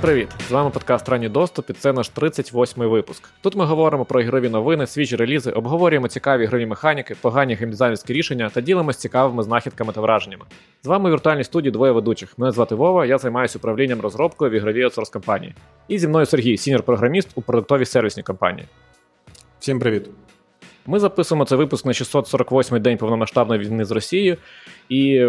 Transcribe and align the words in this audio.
Всім 0.00 0.08
привіт! 0.08 0.28
З 0.48 0.50
вами 0.50 0.70
подкаст 0.70 1.08
Ранній 1.08 1.28
доступ 1.28 1.70
і 1.70 1.72
це 1.72 1.92
наш 1.92 2.10
38-й 2.12 2.86
випуск. 2.86 3.28
Тут 3.40 3.56
ми 3.56 3.64
говоримо 3.64 4.04
про 4.04 4.20
ігрові 4.20 4.48
новини, 4.48 4.86
свіжі 4.86 5.16
релізи, 5.16 5.50
обговорюємо 5.50 6.08
цікаві 6.08 6.44
ігрові 6.44 6.66
механіки, 6.66 7.16
погані 7.20 7.54
геймдизайнерські 7.54 8.12
рішення 8.12 8.50
та 8.50 8.60
ділимося 8.60 8.98
цікавими 8.98 9.42
знахідками 9.42 9.92
та 9.92 10.00
враженнями. 10.00 10.44
З 10.82 10.86
вами 10.86 11.10
в 11.10 11.12
віртуальній 11.12 11.44
студії 11.44 11.72
двоє 11.72 11.92
ведучих. 11.92 12.38
Мене 12.38 12.52
звати 12.52 12.74
Вова, 12.74 13.06
я 13.06 13.18
займаюся 13.18 13.58
управлінням 13.58 14.00
розробкою 14.00 14.50
в 14.50 14.54
ігровій 14.54 14.82
аутсорс 14.82 15.10
компанії. 15.10 15.54
І 15.88 15.98
зі 15.98 16.08
мною 16.08 16.26
Сергій, 16.26 16.56
сіньор-програміст 16.56 17.28
у 17.34 17.42
продуктовій 17.42 17.84
сервісній 17.84 18.22
компанії. 18.22 18.68
Всім 19.58 19.78
привіт. 19.80 20.10
Ми 20.86 20.98
записуємо 20.98 21.44
цей 21.44 21.58
випуск 21.58 21.86
на 21.86 21.92
648-й 21.92 22.80
день 22.80 22.96
повномасштабної 22.96 23.60
війни 23.60 23.84
з 23.84 23.90
Росією. 23.90 24.36
І 24.88 25.28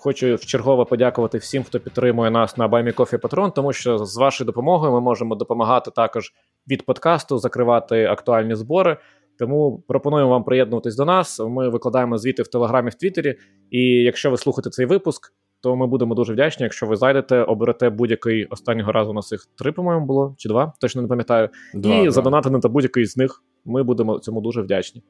Хочу 0.00 0.34
вчергово 0.34 0.86
подякувати 0.86 1.38
всім, 1.38 1.64
хто 1.64 1.80
підтримує 1.80 2.30
нас 2.30 2.56
на 2.56 2.68
BuyMeCoffee 2.68 3.20
Patreon, 3.20 3.52
тому 3.52 3.72
що 3.72 3.98
з 3.98 4.16
вашою 4.16 4.46
допомогою 4.46 4.92
ми 4.92 5.00
можемо 5.00 5.34
допомагати 5.34 5.90
також 5.90 6.32
від 6.70 6.86
подкасту 6.86 7.38
закривати 7.38 8.04
актуальні 8.04 8.54
збори. 8.54 8.96
Тому 9.38 9.84
пропонуємо 9.88 10.30
вам 10.30 10.44
приєднуватись 10.44 10.96
до 10.96 11.04
нас. 11.04 11.40
Ми 11.40 11.68
викладаємо 11.68 12.18
звіти 12.18 12.42
в 12.42 12.48
Телеграмі 12.48 12.90
в 12.90 12.94
Твіттері. 12.94 13.36
І 13.70 13.80
якщо 13.82 14.30
ви 14.30 14.36
слухаєте 14.36 14.70
цей 14.70 14.86
випуск, 14.86 15.32
то 15.60 15.76
ми 15.76 15.86
будемо 15.86 16.14
дуже 16.14 16.32
вдячні, 16.32 16.64
якщо 16.64 16.86
ви 16.86 16.96
зайдете, 16.96 17.42
оберете 17.42 17.90
будь-який 17.90 18.44
останнього 18.44 18.92
разу 18.92 19.10
у 19.10 19.14
нас 19.14 19.32
їх 19.32 19.46
три, 19.58 19.72
по-моєму, 19.72 20.06
було 20.06 20.34
чи 20.38 20.48
два, 20.48 20.72
точно 20.80 21.02
не 21.02 21.08
пам'ятаю. 21.08 21.48
Два, 21.74 21.96
і 21.96 22.10
задонатити 22.10 22.58
на 22.62 22.68
будь-який 22.68 23.06
з 23.06 23.16
них. 23.16 23.42
Ми 23.64 23.82
будемо 23.82 24.18
цьому 24.18 24.40
дуже 24.40 24.62
вдячні. 24.62 25.02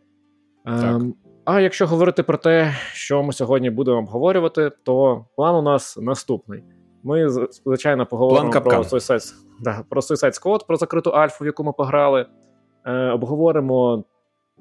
Так. 0.65 0.85
Ем, 0.85 1.15
а 1.49 1.61
якщо 1.61 1.87
говорити 1.87 2.23
про 2.23 2.39
те, 2.39 2.75
що 2.93 3.23
ми 3.23 3.33
сьогодні 3.33 3.71
будемо 3.71 3.99
обговорювати, 3.99 4.71
то 4.83 5.25
план 5.37 5.55
у 5.55 5.63
нас 5.63 5.97
наступний. 5.97 6.65
Ми, 7.03 7.29
звичайно, 7.51 8.07
поговоримо 8.07 8.51
про 8.51 8.79
Suicide, 8.79 9.33
да, 9.61 9.85
про 9.91 10.01
Suicide 10.01 10.43
Squad, 10.43 10.67
про 10.67 10.77
закриту 10.77 11.11
альфу, 11.11 11.45
в 11.45 11.47
яку 11.47 11.65
ми 11.65 11.73
пограли. 11.73 12.27
Е, 12.85 13.11
Обговоримо 13.11 14.05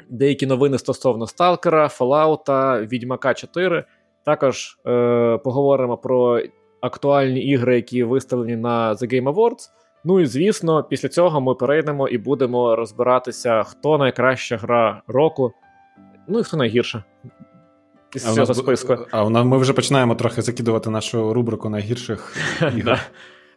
деякі 0.09 0.47
новини 0.47 0.77
стосовно 0.77 1.27
Сталкера, 1.27 1.87
Fallout, 1.87 2.87
Відьмака 2.87 3.33
4. 3.33 3.85
Також 4.25 4.77
е, 4.87 5.37
поговоримо 5.43 5.97
про 5.97 6.41
актуальні 6.81 7.39
ігри, 7.39 7.75
які 7.75 8.03
виставлені 8.03 8.55
на 8.55 8.93
The 8.93 9.13
Game 9.13 9.33
Awards. 9.33 9.69
Ну 10.03 10.19
і 10.19 10.25
звісно, 10.25 10.83
після 10.83 11.09
цього 11.09 11.41
ми 11.41 11.55
перейдемо 11.55 12.07
і 12.07 12.17
будемо 12.17 12.75
розбиратися, 12.75 13.63
хто 13.63 13.97
найкраща 13.97 14.57
гра 14.57 15.01
року. 15.07 15.53
Ну 16.27 16.39
і 16.39 16.43
хто 16.43 16.57
найгірше. 16.57 17.03
Із 18.15 18.33
цього 18.33 18.53
списку. 18.53 18.97
А 19.11 19.25
у 19.25 19.29
нас 19.29 19.45
ми 19.45 19.57
вже 19.57 19.73
починаємо 19.73 20.15
трохи 20.15 20.41
закидувати 20.41 20.89
нашу 20.89 21.33
рубрику 21.33 21.69
найгірших 21.69 22.37
ігор. 22.77 22.99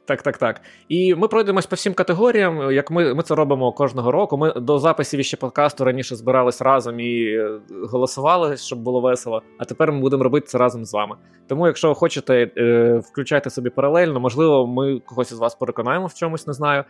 Так, 0.04 0.22
так, 0.22 0.38
так. 0.38 0.60
І 0.88 1.14
ми 1.14 1.28
пройдемось 1.28 1.66
по 1.66 1.76
всім 1.76 1.94
категоріям, 1.94 2.72
як 2.72 2.90
ми 2.90 3.14
ми 3.14 3.22
це 3.22 3.34
робимо 3.34 3.72
кожного 3.72 4.12
року. 4.12 4.36
Ми 4.36 4.52
до 4.52 4.78
записів 4.78 5.20
іще 5.20 5.36
подкасту 5.36 5.84
раніше 5.84 6.16
збирались 6.16 6.62
разом 6.62 7.00
і 7.00 7.24
е, 7.24 7.60
голосували, 7.90 8.56
щоб 8.56 8.78
було 8.78 9.00
весело. 9.00 9.42
А 9.58 9.64
тепер 9.64 9.92
ми 9.92 10.00
будемо 10.00 10.24
робити 10.24 10.46
це 10.46 10.58
разом 10.58 10.84
з 10.84 10.92
вами. 10.92 11.16
Тому, 11.48 11.66
якщо 11.66 11.94
хочете, 11.94 12.50
е, 12.56 13.00
включайте 13.12 13.50
собі 13.50 13.70
паралельно, 13.70 14.20
можливо, 14.20 14.66
ми 14.66 15.00
когось 15.06 15.32
із 15.32 15.38
вас 15.38 15.54
переконаємо 15.54 16.06
в 16.06 16.14
чомусь, 16.14 16.46
не 16.46 16.52
знаю. 16.52 16.84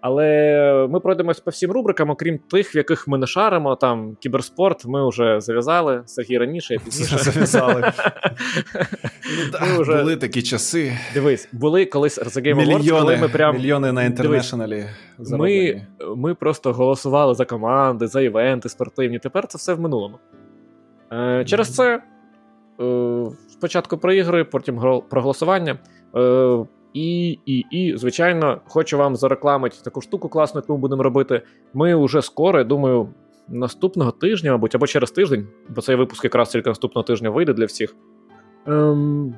Але 0.00 0.86
ми 0.90 1.00
пройдемось 1.00 1.40
по 1.40 1.50
всім 1.50 1.70
рубрикам, 1.70 2.10
окрім 2.10 2.38
тих, 2.38 2.74
в 2.74 2.76
яких 2.76 3.08
ми 3.08 3.18
не 3.18 3.26
шаримо. 3.26 3.76
Там 3.76 4.16
кіберспорт 4.20 4.86
ми 4.86 5.08
вже 5.08 5.40
зав'язали. 5.40 6.02
Сергій 6.06 6.38
раніше, 6.38 6.74
я 6.74 6.80
пізніше 6.84 7.18
зав'язали. 7.18 7.92
Ну, 9.78 9.84
були 9.84 10.16
такі 10.16 10.42
часи. 10.42 10.92
Дивись, 11.14 11.48
були 11.52 11.86
колись 11.86 12.18
The 12.18 12.46
Game 12.46 12.66
Awards, 12.66 12.98
коли 12.98 13.16
ми 13.16 13.28
прям 13.28 13.56
мільйони 13.56 13.92
на 13.92 14.02
інтернешналі. 14.04 14.86
Ми, 15.18 15.82
ми 16.16 16.34
просто 16.34 16.72
голосували 16.72 17.34
за 17.34 17.44
команди, 17.44 18.06
за 18.06 18.20
івенти 18.20 18.68
спортивні. 18.68 19.18
Тепер 19.18 19.46
це 19.46 19.58
все 19.58 19.74
в 19.74 19.80
минулому. 19.80 20.18
Е, 21.12 21.44
Через 21.44 21.74
це 21.74 22.02
е, 22.80 23.26
спочатку 23.48 23.98
про 23.98 24.12
ігри, 24.12 24.44
потім 24.44 24.76
про 25.10 25.22
голосування. 25.22 25.78
І, 26.92 27.38
і, 27.46 27.58
і, 27.70 27.96
звичайно, 27.96 28.60
хочу 28.68 28.98
вам 28.98 29.16
зарекламити 29.16 29.76
таку 29.84 30.00
штуку 30.00 30.28
класну, 30.28 30.60
яку 30.60 30.72
ми 30.72 30.78
будемо 30.78 31.02
робити. 31.02 31.42
Ми 31.74 32.04
вже 32.04 32.22
скоро, 32.22 32.64
думаю, 32.64 33.08
наступного 33.48 34.10
тижня, 34.10 34.52
мабуть, 34.52 34.74
або 34.74 34.86
через 34.86 35.10
тиждень, 35.10 35.46
бо 35.68 35.80
цей 35.80 35.96
випуск 35.96 36.24
якраз 36.24 36.48
тільки 36.48 36.70
наступного 36.70 37.04
тижня 37.04 37.30
вийде 37.30 37.52
для 37.52 37.64
всіх. 37.64 37.96
Ем, 38.66 39.34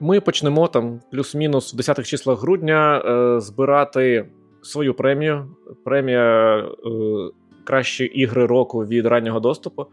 Ми 0.00 0.20
почнемо 0.20 0.68
там 0.68 1.00
плюс-мінус 1.10 1.74
в 1.74 1.76
10-х 1.76 2.02
числах 2.02 2.40
грудня 2.40 3.02
е, 3.06 3.40
збирати 3.40 4.28
свою 4.62 4.94
премію. 4.94 5.46
Премія 5.84 6.58
е, 6.58 6.64
Кращі 7.64 8.04
ігри 8.04 8.46
року 8.46 8.78
від 8.78 9.06
раннього 9.06 9.40
доступу. 9.40 9.86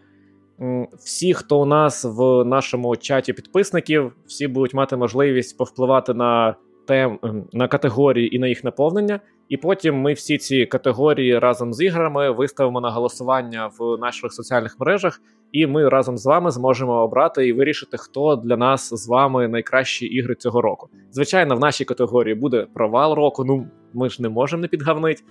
Всі, 1.00 1.34
хто 1.34 1.62
у 1.62 1.66
нас 1.66 2.06
в 2.06 2.44
нашому 2.46 2.96
чаті 2.96 3.34
підписників, 3.34 4.14
всі 4.26 4.48
будуть 4.48 4.74
мати 4.74 4.98
можливість 4.98 5.58
повпливати 5.58 6.14
на 6.14 6.56
тем 6.88 7.20
ем, 7.24 7.44
на 7.54 7.68
категорії 7.68 8.36
і 8.36 8.40
на 8.40 8.48
їх 8.48 8.64
наповнення. 8.64 9.20
І 9.50 9.58
потім 9.58 9.96
ми 9.96 10.14
всі 10.14 10.38
ці 10.38 10.66
категорії 10.66 11.40
разом 11.40 11.74
з 11.74 11.86
іграми 11.86 12.32
виставимо 12.32 12.82
на 12.82 12.90
голосування 12.92 13.70
в 13.80 13.98
наших 13.98 14.34
соціальних 14.34 14.80
мережах, 14.80 15.22
і 15.52 15.68
ми 15.68 15.90
разом 15.90 16.18
з 16.18 16.26
вами 16.26 16.52
зможемо 16.52 16.94
обрати 16.94 17.48
і 17.48 17.54
вирішити, 17.54 17.98
хто 17.98 18.36
для 18.36 18.58
нас 18.58 18.94
з 18.94 19.08
вами 19.08 19.48
найкращі 19.48 20.06
ігри 20.06 20.36
цього 20.36 20.62
року. 20.62 20.90
Звичайно, 21.12 21.56
в 21.56 21.60
нашій 21.60 21.86
категорії 21.86 22.36
буде 22.36 22.68
провал 22.74 23.14
року. 23.14 23.44
Ну 23.44 23.68
ми 23.94 24.10
ж 24.10 24.22
не 24.22 24.30
можемо 24.30 24.62
не 24.62 24.68
підгавнити. 24.68 25.24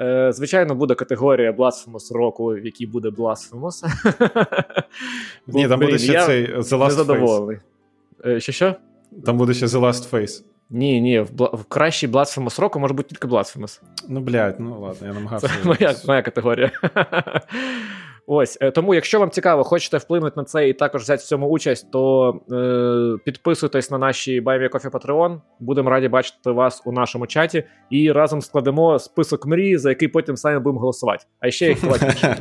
Е, 0.00 0.32
Звичайно, 0.32 0.74
буде 0.74 0.94
категорія 0.94 1.52
Blasphemous 1.52 2.14
року, 2.14 2.46
в 2.46 2.64
якій 2.64 2.86
буде 2.86 3.08
Blasphemous. 3.08 3.84
Ні, 5.46 5.68
там 5.68 5.80
буде 5.80 5.98
ще 5.98 6.26
цей 6.26 6.54
The 6.54 6.78
Last 6.78 7.06
Face. 7.06 7.60
Е, 8.26 8.40
що 8.40 8.52
що? 8.52 8.74
Там 9.24 9.38
буде 9.38 9.54
ще 9.54 9.66
The 9.66 9.80
Last 9.80 10.10
Face. 10.10 10.44
Ні, 10.70 11.00
ні, 11.00 11.20
в, 11.20 11.30
в 11.52 11.64
кращий 11.64 12.08
Blasphemous 12.08 12.60
року 12.60 12.80
може 12.80 12.94
бути 12.94 13.08
тільки 13.08 13.28
Blasphemous. 13.28 13.80
Ну, 14.08 14.20
блядь, 14.20 14.60
ну 14.60 14.80
ладно, 14.80 15.06
я 15.06 15.12
намагався. 15.14 15.48
Це 15.48 15.54
моя, 15.64 15.94
моя 16.06 16.22
категорія. 16.22 16.70
Ось 18.28 18.58
е, 18.60 18.70
тому, 18.70 18.94
якщо 18.94 19.20
вам 19.20 19.30
цікаво, 19.30 19.64
хочете 19.64 19.98
вплинути 19.98 20.32
на 20.36 20.44
це 20.44 20.68
і 20.68 20.72
також 20.72 21.02
взяти 21.02 21.20
в 21.20 21.26
цьому 21.26 21.48
участь, 21.48 21.90
то 21.90 22.30
е, 22.52 23.18
підписуйтесь 23.24 23.90
на 23.90 23.98
наші 23.98 24.42
Ko-fi, 24.42 24.90
Patreon. 24.90 25.40
Будемо 25.60 25.90
раді 25.90 26.08
бачити 26.08 26.50
вас 26.50 26.82
у 26.84 26.92
нашому 26.92 27.26
чаті 27.26 27.64
і 27.90 28.12
разом 28.12 28.42
складемо 28.42 28.98
список 28.98 29.46
мрій, 29.46 29.76
за 29.76 29.88
який 29.88 30.08
потім 30.08 30.36
самі 30.36 30.58
будемо 30.58 30.80
голосувати. 30.80 31.24
А 31.40 31.50
ще 31.50 31.68
їх 31.68 31.78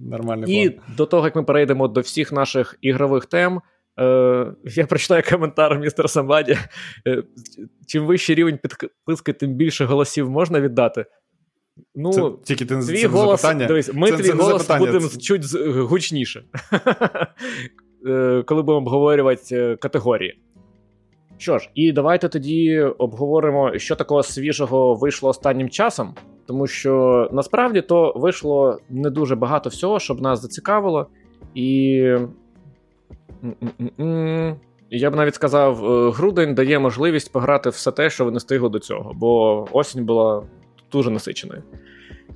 Нормальний 0.00 0.64
І 0.64 0.70
план. 0.70 0.84
до 0.96 1.06
того 1.06 1.24
як 1.24 1.36
ми 1.36 1.42
перейдемо 1.42 1.88
до 1.88 2.00
всіх 2.00 2.32
наших 2.32 2.78
ігрових 2.80 3.26
тем. 3.26 3.60
Е, 3.98 4.52
Я 4.64 4.86
прочитаю 4.86 5.22
коментар 5.30 5.78
Mr. 5.78 6.10
Somebody. 6.10 6.58
Е, 7.06 7.22
чим 7.86 8.06
вищий 8.06 8.34
рівень 8.34 8.58
підписки, 8.58 9.32
тим 9.32 9.54
більше 9.54 9.84
голосів 9.84 10.30
можна 10.30 10.60
віддати. 10.60 11.04
Ну, 11.94 12.12
це, 12.12 12.22
тільки 12.44 12.64
ти, 12.64 12.78
твій 12.78 13.02
це 13.02 13.08
голос, 13.08 13.54
дивись, 13.54 13.94
Ми 13.94 14.10
це, 14.10 14.16
твій 14.16 14.26
це 14.26 14.32
голос 14.32 14.68
будемо 14.78 15.08
чуть 15.08 15.54
гучніше, 15.76 16.44
е, 18.06 18.42
коли 18.46 18.62
будемо 18.62 18.78
обговорювати 18.78 19.76
категорії. 19.80 20.38
Що 21.38 21.58
ж, 21.58 21.70
і 21.74 21.92
давайте 21.92 22.28
тоді 22.28 22.80
обговоримо, 22.80 23.78
що 23.78 23.96
такого 23.96 24.22
свіжого 24.22 24.94
вийшло 24.94 25.28
останнім 25.28 25.68
часом. 25.68 26.14
Тому 26.46 26.66
що 26.66 27.28
насправді 27.32 27.82
то 27.82 28.12
вийшло 28.16 28.78
не 28.90 29.10
дуже 29.10 29.36
багато 29.36 29.70
всього, 29.70 30.00
щоб 30.00 30.20
нас 30.20 30.42
зацікавило. 30.42 31.06
І 31.54 32.02
я 34.90 35.10
б 35.10 35.16
навіть 35.16 35.34
сказав, 35.34 35.84
е, 35.84 36.10
грудень 36.10 36.54
дає 36.54 36.78
можливість 36.78 37.32
пограти 37.32 37.70
все 37.70 37.92
те, 37.92 38.10
що 38.10 38.24
ви 38.24 38.30
не 38.30 38.40
стигли 38.40 38.68
до 38.68 38.78
цього, 38.78 39.12
бо 39.14 39.66
осінь 39.72 40.04
була 40.04 40.42
дуже 40.92 41.10
насиченою. 41.10 41.62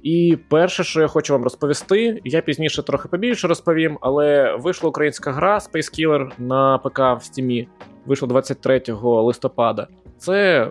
І 0.02 0.38
перше, 0.48 0.84
що 0.84 1.00
я 1.00 1.06
хочу 1.06 1.32
вам 1.32 1.42
розповісти, 1.42 2.20
я 2.24 2.40
пізніше 2.40 2.82
трохи 2.82 3.08
побільше 3.08 3.48
розповім, 3.48 3.98
але 4.00 4.56
вийшла 4.56 4.88
українська 4.88 5.32
гра 5.32 5.58
Space 5.58 5.98
Killer 5.98 6.30
на 6.38 6.78
ПК 6.78 6.98
в 6.98 7.22
стімі. 7.22 7.68
Вийшло 8.06 8.28
23 8.28 8.82
листопада. 9.02 9.88
Це, 10.18 10.68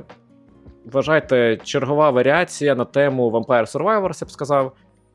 вважайте, 0.86 1.58
чергова 1.64 2.10
варіація 2.10 2.76
на 2.76 2.86
тему 2.86 3.32
Vampire 3.32 3.72
Survivors, 3.72 4.18
я 4.22 4.26
б 4.26 4.32
сказав. 4.32 4.72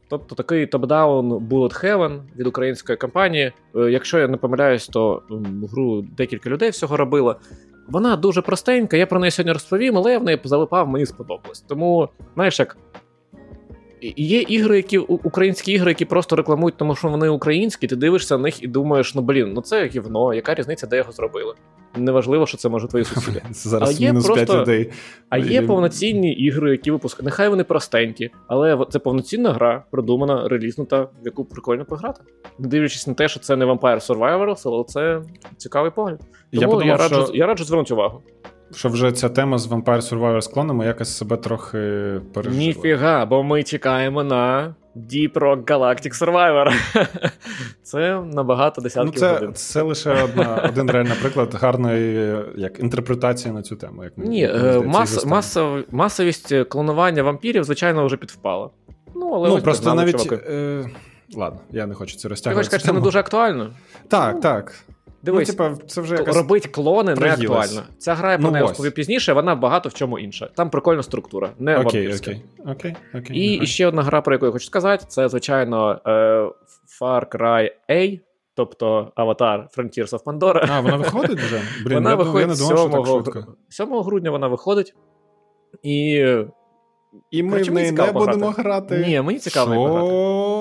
Тобто 0.08 0.34
такий 0.34 0.66
top-down 0.66 1.48
Bullet 1.48 1.84
Heaven 1.84 2.20
від 2.36 2.46
української 2.46 2.98
компанії. 2.98 3.52
Е, 3.76 3.80
якщо 3.90 4.18
я 4.18 4.28
не 4.28 4.36
помиляюсь, 4.36 4.88
то 4.88 5.22
гру 5.72 6.02
декілька 6.02 6.50
людей 6.50 6.70
всього 6.70 6.96
робило. 6.96 7.36
Вона 7.88 8.16
дуже 8.16 8.42
простенька, 8.42 8.96
я 8.96 9.06
про 9.06 9.20
неї 9.20 9.30
сьогодні 9.30 9.52
розповім, 9.52 9.98
але 9.98 10.18
в 10.18 10.24
неї 10.24 10.40
залипав, 10.44 10.88
мені 10.88 11.06
сподобалось. 11.06 11.60
Тому, 11.60 12.08
знаєш, 12.34 12.60
як 12.60 12.76
Є 14.16 14.40
ігри, 14.40 14.76
які 14.76 14.98
українські 14.98 15.72
ігри, 15.72 15.90
які 15.90 16.04
просто 16.04 16.36
рекламують, 16.36 16.76
тому 16.76 16.96
що 16.96 17.08
вони 17.08 17.28
українські, 17.28 17.86
ти 17.86 17.96
дивишся 17.96 18.36
на 18.36 18.42
них 18.42 18.62
і 18.62 18.66
думаєш, 18.66 19.14
ну 19.14 19.22
блін, 19.22 19.52
ну 19.52 19.60
це 19.60 19.86
гівно, 19.86 20.34
яка 20.34 20.54
різниця, 20.54 20.86
де 20.86 20.96
його 20.96 21.12
зробили? 21.12 21.54
Неважливо, 21.96 22.46
що 22.46 22.56
це 22.56 22.68
може 22.68 22.88
твої 22.88 23.04
сусіди. 23.14 23.42
Зараз 23.50 23.90
а 23.90 23.92
є 24.02 24.08
мінус 24.08 24.26
просто, 24.26 24.46
5 24.46 24.60
людей. 24.60 24.92
А 25.28 25.38
є 25.38 25.62
повноцінні 25.62 26.32
ігри, 26.32 26.70
які 26.70 26.90
випускають. 26.90 27.24
Нехай 27.24 27.48
вони 27.48 27.64
простенькі, 27.64 28.30
але 28.46 28.86
це 28.90 28.98
повноцінна 28.98 29.52
гра, 29.52 29.84
продумана, 29.90 30.48
релізнута, 30.48 31.02
в 31.02 31.24
яку 31.24 31.44
прикольно 31.44 31.84
пограти. 31.84 32.20
Не 32.58 32.68
дивлячись 32.68 33.06
на 33.06 33.14
те, 33.14 33.28
що 33.28 33.40
це 33.40 33.56
не 33.56 33.64
Vampire 33.66 34.06
Survivors, 34.06 34.62
але 34.64 34.84
це 34.84 35.22
цікавий 35.56 35.90
погляд. 35.90 36.18
Тому 36.20 36.62
я, 36.62 36.68
подумав, 36.68 36.86
я 36.86 36.96
раджу 36.96 37.26
що... 37.26 37.34
я 37.34 37.46
раджу 37.46 37.64
звернути 37.64 37.94
увагу. 37.94 38.22
Що 38.74 38.88
вже 38.88 39.12
ця 39.12 39.28
тема 39.28 39.58
з 39.58 39.68
Vampire 39.68 40.00
Survivor 40.00 40.40
з 40.40 40.46
клонами 40.48 40.86
якось 40.86 41.16
себе 41.16 41.36
трохи 41.36 41.78
пережила. 42.34 42.64
Ніфіга, 42.64 43.26
бо 43.26 43.42
ми 43.42 43.62
чекаємо 43.62 44.24
на 44.24 44.74
Deep 44.96 45.32
Rock 45.32 45.64
Galactic 45.64 46.22
Survivor. 46.22 46.72
Це 47.82 48.20
набагато 48.20 48.80
десятків 48.80 49.12
ну, 49.14 49.20
це, 49.20 49.32
годин. 49.32 49.54
Це 49.54 49.82
лише 49.82 50.22
одна, 50.22 50.56
один 50.68 50.90
реальний 50.90 51.16
приклад 51.20 51.54
гарної 51.54 52.36
як, 52.56 52.80
інтерпретації 52.80 53.54
на 53.54 53.62
цю 53.62 53.76
тему. 53.76 54.04
Як 54.04 54.12
Ні, 54.16 54.44
е, 54.44 54.82
мас, 54.86 55.26
масов, 55.26 55.84
масовість 55.90 56.54
клонування 56.68 57.22
вампірів, 57.22 57.64
звичайно, 57.64 58.06
вже 58.06 58.16
підвпала. 58.16 58.70
Ну, 59.14 59.30
але 59.34 59.48
ну, 59.48 59.58
просто 59.58 59.94
навіть. 59.94 60.32
Е, 60.32 60.90
ладно, 61.36 61.60
я 61.70 61.86
не 61.86 61.94
хочу 61.94 62.16
це 62.16 62.28
розтягувати. 62.28 62.54
Ти 62.54 62.70
хочеш 62.70 62.80
сказати, 62.80 62.86
це 62.86 63.00
не 63.00 63.04
дуже 63.04 63.18
актуально? 63.18 63.72
Так, 64.08 64.34
ну, 64.34 64.40
так. 64.40 64.74
Дивись, 65.26 65.48
ну, 65.48 65.54
типа, 65.54 65.86
це 65.86 66.00
вже 66.00 66.14
якась 66.14 66.36
робить 66.36 66.66
клони 66.66 67.14
не 67.14 67.32
актуально. 67.32 67.82
Ця 67.98 68.14
гра 68.14 68.32
я 68.32 68.38
про 68.38 68.50
неї 68.50 68.62
розповів 68.62 68.94
пізніше, 68.94 69.32
вона 69.32 69.54
багато 69.54 69.88
в 69.88 69.94
чому 69.94 70.18
інша. 70.18 70.46
Там 70.54 70.70
прикольна 70.70 71.02
структура, 71.02 71.50
не 71.58 71.78
окей, 71.78 72.14
окей, 72.14 72.42
окей, 72.66 72.96
окей. 73.14 73.36
І 73.36 73.60
okay. 73.60 73.66
ще 73.66 73.86
одна 73.86 74.02
гра, 74.02 74.20
про 74.20 74.34
яку 74.34 74.46
я 74.46 74.52
хочу 74.52 74.66
сказати, 74.66 75.04
це, 75.08 75.28
звичайно, 75.28 76.00
е, 76.06 76.10
Far 77.00 77.36
Cry 77.36 77.70
A. 77.90 78.20
Тобто 78.54 79.12
Аватар 79.14 79.68
Frontiers 79.76 80.10
of 80.10 80.24
Pandora. 80.24 80.66
А, 80.70 80.80
вона 80.80 80.96
виходить 80.96 81.38
вже? 81.38 81.60
Блін, 81.84 81.94
вона 81.94 82.10
я 82.10 82.16
виходить 82.16 82.48
я 82.48 82.68
не 82.68 82.76
думав, 82.76 83.24
7, 83.24 83.44
7 83.68 84.02
грудня 84.02 84.30
вона 84.30 84.48
виходить. 84.48 84.94
І 85.82 86.26
і 87.30 87.42
ми 87.42 87.50
Короче, 87.50 87.70
в 87.70 87.74
неї 87.74 87.92
не 87.92 88.12
будемо 88.12 88.50
грати. 88.50 89.04
Ні, 89.06 89.20
мені 89.20 89.38
цікаво 89.38 89.74
Шо? 89.74 89.84
грати. 89.84 90.06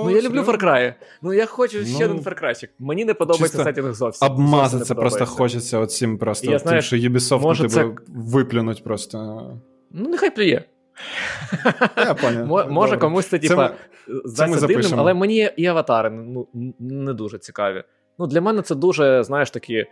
Ну 0.06 0.10
я 0.10 0.22
люблю 0.22 0.42
Far 0.42 0.63
Cry. 0.63 0.94
Ну 1.22 1.34
я 1.34 1.46
хочу 1.46 1.78
ну, 1.80 1.86
ще 1.86 2.06
один 2.06 2.18
Far 2.18 2.44
Cry. 2.44 2.69
Мені 2.80 3.06
не 3.06 3.13
подобається 3.13 3.63
сетінг 3.63 3.94
зовсім. 3.94 4.31
Обмазатися 4.31 4.96
просто 4.96 5.25
хочеться 5.25 5.80
оцім 5.80 6.18
просто 6.18 6.52
я, 6.52 6.60
тим, 6.60 6.81
що 6.81 6.96
Ubisoft 6.96 7.42
може 7.42 7.68
тебе 7.68 7.96
це... 7.96 8.04
виплюнуть 8.07 8.84
просто. 8.84 9.18
Ну, 9.92 10.10
нехай 10.10 10.36
плює. 10.36 10.62
Я 11.98 12.13
понял. 12.13 12.69
Може 12.69 12.98
комусь 12.98 13.28
це 13.28 13.40
типа 13.40 13.72
здасться 14.25 14.68
дивним, 14.68 14.92
але 14.96 15.13
мені 15.13 15.50
і 15.58 15.66
аватари 15.66 16.10
ну, 16.10 16.48
не 16.80 17.13
дуже 17.13 17.38
цікаві. 17.38 17.84
Ну, 18.19 18.28
Для 18.28 18.42
мене 18.42 18.62
це 18.62 18.75
дуже, 18.75 19.24
знаєш, 19.24 19.51
такі 19.51 19.86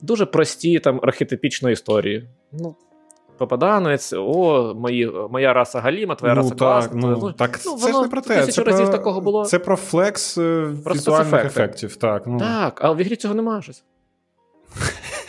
дуже 0.00 0.26
прості 0.26 0.78
там 0.78 1.00
архетипічні 1.02 1.72
історії. 1.72 2.28
Ну, 2.52 2.76
попаданець, 3.40 4.12
о, 4.12 4.74
мої, 4.76 5.12
моя 5.30 5.52
раса 5.52 5.80
галіма, 5.80 6.14
твоя 6.14 6.34
ну, 6.34 6.42
раса 6.42 6.54
класна. 6.54 7.00
Ну, 7.00 7.18
ну, 7.22 7.32
так 7.32 7.60
ну, 7.66 7.76
це 7.76 7.92
ж 7.92 8.00
не 8.00 8.08
про 8.08 8.20
те. 8.20 8.46
Це 8.46 8.62
разів 8.62 8.86
про, 8.86 8.96
такого 8.96 9.20
було. 9.20 9.44
Це 9.44 9.58
про 9.58 9.76
флекс 9.76 10.38
е, 10.38 10.68
про 10.84 10.94
візуальних 10.94 11.44
ефектів. 11.44 11.96
Так, 11.96 12.22
ну. 12.26 12.38
так, 12.38 12.80
але 12.84 12.94
в 12.94 12.98
ігрі 13.00 13.16
цього 13.16 13.34
немає 13.34 13.62
щось. 13.62 13.84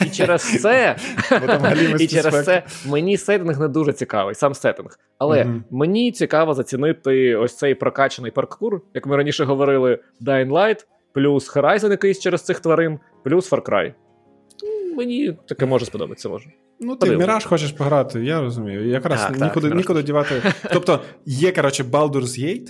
І 0.05 0.09
через 0.11 0.61
це 0.61 0.95
і 1.99 2.07
через 2.07 2.45
це 2.45 2.63
мені 2.85 3.17
сеттинг 3.17 3.59
не 3.59 3.67
дуже 3.67 3.93
цікавий, 3.93 4.35
сам 4.35 4.53
сеттинг. 4.53 4.99
Але 5.17 5.43
uh-huh. 5.43 5.61
мені 5.71 6.11
цікаво 6.11 6.53
зацінити 6.53 7.35
ось 7.35 7.57
цей 7.57 7.75
прокачаний 7.75 8.31
паркур, 8.31 8.81
як 8.93 9.05
ми 9.05 9.17
раніше 9.17 9.43
говорили, 9.43 9.99
Dying 10.21 10.49
Light, 10.49 10.85
плюс 11.13 11.55
Horizon 11.55 11.91
якийсь 11.91 12.19
через 12.19 12.41
цих 12.41 12.59
тварин, 12.59 12.99
плюс 13.23 13.51
Far 13.51 13.61
Cry. 13.61 13.93
Мені 14.95 15.37
таке 15.47 15.65
може 15.65 15.85
сподобатися 15.85 16.29
може. 16.29 16.49
Ну, 16.81 16.95
ти 16.95 17.15
в 17.15 17.19
Міраж 17.19 17.45
хочеш 17.45 17.71
пограти, 17.71 18.23
я 18.23 18.41
розумію. 18.41 18.87
Якраз 18.87 19.21
так, 19.21 19.41
нікуди 19.41 19.67
так, 19.67 19.77
нікуди 19.77 20.03
дівати. 20.03 20.41
Тобто, 20.73 20.99
є, 21.25 21.51
коротше, 21.51 21.83
Baldur's 21.83 22.39
Gate, 22.39 22.67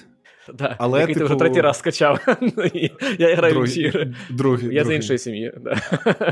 Да, 0.54 0.76
але 0.80 1.00
який 1.00 1.16
типу... 1.16 1.28
ти 1.28 1.34
вже 1.34 1.40
третій 1.40 1.62
раз 1.62 1.78
скачав. 1.78 2.20
Я 3.20 3.36
граю 3.36 3.62
в 3.62 3.78
ігри. 3.78 4.14
Другий, 4.30 4.76
Я 4.76 4.84
з 4.84 4.96
іншої 4.96 5.20
сім'ї. 5.20 5.54
Да. 5.62 5.76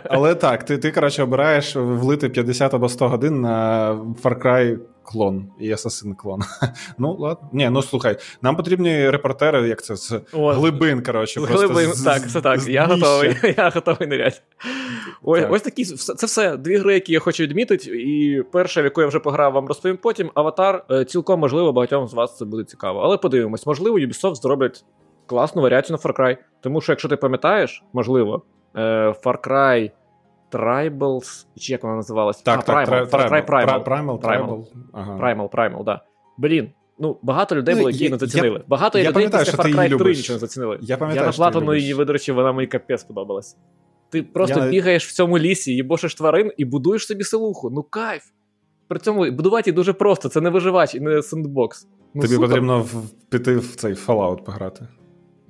Але 0.10 0.36
так, 0.36 0.64
ти, 0.64 0.78
ти, 0.78 0.92
коротше, 0.92 1.24
обираєш 1.24 1.76
влити 1.76 2.30
50 2.30 2.74
або 2.74 2.90
100 2.90 3.08
годин 3.10 3.42
на 3.42 3.92
Far 4.24 4.42
Cry 4.42 4.78
клон 5.12 5.46
і 5.60 5.72
Assassin 5.72 6.16
клон. 6.16 6.42
Ну, 6.98 7.14
ладно. 7.20 7.50
Ні, 7.54 7.70
ну 7.70 7.82
слухай, 7.82 8.18
нам 8.42 8.56
потрібні 8.56 9.10
репортери, 9.10 9.68
як 9.68 9.84
це 9.84 9.96
з 9.96 10.22
О, 10.34 10.52
глибин. 10.52 11.04
коротше. 11.04 11.40
Глибин, 11.40 11.94
з, 11.94 12.04
так, 12.04 12.30
це 12.30 12.42
так. 12.42 12.60
Я 12.68 12.86
готовий 12.86 13.36
я 13.58 13.70
готовий 13.70 14.08
ниряти. 14.08 14.38
Ось 15.24 15.44
ось 15.50 15.62
такі, 15.62 15.86
це 15.86 16.26
все 16.26 16.58
дві 16.58 16.78
гри, 16.78 16.94
які 16.94 17.14
я 17.14 17.20
хочу 17.20 17.44
відмітити. 17.44 17.92
І 17.92 18.44
перша, 18.52 18.82
в 18.82 18.84
яку 18.84 19.02
я 19.02 19.08
вже 19.08 19.20
пограв, 19.20 19.54
вам 19.54 19.68
розповім 19.68 19.98
потім. 19.98 20.32
Аватар 20.34 20.86
е, 20.92 21.06
цілком 21.06 21.40
можливо, 21.40 21.74
багатьом 21.74 22.08
з 22.08 22.14
вас 22.14 22.38
це 22.38 22.46
буде 22.46 22.64
цікаво. 22.64 23.00
Але 23.00 23.18
подивимось, 23.18 23.66
можливо, 23.66 24.00
Ubisoft 24.00 24.36
зроблять 24.36 24.86
класну 25.26 25.62
варіацію 25.62 25.98
на 26.04 26.12
Far 26.12 26.20
Cry. 26.20 26.38
Тому 26.62 26.82
що, 26.82 26.92
якщо 26.92 27.10
ти 27.10 27.16
пам'ятаєш, 27.16 27.84
можливо, 27.94 28.42
е, 28.76 28.82
Far 29.24 29.48
Cry 29.48 29.92
Tribals, 30.52 31.46
чи 31.58 31.74
як 31.74 31.84
вона 31.84 31.96
називалась? 31.96 32.42
Так, 32.42 32.60
а, 32.60 32.62
так, 32.62 32.90
Primal, 32.90 33.10
Primal. 33.10 33.46
Primal, 33.46 33.86
Primal, 33.86 34.20
Primal, 34.22 34.66
Primal, 35.20 35.50
Primal, 35.50 35.84
да. 35.84 36.02
Блін, 36.38 36.70
ну 37.00 37.18
багато 37.22 37.56
людей 37.56 37.76
ну, 37.76 37.82
було, 37.82 37.92
які 37.92 38.10
не 38.10 38.18
зацінили. 38.18 38.58
Я, 38.58 38.64
багато 38.68 39.00
я 39.00 39.10
людей 39.10 39.30
після 39.30 39.64
Far 39.64 39.76
Cry 39.76 39.98
3 39.98 40.12
нічого 40.16 40.36
не 40.36 40.40
зацінили. 40.40 40.80
Я 40.82 40.98
пам'ятаю, 40.98 41.32
я 41.38 41.62
на 41.62 41.76
її 41.76 41.94
видрочив, 41.94 42.36
вона 42.36 42.52
мені 42.52 42.68
капець 42.68 43.02
сподобалась. 43.02 43.58
Ти 44.10 44.24
просто 44.24 44.60
я... 44.60 44.70
бігаєш 44.70 45.08
в 45.08 45.14
цьому 45.14 45.40
лісі, 45.40 45.74
їбошиш 45.74 46.16
тварин 46.16 46.52
і 46.58 46.66
будуєш 46.66 47.08
собі 47.08 47.24
селуху. 47.24 47.70
Ну 47.70 47.84
кайф. 47.84 48.24
При 48.88 49.00
цьому 49.00 49.32
будувати 49.32 49.72
дуже 49.72 49.94
просто, 49.94 50.30
це 50.30 50.42
не 50.42 50.50
виживач 50.50 50.96
і 50.96 51.00
не 51.00 51.22
сендбокс. 51.22 51.88
Ну, 52.14 52.22
Тобі 52.22 52.34
супер. 52.34 52.50
потрібно 52.50 52.86
піти 53.30 53.56
в 53.58 53.76
цей 53.76 53.94
Fallout 53.94 54.44
пограти. 54.44 54.88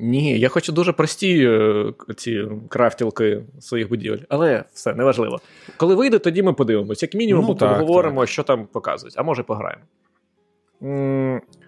Ні, 0.01 0.39
я 0.39 0.49
хочу 0.49 0.71
дуже 0.71 0.93
прості 0.93 1.45
е, 1.45 1.93
ці 2.17 2.45
крафтілки 2.69 3.43
своїх 3.59 3.89
будівель, 3.89 4.19
але 4.29 4.63
все 4.73 4.93
неважливо. 4.93 5.39
Коли 5.77 5.95
вийде, 5.95 6.19
тоді 6.19 6.43
ми 6.43 6.53
подивимось. 6.53 7.03
Як 7.03 7.13
мінімум, 7.13 7.45
ну, 7.47 7.55
так, 7.55 7.79
поговоримо, 7.79 8.21
так. 8.21 8.29
що 8.29 8.43
там 8.43 8.67
показують, 8.71 9.15
а 9.17 9.23
може 9.23 9.43
пограємо. 9.43 9.81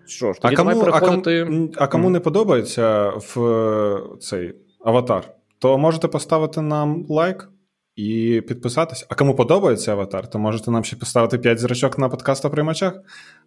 Що 0.05 0.33
ж, 0.33 0.41
тоді 0.41 0.53
а 0.53 0.57
кому, 0.57 0.69
давай 0.69 0.85
переходити... 0.85 1.41
А 1.41 1.45
кому, 1.45 1.69
а 1.77 1.87
кому 1.87 2.07
mm. 2.07 2.11
не 2.11 2.19
подобається 2.19 3.09
в 3.09 3.45
е, 3.45 4.01
цей 4.19 4.53
аватар, 4.85 5.33
то 5.59 5.77
можете 5.77 6.07
поставити 6.07 6.61
нам 6.61 7.05
лайк 7.09 7.49
і 7.95 8.41
підписатись. 8.47 9.05
А 9.09 9.15
кому 9.15 9.35
подобається 9.35 9.91
аватар, 9.91 10.29
то 10.29 10.39
можете 10.39 10.71
нам 10.71 10.83
ще 10.83 10.95
поставити 10.95 11.37
5 11.37 11.59
зірочок 11.59 11.97
на 11.97 12.09
подкастоприймачах. 12.09 12.93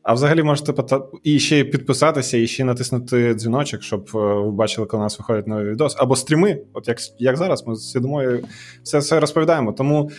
А 0.03 0.15
взагалі 0.15 0.43
можете 0.43 0.73
і 1.23 1.39
ще 1.39 1.65
підписатися, 1.65 2.37
і 2.37 2.47
ще 2.47 2.65
натиснути 2.65 3.35
дзвіночок, 3.35 3.83
щоб 3.83 4.11
е, 4.15 4.19
ви 4.19 4.51
бачили, 4.51 4.87
коли 4.87 5.01
у 5.01 5.05
нас 5.05 5.19
виходить 5.19 5.47
новий 5.47 5.71
відос. 5.71 5.97
Або 5.99 6.17
стріми, 6.17 6.61
от 6.73 6.89
як 6.89 6.99
як 7.19 7.37
зараз, 7.37 7.67
ми 7.67 7.77
сидимо 7.77 8.23
і 8.23 8.45
все, 8.83 8.99
все 8.99 9.21
розповідаємо. 9.21 9.73
Тому. 9.73 10.11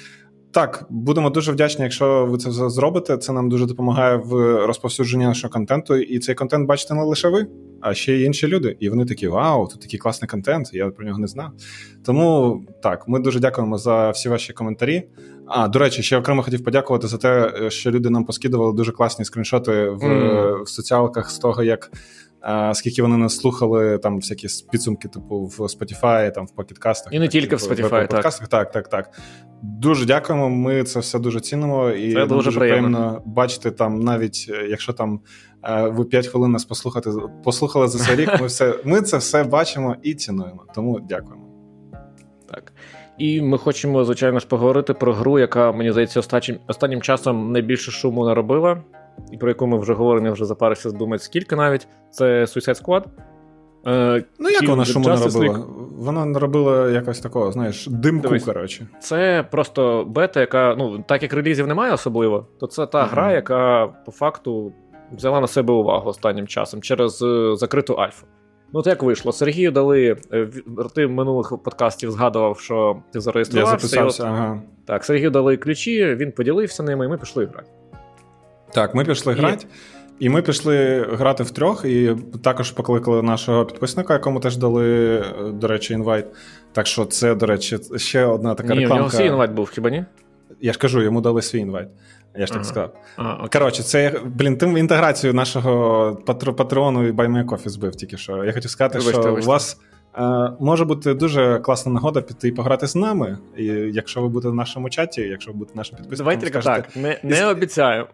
Так, 0.55 0.85
будемо 0.89 1.29
дуже 1.29 1.51
вдячні, 1.51 1.83
якщо 1.83 2.25
ви 2.25 2.37
це 2.37 2.51
зробите. 2.51 3.17
Це 3.17 3.33
нам 3.33 3.49
дуже 3.49 3.65
допомагає 3.65 4.17
в 4.17 4.33
розповсюдженні 4.65 5.25
нашого 5.25 5.53
контенту. 5.53 5.95
І 5.95 6.19
цей 6.19 6.35
контент 6.35 6.67
бачите 6.67 6.93
не 6.93 7.03
лише 7.03 7.29
ви, 7.29 7.47
а 7.81 7.93
ще 7.93 8.13
й 8.13 8.23
інші 8.23 8.47
люди. 8.47 8.77
І 8.79 8.89
вони 8.89 9.05
такі: 9.05 9.27
Вау, 9.27 9.67
тут 9.67 9.81
такий 9.81 9.99
класний 9.99 10.29
контент, 10.29 10.73
я 10.73 10.89
про 10.89 11.05
нього 11.05 11.19
не 11.19 11.27
знав. 11.27 11.51
Тому 12.05 12.61
так, 12.83 13.07
ми 13.07 13.19
дуже 13.19 13.39
дякуємо 13.39 13.77
за 13.77 14.09
всі 14.09 14.29
ваші 14.29 14.53
коментарі. 14.53 15.03
А, 15.47 15.67
до 15.67 15.79
речі, 15.79 16.03
ще 16.03 16.17
окремо 16.17 16.43
хотів 16.43 16.63
подякувати 16.63 17.07
за 17.07 17.17
те, 17.17 17.51
що 17.69 17.91
люди 17.91 18.09
нам 18.09 18.25
поскидували 18.25 18.73
дуже 18.73 18.91
класні 18.91 19.25
скріншоти 19.25 19.89
в, 19.89 20.03
mm. 20.03 20.63
в 20.63 20.69
соціалках 20.69 21.31
з 21.31 21.39
того, 21.39 21.63
як 21.63 21.91
скільки 22.73 23.01
вони 23.01 23.17
нас 23.17 23.37
слухали, 23.37 23.97
там 23.97 24.15
всякі 24.15 24.47
підсумки, 24.71 25.07
типу, 25.07 25.45
в 25.45 25.59
Spotify, 25.59 26.31
там 26.31 26.45
в 26.45 26.51
покіткастах. 26.51 27.13
І 27.13 27.19
не 27.19 27.27
тільки 27.27 27.55
типу, 27.55 27.65
в 27.65 27.71
Spotify, 27.71 28.07
так. 28.07 28.47
Так, 28.49 28.71
так, 28.71 28.87
так. 28.87 29.11
Дуже 29.61 30.05
дякуємо. 30.05 30.49
Ми 30.49 30.83
це 30.83 30.99
все 30.99 31.19
дуже 31.19 31.39
цінимо, 31.39 31.89
і 31.89 32.13
це 32.13 32.25
дуже, 32.25 32.35
дуже 32.35 32.59
приємно 32.59 33.21
бачити 33.25 33.71
там, 33.71 33.99
навіть 33.99 34.45
е, 34.49 34.67
якщо 34.69 34.93
там 34.93 35.19
е, 35.63 35.87
ви 35.87 36.05
5 36.05 36.27
хвилин 36.27 36.51
нас 36.51 36.65
послухати, 36.65 37.09
послухали 37.43 37.87
за 37.87 37.99
цей 37.99 38.15
рік. 38.15 38.29
Ми 38.41 38.47
все, 38.47 38.79
ми 38.85 39.01
це 39.01 39.17
все 39.17 39.43
бачимо 39.43 39.95
і 40.03 40.13
цінуємо. 40.13 40.65
Тому 40.75 40.99
дякуємо. 40.99 41.45
Так. 42.51 42.73
І 43.17 43.41
ми 43.41 43.57
хочемо, 43.57 44.03
звичайно 44.05 44.39
ж, 44.39 44.47
поговорити 44.47 44.93
про 44.93 45.13
гру, 45.13 45.39
яка, 45.39 45.71
мені 45.71 45.91
здається, 45.91 46.19
останнім, 46.19 46.59
останнім 46.67 47.01
часом 47.01 47.51
найбільше 47.51 47.91
шуму 47.91 48.25
наробила 48.25 48.83
і 49.31 49.37
про 49.37 49.49
яку 49.49 49.67
ми 49.67 49.79
вже 49.79 49.93
говоримо, 49.93 50.25
я 50.27 50.33
вже 50.33 50.45
запарився 50.45 50.91
думати, 50.91 51.23
скільки 51.23 51.55
навіть. 51.55 51.87
Це 52.11 52.43
Suicide 52.43 52.83
Squad. 52.83 53.03
Е, 53.87 54.23
ну, 54.39 54.49
як 54.49 54.67
вона 54.67 54.85
шуму 54.85 55.09
не 55.09 55.15
робила? 55.15 55.65
Вона 55.97 56.25
не 56.25 56.39
робила 56.39 56.89
якось 56.89 57.19
такого, 57.19 57.51
знаєш, 57.51 57.87
димку, 57.87 58.27
Дивись, 58.27 58.43
коротше. 58.43 58.87
Це 58.99 59.45
просто 59.51 60.05
бета, 60.07 60.39
яка, 60.39 60.75
ну, 60.77 61.03
так 61.07 61.23
як 61.23 61.33
релізів 61.33 61.67
немає 61.67 61.93
особливо, 61.93 62.47
то 62.59 62.67
це 62.67 62.85
та 62.85 63.03
uh-huh. 63.03 63.09
гра, 63.09 63.31
яка 63.31 63.87
по 64.05 64.11
факту 64.11 64.73
взяла 65.11 65.41
на 65.41 65.47
себе 65.47 65.73
увагу 65.73 66.09
останнім 66.09 66.47
часом 66.47 66.81
через 66.81 67.21
е, 67.21 67.55
закриту 67.55 67.93
альфу. 67.93 68.25
Ну, 68.73 68.79
от 68.79 68.87
як 68.87 69.03
вийшло? 69.03 69.31
Сергію 69.31 69.71
дали. 69.71 70.17
е, 70.33 70.47
Ти 70.95 71.05
в 71.05 71.11
минулих 71.11 71.49
подкастів 71.49 72.11
згадував, 72.11 72.59
що 72.59 73.01
ти 73.11 73.17
Я 73.17 73.21
зареєструвався. 73.21 73.87
записався, 73.87 74.23
от- 74.23 74.29
ага. 74.29 74.61
Так, 74.85 75.03
Сергію 75.03 75.29
дали 75.29 75.57
ключі, 75.57 76.15
він 76.15 76.31
поділився 76.31 76.83
ними, 76.83 77.05
і 77.05 77.07
ми 77.07 77.17
пішли 77.17 77.45
грати. 77.45 77.69
Так, 78.75 78.95
ми 78.95 79.05
пішли 79.05 79.33
І- 79.33 79.35
грати. 79.35 79.65
І 80.19 80.29
ми 80.29 80.41
пішли 80.41 81.07
грати 81.11 81.43
втрьох, 81.43 81.85
і 81.85 82.15
також 82.43 82.71
покликали 82.71 83.21
нашого 83.21 83.65
підписника, 83.65 84.13
якому 84.13 84.39
теж 84.39 84.57
дали, 84.57 85.15
е, 85.17 85.23
до 85.53 85.67
речі, 85.67 85.93
інвайт. 85.93 86.25
Так 86.71 86.87
що 86.87 87.05
це, 87.05 87.35
до 87.35 87.45
речі, 87.45 87.77
ще 87.95 88.25
одна 88.25 88.55
така 88.55 88.75
Ні, 88.75 88.87
у 88.87 88.89
нього 88.89 89.09
свій 89.09 89.25
інвайт 89.25 89.51
був, 89.51 89.69
хіба 89.69 89.89
ні? 89.89 90.05
Я 90.61 90.73
ж 90.73 90.79
кажу, 90.79 91.01
йому 91.01 91.21
дали 91.21 91.41
свій 91.41 91.59
invite. 91.59 91.87
Я 92.37 92.45
ж 92.45 92.51
так 92.51 92.61
Ага. 92.61 92.69
сказав. 92.69 92.93
А. 93.17 93.47
Коротше, 93.47 93.83
це 93.83 94.19
блін, 94.25 94.57
ти 94.57 94.65
інтеграцію 94.65 95.33
нашого 95.33 96.17
патр- 96.27 96.53
патреону 96.53 97.07
і 97.07 97.11
Buy 97.11 97.26
Me 97.26 97.36
a 97.36 97.40
Coffee 97.40 97.69
збив 97.69 97.95
тільки 97.95 98.17
що. 98.17 98.43
Я 98.43 98.51
хотів 98.53 98.71
сказати, 98.71 98.99
Вибачте, 98.99 99.21
що 99.21 99.29
вибачте. 99.29 99.49
у 99.49 99.51
вас 99.51 99.77
може 100.59 100.85
бути 100.85 101.13
дуже 101.13 101.59
класна 101.59 101.91
нагода 101.91 102.21
піти 102.21 102.47
і 102.47 102.51
пограти 102.51 102.87
з 102.87 102.95
нами. 102.95 103.37
І 103.57 103.65
якщо 103.65 104.21
ви 104.21 104.27
будете 104.27 104.49
в 104.49 104.55
нашому 104.55 104.89
чаті, 104.89 105.21
якщо 105.21 105.51
ви 105.51 105.57
будете 105.57 105.77
нашим 105.77 105.97
підписником, 105.97 106.25
Давай 106.25 106.37
тільки 106.39 106.61
скажете, 106.61 106.87
так, 106.93 107.03
не, 107.03 107.19
не 107.23 107.45
обіцяю. 107.45 108.07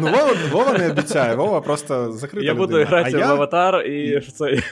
Ну, 0.00 0.06
Вова, 0.06 0.32
Вова 0.52 0.78
не 0.78 0.90
обіцяє, 0.90 1.34
Вова 1.36 1.60
просто 1.60 2.12
закрита 2.12 2.46
Я 2.46 2.54
буду 2.54 2.84
грати 2.84 3.10
а 3.14 3.16
в 3.16 3.20
я, 3.20 3.26
аватар 3.30 3.86
і 3.86 4.18
в 4.18 4.32
цей. 4.32 4.62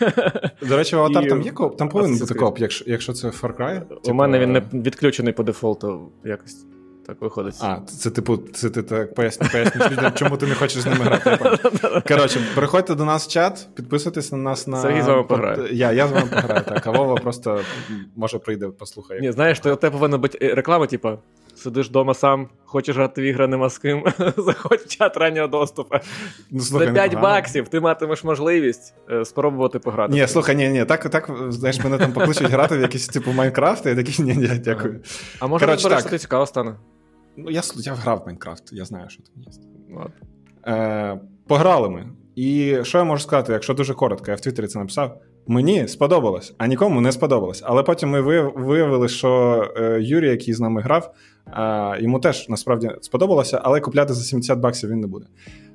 До 0.68 0.76
речі, 0.76 0.96
в 0.96 0.98
аватар 0.98 1.24
і- 1.24 1.28
там 1.28 1.42
є 1.42 1.50
коп, 1.50 1.76
там 1.76 1.88
повинен 1.88 2.18
бути 2.18 2.34
коп, 2.34 2.58
якщо, 2.58 2.84
якщо 2.88 3.12
це 3.12 3.28
Far 3.28 3.56
Cry. 3.56 3.82
У 3.90 3.94
Типу, 3.94 4.14
мене 4.14 4.38
він 4.38 4.52
не 4.52 4.62
відключений 4.72 5.32
по 5.32 5.42
дефолту 5.42 6.12
якось. 6.24 6.66
Так 7.06 7.20
виходить. 7.20 7.54
А, 7.60 7.78
це 7.86 8.10
типу, 8.10 8.36
це 8.36 8.70
ти 8.70 8.82
так 8.82 9.14
поясню, 9.14 9.48
поясню 9.52 9.82
людям, 9.90 10.12
чому 10.14 10.36
ти 10.36 10.46
не 10.46 10.54
хочеш 10.54 10.82
з 10.82 10.86
ними 10.86 11.04
грати. 11.04 11.58
Коротше, 12.08 12.40
приходьте 12.54 12.94
до 12.94 13.04
нас 13.04 13.26
в 13.26 13.30
чат, 13.30 13.68
підписуйтесь 13.74 14.32
на 14.32 14.38
нас 14.38 14.66
на. 14.66 14.82
Сергій 14.82 15.02
з 15.02 15.06
вами 15.06 15.22
пограє. 15.22 15.68
Я, 15.72 15.92
я 15.92 16.08
з 16.08 16.12
вами 16.12 16.26
пограю, 16.26 16.64
так. 16.64 16.86
А 16.86 16.90
Вова 16.90 17.14
просто 17.14 17.60
може 18.16 18.38
прийде, 18.38 18.68
послухає. 18.68 19.20
Ні, 19.20 19.32
знаєш, 19.32 19.60
то 19.60 19.72
у 19.72 19.76
тебе 19.76 19.92
повинна 19.92 20.18
бути 20.18 20.54
реклама, 20.54 20.86
типу, 20.86 21.18
сидиш 21.54 21.88
вдома 21.88 22.14
сам, 22.14 22.48
хочеш 22.64 22.96
грати 22.96 23.22
в 23.22 23.24
ігри 23.24 23.46
нема 23.46 23.68
з 23.70 23.78
ким, 23.78 24.04
заходь 24.36 24.80
в 24.80 24.88
чат 24.88 25.16
раннього 25.16 25.48
доступу. 25.48 25.96
Ну, 26.50 26.60
За 26.60 26.78
5 26.78 26.94
непогано. 26.94 27.20
баксів 27.20 27.68
ти 27.68 27.80
матимеш 27.80 28.24
можливість 28.24 28.94
е, 29.10 29.24
спробувати 29.24 29.78
пограти. 29.78 30.12
Ні, 30.12 30.26
слухай, 30.28 30.56
ні, 30.56 30.68
ні, 30.68 30.84
так, 30.84 31.10
так, 31.10 31.30
знаєш, 31.48 31.84
мене 31.84 31.98
там 31.98 32.12
покличуть 32.12 32.50
грати 32.50 32.78
в 32.78 32.80
якийсь 32.80 33.08
типу 33.08 33.32
Майнкрафт, 33.32 33.86
і 33.86 33.88
я 33.88 33.94
такий, 33.94 34.24
ні, 34.24 34.34
ні, 34.34 34.46
дякую. 34.64 35.00
А 35.40 35.46
може 35.46 35.64
Коротше, 35.66 35.82
розбереш, 35.82 35.96
так. 35.96 36.00
що 36.00 36.10
ти 36.10 36.18
цікаво 36.18 36.46
стане? 36.46 36.76
Ну, 37.36 37.50
я, 37.50 37.62
я 37.76 37.94
грав 37.94 38.18
в 38.18 38.26
Майнкрафт, 38.26 38.72
я 38.72 38.84
знаю, 38.84 39.08
що 39.08 39.22
там 39.22 39.42
є. 39.42 39.48
Ладно. 39.96 40.12
Е, 40.66 41.20
пограли 41.46 41.88
ми. 41.88 42.06
І 42.34 42.78
що 42.82 42.98
я 42.98 43.04
можу 43.04 43.22
сказати, 43.22 43.52
якщо 43.52 43.74
дуже 43.74 43.94
коротко, 43.94 44.30
я 44.30 44.34
в 44.36 44.40
Твіттері 44.40 44.66
це 44.66 44.78
написав. 44.78 45.20
Мені 45.46 45.88
сподобалось, 45.88 46.54
а 46.58 46.66
нікому 46.66 47.00
не 47.00 47.12
сподобалось. 47.12 47.62
Але 47.66 47.82
потім 47.82 48.08
ми 48.10 48.20
виявили, 48.56 49.08
що 49.08 49.62
е, 49.76 49.98
Юрій, 50.02 50.28
який 50.28 50.54
з 50.54 50.60
нами 50.60 50.80
грав, 50.80 51.14
е, 51.46 52.02
йому 52.02 52.18
теж 52.20 52.48
насправді 52.48 52.90
сподобалося, 53.00 53.60
але 53.64 53.80
купляти 53.80 54.14
за 54.14 54.22
70 54.22 54.58
баксів 54.58 54.90
він 54.90 55.00
не 55.00 55.06
буде. 55.06 55.26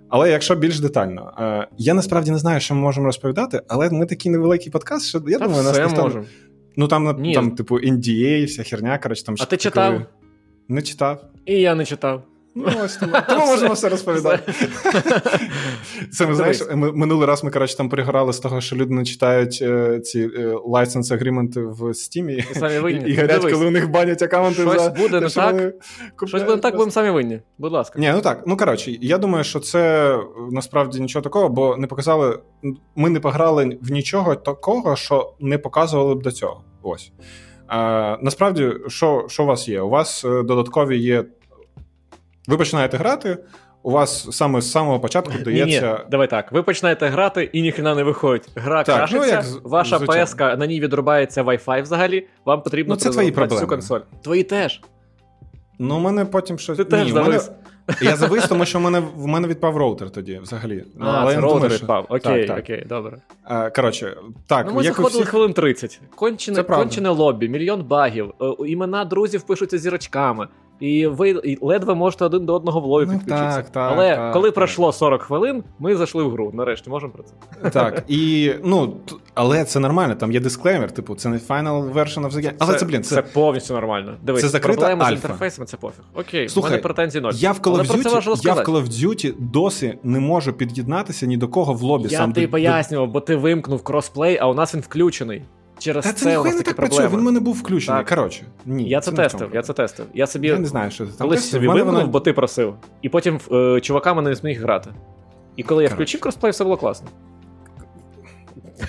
Але 0.09 0.31
якщо 0.31 0.55
більш 0.55 0.79
детально, 0.79 1.33
е, 1.39 1.67
я 1.77 1.93
насправді 1.93 2.31
не 2.31 2.37
знаю, 2.37 2.59
що 2.59 2.75
ми 2.75 2.81
можемо 2.81 3.05
розповідати, 3.05 3.61
але 3.67 3.89
ми 3.89 4.05
такий 4.05 4.31
невеликий 4.31 4.71
подкаст, 4.71 5.05
що 5.07 5.21
я 5.27 5.39
Та 5.39 5.45
думаю, 5.45 5.63
нас 5.63 5.79
ніхто... 5.79 6.01
можемо. 6.01 6.25
Ну 6.75 6.87
там, 6.87 7.15
Ні. 7.21 7.33
там, 7.33 7.51
типу, 7.51 7.75
NDA, 7.79 8.45
вся 8.45 8.63
херня, 8.63 8.97
коротше, 8.97 9.25
там 9.25 9.35
А 9.39 9.43
ти 9.43 9.49
таке- 9.49 9.63
читав? 9.63 10.01
Не 10.67 10.81
читав. 10.81 11.23
І 11.45 11.53
я 11.53 11.75
не 11.75 11.85
читав. 11.85 12.23
Ну, 12.59 12.83
ось 12.83 12.97
тому, 12.97 13.13
тому 13.29 13.45
можемо 13.45 13.73
все 13.73 13.89
розповідати. 13.89 14.53
Це 16.11 16.27
ми 16.27 16.35
знаєш, 16.35 16.61
минулий 16.73 17.27
раз 17.27 17.43
ми 17.43 17.51
коротше 17.51 17.77
там 17.77 17.89
пригорали 17.89 18.33
з 18.33 18.39
того, 18.39 18.61
що 18.61 18.75
люди 18.75 18.93
не 18.93 19.05
читають 19.05 19.59
е, 19.61 19.99
ці 19.99 20.19
е, 20.19 20.53
license 20.53 21.13
агріменти 21.13 21.61
в 21.61 21.81
Steam 21.81 22.29
і, 22.29 23.15
Дивись. 23.27 23.53
коли 23.53 23.65
у 23.65 23.71
них 23.71 23.89
банять 23.89 24.21
аккаунти 24.21 24.61
Щось 24.61 24.81
за 24.81 24.89
буде 24.89 25.19
не 25.19 25.29
що 25.29 25.41
так. 25.41 25.73
Щось 26.25 26.41
буде 26.41 26.55
не 26.55 26.61
так, 26.61 26.73
будемо 26.73 26.91
самі 26.91 27.09
винні. 27.09 27.41
Будь 27.57 27.71
ласка. 27.71 27.99
Ні, 27.99 28.11
ну 28.15 28.21
так. 28.21 28.43
Ну 28.47 28.57
коротше, 28.57 28.97
я 29.01 29.17
думаю, 29.17 29.43
що 29.43 29.59
це 29.59 30.13
е, 30.15 30.19
насправді 30.51 30.99
нічого 30.99 31.23
такого, 31.23 31.49
бо 31.49 31.77
не 31.77 31.87
показали. 31.87 32.39
Ми 32.95 33.09
не 33.09 33.19
пограли 33.19 33.77
в 33.81 33.91
нічого 33.91 34.35
такого, 34.35 34.95
що 34.95 35.33
не 35.39 35.57
показували 35.57 36.15
б 36.15 36.21
до 36.21 36.31
цього. 36.31 36.63
Ось. 36.83 37.11
А, 37.67 38.17
насправді, 38.21 38.73
що, 38.87 39.25
що 39.27 39.43
у 39.43 39.45
вас 39.45 39.67
є? 39.67 39.81
У 39.81 39.89
вас 39.89 40.23
додаткові 40.23 40.97
є. 40.97 41.25
Ви 42.49 42.57
починаєте 42.57 42.97
грати, 42.97 43.37
у 43.83 43.91
вас 43.91 44.27
саме 44.31 44.61
з 44.61 44.71
самого 44.71 44.99
початку 44.99 45.31
Ні, 45.31 45.37
ні, 45.37 45.43
дається. 45.43 46.05
давай 46.11 46.29
так. 46.29 46.51
Ви 46.51 46.63
починаєте 46.63 47.07
грати 47.07 47.43
і 47.53 47.61
ніхрена 47.61 47.95
не 47.95 48.03
виходить. 48.03 48.49
Гра 48.55 48.83
Так, 48.83 48.97
крашиться, 48.97 49.43
ну, 49.47 49.53
як 49.55 49.63
ваша 49.71 49.97
звичайно. 49.97 50.25
ПС, 50.25 50.35
на 50.37 50.65
ній 50.65 50.79
відрубається 50.79 51.43
Wi-Fi 51.43 51.81
взагалі. 51.83 52.27
Вам 52.45 52.61
потрібно 52.61 52.93
Ну, 52.93 52.99
це 52.99 53.09
твої 53.09 53.31
проблеми. 53.31 53.55
всю 53.55 53.67
консоль. 53.69 53.99
Твої 54.23 54.43
теж. 54.43 54.81
Ну, 55.79 55.95
у 55.97 55.99
мене 55.99 56.25
потім 56.25 56.59
щось. 56.59 56.77
Ти 56.77 56.83
теж 56.85 57.05
Ні, 57.05 57.11
в 57.11 57.15
мене... 57.15 57.39
Я 58.01 58.15
завис, 58.15 58.47
тому 58.47 58.65
що 58.65 58.79
в 58.79 58.81
мене, 58.81 58.99
в 59.15 59.27
мене 59.27 59.47
відпав 59.47 59.77
роутер 59.77 60.09
тоді 60.09 60.39
взагалі. 60.43 60.83
Ну, 60.99 61.05
А, 61.05 61.21
але 61.21 61.35
це 61.35 61.41
роутер 61.41 61.71
відпав. 61.71 62.05
Окей, 62.09 62.45
Так, 62.45 62.55
так. 62.55 62.59
окей, 62.65 62.85
добре. 62.89 63.17
Е, 63.49 63.69
Коротше, 63.69 64.17
так, 64.47 64.65
ну, 64.69 64.73
ми 64.73 64.83
як 64.83 64.93
заходили 64.93 65.21
всіх... 65.21 65.29
хвилин 65.29 65.53
30. 65.53 65.99
Кончене, 66.15 66.63
кончене 66.63 67.09
лобі, 67.09 67.49
мільйон 67.49 67.83
багів. 67.83 68.33
е, 68.41 68.53
Імена 68.67 69.05
друзів 69.05 69.41
пишуться 69.41 69.77
зірочками. 69.77 70.47
І 70.79 71.07
ви 71.07 71.29
і 71.29 71.57
ледве 71.61 71.95
можете 71.95 72.25
один 72.25 72.45
до 72.45 72.55
одного 72.55 72.79
в 72.79 72.85
лобі 72.85 73.05
Ну, 73.05 73.19
підключитися. 73.19 73.55
так, 73.57 73.69
так, 73.69 73.91
Але 73.95 74.15
так, 74.15 74.33
коли 74.33 74.47
так. 74.47 74.55
пройшло 74.55 74.91
40 74.91 75.21
хвилин, 75.21 75.63
ми 75.79 75.95
зайшли 75.95 76.23
в 76.23 76.31
гру. 76.31 76.51
Нарешті 76.53 76.89
можемо 76.89 77.13
про 77.13 77.23
це. 77.23 77.69
Так, 77.69 78.03
і 78.07 78.51
ну, 78.63 78.93
але 79.33 79.65
це 79.65 79.79
нормально, 79.79 80.15
там 80.15 80.31
є 80.31 80.39
дисклеймер, 80.39 80.91
типу, 80.91 81.15
це 81.15 81.29
не 81.29 81.37
final 81.37 81.93
version 81.93 82.19
of 82.25 82.31
the 82.31 82.45
game. 82.45 82.51
Але 82.59 82.73
це, 82.73 82.85
блін, 82.85 83.03
це, 83.03 83.15
це 83.15 83.21
повністю 83.21 83.73
нормально. 83.73 84.13
Дивись, 84.23 84.41
це 84.41 84.47
закрита 84.47 84.79
проблеми 84.81 85.05
з 85.09 85.11
інтерфейсами 85.11 85.65
це 85.65 85.77
пофіг. 85.77 86.03
Окей, 86.15 86.49
Слухай, 86.49 86.69
в 86.69 86.71
мене 86.71 86.83
претензій 86.83 87.21
ноль. 87.21 87.31
я 87.35 87.51
в 87.51 87.59
Call 87.59 87.75
of 87.75 87.85
це 87.85 87.93
Duty, 87.93 88.45
я 88.47 88.53
в. 88.53 88.57
Call 88.59 88.83
of 88.83 88.85
Duty 88.85 89.33
досі 89.39 89.97
не 90.03 90.19
можу 90.19 90.53
під'єднатися 90.53 91.25
ні 91.25 91.37
до 91.37 91.47
кого 91.47 91.73
в 91.73 91.81
лобі. 91.81 92.07
Я 92.09 92.17
сам 92.17 92.31
до- 92.31 92.47
пояснював, 92.47 93.07
бо 93.11 93.19
ти 93.19 93.35
вимкнув 93.35 93.83
кросплей, 93.83 94.37
а 94.41 94.47
у 94.47 94.53
нас 94.53 94.75
він 94.75 94.81
включений. 94.81 95.41
Через 95.79 96.05
Та 96.05 96.13
це, 96.13 96.19
це 96.19 96.29
ніхуя 96.29 96.53
не 96.53 96.61
так 96.61 96.75
працює, 96.75 97.07
він 97.07 97.19
в 97.19 97.21
мене 97.21 97.39
був 97.39 97.55
включений. 97.55 98.03
Так. 98.03 98.09
Коротше, 98.09 98.43
ні. 98.65 98.89
Я 98.89 99.01
це 99.01 99.11
тестив, 99.11 99.49
я 99.53 99.61
це 99.61 99.73
тестив. 99.73 100.05
Я 100.13 100.27
собі 100.27 100.47
Я 100.47 100.59
не 100.59 100.67
знаю, 100.67 100.91
що 100.91 101.05
ти 101.05 101.11
там 101.11 101.27
колись 101.27 101.49
собі 101.49 101.67
мене 101.67 101.79
вимкнув, 101.83 102.01
воно- 102.01 102.11
бо 102.11 102.19
ти 102.19 102.33
просив. 102.33 102.75
І 103.01 103.09
потім 103.09 103.39
е, 103.51 103.81
чуваками 103.81 104.21
не 104.21 104.35
зміг 104.35 104.61
грати. 104.61 104.89
І 105.55 105.63
коли 105.63 105.83
я 105.83 105.89
включив 105.89 106.21
кросплей, 106.21 106.51
все 106.51 106.63
було 106.63 106.77
класно. 106.77 107.09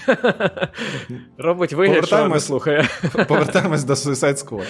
Робить 1.39 1.73
вигляд, 1.73 2.07
що 2.07 2.29
не 2.29 2.41
слухає. 2.41 2.89
Повертаємось 3.29 3.85
до 3.85 3.93
Suicide 3.93 4.47
Squad. 4.47 4.65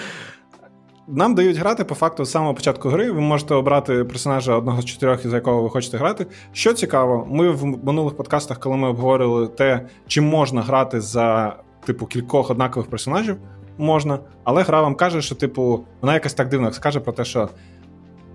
Нам 1.09 1.35
дають 1.35 1.57
грати 1.57 1.85
по 1.85 1.95
факту 1.95 2.25
з 2.25 2.31
самого 2.31 2.55
початку 2.55 2.89
гри. 2.89 3.11
Ви 3.11 3.21
можете 3.21 3.55
обрати 3.55 4.05
персонажа 4.05 4.57
одного 4.57 4.83
з 4.83 4.85
чотирьох, 4.85 5.25
із 5.25 5.33
якого 5.33 5.63
ви 5.63 5.71
хочете 5.71 5.97
грати. 5.97 6.27
Що 6.53 6.73
цікаво, 6.73 7.27
ми 7.31 7.51
в 7.51 7.65
минулих 7.65 8.17
подкастах, 8.17 8.59
коли 8.59 8.77
ми 8.77 8.89
обговорили 8.89 9.47
те, 9.49 9.87
чи 10.07 10.21
можна 10.21 10.63
грати 10.63 11.01
за 11.01 11.57
типу 11.85 12.07
кількох 12.07 12.51
однакових 12.51 12.91
персонажів, 12.91 13.37
можна, 13.79 14.19
але 14.45 14.63
гра 14.63 14.83
вам 14.83 14.95
каже, 14.95 15.23
що 15.23 15.35
типу 15.35 15.85
вона 16.01 16.15
якась 16.15 16.35
так 16.35 16.49
дивно 16.49 16.73
скаже 16.73 17.01
про 17.01 17.13
те, 17.13 17.25
що. 17.25 17.49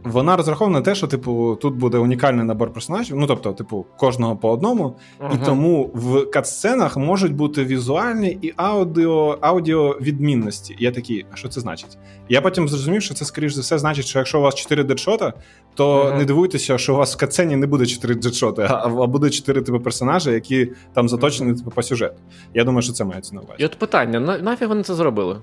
Вона 0.06 0.36
розрахована 0.36 0.80
на 0.80 0.86
те, 0.86 0.96
що, 0.96 1.08
типу, 1.08 1.58
тут 1.62 1.76
буде 1.76 1.98
унікальний 1.98 2.46
набор 2.46 2.74
персонажів, 2.74 3.18
ну 3.18 3.28
тобто, 3.28 3.54
типу, 3.54 3.86
кожного 3.98 4.36
по 4.36 4.52
одному, 4.52 4.96
і 5.34 5.38
тому 5.46 5.92
в 5.94 6.26
катсценах 6.26 6.98
можуть 6.98 7.34
бути 7.36 7.66
візуальні 7.66 8.38
і 8.42 8.54
аудіо, 8.56 9.38
аудіо 9.42 9.98
відмінності. 10.02 10.76
Я 10.80 10.92
такий, 10.92 11.26
а 11.34 11.36
що 11.36 11.48
це 11.50 11.62
значить? 11.62 11.98
Я 12.30 12.42
потім 12.42 12.70
зрозумів, 12.70 13.02
що 13.02 13.14
це, 13.14 13.26
скоріш 13.26 13.54
за 13.54 13.62
все, 13.62 13.78
значить, 13.78 14.06
що 14.06 14.20
якщо 14.20 14.40
у 14.40 14.42
вас 14.42 14.56
4 14.56 14.84
дедшота, 14.84 15.34
то 15.74 16.06
Мгм. 16.06 16.18
не 16.18 16.26
дивуйтеся, 16.26 16.78
що 16.78 16.94
у 16.94 16.98
вас 16.98 17.16
в 17.16 17.18
катсцені 17.18 17.56
не 17.56 17.68
буде 17.68 17.86
4 17.86 18.16
дедшоти, 18.16 18.62
а, 18.70 18.74
а 18.86 19.08
буде 19.08 19.30
4 19.30 19.62
типу 19.62 19.80
персонажі, 19.80 20.32
які 20.32 20.72
там 20.94 21.10
заточені 21.10 21.54
типу, 21.54 21.72
по 21.72 21.84
сюжету. 21.84 22.16
Я 22.54 22.64
думаю, 22.64 22.82
що 22.82 22.94
це 22.94 23.06
мається 23.06 23.36
на 23.36 23.42
увазі. 23.42 23.56
І 23.64 23.66
от 23.66 23.76
питання: 23.80 24.20
на, 24.20 24.38
нафіг 24.38 24.68
вони 24.68 24.84
це 24.84 24.94
зробили? 24.96 25.38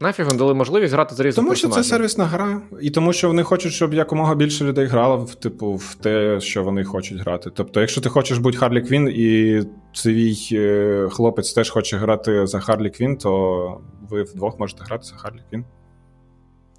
Нафіг 0.00 0.26
вони 0.26 0.38
дали 0.38 0.54
можливість 0.54 0.94
грати 0.94 1.14
за 1.14 1.22
різних 1.22 1.44
Тому 1.44 1.54
що 1.54 1.68
це 1.68 1.84
сервісна 1.84 2.24
гра, 2.24 2.60
і 2.80 2.90
тому 2.90 3.12
що 3.12 3.28
вони 3.28 3.42
хочуть, 3.42 3.72
щоб 3.72 3.94
якомога 3.94 4.34
більше 4.34 4.64
людей 4.64 4.86
грало 4.86 5.16
в 5.16 5.34
типу 5.34 5.72
в 5.72 5.94
те, 5.94 6.40
що 6.40 6.62
вони 6.62 6.84
хочуть 6.84 7.20
грати. 7.20 7.50
Тобто, 7.54 7.80
якщо 7.80 8.00
ти 8.00 8.08
хочеш 8.08 8.38
бути 8.38 8.58
Харлі 8.58 8.80
Квін, 8.80 9.08
і 9.08 9.60
твій 10.02 10.48
е, 10.52 11.08
хлопець 11.10 11.52
теж 11.52 11.70
хоче 11.70 11.96
грати 11.96 12.46
за 12.46 12.60
Харлі 12.60 12.90
Квін, 12.90 13.16
то 13.16 13.80
ви 14.10 14.22
вдвох 14.22 14.58
можете 14.58 14.84
грати 14.84 15.04
за 15.04 15.16
Харлі 15.16 15.40
Квін. 15.50 15.64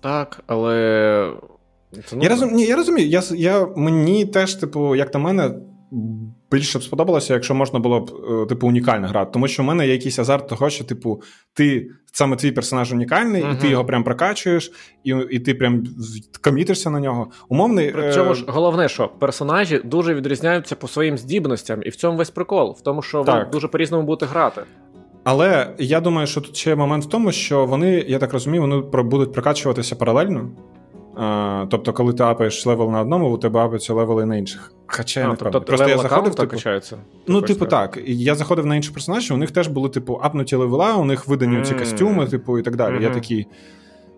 Так, 0.01 0.43
але. 0.48 1.34
Це, 2.05 2.15
ну, 2.15 2.24
Я 2.24 2.29
розумію, 2.29 2.55
ні, 2.55 2.65
я 2.65 2.75
розумію. 2.75 3.07
Я, 3.07 3.22
я, 3.31 3.67
мені 3.75 4.25
теж, 4.25 4.55
типу, 4.55 4.95
як 4.95 5.13
на 5.13 5.19
мене, 5.19 5.51
більше 6.55 6.79
б 6.79 6.83
сподобалося, 6.83 7.33
якщо 7.33 7.55
можна 7.55 7.79
було 7.79 8.00
б, 8.00 8.12
е, 8.29 8.45
типу, 8.45 8.67
унікально 8.67 9.07
грати. 9.07 9.31
Тому 9.33 9.47
що 9.47 9.63
в 9.63 9.65
мене 9.65 9.88
є 9.88 9.93
якийсь 9.93 10.19
азарт 10.19 10.47
того, 10.47 10.69
що, 10.69 10.83
типу, 10.83 11.21
ти 11.53 11.89
саме 12.13 12.35
твій 12.35 12.51
персонаж 12.51 12.93
унікальний, 12.93 13.43
uh-huh. 13.43 13.57
і 13.57 13.62
ти 13.62 13.67
його 13.67 13.85
прям 13.85 14.03
прокачуєш, 14.03 14.71
і 15.03 15.15
і 15.29 15.39
ти 15.39 15.53
прям 15.53 15.83
комітишся 16.41 16.89
на 16.89 17.00
нього. 17.00 17.27
Умовний. 17.50 17.91
Причому 17.91 18.31
е... 18.31 18.33
ж 18.33 18.45
головне, 18.47 18.89
що 18.89 19.07
персонажі 19.19 19.81
дуже 19.83 20.13
відрізняються 20.13 20.75
по 20.75 20.88
своїм 20.88 21.17
здібностям, 21.17 21.83
і 21.83 21.89
в 21.89 21.95
цьому 21.95 22.17
весь 22.17 22.29
прикол, 22.29 22.75
в 22.79 22.81
тому, 22.81 23.01
що 23.01 23.24
ви 23.24 23.47
дуже 23.51 23.67
по-різному 23.67 24.03
будете 24.03 24.25
грати. 24.25 24.62
Але 25.24 25.75
я 25.79 26.01
думаю, 26.01 26.27
що 26.27 26.41
тут 26.41 26.57
ще 26.57 26.75
момент 26.75 27.03
в 27.03 27.07
тому, 27.07 27.31
що 27.31 27.65
вони, 27.65 28.05
я 28.07 28.19
так 28.19 28.33
розумію, 28.33 28.62
вони 28.62 29.03
будуть 29.03 29.33
прокачуватися 29.33 29.95
паралельно. 29.95 30.50
Тобто, 31.71 31.93
коли 31.93 32.13
ти 32.13 32.24
апаєш 32.24 32.65
левел 32.65 32.91
на 32.91 33.01
одному, 33.01 33.29
у 33.29 33.38
тебе 33.38 33.59
апаються 33.59 33.93
левели 33.93 34.25
на 34.25 34.38
інших. 34.38 34.75
Хоча 34.88 35.20
я 35.20 35.27
не 35.27 35.36
тобто, 35.36 35.62
Просто 35.62 35.89
я 35.89 35.98
заходив, 35.98 36.36
типу, 36.36 36.50
качаються. 36.50 36.98
Ну, 37.27 37.42
типу, 37.42 37.65
так. 37.65 38.00
Я 38.06 38.36
заходив 38.36 38.65
на 38.65 38.75
інших 38.75 38.94
персонажі, 38.94 39.34
у 39.34 39.38
них 39.38 39.51
теж 39.51 39.68
були, 39.68 39.89
типу, 39.89 40.20
апнуті 40.24 40.56
левела, 40.56 40.96
у 40.96 41.06
них 41.06 41.27
видані 41.27 41.58
mm. 41.58 41.65
ці 41.65 41.74
костюми, 41.74 42.27
типу, 42.27 42.60
і 42.60 42.62
так 42.62 42.75
далі. 42.75 42.96
Mm-hmm. 42.96 43.01
Я 43.01 43.10
такий. 43.10 43.48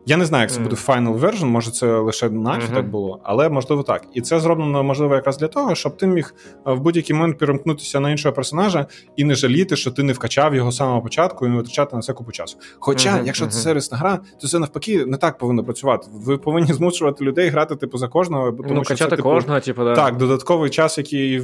Я 0.08 0.18
не 0.18 0.26
знаю, 0.26 0.42
як 0.42 0.52
це 0.52 0.60
буде 0.60 0.76
final 0.76 1.20
version, 1.20 1.46
може 1.46 1.72
це 1.72 1.98
лише 1.98 2.30
наче 2.30 2.68
uh-huh. 2.68 2.76
так 2.76 2.90
було, 2.90 3.20
але 3.24 3.50
можливо 3.50 3.84
так. 3.84 4.04
І 4.14 4.22
це 4.22 4.40
зроблено 4.40 4.84
можливо 4.84 5.16
якраз 5.16 5.38
для 5.38 5.48
того, 5.48 5.76
щоб 5.76 5.98
ти 5.98 6.08
міг 6.08 6.36
е, 6.68 6.74
в 6.74 6.80
будь-який 6.80 7.16
момент 7.16 7.38
перемкнутися 7.38 8.00
на 8.00 8.12
іншого 8.12 8.36
персонажа 8.36 8.86
і 9.16 9.24
не 9.24 9.36
жаліти, 9.36 9.76
що 9.76 9.92
ти 9.92 10.04
не 10.04 10.14
вкачав 10.14 10.56
його 10.56 10.72
з 10.72 10.76
самого 10.76 11.02
початку 11.02 11.46
і 11.46 11.50
не 11.50 11.56
витрачати 11.56 11.96
на 11.96 12.02
це 12.02 12.14
купу 12.14 12.32
часу. 12.32 12.58
Хоча, 12.80 13.10
uh-huh, 13.10 13.26
якщо 13.26 13.48
це 13.48 13.60
сервісна 13.60 13.98
гра, 13.98 14.20
то 14.42 14.48
це 14.48 14.60
навпаки 14.60 15.06
не 15.06 15.18
так 15.18 15.38
повинно 15.38 15.64
працювати. 15.64 16.08
Ви 16.14 16.38
повинні 16.38 16.74
змушувати 16.74 17.26
людей 17.26 17.50
грати 17.50 17.76
типу 17.76 17.98
за 17.98 18.08
кожного, 18.08 18.52
тому 18.52 18.74
ну, 18.74 18.84
що 18.84 18.94
качати 18.94 19.10
це, 19.10 19.16
типу, 19.16 19.30
кожного, 19.30 19.60
типу, 19.60 19.84
да. 19.84 19.96
так, 19.96 20.18
додатковий 20.18 20.70
час, 20.70 20.98
який 20.98 21.42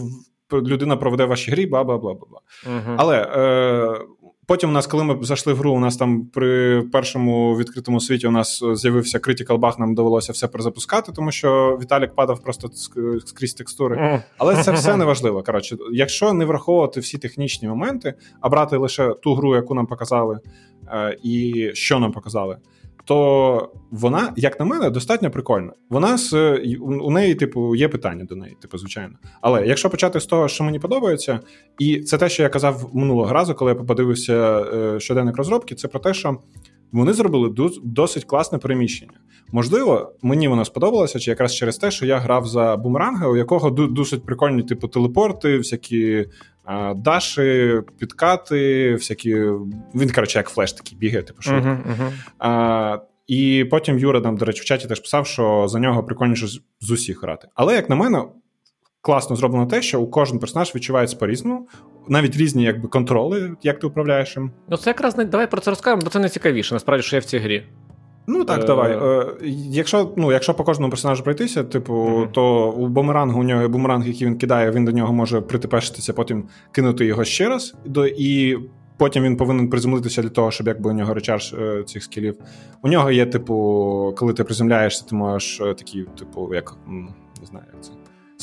людина 0.53 0.97
проведе 0.97 1.25
в 1.25 1.27
вашій 1.27 1.51
грі, 1.51 1.65
бла 1.65 1.83
бла 1.83 1.97
бла 1.97 2.13
бла. 2.13 2.39
Але 2.97 3.21
е, 3.21 4.05
Потім 4.45 4.69
у 4.69 4.73
нас, 4.73 4.87
коли 4.87 5.03
ми 5.03 5.17
зайшли 5.21 5.53
в 5.53 5.57
гру, 5.57 5.71
у 5.71 5.79
нас 5.79 5.97
там 5.97 6.25
при 6.25 6.81
першому 6.81 7.57
відкритому 7.57 7.99
світі 7.99 8.27
у 8.27 8.31
нас 8.31 8.63
з'явився 8.73 9.17
Critical 9.17 9.59
Bug, 9.59 9.79
нам 9.79 9.95
довелося 9.95 10.31
все 10.31 10.47
перезапускати, 10.47 11.11
тому 11.11 11.31
що 11.31 11.79
Віталік 11.81 12.15
падав 12.15 12.43
просто 12.43 12.69
скрізь 13.25 13.53
текстури. 13.53 13.95
Але 14.37 14.63
це 14.63 14.71
все 14.71 14.97
не 14.97 15.05
важливо. 15.05 15.43
Коротше, 15.43 15.77
якщо 15.91 16.33
не 16.33 16.45
враховувати 16.45 16.99
всі 16.99 17.17
технічні 17.17 17.67
моменти, 17.67 18.13
а 18.41 18.49
брати 18.49 18.77
лише 18.77 19.13
ту 19.13 19.33
гру, 19.33 19.55
яку 19.55 19.73
нам 19.75 19.85
показали, 19.87 20.39
е, 20.87 21.17
і 21.23 21.69
що 21.73 21.99
нам 21.99 22.11
показали, 22.11 22.57
то 23.05 23.71
вона, 23.91 24.33
як 24.35 24.59
на 24.59 24.65
мене, 24.65 24.89
достатньо 24.89 25.31
прикольна. 25.31 25.73
Вона 25.89 26.17
з 26.17 26.33
у 27.01 27.11
неї, 27.11 27.35
типу, 27.35 27.75
є 27.75 27.87
питання 27.89 28.23
до 28.23 28.35
неї, 28.35 28.57
типу, 28.61 28.77
звичайно. 28.77 29.13
Але 29.41 29.67
якщо 29.67 29.89
почати 29.89 30.19
з 30.19 30.25
того, 30.25 30.47
що 30.47 30.63
мені 30.63 30.79
подобається, 30.79 31.39
і 31.79 31.99
це 31.99 32.17
те, 32.17 32.29
що 32.29 32.43
я 32.43 32.49
казав 32.49 32.89
минулого 32.93 33.33
разу, 33.33 33.55
коли 33.55 33.71
я 33.71 33.75
подивився 33.75 34.59
е, 34.59 34.99
щоденник 34.99 35.37
розробки, 35.37 35.75
це 35.75 35.87
про 35.87 35.99
те, 35.99 36.13
що 36.13 36.37
вони 36.93 37.13
зробили 37.13 37.55
досить 37.83 38.25
класне 38.25 38.57
переміщення. 38.57 39.19
Можливо, 39.51 40.13
мені 40.21 40.47
воно 40.47 40.65
сподобалося, 40.65 41.19
чи 41.19 41.31
якраз 41.31 41.55
через 41.55 41.77
те, 41.77 41.91
що 41.91 42.05
я 42.05 42.17
грав 42.17 42.45
за 42.45 42.77
бумеранга, 42.77 43.27
у 43.27 43.37
якого 43.37 43.69
досить 43.69 44.25
прикольні, 44.25 44.63
типу, 44.63 44.87
телепорти, 44.87 45.57
всякі 45.57 46.25
а, 46.65 46.93
даші, 46.93 47.81
підкати, 47.99 48.93
всякі. 48.93 49.35
Він, 49.95 50.09
коротше, 50.15 50.39
як 50.39 50.49
флеш 50.49 50.73
такий 50.73 50.97
бігає, 50.97 51.23
типу, 51.23 51.41
швидко. 51.41 51.69
Uh-huh, 51.69 51.87
uh-huh. 51.87 52.11
А, 52.39 52.97
І 53.27 53.65
потім 53.71 53.99
Юра 53.99 54.19
нам, 54.19 54.37
до 54.37 54.45
речі, 54.45 54.61
в 54.61 54.65
чаті 54.65 54.87
теж 54.87 54.99
писав, 54.99 55.27
що 55.27 55.67
за 55.67 55.79
нього 55.79 56.03
прикольніше 56.03 56.47
з 56.79 56.91
усіх 56.91 57.23
грати. 57.23 57.47
Але, 57.55 57.75
як 57.75 57.89
на 57.89 57.95
мене, 57.95 58.23
класно 59.03 59.35
зроблено 59.35 59.65
те, 59.65 59.81
що 59.81 60.01
у 60.01 60.07
кожен 60.07 60.39
персонаж 60.39 60.75
відчувається 60.75 61.17
по-різному, 61.17 61.67
навіть 62.07 62.37
різні 62.37 62.63
якби 62.63 62.87
контроли, 62.87 63.51
як 63.63 63.79
ти 63.79 63.87
управляєш 63.87 64.37
їм. 64.37 64.51
Ну, 64.69 64.77
це 64.77 64.89
якраз 64.89 65.17
не 65.17 65.25
давай 65.25 65.51
про 65.51 65.61
це 65.61 65.71
розкажемо, 65.71 66.01
бо 66.03 66.09
це 66.09 66.19
не 66.19 66.29
цікавіше, 66.29 66.75
насправді, 66.75 67.03
що 67.03 67.15
є 67.15 67.19
в 67.19 67.25
цій 67.25 67.37
грі. 67.37 67.63
Ну 68.27 68.45
так, 68.45 68.63
е... 68.63 68.65
давай. 68.65 68.91
Е, 68.91 69.25
Якщо 69.69 70.13
ну, 70.15 70.31
якщо 70.31 70.53
по 70.53 70.63
кожному 70.63 70.89
персонажу 70.89 71.23
пройтися, 71.23 71.63
типу, 71.63 71.93
mm-hmm. 71.93 72.31
то 72.31 72.71
у 72.71 72.87
бумерангу 72.87 73.39
у 73.39 73.43
нього 73.43 73.61
є 73.61 73.67
бумеранг, 73.67 74.07
який 74.07 74.27
він 74.27 74.37
кидає, 74.37 74.71
він 74.71 74.85
до 74.85 74.91
нього 74.91 75.13
може 75.13 75.41
притепешитися, 75.41 76.13
потім 76.13 76.43
кинути 76.71 77.05
його 77.05 77.23
ще 77.23 77.49
раз, 77.49 77.75
і 78.17 78.57
потім 78.97 79.23
він 79.23 79.37
повинен 79.37 79.69
приземлитися 79.69 80.21
для 80.21 80.29
того, 80.29 80.51
щоб 80.51 80.67
якби 80.67 80.89
у 80.89 80.93
нього 80.93 81.13
речарж 81.13 81.53
е, 81.53 81.83
цих 81.83 82.03
скілів. 82.03 82.35
У 82.81 82.87
нього 82.87 83.11
є, 83.11 83.25
типу, 83.25 83.53
коли 84.17 84.33
ти 84.33 84.43
приземляєшся, 84.43 85.05
ти 85.05 85.15
можеш 85.15 85.61
е, 85.61 85.73
такі, 85.73 86.05
типу, 86.19 86.53
як 86.53 86.77
не 87.41 87.45
знаю, 87.45 87.65
як 87.73 87.83
це 87.83 87.91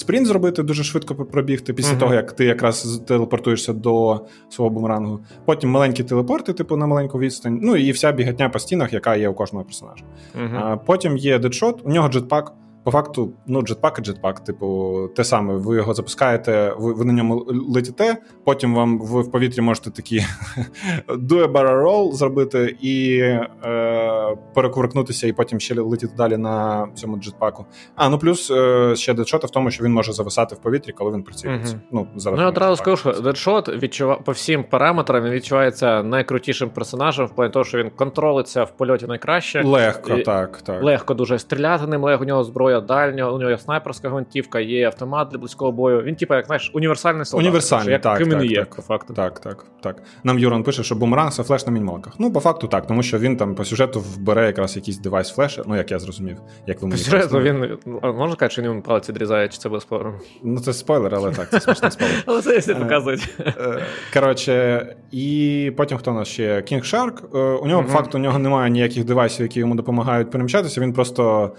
спринт 0.01 0.27
зробити, 0.27 0.63
дуже 0.63 0.85
швидко 0.85 1.15
пробігти 1.15 1.73
після 1.73 1.95
uh-huh. 1.95 1.99
того, 1.99 2.15
як 2.15 2.33
ти 2.33 2.45
якраз 2.45 3.03
телепортуєшся 3.07 3.73
до 3.73 4.21
свого 4.49 4.71
бумерангу. 4.71 5.21
Потім 5.45 5.71
маленькі 5.71 6.05
телепорти, 6.05 6.53
типу 6.53 6.77
на 6.77 6.87
маленьку 6.87 7.19
відстань. 7.19 7.59
Ну 7.63 7.77
і 7.77 7.91
вся 7.91 8.13
бігатня 8.13 8.49
по 8.49 8.59
стінах, 8.59 8.93
яка 8.93 9.17
є 9.17 9.29
у 9.29 9.35
кожного 9.35 9.65
персонажа. 9.65 10.05
Uh-huh. 10.41 10.61
А 10.65 10.77
Потім 10.77 11.17
є 11.17 11.39
дедшот, 11.39 11.81
у 11.85 11.91
нього 11.91 12.09
джетпак. 12.09 12.53
По 12.85 12.91
факту, 12.91 13.33
ну, 13.47 13.63
джетпак 13.63 13.99
і 13.99 14.03
джетпак, 14.03 14.41
типу, 14.41 15.09
те 15.17 15.25
саме, 15.25 15.55
ви 15.55 15.77
його 15.77 15.95
запускаєте, 15.95 16.75
ви 16.79 16.93
ви 16.93 17.05
на 17.05 17.13
ньому 17.13 17.47
летите, 17.49 18.17
потім 18.45 18.75
вам 18.75 18.99
ви 18.99 19.23
в 19.23 19.31
повітрі 19.31 19.61
можете 19.61 19.91
такі 19.91 20.19
do 21.09 21.47
a 21.47 21.53
barrel 21.53 21.85
roll 21.85 22.13
зробити 22.13 22.77
і 22.81 23.19
е, 23.19 24.37
перекувыркнутися, 24.55 25.27
і 25.27 25.33
потім 25.33 25.61
ще 25.61 25.81
летіти 25.81 26.13
далі 26.17 26.37
на 26.37 26.87
цьому 26.95 27.17
джетпаку. 27.17 27.67
А, 27.95 28.09
ну 28.09 28.19
плюс 28.19 28.51
е, 28.51 28.97
ще 28.97 29.15
дедшот 29.15 29.45
в 29.45 29.51
тому, 29.51 29.71
що 29.71 29.85
він 29.85 29.93
може 29.93 30.13
зависати 30.13 30.55
в 30.55 30.59
повітрі, 30.59 30.93
коли 30.93 31.13
він 31.13 31.23
працюється. 31.23 31.75
Mm-hmm. 31.75 31.89
Ну, 31.93 32.07
зараз 32.17 32.37
ну, 32.37 32.43
я 32.43 32.49
одразу 32.49 32.77
скажу, 32.77 32.97
що 32.97 33.13
дедшот 33.13 33.69
відчува... 33.69 34.17
по 34.17 34.33
всім 34.33 34.65
параметрам 34.65 35.25
він 35.25 35.33
відчувається 35.33 36.03
найкрутішим 36.03 36.71
персонажем, 36.71 37.27
в 37.27 37.35
плані 37.35 37.53
того, 37.53 37.65
що 37.65 37.79
він 37.79 37.91
контролиться 37.91 38.65
в 38.65 38.77
польоті 38.77 39.07
найкраще. 39.07 39.63
Легко, 39.63 40.15
і... 40.15 40.23
так. 40.23 40.63
так. 40.63 40.83
Легко 40.83 41.15
дуже 41.15 41.39
стріляти 41.39 41.87
ним, 41.87 42.05
легко 42.05 42.25
у 42.25 42.27
нього 42.27 42.45
зброя 42.45 42.70
зброя 42.71 42.81
дальнього, 42.81 43.35
у 43.35 43.39
нього 43.39 43.51
є 43.51 43.59
снайперська 43.59 44.09
гвинтівка, 44.09 44.61
є 44.61 44.87
автомат 44.87 45.29
для 45.29 45.39
близького 45.39 45.73
бою. 45.73 46.03
Він, 46.03 46.17
типу, 46.17 46.35
як 46.35 46.47
знаєш, 46.47 46.71
універсальний 46.75 47.25
солдат. 47.25 47.47
Універсальний, 47.47 47.93
як 47.93 48.03
так, 48.03 48.19
так, 48.19 48.29
так, 48.31 48.45
є, 48.45 48.65
по 48.65 48.83
факту. 48.83 49.15
Так, 49.15 49.41
так, 49.41 49.65
так. 49.83 50.03
Нам 50.25 50.39
Юран 50.39 50.63
пише, 50.63 50.83
що 50.83 50.95
бумеранг 50.95 51.33
це 51.33 51.43
флеш 51.43 51.67
на 51.67 51.73
мінімалках. 51.73 52.13
Ну, 52.19 52.33
по 52.33 52.41
факту 52.41 52.69
так, 52.69 52.87
тому 52.87 53.03
що 53.03 53.19
він 53.19 53.37
там 53.37 53.55
по 53.55 53.65
сюжету 53.65 54.01
бере 54.01 54.47
якраз 54.47 54.77
якийсь 54.77 54.99
девайс 54.99 55.31
флеша, 55.31 55.63
ну 55.67 55.77
як 55.77 55.91
я 55.91 55.99
зрозумів. 55.99 56.37
як 56.67 56.83
ви 56.83 56.89
мені 56.89 56.99
По 56.99 57.05
сюжету 57.05 57.41
він 57.41 57.79
можна 58.03 58.37
сказати, 58.37 58.53
що 58.53 58.63
він 58.63 58.83
палець 58.83 59.09
відрізає, 59.09 59.49
чи 59.49 59.59
це 59.59 59.69
буде 59.69 59.81
спойлером? 59.81 60.15
Ну, 60.43 60.61
це 60.61 60.73
спойлер, 60.73 61.15
але 61.15 61.31
так, 61.31 61.51
це 61.51 61.61
смішний 61.61 61.91
спойлер. 61.91 62.23
Але 62.27 62.43
це 62.43 62.53
якщо 62.53 62.77
показують. 62.77 63.35
Е, 63.41 63.83
коротше, 64.15 64.87
і 65.11 65.73
потім 65.77 65.99
хто 65.99 66.11
у 66.11 66.15
нас 66.15 66.29
ще? 66.29 66.57
King 66.57 66.95
Shark. 66.95 67.39
Е, 67.39 67.39
у 67.39 67.67
нього, 67.67 67.83
по 67.83 67.89
факту, 67.89 68.19
у 68.19 68.21
нього 68.21 68.39
немає 68.39 68.71
ніяких 68.71 69.05
девайсів, 69.05 69.43
які 69.43 69.61
йому 69.61 69.75
допомагають 69.75 70.31
переміщатися. 70.31 70.81
Він 70.81 70.93
просто 70.93 71.53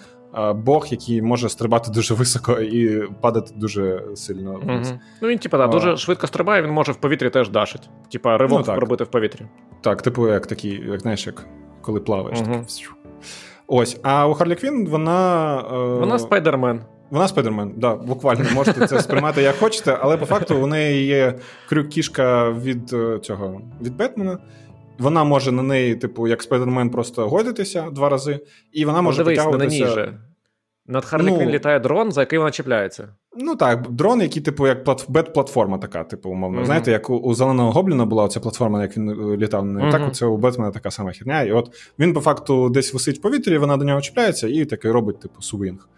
Бог, 0.55 0.87
який 0.89 1.21
може 1.21 1.49
стрибати 1.49 1.91
дуже 1.91 2.13
високо 2.13 2.53
і 2.53 3.07
падати 3.21 3.53
дуже 3.55 4.03
сильно. 4.15 4.51
Угу. 4.51 4.81
Ну 5.21 5.27
він, 5.27 5.37
типа, 5.37 5.57
да, 5.57 5.67
дуже 5.67 5.97
швидко 5.97 6.27
стрибає, 6.27 6.61
він 6.61 6.71
може 6.71 6.91
в 6.91 6.95
повітрі 6.95 7.29
теж 7.29 7.49
дашить. 7.49 7.89
Типа 8.11 8.37
ривок 8.37 8.63
ну, 8.67 8.75
робити 8.75 9.03
в 9.03 9.07
повітрі. 9.07 9.45
Так, 9.81 10.01
типу, 10.01 10.27
як 10.27 10.47
такий, 10.47 10.83
як 10.87 10.99
знаєш, 10.99 11.27
як 11.27 11.45
коли 11.81 11.99
плаваєш. 11.99 12.39
Так. 12.41 12.63
Ось. 13.67 13.99
А 14.03 14.27
у 14.27 14.33
Харлі 14.33 14.55
Квін 14.55 14.87
вона. 14.89 15.59
Е... 15.73 15.99
Вона 15.99 16.19
спайдермен. 16.19 16.81
Вона 17.11 17.27
спайдермен, 17.27 17.73
да, 17.77 17.95
буквально 17.95 18.45
можете 18.53 18.87
це 18.87 18.99
сприймати 19.01 19.41
як 19.41 19.55
хочете, 19.55 19.97
але 20.01 20.17
по 20.17 20.25
факту 20.25 20.55
у 20.55 20.67
неї 20.67 21.05
є 21.05 21.35
крюк-кішка 21.71 22.61
від 22.61 22.93
е, 22.93 23.19
цього 23.19 23.61
від 23.81 23.97
Бетмена. 23.97 24.37
Вона 24.99 25.23
може 25.23 25.51
на 25.51 25.63
неї, 25.63 25.95
типу, 25.95 26.27
як 26.27 26.43
спайдермен, 26.43 26.89
просто 26.89 27.29
гойдатися 27.29 27.89
два 27.91 28.09
рази, 28.09 28.39
і 28.71 28.85
вона 28.85 29.01
може 29.01 29.17
Дивись, 29.17 29.37
потягуватися... 29.37 29.83
На 29.83 29.89
ній 29.89 29.95
же. 29.95 30.19
Над 30.87 31.05
Харлі 31.05 31.31
ну, 31.31 31.49
літає 31.49 31.79
дрон, 31.79 32.11
за 32.11 32.21
який 32.21 32.39
вона 32.39 32.51
чіпляється. 32.51 33.07
Ну 33.37 33.55
так, 33.55 33.89
дрон, 33.89 34.21
який, 34.21 34.41
типу, 34.41 34.67
як 34.67 34.83
плат... 34.83 35.05
бет-платформа 35.09 35.77
така, 35.77 36.03
типу, 36.03 36.29
умовно. 36.29 36.61
Mm-hmm. 36.61 36.65
Знаєте, 36.65 36.91
як 36.91 37.09
у, 37.09 37.17
у 37.17 37.33
Зеленого 37.33 37.71
Гобліна 37.71 38.05
була 38.05 38.27
ця 38.27 38.39
платформа, 38.39 38.81
як 38.81 38.97
він 38.97 39.09
е, 39.09 39.37
літав 39.37 39.65
на 39.65 39.71
неї. 39.73 39.87
Mm-hmm. 39.87 40.05
Так, 40.05 40.15
це 40.15 40.25
у 40.25 40.37
Бетмена 40.37 40.71
така 40.71 40.91
сама 40.91 41.11
херня. 41.11 41.41
І 41.41 41.51
от 41.51 41.91
він, 41.99 42.13
по 42.13 42.21
факту, 42.21 42.69
десь 42.69 42.93
висить 42.93 43.17
в 43.17 43.21
повітрі, 43.21 43.57
вона 43.57 43.77
до 43.77 43.85
нього 43.85 44.01
чіпляється 44.01 44.47
і 44.47 44.65
такий 44.65 44.91
робить, 44.91 45.19
типу, 45.19 45.41
свінг. 45.41 45.89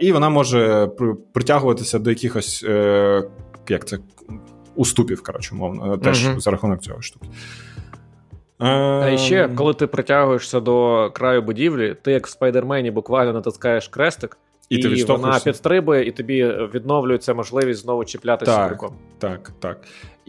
І 0.00 0.12
вона 0.12 0.28
може 0.30 0.90
притягуватися 1.32 1.98
до 1.98 2.10
якихось 2.10 2.64
е, 2.68 3.22
як 3.68 3.88
це, 3.88 3.98
уступів, 4.74 5.22
коротше, 5.22 5.54
умовно, 5.54 5.98
теж 5.98 6.28
mm-hmm. 6.28 6.40
за 6.40 6.50
рахунок 6.50 6.80
цього 6.80 7.02
штуки. 7.02 7.26
А 8.60 9.16
ще, 9.16 9.44
ем. 9.44 9.56
коли 9.56 9.74
ти 9.74 9.86
притягуєшся 9.86 10.60
до 10.60 11.10
краю 11.14 11.42
будівлі, 11.42 11.96
ти 12.02 12.12
як 12.12 12.26
в 12.26 12.30
спайдермені 12.30 12.90
буквально 12.90 13.32
натискаєш 13.32 13.88
крестик, 13.88 14.38
і, 14.68 14.76
і 14.76 14.82
ти 14.82 15.12
вона 15.12 15.40
підстрибує, 15.44 16.06
і 16.06 16.10
тобі 16.10 16.44
відновлюється 16.74 17.34
можливість 17.34 17.82
знову 17.82 18.04
чіплятися 18.04 18.68
так. 18.68 18.84
Так, 19.18 19.52
так. 19.60 19.80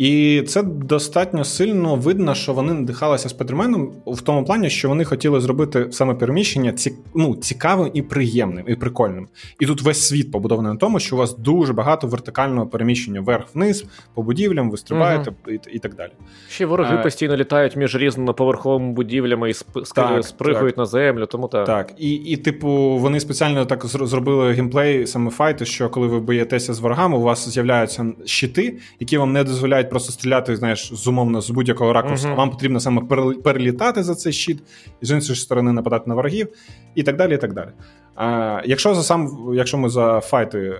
І 0.01 0.43
це 0.47 0.63
достатньо 0.63 1.43
сильно 1.43 1.95
видно, 1.95 2.35
що 2.35 2.53
вони 2.53 2.73
надихалися 2.73 3.29
спайдерменом 3.29 3.91
в 4.07 4.21
тому 4.21 4.45
плані, 4.45 4.69
що 4.69 4.89
вони 4.89 5.05
хотіли 5.05 5.39
зробити 5.39 5.87
саме 5.91 6.13
переміщення 6.13 6.73
ці, 6.73 6.93
ну, 7.15 7.35
цікавим 7.35 7.91
і 7.93 8.01
приємним, 8.01 8.65
і 8.67 8.75
прикольним. 8.75 9.27
І 9.59 9.65
тут 9.65 9.81
весь 9.81 10.07
світ 10.07 10.31
побудований 10.31 10.71
на 10.71 10.77
тому, 10.77 10.99
що 10.99 11.15
у 11.15 11.19
вас 11.19 11.37
дуже 11.37 11.73
багато 11.73 12.07
вертикального 12.07 12.67
переміщення 12.67 13.21
вверх-вниз, 13.21 13.85
по 14.13 14.23
будівлям, 14.23 14.71
ви 14.71 14.77
стрибаєте 14.77 15.31
угу. 15.45 15.57
і, 15.65 15.75
і 15.75 15.79
так 15.79 15.95
далі. 15.95 16.11
Ще 16.49 16.65
вороги 16.65 16.95
а, 16.99 17.03
постійно 17.03 17.35
літають 17.35 17.75
між 17.75 17.95
різноповерховими 17.95 18.93
будівлями 18.93 19.49
і 19.49 19.53
сп... 19.53 19.67
так, 19.95 20.25
спригують 20.25 20.75
так. 20.75 20.77
на 20.77 20.85
землю. 20.85 21.25
Тому 21.25 21.47
так. 21.47 21.65
Так, 21.65 21.93
і, 21.97 22.13
і, 22.13 22.37
типу, 22.37 22.69
вони 22.97 23.19
спеціально 23.19 23.65
так 23.65 23.85
зробили 23.85 24.51
геймплей 24.51 25.07
саме 25.07 25.31
файти, 25.31 25.65
що 25.65 25.89
коли 25.89 26.07
ви 26.07 26.19
боїтеся 26.19 26.73
з 26.73 26.79
ворогами, 26.79 27.17
у 27.17 27.21
вас 27.21 27.49
з'являються 27.49 28.05
щити, 28.25 28.77
які 28.99 29.17
вам 29.17 29.33
не 29.33 29.43
дозволяють 29.43 29.90
просто 29.91 30.11
стріляти, 30.11 30.55
знаєш, 30.55 30.93
з 30.93 31.07
умовно 31.07 31.41
з 31.41 31.49
будь-якого 31.49 31.93
ракурсу. 31.93 32.27
Uh-huh. 32.27 32.35
Вам 32.35 32.49
потрібно 32.49 32.79
саме 32.79 33.01
перелітати 33.43 34.03
за 34.03 34.15
цей 34.15 34.33
щит, 34.33 34.63
і 35.01 35.05
з 35.05 35.11
іншої 35.11 35.35
сторони 35.35 35.71
нападати 35.71 36.03
на 36.07 36.15
ворогів, 36.15 36.47
і 36.95 37.03
так 37.03 37.17
далі. 37.17 37.33
і 37.35 37.37
так 37.37 37.53
далі. 37.53 37.69
А, 38.15 38.61
Якщо 38.65 38.95
за 38.95 39.03
сам, 39.03 39.49
якщо 39.53 39.77
ми 39.77 39.89
за 39.89 40.19
файти 40.19 40.59
е, 40.59 40.79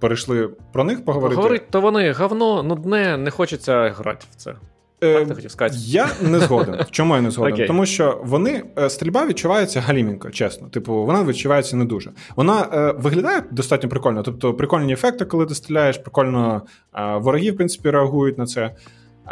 перейшли 0.00 0.50
про 0.72 0.84
них 0.84 1.04
поговорити. 1.04 1.36
Говорить, 1.36 1.70
то 1.70 1.80
вони 1.80 2.12
говно, 2.12 2.62
нудне, 2.62 3.16
не 3.16 3.30
хочеться 3.30 3.88
грати 3.88 4.26
в 4.30 4.34
це. 4.34 4.54
Е, 5.00 5.24
так, 5.24 5.36
хотів 5.36 5.50
сказати. 5.50 5.76
Я 5.86 6.08
не 6.22 6.40
згоден. 6.40 6.80
Чому 6.90 7.14
я 7.14 7.20
не 7.20 7.30
згоден? 7.30 7.54
Okay. 7.54 7.66
Тому 7.66 7.86
що 7.86 8.20
вони 8.24 8.62
е, 8.78 8.90
стрільба 8.90 9.26
відчувається 9.26 9.80
галімінко, 9.80 10.30
чесно. 10.30 10.68
Типу, 10.68 11.04
вона 11.04 11.24
відчувається 11.24 11.76
не 11.76 11.84
дуже. 11.84 12.12
Вона 12.36 12.68
е, 12.72 12.94
виглядає 12.98 13.42
достатньо 13.50 13.88
прикольно. 13.88 14.22
Тобто, 14.22 14.54
прикольні 14.54 14.92
ефекти, 14.92 15.24
коли 15.24 15.46
ти 15.46 15.54
стріляєш, 15.54 15.98
прикольно 15.98 16.62
е, 16.94 17.16
вороги, 17.16 17.50
в 17.50 17.56
принципі, 17.56 17.90
реагують 17.90 18.38
на 18.38 18.46
це. 18.46 18.74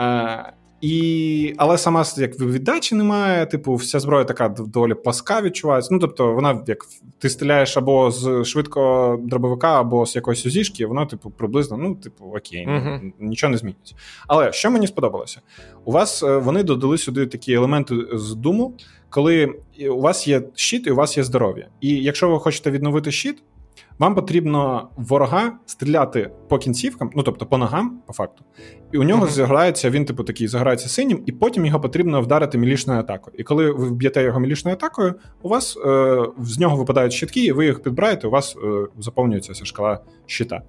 Е, 0.00 0.52
і, 0.84 1.54
Але 1.56 1.78
сама 1.78 2.04
як 2.16 2.40
віддачі 2.40 2.94
немає, 2.94 3.46
типу, 3.46 3.74
вся 3.74 4.00
зброя 4.00 4.24
така 4.24 4.48
доволі 4.48 4.94
пласка 4.94 5.42
відчувається. 5.42 5.88
Ну, 5.94 5.98
тобто, 5.98 6.32
вона 6.32 6.62
як 6.66 6.78
ти 7.18 7.30
стріляєш 7.30 7.76
або 7.76 8.10
з 8.10 8.44
швидкого 8.44 9.16
дробовика, 9.22 9.80
або 9.80 10.06
з 10.06 10.16
якоїсь 10.16 10.46
узішки, 10.46 10.86
вона, 10.86 11.06
типу, 11.06 11.30
приблизно, 11.30 11.76
ну, 11.76 11.94
типу, 11.94 12.24
окей, 12.24 12.66
uh-huh. 12.68 13.12
нічого 13.20 13.50
не 13.50 13.56
змінюється. 13.56 13.94
Але 14.28 14.52
що 14.52 14.70
мені 14.70 14.86
сподобалося? 14.86 15.40
У 15.84 15.92
вас 15.92 16.22
е, 16.22 16.36
вони 16.36 16.62
додали 16.62 16.98
сюди 16.98 17.26
такі 17.26 17.52
елементи 17.52 17.94
з 18.12 18.34
думу, 18.34 18.74
коли 19.10 19.54
у 19.90 20.00
вас 20.00 20.28
є 20.28 20.42
щит 20.54 20.86
і 20.86 20.90
у 20.90 20.94
вас 20.94 21.16
є 21.16 21.24
здоров'я. 21.24 21.68
І 21.80 22.02
якщо 22.02 22.30
ви 22.30 22.40
хочете 22.40 22.70
відновити 22.70 23.10
щит, 23.10 23.42
вам 23.98 24.14
потрібно 24.14 24.88
ворога 24.96 25.52
стріляти 25.66 26.30
по 26.48 26.58
кінцівкам, 26.58 27.10
ну 27.14 27.22
тобто 27.22 27.46
по 27.46 27.58
ногам, 27.58 28.00
по 28.06 28.12
факту, 28.12 28.44
і 28.92 28.98
у 28.98 29.02
нього 29.02 29.26
mm-hmm. 29.26 29.30
заграється, 29.30 29.90
він, 29.90 30.04
типу, 30.04 30.24
такий 30.24 30.48
заграється 30.48 30.88
синім, 30.88 31.22
і 31.26 31.32
потім 31.32 31.66
його 31.66 31.80
потрібно 31.80 32.20
вдарити 32.20 32.58
мілішною 32.58 33.00
атакою. 33.00 33.36
І 33.38 33.42
коли 33.42 33.70
ви 33.70 33.88
вб'єте 33.88 34.22
його 34.22 34.40
мілішною 34.40 34.76
атакою, 34.76 35.14
у 35.42 35.48
вас 35.48 35.76
е, 35.76 36.16
з 36.38 36.58
нього 36.58 36.76
випадають 36.76 37.12
щитки, 37.12 37.44
і 37.44 37.52
ви 37.52 37.66
їх 37.66 37.82
підбираєте, 37.82 38.26
у 38.26 38.30
вас 38.30 38.56
е, 38.56 38.86
заповнюється 38.98 39.52
ця 39.52 39.64
шкала 39.64 40.00
щита. 40.26 40.62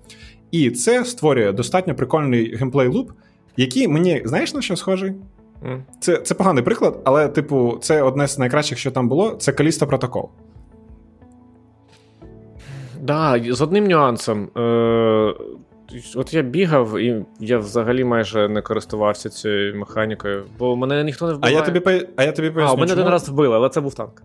І 0.52 0.72
це 0.72 1.06
створює 1.06 1.52
достатньо 1.52 1.96
прикольний 1.96 2.56
геймплей 2.56 2.88
луп, 2.88 3.12
який 3.58 3.88
мені, 3.88 4.22
знаєш, 4.26 4.54
на 4.54 4.62
що 4.62 4.76
схожий? 4.76 5.14
Mm. 5.64 5.82
Це 6.00 6.18
це 6.18 6.36
поганий 6.36 6.64
приклад, 6.64 7.02
але, 7.06 7.28
типу, 7.28 7.78
це 7.82 8.02
одне 8.02 8.28
з 8.28 8.40
найкращих, 8.40 8.78
що 8.78 8.92
там 8.92 9.10
було, 9.10 9.32
це 9.32 9.52
Каліста 9.52 9.86
протокол. 9.86 10.30
Да, 13.06 13.40
з 13.54 13.62
одним 13.62 13.88
нюансом. 13.88 14.50
Е, 14.58 15.34
От 16.16 16.34
я 16.34 16.42
бігав, 16.42 17.00
і 17.00 17.26
я 17.40 17.58
взагалі 17.58 18.04
майже 18.04 18.50
не 18.50 18.62
користувався 18.62 19.30
цією 19.30 19.76
механікою, 19.76 20.44
бо 20.60 20.76
мене 20.76 21.04
ніхто 21.04 21.28
не 21.28 21.34
вбиває. 21.34 21.56
А 21.56 21.60
я 21.60 21.66
тобі 21.66 22.08
а 22.16 22.24
я 22.24 22.32
тобі 22.32 22.52
поясню. 22.52 22.74
А, 22.78 22.80
мене 22.80 22.94
один 22.94 23.08
раз 23.08 23.30
вбили, 23.30 23.56
але 23.56 23.70
це 23.70 23.82
був 23.82 23.94
танк. 23.94 24.22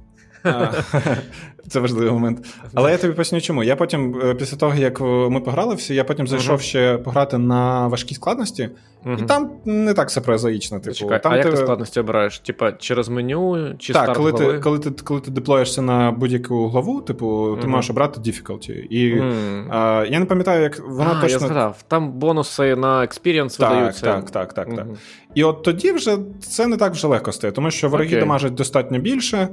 Це 1.68 1.81
важливий 1.81 2.11
момент. 2.11 2.46
Але 2.74 2.90
я 2.90 2.98
тобі 2.98 3.12
поясню, 3.12 3.40
чому. 3.40 3.64
Я 3.64 3.76
потім, 3.76 4.20
е, 4.24 4.35
після 4.35 4.57
того, 4.57 4.74
як 4.74 5.00
ми 5.00 5.40
пограли 5.40 5.74
всі, 5.74 5.94
я 5.94 6.05
потім 6.05 6.26
зайшов 6.29 6.61
ще 6.61 6.98
пограти 6.98 7.38
на 7.38 7.87
важкій 7.87 8.14
складності, 8.14 8.70
і 9.18 9.22
там 9.22 9.50
не 9.64 9.94
так 9.94 10.09
все 10.09 10.20
прозаїчно. 10.20 10.81
Типу. 10.81 10.94
Чекай, 10.94 11.22
там 11.22 11.33
А 11.33 11.37
як 11.37 11.50
ти 11.50 11.57
складності 11.57 12.00
обираєш? 12.00 12.38
Типа 12.38 12.72
через 12.72 13.09
меню 13.09 13.74
чи 13.79 13.92
так, 13.92 14.03
старт 14.03 14.16
коли 14.16 14.31
глави? 14.31 14.53
ти 14.53 14.61
коли 14.61 14.79
ти 14.79 14.90
коли 15.05 15.20
ти 15.20 15.31
деплоєшся 15.31 15.83
на 15.83 16.12
будь-яку 16.12 16.68
главу, 16.68 17.00
типу, 17.00 17.59
ти 17.61 17.66
можеш 17.66 17.90
обрати 17.90 18.20
difficulty. 18.20 18.72
І 18.72 19.22
а, 19.70 20.07
я 20.09 20.20
не 20.20 20.26
пам'ятаю, 20.26 20.62
як 20.62 20.81
вона 20.88 21.11
а, 21.11 21.20
точно. 21.20 21.33
Я 21.33 21.38
згадав. 21.38 21.85
Там 21.88 22.12
бонуси 22.12 22.76
на 22.76 23.00
experience 23.00 23.59
так, 23.59 23.70
видаються. 23.70 24.07
Так, 24.07 24.31
так, 24.31 24.53
так, 24.53 24.76
так. 24.76 24.87
І 25.35 25.45
от 25.45 25.62
тоді 25.62 25.93
вже 25.93 26.19
це 26.40 26.66
не 26.66 26.77
так 26.77 26.93
вже 26.93 27.07
легко 27.07 27.33
стає, 27.33 27.53
тому 27.53 27.71
що 27.71 27.88
вороги 27.88 28.16
okay. 28.16 28.21
дамажать 28.21 28.55
достатньо 28.55 28.99
більше. 28.99 29.49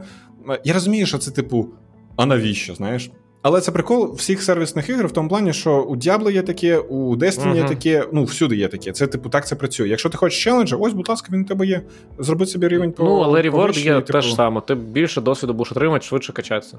Я 0.64 0.74
розумію, 0.74 1.06
що 1.06 1.18
це, 1.18 1.32
типу, 1.32 1.70
а 2.16 2.26
навіщо, 2.26 2.76
знаєш? 2.76 3.12
Але 3.42 3.62
це 3.62 3.72
прикол 3.72 4.14
всіх 4.14 4.44
сервісних 4.44 4.90
ігор 4.90 5.08
в 5.08 5.12
тому 5.12 5.30
плані, 5.30 5.54
що 5.54 5.82
у 5.82 5.96
Diablo 5.96 6.32
є 6.32 6.42
таке, 6.42 6.78
у 6.78 7.16
Destiny 7.16 7.48
uh-huh. 7.48 7.56
є 7.56 7.64
таке, 7.64 8.06
ну 8.14 8.24
всюди 8.24 8.56
є 8.56 8.68
таке. 8.68 8.92
Це 8.92 9.08
типу 9.08 9.30
так 9.30 9.48
це 9.48 9.56
працює. 9.56 9.88
Якщо 9.88 10.10
ти 10.10 10.18
хочеш 10.18 10.44
челенджа, 10.44 10.76
ось, 10.76 10.94
будь 10.94 11.10
ласка, 11.10 11.28
він 11.32 11.42
у 11.42 11.46
тебе 11.46 11.66
є. 11.66 11.82
Зроби 12.20 12.46
собі 12.46 12.68
рівень 12.68 12.92
по. 12.92 13.04
Ну, 13.04 13.20
але 13.20 13.42
реворд 13.42 13.78
є 13.78 13.96
типу... 13.96 14.14
теж 14.14 14.36
саме. 14.36 14.62
Ти 14.62 14.76
більше 14.76 15.22
досвіду 15.22 15.54
будеш 15.54 15.72
отримати, 15.72 16.06
швидше 16.06 16.34
качатися. 16.34 16.78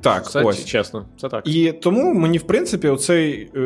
Так, 0.00 0.30
це 0.30 0.42
ось. 0.42 0.64
чесно, 0.64 1.06
це 1.20 1.28
так. 1.28 1.48
І 1.48 1.72
тому 1.72 2.14
мені, 2.14 2.38
в 2.38 2.42
принципі, 2.42 2.88
оцей, 2.88 3.50
е, 3.56 3.60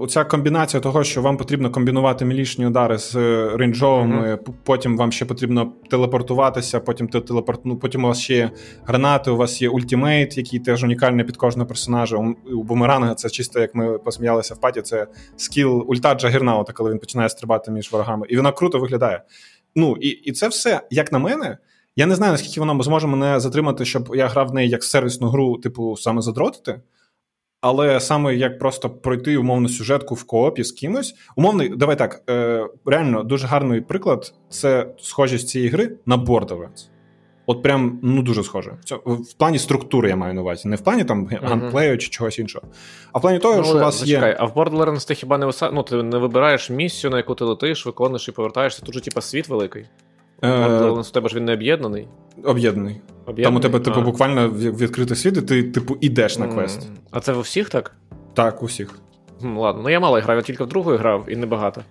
оця 0.00 0.24
комбінація 0.24 0.80
того, 0.80 1.04
що 1.04 1.22
вам 1.22 1.36
потрібно 1.36 1.70
комбінувати 1.70 2.24
мілічні 2.24 2.66
удари 2.66 2.98
з 2.98 3.14
рейнджовими, 3.56 4.34
mm-hmm. 4.34 4.52
потім 4.64 4.96
вам 4.96 5.12
ще 5.12 5.24
потрібно 5.24 5.72
телепортуватися, 5.90 6.80
потім 6.80 7.08
телепорт... 7.08 7.60
ну, 7.64 7.76
потім 7.76 8.04
у 8.04 8.08
вас 8.08 8.20
ще 8.20 8.34
є 8.34 8.50
гранати, 8.84 9.30
у 9.30 9.36
вас 9.36 9.62
є 9.62 9.68
ультимейт, 9.68 10.36
який 10.36 10.60
теж 10.60 10.84
унікальний 10.84 11.24
під 11.24 11.36
кожного 11.36 11.68
персонажа. 11.68 12.16
У, 12.16 12.34
у 12.56 12.62
бумеранга 12.62 13.14
це 13.14 13.30
чисто, 13.30 13.60
як 13.60 13.74
ми 13.74 13.98
посміялися 13.98 14.54
в 14.54 14.60
паті, 14.60 14.82
це 14.82 15.06
скіл 15.36 15.84
ульта 15.86 16.14
Джагернаута, 16.14 16.72
коли 16.72 16.90
він 16.90 16.98
починає 16.98 17.28
стрибати 17.28 17.70
між 17.70 17.92
ворогами. 17.92 18.26
І 18.28 18.36
вона 18.36 18.52
круто 18.52 18.78
виглядає. 18.78 19.22
Ну, 19.76 19.96
і, 20.00 20.08
і 20.08 20.32
це 20.32 20.48
все, 20.48 20.80
як 20.90 21.12
на 21.12 21.18
мене. 21.18 21.58
Я 21.96 22.06
не 22.06 22.14
знаю, 22.14 22.32
наскільки 22.32 22.60
воно 22.60 22.82
зможе 22.82 23.06
мене 23.06 23.40
затримати, 23.40 23.84
щоб 23.84 24.12
я 24.14 24.26
грав 24.26 24.48
в 24.48 24.54
неї 24.54 24.68
як 24.70 24.84
сервісну 24.84 25.28
гру, 25.28 25.58
типу, 25.58 25.96
саме 25.96 26.22
задротити. 26.22 26.80
Але 27.60 28.00
саме 28.00 28.34
як 28.34 28.58
просто 28.58 28.90
пройти 28.90 29.36
умовну 29.36 29.68
сюжетку 29.68 30.14
в 30.14 30.24
коопі 30.24 30.64
з 30.64 30.72
кимось. 30.72 31.14
Умовний, 31.36 31.68
давай 31.68 31.98
так, 31.98 32.22
е, 32.30 32.66
реально 32.86 33.22
дуже 33.22 33.46
гарний 33.46 33.80
приклад 33.80 34.34
це 34.48 34.94
схожість 34.98 35.48
цієї 35.48 35.70
гри 35.70 35.96
на 36.06 36.16
Borderlands. 36.16 36.88
От 37.46 37.62
прям 37.62 38.00
ну 38.02 38.22
дуже 38.22 38.42
схоже. 38.42 38.78
В, 39.04 39.14
в 39.14 39.32
плані 39.32 39.58
структури 39.58 40.08
я 40.08 40.16
маю 40.16 40.34
на 40.34 40.40
увазі. 40.40 40.68
Не 40.68 40.76
в 40.76 40.80
плані 40.80 41.04
там 41.04 41.26
ганплею 41.42 41.92
uh-huh. 41.92 41.98
чи 41.98 42.08
чогось 42.08 42.38
іншого. 42.38 42.66
А 43.12 43.18
в 43.18 43.22
плані 43.22 43.38
того, 43.38 43.56
ну, 43.56 43.64
що 43.64 43.76
у 43.76 43.80
вас 43.80 44.00
зачекай, 44.00 44.30
є. 44.30 44.36
А 44.40 44.44
в 44.44 44.52
Borderlands 44.52 45.08
ти 45.08 45.14
хіба 45.14 45.38
не 45.38 45.46
виса... 45.46 45.70
ну, 45.70 45.82
ти 45.82 46.02
не 46.02 46.18
вибираєш 46.18 46.70
місію, 46.70 47.10
на 47.10 47.16
яку 47.16 47.34
ти 47.34 47.44
летиш, 47.44 47.86
виконуєш 47.86 48.28
і 48.28 48.32
повертаєшся. 48.32 48.82
Тут 48.82 48.94
же, 48.94 49.00
типа, 49.00 49.20
світ 49.20 49.48
великий. 49.48 49.86
Е, 50.42 50.84
у 50.84 51.02
тебе 51.02 51.28
ж 51.28 51.36
він 51.36 51.44
не 51.44 51.52
об'єднаний? 51.52 52.08
Об'єднаний. 52.44 53.00
Там 53.36 53.56
у 53.56 53.60
тебе, 53.60 53.80
типу, 53.80 54.02
буквально 54.02 54.48
відкритий 54.48 55.16
світ, 55.16 55.36
і 55.36 55.42
ти, 55.42 55.62
типу, 55.62 55.96
ідеш 56.00 56.38
на 56.38 56.48
квест. 56.48 56.88
А 57.10 57.20
це 57.20 57.32
у 57.32 57.40
всіх 57.40 57.68
так? 57.68 57.92
Так, 58.34 58.62
у 58.62 58.66
всіх. 58.66 58.98
Ладно, 59.42 59.82
ну 59.82 59.90
я 59.90 60.00
мало 60.00 60.20
грав, 60.20 60.36
я 60.36 60.42
тільки 60.42 60.64
в 60.64 60.66
другу 60.66 60.90
грав 60.90 61.24
і 61.28 61.36
небагато. 61.36 61.82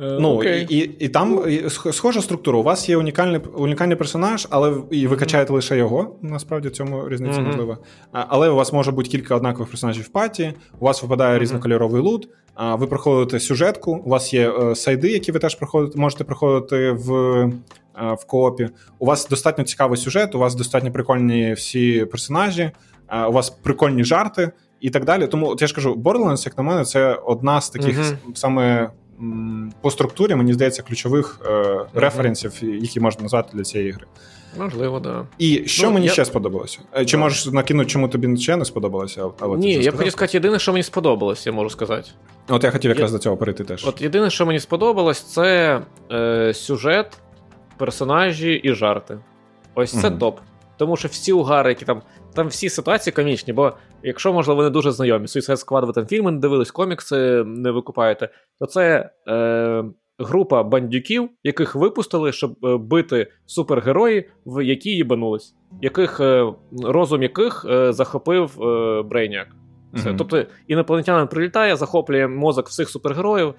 Е, 0.00 0.16
ну, 0.20 0.42
і, 0.42 0.66
і 0.68 0.78
і, 0.98 1.08
там 1.08 1.42
схожа 1.68 2.22
структура. 2.22 2.58
У 2.58 2.62
вас 2.62 2.88
є 2.88 2.96
унікальний 2.96 3.40
унікальний 3.54 3.96
персонаж, 3.96 4.46
але 4.50 4.74
і 4.90 5.06
ви 5.06 5.16
качаєте 5.16 5.52
лише 5.52 5.76
його. 5.76 6.16
Насправді 6.22 6.68
в 6.68 6.70
цьому 6.70 7.08
різниця 7.08 7.40
mm-hmm. 7.40 7.46
можлива. 7.46 7.78
Але 8.12 8.48
у 8.48 8.56
вас 8.56 8.72
може 8.72 8.92
бути 8.92 9.08
кілька 9.08 9.36
однакових 9.36 9.68
персонажів 9.68 10.04
в 10.04 10.08
паті, 10.08 10.52
у 10.78 10.84
вас 10.84 11.02
випадає 11.02 11.36
mm-hmm. 11.36 11.42
різнокольоровий 11.42 12.02
лут, 12.02 12.28
ви 12.72 12.86
проходите 12.86 13.40
сюжетку, 13.40 14.02
у 14.04 14.10
вас 14.10 14.34
є 14.34 14.50
е, 14.50 14.74
сайди, 14.74 15.12
які 15.12 15.32
ви 15.32 15.38
теж 15.38 15.54
проходите, 15.54 16.00
можете 16.00 16.24
проходити 16.24 16.90
в 16.90 17.10
в 18.00 18.26
коопі. 18.26 18.68
У 18.98 19.06
вас 19.06 19.28
достатньо 19.28 19.64
цікавий 19.64 19.98
сюжет, 19.98 20.34
у 20.34 20.38
вас 20.38 20.54
достатньо 20.54 20.92
прикольні 20.92 21.52
всі 21.52 22.04
персонажі, 22.04 22.70
у 23.28 23.32
вас 23.32 23.50
прикольні 23.50 24.04
жарти 24.04 24.50
і 24.80 24.90
так 24.90 25.04
далі. 25.04 25.26
Тому 25.26 25.48
от 25.48 25.62
я 25.62 25.68
ж 25.68 25.74
кажу, 25.74 25.94
Borderlands, 25.94 26.46
як 26.46 26.58
на 26.58 26.64
мене, 26.64 26.84
це 26.84 27.14
одна 27.14 27.60
з 27.60 27.70
таких 27.70 27.98
mm-hmm. 27.98 28.34
саме 28.34 28.90
по 29.80 29.90
структурі, 29.90 30.34
мені 30.34 30.52
здається, 30.52 30.82
ключових 30.82 31.40
е, 31.46 31.80
референсів, 31.94 32.52
які 32.62 33.00
можна 33.00 33.22
назвати 33.22 33.56
для 33.56 33.62
цієї 33.62 33.90
гри. 33.90 34.06
Можливо, 34.58 35.00
так. 35.00 35.12
Да. 35.12 35.26
І 35.38 35.62
що 35.66 35.86
ну, 35.86 35.92
мені 35.92 36.06
я... 36.06 36.12
ще 36.12 36.24
сподобалося? 36.24 36.78
Е, 36.96 37.04
чи 37.04 37.16
да. 37.16 37.22
можеш 37.22 37.46
накинути, 37.46 37.90
чому 37.90 38.08
тобі 38.08 38.36
ще 38.36 38.56
не 38.56 38.64
сподобалося? 38.64 39.26
Але 39.40 39.58
Ні, 39.58 39.72
я 39.72 39.92
б 39.92 39.96
хотів 39.96 40.12
сказати, 40.12 40.36
єдине, 40.36 40.58
що 40.58 40.72
мені 40.72 40.82
сподобалось, 40.82 41.46
я 41.46 41.52
можу 41.52 41.70
сказати. 41.70 42.10
От 42.48 42.64
я 42.64 42.70
хотів 42.70 42.88
якраз 42.88 43.10
я... 43.10 43.18
до 43.18 43.22
цього 43.22 43.36
перейти 43.36 43.64
теж. 43.64 43.86
От 43.86 44.02
єдине, 44.02 44.30
що 44.30 44.46
мені 44.46 44.60
сподобалось, 44.60 45.20
це 45.20 45.80
е, 46.12 46.54
сюжет, 46.54 47.18
персонажі 47.76 48.52
і 48.52 48.74
жарти. 48.74 49.18
Ось 49.74 50.00
це 50.00 50.08
mm 50.08 50.18
топ. 50.18 50.38
Тому 50.76 50.96
що 50.96 51.08
всі 51.08 51.32
угари, 51.32 51.68
які 51.68 51.84
там 51.84 52.02
там 52.34 52.48
всі 52.48 52.68
ситуації 52.68 53.14
комічні, 53.14 53.52
бо 53.52 53.72
якщо, 54.02 54.32
можливо, 54.32 54.56
вони 54.56 54.70
дуже 54.70 54.90
знайомі, 54.90 55.26
Suicide 55.26 55.66
Squad, 55.66 55.86
ви 55.86 55.92
там 55.92 56.06
фільми 56.06 56.30
не 56.30 56.38
дивились, 56.38 56.70
комікси 56.70 57.44
не 57.44 57.70
викупаєте, 57.70 58.28
то 58.60 58.66
це 58.66 59.10
е, 59.28 59.84
група 60.18 60.62
бандюків, 60.62 61.28
яких 61.44 61.74
випустили, 61.74 62.32
щоб 62.32 62.56
е, 62.64 62.76
бити 62.76 63.32
супергерої, 63.46 64.28
в 64.46 64.64
які 64.64 64.90
їбанулись, 64.90 65.54
яких, 65.82 66.20
е, 66.20 66.52
розум 66.82 67.22
яких 67.22 67.66
е, 67.68 67.92
захопив 67.92 68.62
е, 68.62 69.02
Брейняк. 69.02 69.48
Все. 69.92 70.10
Mm-hmm. 70.10 70.16
Тобто 70.16 70.44
інопланетянин 70.66 71.28
прилітає, 71.28 71.76
захоплює 71.76 72.28
мозок 72.28 72.68
всіх 72.68 72.88
супергероїв. 72.88 73.54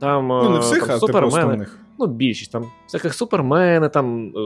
Там, 0.00 0.28
ну, 0.28 0.50
не 0.50 0.58
всіх, 0.58 0.86
там 0.86 0.96
а 0.96 0.98
супермени. 0.98 1.66
Ну, 1.98 2.06
більшість 2.06 2.52
там 2.52 2.66
всяких 2.86 3.14
супермени, 3.14 3.88
там. 3.88 4.26
Е, 4.36 4.40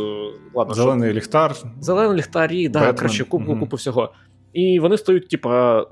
ладно, 0.55 0.75
Зелений 0.75 1.11
що? 1.11 1.17
ліхтар. 1.17 1.55
Зелений 1.81 2.19
ліхтарі, 2.19 2.69
да, 2.69 2.93
коротше, 2.93 3.25
купу 3.25 3.53
mm-hmm. 3.53 3.61
купу 3.61 3.77
всього. 3.77 4.13
І 4.53 4.81
вони 4.81 4.99
стають, 4.99 5.29
типа, 5.29 5.87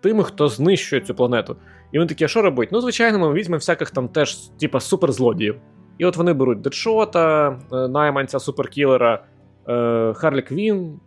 тими, 0.00 0.24
хто 0.24 0.48
знищує 0.48 1.02
цю 1.02 1.14
планету. 1.14 1.56
І 1.92 1.98
вони 1.98 2.08
такі, 2.08 2.24
а 2.24 2.28
що 2.28 2.42
робить? 2.42 2.68
Ну, 2.72 2.80
звичайно, 2.80 3.18
ми 3.18 3.32
візьмемо 3.32 3.58
всяких 3.58 3.90
там 3.90 4.08
теж, 4.08 4.36
типа, 4.36 4.80
суперзлодіїв. 4.80 5.56
І 5.98 6.04
от 6.04 6.16
вони 6.16 6.32
беруть 6.32 6.60
Дедшота, 6.60 7.58
е, 7.72 7.88
найманця, 7.88 8.38
суперкілера, 8.38 9.24
е, 9.68 10.12
Харлі 10.16 10.42
Квін, 10.42 11.00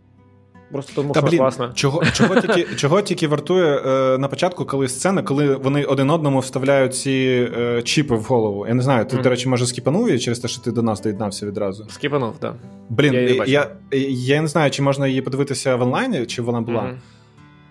Просто 0.72 0.92
тому 0.94 1.12
Та, 1.12 1.20
що 1.20 1.28
блін, 1.28 1.38
класно. 1.38 1.72
Чого 1.74 2.02
чого, 2.12 2.40
тільки 2.40 2.74
чого 2.76 3.02
тільки 3.02 3.28
вартує 3.28 3.76
е, 3.76 4.18
на 4.18 4.28
початку, 4.28 4.64
коли 4.64 4.88
сцена, 4.88 5.22
коли 5.22 5.54
вони 5.54 5.84
один 5.84 6.10
одному 6.10 6.38
вставляють 6.38 6.94
ці 6.94 7.48
е, 7.58 7.82
чіпи 7.82 8.14
в 8.14 8.22
голову. 8.22 8.66
Я 8.66 8.74
не 8.74 8.82
знаю, 8.82 9.04
ти, 9.04 9.16
mm. 9.16 9.22
до 9.22 9.30
речі, 9.30 9.48
може, 9.48 9.66
скіпанув 9.66 10.08
її 10.08 10.20
через 10.20 10.38
те, 10.38 10.48
що 10.48 10.62
ти 10.62 10.72
до 10.72 10.82
нас 10.82 11.00
доєднався 11.00 11.46
відразу. 11.46 11.86
Скіпанув, 11.90 12.34
так. 12.38 12.54
Блін, 12.88 13.14
я, 13.14 13.44
я 13.46 13.70
я, 14.08 14.42
не 14.42 14.48
знаю, 14.48 14.70
чи 14.70 14.82
можна 14.82 15.06
її 15.06 15.22
подивитися 15.22 15.76
в 15.76 15.82
онлайні, 15.82 16.26
чи 16.26 16.42
вона 16.42 16.60
була. 16.60 16.80
Mm-hmm. 16.80 16.96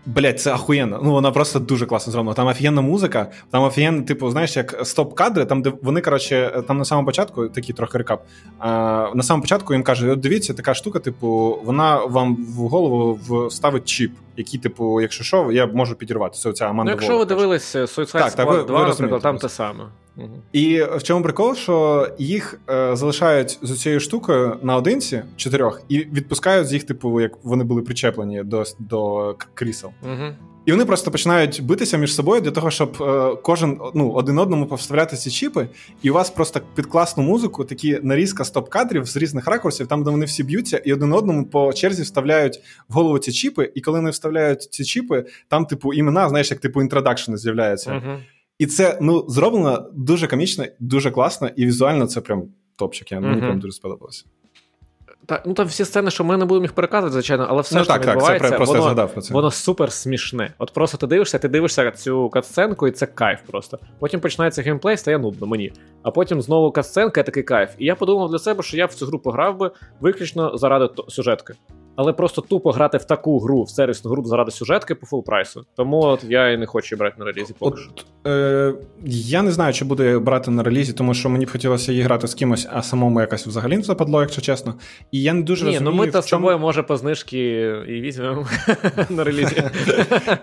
Блять, 0.05 0.41
це 0.41 0.53
ахуєнно. 0.53 0.99
Ну 1.03 1.11
вона 1.11 1.31
просто 1.31 1.59
дуже 1.59 1.85
класно 1.85 2.11
зроблена. 2.11 2.33
Там 2.33 2.47
офігенна 2.47 2.81
музика, 2.81 3.27
там 3.51 3.63
офігенна, 3.63 4.01
типу, 4.01 4.29
знаєш, 4.31 4.57
як 4.57 4.85
стоп-кадри, 4.85 5.45
там 5.45 5.61
де 5.61 5.71
вони, 5.81 6.01
коротше, 6.01 6.63
там 6.67 6.77
на 6.77 6.85
самому 6.85 7.05
початку, 7.05 7.47
такий 7.47 7.75
трохи 7.75 7.97
рекап. 7.97 8.23
А, 8.59 8.69
На 9.15 9.23
самому 9.23 9.41
початку 9.41 9.73
їм 9.73 9.83
кажуть: 9.83 10.09
от 10.11 10.19
дивіться, 10.19 10.53
така 10.53 10.73
штука, 10.73 10.99
типу, 10.99 11.59
вона 11.63 12.05
вам 12.05 12.35
в 12.35 12.55
голову 12.67 13.19
вставить 13.47 13.85
чіп, 13.85 14.11
який, 14.37 14.59
типу, 14.59 15.01
якщо 15.01 15.23
що, 15.23 15.51
я 15.51 15.67
можу 15.67 15.95
підірвати. 15.95 16.37
Це 16.37 16.49
оця 16.49 16.65
Аманда 16.67 16.91
Ну, 16.91 16.95
Якщо 16.95 17.17
ви 17.17 17.25
дивилися 17.25 17.81
Suicide 17.81 18.35
Squad 18.35 18.65
2, 18.65 18.87
наприклад, 18.87 19.21
там 19.21 19.37
те 19.37 19.49
саме. 19.49 19.83
І 20.53 20.83
в 20.83 21.03
чому 21.03 21.23
прикол, 21.23 21.55
що 21.55 22.07
їх 22.17 22.59
е, 22.69 22.95
залишають 22.95 23.59
з 23.61 23.81
цією 23.81 23.99
штукою 23.99 24.59
наодинці 24.61 25.23
чотирьох 25.35 25.81
і 25.89 25.97
відпускають 25.97 26.67
з 26.67 26.73
їх, 26.73 26.83
типу, 26.83 27.21
як 27.21 27.31
вони 27.43 27.63
були 27.63 27.81
причеплені 27.81 28.43
до 28.43 28.63
до 28.79 29.35
крісел. 29.53 29.91
Угу. 30.03 30.33
І 30.65 30.71
вони 30.71 30.85
просто 30.85 31.11
починають 31.11 31.63
битися 31.63 31.97
між 31.97 32.15
собою 32.15 32.41
для 32.41 32.51
того, 32.51 32.71
щоб 32.71 32.97
е, 33.01 33.35
кожен 33.43 33.79
ну, 33.93 34.11
один 34.11 34.39
одному 34.39 34.65
повставляти 34.65 35.15
ці 35.15 35.31
чіпи, 35.31 35.67
і 36.01 36.09
у 36.09 36.13
вас 36.13 36.29
просто 36.29 36.61
під 36.75 36.85
класну 36.85 37.23
музику 37.23 37.65
такі 37.65 37.99
нарізка 38.03 38.43
стоп-кадрів 38.43 39.05
з 39.05 39.17
різних 39.17 39.47
ракурсів, 39.47 39.87
там 39.87 40.03
де 40.03 40.11
вони 40.11 40.25
всі 40.25 40.43
б'ються, 40.43 40.77
і 40.77 40.93
один 40.93 41.13
одному 41.13 41.45
по 41.45 41.73
черзі 41.73 42.03
вставляють 42.03 42.59
в 42.89 42.93
голову 42.93 43.19
ці 43.19 43.31
чіпи. 43.31 43.71
І 43.75 43.81
коли 43.81 43.99
вони 43.99 44.09
вставляють 44.09 44.61
ці 44.61 44.83
чіпи, 44.83 45.25
там, 45.47 45.65
типу, 45.65 45.93
імена, 45.93 46.29
знаєш, 46.29 46.51
як 46.51 46.59
типу 46.59 46.81
інтродакшени 46.81 47.37
з'являються. 47.37 47.91
Угу. 47.91 48.17
І 48.59 48.65
це 48.65 48.97
ну 49.01 49.25
зроблено 49.29 49.89
дуже 49.93 50.27
комічно, 50.27 50.65
дуже 50.79 51.11
класно, 51.11 51.49
і 51.55 51.65
візуально 51.65 52.07
це 52.07 52.21
прям 52.21 52.43
топчик. 52.75 53.11
Я, 53.11 53.19
Мені 53.19 53.41
прям 53.41 53.59
дуже 53.59 53.73
сподобалося. 53.73 54.25
Так, 55.25 55.43
ну 55.45 55.53
там 55.53 55.67
всі 55.67 55.85
сцени, 55.85 56.11
що 56.11 56.23
ми 56.23 56.37
не 56.37 56.45
будемо 56.45 56.63
їх 56.63 56.73
переказувати, 56.73 57.13
звичайно, 57.13 57.45
але 57.49 57.61
все 57.61 57.75
ну, 57.75 57.83
що 57.83 57.93
так, 57.93 58.01
відбувається, 58.01 58.39
так, 58.39 58.51
це 58.51 58.57
просто 58.57 58.73
воно, 58.73 58.83
згадав 58.83 59.13
про 59.13 59.21
це. 59.21 59.33
воно 59.33 59.51
супер 59.51 59.91
смішне. 59.91 60.53
От 60.57 60.73
просто 60.73 60.97
ти 60.97 61.07
дивишся, 61.07 61.39
ти 61.39 61.47
дивишся 61.47 61.91
цю 61.91 62.29
катсценку, 62.29 62.87
і 62.87 62.91
це 62.91 63.05
кайф 63.05 63.39
просто. 63.47 63.79
Потім 63.99 64.19
починається 64.19 64.61
геймплей, 64.61 64.97
стає 64.97 65.17
нудно 65.17 65.47
мені. 65.47 65.73
А 66.03 66.11
потім 66.11 66.41
знову 66.41 66.71
катсценка, 66.71 67.21
і 67.21 67.25
такий 67.25 67.43
кайф. 67.43 67.69
І 67.77 67.85
я 67.85 67.95
подумав 67.95 68.31
для 68.31 68.39
себе, 68.39 68.63
що 68.63 68.77
я 68.77 68.85
в 68.85 68.93
цю 68.93 69.05
гру 69.05 69.19
пограв 69.19 69.57
би 69.57 69.71
виключно 69.99 70.57
заради 70.57 70.89
сюжетки 71.09 71.53
але 71.95 72.13
просто 72.13 72.41
тупо 72.41 72.71
грати 72.71 72.97
в 72.97 73.03
таку 73.03 73.39
гру, 73.39 73.63
в 73.63 73.69
сервісну 73.69 74.11
гру 74.11 74.25
заради 74.25 74.51
сюжетки 74.51 74.95
по 74.95 75.05
full 75.05 75.23
price 75.25 75.54
у. 75.54 75.65
Тому 75.75 76.01
от 76.01 76.23
я 76.23 76.49
і 76.51 76.57
не 76.57 76.65
хочу 76.65 76.95
брати 76.95 77.15
на 77.19 77.25
релізі. 77.25 77.55
поки 77.59 77.81
що. 77.81 77.91
Е, 78.31 78.73
Я 79.05 79.41
не 79.41 79.51
знаю, 79.51 79.73
чи 79.73 79.85
буду 79.85 80.19
брати 80.19 80.51
на 80.51 80.63
релізі, 80.63 80.93
тому 80.93 81.13
що 81.13 81.29
мені 81.29 81.45
б 81.45 81.51
хотілося 81.51 81.91
її 81.91 82.03
грати 82.03 82.27
з 82.27 82.33
кимось, 82.33 82.67
а 82.71 82.81
самому 82.81 83.21
якось 83.21 83.47
взагалі 83.47 83.77
не 83.77 83.83
западло, 83.83 84.21
якщо 84.21 84.41
чесно. 84.41 84.73
І 85.11 85.21
я 85.21 85.33
не 85.33 85.41
дуже 85.41 85.65
Ні, 85.65 85.71
розумію, 85.71 85.91
ну 85.91 85.97
ми 85.97 86.11
то 86.11 86.19
в 86.19 86.25
чому... 86.25 86.41
з 86.41 86.43
тобою, 86.43 86.59
може, 86.59 86.83
по 86.83 86.97
знижки 86.97 87.39
і 87.87 88.01
візьмемо 88.01 88.47
на 89.09 89.23
релізі. 89.23 89.63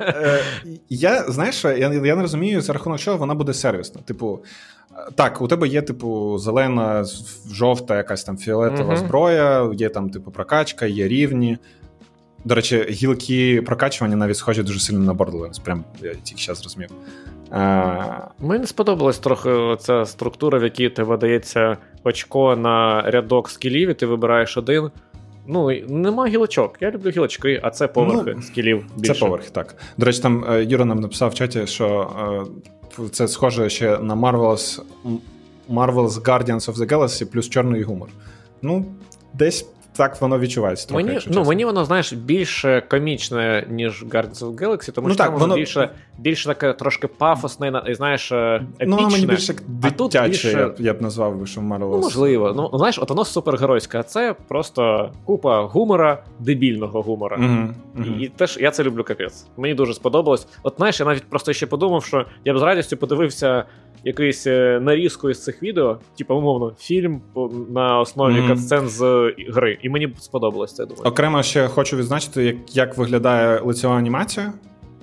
Е, 0.00 0.40
я 0.88 1.22
знаєш, 1.22 1.64
я 1.64 1.88
не 2.16 2.22
розумію, 2.22 2.60
за 2.60 2.72
рахунок 2.72 2.98
чого 2.98 3.16
вона 3.16 3.34
буде 3.34 3.54
сервісна. 3.54 4.00
Типу. 4.02 4.44
Так, 5.14 5.40
у 5.40 5.48
тебе 5.48 5.68
є, 5.68 5.82
типу, 5.82 6.38
зелена, 6.38 7.04
жовта, 7.52 7.96
якась 7.96 8.24
там 8.24 8.36
фіолетова 8.36 8.94
uh-huh. 8.94 8.98
зброя, 8.98 9.70
є 9.74 9.88
там, 9.88 10.10
типу, 10.10 10.30
прокачка, 10.30 10.86
є 10.86 11.08
рівні. 11.08 11.58
До 12.44 12.54
речі, 12.54 12.86
гілки 12.90 13.62
прокачування 13.62 14.16
навіть 14.16 14.36
схожі 14.36 14.62
дуже 14.62 14.80
сильно 14.80 15.00
на 15.00 15.12
Borderlands, 15.12 15.62
Прям 15.64 15.84
я 16.02 16.14
тільки 16.14 16.42
зараз 16.42 16.58
зрозумів. 16.58 16.90
А... 17.50 18.28
Мені 18.38 18.66
сподобалась 18.66 19.18
трохи 19.18 19.76
ця 19.80 20.06
структура, 20.06 20.58
в 20.58 20.62
якій 20.62 20.88
тебе 20.88 21.16
дається 21.16 21.76
очко 22.04 22.56
на 22.56 23.02
рядок 23.10 23.50
скілів, 23.50 23.88
і 23.88 23.94
ти 23.94 24.06
вибираєш 24.06 24.56
один. 24.56 24.90
Ну, 25.46 25.70
нема 25.88 26.26
гілочок. 26.26 26.76
Я 26.80 26.90
люблю 26.90 27.10
гілочки, 27.10 27.60
а 27.62 27.70
це 27.70 27.88
поверхи 27.88 28.32
ну, 28.36 28.42
скілів. 28.42 28.86
більше. 28.96 29.14
Це 29.14 29.20
поверхи, 29.20 29.48
так. 29.52 29.76
До 29.98 30.06
речі, 30.06 30.22
там 30.22 30.44
е, 30.50 30.64
Юра 30.64 30.84
нам 30.84 31.00
написав 31.00 31.30
в 31.30 31.34
чаті, 31.34 31.66
що 31.66 32.10
е, 32.20 32.70
це 33.12 33.28
схоже 33.28 33.70
ще 33.70 33.98
на 33.98 34.16
Marvel's 34.16 34.80
Marvel's 35.68 36.22
Guardians 36.22 36.70
of 36.70 36.74
the 36.74 36.86
Galaxy 36.86 37.24
плюс 37.24 37.48
чорний 37.48 37.82
гумор. 37.82 38.08
Ну, 38.62 38.84
десь 39.34 39.66
так 40.00 40.20
воно 40.20 40.38
відчувається. 40.38 40.88
трохи, 40.88 41.04
Мені 41.04 41.18
ну, 41.26 41.44
мені 41.44 41.64
воно, 41.64 41.84
знаєш, 41.84 42.12
більше 42.12 42.82
комічне, 42.90 43.66
ніж 43.70 44.04
Guardians 44.04 44.38
of 44.38 44.54
Galaxy, 44.54 44.92
тому 44.92 45.08
ну, 45.08 45.14
що 45.14 45.24
так, 45.24 45.38
воно 45.38 45.54
більше 45.54 45.90
більше 46.18 46.46
таке 46.46 46.72
трошки 46.72 47.06
пафосне, 47.06 47.82
і 47.86 47.94
знаєш, 47.94 48.32
епічне. 48.32 48.66
Ну, 48.86 48.96
воно 48.96 49.08
мені 49.08 49.26
більше 49.26 49.54
дитяче, 49.68 50.28
більше... 50.28 50.50
я, 50.50 50.68
б, 50.68 50.74
я 50.78 50.94
б 50.94 51.02
назвав 51.02 51.36
би, 51.36 51.46
що 51.46 51.60
Marvel. 51.60 51.78
Ну, 51.78 51.98
можливо. 51.98 52.52
Ну, 52.56 52.78
знаєш, 52.78 52.98
от 52.98 53.10
воно 53.10 53.24
супергеройське, 53.24 53.98
а 53.98 54.02
це 54.02 54.34
просто 54.48 55.12
купа 55.24 55.62
гумора, 55.62 56.22
дебільного 56.38 57.02
гумора. 57.02 57.36
Угу, 57.36 57.68
угу. 57.96 58.16
І, 58.18 58.22
і 58.22 58.28
теж 58.28 58.58
я 58.60 58.70
це 58.70 58.82
люблю 58.82 59.04
капець. 59.04 59.46
Мені 59.56 59.74
дуже 59.74 59.94
сподобалось. 59.94 60.46
От 60.62 60.74
знаєш, 60.76 61.00
я 61.00 61.06
навіть 61.06 61.24
просто 61.24 61.52
ще 61.52 61.66
подумав, 61.66 62.04
що 62.04 62.26
я 62.44 62.54
б 62.54 62.58
з 62.58 62.62
радістю 62.62 62.96
подивився 62.96 63.64
якусь 64.04 64.46
е, 64.46 64.80
нарізку 64.82 65.30
із 65.30 65.44
цих 65.44 65.62
відео, 65.62 65.98
типу, 66.18 66.34
умовно, 66.34 66.72
фільм 66.78 67.20
на 67.70 68.00
основі 68.00 68.34
mm-hmm. 68.34 68.48
катсцен 68.48 68.88
з 68.88 69.32
гри. 69.48 69.78
І 69.82 69.88
мені 69.88 70.14
сподобалось 70.18 70.74
це. 70.74 70.86
думаю. 70.86 71.02
Окремо 71.04 71.42
ще 71.42 71.68
хочу 71.68 71.96
відзначити, 71.96 72.44
як 72.44 72.56
як 72.76 72.96
виглядає 72.96 73.60
лицева 73.60 73.96
анімація. 73.96 74.52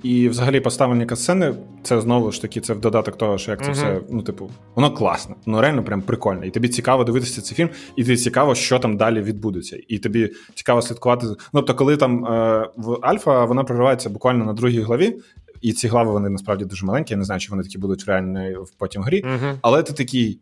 І 0.02 0.28
взагалі 0.28 0.60
поставлені 0.60 1.06
катсцени, 1.06 1.54
це 1.82 2.00
знову 2.00 2.32
ж 2.32 2.42
таки, 2.42 2.60
це 2.60 2.74
в 2.74 2.80
додаток 2.80 3.18
того, 3.18 3.38
що 3.38 3.50
як 3.50 3.64
це 3.64 3.70
uh-huh. 3.70 3.72
все, 3.72 4.00
ну, 4.10 4.22
типу, 4.22 4.50
воно 4.74 4.90
класне, 4.90 5.34
воно 5.46 5.60
реально 5.60 5.84
прям 5.84 6.02
прикольне. 6.02 6.46
І 6.46 6.50
тобі 6.50 6.68
цікаво 6.68 7.04
дивитися 7.04 7.42
цей 7.42 7.56
фільм, 7.56 7.68
і 7.96 8.04
тобі 8.04 8.16
цікаво, 8.16 8.54
що 8.54 8.78
там 8.78 8.96
далі 8.96 9.20
відбудеться. 9.20 9.78
І 9.88 9.98
тобі 9.98 10.30
цікаво 10.54 10.82
слідкувати. 10.82 11.26
Ну, 11.26 11.36
тобто, 11.52 11.74
коли 11.74 11.96
там 11.96 12.26
е, 12.26 12.68
в 12.76 12.98
Альфа 13.02 13.44
вона 13.44 13.64
проривається 13.64 14.10
буквально 14.10 14.44
на 14.44 14.52
другій 14.52 14.80
главі, 14.80 15.18
і 15.60 15.72
ці 15.72 15.88
глави 15.88 16.12
вони 16.12 16.28
насправді 16.28 16.64
дуже 16.64 16.86
маленькі. 16.86 17.14
Я 17.14 17.18
не 17.18 17.24
знаю, 17.24 17.40
чи 17.40 17.50
вони 17.50 17.62
такі 17.62 17.78
будуть 17.78 18.04
реально 18.04 18.62
в 18.62 18.70
потім 18.70 19.02
грі. 19.02 19.22
Uh-huh. 19.22 19.58
Але 19.62 19.82
ти 19.82 19.92
такий. 19.92 20.40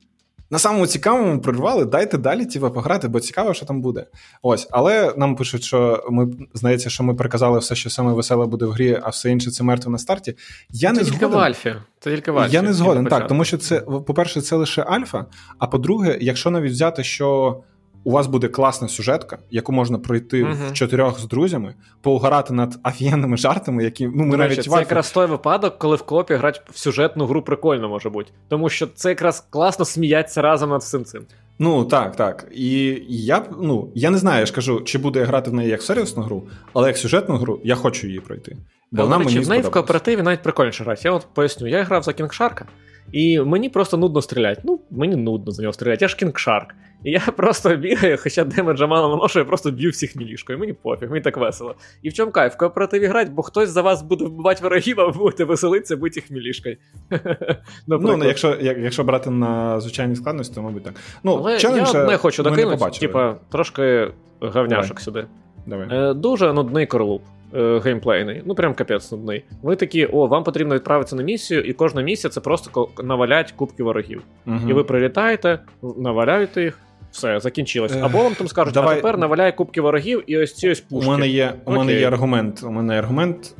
На 0.50 0.58
самому 0.58 0.86
цікавому 0.86 1.40
прорвали, 1.40 1.84
дайте 1.84 2.18
далі 2.18 2.46
тіва, 2.46 2.70
пограти, 2.70 3.08
бо 3.08 3.20
цікаво, 3.20 3.54
що 3.54 3.66
там 3.66 3.80
буде. 3.80 4.06
Ось, 4.42 4.68
але 4.70 5.14
нам 5.16 5.36
пишуть, 5.36 5.64
що 5.64 6.04
ми 6.10 6.28
здається, 6.54 6.90
що 6.90 7.04
ми 7.04 7.14
приказали 7.14 7.58
все, 7.58 7.74
що 7.74 7.90
саме 7.90 8.12
веселе 8.12 8.46
буде 8.46 8.64
в 8.64 8.70
грі, 8.70 9.00
а 9.02 9.08
все 9.08 9.30
інше 9.30 9.50
це 9.50 9.64
мертве 9.64 9.92
на 9.92 9.98
старті. 9.98 10.36
Я 10.70 10.88
це 10.88 10.96
не 10.96 11.04
тільки 11.04 11.18
згоден. 11.18 11.38
в 11.38 11.42
Альфі. 11.42 11.74
Це 12.00 12.10
тільки 12.10 12.30
в 12.30 12.38
Альфі. 12.38 12.54
Я 12.54 12.62
не 12.62 12.72
згоден, 12.72 13.06
так, 13.06 13.26
тому 13.26 13.44
що 13.44 13.58
це, 13.58 13.80
по-перше, 13.80 14.40
це 14.40 14.56
лише 14.56 14.82
Альфа. 14.82 15.26
А 15.58 15.66
по-друге, 15.66 16.18
якщо 16.20 16.50
навіть 16.50 16.72
взяти, 16.72 17.04
що 17.04 17.60
у 18.06 18.10
вас 18.10 18.26
буде 18.26 18.48
класна 18.48 18.88
сюжетка, 18.88 19.38
яку 19.50 19.72
можна 19.72 19.98
пройти 19.98 20.44
uh-huh. 20.44 20.70
в 20.70 20.72
чотирьох 20.72 21.20
з 21.20 21.24
друзями, 21.24 21.74
поугарати 22.02 22.54
над 22.54 22.78
офігенними 22.84 23.36
жартами, 23.36 23.84
які 23.84 24.06
ну 24.06 24.24
ми 24.24 24.30
До 24.30 24.36
навіть 24.36 24.64
це 24.64 24.78
якраз 24.78 25.10
той 25.10 25.26
випадок, 25.26 25.78
коли 25.78 25.96
в 25.96 26.02
копі 26.02 26.34
грати 26.34 26.60
в 26.70 26.78
сюжетну 26.78 27.26
гру 27.26 27.42
прикольно 27.42 27.88
може 27.88 28.10
бути, 28.10 28.30
тому 28.48 28.68
що 28.68 28.86
це 28.86 29.08
якраз 29.08 29.46
класно 29.50 29.84
сміятися 29.84 30.42
разом 30.42 30.70
над 30.70 30.80
всім 30.80 31.04
цим. 31.04 31.22
Ну 31.58 31.84
так, 31.84 32.16
так. 32.16 32.46
І 32.54 33.02
я 33.08 33.44
ну 33.60 33.92
я 33.94 34.10
не 34.10 34.18
знаю, 34.18 34.40
я 34.40 34.46
ж 34.46 34.52
кажу, 34.52 34.80
чи 34.80 34.98
буду 34.98 35.18
я 35.18 35.24
грати 35.24 35.50
в 35.50 35.54
неї 35.54 35.70
як 35.70 35.82
сервісну 35.82 36.22
гру, 36.22 36.42
але 36.72 36.88
як 36.88 36.96
сюжетну 36.96 37.36
гру 37.36 37.60
я 37.64 37.74
хочу 37.74 38.06
її 38.06 38.20
пройти. 38.20 38.56
Бо 38.90 39.02
вона 39.02 39.18
мені 39.18 39.38
в 39.38 39.48
неї 39.48 39.62
в 39.62 39.70
кооперативі 39.70 40.22
навіть 40.22 40.42
прикольніше 40.42 40.84
грати. 40.84 41.00
Я 41.04 41.12
от 41.12 41.26
поясню, 41.34 41.66
я 41.66 41.82
грав 41.82 42.02
за 42.02 42.12
Кінгшарка, 42.12 42.66
і 43.12 43.40
мені 43.40 43.68
просто 43.68 43.96
нудно 43.96 44.22
стріляти. 44.22 44.60
Ну, 44.64 44.80
мені 44.90 45.16
нудно 45.16 45.52
за 45.52 45.62
нього 45.62 45.72
стріляти. 45.72 46.04
Я 46.04 46.08
ж 46.08 46.16
Кінгшарк. 46.16 46.74
І 47.06 47.10
я 47.10 47.20
просто 47.20 47.76
бігаю, 47.76 48.18
хоча 48.22 48.44
демеджа 48.44 48.86
мало 48.86 49.08
наношу, 49.08 49.38
я 49.38 49.44
просто 49.44 49.70
б'ю 49.70 49.90
всіх 49.90 50.16
мілішкою. 50.16 50.58
Мені 50.58 50.72
пофіг, 50.72 51.10
мені 51.10 51.22
так 51.22 51.36
весело. 51.36 51.74
І 52.02 52.08
в 52.08 52.12
чому 52.12 52.32
кайф? 52.32 52.54
В 52.54 52.56
кооперативі 52.56 53.06
грати, 53.06 53.30
бо 53.34 53.42
хтось 53.42 53.70
за 53.70 53.82
вас 53.82 54.02
буде 54.02 54.24
вбивати 54.24 54.62
ворогів, 54.62 55.00
а 55.00 55.06
ви 55.06 55.12
будете 55.12 55.44
веселитися, 55.44 55.96
бити 55.96 56.20
їх 56.20 56.30
мілішкою. 56.30 56.76
ну, 57.86 58.24
якщо 58.24 58.56
як, 58.60 58.78
якщо 58.78 59.04
брати 59.04 59.30
на 59.30 59.80
звичайній 59.80 60.16
складності, 60.16 60.54
то 60.54 60.62
мабуть 60.62 60.84
так. 60.84 60.94
Ну, 61.24 61.36
Але 61.36 61.58
Я 61.58 62.02
одне 62.02 62.16
хочу 62.16 62.42
докинути, 62.42 62.98
типа, 63.00 63.36
трошки 63.52 64.10
говняшок 64.40 64.88
Давай. 64.88 65.04
сюди. 65.04 65.26
Давай. 65.66 66.10
Е, 66.10 66.14
Дуже 66.14 66.52
нудний 66.52 66.86
королуп. 66.86 67.22
Е, 67.54 67.80
геймплейний, 67.84 68.42
ну 68.44 68.54
прям 68.54 68.74
капець 68.74 69.12
нудний. 69.12 69.44
Ви 69.62 69.76
такі, 69.76 70.06
о, 70.06 70.26
вам 70.26 70.44
потрібно 70.44 70.74
відправитися 70.74 71.16
на 71.16 71.22
місію, 71.22 71.62
і 71.62 71.72
кожна 71.72 72.02
місія 72.02 72.30
це 72.30 72.40
просто 72.40 72.88
навалять 73.02 73.52
кубки 73.52 73.82
ворогів. 73.82 74.22
Угу. 74.46 74.60
І 74.68 74.72
ви 74.72 74.84
прилітаєте, 74.84 75.58
наваляєте 75.96 76.62
їх. 76.62 76.78
Все, 77.16 77.40
закінчилось. 77.40 77.92
Або 78.00 78.18
вам 78.18 78.34
там 78.34 78.48
скажуть, 78.48 78.74
Давай. 78.74 78.92
а 78.92 78.96
тепер 78.96 79.18
наваляй 79.18 79.56
кубки 79.56 79.80
ворогів 79.80 80.24
і 80.26 80.38
ось 80.38 80.54
ці 80.54 80.70
ось 80.70 80.80
пушки. 80.80 81.08
У 81.08 81.10
мене 81.10 81.28
є 81.28 81.54
у 81.64 81.72
мене 81.72 81.92
є 81.92 82.06
аргумент. 82.08 82.62
У 82.62 82.70
мене 82.70 82.92
є 82.94 82.98
аргумент. 82.98 83.54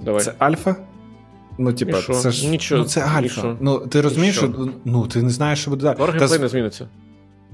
Давай. 0.00 0.22
Це 0.22 0.32
альфа. 0.38 0.76
Ну, 1.58 1.72
типа, 1.72 2.02
це 2.02 2.30
ж 2.30 2.48
Нічого. 2.48 2.82
Ну, 2.82 2.88
це 2.88 3.00
альфа. 3.00 3.56
Ну, 3.60 3.78
ти 3.78 4.00
розумієш, 4.00 4.36
що 4.36 4.70
ну, 4.84 5.06
ти 5.06 5.22
не 5.22 5.30
знаєш, 5.30 5.60
що 5.60 5.70
буде 5.70 5.82
далі. 5.82 5.96
Core 5.96 6.10
геймплей 6.10 6.38
Та... 6.38 6.38
не 6.38 6.48
зміниться. 6.48 6.88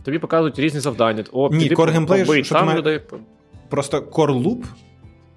Тобі 0.05 0.19
показують 0.19 0.59
різні 0.59 0.81
завдання. 0.81 1.25
О, 1.33 1.51
Ні, 1.53 1.71
core 1.71 1.91
геймплей, 1.91 2.45
що 2.45 2.55
там 2.55 2.67
має... 2.67 2.79
людей. 2.79 3.01
Просто 3.69 3.99
core 3.99 4.43
loop 4.43 4.65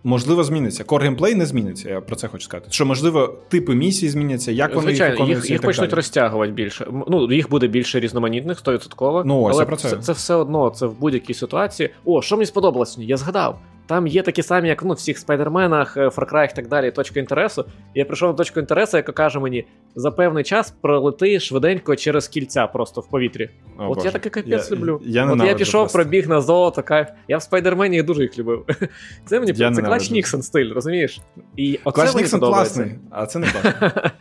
можливо, 0.05 0.43
зміниться. 0.43 0.83
Core 0.83 1.01
геймплей 1.01 1.35
не 1.35 1.45
зміниться, 1.45 1.89
я 1.89 2.01
про 2.01 2.15
це 2.15 2.27
хочу 2.27 2.43
сказати. 2.43 2.67
Що, 2.71 2.85
можливо, 2.85 3.27
типи 3.49 3.75
місії 3.75 4.09
зміняться, 4.09 4.51
як 4.51 4.75
вони 4.75 4.87
Звичайно, 4.87 5.25
їх, 5.25 5.49
їх 5.49 5.61
почнуть 5.61 5.89
далі. 5.89 5.95
розтягувати 5.95 6.51
більше. 6.51 6.87
Ну, 7.07 7.31
їх 7.31 7.49
буде 7.49 7.67
більше 7.67 7.99
різноманітних, 7.99 8.63
100%. 8.63 9.23
Ну, 9.25 9.41
ось, 9.41 9.53
але 9.53 9.61
я 9.61 9.65
про 9.65 9.75
це. 9.75 9.89
це 9.89 9.97
це 9.97 10.13
все 10.13 10.35
одно, 10.35 10.69
це 10.69 10.85
в 10.85 10.99
будь-якій 10.99 11.33
ситуації. 11.33 11.89
О, 12.05 12.21
що 12.21 12.35
мені 12.35 12.45
сподобалось? 12.45 12.97
Я 12.99 13.17
згадав. 13.17 13.59
Там 13.87 14.07
є 14.07 14.21
такі 14.21 14.43
самі, 14.43 14.67
як 14.67 14.83
ну, 14.83 14.93
в 14.93 14.95
всіх 14.95 15.17
спайдерменах, 15.17 15.97
е, 15.97 16.07
Far 16.07 16.33
Cry 16.33 16.51
і 16.51 16.55
так 16.55 16.67
далі, 16.67 16.91
точка 16.91 17.19
інтересу. 17.19 17.65
Я 17.95 18.05
прийшов 18.05 18.29
на 18.29 18.33
точку 18.33 18.59
інтересу, 18.59 18.97
яка 18.97 19.11
каже 19.11 19.39
мені, 19.39 19.65
за 19.95 20.11
певний 20.11 20.43
час 20.43 20.71
пролети 20.81 21.39
швиденько 21.39 21.95
через 21.95 22.27
кільця 22.27 22.67
просто 22.67 23.01
в 23.01 23.09
повітрі. 23.09 23.49
О, 23.79 23.89
От 23.89 23.95
Боже. 23.95 24.07
я 24.07 24.11
такий 24.11 24.31
капець 24.31 24.71
я, 24.71 24.77
люблю. 24.77 25.01
Я 25.05 25.25
От 25.25 25.43
я 25.43 25.53
пішов, 25.53 25.81
просто. 25.81 25.97
пробіг 25.97 26.29
на 26.29 26.41
золото, 26.41 26.83
кайф. 26.83 27.07
Я 27.27 27.37
в 27.37 27.41
спайдермені 27.41 28.03
дуже 28.03 28.21
їх 28.21 28.39
любив. 28.39 28.65
Це 29.25 29.39
мені 29.39 29.53
я 29.55 29.71
це 29.71 29.81
Clutch 29.81 30.11
Nixon 30.11 30.41
стиль, 30.41 30.73
розумієш? 30.73 31.21
І 31.57 31.79
оце 31.83 32.01
Clutch 32.01 32.15
Nixon 32.15 32.39
класний, 32.39 32.91
а 33.11 33.25
це 33.25 33.39
не 33.39 33.47
класно. 33.47 33.91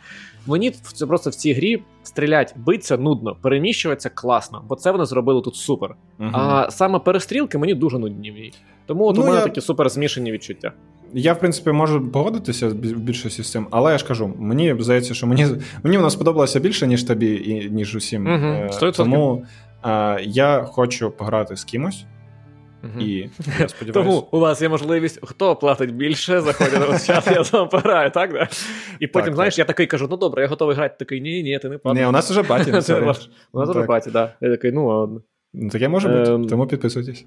Мені 0.47 0.71
це 0.71 1.05
просто 1.05 1.29
в 1.29 1.35
цій 1.35 1.53
грі 1.53 1.83
стрілять, 2.03 2.53
биться 2.57 2.97
нудно, 2.97 3.35
переміщуватися 3.41 4.09
класно, 4.09 4.63
бо 4.69 4.75
це 4.75 4.91
вони 4.91 5.05
зробили 5.05 5.41
тут 5.41 5.55
супер. 5.55 5.95
Угу. 6.19 6.29
А 6.33 6.71
саме 6.71 6.99
перестрілки 6.99 7.57
мені 7.57 7.73
дуже 7.73 7.99
нудні. 7.99 8.51
Тому 8.85 9.05
от 9.05 9.15
ну, 9.15 9.21
у 9.21 9.25
мене 9.25 9.37
я... 9.37 9.43
такі 9.43 9.61
супер 9.61 9.89
змішані 9.89 10.31
відчуття. 10.31 10.71
Я, 11.13 11.33
в 11.33 11.39
принципі, 11.39 11.71
можу 11.71 12.11
погодитися 12.11 12.67
в 12.67 12.73
більшості 12.73 13.43
з 13.43 13.51
цим, 13.51 13.67
але 13.71 13.91
я 13.91 13.97
ж 13.97 14.07
кажу, 14.07 14.33
мені 14.37 14.75
здається, 14.79 15.13
що 15.13 15.27
мені 15.27 15.47
мені 15.83 15.97
вона 15.97 16.09
сподобалася 16.09 16.59
більше, 16.59 16.87
ніж 16.87 17.03
тобі, 17.03 17.35
і 17.45 17.69
ніж 17.69 17.95
усім. 17.95 18.27
Угу, 18.27 18.91
Тому 18.91 19.45
е, 19.85 20.19
я 20.21 20.63
хочу 20.63 21.11
пограти 21.11 21.55
з 21.55 21.63
кимось. 21.63 22.05
Угу. 22.83 23.05
І 23.05 23.17
я 23.59 23.67
сподіваюся. 23.67 23.93
Тому 23.93 24.27
у 24.31 24.39
вас 24.39 24.61
є 24.61 24.69
можливість, 24.69 25.19
хто 25.23 25.55
платить 25.55 25.95
більше, 25.95 26.41
заходить 26.41 26.89
на 26.89 26.99
час, 26.99 27.27
я 27.27 27.43
сам 27.43 27.69
пограю, 27.69 28.11
так? 28.11 28.33
Да? 28.33 28.47
І 28.99 29.07
потім, 29.07 29.25
так, 29.25 29.35
знаєш, 29.35 29.53
так. 29.55 29.59
я 29.59 29.65
такий 29.65 29.87
кажу: 29.87 30.07
ну 30.11 30.17
добре, 30.17 30.41
я 30.41 30.47
готовий 30.47 30.75
грати. 30.75 30.95
Такий, 30.99 31.21
ні, 31.21 31.43
ні, 31.43 31.59
ти 31.59 31.69
не 31.69 31.77
платиш. 31.77 32.01
Ні, 32.01 32.07
у 32.07 32.11
нас 32.11 32.31
вже 32.31 32.41
баті. 32.41 32.71
У 33.53 33.59
нас 33.59 33.69
вже 33.69 33.83
баті, 33.83 34.11
так. 34.11 34.31
Я 34.41 34.49
такий, 34.49 34.71
ну 34.71 34.87
ладно. 34.87 35.21
Ну, 35.53 35.69
таке 35.69 35.87
може 35.87 36.09
бути, 36.09 36.31
ем, 36.31 36.47
тому 36.47 36.67
підписуйтесь. 36.67 37.25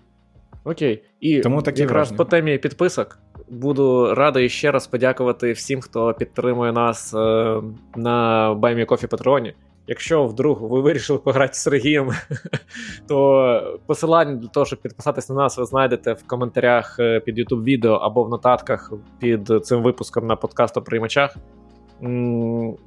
Окей. 0.68 1.02
І 1.20 1.40
Тому 1.40 1.62
такі 1.62 1.80
якраз 1.80 1.96
враження. 1.96 2.16
по 2.16 2.24
темі 2.24 2.58
підписок 2.58 3.18
буду 3.48 4.14
радий 4.14 4.48
ще 4.48 4.70
раз 4.70 4.86
подякувати 4.86 5.52
всім, 5.52 5.80
хто 5.80 6.14
підтримує 6.14 6.72
нас 6.72 7.14
е, 7.14 7.60
на 7.96 8.54
Баймі 8.54 8.84
Кофі 8.84 9.06
Патреоні. 9.06 9.54
Якщо 9.86 10.24
вдруг 10.24 10.62
ви 10.62 10.80
вирішили 10.80 11.18
пограти 11.18 11.54
з 11.54 11.62
Сергієм, 11.62 12.10
то 13.08 13.78
посилання 13.86 14.34
для 14.34 14.48
того, 14.48 14.66
щоб 14.66 14.80
підписатись 14.80 15.28
на 15.28 15.34
нас, 15.34 15.58
ви 15.58 15.64
знайдете 15.64 16.12
в 16.12 16.26
коментарях 16.26 16.96
е, 16.98 17.20
під 17.20 17.38
youtube 17.38 17.62
відео 17.62 17.92
або 17.92 18.24
в 18.24 18.28
нотатках 18.28 18.92
під 19.18 19.50
цим 19.62 19.82
випуском 19.82 20.26
на 20.26 20.36
подкастоприймачах. 20.36 21.36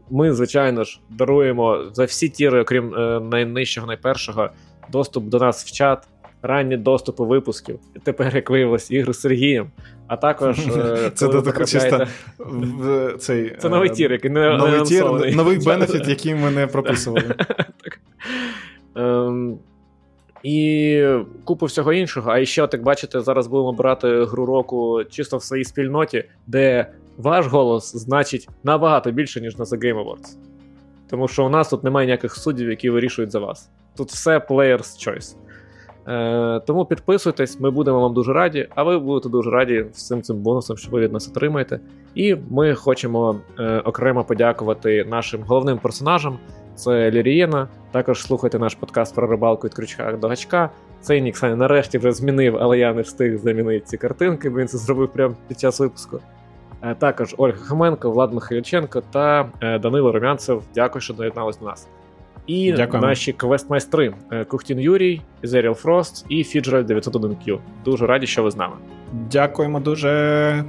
Ми, 0.10 0.34
звичайно 0.34 0.84
ж, 0.84 1.00
даруємо 1.10 1.84
за 1.94 2.06
всі 2.06 2.30
тіри, 2.30 2.62
окрім 2.62 2.96
е, 2.96 3.20
найнижчого, 3.20 3.88
найпершого, 3.88 4.50
доступ 4.92 5.24
до 5.24 5.40
нас 5.40 5.66
в 5.66 5.72
чат 5.72 6.08
ранні 6.42 6.78
доступи 6.78 7.24
випусків. 7.24 7.80
І 7.96 8.00
тепер, 8.00 8.36
як 8.36 8.50
виявилось, 8.50 8.92
ігри 8.92 9.14
з 9.14 9.20
Сергієм. 9.20 9.72
А 10.08 10.18
також 10.18 10.60
е, 10.78 11.12
це 11.14 11.28
додаток 11.28 11.68
чисто 11.68 12.08
цей 13.20 13.56
це 13.60 13.70
новий 13.70 13.90
е, 13.90 13.94
тір, 13.94 14.12
який 14.12 14.32
не 14.32 14.58
новий 14.58 14.82
тір, 14.82 15.06
новий 15.36 15.58
бенефіт, 15.66 16.08
який 16.08 16.36
ми 16.36 16.52
не 16.52 16.68
прописували. 16.68 17.36
Ем, 18.96 19.58
і 20.44 21.06
купу 21.44 21.66
всього 21.66 21.94
іншого. 21.94 22.32
А 22.32 22.46
ще, 22.46 22.64
от 22.64 22.74
як 22.74 22.84
бачите, 22.84 23.22
зараз 23.22 23.48
будемо 23.48 23.74
брати 23.74 24.26
гру 24.26 24.46
року 24.46 25.04
чисто 25.10 25.38
в 25.38 25.44
своїй 25.44 25.64
спільноті, 25.64 26.24
де 26.48 26.88
ваш 27.18 27.46
голос 27.46 27.96
значить 27.96 28.50
набагато 28.64 29.12
більше, 29.12 29.42
ніж 29.42 29.58
на 29.58 29.66
The 29.66 29.78
Game 29.78 30.06
Awards. 30.06 30.36
Тому 31.10 31.28
що 31.28 31.46
у 31.46 31.50
нас 31.50 31.70
тут 31.70 31.84
немає 31.84 32.06
ніяких 32.06 32.36
суддів, 32.36 32.70
які 32.70 32.90
вирішують 32.90 33.32
за 33.32 33.40
вас. 33.40 33.70
Тут 33.98 34.10
все 34.10 34.38
player's 34.38 35.08
choice. 35.08 35.36
Е, 36.08 36.62
Тому 36.68 36.86
підписуйтесь, 36.86 37.60
ми 37.60 37.72
будемо 37.72 38.02
вам 38.02 38.14
дуже 38.14 38.34
раді, 38.34 38.68
а 38.76 38.84
ви 38.84 39.00
будете 39.00 39.30
дуже 39.30 39.50
раді 39.50 39.86
всім 39.94 40.22
цим 40.22 40.38
бонусом, 40.38 40.78
що 40.78 40.92
ви 40.92 41.00
від 41.00 41.14
нас 41.14 41.28
отримаєте. 41.28 41.80
І 42.16 42.36
ми 42.50 42.76
хочемо 42.76 43.36
е, 43.60 43.80
окремо 43.80 44.24
подякувати 44.24 45.06
нашим 45.10 45.42
головним 45.44 45.78
персонажам. 45.78 46.38
Це 46.76 47.12
Лірієна. 47.12 47.68
Також 47.92 48.24
слухайте 48.24 48.60
наш 48.60 48.76
подкаст 48.76 49.16
про 49.16 49.28
рибалку 49.28 49.68
від 49.68 49.74
крючка 49.74 50.18
до 50.22 50.28
гачка. 50.28 50.70
Цей 51.02 51.22
Ніксай 51.22 51.56
нарешті 51.56 51.98
вже 51.98 52.12
змінив, 52.12 52.58
але 52.60 52.78
я 52.78 52.94
не 52.94 53.02
встиг 53.02 53.38
замінити 53.38 53.86
ці 53.86 53.98
картинки, 53.98 54.50
бо 54.50 54.60
він 54.60 54.68
це 54.68 54.78
зробив 54.78 55.10
прямо 55.10 55.36
під 55.48 55.60
час 55.60 55.80
випуску. 55.80 56.20
Е, 56.82 56.96
також 56.96 57.36
Ольга 57.38 57.58
Хоменко, 57.58 58.12
Влад 58.12 58.34
Михайлюченко 58.34 59.02
та 59.12 59.50
Данило 59.62 60.12
Румянцев. 60.12 60.64
Дякую, 60.76 61.02
що 61.02 61.14
доєднались 61.14 61.58
до 61.58 61.66
нас. 61.66 61.88
І 62.48 62.72
Дякуємо. 62.72 63.08
наші 63.08 63.34
квест-майстри 63.34 64.14
е, 64.32 64.46
Кухтін 64.46 64.80
Юрій, 64.80 65.22
Зеріал 65.44 65.74
Фрост 65.74 66.26
і 66.30 66.44
Фіджераль 66.44 66.84
901Q. 66.84 67.60
Дуже 67.86 68.08
раді, 68.08 68.28
що 68.28 68.44
ви 68.44 68.52
з 68.52 68.56
нами. 68.56 68.76
Дякуємо 69.32 69.80
дуже. 69.80 70.64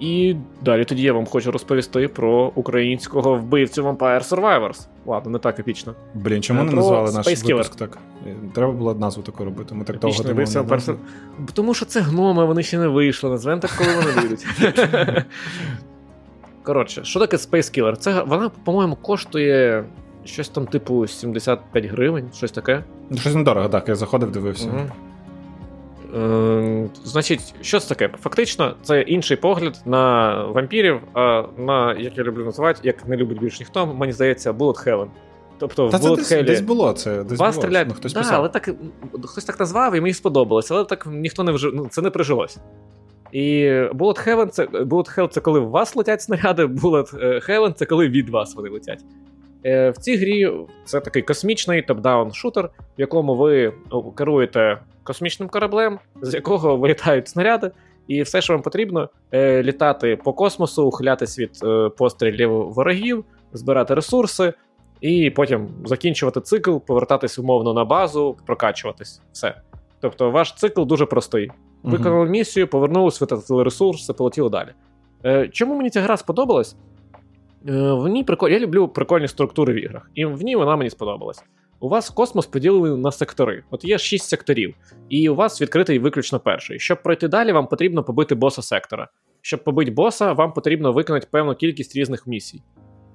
І 0.00 0.36
далі 0.62 0.84
тоді 0.84 1.02
я 1.02 1.12
вам 1.12 1.26
хочу 1.26 1.50
розповісти 1.50 2.08
про 2.08 2.52
українського 2.54 3.34
вбивцю 3.34 3.84
Vampire 3.84 4.28
Survivors. 4.28 4.86
Ладно, 5.06 5.30
не 5.30 5.38
так 5.38 5.58
епічно. 5.58 5.94
Блін, 6.14 6.42
чому 6.42 6.60
е, 6.60 6.64
не 6.64 6.72
назвали 6.72 7.12
наш 7.12 7.26
Space 7.26 7.46
випуск 7.46 7.74
так? 7.74 7.98
Треба 8.54 8.72
було 8.72 8.94
назву 8.94 9.22
таку 9.22 9.44
робити. 9.44 9.74
Ми 9.74 9.84
так 9.84 9.98
довго 9.98 10.22
вбивця 10.22 10.62
Vampire 10.62 10.96
Тому 11.52 11.74
що 11.74 11.86
це 11.86 12.00
гноми, 12.00 12.44
вони 12.44 12.62
ще 12.62 12.78
не 12.78 12.88
вийшли. 12.88 13.30
Назвемо 13.30 13.60
так, 13.60 13.70
коли 13.78 13.90
вони 13.96 14.10
вийдуть. 14.20 14.46
Коротше, 16.62 17.04
що 17.04 17.20
таке 17.20 17.36
Space 17.36 17.80
Killer? 17.80 17.96
Це 17.96 18.22
вона, 18.22 18.50
по-моєму, 18.64 18.96
коштує 18.96 19.84
Щось 20.24 20.48
там, 20.48 20.66
типу, 20.66 21.06
75 21.06 21.84
гривень, 21.84 22.30
щось 22.34 22.52
таке. 22.52 22.84
Ну, 23.10 23.16
щось 23.16 23.34
недорого, 23.34 23.68
так, 23.68 23.88
я 23.88 23.94
заходив, 23.94 24.30
дивився. 24.30 24.68
Угу. 24.68 24.90
Е, 26.16 26.88
Значить, 27.04 27.54
що 27.60 27.80
це 27.80 27.88
таке? 27.88 28.14
Фактично, 28.22 28.74
це 28.82 29.00
інший 29.00 29.36
погляд 29.36 29.82
на 29.84 30.34
вампірів, 30.44 31.00
а 31.14 31.44
на, 31.58 31.94
як 31.94 32.18
я 32.18 32.24
люблю 32.24 32.44
називати, 32.44 32.80
як 32.82 33.08
не 33.08 33.16
любить 33.16 33.40
більш 33.40 33.60
ніхто, 33.60 33.86
мені 33.86 34.12
здається, 34.12 34.52
Bullet 34.52 34.88
Hell. 34.88 35.06
Тобто 35.58 35.88
Та 35.88 35.96
в 35.96 36.00
Bullet 36.00 36.16
це 36.16 36.42
Hell 36.42 36.46
десь 36.46 36.60
було 36.60 36.92
це. 36.92 37.24
Десь 37.24 37.38
було. 37.38 37.52
Стріляють... 37.52 37.88
Ну, 37.88 37.94
хтось 37.94 38.12
да, 38.12 38.20
писав. 38.20 38.34
але 38.38 38.48
так, 38.48 38.70
хтось 39.24 39.44
так 39.44 39.60
назвав, 39.60 39.96
і 39.96 40.00
мені 40.00 40.14
сподобалося, 40.14 40.74
але 40.74 40.84
так 40.84 41.06
ніхто 41.10 41.44
не 41.44 41.52
вжив, 41.52 41.72
ну, 41.74 41.86
це 41.90 42.02
не 42.02 42.10
прижилось. 42.10 42.58
І 43.32 43.64
Bullet 43.70 44.28
Heaven 44.28 44.48
це 44.48 44.64
Bullet 44.64 45.18
Hell 45.18 45.28
це 45.28 45.40
коли 45.40 45.60
в 45.60 45.68
вас 45.68 45.96
летять 45.96 46.22
снаряди, 46.22 46.64
Bullet 46.64 47.14
Heaven 47.48 47.72
це 47.72 47.86
коли 47.86 48.08
від 48.08 48.28
вас 48.28 48.54
вони 48.54 48.68
летять. 48.68 49.04
Е, 49.64 49.90
в 49.90 49.96
цій 49.96 50.16
грі 50.16 50.50
це 50.84 51.00
такий 51.00 51.22
космічний 51.22 51.82
топ-даун 51.82 52.32
шутер, 52.32 52.70
в 52.98 53.00
якому 53.00 53.36
ви 53.36 53.72
керуєте 54.16 54.78
космічним 55.02 55.48
кораблем, 55.48 55.98
з 56.22 56.34
якого 56.34 56.76
вилітають 56.76 57.28
снаряди, 57.28 57.70
і 58.08 58.22
все, 58.22 58.40
що 58.40 58.52
вам 58.52 58.62
потрібно, 58.62 59.08
е, 59.32 59.62
літати 59.62 60.16
по 60.24 60.32
космосу, 60.32 60.86
ухилятись 60.86 61.38
від 61.38 61.60
е, 61.64 61.88
пострілів 61.88 62.50
ворогів, 62.50 63.24
збирати 63.52 63.94
ресурси, 63.94 64.52
і 65.00 65.30
потім 65.30 65.68
закінчувати 65.84 66.40
цикл, 66.40 66.76
повертатись 66.76 67.38
умовно 67.38 67.74
на 67.74 67.84
базу, 67.84 68.36
прокачуватись. 68.46 69.22
Все. 69.32 69.54
Тобто, 70.00 70.30
ваш 70.30 70.54
цикл 70.54 70.82
дуже 70.84 71.06
простий. 71.06 71.50
Виконали 71.82 72.26
місію, 72.26 72.68
повернулись, 72.68 73.20
витратили 73.20 73.64
ресурси, 73.64 74.12
полетіли 74.12 74.50
далі. 74.50 74.68
Чому 75.48 75.74
мені 75.74 75.90
ця 75.90 76.00
гра 76.00 76.16
сподобалась? 76.16 76.76
Е, 77.68 77.92
в 77.92 78.08
ній 78.08 78.24
приколь... 78.24 78.50
Я 78.50 78.58
люблю 78.58 78.88
прикольні 78.88 79.28
структури 79.28 79.72
в 79.72 79.84
іграх, 79.84 80.10
і 80.14 80.24
в 80.24 80.42
ній 80.42 80.56
вона 80.56 80.76
мені 80.76 80.90
сподобалась. 80.90 81.44
у 81.80 81.88
вас 81.88 82.10
космос 82.10 82.46
поділений 82.46 82.98
на 82.98 83.12
сектори. 83.12 83.64
От 83.70 83.84
є 83.84 83.98
шість 83.98 84.28
секторів, 84.28 84.74
і 85.08 85.28
у 85.28 85.34
вас 85.34 85.62
відкритий 85.62 85.98
виключно 85.98 86.40
перший. 86.40 86.78
Щоб 86.78 87.02
пройти 87.02 87.28
далі, 87.28 87.52
вам 87.52 87.66
потрібно 87.66 88.04
побити 88.04 88.34
боса 88.34 88.62
сектора. 88.62 89.08
Щоб 89.40 89.64
побити 89.64 89.90
боса, 89.90 90.32
вам 90.32 90.52
потрібно 90.52 90.92
виконати 90.92 91.28
певну 91.30 91.54
кількість 91.54 91.96
різних 91.96 92.26
місій. 92.26 92.62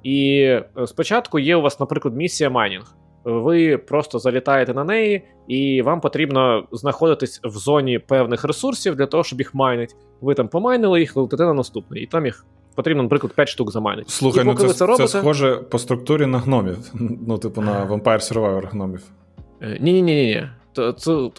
І 0.03 0.39
е, 0.41 0.65
спочатку 0.85 1.39
є 1.39 1.55
у 1.55 1.61
вас, 1.61 1.79
наприклад, 1.79 2.15
місія 2.15 2.49
майнінг. 2.49 2.95
Ви 3.23 3.77
просто 3.77 4.19
залітаєте 4.19 4.73
на 4.73 4.83
неї, 4.83 5.21
і 5.47 5.81
вам 5.81 6.01
потрібно 6.01 6.67
знаходитись 6.71 7.41
в 7.43 7.51
зоні 7.51 7.99
певних 7.99 8.43
ресурсів 8.43 8.95
для 8.95 9.05
того, 9.05 9.23
щоб 9.23 9.39
їх 9.39 9.55
майнити. 9.55 9.95
Ви 10.21 10.33
там 10.33 10.47
помайнили 10.47 10.99
їх, 10.99 11.15
летите 11.15 11.43
на 11.43 11.53
наступний, 11.53 12.03
і 12.03 12.05
там 12.05 12.25
їх 12.25 12.45
потрібно, 12.77 13.03
наприклад, 13.03 13.33
5 13.33 13.49
штук 13.49 13.71
замайнити. 13.71 14.09
Слухай, 14.09 14.43
ну 14.43 14.53
це, 14.53 14.73
це, 14.73 14.85
робите... 14.85 15.07
це 15.07 15.19
схоже 15.19 15.55
по 15.55 15.79
структурі 15.79 16.25
на 16.25 16.39
гномів. 16.39 16.77
Ну, 17.27 17.37
типу, 17.37 17.61
на 17.61 17.85
Vampire 17.85 18.33
Survivor 18.33 18.69
гномів. 18.69 19.03
Ні, 19.79 20.01
ні. 20.01 20.47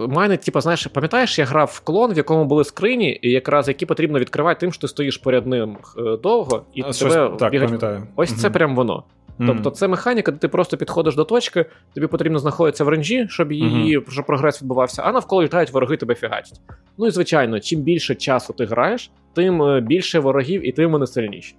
Майнить, 0.08 0.40
типу, 0.40 0.60
знаєш, 0.60 0.86
пам'ятаєш, 0.86 1.38
я 1.38 1.44
грав 1.44 1.70
в 1.74 1.80
клон, 1.80 2.12
в 2.12 2.16
якому 2.16 2.44
були 2.44 2.64
скрині, 2.64 3.18
і 3.22 3.30
якраз 3.30 3.68
які 3.68 3.86
потрібно 3.86 4.18
відкривати 4.18 4.60
тим, 4.60 4.72
що 4.72 4.80
ти 4.80 4.88
стоїш 4.88 5.16
поряд 5.16 5.46
ним 5.46 5.76
е, 5.98 6.16
довго, 6.16 6.62
і 6.74 6.80
А, 6.80 6.82
тебе 6.82 6.94
щось, 6.94 7.14
так, 7.38 7.52
бігать- 7.52 7.64
пам'ятаю. 7.64 8.02
Ось 8.16 8.34
це 8.34 8.50
прям 8.50 8.76
воно. 8.76 9.04
Тобто 9.46 9.70
це 9.70 9.88
механіка, 9.88 10.32
де 10.32 10.38
ти 10.38 10.48
просто 10.48 10.76
підходиш 10.76 11.14
до 11.14 11.24
точки, 11.24 11.64
тобі 11.94 12.06
потрібно 12.06 12.38
знаходитися 12.38 12.84
в 12.84 12.88
ренжі, 12.88 13.26
щоб 13.28 13.52
її 13.52 14.02
щоб 14.08 14.26
прогрес 14.26 14.62
відбувався, 14.62 15.02
а 15.02 15.12
навколо 15.12 15.42
літають 15.42 15.70
вороги, 15.72 15.96
тебе 15.96 16.14
фігачать. 16.14 16.60
Ну 16.98 17.06
і 17.06 17.10
звичайно, 17.10 17.60
чим 17.60 17.80
більше 17.80 18.14
часу 18.14 18.52
ти 18.52 18.64
граєш, 18.64 19.10
тим 19.34 19.62
е, 19.62 19.80
більше 19.80 20.18
ворогів 20.18 20.68
і 20.68 20.72
тим 20.72 20.92
вони 20.92 21.06
сильніші. 21.06 21.54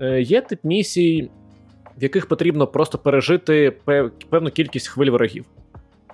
Е, 0.00 0.20
Є 0.20 0.40
тип 0.40 0.58
місій, 0.64 1.30
в 1.98 2.02
яких 2.02 2.26
потрібно 2.26 2.66
просто 2.66 2.98
пережити 2.98 3.72
пев- 3.86 4.10
певну 4.30 4.50
кількість 4.50 4.88
хвиль 4.88 5.10
ворогів. 5.10 5.44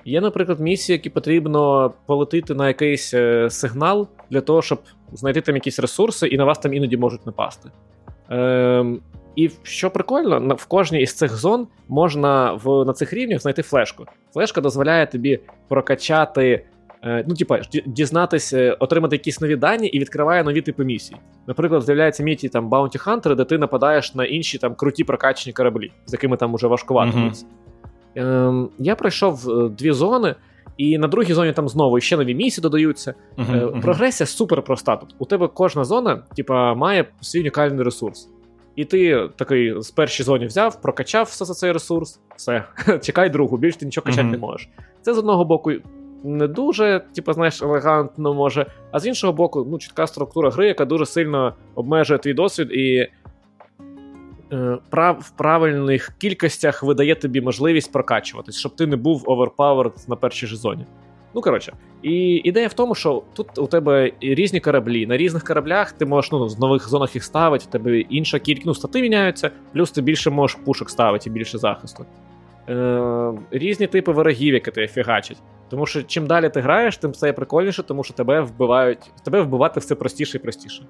Є, 0.05 0.21
наприклад, 0.21 0.61
місії, 0.61 0.95
які 0.95 1.11
потрібно 1.11 1.93
полетити 2.07 2.55
на 2.55 2.69
якийсь 2.69 3.15
е, 3.15 3.51
сигнал 3.51 4.09
для 4.31 4.41
того, 4.41 4.63
щоб 4.63 4.79
знайти 5.13 5.41
там 5.41 5.55
якісь 5.55 5.79
ресурси, 5.79 6.27
і 6.29 6.37
на 6.39 6.45
вас 6.45 6.59
там 6.59 6.75
іноді 6.75 6.97
можуть 6.97 7.27
напасти. 7.27 7.71
Ем, 8.29 9.01
і 9.37 9.51
що 9.63 9.91
прикольно, 9.91 10.55
в 10.55 10.67
кожній 10.67 11.03
із 11.03 11.15
цих 11.15 11.37
зон 11.37 11.67
можна 11.89 12.53
в, 12.53 12.85
на 12.85 12.93
цих 12.93 13.13
рівнях 13.13 13.41
знайти 13.41 13.63
флешку. 13.63 14.07
Флешка 14.35 14.61
дозволяє 14.61 15.07
тобі 15.07 15.41
прокачати, 15.69 16.65
е, 17.05 17.25
ну, 17.29 17.35
типа, 17.35 17.57
ді- 17.59 17.83
дізнатись, 17.87 18.53
е, 18.53 18.77
отримати 18.79 19.17
якісь 19.17 19.41
нові 19.41 19.57
дані 19.57 19.89
і 19.89 19.99
відкриває 20.01 20.45
нові 20.45 20.63
типи 20.63 20.85
місій. 20.85 21.17
Наприклад, 21.47 21.83
з'являється 21.83 22.23
місії 22.23 22.51
там 22.51 22.71
Bounty 22.71 23.05
Hunter, 23.07 23.35
де 23.35 23.45
ти 23.45 23.59
нападаєш 23.59 24.15
на 24.15 24.25
інші 24.25 24.59
там 24.59 24.75
круті 24.75 25.05
прокачені 25.05 25.53
кораблі, 25.53 25.93
з 26.07 26.13
якими 26.13 26.37
там 26.37 26.55
уже 26.55 26.67
важкувато. 26.67 27.13
Битися. 27.25 27.47
Ем, 28.15 28.69
я 28.79 28.95
пройшов 28.95 29.51
е, 29.51 29.69
дві 29.69 29.93
зони, 29.93 30.35
і 30.77 30.99
на 30.99 31.09
другій 31.09 31.33
зоні 31.33 31.53
там 31.53 31.69
знову 31.69 32.01
ще 32.01 32.17
нові 32.17 32.35
місії 32.35 32.63
додаються. 32.63 33.15
Е, 33.39 33.43
мгм. 33.43 33.81
Прогресія 33.81 34.27
супер 34.27 34.63
проста. 34.63 34.97
Тут 34.97 35.15
у 35.19 35.25
тебе 35.25 35.49
кожна 35.55 35.85
зона, 35.85 36.23
типа, 36.37 36.75
має 36.75 37.05
свій 37.21 37.41
унікальний 37.41 37.85
ресурс. 37.85 38.29
І 38.77 38.85
ти 38.85 39.29
такий 39.37 39.83
з 39.83 39.91
першої 39.91 40.25
зоні 40.25 40.47
взяв, 40.47 40.81
прокачав 40.81 41.27
все 41.27 41.45
за 41.45 41.55
цей 41.55 41.73
ресурс, 41.73 42.21
все, 42.37 42.65
чекай 43.03 43.31
другу, 43.31 43.57
більше 43.57 43.79
ти 43.79 43.87
нічого 43.87 44.05
качати 44.05 44.23
Мгм. 44.23 44.33
не 44.33 44.39
можеш. 44.39 44.69
Це 45.03 45.15
з 45.15 45.19
одного 45.19 45.45
боку 45.45 45.73
не 46.25 46.49
дуже, 46.49 47.05
типу, 47.15 47.33
знаєш, 47.33 47.63
елегантно 47.63 48.35
може, 48.35 48.67
а 48.91 49.01
з 49.01 49.07
іншого 49.07 49.33
боку, 49.33 49.67
ну, 49.71 49.79
чітка 49.79 50.07
структура 50.07 50.51
гри, 50.51 50.67
яка 50.67 50.85
дуже 50.85 51.07
сильно 51.07 51.55
обмежує 51.75 52.19
твій 52.19 52.35
досвід 52.35 52.69
і 52.73 53.09
е, 54.53 54.79
прав, 54.91 55.19
в 55.21 55.31
правильних 55.31 56.13
кількостях 56.19 56.83
видає 56.83 57.15
тобі 57.15 57.41
можливість 57.41 57.93
прокачуватись, 57.93 58.59
щоб 58.59 58.77
ти 58.77 58.87
не 58.87 58.97
був 58.97 59.25
overpowered 59.27 60.09
на 60.09 60.17
першій 60.17 60.47
же 60.47 60.57
зоні. 60.57 60.87
Ну, 61.35 61.41
коротше, 61.41 61.73
і 62.03 62.35
ідея 62.35 62.69
в 62.69 62.73
тому, 62.73 62.95
що 62.95 63.23
тут 63.33 63.59
у 63.59 63.67
тебе 63.67 64.13
різні 64.21 64.61
кораблі. 64.61 65.07
На 65.07 65.17
різних 65.17 65.45
кораблях 65.45 65.93
ти 65.93 66.07
можеш 66.07 66.33
ну, 66.33 66.47
в 66.47 66.61
нових 66.61 66.89
зонах 66.89 67.15
їх 67.15 67.25
ставити, 67.25 67.65
в 67.65 67.71
тебе 67.71 68.01
інша 68.01 68.39
кількість, 68.39 68.67
ну, 68.67 68.75
стати 68.75 69.03
міняються, 69.03 69.51
плюс 69.73 69.91
ти 69.91 70.03
більше 70.03 70.31
можеш 70.31 70.59
пушок 70.65 70.91
ставити 70.91 71.31
і 71.31 71.33
більше 71.33 71.59
захисту. 71.59 72.07
Е, 72.69 73.33
різні 73.51 73.87
типи 73.87 74.13
ворогів, 74.13 74.55
які 74.55 74.71
тебе 74.71 74.89
фігачать. 74.89 75.43
Тому 75.71 75.87
що 75.87 76.03
чим 76.03 76.27
далі 76.27 76.49
ти 76.49 76.61
граєш, 76.61 76.97
тим 76.97 77.13
це 77.13 77.33
прикольніше, 77.33 77.83
тому 77.83 78.05
що 78.05 78.15
тебе 78.15 78.41
вбивають, 78.41 79.11
тебе 79.25 79.41
вбивати 79.41 79.81
все 79.81 79.95
простіше 79.95 80.39
і 80.39 80.41
простіше. 80.41 80.83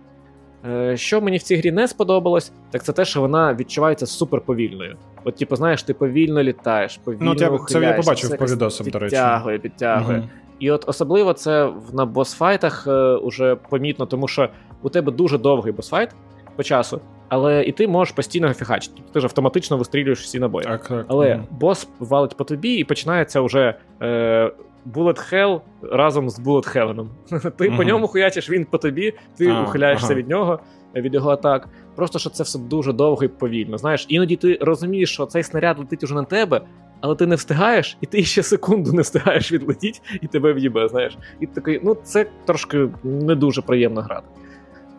Е, 0.66 0.96
що 0.96 1.20
мені 1.20 1.36
в 1.36 1.42
цій 1.42 1.56
грі 1.56 1.72
не 1.72 1.88
сподобалось, 1.88 2.52
так 2.70 2.84
це 2.84 2.92
те, 2.92 3.04
що 3.04 3.20
вона 3.20 3.54
відчувається 3.54 4.06
супер 4.06 4.40
повільною. 4.40 4.96
От, 5.24 5.36
типу, 5.36 5.56
знаєш, 5.56 5.82
ти 5.82 5.94
повільно 5.94 6.42
літаєш, 6.42 7.00
повільно 7.04 7.24
Ну, 7.24 7.34
я- 7.38 7.58
це 7.68 7.80
я 7.80 7.92
побачив 7.92 8.38
по 8.38 8.46
відосам, 8.46 8.86
до 8.90 8.98
речі. 8.98 9.10
Підтягує, 9.10 9.58
підтягує. 9.58 10.18
Мгм. 10.18 10.28
І 10.58 10.70
от 10.70 10.84
особливо 10.86 11.32
це 11.32 11.70
на 11.92 12.06
босфайтах 12.06 12.86
е, 12.86 12.92
уже 13.16 13.56
помітно, 13.56 14.06
тому 14.06 14.28
що 14.28 14.48
у 14.82 14.88
тебе 14.88 15.12
дуже 15.12 15.38
довгий 15.38 15.72
босфайт 15.72 16.10
по 16.56 16.62
часу, 16.62 17.00
але 17.28 17.62
і 17.62 17.72
ти 17.72 17.88
можеш 17.88 18.14
постійно 18.14 18.46
його 18.46 18.54
фігачити. 18.54 18.92
Тобто 18.96 19.12
ти 19.12 19.20
ж 19.20 19.26
автоматично 19.26 19.76
вистрілюєш 19.76 20.20
всі 20.20 20.38
набої. 20.38 20.66
Так, 20.66 20.88
так. 20.88 21.04
Але 21.08 21.34
Мгм. 21.34 21.46
бос 21.50 21.88
валить 21.98 22.36
по 22.36 22.44
тобі, 22.44 22.74
і 22.74 22.84
починається 22.84 23.40
вже 23.40 23.74
е, 24.02 24.52
Bullet 24.86 25.32
Hell 25.32 25.60
разом 25.82 26.30
з 26.30 26.40
Bullet 26.40 26.76
Heaven. 26.76 27.06
Ти 27.56 27.70
по 27.70 27.84
ньому 27.84 28.06
хуячиш, 28.06 28.50
він 28.50 28.64
по 28.64 28.78
тобі, 28.78 29.14
ти 29.36 29.48
А, 29.48 29.62
ухиляєшся 29.62 30.06
ага. 30.06 30.14
від 30.14 30.28
нього, 30.28 30.60
від 30.94 31.14
його 31.14 31.30
атак. 31.30 31.68
Просто 31.96 32.18
що 32.18 32.30
це 32.30 32.42
все 32.42 32.58
дуже 32.58 32.92
довго 32.92 33.24
і 33.24 33.28
повільно. 33.28 33.78
Знаєш, 33.78 34.06
іноді 34.08 34.36
ти 34.36 34.58
розумієш, 34.60 35.12
що 35.12 35.26
цей 35.26 35.42
снаряд 35.42 35.78
летить 35.78 36.04
уже 36.04 36.14
на 36.14 36.24
тебе, 36.24 36.60
але 37.00 37.14
ти 37.14 37.26
не 37.26 37.34
встигаєш, 37.34 37.96
і 38.00 38.06
ти 38.06 38.22
ще 38.22 38.42
секунду 38.42 38.92
не 38.92 39.02
встигаєш 39.02 39.52
відлетіти, 39.52 39.98
і 40.22 40.26
тебе 40.26 40.52
в'їбе, 40.52 40.88
знаєш. 40.88 41.18
І 41.40 41.46
такий, 41.46 41.80
ну 41.84 41.96
це 42.02 42.26
трошки 42.44 42.88
не 43.04 43.34
дуже 43.34 43.62
приємно 43.62 44.00
грати. 44.00 44.26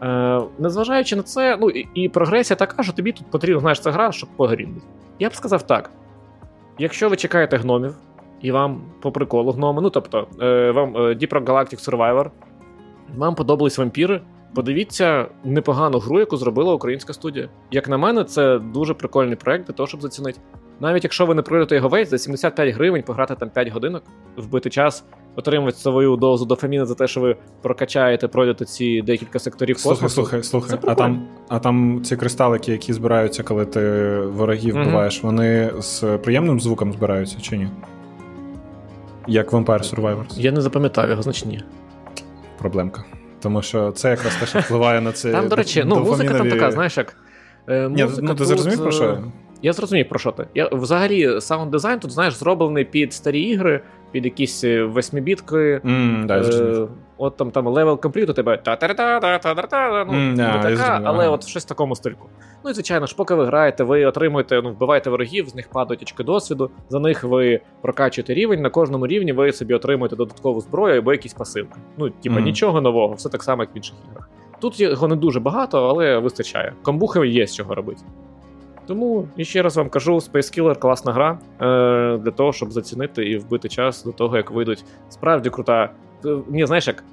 Е, 0.01 0.41
незважаючи 0.59 1.15
на 1.15 1.23
це, 1.23 1.57
ну 1.61 1.69
і, 1.69 1.88
і 1.93 2.09
прогресія 2.09 2.57
така, 2.57 2.84
що 2.84 2.93
тобі 2.93 3.11
тут 3.11 3.32
потрібно, 3.32 3.59
знаєш, 3.59 3.79
це 3.79 3.91
гра, 3.91 4.11
щоб 4.11 4.29
погрімнути. 4.36 4.86
Я 5.19 5.29
б 5.29 5.36
сказав 5.36 5.67
так: 5.67 5.89
якщо 6.79 7.09
ви 7.09 7.15
чекаєте 7.15 7.57
гномів, 7.57 7.95
і 8.41 8.51
вам 8.51 8.81
по 9.01 9.11
приколу 9.11 9.51
гноми, 9.51 9.81
ну 9.81 9.89
тобто, 9.89 10.27
е, 10.41 10.71
вам 10.71 10.97
е, 10.97 10.99
Deep 10.99 11.29
Rock 11.29 11.45
Galactic 11.45 11.89
Survivor, 11.89 12.29
вам 13.17 13.35
подобались 13.35 13.77
вампіри. 13.77 14.21
Подивіться 14.55 15.25
непогану 15.43 15.99
гру, 15.99 16.19
яку 16.19 16.37
зробила 16.37 16.73
українська 16.73 17.13
студія. 17.13 17.49
Як 17.71 17.89
на 17.89 17.97
мене, 17.97 18.23
це 18.23 18.59
дуже 18.59 18.93
прикольний 18.93 19.35
проект 19.35 19.67
для 19.67 19.73
того, 19.73 19.87
щоб 19.87 20.01
зацінити. 20.01 20.39
Навіть 20.79 21.03
якщо 21.03 21.25
ви 21.25 21.35
не 21.35 21.41
пройдете 21.41 21.75
його 21.75 21.89
весь, 21.89 22.09
за 22.09 22.17
75 22.17 22.75
гривень 22.75 23.03
пограти 23.03 23.35
там 23.35 23.49
5 23.49 23.67
годинок, 23.67 24.03
вбити 24.37 24.69
час, 24.69 25.05
отримати 25.35 25.77
свою 25.77 26.15
дозу 26.15 26.45
дофаміну 26.45 26.85
за 26.85 26.95
те, 26.95 27.07
що 27.07 27.21
ви 27.21 27.35
прокачаєте, 27.61 28.27
пройдете 28.27 28.65
ці 28.65 29.01
декілька 29.01 29.39
секторів 29.39 29.79
Слухай, 29.79 29.95
космосу. 29.95 30.15
слухай, 30.15 30.43
слухай. 30.43 30.69
Це 30.69 30.87
А 30.87 30.95
там, 30.95 31.27
а 31.49 31.59
там 31.59 32.01
ці 32.03 32.17
кристалики, 32.17 32.71
які 32.71 32.93
збираються, 32.93 33.43
коли 33.43 33.65
ти 33.65 34.11
ворогів 34.19 34.75
вбиваєш, 34.75 35.23
вони 35.23 35.71
з 35.79 36.17
приємним 36.17 36.59
звуком 36.59 36.93
збираються 36.93 37.37
чи 37.41 37.57
ні? 37.57 37.67
Як 39.28 39.51
Vampire 39.53 39.95
Survivors. 39.95 40.39
Я 40.39 40.51
не 40.51 40.61
запам'ятав 40.61 41.09
його 41.09 41.22
значні. 41.22 41.61
Проблемка. 42.57 43.03
Тому 43.41 43.61
що 43.61 43.91
це 43.91 44.09
якраз 44.09 44.36
теж 44.36 44.63
впливає 44.63 45.01
на 45.01 45.11
це. 45.11 45.32
Там, 45.32 45.47
до 45.47 45.55
речі, 45.55 45.84
ну, 45.86 45.99
музика 45.99 46.34
там 46.34 46.49
така, 46.49 46.72
знаєш 46.72 46.97
як. 46.97 47.17
е, 47.69 47.89
Ні, 47.89 48.07
ну 48.22 48.36
ти 48.36 48.45
зрозумів 48.45 48.78
про 48.80 48.89
е, 48.89 48.91
що? 48.91 49.03
я? 49.03 49.24
Я 49.61 49.74
зрозумів 49.74 50.09
про 50.09 50.19
що 50.19 50.32
ти. 50.32 50.47
Я, 50.55 50.69
взагалі, 50.72 51.41
саунд 51.41 51.72
дизайн 51.72 51.99
тут, 51.99 52.11
знаєш, 52.11 52.34
зроблений 52.34 52.86
під 52.86 53.13
старі 53.13 53.41
ігри, 53.41 53.82
під 54.12 54.26
якісь 54.26 54.64
е, 54.64 54.84
восьмібітки. 54.84 55.82
М, 55.86 56.24
да. 56.28 56.38
Е, 56.41 56.88
от 57.18 57.38
там 57.38 57.51
там 57.51 57.68
level 57.68 57.97
complete 57.97 58.30
у 58.30 58.34
тебе 58.34 58.57
та 58.57 58.76
та 58.76 58.88
та 58.88 59.20
та 59.20 59.38
та 59.38 59.53
та 59.53 59.62
та 59.62 60.05
ну, 60.12 60.36
да, 60.36 60.70
я 60.70 60.78
така, 60.78 61.01
але 61.03 61.30
от 61.30 61.47
щось 61.47 61.66
в 61.66 61.68
такому 61.68 61.95
стильку. 61.95 62.30
Ну 62.64 62.70
і 62.72 62.74
звичайно 62.74 63.05
ж, 63.05 63.16
поки 63.16 63.34
ви 63.34 63.45
граєте, 63.45 63.84
ви 63.84 64.05
отримуєте, 64.05 64.62
ну, 64.62 64.72
вбиваєте 64.72 65.09
ворогів, 65.09 65.49
з 65.49 65.55
них 65.55 65.70
падають 65.70 66.01
очки 66.01 66.24
досвіду, 66.24 66.72
за 66.89 66.99
них 66.99 67.24
ви 67.24 67.62
прокачуєте 67.82 68.34
рівень. 68.34 68.62
На 68.62 68.70
кожному 68.70 69.07
рівні 69.07 69.34
ви 69.34 69.51
собі 69.53 69.74
отримуєте 69.74 70.16
додаткову 70.16 70.62
зброю 70.62 70.99
або 70.99 71.12
якісь 71.12 71.34
посилки. 71.34 71.80
Ну, 71.97 72.09
типа, 72.09 72.36
Мгм. 72.36 72.43
нічого 72.43 72.82
нового, 72.82 73.14
все 73.14 73.30
так 73.30 73.43
само, 73.43 73.64
як 73.64 73.76
в 73.76 73.78
інших 73.78 73.95
іграх. 74.12 74.30
Тут 74.59 74.80
його 74.80 75.07
не 75.07 75.16
дуже 75.16 75.39
багато, 75.39 75.88
але 75.88 76.18
вистачає. 76.18 76.74
Комбухи 76.84 77.28
є 77.28 77.47
з 77.47 77.55
чого 77.55 77.76
робити. 77.76 78.01
Тому 78.91 79.27
і 79.37 79.45
ще 79.45 79.61
раз 79.61 79.77
вам 79.77 79.89
кажу: 79.89 80.15
Space 80.15 80.59
Killer 80.59 80.79
класна 80.79 81.13
гра 81.13 81.31
е, 81.31 82.17
для 82.17 82.31
того, 82.31 82.53
щоб 82.53 82.71
зацінити 82.71 83.23
і 83.25 83.37
вбити 83.37 83.69
час 83.69 84.03
до 84.03 84.11
того, 84.11 84.37
як 84.37 84.51
вийдуть 84.51 84.85
справді 85.09 85.49
крута. 85.49 85.89
Е, 86.25 86.37
Ні, 86.49 86.65
знаєш, 86.65 86.87
як 86.87 87.03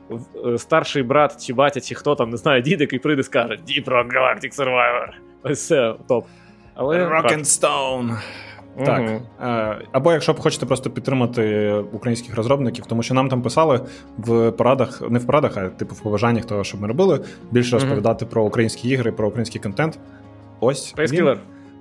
е, 0.46 0.58
старший 0.58 1.02
брат 1.02 1.46
чи 1.46 1.54
батя, 1.54 1.80
чи 1.80 1.94
хто 1.94 2.14
там, 2.14 2.30
не 2.30 2.36
знаю, 2.36 2.62
дід, 2.62 2.80
який 2.80 2.98
прийде 2.98 3.22
скаже 3.22 3.58
Deep 3.68 3.84
Rock 3.84 4.06
Galactic 4.06 4.58
Survivor. 4.58 5.08
Ось 5.42 5.58
все, 5.58 5.94
топ. 6.08 6.26
Але 6.74 7.06
Rock 7.06 7.38
and 7.38 7.44
Stone. 7.44 8.18
Так. 8.84 9.10
Е, 9.42 9.86
Або 9.92 10.12
якщо 10.12 10.32
б 10.32 10.40
хочете 10.40 10.66
просто 10.66 10.90
підтримати 10.90 11.72
українських 11.92 12.36
розробників, 12.36 12.86
тому 12.86 13.02
що 13.02 13.14
нам 13.14 13.28
там 13.28 13.42
писали 13.42 13.80
в 14.18 14.50
порадах, 14.50 15.02
не 15.10 15.18
в 15.18 15.26
порадах, 15.26 15.56
а 15.56 15.68
типу 15.68 15.94
в 15.94 16.00
побажаннях 16.00 16.44
того, 16.44 16.64
щоб 16.64 16.80
ми 16.80 16.88
робили, 16.88 17.20
більше 17.50 17.76
розповідати 17.76 18.26
про 18.26 18.44
українські 18.44 18.88
ігри, 18.88 19.12
про 19.12 19.28
український 19.28 19.60
контент. 19.60 19.98
Ось 20.60 20.94
Space. 20.94 21.22
Killer. 21.22 21.38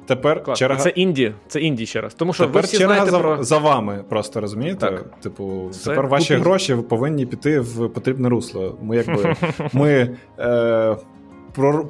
Тепер 0.08 0.44
Клас. 0.44 0.60
черга. 0.60 0.80
Це 0.80 0.90
інді, 0.90 1.34
це 1.48 1.60
інді 1.62 1.86
ще 1.86 2.02
раз. 2.02 2.14
Тому 2.14 2.34
що 2.34 2.44
Тепер 2.44 2.62
ви 2.62 2.66
всі 2.66 2.78
черга 2.78 2.94
знаєте 2.94 3.12
за, 3.12 3.20
про. 3.20 3.44
за 3.44 3.58
вами, 3.58 4.04
просто 4.10 4.42
розумієте? 4.42 4.80
Так. 4.80 5.20
Типу, 5.20 5.68
Все, 5.68 5.90
тепер 5.90 6.08
ваші 6.08 6.36
гроші 6.36 6.76
повинні 6.76 7.26
піти 7.26 7.60
в 7.60 7.90
потрібне 7.90 8.30
русло. 8.30 8.78
Ми 8.82 8.96
якби 8.98 9.36
ми 9.74 10.18
е, 10.40 10.96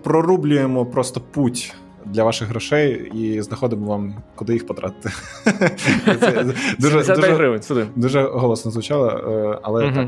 прорублюємо 0.04 0.86
просто 0.86 1.22
путь 1.22 1.74
для 2.06 2.24
ваших 2.24 2.48
грошей 2.48 3.12
і 3.14 3.42
знаходимо 3.42 3.88
вам, 3.88 4.16
куди 4.36 4.54
їх 4.54 4.68
потратити. 4.68 5.10
Це 6.20 6.46
Дуже, 6.80 7.04
75 7.04 7.68
дуже, 7.68 7.88
дуже 7.96 8.22
голосно 8.22 8.72
звучало, 8.72 9.08
е, 9.10 9.60
але 9.62 9.92
так. 9.92 10.08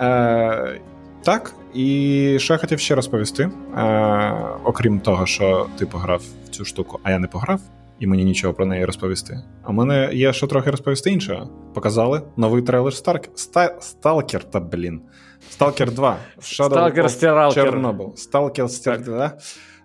Е, 0.00 0.80
так, 1.22 1.54
і 1.74 2.36
що 2.40 2.54
я 2.54 2.58
хотів 2.58 2.80
ще 2.80 2.94
розповісти, 2.94 3.50
е, 3.76 4.32
окрім 4.64 5.00
того, 5.00 5.26
що 5.26 5.66
ти 5.78 5.86
пограв 5.86 6.22
в 6.44 6.48
цю 6.48 6.64
штуку, 6.64 7.00
а 7.02 7.10
я 7.10 7.18
не 7.18 7.26
пограв, 7.26 7.60
і 7.98 8.06
мені 8.06 8.24
нічого 8.24 8.54
про 8.54 8.66
неї 8.66 8.84
розповісти. 8.84 9.38
А 9.62 9.70
в 9.70 9.74
мене 9.74 10.10
є 10.12 10.32
що 10.32 10.46
трохи 10.46 10.70
розповісти 10.70 11.10
іншого. 11.10 11.50
Показали 11.74 12.22
новий 12.36 12.62
трейлер 12.62 12.94
Старк... 12.94 13.24
Ста... 13.34 13.76
Сталкер, 13.80 14.44
та 14.44 14.60
блін. 14.60 15.00
Сталкер 15.50 15.92
2. 15.92 16.16
Shadow 16.38 16.66
Сталкер 16.66 17.10
Стиралкер. 17.10 17.78
Chernobyl. 17.78 18.16
Сталкер? 18.16 18.68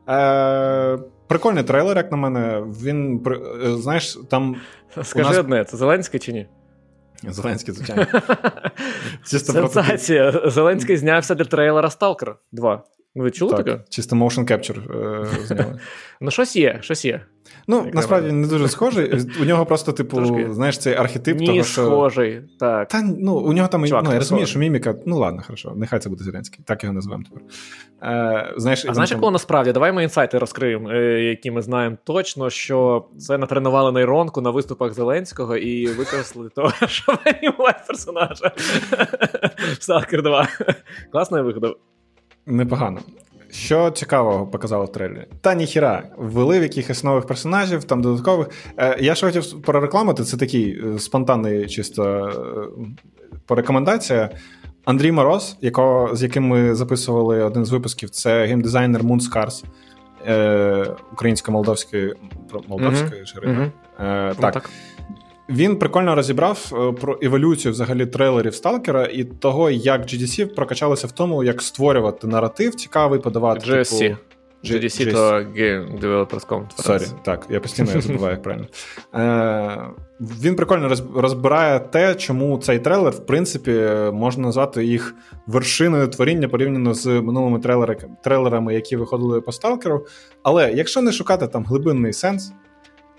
Е, 0.09 0.97
прикольний 1.27 1.63
трейлер, 1.63 1.97
як 1.97 2.11
на 2.11 2.17
мене. 2.17 2.63
Він, 2.83 3.25
е, 3.65 3.71
знаєш, 3.71 4.19
там 4.29 4.55
Скажи 5.03 5.29
нас- 5.29 5.37
одне, 5.37 5.63
це 5.63 5.77
Зеленський 5.77 6.19
чи 6.19 6.33
ні? 6.33 6.47
Зеленський, 7.28 7.74
звичайно. 7.74 8.05
Чисто 9.26 9.53
проти- 9.53 9.74
Сенсація. 9.74 10.41
Зеленський 10.45 10.97
знявся 10.97 11.36
для 11.36 11.45
трейлера 11.45 11.89
Сталкер 11.89 12.36
2. 12.51 12.84
Ви 13.15 13.32
чули 13.32 13.57
таке? 13.57 13.80
Чисто 13.89 14.15
motion 14.15 14.51
capture 14.51 15.01
е, 15.24 15.28
зняли. 15.45 15.80
Ну, 16.22 16.32
щось 16.32 16.55
є, 16.55 16.78
щось 16.82 17.05
є. 17.05 17.22
Ну, 17.70 17.76
Якраз. 17.76 17.95
насправді 17.95 18.32
не 18.32 18.47
дуже 18.47 18.67
схожий. 18.67 19.26
У 19.41 19.45
нього 19.45 19.65
просто, 19.65 19.91
типу, 19.91 20.17
Трошки. 20.17 20.53
знаєш, 20.53 20.78
цей 20.78 20.95
архетип 20.95 21.39
Ні, 21.39 21.45
того, 21.47 21.63
що. 21.63 21.86
схожий. 21.86 22.41
Так. 22.59 22.88
Та 22.88 23.01
ну, 23.20 23.34
у 23.34 23.53
нього 23.53 23.67
там, 23.67 23.88
Чувак, 23.88 24.03
ну, 24.03 24.11
я 24.11 24.17
розумію, 24.20 24.47
що 24.47 24.59
міміка. 24.59 24.95
Ну 25.05 25.17
ладно, 25.17 25.41
хорошо, 25.45 25.74
нехай 25.76 25.99
це 25.99 26.09
буде 26.09 26.24
Зеленський, 26.24 26.63
так 26.65 26.84
його 26.84 26.93
назвемо 26.93 27.24
тепер. 27.24 27.43
Е, 28.03 28.53
знаєш, 28.57 28.86
А 28.89 28.93
знаєш, 28.93 29.09
там- 29.09 29.24
як 29.24 29.34
насправді? 29.34 29.72
Давай 29.72 29.91
ми 29.91 30.03
інсайти 30.03 30.38
розкриємо, 30.38 30.91
е, 30.91 31.24
які 31.24 31.51
ми 31.51 31.61
знаємо 31.61 31.97
точно, 32.03 32.49
що 32.49 33.05
це 33.20 33.38
натренували 33.38 33.91
нейронку 33.91 34.41
на 34.41 34.49
виступах 34.49 34.93
Зеленського 34.93 35.57
і 35.57 35.88
використали 35.88 36.49
того, 36.49 36.72
щоб 36.88 37.17
анімувати 37.26 37.80
персонажа. 37.88 38.51
Сталкер 39.80 40.24
2. 40.24 40.47
Класно 41.11 41.38
я 41.38 41.43
вигадав. 41.43 41.76
Непогано. 42.45 42.99
Що 43.51 43.91
цікавого 43.91 44.47
показало 44.47 44.85
в 44.85 44.91
трейлері? 44.91 45.27
Та 45.41 45.55
ніхіра, 45.55 46.03
ввели 46.17 46.59
в 46.59 46.63
якихось 46.63 47.03
нових 47.03 47.25
персонажів, 47.25 47.83
там 47.83 48.01
додаткових. 48.01 48.49
Е, 48.77 48.97
я 48.99 49.15
що 49.15 49.27
хотів 49.27 49.61
прорекламити, 49.61 50.23
це 50.23 50.37
такий 50.37 50.81
е, 50.85 50.99
спонтанний, 50.99 51.67
чисто 51.67 52.27
е, 52.27 53.03
порекомендація. 53.45 54.29
Андрій 54.85 55.11
Мороз, 55.11 55.57
якого, 55.61 56.15
з 56.15 56.23
яким 56.23 56.47
ми 56.47 56.75
записували 56.75 57.43
один 57.43 57.65
з 57.65 57.71
випусків, 57.71 58.09
це 58.09 58.45
геймдизайнер 58.45 59.03
Moonscars, 59.03 59.63
е, 60.27 60.95
українсько-молдовської 61.13 62.13
молдовської 62.67 63.23
mm 63.23 63.47
Мгм. 63.47 63.71
Е, 63.99 64.33
Ну, 64.35 64.41
так. 64.41 64.53
так. 64.53 64.69
Він 65.49 65.75
прикольно 65.75 66.15
розібрав 66.15 66.71
е, 66.73 67.01
про 67.01 67.19
еволюцію 67.21 67.71
взагалі 67.71 68.05
трейлерів 68.05 68.55
Сталкера 68.55 69.05
і 69.05 69.23
того, 69.23 69.69
як 69.69 70.01
GDC 70.01 70.55
прокачалося 70.55 71.07
в 71.07 71.11
тому, 71.11 71.43
як 71.43 71.61
створювати 71.61 72.27
наратив 72.27 72.75
цікавий, 72.75 73.19
подавати. 73.19 73.71
GSC. 73.71 73.99
Типу, 73.99 74.17
GDC 74.63 75.11
то 75.11 75.19
Game 75.33 75.99
Developers 75.99 76.47
Conference. 76.47 76.81
Sorry, 76.82 77.03
так, 77.23 77.47
я 77.49 77.59
постійно 77.59 77.91
я 77.95 78.01
забуваю, 78.01 78.31
як 78.31 78.43
правильно. 78.43 78.67
Е, 79.15 80.03
він 80.21 80.55
прикольно 80.55 80.95
розбирає 81.15 81.79
те, 81.79 82.15
чому 82.15 82.57
цей 82.57 82.79
трейлер, 82.79 83.13
в 83.13 83.25
принципі, 83.25 83.71
можна 84.13 84.43
назвати 84.43 84.85
їх 84.85 85.15
вершиною 85.47 86.07
творіння 86.07 86.47
порівняно 86.47 86.93
з 86.93 87.05
минулими 87.05 87.59
трейлерами, 88.23 88.73
які 88.73 88.95
виходили 88.95 89.41
по 89.41 89.51
Сталкеру. 89.51 90.05
Але 90.43 90.71
якщо 90.71 91.01
не 91.01 91.11
шукати 91.11 91.47
там 91.47 91.65
глибинний 91.65 92.13
сенс, 92.13 92.53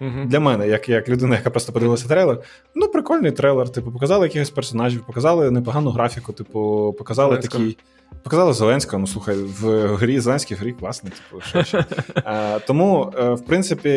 Мгм. 0.01 0.29
для 0.29 0.41
мене, 0.41 0.69
як, 0.69 0.89
як 0.89 1.09
людина, 1.09 1.37
яка 1.37 1.51
просто 1.51 1.73
подивилася 1.73 2.09
трейлер, 2.09 2.39
ну 2.75 2.89
прикольний 2.89 3.33
трейлер. 3.33 3.69
Типу, 3.69 3.93
показали 3.93 4.27
якихось 4.27 4.51
персонажів, 4.51 5.07
показали 5.07 5.51
непогану 5.51 5.91
графіку, 5.91 6.33
типу, 6.33 6.95
показали 6.99 7.31
Зеленського. 7.31 7.65
такий. 7.65 7.79
Показали 8.23 8.53
Зеленського, 8.53 9.01
ну 9.01 9.07
слухай, 9.07 9.37
в 9.37 9.87
грі 9.97 10.21
Зеленський 10.21 10.57
в 10.57 10.61
грі 10.61 10.73
класний, 10.73 11.13
типу, 11.13 11.43
що 11.43 11.63
ще. 11.63 11.85
Е, 12.27 12.59
тому, 12.67 13.13
е, 13.19 13.31
в 13.31 13.41
принципі, 13.47 13.91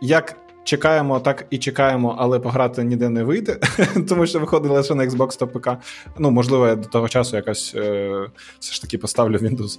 як 0.00 0.36
чекаємо, 0.64 1.20
так 1.20 1.46
і 1.50 1.58
чекаємо, 1.58 2.16
але 2.18 2.38
пограти 2.38 2.84
ніде 2.84 3.08
не 3.08 3.24
вийде, 3.24 3.58
тому 4.08 4.26
що 4.26 4.40
виходить 4.40 4.72
лише 4.72 4.94
на 4.94 5.06
Xbox 5.06 5.38
та 5.38 5.46
ПК. 5.46 5.68
Ну, 6.18 6.30
можливо, 6.30 6.66
я 6.66 6.76
до 6.76 6.88
того 6.88 7.08
часу 7.08 7.36
якось 7.36 7.74
е, 7.74 8.26
все 8.58 8.72
ж 8.74 8.82
таки 8.82 8.98
поставлю 8.98 9.36
Windows 9.36 9.78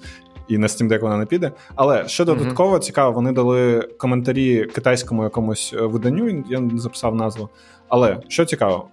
і 0.52 0.58
на 0.58 0.68
Steam 0.68 0.88
Deck 0.90 1.00
вона 1.00 1.18
не 1.18 1.26
піде. 1.26 1.52
Але 1.76 2.08
що 2.08 2.26
додатково 2.26 2.80
цікаво, 2.80 3.12
вони 3.12 3.32
дали 3.32 3.82
коментарі 3.98 4.66
китайському 4.66 5.24
якомусь 5.24 5.74
е, 5.78 5.82
виданню, 5.82 6.44
я 6.50 6.60
не 6.60 6.80
записав 6.80 7.16
назву. 7.16 7.50
Але 7.88 8.18
що 8.28 8.46
цікаво, 8.46 8.88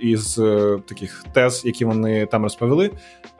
із 0.00 0.38
е, 0.38 0.78
таких 0.88 1.24
тез, 1.32 1.62
які 1.64 1.84
вони 1.84 2.26
там 2.26 2.42
розповіли, 2.42 2.90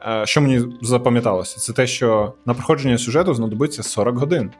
е, 0.07 0.25
що 0.25 0.41
мені 0.41 0.61
запам'яталося, 0.81 1.57
це 1.59 1.73
те, 1.73 1.87
що 1.87 2.33
на 2.45 2.53
проходження 2.53 2.97
сюжету 2.97 3.33
знадобиться 3.33 3.83
40 3.83 4.17
годин. 4.17 4.51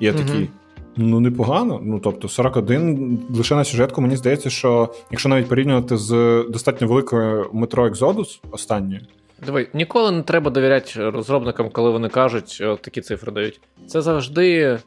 І 0.00 0.06
я 0.06 0.12
такий. 0.12 0.50
Ну, 0.96 1.20
непогано. 1.20 1.80
Ну, 1.82 1.98
тобто, 1.98 2.28
41 2.28 3.18
лише 3.30 3.54
на 3.54 3.64
сюжетку, 3.64 4.00
мені 4.00 4.16
здається, 4.16 4.50
що 4.50 4.94
якщо 5.10 5.28
навіть 5.28 5.48
порівнювати 5.48 5.96
з 5.96 6.44
достатньо 6.50 6.86
великою 6.86 7.50
метро 7.52 7.88
Exodus 7.88 8.40
останньою, 8.50 9.00
Диви, 9.46 9.68
ніколи 9.74 10.10
не 10.10 10.22
треба 10.22 10.50
довіряти 10.50 11.10
розробникам, 11.10 11.70
коли 11.70 11.90
вони 11.90 12.08
кажуть, 12.08 12.62
от 12.64 12.82
такі 12.82 13.00
цифри 13.00 13.32
дають. 13.32 13.60
Це 13.86 14.02
завжди 14.02 14.78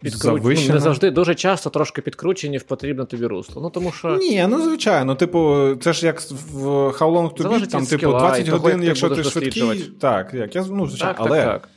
підкручені. 0.00 0.68
Ну, 0.68 0.74
не 0.74 0.80
завжди, 0.80 1.10
дуже 1.10 1.34
часто 1.34 1.70
трошки 1.70 2.02
підкручені 2.02 2.58
в 2.58 2.62
потрібне 2.62 3.04
тобі 3.04 3.26
русло. 3.26 3.62
Ну 3.62 3.70
тому 3.70 3.92
що. 3.92 4.16
Ні, 4.16 4.46
ну 4.48 4.62
звичайно. 4.62 5.14
Типу, 5.14 5.68
це 5.80 5.92
ж 5.92 6.06
як 6.06 6.20
в 6.52 6.66
How 6.66 6.98
Long 6.98 7.36
to 7.36 7.42
Beat, 7.42 7.66
там, 7.66 7.86
типу, 7.86 8.06
20 8.06 8.46
того, 8.46 8.58
годин, 8.58 8.78
як 8.78 8.88
якщо 8.88 9.10
ти 9.10 9.24
швидкий. 9.24 9.90
Так, 10.00 10.34
як 10.34 10.54
я 10.56 10.64
ну, 10.70 10.86
звичайно, 10.86 11.14
Так, 11.14 11.26
але 11.26 11.44
так, 11.44 11.62
так. 11.62 11.68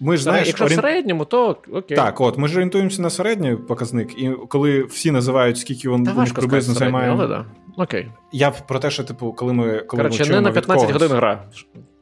ми 0.00 0.16
ж 0.16 0.22
знаєш, 0.22 0.46
Якщо 0.46 0.66
в 0.66 0.72
середньому, 0.72 1.24
то 1.24 1.56
окей. 1.72 1.96
Так, 1.96 2.20
от 2.20 2.38
ми 2.38 2.48
ж 2.48 2.54
орієнтуємося 2.54 3.02
на 3.02 3.10
середній 3.10 3.56
показник, 3.56 4.18
і 4.18 4.30
коли 4.48 4.82
всі 4.82 5.10
називають, 5.10 5.58
скільки 5.58 5.88
він 5.88 6.04
Та 6.04 6.12
важко 6.12 6.40
приблизно 6.40 6.74
займає. 6.74 7.10
але 7.10 7.26
да. 7.26 7.44
Окей. 7.76 8.12
Я 8.32 8.50
про 8.50 8.78
те, 8.78 8.90
що, 8.90 9.04
типу, 9.04 9.32
коли 9.32 9.52
ми 9.52 9.78
коли 9.80 10.02
Коротше, 10.02 10.24
ми 10.24 10.30
не 10.30 10.40
на 10.40 10.48
від 10.48 10.54
15 10.54 10.86
когось- 10.86 11.02
годин 11.02 11.16
гра. 11.16 11.44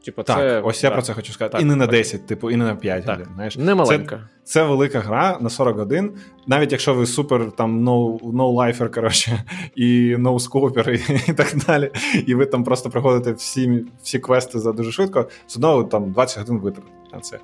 Типу, 0.04 0.22
Так, 0.22 0.38
це, 0.38 0.60
ось 0.60 0.84
я 0.84 0.90
так. 0.90 0.96
про 0.96 1.02
це 1.02 1.14
хочу 1.14 1.32
сказати. 1.32 1.52
Так, 1.52 1.62
і 1.62 1.64
не 1.64 1.76
на 1.76 1.86
10, 1.86 2.26
типу, 2.26 2.50
і 2.50 2.56
не 2.56 2.64
на 2.64 2.76
5 2.76 3.04
Так. 3.04 3.18
годин. 3.18 3.32
Знаєш, 3.34 3.56
Не 3.56 3.74
маленька. 3.74 4.28
Це 4.44 4.62
велика 4.64 5.00
гра 5.00 5.38
на 5.40 5.50
40 5.50 5.78
годин. 5.78 6.12
Навіть 6.46 6.72
якщо 6.72 6.94
ви 6.94 7.06
супер 7.06 7.50
там 7.52 7.88
no, 7.88 8.18
no 8.20 8.94
коротше, 8.94 9.44
і 9.74 10.16
no 10.18 10.90
і, 10.90 11.30
і 11.30 11.34
так 11.34 11.56
далі, 11.66 11.90
і 12.26 12.34
ви 12.34 12.46
там 12.46 12.64
просто 12.64 12.90
проходите 12.90 13.32
всі, 13.32 13.84
всі 14.02 14.18
квести 14.18 14.58
за 14.58 14.72
дуже 14.72 14.92
швидко, 14.92 15.28
все 15.46 15.58
одно 15.58 15.84
там 15.84 16.12
20 16.12 16.38
годин 16.38 16.58
витратите 16.58 16.94
на 17.12 17.20
це. 17.20 17.38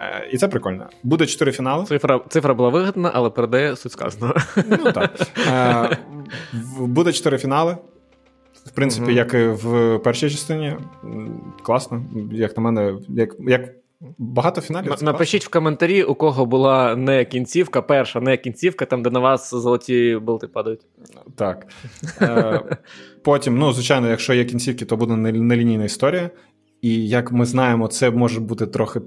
Е, 0.00 0.28
І 0.32 0.36
це 0.38 0.48
прикольно. 0.48 0.86
Буде 1.02 1.26
4 1.26 1.52
фінали. 1.52 1.84
Цифра, 1.84 2.20
цифра 2.28 2.54
була 2.54 2.68
вигідна, 2.68 3.10
але 3.14 3.30
передає 3.30 3.76
суть 3.76 3.92
сказаного. 3.92 4.34
Ну 4.68 4.92
так. 4.92 5.10
Е, 5.52 5.98
Буде 6.80 7.12
4 7.12 7.38
фінали. 7.38 7.76
В 8.66 8.70
принципі, 8.70 9.04
Мгм. 9.06 9.16
як 9.16 9.34
і 9.34 9.46
в 9.46 9.98
першій 9.98 10.30
частині. 10.30 10.76
Класно. 11.62 12.04
Як 12.32 12.56
на 12.56 12.62
мене, 12.62 12.94
як, 13.08 13.34
як 13.40 13.70
багато 14.18 14.60
фіналів. 14.60 14.90
Н- 14.92 14.96
це 14.98 15.04
Напишіть 15.04 15.44
в 15.44 15.50
коментарі, 15.50 16.02
у 16.02 16.14
кого 16.14 16.46
була 16.46 16.96
не 16.96 17.24
кінцівка, 17.24 17.82
перша 17.82 18.20
не 18.20 18.36
кінцівка, 18.36 18.84
там, 18.86 19.02
де 19.02 19.10
на 19.10 19.18
вас 19.20 19.50
золоті 19.50 20.18
болти 20.22 20.46
падають. 20.48 20.80
Так. 21.36 21.66
Е, 22.20 22.60
Потім, 23.24 23.58
ну, 23.58 23.72
звичайно, 23.72 24.08
якщо 24.10 24.34
є 24.34 24.44
кінцівки, 24.44 24.84
то 24.84 24.96
буде 24.96 25.16
нелінійна 25.16 25.84
історія. 25.84 26.30
І 26.82 27.08
як 27.08 27.32
ми 27.32 27.44
знаємо, 27.46 27.88
це 27.88 28.10
може 28.10 28.40
бути 28.40 28.66
трохи 28.66 29.00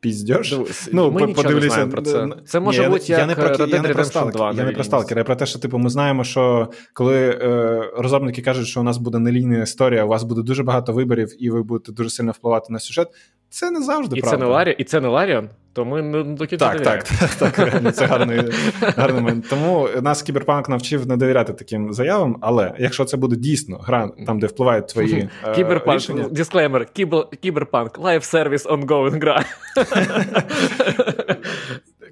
піздьош. 0.00 0.54
Ну, 0.92 1.10
ми 1.10 1.20
по- 1.20 1.26
нічого 1.26 1.54
не 1.54 1.60
знаємо 1.60 1.92
про 1.92 2.02
це. 2.02 2.28
Це 2.46 2.60
може 2.60 2.88
бути 2.88 3.04
я 3.08 3.18
як 3.18 3.28
не 3.28 3.34
про, 3.34 3.44
Red 3.44 3.58
я 3.60 3.66
Dead 3.66 3.82
не 3.82 3.88
про 3.88 4.02
Redemption 4.02 4.32
2. 4.32 4.52
Я 4.52 4.64
не 4.64 4.72
про 4.72 4.84
сталкер, 4.84 5.18
я 5.18 5.24
про 5.24 5.36
те, 5.36 5.46
що 5.46 5.58
типу, 5.58 5.78
ми 5.78 5.90
знаємо, 5.90 6.24
що 6.24 6.70
коли 6.92 7.16
е, 7.16 7.90
розробники 7.96 8.42
кажуть, 8.42 8.66
що 8.66 8.80
у 8.80 8.82
нас 8.82 8.98
буде 8.98 9.18
нелінійна 9.18 9.62
історія, 9.62 10.04
у 10.04 10.08
вас 10.08 10.22
буде 10.22 10.42
дуже 10.42 10.62
багато 10.62 10.92
виборів, 10.92 11.44
і 11.44 11.50
ви 11.50 11.62
будете 11.62 11.92
дуже 11.92 12.10
сильно 12.10 12.32
впливати 12.32 12.72
на 12.72 12.78
сюжет. 12.78 13.08
Це 13.50 13.70
не 13.70 13.82
завжди 13.82 14.18
І 14.18 14.20
правда. 14.20 14.38
це 14.38 14.44
не 14.44 14.50
Ларі, 14.50 14.76
і 14.78 14.84
це 14.84 15.00
не 15.00 15.08
Ларіон, 15.08 15.48
то 15.72 15.84
ми 15.84 16.02
не 16.02 16.22
до 16.22 16.46
кінця 16.46 16.64
Так, 16.68 16.82
так, 16.82 17.04
довіряємо. 17.04 17.04
так, 17.38 17.52
так, 17.52 17.58
реально, 17.58 17.90
це 17.92 18.06
гарний, 18.06 18.40
гарний 18.80 19.20
момент. 19.22 19.44
Тому 19.50 19.88
нас 20.02 20.22
кіберпанк 20.22 20.68
навчив 20.68 21.06
не 21.06 21.16
довіряти 21.16 21.52
таким 21.52 21.92
заявам, 21.92 22.36
але 22.40 22.72
якщо 22.78 23.04
це 23.04 23.16
буде 23.16 23.36
дійсно 23.36 23.76
гра, 23.78 24.10
там, 24.26 24.38
де 24.38 24.46
впливають 24.46 24.86
твої 24.88 25.28
е, 25.44 25.52
Кіберпанк, 25.54 25.96
рішення, 26.00 26.28
дисклеймер, 26.30 26.86
кіберпанк, 27.40 27.98
live 27.98 28.24
service 28.24 28.66
ongoing 28.66 29.20
гра. 29.20 29.44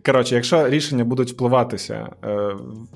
Коротше, 0.06 0.34
якщо 0.34 0.68
рішення 0.68 1.04
будуть 1.04 1.30
впливатися 1.30 2.08
е, 2.24 2.50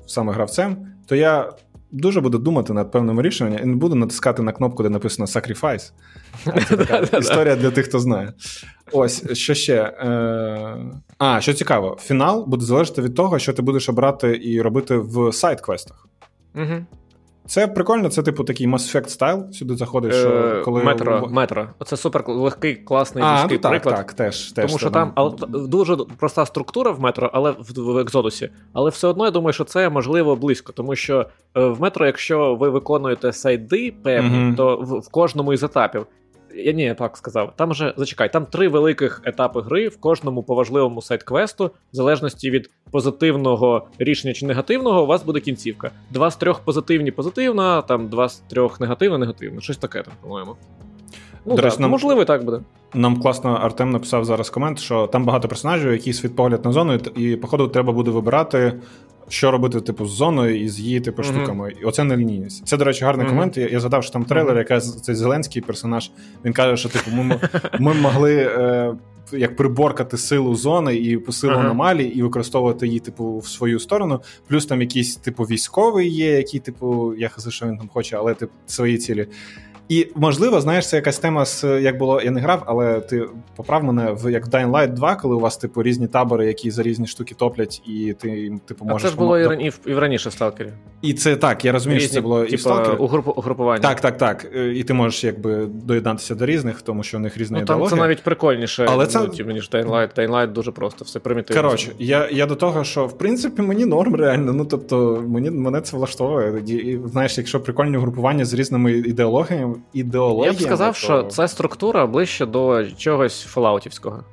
саме 0.07 0.33
гравцем, 0.33 0.77
то 1.07 1.15
я 1.15 1.49
дуже 1.93 2.21
буду 2.21 2.37
думати 2.37 2.73
над 2.73 2.91
певним 2.91 3.21
рішенням 3.21 3.63
і 3.63 3.65
не 3.65 3.75
буду 3.75 3.95
натискати 3.95 4.41
на 4.41 4.51
кнопку, 4.51 4.83
де 4.83 4.89
написано 4.89 5.25
Sacrifice. 5.25 5.91
Це 6.43 6.77
така 6.85 7.17
історія 7.17 7.55
для 7.55 7.71
тих, 7.71 7.85
хто 7.85 7.99
знає. 7.99 8.33
Ось, 8.91 9.31
що 9.37 9.53
ще. 9.53 9.75
Е... 9.75 10.77
А, 11.17 11.41
що 11.41 11.53
цікаво, 11.53 11.97
фінал 12.01 12.45
буде 12.47 12.65
залежати 12.65 13.01
від 13.01 13.15
того, 13.15 13.39
що 13.39 13.53
ти 13.53 13.61
будеш 13.61 13.89
обрати 13.89 14.39
і 14.43 14.61
робити 14.61 14.97
в 14.97 15.33
сайт-квестах. 15.33 16.07
Угу. 16.55 16.85
Це 17.47 17.67
прикольно, 17.67 18.09
це, 18.09 18.23
типу, 18.23 18.43
такий 18.43 18.67
Mass 18.67 18.95
Effect 18.95 19.07
стайл. 19.07 19.51
Сюди 19.51 19.75
заходиш, 19.75 20.15
що 20.15 20.29
Е, 20.29 20.61
коли. 20.61 20.83
Метро, 20.83 21.27
метро. 21.31 21.67
Оце 21.79 21.97
супер 21.97 22.23
легкий, 22.27 22.75
класний 22.75 23.23
А, 23.27 23.47
ну 23.51 23.57
так, 23.57 23.71
приклад. 23.71 23.95
так, 23.95 24.13
теж. 24.13 24.51
теж 24.51 24.65
Тому 24.65 24.79
що 24.79 24.89
там 24.89 25.11
але, 25.15 25.31
дуже 25.49 25.97
проста 26.17 26.45
структура 26.45 26.91
в 26.91 26.99
метро, 26.99 27.29
але 27.33 27.51
в, 27.51 27.73
в 27.77 27.97
Екзодусі. 27.97 28.49
Але 28.73 28.89
все 28.89 29.07
одно 29.07 29.25
я 29.25 29.31
думаю, 29.31 29.53
що 29.53 29.63
це 29.63 29.89
можливо 29.89 30.35
близько, 30.35 30.71
тому 30.73 30.95
що 30.95 31.25
е, 31.57 31.65
в 31.65 31.81
метро, 31.81 32.05
якщо 32.05 32.55
ви 32.55 32.69
виконуєте 32.69 33.33
сайди 33.33 33.93
певні, 34.03 34.37
Мгм. 34.37 34.55
то 34.55 34.77
в, 34.77 34.99
в 34.99 35.09
кожному 35.09 35.53
із 35.53 35.63
етапів. 35.63 36.05
Я 36.55 36.71
ні, 36.71 36.83
я 36.83 36.93
так 36.93 37.17
сказав. 37.17 37.53
Там 37.55 37.73
же 37.73 37.93
зачекай, 37.97 38.31
там 38.31 38.45
три 38.45 38.67
великих 38.67 39.21
етапи 39.25 39.61
гри 39.61 39.87
в 39.87 39.99
кожному 39.99 40.43
по 40.43 40.55
важливому 40.55 41.01
сайт-квесту, 41.01 41.65
в 41.65 41.95
залежності 41.95 42.49
від 42.51 42.69
позитивного 42.91 43.87
рішення 43.99 44.33
чи 44.33 44.45
негативного, 44.45 45.03
у 45.03 45.05
вас 45.05 45.23
буде 45.23 45.39
кінцівка. 45.39 45.91
Два 46.11 46.31
з 46.31 46.35
трьох 46.35 46.59
позитивні 46.59 47.11
позитивна, 47.11 47.81
там 47.81 48.09
два 48.09 48.29
з 48.29 48.35
трьох 48.35 48.79
негативна, 48.79 49.17
негативна. 49.17 49.61
Щось 49.61 49.77
таке 49.77 50.03
там, 50.03 50.13
по-моєму. 50.21 50.55
Ну, 51.45 51.55
так, 51.55 51.79
нам- 51.79 51.91
можливо, 51.91 52.21
і 52.21 52.25
так 52.25 52.43
буде. 52.45 52.59
Нам 52.93 53.21
класно 53.21 53.49
Артем 53.49 53.89
написав 53.89 54.25
зараз 54.25 54.49
комент, 54.49 54.79
що 54.79 55.07
там 55.07 55.25
багато 55.25 55.47
персонажів, 55.47 55.91
які 55.91 56.13
свій 56.13 56.29
погляд 56.29 56.65
на 56.65 56.71
зону, 56.71 56.99
і 57.15 57.35
походу 57.35 57.67
треба 57.67 57.93
буде 57.93 58.11
вибирати, 58.11 58.73
що 59.29 59.51
робити, 59.51 59.81
типу, 59.81 60.05
з 60.05 60.11
зоною 60.11 60.61
і 60.61 60.69
з 60.69 60.79
її 60.79 60.99
типу 60.99 61.23
штуками. 61.23 61.73
І 61.81 61.85
оце 61.85 62.03
нелінійність. 62.03 62.67
Це, 62.67 62.77
до 62.77 62.83
речі, 62.83 63.05
гарний 63.05 63.25
Мгм. 63.25 63.35
комент. 63.35 63.57
Я, 63.57 63.67
я 63.67 63.79
згадав, 63.79 64.03
що 64.03 64.13
там 64.13 64.25
трейлер, 64.25 64.57
якраз 64.57 65.01
цей 65.01 65.15
зеленський 65.15 65.61
персонаж. 65.61 66.11
Він 66.45 66.53
каже, 66.53 66.77
що 66.77 66.89
типу, 66.89 67.11
ми, 67.11 67.39
ми 67.79 67.93
могли. 67.93 68.35
Е, 68.35 68.95
як 69.31 69.55
приборкати 69.55 70.17
силу 70.17 70.55
зони 70.55 70.95
і 70.95 71.31
силу 71.31 71.53
Ага. 71.53 71.61
аномалій, 71.63 72.05
і 72.05 72.21
використовувати 72.21 72.87
її, 72.87 72.99
типу, 72.99 73.37
в 73.37 73.47
свою 73.47 73.79
сторону. 73.79 74.21
Плюс 74.47 74.65
там 74.65 74.81
якийсь, 74.81 75.15
типу, 75.15 75.43
військовий 75.43 76.09
є, 76.09 76.31
який, 76.31 76.59
типу, 76.59 77.13
я 77.17 77.29
хази, 77.29 77.51
що 77.51 77.65
він 77.65 77.77
там 77.77 77.89
хоче, 77.93 78.17
але 78.17 78.33
типу, 78.33 78.53
свої 78.65 78.97
цілі. 78.97 79.27
І 79.89 80.07
можливо, 80.15 80.61
знаєш, 80.61 80.89
це 80.89 80.95
якась 80.95 81.19
тема 81.19 81.45
з 81.45 81.63
як 81.81 81.97
було, 81.97 82.21
я 82.21 82.31
не 82.31 82.41
грав, 82.41 82.63
але 82.65 83.01
ти 83.01 83.25
поправ 83.55 83.83
мене 83.83 84.11
в 84.11 84.31
як 84.31 84.45
в 84.45 84.49
Dying 84.49 84.71
Light 84.71 84.93
2, 84.93 85.15
коли 85.15 85.35
у 85.35 85.39
вас 85.39 85.57
типу 85.57 85.83
різні 85.83 86.07
табори, 86.07 86.45
які 86.47 86.71
за 86.71 86.83
різні 86.83 87.07
штуки 87.07 87.35
топлять, 87.37 87.81
і 87.87 88.13
ти 88.21 88.51
типу 88.65 88.85
А 88.89 88.99
це 88.99 89.07
ж 89.07 89.15
було 89.15 89.39
і, 89.39 89.65
і, 89.65 89.69
в- 89.69 89.79
і 89.85 89.93
в 89.93 89.99
раніше 89.99 90.29
в 90.29 90.31
Сталкері. 90.31 90.69
І 91.01 91.13
це 91.13 91.35
так. 91.35 91.65
Я 91.65 91.71
розумію, 91.71 91.99
що 92.01 92.09
це 92.09 92.21
було 92.21 92.43
і 92.45 92.55
в 92.55 92.63
типа, 92.63 92.69
Stalker. 92.83 92.97
угрупу- 92.97 93.33
угрупування. 93.35 93.81
Так, 93.81 94.01
так, 94.01 94.17
так. 94.17 94.47
Е, 94.55 94.73
І 94.73 94.83
ти 94.83 94.93
можеш 94.93 95.23
якби 95.23 95.65
доєднатися 95.65 96.35
до 96.35 96.45
різних, 96.45 96.81
тому 96.81 97.03
що 97.03 97.17
у 97.17 97.19
них 97.19 97.37
різна 97.37 97.59
Ну, 97.59 97.65
там 97.65 97.75
ідеологія. 97.75 97.97
це 97.97 98.01
навіть 98.07 98.23
прикольніше, 98.23 98.85
Але 98.89 99.07
це- 99.07 99.19
ну, 99.19 99.27
типу, 99.27 99.51
ніж 99.51 99.69
Dying 99.69 99.89
Light. 99.89 100.19
Dying 100.19 100.31
Light 100.31 100.51
дуже 100.51 100.71
просто, 100.71 101.05
все 101.05 101.19
примітивно. 101.19 101.61
Коротше, 101.63 101.91
я, 101.99 102.29
я 102.31 102.45
до 102.45 102.55
того, 102.55 102.83
що 102.83 103.05
в 103.05 103.17
принципі 103.17 103.61
мені 103.61 103.85
норм 103.85 104.15
реально. 104.15 104.53
Ну 104.53 104.65
тобто, 104.65 105.23
мені 105.27 105.51
мене 105.51 105.81
це 105.81 105.97
влаштовує. 105.97 106.63
І, 106.67 106.71
і, 106.73 106.99
знаєш, 107.05 107.37
якщо 107.37 107.59
прикольні 107.59 107.97
групування 107.97 108.45
з 108.45 108.53
різними 108.53 108.91
ідеологіями, 108.91 109.72
ідеологіями 109.93 110.59
я 110.59 110.59
б 110.59 110.61
сказав, 110.61 110.93
то... 110.93 110.99
що 110.99 111.23
це 111.23 111.47
структура 111.47 112.07
ближче 112.07 112.45
до 112.45 112.85
чогось 112.91 113.43
фолаутівського. 113.43 114.23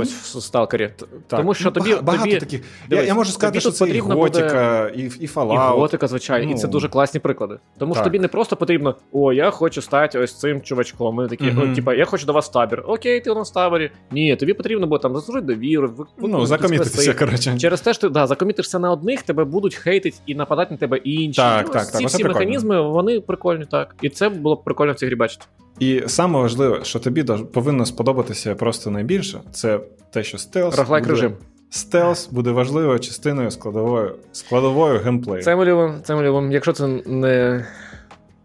Ось 0.00 0.12
в 0.36 0.40
Сталкері. 0.42 0.90
Так. 1.26 1.40
Тому 1.40 1.54
що 1.54 1.64
Ну, 1.64 1.70
тобі- 1.70 1.94
багато 2.02 2.24
тобі- 2.24 2.40
таких. 2.40 2.60
Я, 2.60 2.66
дивись, 2.88 3.06
я 3.08 3.14
можу 3.14 3.32
сказати, 3.32 3.60
що 3.60 3.70
це 3.70 3.84
і 3.84 3.88
потрібно 3.88 4.16
готіка, 4.16 4.88
і, 4.88 5.00
і 5.00 5.04
І 5.20 5.26
Fallout. 5.26 5.78
готика, 5.78 6.08
звичайно, 6.08 6.52
і 6.52 6.54
це 6.54 6.66
Ну. 6.66 6.72
дуже 6.72 6.88
класні 6.88 7.20
приклади. 7.20 7.58
Тому 7.78 7.94
що 7.94 8.04
тобі 8.04 8.18
не 8.18 8.28
просто 8.28 8.56
потрібно, 8.56 8.94
о, 9.12 9.32
я 9.32 9.50
хочу 9.50 9.82
стати 9.82 10.18
ось 10.18 10.38
цим 10.38 10.60
чувачком. 10.60 11.14
Ми 11.14 11.28
такі, 11.28 11.50
о, 11.62 11.74
типа, 11.74 11.94
я 11.94 12.04
хочу 12.04 12.26
до 12.26 12.32
вас 12.32 12.48
табір. 12.48 12.84
Окей, 12.86 13.20
ти 13.20 13.30
у 13.30 13.34
нас 13.34 13.50
таборі. 13.50 13.90
Ні, 14.10 14.36
тобі 14.36 14.54
потрібно 14.54 14.86
буде 14.86 15.02
там 15.02 15.14
заслужити 15.14 15.46
довіру, 15.46 15.92
ви- 15.96 16.04
Ну, 16.28 16.46
закомітитися, 16.46 17.14
коротше. 17.14 17.58
Через 17.58 17.80
те, 17.80 17.94
що 17.94 18.00
ти 18.00 18.08
да, 18.08 18.26
закомітишся 18.26 18.78
на 18.78 18.92
одних, 18.92 19.22
тебе 19.22 19.44
будуть 19.44 19.74
хейтити 19.74 20.16
і 20.26 20.34
нападати 20.34 20.70
на 20.74 20.76
тебе 20.78 20.96
інші. 20.96 21.36
Так, 21.36 21.66
Ну, 21.66 21.72
так, 21.72 21.86
ці 21.92 21.98
так, 21.98 22.06
всі 22.08 22.24
механізми, 22.24 22.82
вони 22.90 23.20
прикольні, 23.20 23.64
так. 23.70 23.94
І 24.02 24.08
це 24.08 24.28
було 24.28 24.54
б 24.54 24.64
прикольно 24.64 24.92
в 24.92 24.96
цій 24.96 25.06
грі 25.06 25.14
бачити. 25.14 25.44
І 25.78 26.02
саме 26.06 26.38
важливе, 26.38 26.80
що 26.84 26.98
тобі 26.98 27.24
повинно 27.52 27.86
сподобатися 27.86 28.54
просто 28.54 28.90
найбільше, 28.90 29.40
це 29.52 29.80
те, 30.12 30.24
що 30.24 30.38
стелс. 30.38 30.78
Roguelike 30.78 31.04
буде- 31.04 31.14
режим. 31.14 31.32
Стелс 31.70 32.28
буде 32.28 32.50
важливою 32.50 32.98
частиною 32.98 33.50
складовою, 33.50 34.14
складовою 34.32 35.00
геймплею. 35.00 35.42
Це 35.42 35.56
ми 35.56 35.64
любимо, 35.64 35.94
це 36.04 36.14
ми 36.14 36.22
любимо. 36.22 36.52
Якщо 36.52 36.72
це 36.72 36.86
не 37.06 37.64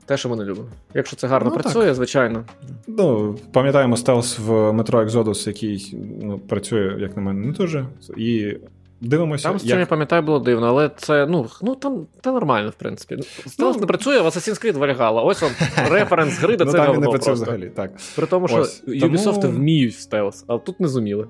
те, 0.06 0.18
що 0.18 0.30
ми 0.30 0.36
не 0.36 0.44
любимо. 0.44 0.68
Якщо 0.94 1.16
це 1.16 1.28
гарно 1.28 1.50
Ну, 1.50 1.56
працює, 1.62 1.94
звичайно. 1.94 2.44
Ну, 2.88 3.36
пам'ятаємо 3.52 3.98
стелс 3.98 4.40
в 4.40 4.52
Metro 4.52 5.06
Exodus, 5.10 5.48
який 5.48 5.98
ну, 6.22 6.40
працює, 6.40 6.96
як 7.00 7.16
на 7.18 7.22
мене, 7.24 7.46
не 7.48 7.52
дуже. 7.54 7.86
І 8.18 8.58
дивимося, 9.08 9.50
Там 9.50 9.60
з 9.60 9.68
цим 9.68 9.80
я 9.80 9.86
пам'ятаю 9.86 10.22
було 10.22 10.40
дивно, 10.40 10.68
але 10.68 10.92
це 10.98 11.26
ну, 11.26 11.48
ну 11.62 11.76
там 11.76 12.08
та 12.22 12.32
нормально, 12.32 12.70
в 12.70 12.74
принципі. 12.74 13.18
Стелс 13.48 13.76
Ну, 13.76 13.82
не 13.82 13.88
працює, 13.88 14.22
в 14.22 14.26
Assassin's 14.26 14.66
Creed 14.66 14.78
Valhalla. 14.78 15.26
Ось 15.26 15.44
он 15.44 15.52
референс 15.90 16.40
гри 16.40 16.58
до 16.58 16.66
ну, 16.66 16.72
це 16.72 16.78
там 16.78 16.94
він 16.94 17.02
не 17.02 17.08
працює 17.08 17.34
взагалі. 17.34 17.72
Так. 17.76 17.92
При 18.16 18.28
тому, 18.28 18.48
що 18.48 18.58
Ось, 18.58 18.80
тому- 18.80 19.16
Ubisoft 19.16 19.48
вміють 19.48 19.94
в 19.94 20.00
стелс, 20.00 20.46
а 20.48 20.58
тут 20.58 20.80
не 20.80 20.88
зуміли. 20.88 21.28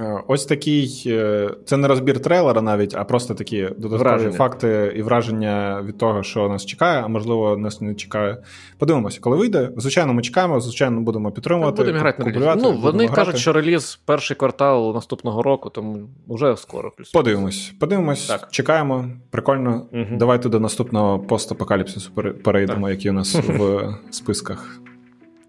Е, 0.00 0.22
Ось 0.28 0.44
такий. 0.46 1.02
е, 1.06 1.50
Це 1.64 1.76
не 1.76 1.88
розбір 1.88 2.20
трейлера 2.20 2.62
навіть, 2.62 2.94
а 2.94 3.04
просто 3.04 3.34
такі 3.34 3.62
додаткові 3.62 3.98
Враження. 3.98 4.32
факти 4.32 4.92
і 4.96 5.02
враження 5.02 5.82
від 5.86 5.98
того, 5.98 6.22
що 6.22 6.48
нас 6.48 6.66
чекає, 6.66 7.02
а 7.04 7.08
можливо, 7.08 7.56
нас 7.56 7.80
не 7.80 7.94
чекає. 7.94 8.36
Подивимося, 8.78 9.18
коли 9.20 9.36
вийде. 9.36 9.70
Звичайно, 9.76 10.12
ми 10.14 10.22
чекаємо, 10.22 10.60
звичайно, 10.60 11.00
будемо 11.00 11.30
підтримувати. 11.30 11.76
Будемо 11.82 11.98
грати 11.98 12.24
на 12.24 12.30
реліз. 12.32 12.44
Ну, 12.46 12.52
будемо 12.62 12.80
вони 12.80 13.04
грати. 13.06 13.14
кажуть, 13.14 13.38
що 13.38 13.52
реліз 13.52 14.00
перший 14.04 14.36
квартал 14.36 14.94
наступного 14.94 15.42
року, 15.42 15.70
тому 15.70 15.98
вже 16.28 16.56
скоро. 16.56 16.92
Плюс. 16.96 17.10
Подивимось, 17.10 17.72
подивимось, 17.80 18.26
Так. 18.26 18.48
чекаємо. 18.50 19.04
Прикольно. 19.30 19.86
Мгм. 19.92 20.18
Давайте 20.18 20.48
до 20.48 20.60
наступного 20.60 21.18
постапокаліпсису 21.18 22.10
пере- 22.14 22.32
перейдемо, 22.32 22.90
який 22.90 23.10
у 23.10 23.14
нас 23.14 23.34
в 23.34 23.88
списках. 24.10 24.80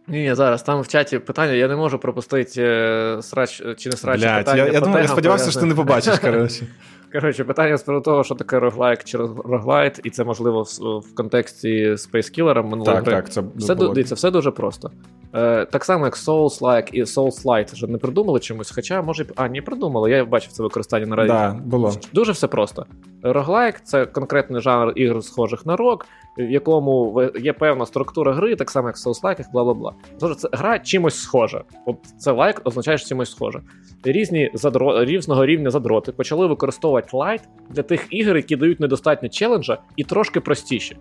Ні, 0.10 0.22
ні, 0.22 0.36
зараз 0.36 0.64
там 0.64 0.82
в 0.82 0.88
чаті 0.88 1.20
питання, 1.20 1.54
я 1.54 1.68
не 1.68 1.76
можу 1.76 2.00
пропустити 2.00 2.64
е, 2.64 3.18
срач 3.22 3.64
чи 3.78 3.90
не 3.90 3.98
срач 3.98 4.22
Блять, 4.22 4.46
питання. 4.46 4.66
я, 4.66 4.72
я, 4.72 4.80
думаю, 4.80 5.02
я 5.02 5.08
сподівався, 5.08 5.52
що 5.52 5.60
ти 5.60 5.66
не 5.66 5.76
побачиш. 5.76 6.20
Коротше. 6.22 6.68
Коротше, 7.12 7.44
питання 7.44 7.78
з 7.78 7.84
приводу 7.84 8.04
того, 8.04 8.24
що 8.24 8.36
таке 8.36 8.60
роглайк 8.60 9.04
чи 9.04 9.18
роглайт, 9.46 10.00
і 10.04 10.10
це 10.10 10.24
можливо 10.24 10.64
в, 10.64 11.00
в 11.00 11.16
контексті 11.16 11.92
Space 11.92 12.40
Killer 12.40 12.64
минулої 12.64 12.96
Так, 12.96 13.04
так, 13.04 13.30
це 13.30 13.44
Все, 13.56 13.76
дивіться, 13.76 14.16
все 14.16 14.32
дуже 14.32 14.52
просто. 14.52 14.92
Е, 15.34 15.66
так 15.66 15.86
само, 15.86 16.06
як 16.06 16.18
Souls-like 16.18 16.90
і 16.92 17.04
Souls-Light 17.04 17.74
вже 17.74 17.88
не 17.88 17.98
придумали 17.98 18.40
чомусь, 18.40 18.72
хоча, 18.72 19.02
може, 19.02 19.26
а, 19.36 19.48
ні, 19.48 19.62
придумали, 19.62 20.12
я 20.12 20.26
бачив 20.26 20.52
це 20.52 20.64
використання 20.64 21.06
на 21.06 21.16
раді. 21.16 21.30
Да, 21.30 21.60
було. 21.66 21.94
Дуже 22.14 22.32
все 22.32 22.48
просто. 22.48 22.86
Roguelike 23.24 23.82
це 23.84 24.06
конкретний 24.06 24.62
жанр 24.62 24.94
ігр, 24.96 25.24
схожих 25.24 25.66
на 25.66 25.76
Rogue, 25.76 26.06
в 26.38 26.52
якому 26.52 27.24
є 27.42 27.54
певна 27.54 27.86
структура 27.86 28.34
гри, 28.34 28.56
так 28.56 28.70
само 28.70 28.88
як 28.88 28.96
в 28.96 29.00
souls-like 29.00 29.37
ах, 29.37 29.52
бла 29.52 29.64
бла 29.64 29.74
бла. 29.74 29.94
Тож 30.20 30.36
це 30.36 30.50
гра 30.52 30.80
чимось 30.80 31.22
схожа. 31.22 31.64
От 31.86 31.98
це 32.18 32.32
like 32.32 32.62
означає, 32.64 32.98
що 32.98 33.08
чимось 33.08 33.32
схоже. 33.32 33.62
Різні 34.04 34.52
задро... 34.54 35.06
різного 35.06 35.46
рівня 35.46 35.70
задроти 35.70 36.12
почали 36.12 36.48
використовувати 36.48 37.10
lite 37.14 37.42
для 37.70 37.84
тих 37.84 38.08
ігор, 38.10 38.36
які 38.38 38.56
дають 38.56 38.80
недостатньо 38.80 39.30
челенджа 39.30 39.78
і 39.96 40.04
трошки 40.04 40.40
простіші. 40.40 40.98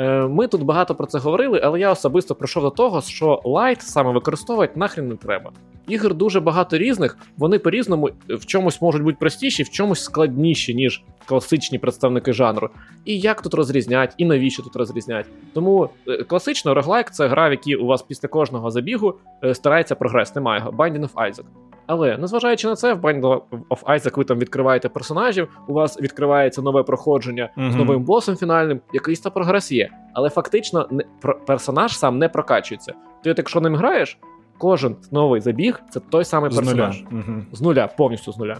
Е, 0.00 0.26
Ми 0.26 0.46
тут 0.46 0.62
багато 0.62 0.94
про 0.94 1.06
це 1.06 1.18
говорили, 1.18 1.60
але 1.64 1.80
я 1.80 1.92
особисто 1.92 2.34
прийшов 2.34 2.62
до 2.62 2.70
того, 2.70 3.02
що 3.02 3.40
lite 3.44 3.82
саме 3.82 4.12
використовувати 4.12 4.72
нахрен 4.76 5.08
не 5.08 5.16
треба. 5.16 5.50
Ігор 5.88 6.14
дуже 6.14 6.40
багато 6.40 6.78
різних, 6.78 7.18
вони 7.36 7.58
по-різному 7.58 8.10
в 8.28 8.46
чомусь 8.46 8.82
можуть 8.82 9.02
бути 9.02 9.16
простіші, 9.20 9.62
в 9.62 9.70
чомусь 9.70 10.02
складніші, 10.02 10.74
ніж 10.74 11.02
класичні 11.26 11.78
представники 11.78 12.32
жанру. 12.32 12.70
І 13.04 13.18
як 13.18 13.42
тут 13.42 13.54
розрізнять, 13.54 14.14
і 14.18 14.24
навіщо 14.24 14.62
тут 14.62 14.76
розрізнять. 14.76 15.26
Тому 15.52 15.88
е, 16.08 16.24
класично 16.24 16.74
роглайк 16.74 17.10
це 17.10 17.28
гра, 17.28 17.48
в 17.48 17.50
якій 17.50 17.74
у 17.74 17.86
вас 17.86 18.02
після 18.02 18.28
кожного 18.28 18.70
забігу 18.70 19.14
е, 19.44 19.54
старається 19.54 19.94
прогрес. 19.94 20.34
Немає 20.34 20.60
його. 20.60 20.72
Binding 20.72 21.08
of 21.08 21.14
Isaac. 21.14 21.44
Але 21.92 22.16
незважаючи 22.18 22.68
на 22.68 22.76
це, 22.76 22.94
в 22.94 23.00
Binding 23.00 23.40
of 23.70 23.82
Isaac 23.84 24.16
ви 24.16 24.24
там 24.24 24.38
відкриваєте 24.38 24.88
персонажів, 24.88 25.48
у 25.68 25.72
вас 25.72 26.00
відкривається 26.00 26.62
нове 26.62 26.82
проходження 26.82 27.48
з 27.56 27.74
новим 27.74 28.02
босом 28.02 28.36
фінальним, 28.36 28.80
якийсь 28.92 29.20
та 29.20 29.30
прогрес 29.30 29.72
є. 29.72 29.90
Але 30.14 30.30
фактично 30.30 30.86
не, 30.90 31.04
про- 31.20 31.38
персонаж 31.46 31.98
сам 31.98 32.18
не 32.18 32.28
прокачується. 32.28 32.94
Ти, 33.24 33.30
от 33.30 33.38
якщо 33.38 33.60
ним 33.60 33.76
граєш, 33.76 34.18
кожен 34.58 34.96
новий 35.10 35.40
забіг 35.40 35.80
це 35.90 36.00
той 36.00 36.24
самий 36.24 36.50
З 36.50 36.54
нуля. 36.54 36.64
персонаж. 36.66 37.04
Мгм. 37.10 37.46
З 37.52 37.60
нуля, 37.62 37.86
повністю 37.86 38.32
з 38.32 38.38
нуля. 38.38 38.56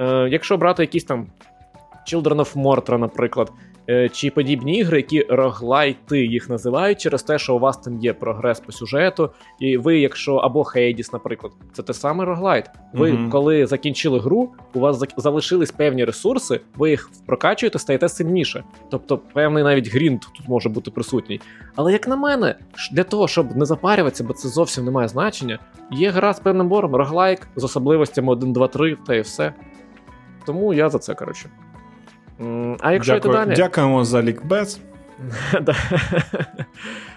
Е, 0.00 0.28
якщо 0.30 0.56
брати 0.56 0.82
якісь 0.82 1.04
там 1.04 1.26
Children 2.12 2.36
of 2.36 2.56
Morta, 2.62 2.98
наприклад, 2.98 3.52
чи 4.12 4.30
подібні 4.30 4.78
ігри, 4.78 4.96
які 4.96 5.26
роглайти 5.28 6.26
їх 6.26 6.48
називають 6.48 7.00
через 7.00 7.22
те, 7.22 7.38
що 7.38 7.56
у 7.56 7.58
вас 7.58 7.76
там 7.76 7.98
є 8.00 8.12
прогрес 8.12 8.60
по 8.60 8.72
сюжету, 8.72 9.30
і 9.60 9.76
ви, 9.78 9.98
якщо 9.98 10.34
або 10.34 10.64
Хейдіс, 10.64 11.12
наприклад, 11.12 11.52
це 11.72 11.82
те 11.82 11.92
саме 11.94 12.24
роглайт. 12.24 12.70
Ви, 12.92 13.12
Мгм. 13.12 13.30
коли 13.30 13.66
закінчили 13.66 14.18
гру, 14.18 14.52
у 14.74 14.80
вас 14.80 15.02
залишились 15.16 15.70
певні 15.70 16.04
ресурси, 16.04 16.60
ви 16.76 16.90
їх 16.90 17.10
прокачуєте, 17.26 17.78
стаєте 17.78 18.08
сильніше. 18.08 18.64
Тобто, 18.90 19.18
певний 19.18 19.64
навіть 19.64 19.88
грінт 19.94 20.20
тут 20.36 20.48
може 20.48 20.68
бути 20.68 20.90
присутній. 20.90 21.40
Але 21.76 21.92
як 21.92 22.08
на 22.08 22.16
мене, 22.16 22.54
для 22.92 23.04
того, 23.04 23.28
щоб 23.28 23.56
не 23.56 23.64
запарюватися, 23.64 24.24
бо 24.24 24.32
це 24.32 24.48
зовсім 24.48 24.84
не 24.84 24.90
має 24.90 25.08
значення, 25.08 25.58
є 25.90 26.10
гра 26.10 26.34
з 26.34 26.40
певним 26.40 26.68
бором, 26.68 26.94
роглайк 26.94 27.48
з 27.56 27.64
особливостями 27.64 28.32
1, 28.32 28.52
2, 28.52 28.68
3 28.68 28.96
та 29.06 29.14
і 29.14 29.20
все. 29.20 29.52
Тому 30.46 30.74
я 30.74 30.88
за 30.88 30.98
це, 30.98 31.14
коротше. 31.14 31.48
А 32.80 32.92
якщо 32.92 33.16
йти 33.16 33.28
далі. 33.28 33.54
Дякуємо 33.56 34.04
за 34.04 34.22
лікбез. 34.22 34.80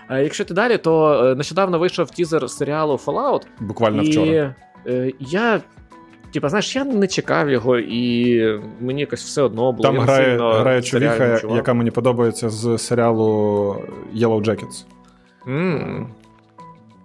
А 0.08 0.20
Якщо 0.20 0.44
йти 0.44 0.54
далі, 0.54 0.78
то 0.78 1.26
е, 1.26 1.36
нещодавно 1.36 1.80
вийшов 1.80 2.12
тізер 2.12 2.50
серіалу 2.50 3.00
Fallout, 3.06 3.42
Буквально 3.60 4.02
і 4.04 4.10
вчора. 4.10 4.56
е, 4.88 5.12
я. 5.20 5.62
Типа, 6.34 6.50
знаєш, 6.50 6.76
я 6.76 6.86
не 6.86 7.08
чекав 7.08 7.50
його, 7.50 7.78
і 7.80 8.42
мені 8.80 9.02
якось 9.02 9.24
все 9.24 9.42
одно 9.42 9.72
було. 9.72 9.84
Там 9.84 9.96
я 9.96 10.02
грає, 10.02 10.38
грає 10.38 10.80
відчував. 11.34 11.56
яка 11.56 11.74
мені 11.74 11.92
подобається 11.92 12.50
з 12.50 12.78
серіалу 12.78 13.76
Yellow 14.16 14.46
Jackets. 14.46 14.86
М. 15.48 16.08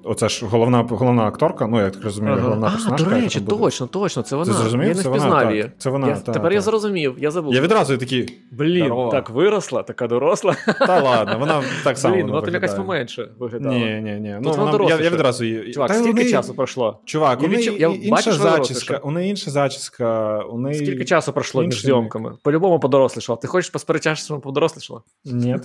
Оце 0.06 0.28
ж 0.28 0.46
головна, 0.46 0.86
головна 0.90 1.22
акторка, 1.22 1.66
ну 1.66 1.80
я 1.80 1.90
так 1.90 2.04
розумію, 2.04 2.32
Ага. 2.34 2.42
головна 2.42 2.78
А, 2.88 2.96
до 2.96 3.04
речі, 3.04 3.40
буде. 3.40 3.58
точно, 3.62 3.86
точно, 3.86 4.22
це 4.22 4.36
вона. 4.36 4.52
Ти 4.52 4.58
зрозумів? 4.58 4.88
Я 4.88 4.94
не 4.94 5.02
Це 5.02 5.08
впізнав 5.08 5.50
її. 5.50 5.70
Це 5.78 5.90
вона, 5.90 6.08
Я- 6.08 6.16
та, 6.16 6.32
Тепер 6.32 6.52
я 6.52 6.58
та. 6.58 6.62
зрозумів, 6.62 7.14
я 7.18 7.30
забув. 7.30 7.54
Я 7.54 7.60
відразу 7.60 7.98
такий, 7.98 8.38
Блін, 8.52 8.84
Здорово. 8.86 9.10
так 9.10 9.30
виросла, 9.30 9.82
така 9.82 10.06
доросла. 10.06 10.56
та 10.78 11.00
ладно, 11.02 11.38
вона 11.38 11.62
так 11.84 11.98
само. 11.98 12.14
Блін, 12.14 12.26
вона 12.26 12.40
там 12.42 12.54
якась 12.54 12.74
поменше 12.74 13.28
виглядала. 13.38 13.74
Ні, 13.74 13.84
ні, 14.04 14.12
ні. 14.20 14.38
Ну, 14.42 14.50
вона 14.50 14.70
вона, 14.70 14.88
я, 14.90 15.00
я 15.00 15.10
відразу 15.10 15.44
її. 15.44 15.72
Чувак, 15.72 15.88
Та 15.88 15.94
скільки 15.94 16.14
неї- 16.14 16.30
часу 16.30 16.54
пройшло? 16.54 17.00
Чувак, 17.04 17.42
Я 17.42 17.48
у 17.48 17.50
неї 17.50 17.76
я 17.78 17.88
інша 17.88 18.32
зачіска, 18.32 18.96
у 18.96 19.10
неї 19.10 19.30
інша 19.30 19.50
зачіска, 19.50 20.38
у 20.42 20.58
неї... 20.58 20.74
Скільки 20.74 21.04
часу 21.04 21.32
пройшло 21.32 21.62
між 21.62 21.82
зйомками? 21.82 22.32
По-любому 22.42 22.80
подорослішала. 22.80 23.36
Ти 23.36 23.46
хочеш 23.48 23.70
посперечатися, 23.70 24.24
що 24.24 24.38
подорослішала? 24.38 25.00
Ні. 25.24 25.56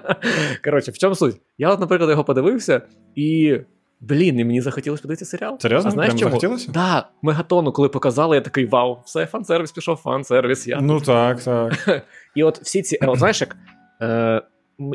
Коротше, 0.64 0.90
в 0.90 0.98
чому 0.98 1.14
суть? 1.14 1.36
Я, 1.58 1.70
от, 1.72 1.80
наприклад, 1.80 2.10
його 2.10 2.24
подивився, 2.24 2.82
і. 3.14 3.56
Блін, 4.00 4.38
і 4.38 4.44
мені 4.44 4.60
захотілося 4.60 5.02
подивитися 5.02 5.30
серіал. 5.30 5.58
Серйозно? 5.60 5.88
А 5.88 5.90
знаєш 5.90 6.10
Прям 6.10 6.18
чому? 6.18 6.30
захотілося? 6.30 6.72
Да, 6.72 7.08
мегатону, 7.22 7.72
коли 7.72 7.88
показали, 7.88 8.36
я 8.36 8.42
такий 8.42 8.66
вау, 8.66 8.98
все, 9.04 9.26
фан-сервіс 9.26 9.72
пішов, 9.72 10.00
фан-сервіс. 10.04 10.66
Я. 10.66 10.80
Ну 10.80 11.00
так, 11.00 11.42
так. 11.42 12.02
І 12.34 12.42
от 12.42 12.58
всі 12.58 12.82
ці. 12.82 12.98
От, 13.02 13.18
знаєш, 13.18 13.40
як. 13.40 13.56
Е, 14.02 14.42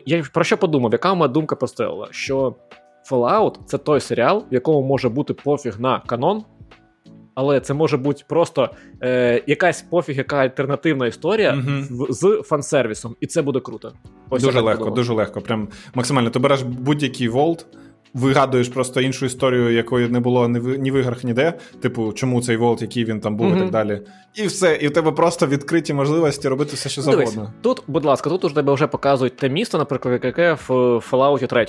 я 0.06 0.24
про 0.34 0.43
що 0.43 0.58
подумав? 0.58 0.91
Яка 0.91 1.14
мене 1.14 1.34
думка 1.34 1.56
постояла? 1.56 2.08
Що 2.12 2.56
Fallout 3.12 3.56
це 3.66 3.78
той 3.78 3.99
серіал, 3.99 4.45
в 4.51 4.54
якому 4.54 4.82
може 4.88 5.10
бути 5.10 5.34
пофіг 5.34 5.80
на 5.80 5.99
канон, 5.99 6.43
але 7.36 7.60
це 7.60 7.74
може 7.74 7.97
бути 7.97 8.24
просто 8.28 8.70
е, 9.01 9.43
якась 9.47 9.82
пофіг, 9.82 10.18
яка 10.18 10.38
альтернативна 10.38 11.08
історія 11.08 11.64
в, 11.89 12.14
з 12.14 12.41
фан-сервісом, 12.45 13.16
і 13.20 13.28
це 13.28 13.41
буде 13.41 13.60
круто. 13.60 13.93
Ось 14.30 14.43
дуже 14.43 14.60
легко, 14.62 14.80
подумав. 14.80 14.95
дуже 14.95 15.14
легко. 15.14 15.41
Прям 15.41 15.68
максимально. 15.93 16.30
Ти 16.30 16.39
береш 16.39 16.62
будь-який 16.62 17.28
волт, 17.28 17.66
вигадуєш 18.14 18.70
просто 18.70 19.01
іншу 19.01 19.26
історію, 19.26 19.70
якої 19.74 20.09
не 20.09 20.20
було 20.20 20.47
ні 20.47 20.59
в, 20.59 20.80
ні 20.80 20.91
в 20.91 20.95
іграх, 20.99 21.24
ніде. 21.24 21.53
Типу, 21.82 22.14
чому 22.14 22.41
цей 22.41 22.57
волт, 22.57 22.82
який 22.82 23.05
він 23.05 23.20
там 23.20 23.36
був, 23.36 23.55
і 23.55 23.59
так 23.59 23.70
далі. 23.70 24.01
І 24.36 24.47
все. 24.47 24.76
І 24.76 24.88
в 24.88 24.93
тебе 24.93 25.11
просто 25.11 25.47
відкриті 25.47 25.93
можливості 25.93 26.47
робити 26.47 26.76
все, 26.76 26.89
що 26.89 27.01
Ну, 27.05 27.11
дивись, 27.11 27.30
завгодно. 27.34 27.53
тут, 27.61 27.84
будь 27.88 28.05
ласка, 28.05 28.30
тут 28.30 28.45
уже 28.45 28.55
тебе 28.55 28.74
вже 28.74 28.88
показують 28.88 29.36
те 29.38 29.49
місто, 29.49 29.78
наприклад, 29.78 30.20
яке 30.24 30.53
в 30.53 30.70
Fallout 31.11 31.47
3 31.47 31.66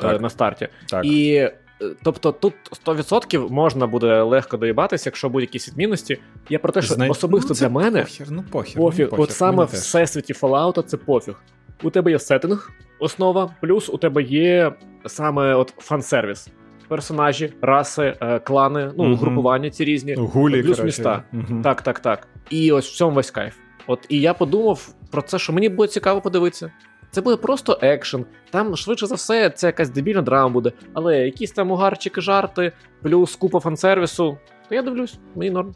Так. 0.00 0.16
е, 0.16 0.18
на 0.18 0.30
старті. 0.30 0.68
Так. 0.88 1.04
І 1.06 1.32
е, 1.34 1.54
тобто 2.02 2.32
тут 2.32 2.54
100% 2.86 3.50
можна 3.50 3.86
буде 3.86 4.22
легко 4.22 4.56
доїбатися, 4.56 5.08
якщо 5.08 5.28
будуть 5.28 5.48
якісь 5.48 5.68
відмінності. 5.68 6.18
Я 6.48 6.58
про 6.58 6.72
те, 6.72 6.82
що 6.82 6.94
Знай- 6.94 7.10
особисто 7.10 7.48
ну, 7.48 7.54
це 7.54 7.64
для 7.68 7.74
мене 7.74 8.00
Похер, 8.02 8.26
ну 8.30 8.44
похер. 8.50 8.74
пофіг, 8.74 9.04
ну, 9.04 9.10
похер. 9.10 9.22
от 9.22 9.30
саме 9.32 9.64
в 9.64 9.68
всесвіті 9.72 10.32
Fallout 10.32 10.82
це 10.82 10.96
пофіг. 10.96 11.34
У 11.82 11.90
тебе 11.90 12.10
є 12.10 12.18
сеттинг, 12.18 12.70
основа, 13.00 13.54
плюс 13.60 13.88
у 13.88 13.98
тебе 13.98 14.22
є 14.22 14.72
саме 15.06 15.54
от 15.54 15.74
фан-сервіс. 15.78 16.48
Персонажі, 16.88 17.52
раси, 17.62 18.14
е, 18.20 18.38
клани, 18.38 18.92
ну, 18.98 19.04
Мгм. 19.04 19.14
групування 19.16 19.70
ці 19.70 19.84
різні. 19.84 20.14
Гулі, 20.14 20.52
плюс 20.62 20.64
коротше. 20.76 20.84
міста. 20.84 21.22
Мгм. 21.32 21.62
Так, 21.62 21.82
так, 21.82 22.00
так. 22.00 22.28
І 22.50 22.72
ось 22.72 22.88
в 22.90 22.96
цьому 22.96 23.16
весь 23.16 23.30
кайф. 23.30 23.54
От 23.86 24.06
і 24.08 24.20
я 24.20 24.34
подумав 24.34 24.88
про 25.10 25.22
це, 25.22 25.38
що 25.38 25.52
мені 25.52 25.68
буде 25.68 25.88
цікаво 25.88 26.20
подивитися. 26.20 26.72
Це 27.10 27.20
буде 27.20 27.36
просто 27.36 27.78
екшен. 27.82 28.24
Там, 28.50 28.76
швидше 28.76 29.06
за 29.06 29.14
все, 29.14 29.50
це 29.50 29.66
якась 29.66 29.90
дебільна 29.90 30.22
драма 30.22 30.48
буде, 30.48 30.72
але 30.94 31.18
якісь 31.18 31.52
там 31.52 31.70
угарчики, 31.70 32.20
жарти, 32.20 32.72
плюс 33.02 33.36
купа 33.36 33.58
фан-сервісу. 33.58 34.36
То 34.68 34.74
я 34.74 34.82
дивлюсь, 34.82 35.18
мені 35.36 35.50
норм. 35.50 35.74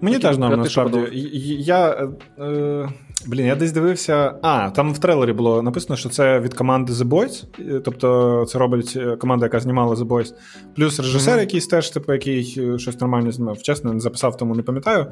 Мені 0.00 0.16
Хотів 0.16 0.30
теж 0.30 0.36
що 0.48 0.56
насправді. 0.56 0.98
Я. 1.58 1.90
е, 1.90 2.08
е, 2.44 2.88
Блін, 3.26 3.46
я 3.46 3.56
десь 3.56 3.72
дивився. 3.72 4.34
А, 4.42 4.70
там 4.70 4.92
в 4.94 4.98
трейлері 4.98 5.32
було 5.32 5.62
написано, 5.62 5.96
що 5.96 6.08
це 6.08 6.40
від 6.40 6.54
команди 6.54 6.92
The 6.92 7.04
Boys. 7.08 7.44
е, 7.76 7.80
Тобто 7.80 8.44
це 8.48 8.58
робить 8.58 8.92
е, 8.96 9.16
команда, 9.16 9.46
яка 9.46 9.60
знімала 9.60 9.94
The 9.94 10.06
Boys. 10.06 10.34
Плюс 10.76 11.00
режисер, 11.00 11.32
Мгм. 11.34 11.40
якийсь 11.40 11.66
теж, 11.66 11.90
типу, 11.90 12.12
який 12.12 12.54
е, 12.58 12.78
щось 12.78 13.00
нормально 13.00 13.32
знімав. 13.32 13.62
Чесно, 13.62 13.92
не 13.92 14.00
записав, 14.00 14.36
тому 14.36 14.54
не 14.54 14.62
пам'ятаю. 14.62 15.06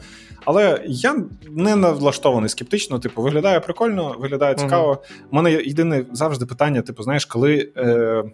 Але 0.45 0.83
я 0.87 1.17
не 1.51 1.77
налаштований 1.77 2.49
скептично. 2.49 2.99
Типу, 2.99 3.23
виглядає 3.23 3.61
прикольно, 3.61 4.17
виглядає 4.19 4.55
цікаво. 4.55 5.03
У 5.33 5.37
мене 5.37 5.53
єдине 5.53 6.05
завжди 6.13 6.47
питання: 6.47 6.83
типу, 6.83 7.03
знаєш, 7.03 7.25
коли 7.25 7.73
е, 7.77 8.25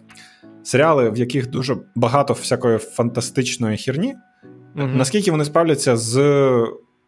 серіали, 0.63 1.09
в 1.09 1.17
яких 1.17 1.49
дуже 1.49 1.77
багато 1.95 2.33
всякої 2.33 2.77
фантастичної 2.77 3.77
херні. 3.77 4.15
Мгм. 4.75 4.97
Наскільки 4.97 5.31
вони 5.31 5.45
справляться 5.45 5.97
з 5.97 6.17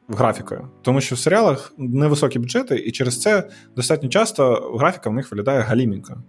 графікою? 0.09 0.67
Тому 0.81 1.01
що 1.01 1.15
в 1.15 1.19
серіалах 1.19 1.73
невисокі 1.77 2.39
бюджети, 2.39 2.75
і 2.75 2.91
через 2.91 3.21
це 3.21 3.49
достатньо 3.75 4.09
часто 4.09 4.53
графіка 4.79 5.09
в 5.09 5.13
них 5.13 5.31
виглядає 5.31 5.61
галімінка. 5.61 6.23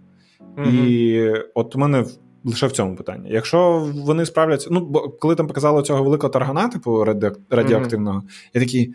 Mm-hmm. 0.57 0.85
І 0.85 1.43
от 1.53 1.75
у 1.75 1.79
мене 1.79 2.05
лише 2.43 2.67
в 2.67 2.71
цьому 2.71 2.95
питання. 2.95 3.29
Якщо 3.29 3.89
вони 3.95 4.25
справляться, 4.25 4.69
ну 4.71 4.85
бо 4.85 5.09
коли 5.09 5.35
там 5.35 5.47
показали 5.47 5.83
цього 5.83 6.03
великого 6.03 6.33
таргана, 6.33 6.67
типу 6.67 7.05
радіоактивного, 7.49 8.19
mm-hmm. 8.19 8.49
я 8.53 8.61
такий. 8.61 8.93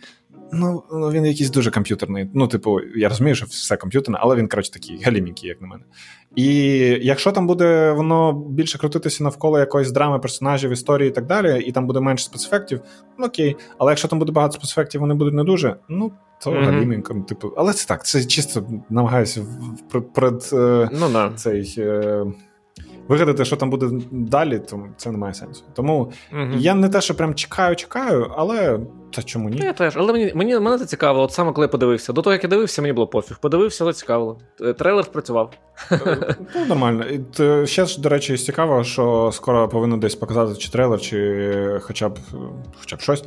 Ну, 0.52 0.82
він 0.92 1.26
якийсь 1.26 1.50
дуже 1.50 1.70
комп'ютерний. 1.70 2.30
Ну, 2.34 2.48
типу, 2.48 2.80
я 2.96 3.08
розумію, 3.08 3.34
що 3.34 3.46
все 3.46 3.76
комп'ютерне, 3.76 4.18
але 4.22 4.36
він, 4.36 4.48
коротше, 4.48 4.72
такий 4.72 5.02
галімінький, 5.02 5.48
як 5.48 5.60
на 5.60 5.66
мене. 5.66 5.82
І 6.36 6.46
якщо 7.02 7.32
там 7.32 7.46
буде 7.46 7.92
воно 7.92 8.32
більше 8.32 8.78
крутитися 8.78 9.24
навколо 9.24 9.58
якоїсь 9.58 9.90
драми 9.90 10.18
персонажів, 10.18 10.70
історії 10.70 11.08
і 11.08 11.12
так 11.12 11.26
далі, 11.26 11.60
і 11.64 11.72
там 11.72 11.86
буде 11.86 12.00
менше 12.00 12.24
спецефектів, 12.24 12.80
ну 13.18 13.26
окей. 13.26 13.56
Але 13.78 13.90
якщо 13.92 14.08
там 14.08 14.18
буде 14.18 14.32
багато 14.32 14.52
спецефектів, 14.52 15.00
вони 15.00 15.14
будуть 15.14 15.34
не 15.34 15.44
дуже, 15.44 15.76
ну 15.88 16.12
то 16.42 16.50
Мгм. 16.52 16.64
галімінько. 16.64 17.14
Типу, 17.28 17.52
але 17.56 17.72
це 17.72 17.88
так, 17.88 18.06
це 18.06 18.24
чисто 18.24 18.66
намагаюся 18.90 19.46
пред. 20.14 20.50
е, 20.52 20.88
Ну 20.92 21.08
да. 21.12 21.30
цей. 21.36 21.74
Е, 21.78 22.26
Вигадати, 23.08 23.44
що 23.44 23.56
там 23.56 23.70
буде 23.70 23.90
далі, 24.10 24.58
то 24.58 24.86
це 24.96 25.10
не 25.10 25.18
має 25.18 25.34
сенсу. 25.34 25.64
Тому 25.74 26.12
Мгм. 26.32 26.54
я 26.58 26.74
не 26.74 26.88
те, 26.88 27.00
що 27.00 27.14
прям 27.14 27.34
чекаю, 27.34 27.76
чекаю, 27.76 28.32
але 28.36 28.80
та 29.10 29.22
чому 29.22 29.48
ні? 29.48 29.56
Я 29.64 29.72
теж, 29.72 29.96
але 29.96 30.12
мені, 30.12 30.32
мені 30.34 30.58
мене 30.58 30.78
це 30.78 30.86
цікавило, 30.86 31.24
от 31.24 31.32
саме 31.32 31.52
коли 31.52 31.64
я 31.64 31.68
подивився. 31.68 32.12
До 32.12 32.22
того, 32.22 32.34
як 32.34 32.42
я 32.44 32.50
дивився, 32.50 32.82
мені 32.82 32.92
було 32.92 33.06
пофіг. 33.06 33.38
Подивився, 33.38 33.84
зацікавило. 33.84 34.38
Е, 34.60 34.72
Трейлер 34.72 35.04
спрацював. 35.04 35.50
Ну, 36.54 36.66
нормально. 36.68 37.04
І 37.04 37.66
ще 37.66 37.84
ж, 37.86 38.00
до 38.00 38.08
речі, 38.08 38.36
цікаво, 38.36 38.84
що 38.84 39.30
скоро 39.32 39.68
повинен 39.68 40.00
десь 40.00 40.14
показати 40.14 40.58
чи 40.60 40.70
трейлер, 40.70 41.00
чи 41.00 41.80
хоча 41.82 42.08
б 42.08 42.18
хоча 42.80 42.96
б 42.96 43.00
щось. 43.00 43.24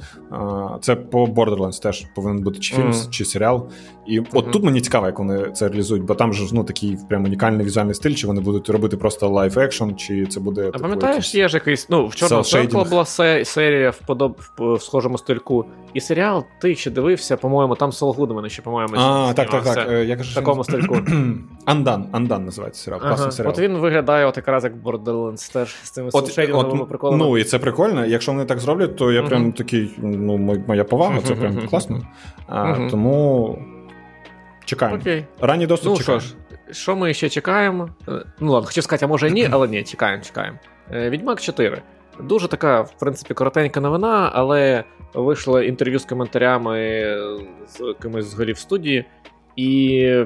Це 0.82 0.96
по 0.96 1.26
Borderlands 1.26 1.82
теж 1.82 2.06
повинен 2.16 2.44
бути 2.44 2.60
чи 2.60 2.76
фільм, 2.76 2.90
Мгм. 2.90 3.12
чи 3.12 3.26
серіал. 3.26 3.70
І 4.08 4.20
от 4.20 4.34
Мгм. 4.34 4.52
тут 4.52 4.64
мені 4.64 4.82
цікаво, 4.82 5.06
як 5.06 5.20
вони 5.20 5.52
це 5.52 5.68
реалізують, 5.68 6.04
бо 6.04 6.16
там 6.16 6.34
же 6.34 6.46
ж 6.48 6.56
ну 6.56 6.64
такий 6.64 6.98
прям 7.10 7.24
унікальний 7.26 7.66
візуальний 7.66 7.96
стиль, 7.96 8.14
чи 8.14 8.28
вони 8.28 8.42
будуть 8.42 8.70
робити 8.70 8.98
просто 8.98 9.30
live 9.30 9.60
action, 9.60 9.96
чи 9.96 10.26
це 10.26 10.40
буде. 10.40 10.72
А 10.74 10.78
пам'ятаєш, 10.80 11.16
якийсь- 11.16 11.36
є 11.36 11.48
ж 11.48 11.58
якийсь. 11.58 11.90
Ну, 11.90 12.06
в 12.08 12.10
Circle 12.12 12.90
була 12.90 13.06
серія 13.46 13.90
в, 13.90 14.00
подоб... 14.08 14.38
в 14.58 14.80
схожому 14.80 15.18
стильку. 15.18 15.66
І 15.94 16.02
серіал, 16.02 16.46
ти 16.62 16.76
ще 16.76 16.92
дивився, 16.92 17.38
по-моєму, 17.38 17.76
там 17.76 17.92
Сол 17.92 18.14
Гудман 18.14 18.50
ще, 18.50 18.62
по-моєму, 18.62 18.94
А, 18.98 19.34
так, 19.34 19.50
так, 19.50 19.64
так. 19.64 19.90
Е, 19.92 20.06
Я 20.06 20.16
кажу, 20.18 20.32
в 20.32 20.36
такому 20.36 20.64
стильку. 20.64 20.98
Андан, 21.66 22.08
Андан 22.12 22.46
називається 22.46 22.84
серіал. 22.84 23.00
Ага. 23.04 23.10
Класний 23.10 23.32
серіал. 23.32 23.54
От 23.54 23.60
він 23.60 23.78
виглядає 23.78 24.26
от 24.26 24.38
якраз 24.38 24.64
як 24.64 24.74
Borderlands 24.76 25.54
теж 25.54 25.76
з 25.84 25.90
цими 25.90 26.12
селшейдинговими 26.12 26.86
приколами. 26.86 27.26
ну 27.26 27.38
і 27.38 27.44
це 27.44 27.60
прикольно. 27.60 28.06
Якщо 28.06 28.32
вони 28.32 28.46
так 28.46 28.60
зроблять, 28.60 28.96
то 28.96 29.12
я 29.12 29.24
прям 29.24 29.52
такий, 29.52 29.94
ну, 29.98 30.38
моя 30.68 30.84
повага, 30.84 31.22
це 31.22 31.36
прям 31.36 31.68
класно. 31.68 32.02
Тому 32.92 33.58
чекаємо. 34.66 35.02
Ранній 35.42 35.68
доступ 35.68 35.90
Ну 35.90 35.96
що 35.96 36.04
чекаємо. 36.04 36.22
ж, 36.22 36.36
що 36.72 36.96
ми 36.96 37.14
ще 37.14 37.30
чекаємо? 37.30 37.90
Е, 38.08 38.12
Ну 38.40 38.52
ладно, 38.52 38.68
хотів 38.68 38.84
сказати, 38.84 39.06
а 39.06 39.08
може 39.08 39.32
ні, 39.32 39.48
але 39.52 39.68
ні, 39.68 39.84
чекаємо, 39.84 40.24
чекаємо. 40.24 40.58
Е, 40.92 41.10
Відьмак 41.10 41.42
4. 41.42 41.82
Дуже 42.24 42.48
така, 42.48 42.82
в 42.82 42.94
принципі, 43.00 43.34
коротенька 43.34 43.80
новина, 43.80 44.32
але 44.34 44.84
вийшло 45.14 45.62
інтерв'ю 45.62 46.00
з 46.00 46.06
коментарями 46.06 46.78
з 47.68 47.96
кимось 48.02 48.26
з 48.26 48.34
голів 48.34 48.58
студії. 48.58 49.06
І 49.56 50.26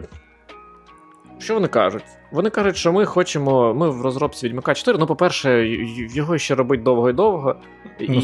що 1.40 1.54
вони 1.54 1.68
кажуть? 1.68 2.04
Вони 2.32 2.50
кажуть, 2.50 2.78
що 2.78 2.94
ми 2.94 3.06
хочемо. 3.06 3.74
Ми 3.74 3.90
в 3.90 4.02
розробці 4.02 4.48
Відьмака 4.48 4.74
4. 4.74 4.98
Ну, 4.98 5.08
по-перше, 5.08 5.68
його 6.14 6.38
ще 6.38 6.56
робить 6.56 6.84
довго 6.84 7.10
і 7.10 7.14
довго. 7.14 7.56
І 8.00 8.10
ну, 8.10 8.20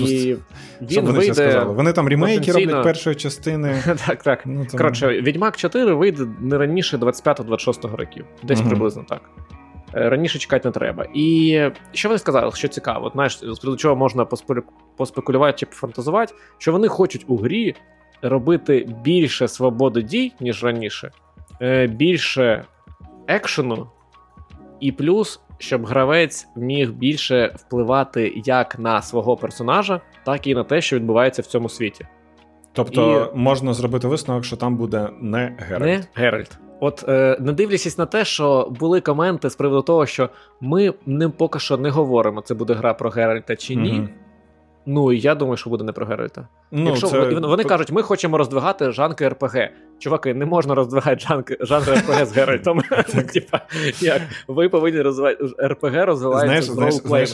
він 0.82 1.06
вони 1.06 1.20
вийде. 1.20 1.34
сказали? 1.34 1.74
Вони 1.74 1.94
там 1.94 2.08
ремейки 2.08 2.40
потенційно... 2.40 2.72
роблять 2.72 2.84
першої 2.84 3.16
частини. 3.16 3.84
Так, 4.08 4.24
так. 4.24 4.42
Ну, 4.46 4.66
там... 4.66 4.78
Коротше, 4.78 5.22
Відьмак 5.22 5.58
4 5.58 5.94
вийде 5.94 6.24
не 6.42 6.58
раніше 6.58 6.98
25-26 6.98 7.96
років. 7.96 8.26
Десь 8.44 8.60
угу. 8.60 8.70
приблизно 8.70 9.06
так. 9.10 9.22
Е, 9.96 10.10
раніше 10.10 10.40
чекати 10.40 10.68
не 10.68 10.72
треба. 10.72 11.06
І 11.14 11.62
що 11.92 12.10
вони 12.10 12.20
сказали, 12.20 12.52
що 12.52 12.68
цікаво, 12.68 13.12
знаєш, 13.14 13.40
з 13.44 13.76
чого 13.76 13.96
можна 13.96 14.26
поспекулювати 14.98 15.58
чи 15.58 15.66
пофантазувати, 15.66 16.34
що 16.58 16.72
вони 16.72 16.88
хочуть 16.88 17.26
у 17.28 17.38
грі 17.38 17.76
робити 18.22 18.88
більше 19.04 19.48
свободи 19.48 20.02
дій, 20.02 20.34
ніж 20.40 20.64
раніше, 20.64 21.12
е, 21.62 21.88
більше 21.88 22.66
екшену, 23.28 23.88
і 24.80 24.92
плюс, 24.92 25.42
щоб 25.58 25.86
гравець 25.86 26.48
міг 26.56 26.92
більше 26.92 27.56
впливати 27.56 28.34
як 28.46 28.80
на 28.80 29.02
свого 29.02 29.38
персонажа, 29.38 30.02
так 30.26 30.48
і 30.48 30.56
на 30.56 30.64
те, 30.64 30.82
що 30.82 30.96
відбувається 30.96 31.42
в 31.42 31.46
цьому 31.46 31.70
світі. 31.70 32.06
Тобто 32.74 33.32
і... 33.36 33.38
можна 33.38 33.74
зробити 33.74 34.08
висновок, 34.08 34.46
що 34.46 34.58
там 34.58 34.78
буде 34.78 35.10
не 35.22 35.56
Геральт. 35.60 35.84
Не 35.84 36.04
Геральт. 36.14 36.58
От 36.80 37.06
е, 37.08 37.38
не 37.40 37.54
дивлячись 37.54 37.98
на 37.98 38.06
те, 38.06 38.26
що 38.26 38.68
були 38.80 39.02
коменти 39.02 39.50
з 39.50 39.56
приводу 39.56 39.82
того, 39.82 40.06
що 40.06 40.30
ми 40.62 40.94
ним 41.06 41.32
поки 41.32 41.60
що 41.60 41.78
не 41.78 41.90
говоримо, 41.90 42.42
це 42.42 42.54
буде 42.54 42.74
гра 42.74 42.94
про 42.94 43.10
Геральта 43.10 43.56
чи 43.56 43.76
ні. 43.76 43.94
Mm-hmm. 43.94 44.10
Ну 44.86 45.12
і 45.14 45.20
я 45.20 45.36
думаю, 45.36 45.58
що 45.58 45.70
буде 45.70 45.84
не 45.84 45.92
про 45.92 46.06
Геральта. 46.06 46.48
Ну, 46.72 46.90
Якщо 46.90 47.08
це... 47.08 47.20
вони, 47.20 47.48
вони 47.48 47.64
кажуть, 47.64 47.92
ми 47.92 48.02
хочемо 48.02 48.38
роздвигати 48.38 48.92
жанки 48.92 49.30
РПГ. 49.30 49.58
Чуваки, 50.00 50.34
не 50.34 50.46
можна 50.46 50.76
роздвигати 50.76 51.20
жанки, 51.20 51.58
жанри 51.60 51.94
РПГ 51.94 52.26
з 52.26 52.34
Геральтом. 52.34 52.82
Типа, 53.34 53.62
як 54.02 54.22
ви 54.48 54.70
повинні 54.70 55.02
розвивати 55.02 55.46
РПГ 55.64 56.06
розвивається 56.06 56.74
з 56.74 56.78
ролплеєм. 56.78 57.28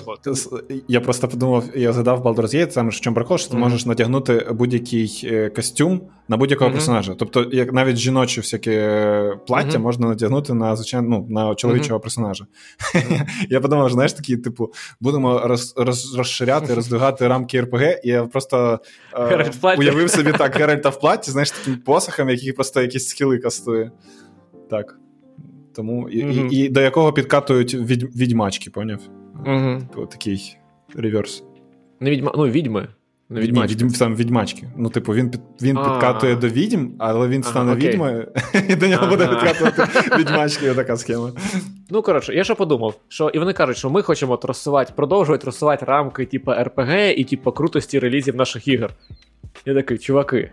Я 0.87 1.01
просто 1.01 1.27
подумав, 1.27 1.63
я 1.75 1.93
згадав 1.93 2.25
Baldur's 2.25 2.55
Gate, 2.55 2.71
саме 2.71 2.91
що 2.91 3.13
прикол, 3.13 3.37
що 3.37 3.51
ти 3.51 3.57
можеш 3.57 3.85
надягнути 3.85 4.47
будь-який 4.51 5.21
е, 5.23 5.49
костюм 5.49 6.01
на 6.27 6.37
будь-якого 6.37 6.71
персонажа. 6.71 7.15
Тобто, 7.19 7.45
як 7.51 7.73
навіть 7.73 7.97
жіночі 7.97 8.41
всякі 8.41 8.71
е, 8.71 9.37
плаття 9.47 9.79
можна 9.79 10.07
надягнути 10.07 10.53
на 10.53 10.75
звичайно 10.75 11.07
ну, 11.09 11.27
на 11.29 11.55
чоловічого 11.55 11.99
персонажа. 11.99 12.45
Я 13.49 13.61
подумав, 13.61 13.89
знаєш, 13.89 14.13
такі, 14.13 14.37
типу, 14.37 14.73
будемо 14.99 15.57
розширяти, 16.15 16.73
роздвигати 16.73 17.27
рамки 17.27 17.61
РПГ, 17.61 17.81
і 18.03 18.09
я 18.09 18.23
просто 18.23 18.79
е, 19.31 19.75
уявив 19.77 20.09
собі 20.09 20.31
так 20.31 20.55
Геральта 20.55 20.89
в 20.89 20.99
платі, 20.99 21.31
знаєш, 21.31 21.51
таким 21.51 21.77
посохом, 21.77 22.29
який 22.29 22.51
просто 22.51 22.81
якісь 22.81 23.07
скіли 23.07 23.37
кастує. 23.37 23.91
Так. 24.69 24.99
Тому 25.75 26.09
і, 26.09 26.25
mm-hmm. 26.25 26.49
і, 26.49 26.57
і 26.57 26.69
до 26.69 26.81
якого 26.81 27.13
підкатують 27.13 27.73
відь, 27.73 28.03
відьмачки, 28.15 28.69
поняв? 28.69 28.99
Mm-hmm. 29.45 30.07
Такий 30.07 30.57
реверс. 30.95 31.43
Не 31.99 32.09
відьма... 32.11 32.33
Ну, 32.37 32.47
відьми. 32.47 32.87
Не 33.29 33.41
відьмачки. 33.41 33.75
Ні, 33.75 33.83
відьм, 33.83 33.95
сам 33.95 34.15
відьмачки. 34.15 34.67
Ну, 34.77 34.89
типу, 34.89 35.13
він 35.13 35.29
під, 35.29 35.41
він 35.61 35.75
підкатує 35.75 36.35
до 36.35 36.49
відьм, 36.49 36.87
але 36.99 37.27
він 37.27 37.43
стане 37.43 37.71
ага, 37.71 37.79
відьмою, 37.79 38.27
і 38.69 38.75
до 38.75 38.87
нього 38.87 39.07
буде 39.07 39.27
підкатувати 39.27 39.83
відьмачки, 40.17 40.73
така 40.73 40.97
схема. 40.97 41.31
Ну, 41.89 42.01
коротше, 42.01 42.35
я 42.35 42.43
що 42.43 42.55
подумав, 42.55 42.95
що 43.07 43.29
і 43.29 43.39
вони 43.39 43.53
кажуть, 43.53 43.77
що 43.77 43.89
ми 43.89 44.01
хочемо 44.01 44.37
тросувати, 44.37 44.93
продовжувати 44.95 45.41
тросувати 45.41 45.85
рамки, 45.85 46.25
типу, 46.25 46.51
РПГ 46.51 46.93
і 47.17 47.23
типу, 47.23 47.51
крутості 47.51 47.99
релізів 47.99 48.35
наших 48.35 48.67
ігор. 48.67 48.91
Я 49.65 49.73
такий, 49.73 49.97
чуваки, 49.97 50.51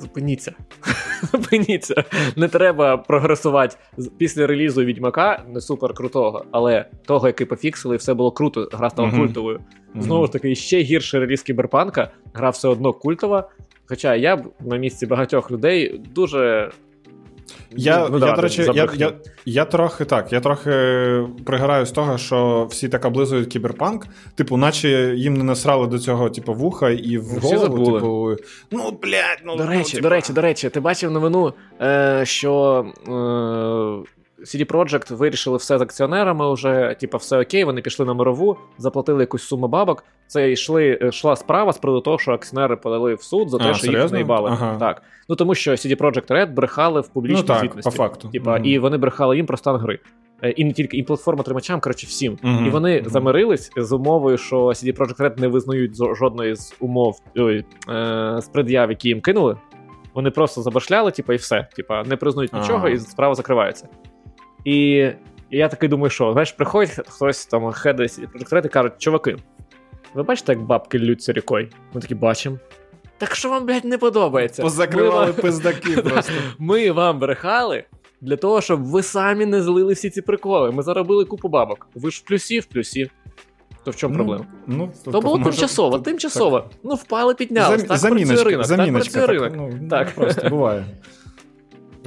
Зупиніться. 0.00 0.54
Зупиніться. 1.32 2.04
Не 2.36 2.48
треба 2.48 2.96
прогресувати 2.96 3.76
після 4.18 4.46
релізу 4.46 4.84
Відьмака, 4.84 5.42
не 5.48 5.60
супер 5.60 5.94
крутого, 5.94 6.44
але 6.50 6.84
того, 7.06 7.26
який 7.26 7.46
пофіксили, 7.46 7.96
все 7.96 8.14
було 8.14 8.30
круто, 8.30 8.68
гра 8.72 8.90
стала 8.90 9.08
uh-huh. 9.08 9.18
культовою. 9.18 9.60
Знову 9.98 10.26
ж 10.26 10.32
таки, 10.32 10.54
ще 10.54 10.80
гірший 10.80 11.20
реліз 11.20 11.42
кіберпанка, 11.42 12.10
гра 12.34 12.50
все 12.50 12.68
одно 12.68 12.92
культова. 12.92 13.48
Хоча 13.86 14.14
я 14.14 14.36
б 14.36 14.44
на 14.60 14.76
місці 14.76 15.06
багатьох 15.06 15.50
людей 15.50 16.00
дуже 16.14 16.70
я, 17.70 18.08
ну, 18.08 18.26
я, 18.26 18.32
до 18.34 18.42
речі, 18.42 18.70
я, 18.74 18.88
я 18.96 19.12
я, 19.44 19.64
трохи 19.64 20.04
так, 20.04 20.32
я 20.32 20.40
трохи 20.40 20.70
пригораю 21.46 21.86
з 21.86 21.90
того, 21.90 22.18
що 22.18 22.68
всі 22.70 22.88
так 22.88 23.04
облизують 23.04 23.48
кіберпанк, 23.48 24.06
типу, 24.34 24.56
наче 24.56 25.14
їм 25.16 25.34
не 25.34 25.44
насрали 25.44 25.86
до 25.86 25.98
цього, 25.98 26.30
типу, 26.30 26.54
вуха 26.54 26.90
і 26.90 27.18
в 27.18 27.38
всі 27.38 27.54
голову, 27.56 27.84
типу, 27.84 28.36
ну, 28.70 28.98
блядь, 29.02 29.42
ну. 29.44 29.56
До 29.56 29.64
ну, 29.64 29.70
речі, 29.70 29.92
типу... 29.92 30.02
до 30.02 30.08
речі, 30.08 30.32
до 30.32 30.40
речі, 30.40 30.68
ти 30.68 30.80
бачив 30.80 31.10
новину, 31.10 31.54
е, 31.80 32.22
що. 32.26 32.84
Е, 34.06 34.23
CD 34.44 34.72
Projekt 34.72 35.14
вирішили 35.14 35.56
все 35.56 35.78
з 35.78 35.82
акціонерами. 35.82 36.54
Вже 36.54 36.96
типу, 37.00 37.18
все 37.18 37.40
окей. 37.40 37.64
Вони 37.64 37.80
пішли 37.80 38.06
на 38.06 38.14
мирову, 38.14 38.56
заплатили 38.78 39.22
якусь 39.22 39.42
суму 39.42 39.68
бабок. 39.68 40.04
Це 40.26 40.52
йшли 40.52 40.98
йшла 41.02 41.36
справа 41.36 41.72
з 41.72 41.78
приводу 41.78 42.00
того, 42.00 42.18
що 42.18 42.32
акціонери 42.32 42.76
подали 42.76 43.14
в 43.14 43.22
суд 43.22 43.50
за 43.50 43.58
те, 43.58 43.64
а, 43.64 43.74
що 43.74 43.86
серйозно? 43.86 44.02
їх 44.02 44.12
наїбали. 44.12 44.50
Ага. 44.52 44.76
Так. 44.78 45.02
Ну 45.28 45.36
тому 45.36 45.54
що 45.54 45.70
CD 45.70 46.00
Projekt 46.00 46.26
Red 46.26 46.54
брехали 46.54 47.00
в 47.00 47.08
публічній 47.08 47.42
ну, 47.42 47.46
так, 47.48 47.60
звітності. 47.60 47.90
По 47.90 47.96
факту. 47.96 48.28
Типа, 48.28 48.50
mm. 48.50 48.62
і 48.62 48.78
вони 48.78 48.96
брехали 48.96 49.36
їм 49.36 49.46
про 49.46 49.56
стан 49.56 49.76
гри. 49.76 49.98
Е, 50.42 50.50
і 50.50 50.64
не 50.64 50.72
тільки 50.72 50.96
і 50.96 51.02
платформа 51.02 51.42
тримачам, 51.42 51.80
коротше, 51.80 52.06
всім. 52.06 52.32
Mm-hmm. 52.32 52.66
І 52.66 52.70
вони 52.70 53.00
mm-hmm. 53.00 53.08
замирились 53.08 53.70
з 53.76 53.92
умовою, 53.92 54.38
що 54.38 54.56
CD 54.56 54.96
Projekt 54.96 55.20
Red 55.20 55.40
не 55.40 55.48
визнають 55.48 55.96
жодної 56.16 56.56
з 56.56 56.74
умов 56.80 57.20
ой, 57.36 57.64
е, 57.88 58.36
з 58.40 58.48
пред'яв, 58.48 58.90
які 58.90 59.08
їм 59.08 59.20
кинули. 59.20 59.56
Вони 60.14 60.30
просто 60.30 60.62
забашляли, 60.62 61.10
типу, 61.10 61.32
і 61.32 61.36
все. 61.36 61.68
Типа, 61.76 62.02
не 62.02 62.16
признають 62.16 62.52
нічого, 62.52 62.88
і 62.88 62.98
справа 62.98 63.34
закривається. 63.34 63.88
І 64.64 65.10
я 65.50 65.68
такий 65.68 65.88
думаю, 65.88 66.10
що 66.10 66.32
знаєш, 66.32 66.52
приходить 66.52 67.00
хтось 67.08 67.46
там 67.46 67.72
хеди 67.72 68.06
і 68.64 68.68
кажуть, 68.68 68.92
чуваки, 68.98 69.36
ви 70.14 70.22
бачите, 70.22 70.52
як 70.52 70.62
бабки 70.62 70.98
ллються 70.98 71.32
рікою? 71.32 71.68
Ми 71.94 72.00
такі 72.00 72.14
бачимо. 72.14 72.58
Так 73.18 73.34
що 73.34 73.50
вам, 73.50 73.66
блядь, 73.66 73.84
не 73.84 73.98
подобається? 73.98 74.62
Позакривали 74.62 75.26
вам... 75.26 75.34
пиздаки 75.34 75.96
просто. 76.02 76.32
Ми 76.58 76.90
вам 76.90 77.18
брехали 77.18 77.84
для 78.20 78.36
того, 78.36 78.60
щоб 78.60 78.84
ви 78.84 79.02
самі 79.02 79.46
не 79.46 79.62
злили 79.62 79.92
всі 79.92 80.10
ці 80.10 80.22
приколи. 80.22 80.70
Ми 80.70 80.82
заробили 80.82 81.24
купу 81.24 81.48
бабок. 81.48 81.88
Ви 81.94 82.10
ж 82.10 82.22
в 82.24 82.28
плюсі, 82.28 82.60
в 82.60 82.66
плюсі. 82.66 83.10
То 83.84 83.90
в 83.90 83.96
чому 83.96 84.14
ну, 84.14 84.24
проблема? 84.24 84.46
Ну, 84.66 84.92
То, 85.04 85.10
то 85.10 85.20
було 85.20 85.38
може, 85.38 85.50
тимчасово, 85.50 85.98
то, 85.98 86.04
тимчасово. 86.04 86.60
Так. 86.60 86.70
Ну, 86.82 86.94
впали, 86.94 87.34
піднялись. 87.34 87.80
Зам, 87.80 87.88
так 87.88 87.98
заміночка, 87.98 88.34
працює 88.34 88.50
ринок. 88.50 88.66
Заміночка, 88.66 89.14
так 89.14 89.26
працює 89.26 89.48
так, 89.48 89.58
ринок. 89.58 89.72
Ну, 89.80 89.88
так. 89.88 90.10
Просто 90.10 90.48
буває. 90.48 90.84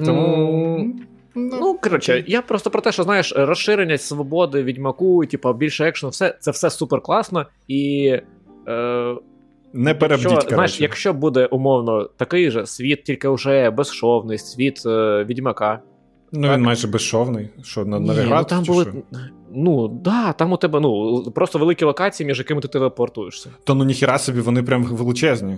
Тому. 0.05 0.95
Ну, 1.37 1.57
ну 1.61 1.79
коротше, 1.83 2.23
я 2.27 2.41
просто 2.41 2.69
про 2.69 2.81
те, 2.81 2.91
що 2.91 3.03
знаєш, 3.03 3.33
розширення 3.35 3.97
свободи, 3.97 4.63
відьмаку, 4.63 5.25
типу, 5.25 5.53
більше 5.53 5.87
екшену, 5.87 6.09
все 6.09 6.37
це 6.39 6.51
все 6.51 6.69
супер 6.69 7.01
класно. 7.01 7.45
І 7.67 8.13
е, 8.67 9.15
не 9.73 9.95
перебдіть, 9.95 10.31
якщо, 10.31 10.49
знаєш, 10.49 10.81
якщо 10.81 11.13
буде 11.13 11.45
умовно 11.45 12.09
такий 12.17 12.51
же 12.51 12.65
світ, 12.65 13.03
тільки 13.03 13.29
вже 13.29 13.69
безшовний, 13.69 14.37
світ 14.37 14.85
е, 14.85 15.23
відьмака. 15.23 15.79
Ну, 16.31 16.47
так? 16.47 16.57
він 16.57 16.65
майже 16.65 16.87
безшовний. 16.87 17.49
Що 17.63 17.85
на 17.85 17.99
Ні, 17.99 18.11
ну, 18.29 18.43
там 18.43 18.63
були, 18.63 18.83
що? 18.83 19.19
Ну, 19.53 19.87
да, 19.87 20.33
там 20.33 20.53
у 20.53 20.57
тебе 20.57 20.79
ну, 20.79 21.23
просто 21.35 21.59
великі 21.59 21.85
локації, 21.85 22.27
між 22.27 22.37
якими 22.39 22.61
ти 22.61 22.67
телепортуєшся. 22.67 23.49
То 23.63 23.75
ну 23.75 23.83
ніхіра 23.83 24.17
собі, 24.17 24.39
вони 24.39 24.63
прям 24.63 24.83
величезні. 24.83 25.57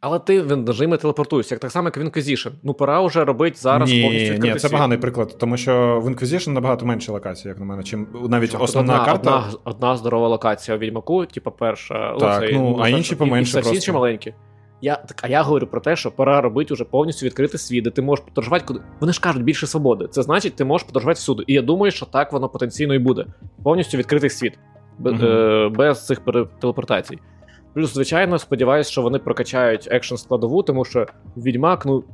Але 0.00 0.18
ти 0.18 0.42
в 0.42 0.56
нажими 0.56 0.96
телепортуєшся, 0.96 1.54
як 1.54 1.60
так 1.60 1.70
само, 1.70 1.88
як 1.88 1.96
в 1.96 2.00
Inquisition. 2.00 2.50
Ну, 2.62 2.74
пора 2.74 3.00
вже 3.00 3.24
робити 3.24 3.56
зараз 3.58 3.90
ні, 3.90 4.02
повністю 4.02 4.46
Ні, 4.46 4.54
це 4.54 4.68
поганий 4.68 4.98
приклад, 4.98 5.38
тому 5.38 5.56
що 5.56 6.00
в 6.04 6.08
Inquisition 6.08 6.48
набагато 6.48 6.86
менше 6.86 7.12
локацій, 7.12 7.48
як 7.48 7.58
на 7.58 7.64
мене, 7.64 7.82
чим 7.82 8.06
навіть 8.28 8.52
Чому? 8.52 8.64
основна 8.64 8.94
одна, 8.94 9.04
карта. 9.04 9.36
Одна 9.36 9.58
одна 9.64 9.96
здорова 9.96 10.28
локація 10.28 10.76
у 10.76 10.80
Відьмаку, 10.80 11.26
типу 11.26 11.50
перша. 11.50 12.16
Так, 12.18 12.42
оцей, 12.42 12.54
ну, 12.54 12.78
а 12.80 12.88
інші 12.88 13.16
поменше. 13.16 13.62
І, 13.66 13.68
і 13.70 13.74
інші 13.74 13.92
маленькі. 13.92 14.34
Я, 14.82 14.96
так, 14.96 15.20
А 15.22 15.28
я 15.28 15.42
говорю 15.42 15.66
про 15.66 15.80
те, 15.80 15.96
що 15.96 16.10
пора 16.10 16.40
робити 16.40 16.74
вже 16.74 16.84
повністю 16.84 17.26
відкритий 17.26 17.58
світ, 17.58 17.84
де 17.84 17.90
ти 17.90 18.02
можеш 18.02 18.24
подорожувати 18.24 18.64
куди. 18.66 18.80
Вони 19.00 19.12
ж 19.12 19.20
кажуть 19.20 19.42
більше 19.42 19.66
свободи. 19.66 20.08
Це 20.10 20.22
значить, 20.22 20.56
ти 20.56 20.64
можеш 20.64 20.86
подорожувати 20.86 21.18
всюди. 21.18 21.44
І 21.46 21.54
я 21.54 21.62
думаю, 21.62 21.92
що 21.92 22.06
так 22.06 22.32
воно 22.32 22.48
потенційно 22.48 22.94
і 22.94 22.98
буде. 22.98 23.26
Повністю 23.64 23.98
відкритий 23.98 24.30
світ. 24.30 24.58
Без, 24.98 25.12
угу. 25.12 25.24
е, 25.24 25.68
без 25.68 26.06
цих 26.06 26.20
телепортацій. 26.60 27.18
Плюс, 27.74 27.94
звичайно, 27.94 28.38
сподіваюся, 28.38 28.90
що 28.90 29.02
вони 29.02 29.18
прокачають 29.18 29.88
екшн 29.90 30.14
складову, 30.14 30.62
тому 30.62 30.84
що 30.84 31.06
Відьмак, 31.36 31.86
ну 31.86 32.04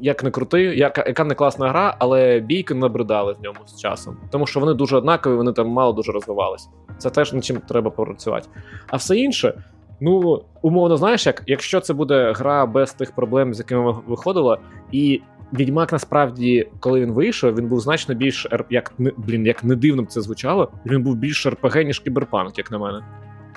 як 0.00 0.24
не 0.24 0.30
крутий, 0.30 0.78
яка, 0.78 1.04
яка 1.06 1.24
не 1.24 1.34
класна 1.34 1.68
гра, 1.68 1.96
але 1.98 2.40
бійки 2.40 2.74
набридали 2.74 3.32
в 3.32 3.42
ньому 3.42 3.58
з 3.66 3.80
часом. 3.80 4.16
Тому 4.30 4.46
що 4.46 4.60
вони 4.60 4.74
дуже 4.74 4.96
однакові, 4.96 5.34
вони 5.34 5.52
там 5.52 5.68
мало 5.68 5.92
дуже 5.92 6.12
розвивалися. 6.12 6.68
Це 6.98 7.10
теж 7.10 7.32
над 7.32 7.44
чим 7.44 7.56
треба 7.56 7.90
попрацювати. 7.90 8.48
А 8.86 8.96
все 8.96 9.16
інше, 9.16 9.62
ну 10.00 10.42
умовно, 10.62 10.96
знаєш, 10.96 11.26
як 11.26 11.42
якщо 11.46 11.80
це 11.80 11.94
буде 11.94 12.32
гра 12.36 12.66
без 12.66 12.92
тих 12.92 13.12
проблем, 13.12 13.54
з 13.54 13.58
якими 13.58 13.94
виходила, 14.06 14.58
і 14.92 15.20
Відьмак 15.52 15.92
насправді, 15.92 16.68
коли 16.80 17.00
він 17.00 17.12
вийшов, 17.12 17.54
він 17.54 17.68
був 17.68 17.80
значно 17.80 18.14
більш 18.14 18.46
як 18.70 18.92
блін, 18.98 19.46
як 19.46 19.64
не 19.64 19.76
дивно 19.76 20.02
б 20.02 20.06
це 20.06 20.20
звучало, 20.20 20.72
він 20.86 21.02
був 21.02 21.16
більш 21.16 21.46
РПГ, 21.46 21.82
ніж 21.82 21.98
кіберпанк, 21.98 22.58
як 22.58 22.70
на 22.70 22.78
мене. 22.78 23.02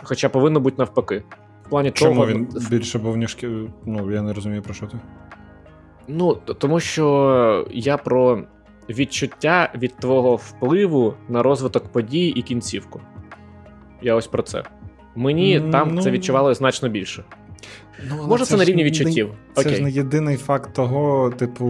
Хоча 0.08 0.30
повинно 0.30 0.60
бути 0.60 0.76
навпаки. 0.78 1.24
В 1.66 1.70
плані 1.70 1.91
Чому 1.91 2.14
того, 2.14 2.28
він 2.28 2.47
більше 2.70 2.99
був, 2.99 3.18
ніж. 3.18 3.38
Ну, 3.86 4.12
я 4.12 4.22
не 4.22 4.34
розумію, 4.34 4.62
про 4.62 4.74
що 4.74 4.86
ти. 4.86 4.97
Ну, 6.08 6.36
тому 6.36 6.80
що 6.80 7.68
я 7.72 7.97
про 7.97 8.43
відчуття 8.89 9.72
від 9.76 9.95
твого 9.95 10.36
впливу 10.36 11.14
на 11.30 11.43
розвиток 11.43 11.91
подій 11.91 12.28
і 12.28 12.41
кінцівку. 12.41 13.01
Я 14.01 14.16
ось 14.16 14.28
про 14.28 14.43
це. 14.43 14.64
Мені 15.16 15.60
mm, 15.60 15.72
там 15.72 15.95
ну... 15.95 16.01
це 16.01 16.12
відчувало 16.12 16.53
значно 16.53 16.89
більше. 16.89 17.24
Ну, 18.10 18.28
Може, 18.28 18.45
це, 18.45 18.51
це 18.51 18.58
на 18.58 18.66
рівні 18.66 18.84
відчуттів. 18.84 19.28
Не, 19.28 19.53
це 19.53 19.62
Окей. 19.62 19.76
ж 19.76 19.84
не 19.84 19.91
єдиний 19.91 20.38
факт 20.38 20.74
того, 20.74 21.30
типу, 21.30 21.66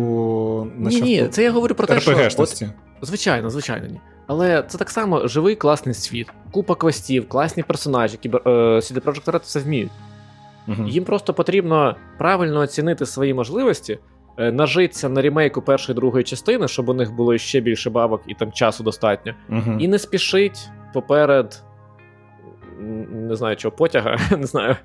на 0.77 0.91
що 0.91 1.05
Ні, 1.05 1.27
це 1.27 1.43
я 1.43 1.51
говорю 1.51 1.75
про 1.75 1.87
те, 1.87 1.99
що. 1.99 2.29
От, 2.37 2.65
звичайно, 3.01 3.49
звичайно, 3.49 3.87
ні. 3.87 3.99
Але 4.27 4.63
це 4.63 4.77
так 4.77 4.89
само 4.89 5.27
живий 5.27 5.55
класний 5.55 5.95
світ, 5.95 6.27
купа 6.51 6.75
квестів, 6.75 7.29
класні 7.29 7.63
персонажі, 7.63 8.17
кібер... 8.17 8.41
е, 8.45 8.49
CD 8.49 9.01
Projekt 9.01 9.31
Red 9.31 9.41
все 9.41 9.59
вміють. 9.59 9.91
Угу. 10.67 10.87
Їм 10.87 11.03
просто 11.03 11.33
потрібно 11.33 11.95
правильно 12.17 12.59
оцінити 12.59 13.05
свої 13.05 13.33
можливості, 13.33 13.99
е, 14.37 14.51
нажитися 14.51 15.09
на 15.09 15.21
ремейку 15.21 15.61
першої 15.61 15.95
другої 15.95 16.23
частини, 16.23 16.67
щоб 16.67 16.89
у 16.89 16.93
них 16.93 17.13
було 17.13 17.37
ще 17.37 17.59
більше 17.59 17.89
бабок 17.89 18.21
і 18.27 18.33
там 18.33 18.51
часу 18.51 18.83
достатньо. 18.83 19.33
Угу. 19.49 19.77
І 19.79 19.87
не 19.87 19.99
спішить 19.99 20.69
поперед. 20.93 21.63
Не 23.11 23.35
знаю, 23.35 23.55
чого 23.55 23.75
потяга, 23.75 24.17
не 24.37 24.47
знаю. 24.47 24.75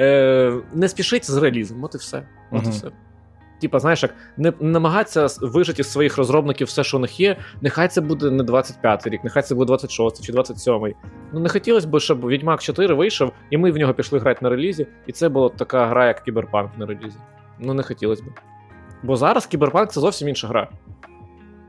Е, 0.00 0.54
Не 0.72 0.88
спішить 0.88 1.30
з 1.30 1.36
релізом, 1.36 1.84
от 1.84 1.94
і 1.94 1.98
все. 1.98 2.22
От 2.50 2.62
uh 2.62 2.66
і 2.66 2.70
все 2.70 2.90
типа, 3.62 3.78
знаєш, 3.78 4.02
як 4.02 4.14
не 4.36 4.52
намагатися 4.60 5.26
вижити 5.40 5.84
з 5.84 5.92
своїх 5.92 6.16
розробників 6.16 6.66
все, 6.66 6.84
що 6.84 6.96
у 6.96 7.00
них 7.00 7.20
є. 7.20 7.36
Нехай 7.60 7.88
це 7.88 8.00
буде 8.00 8.30
не 8.30 8.42
25-й 8.42 9.10
рік, 9.10 9.24
нехай 9.24 9.42
це 9.42 9.54
буде 9.54 9.72
26-й 9.72 10.22
чи 10.22 10.32
27-й. 10.32 10.94
Ну 11.32 11.40
не 11.40 11.48
хотілося 11.48 11.88
б, 11.88 12.00
щоб 12.00 12.26
Відьмак 12.26 12.62
4 12.62 12.94
вийшов, 12.94 13.32
і 13.50 13.56
ми 13.56 13.70
в 13.70 13.76
нього 13.76 13.94
пішли 13.94 14.18
грати 14.18 14.38
на 14.42 14.50
релізі, 14.50 14.86
і 15.06 15.12
це 15.12 15.28
була 15.28 15.48
така 15.48 15.86
гра, 15.86 16.06
як 16.06 16.24
Кіберпанк 16.24 16.70
на 16.78 16.86
релізі. 16.86 17.18
Ну 17.58 17.74
не 17.74 17.82
хотілося 17.82 18.22
б. 18.22 18.26
Бо 19.02 19.16
зараз 19.16 19.46
Кіберпанк 19.46 19.92
це 19.92 20.00
зовсім 20.00 20.28
інша 20.28 20.48
гра. 20.48 20.68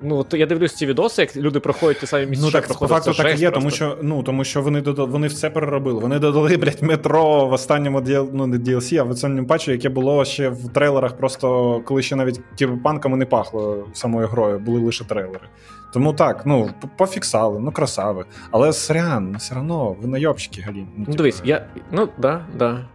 Ну, 0.03 0.23
то 0.23 0.37
я 0.37 0.45
дивлюсь 0.45 0.73
ці 0.73 0.85
відоси, 0.85 1.21
як 1.21 1.35
люди 1.35 1.59
проходять 1.59 1.99
ті 1.99 2.07
самі 2.07 2.25
місця. 2.25 2.45
Ну 2.45 2.51
так 2.51 2.79
по 2.79 2.87
факту 2.87 3.13
так 3.13 3.39
і 3.39 3.41
є, 3.41 3.51
тому 3.51 3.71
що 3.71 3.97
ну, 4.01 4.23
тому 4.23 4.43
що 4.43 4.61
вони 4.61 4.81
додали, 4.81 5.09
вони 5.09 5.27
все 5.27 5.49
переробили. 5.49 5.99
Вони 5.99 6.19
додали, 6.19 6.57
блядь, 6.57 6.83
метро 6.83 7.47
в 7.47 7.53
останньому 7.53 8.01
ну, 8.33 8.47
не 8.47 8.57
DLC, 8.57 8.97
а 8.97 9.03
в 9.03 9.09
останньому 9.09 9.47
патчі, 9.47 9.71
яке 9.71 9.89
було 9.89 10.25
ще 10.25 10.49
в 10.49 10.69
трейлерах, 10.73 11.17
просто 11.17 11.81
коли 11.85 12.01
ще 12.01 12.15
навіть 12.15 12.41
кіберпанками 12.55 13.17
не 13.17 13.25
пахло 13.25 13.87
самою 13.93 14.27
грою, 14.27 14.59
були 14.59 14.79
лише 14.79 15.03
трейлери. 15.03 15.47
Тому 15.93 16.13
так, 16.13 16.45
ну, 16.45 16.69
пофіксали, 16.97 17.59
ну 17.59 17.71
красави. 17.71 18.25
Але 18.51 18.73
сорян, 18.73 19.35
все 19.37 19.55
одно, 19.55 19.95
ви 20.01 20.07
найобщики, 20.07 20.61
Галін. 20.61 20.87
Ну, 20.97 21.05
ну 21.07 21.13
дивись, 21.13 21.41
я. 21.45 21.65
Ну, 21.91 22.09
да, 22.17 22.45
да. 22.57 22.85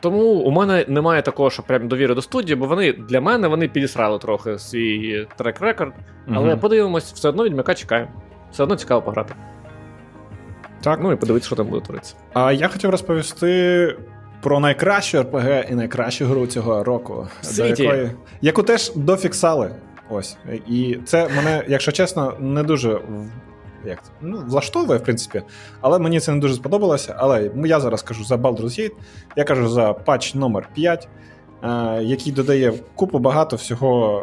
Тому 0.00 0.22
у 0.22 0.50
мене 0.50 0.84
немає 0.88 1.22
такого, 1.22 1.50
що 1.50 1.62
прям 1.62 1.88
довіри 1.88 2.14
до 2.14 2.22
студії, 2.22 2.56
бо 2.56 2.66
вони 2.66 2.92
для 2.92 3.20
мене 3.20 3.48
вони 3.48 3.68
підісрали 3.68 4.18
трохи 4.18 4.58
свій 4.58 5.26
трек-рекорд. 5.38 5.92
Але 6.34 6.52
угу. 6.52 6.60
подивимось, 6.60 7.12
все 7.12 7.28
одно 7.28 7.44
відьмака 7.44 7.74
чекаємо. 7.74 8.10
Все 8.52 8.62
одно 8.62 8.76
цікаво 8.76 9.02
пограти. 9.02 9.34
Так. 10.80 10.98
Ну 11.02 11.12
і 11.12 11.16
подивитися, 11.16 11.46
що 11.46 11.56
там 11.56 11.66
буде 11.66 11.86
творитися. 11.86 12.14
А 12.32 12.52
я 12.52 12.68
хотів 12.68 12.90
розповісти 12.90 13.96
про 14.42 14.60
найкращу 14.60 15.20
РПГ 15.20 15.70
і 15.70 15.74
найкращу 15.74 16.26
гру 16.26 16.46
цього 16.46 16.84
року, 16.84 17.28
до 17.56 17.66
якої, 17.66 18.10
яку 18.40 18.62
теж 18.62 18.92
дофіксали. 18.94 19.74
Ось. 20.08 20.36
І 20.66 20.98
це 21.04 21.28
мене, 21.36 21.64
якщо 21.68 21.92
чесно, 21.92 22.36
не 22.40 22.62
дуже 22.62 23.00
як 23.84 24.02
ну, 24.20 24.42
влаштовує, 24.46 24.98
в 24.98 25.02
принципі, 25.02 25.42
але 25.80 25.98
мені 25.98 26.20
це 26.20 26.32
не 26.32 26.38
дуже 26.38 26.54
сподобалося. 26.54 27.14
Але 27.18 27.50
я 27.64 27.80
зараз 27.80 28.02
кажу 28.02 28.24
за 28.24 28.36
Baldur's 28.36 28.80
Gate, 28.80 28.92
я 29.36 29.44
кажу 29.44 29.68
за 29.68 29.92
патч 29.92 30.34
номер 30.34 30.68
5 30.74 31.08
е, 31.62 32.02
який 32.02 32.32
додає 32.32 32.72
купу 32.94 33.18
багато 33.18 33.56
всього. 33.56 34.22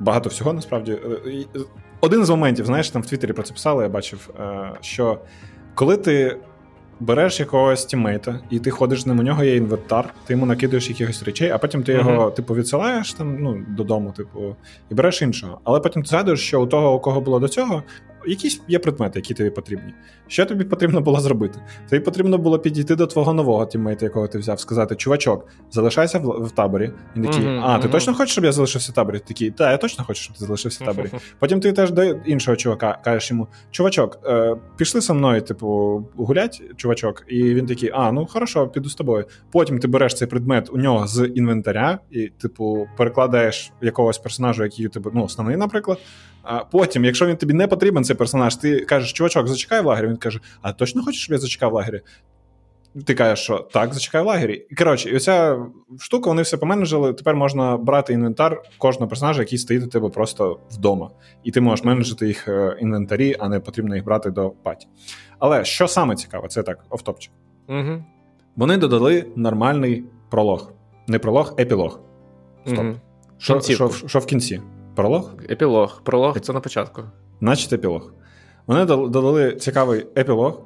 Багато 0.00 0.28
всього 0.28 0.52
насправді. 0.52 0.92
Е, 0.92 1.44
один 2.00 2.24
з 2.24 2.30
моментів, 2.30 2.66
знаєш, 2.66 2.90
там 2.90 3.02
в 3.02 3.06
Твіттері 3.06 3.32
про 3.32 3.42
це 3.42 3.52
писали, 3.52 3.82
я 3.82 3.88
бачив, 3.88 4.30
е, 4.40 4.70
що 4.80 5.18
коли 5.74 5.96
ти 5.96 6.38
береш 7.00 7.40
якогось 7.40 7.84
тіммейта, 7.84 8.40
і 8.50 8.58
ти 8.58 8.70
ходиш 8.70 9.00
з 9.00 9.06
ним, 9.06 9.18
у 9.18 9.22
нього 9.22 9.44
є 9.44 9.56
інвентар, 9.56 10.14
ти 10.26 10.32
йому 10.32 10.46
накидаєш 10.46 10.88
якихось 10.88 11.22
речей, 11.22 11.50
а 11.50 11.58
потім 11.58 11.82
ти 11.82 11.92
його, 11.92 12.10
uh-huh. 12.10 12.34
типу, 12.34 12.54
відсилаєш 12.54 13.12
там, 13.12 13.36
ну, 13.40 13.64
додому, 13.68 14.12
типу, 14.12 14.56
і 14.90 14.94
береш 14.94 15.22
іншого. 15.22 15.60
Але 15.64 15.80
потім 15.80 16.02
ти 16.02 16.08
згадуєш, 16.08 16.40
що 16.40 16.62
у 16.62 16.66
того, 16.66 16.94
у 16.94 17.00
кого 17.00 17.20
було 17.20 17.40
до 17.40 17.48
цього, 17.48 17.82
якісь 18.26 18.60
є 18.68 18.78
предмети, 18.78 19.18
які 19.18 19.34
тобі 19.34 19.50
потрібні. 19.50 19.94
Що 20.26 20.46
тобі 20.46 20.64
потрібно 20.64 21.00
було 21.00 21.20
зробити? 21.20 21.58
Тобі 21.90 22.04
потрібно 22.04 22.38
було 22.38 22.58
підійти 22.58 22.96
до 22.96 23.06
твого 23.06 23.32
нового 23.32 23.66
тіммейта, 23.66 24.06
якого 24.06 24.28
ти 24.28 24.38
взяв, 24.38 24.60
сказати: 24.60 24.96
чувачок, 24.96 25.46
залишайся 25.70 26.18
в, 26.18 26.44
в 26.46 26.50
таборі. 26.50 26.90
Він 27.16 27.24
такий, 27.24 27.40
uh-huh, 27.40 27.60
а, 27.64 27.78
ти 27.78 27.88
uh-huh. 27.88 27.92
точно 27.92 28.14
хочеш, 28.14 28.32
щоб 28.32 28.44
я 28.44 28.52
залишився 28.52 28.92
в 28.92 28.94
таборі? 28.94 29.18
Такий, 29.18 29.50
так, 29.50 29.70
я 29.70 29.76
точно 29.76 30.04
хочу, 30.04 30.22
щоб 30.22 30.36
ти 30.36 30.44
залишився 30.44 30.84
в 30.84 30.86
таборі. 30.86 31.10
Потім 31.38 31.60
ти 31.60 31.72
теж 31.72 31.90
до 31.90 32.04
іншого 32.04 32.56
чувака 32.56 32.98
кажеш 33.04 33.30
йому: 33.30 33.48
чувачок, 33.70 34.18
е, 34.24 34.56
пішли 34.76 35.00
со 35.00 35.14
мною, 35.14 35.40
типу, 35.40 35.68
гулять, 36.16 36.62
чувачок, 36.76 37.24
і 37.28 37.54
він 37.54 37.66
такий, 37.66 37.90
а, 37.94 38.12
ну 38.12 38.26
хорошо, 38.26 38.68
піду 38.68 38.88
з 38.88 38.94
тобою. 38.94 39.24
Потім 39.50 39.78
ти 39.78 39.88
береш 39.88 40.14
цей 40.14 40.28
предмет 40.28 40.70
у 40.72 40.76
нього 40.76 41.06
з 41.06 41.26
інвентаря, 41.34 41.98
і, 42.10 42.28
типу, 42.28 42.86
перекладаєш 42.96 43.72
якогось 43.82 44.18
персонажу, 44.18 44.62
який 44.62 44.86
у 44.86 44.88
тебе, 44.88 45.10
ну, 45.14 45.24
основний, 45.24 45.56
наприклад. 45.56 45.98
А 46.44 46.64
потім, 46.64 47.04
якщо 47.04 47.26
він 47.26 47.36
тобі 47.36 47.54
не 47.54 47.66
потрібен, 47.66 48.04
цей 48.04 48.16
персонаж, 48.16 48.56
ти 48.56 48.80
кажеш, 48.80 49.12
чувачок, 49.12 49.48
зачекай 49.48 49.82
в 49.82 49.86
лагері. 49.86 50.06
Він 50.06 50.16
каже: 50.16 50.40
А 50.62 50.72
точно 50.72 51.04
хочеш, 51.04 51.22
щоб 51.22 51.32
я 51.32 51.38
зачекав 51.38 51.70
в 51.70 51.74
лагері? 51.74 52.00
Ти 53.04 53.14
кажеш, 53.14 53.38
що 53.44 53.58
так, 53.58 53.94
зачекай 53.94 54.22
в 54.22 54.26
лагері. 54.26 54.66
І 54.70 54.74
коротше, 54.74 55.10
і 55.10 55.16
оця 55.16 55.66
штука, 55.98 56.30
вони 56.30 56.42
все 56.42 56.56
поменеджили. 56.56 57.12
Тепер 57.12 57.36
можна 57.36 57.76
брати 57.76 58.12
інвентар 58.12 58.62
кожного 58.78 59.08
персонажа, 59.08 59.42
який 59.42 59.58
стоїть 59.58 59.84
у 59.84 59.86
тебе 59.86 60.08
просто 60.08 60.60
вдома. 60.70 61.10
І 61.44 61.50
ти 61.50 61.60
можеш 61.60 61.84
менеджити 61.84 62.26
їх 62.26 62.48
е, 62.48 62.76
інвентарі, 62.80 63.36
а 63.38 63.48
не 63.48 63.60
потрібно 63.60 63.94
їх 63.94 64.04
брати 64.04 64.30
до 64.30 64.50
паті. 64.50 64.86
Але 65.38 65.64
що 65.64 65.88
саме 65.88 66.16
цікаво, 66.16 66.48
це 66.48 66.62
так, 66.62 66.84
офтопчик. 66.90 67.32
Угу. 67.68 68.04
Вони 68.56 68.76
додали 68.76 69.26
нормальний 69.36 70.04
пролог. 70.30 70.72
Не 71.06 71.18
пролог, 71.18 71.54
епілог. 71.58 72.00
Стоп. 72.66 72.78
Угу. 72.78 72.94
Що, 73.38 73.60
що, 73.60 73.90
що 74.06 74.18
в 74.18 74.26
кінці? 74.26 74.60
Пролог? 74.94 75.30
Епілог. 75.50 76.02
Пролог 76.02 76.40
це 76.40 76.52
на 76.52 76.60
початку. 76.60 77.02
Значить, 77.40 77.72
епілог. 77.72 78.12
Вони 78.66 78.84
додали 78.84 79.56
цікавий 79.56 80.06
епілог, 80.18 80.60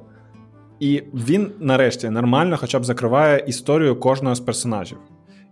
і 0.79 1.03
він 1.13 1.51
нарешті 1.59 2.09
нормально 2.09 2.57
хоча 2.57 2.79
б 2.79 2.85
закриває 2.85 3.43
історію 3.47 3.99
кожного 3.99 4.35
з 4.35 4.39
персонажів. 4.39 4.97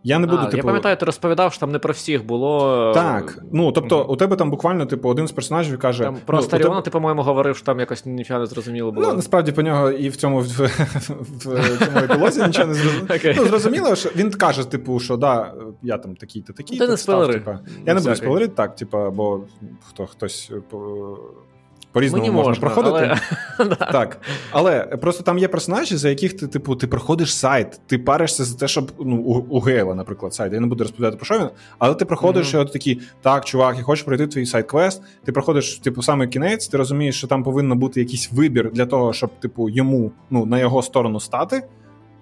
Я 0.03 0.19
не 0.19 0.27
буду, 0.27 0.41
а, 0.41 0.45
типу... 0.45 0.57
Я 0.57 0.63
пам'ятаю, 0.63 0.97
ти 0.97 1.05
розповідав, 1.05 1.53
що 1.53 1.59
там 1.59 1.71
не 1.71 1.79
про 1.79 1.93
всіх 1.93 2.25
було. 2.25 2.91
Так. 2.93 3.39
Ну, 3.51 3.71
тобто, 3.71 4.03
у 4.03 4.15
тебе 4.15 4.35
там 4.35 4.51
буквально, 4.51 4.85
типу, 4.85 5.09
один 5.09 5.27
з 5.27 5.31
персонажів 5.31 5.79
каже. 5.79 6.03
Там 6.03 6.17
Про 6.25 6.37
ну, 6.37 6.43
Старіона, 6.43 6.69
тебе... 6.69 6.81
ти, 6.81 6.89
по-моєму, 6.89 7.21
говорив, 7.21 7.55
що 7.55 7.65
там 7.65 7.79
якось 7.79 8.05
ніфіга 8.05 8.39
не 8.39 8.45
зрозуміло 8.45 8.91
було. 8.91 9.07
Ну, 9.07 9.13
насправді 9.13 9.51
по 9.51 9.61
нього 9.61 9.91
і 9.91 10.09
в 10.09 10.15
цьому 10.15 10.39
в, 10.39 10.45
в 10.45 11.85
цьому 11.85 11.97
епілозі 11.97 12.43
нічого 12.43 12.67
не 12.67 12.73
зрозуміло. 12.73 13.07
Okay. 13.17 13.33
Ну, 13.37 13.45
зрозуміло, 13.45 13.95
що 13.95 14.09
він 14.15 14.31
каже, 14.31 14.71
типу, 14.71 14.99
що 14.99 15.17
да, 15.17 15.53
я 15.81 15.97
там 15.97 16.15
такий-то 16.15 16.53
такий. 16.53 16.77
Ти 16.79 16.87
не 16.87 16.97
спойлери. 16.97 17.33
Типу. 17.33 17.51
Я 17.85 17.93
не 17.93 17.99
буду 17.99 18.15
спойлерити, 18.15 18.53
так, 18.55 18.75
типу, 18.75 19.11
бо 19.11 19.41
хто 19.89 20.05
хтось 20.05 20.51
по-різному 21.97 22.31
можна, 22.31 22.49
можна 22.49 22.61
проходити. 22.61 23.19
Але... 23.57 23.75
Так. 23.91 24.21
Але 24.51 24.79
просто 24.79 25.23
там 25.23 25.37
є 25.37 25.47
персонажі, 25.47 25.97
за 25.97 26.09
яких 26.09 26.37
ти, 26.37 26.47
типу, 26.47 26.75
ти 26.75 26.87
проходиш 26.87 27.35
сайт, 27.35 27.81
ти 27.87 27.97
паришся 27.97 28.43
за 28.43 28.57
те, 28.57 28.67
щоб 28.67 28.91
ну, 28.99 29.15
у, 29.15 29.33
у 29.33 29.59
Гейла, 29.59 29.95
наприклад, 29.95 30.33
сайт. 30.33 30.53
Я 30.53 30.59
не 30.59 30.67
буду 30.67 30.83
розповідати 30.83 31.17
про 31.17 31.25
що 31.25 31.39
він, 31.39 31.49
але 31.79 31.95
ти 31.95 32.05
проходиш 32.05 32.53
mm-hmm. 32.53 32.57
і 32.57 32.61
от 32.61 32.73
такі, 32.73 33.01
так, 33.21 33.45
чувак, 33.45 33.77
я 33.77 33.83
хочу 33.83 34.05
пройти 34.05 34.27
твій 34.27 34.45
сайт-квест. 34.45 35.01
Ти 35.25 35.31
проходиш, 35.31 35.79
типу, 35.79 36.01
саме 36.01 36.27
кінець, 36.27 36.67
ти 36.67 36.77
розумієш, 36.77 37.17
що 37.17 37.27
там 37.27 37.43
повинен 37.43 37.79
бути 37.79 37.99
якийсь 37.99 38.31
вибір 38.31 38.71
для 38.71 38.85
того, 38.85 39.13
щоб, 39.13 39.39
типу, 39.39 39.69
йому 39.69 40.11
ну, 40.29 40.45
на 40.45 40.59
його 40.59 40.81
сторону 40.81 41.19
стати 41.19 41.63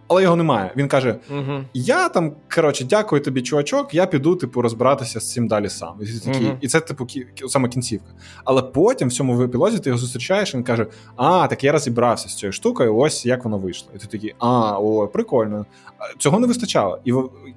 але 0.07 0.23
його 0.23 0.35
немає. 0.35 0.71
Він 0.75 0.87
каже: 0.87 1.15
угу. 1.29 1.63
Я 1.73 2.09
там, 2.09 2.31
коротше, 2.55 2.85
дякую 2.85 3.21
тобі, 3.21 3.41
чувачок, 3.41 3.93
я 3.93 4.05
піду, 4.05 4.35
типу, 4.35 4.61
розбиратися 4.61 5.19
з 5.19 5.33
цим 5.33 5.47
далі 5.47 5.69
сам. 5.69 5.99
І 6.01 6.31
такі, 6.31 6.45
угу. 6.45 6.57
і 6.61 6.67
це, 6.67 6.79
типу, 6.79 7.05
кі, 7.05 7.27
саме 7.47 7.69
кінцівка. 7.69 8.07
Але 8.43 8.61
потім 8.61 9.07
в 9.07 9.13
цьому 9.13 9.41
епілозі 9.41 9.79
ти 9.79 9.89
його 9.89 9.99
зустрічаєш, 9.99 10.53
і 10.53 10.57
він 10.57 10.63
каже: 10.63 10.85
А, 11.15 11.47
так 11.47 11.63
я 11.63 11.71
розібрався 11.71 12.29
з 12.29 12.35
цією 12.35 12.53
штукою, 12.53 12.97
ось 12.97 13.25
як 13.25 13.43
воно 13.43 13.57
вийшло. 13.57 13.91
І 13.95 13.97
ти 13.97 14.07
такий, 14.07 14.35
а, 14.39 14.79
о, 14.79 15.07
прикольно. 15.07 15.65
Цього 16.17 16.39
не 16.39 16.47
вистачало. 16.47 16.99
І 17.05 17.13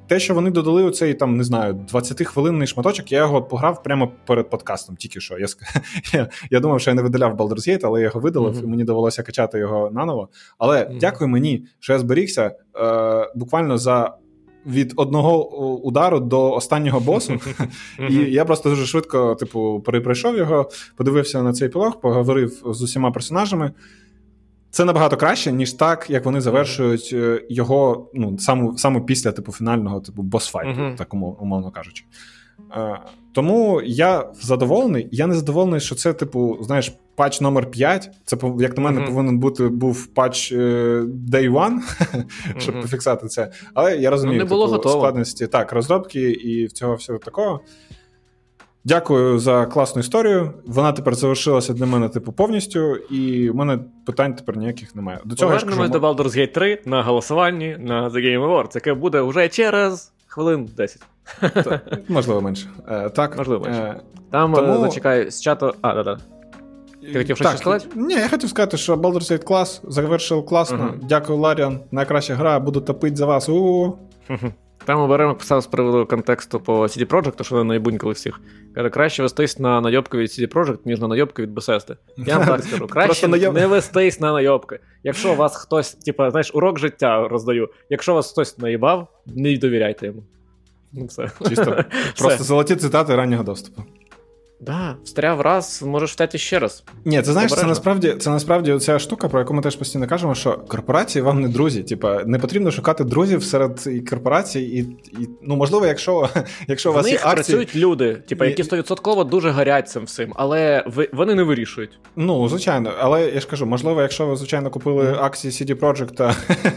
те, 0.09 0.21
що 0.21 0.35
вони 0.35 0.51
додали 0.51 0.85
оцей 0.85 1.15
там, 1.15 1.37
не 1.37 1.45
знаю, 1.45 1.75
20-хвилинний 1.93 2.67
шматочок, 2.67 3.13
я 3.13 3.19
його 3.19 3.43
пограв 3.43 3.83
прямо 3.83 4.13
перед 4.27 4.51
подкастом, 4.51 4.97
тільки 4.97 5.21
що. 5.21 5.39
Я 5.39 5.47
я, 6.13 6.29
я 6.51 6.61
думав, 6.61 6.81
що 6.81 6.91
я 6.91 6.95
не 6.95 7.03
видаляв 7.03 7.37
Baldur's 7.37 7.69
Gate, 7.69 7.81
але 7.85 8.01
я 8.01 8.05
його 8.05 8.21
видалив, 8.21 8.55
угу. 8.55 8.65
і 8.65 8.67
мені 8.67 8.85
довелося 8.85 9.23
качати 9.23 9.59
його 9.59 9.91
наново. 9.91 10.29
Але 10.59 10.91
дякую 11.01 11.31
мені, 11.31 11.67
що 11.81 11.93
я 11.93 11.99
зберігся 11.99 12.51
е, 12.77 13.33
буквально 13.35 13.79
за. 13.79 14.15
Від 14.67 14.93
одного 14.97 15.49
удару 15.77 16.21
до 16.21 16.53
останнього 16.53 17.01
босу, 17.01 17.41
і 18.11 18.15
я 18.15 18.45
просто 18.45 18.71
дуже 18.71 18.87
швидко, 18.87 19.35
типу, 19.35 19.83
перепройшов 19.87 20.37
його, 20.37 20.71
подивився 20.97 21.43
на 21.43 21.53
цей 21.53 21.69
пілог, 21.69 22.01
поговорив 22.01 22.63
з 22.67 22.83
усіма 22.83 23.11
персонажами. 23.11 23.73
Це 24.71 24.85
набагато 24.85 25.17
краще, 25.17 25.53
ніж 25.53 25.73
так, 25.73 26.11
як 26.11 26.25
вони 26.25 26.41
завершують 26.41 27.11
е, 27.13 27.43
його 27.49 28.11
ну, 28.15 28.39
саме 28.39 28.77
саме 28.77 29.01
після 29.01 29.33
типу 29.33 29.53
фінального 29.53 30.01
типу 30.01 30.23
босфайту, 30.23 30.95
так 30.99 31.15
умовно 31.15 31.71
кажучи. 31.71 32.05
Е, 32.77 33.01
тому 33.33 33.83
я 33.85 34.31
задоволений. 34.41 35.09
Я 35.13 35.27
не 35.27 35.35
задоволений, 35.35 35.81
що 35.81 35.95
це, 35.95 36.13
типу, 36.13 36.59
знаєш, 36.61 36.93
патч 37.15 37.41
номер 37.41 37.71
5. 37.71 38.11
Це, 38.25 38.37
як 38.59 38.77
на 38.77 38.83
мене, 38.83 39.01
uh-huh. 39.01 39.07
повинен 39.07 39.39
бути 39.39 39.69
був 39.69 40.07
патч 40.07 40.53
е, 40.53 40.57
Day 41.31 41.53
One, 41.53 41.79
щоб 42.59 42.75
uh-huh. 42.75 42.83
пофіксати 42.83 43.27
це. 43.29 43.53
Але 43.75 43.97
я 43.97 44.11
розумію, 44.11 44.39
ну, 44.39 44.45
не 44.45 44.49
було 44.49 44.77
типу, 44.77 44.89
складності 44.89 45.47
так, 45.47 45.73
розробки 45.73 46.31
і 46.31 46.67
всього 46.67 46.95
всього 46.95 47.19
такого. 47.19 47.61
Дякую 48.89 49.39
за 49.39 49.67
класну 49.67 50.01
історію. 50.01 50.51
Вона 50.67 50.93
тепер 50.93 51.15
завершилася 51.15 51.73
для 51.73 51.87
мене, 51.87 52.09
типу, 52.09 52.33
повністю, 52.33 52.97
і 52.97 53.51
в 53.51 53.55
мене 53.55 53.79
питань 54.07 54.35
тепер 54.35 54.57
ніяких 54.57 54.95
немає. 54.97 55.19
До 55.25 55.35
цього 55.35 55.53
Повернемось 55.53 55.91
до 55.91 55.99
Baldur's 55.99 56.39
Gate 56.39 56.53
3 56.53 56.83
на 56.85 57.03
голосуванні 57.03 57.77
на 57.81 58.11
The 58.11 58.17
Game 58.17 58.47
Awards, 58.47 58.71
яке 58.75 58.95
буде 58.95 59.21
вже 59.21 59.49
через 59.49 60.13
хвилин 60.27 60.69
10. 60.77 61.03
Можливо, 62.09 62.41
менше. 62.41 62.67
Е, 62.89 63.11
так. 63.11 63.39
Можливо, 63.39 63.65
менше. 63.65 63.81
Е, 63.81 64.01
Там 64.31 64.53
тому... 64.53 64.81
зачекай 64.81 65.31
з 65.31 65.41
чату. 65.41 65.75
А, 65.81 65.95
да-да. 65.95 66.19
Ти 67.13 67.19
хотів 67.19 67.37
щось 67.37 67.59
сказати? 67.59 67.87
Ні, 67.95 68.15
я 68.15 68.29
хотів 68.29 68.49
сказати, 68.51 68.77
що 68.77 68.97
Baldur's 68.97 69.33
Gate 69.33 69.45
клас, 69.45 69.83
завершив 69.89 70.47
класно. 70.47 70.79
Uh-huh. 70.79 71.07
Дякую, 71.09 71.39
Ларіан. 71.39 71.81
Найкраща 71.91 72.35
гра, 72.35 72.61
буду 72.61 72.81
топити 72.81 73.17
за 73.17 73.27
вас. 73.27 73.49
У-у-у. 73.49 73.93
Там 74.85 75.01
оберемо 75.01 75.35
писав 75.35 75.61
з 75.61 75.67
приводу 75.67 76.07
контексту 76.07 76.61
по 76.61 76.83
CD 76.83 77.07
Projekt, 77.07 77.45
що 77.45 77.55
вони 77.55 77.69
найбунькали 77.69 78.13
всіх. 78.13 78.41
Каже, 78.75 78.91
краще 78.91 79.23
вестись 79.23 79.59
на 79.59 79.81
найобки 79.81 80.19
від 80.19 80.29
CD 80.29 80.55
Projekt, 80.55 80.79
ніж 80.85 81.01
на 81.01 81.09
найобки 81.09 81.43
від 81.43 81.51
Bethesda. 81.59 81.97
Я 82.17 82.39
вам 82.39 82.47
так 82.47 82.63
скажу. 82.63 82.87
Краще 82.91 83.29
не 83.29 83.67
вестись 83.67 84.21
на 84.21 84.33
найобки. 84.33 84.79
Якщо 85.05 85.35
вас 85.35 85.57
хтось, 85.57 85.95
типа, 85.95 86.31
знаєш, 86.31 86.51
урок 86.55 86.79
життя 86.79 87.29
роздаю. 87.29 87.69
Якщо 87.91 88.15
вас 88.15 88.33
хтось 88.33 88.59
наїбав, 88.59 89.09
не 89.27 89.57
довіряйте 89.57 90.07
йому. 90.07 90.23
Ну, 90.93 91.07
все. 91.07 91.31
Чисто. 91.49 91.85
Просто 92.19 92.45
золоті 92.45 92.77
цитати 92.77 93.17
раннього 93.17 93.45
доступу. 93.45 93.83
Да, 94.61 94.97
встряв 95.05 95.41
раз, 95.41 95.83
можеш 95.83 96.13
втяти 96.13 96.39
ще 96.39 96.59
раз. 96.59 96.85
Ні, 97.05 97.23
це 97.23 97.33
знаєш, 97.33 97.55
це 97.55 97.67
насправді 97.67 98.15
це 98.19 98.31
насправді 98.31 98.79
ця 98.79 98.99
штука, 98.99 99.29
про 99.29 99.41
яку 99.41 99.55
ми 99.55 99.63
теж 99.63 99.77
постійно 99.77 100.07
кажемо, 100.07 100.35
що 100.35 100.59
корпорації 100.69 101.23
вам 101.23 101.41
не 101.41 101.49
друзі. 101.49 101.83
Типа, 101.83 102.25
не 102.25 102.39
потрібно 102.39 102.71
шукати 102.71 103.05
друзів 103.05 103.45
серед 103.45 103.89
корпорацій, 104.11 104.61
і, 104.61 104.79
і 105.23 105.29
ну 105.43 105.57
можливо, 105.57 105.87
якщо 105.87 106.29
якщо 106.69 106.91
у 106.91 106.95
вас 106.95 107.07
є 107.07 107.15
акції... 107.15 107.35
працюють 107.35 107.77
люди, 107.77 108.15
типа, 108.15 108.47
які 108.47 108.65
стовідсотково 108.65 109.25
дуже 109.25 109.51
горять 109.51 109.89
цим 109.89 110.05
всім, 110.05 110.33
але 110.37 110.85
ви, 110.87 111.09
вони 111.13 111.35
не 111.35 111.43
вирішують. 111.43 111.99
Ну, 112.17 112.49
звичайно, 112.49 112.93
але 113.01 113.31
я 113.31 113.41
ж 113.41 113.49
кажу, 113.49 113.67
можливо, 113.67 114.03
якщо 114.03 114.27
ви 114.27 114.37
звичайно 114.37 114.71
купили 114.71 115.05
mm. 115.05 115.25
акції 115.25 115.53
CD 115.53 115.75
Projekt 115.75 116.35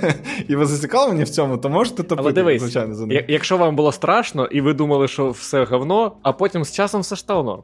і 0.47 0.55
ви 0.55 0.65
зацікавлені 0.65 1.23
в 1.23 1.29
цьому, 1.29 1.57
то 1.57 1.69
можете 1.69 2.03
топити, 2.03 2.21
але 2.21 2.31
дивись, 2.31 2.61
звичайно, 2.61 2.95
за 2.95 3.05
них. 3.05 3.25
Якщо 3.27 3.57
вам 3.57 3.75
було 3.75 3.91
страшно, 3.91 4.45
і 4.45 4.61
ви 4.61 4.73
думали, 4.73 5.07
що 5.07 5.29
все 5.29 5.63
говно, 5.63 6.11
а 6.23 6.33
потім 6.33 6.65
з 6.65 6.71
часом 6.71 7.01
все 7.01 7.15
стало 7.15 7.43
норм. 7.43 7.61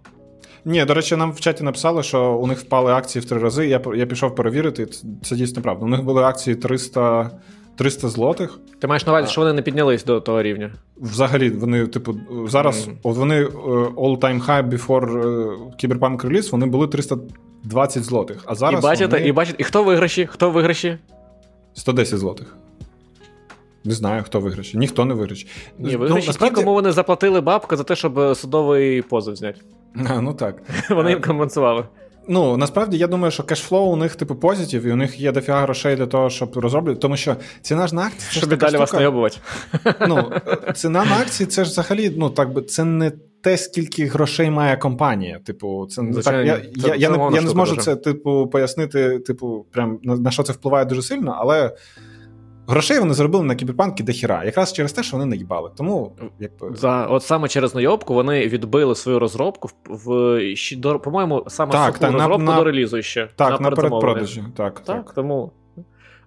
Ні, 0.65 0.85
до 0.85 0.93
речі, 0.93 1.15
нам 1.15 1.31
в 1.31 1.39
чаті 1.39 1.63
написали, 1.63 2.03
що 2.03 2.33
у 2.33 2.47
них 2.47 2.59
впали 2.59 2.91
акції 2.91 3.25
в 3.25 3.25
три 3.25 3.39
рази. 3.39 3.67
Я 3.67 3.81
я 3.95 4.05
пішов 4.05 4.35
перевірити, 4.35 4.87
це 5.23 5.35
дійсно 5.35 5.61
правда. 5.61 5.85
У 5.85 5.89
них 5.89 6.03
були 6.03 6.23
акції 6.23 6.55
300 6.55 7.31
300 7.77 8.09
злотих. 8.09 8.59
Ти 8.79 8.87
маєш 8.87 9.05
на 9.05 9.11
увазі, 9.11 9.31
що 9.31 9.41
вони 9.41 9.53
не 9.53 9.61
піднялись 9.61 10.05
до 10.05 10.21
того 10.21 10.41
рівня? 10.41 10.71
Взагалі, 10.97 11.49
вони, 11.49 11.87
типу, 11.87 12.15
зараз, 12.47 12.87
mm. 12.87 12.93
от 13.03 13.17
вони 13.17 13.43
е, 13.43 13.47
all-time 13.95 14.45
high 14.45 14.69
before 14.69 15.17
е, 15.17 15.87
Cyberpunk 15.87 16.25
Release, 16.25 16.51
вони 16.51 16.65
були 16.65 16.87
320 16.87 18.03
злотих. 18.03 18.43
А 18.45 18.55
зараз. 18.55 18.83
І 18.83 18.83
бачите, 18.83 19.17
вони... 19.17 19.27
і 19.27 19.31
бачите, 19.31 19.57
і 19.59 19.63
хто 19.63 19.83
виграші? 19.83 20.25
Хто 20.25 20.49
виграші? 20.49 20.97
110 21.73 22.19
злотих. 22.19 22.55
Не 23.83 23.93
знаю, 23.93 24.23
хто 24.23 24.39
виграші. 24.39 24.77
Ніхто 24.77 25.05
не 25.05 25.13
виграші. 25.13 25.47
Ні, 25.79 25.95
виграші 25.95 26.21
ну, 26.21 26.27
насправді... 26.27 26.55
ті, 26.55 26.61
кому 26.61 26.73
вони 26.73 26.91
заплатили 26.91 27.41
бабка 27.41 27.77
за 27.77 27.83
те, 27.83 27.95
щоб 27.95 28.35
судовий 28.37 29.01
позов 29.01 29.35
зняти. 29.35 29.61
А, 30.09 30.21
Ну 30.21 30.33
так. 30.33 30.61
Вони 30.89 31.09
їм 31.09 31.21
компенсували. 31.21 31.85
Ну, 32.29 32.57
насправді 32.57 32.97
я 32.97 33.07
думаю, 33.07 33.31
що 33.31 33.43
кешфлоу 33.43 33.93
у 33.93 33.95
них 33.95 34.15
типу 34.15 34.35
позитив, 34.35 34.85
і 34.85 34.91
у 34.91 34.95
них 34.95 35.19
є 35.19 35.31
дофіга 35.31 35.61
грошей 35.61 35.95
для 35.95 36.05
того, 36.05 36.29
щоб 36.29 36.57
розроблювати. 36.57 37.01
Тому 37.01 37.17
що 37.17 37.35
ціна 37.61 37.87
ж 37.87 37.95
на 37.95 38.01
акції. 38.01 38.27
Щоб 38.31 38.49
далі 38.49 38.59
штука... 38.59 38.77
вас 38.77 38.93
найобувати. 38.93 39.37
Ну, 40.07 40.31
ціна 40.75 41.05
на 41.05 41.17
акції 41.17 41.47
це 41.47 41.63
ж 41.63 41.71
взагалі, 41.71 42.13
ну 42.17 42.29
так 42.29 42.53
би 42.53 42.61
це 42.61 42.83
не 42.83 43.11
те, 43.41 43.57
скільки 43.57 44.05
грошей 44.05 44.49
має 44.49 44.77
компанія. 44.77 45.39
Типу, 45.45 45.87
це 45.89 46.01
Звичайно, 46.11 46.51
так. 46.53 46.63
Я 46.63 46.81
це, 46.81 46.87
я, 46.87 46.93
це 46.93 46.97
я, 46.97 47.09
не, 47.09 47.35
я 47.35 47.41
не 47.41 47.49
зможу 47.49 47.75
дуже. 47.75 47.85
це, 47.85 47.95
типу, 47.95 48.47
пояснити, 48.47 49.19
типу, 49.19 49.65
прям 49.71 49.99
на, 50.03 50.15
на 50.15 50.31
що 50.31 50.43
це 50.43 50.53
впливає 50.53 50.85
дуже 50.85 51.01
сильно, 51.01 51.35
але. 51.39 51.75
Грошей 52.67 52.99
вони 52.99 53.13
заробили 53.13 53.43
на 53.43 53.55
кіберпанки 53.55 54.03
до 54.03 54.11
хіра, 54.11 54.43
якраз 54.45 54.73
через 54.73 54.93
те, 54.93 55.03
що 55.03 55.17
вони 55.17 55.29
наїбали. 55.29 55.71
Тому 55.77 56.15
якби 56.39 56.75
за 56.75 57.05
от 57.05 57.23
саме 57.23 57.47
через 57.47 57.75
найобку 57.75 58.13
вони 58.13 58.47
відбили 58.47 58.95
свою 58.95 59.19
розробку 59.19 59.69
в, 59.85 60.09
в 60.79 60.99
по-моєму, 60.99 61.43
саме 61.47 61.71
так, 61.71 61.97
так, 61.99 62.11
розробку 62.11 62.43
на, 62.43 62.55
до 62.55 62.63
релізу 62.63 63.01
ще 63.01 63.29
так 63.35 63.61
на, 63.61 63.69
на 63.69 63.75
передпродажі. 63.75 64.43
Так, 64.55 64.79
так, 64.79 65.05
так 65.05 65.13
тому. 65.13 65.51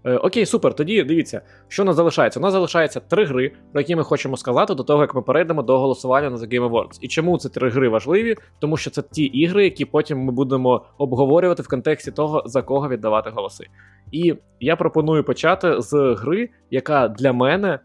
Е, 0.05 0.17
окей, 0.17 0.47
супер. 0.47 0.75
Тоді 0.75 1.03
дивіться, 1.03 1.41
що 1.69 1.83
у 1.83 1.87
нас 1.87 1.97
залишається. 1.97 2.41
У 2.41 2.43
нас 2.43 2.53
залишається 2.53 3.01
три 3.01 3.25
гри, 3.25 3.53
про 3.73 3.81
які 3.81 3.97
ми 3.97 4.05
хочемо 4.05 4.37
сказати 4.37 4.75
до 4.75 4.83
того, 4.83 5.03
як 5.03 5.15
ми 5.15 5.23
перейдемо 5.23 5.63
до 5.63 5.79
голосування 5.79 6.31
на 6.31 6.37
The 6.37 6.53
Game 6.53 6.71
Awards. 6.71 6.99
І 7.01 7.09
чому 7.09 7.39
ці 7.39 7.49
три 7.49 7.71
гри 7.71 7.89
важливі? 7.89 8.37
Тому 8.59 8.77
що 8.77 8.91
це 8.91 9.03
ті 9.03 9.25
ігри, 9.25 9.65
які 9.65 9.85
потім 9.85 10.19
ми 10.19 10.33
будемо 10.33 10.83
обговорювати 10.99 11.63
в 11.63 11.69
контексті 11.69 12.13
того, 12.13 12.43
за 12.47 12.63
кого 12.63 12.89
віддавати 12.89 13.31
голоси. 13.31 13.67
І 14.13 14.35
я 14.61 14.77
пропоную 14.77 15.25
почати 15.25 15.81
з 15.81 16.15
гри, 16.19 16.49
яка 16.71 17.09
для 17.09 17.33
мене, 17.33 17.79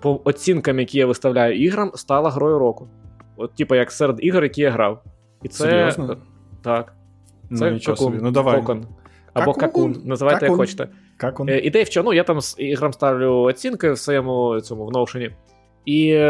по 0.00 0.20
оцінкам, 0.24 0.80
які 0.80 0.98
я 0.98 1.06
виставляю 1.06 1.62
іграм, 1.62 1.90
стала 1.94 2.30
грою 2.30 2.58
року. 2.58 2.88
От, 3.36 3.54
типу, 3.54 3.74
як 3.74 3.92
серед 3.92 4.16
ігор, 4.18 4.42
які 4.42 4.60
я 4.60 4.70
грав. 4.70 5.02
І 5.42 5.48
це 5.48 5.64
Серйозно? 5.64 6.16
так. 6.62 6.92
Ну, 7.50 7.58
це 7.58 7.70
ну, 7.70 7.78
Какун. 7.86 8.18
Ну, 8.22 8.30
давай. 8.30 8.60
Кокон. 8.60 8.86
Або 9.34 9.54
Какун. 9.54 10.02
Називайте 10.04 10.40
Какун. 10.40 10.52
як 10.52 10.58
хочете. 10.58 10.88
Как 11.16 11.40
он? 11.40 11.48
Е, 11.48 11.58
ідея 11.58 11.84
в 11.84 11.88
чому? 11.88 12.10
Ну, 12.10 12.14
я 12.14 12.24
там 12.24 12.40
з 12.40 12.56
іграм 12.58 12.92
ставлю 12.92 13.40
оцінки 13.40 13.92
в 13.92 13.98
своєму 13.98 14.60
цьому 14.60 14.86
в 14.86 14.92
ноушені. 14.92 15.30
І 15.86 16.20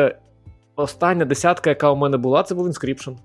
остання 0.76 1.24
десятка, 1.24 1.70
яка 1.70 1.90
у 1.90 1.96
мене 1.96 2.16
була, 2.16 2.42
це 2.42 2.54
був 2.54 2.66
Inscription. 2.66 3.16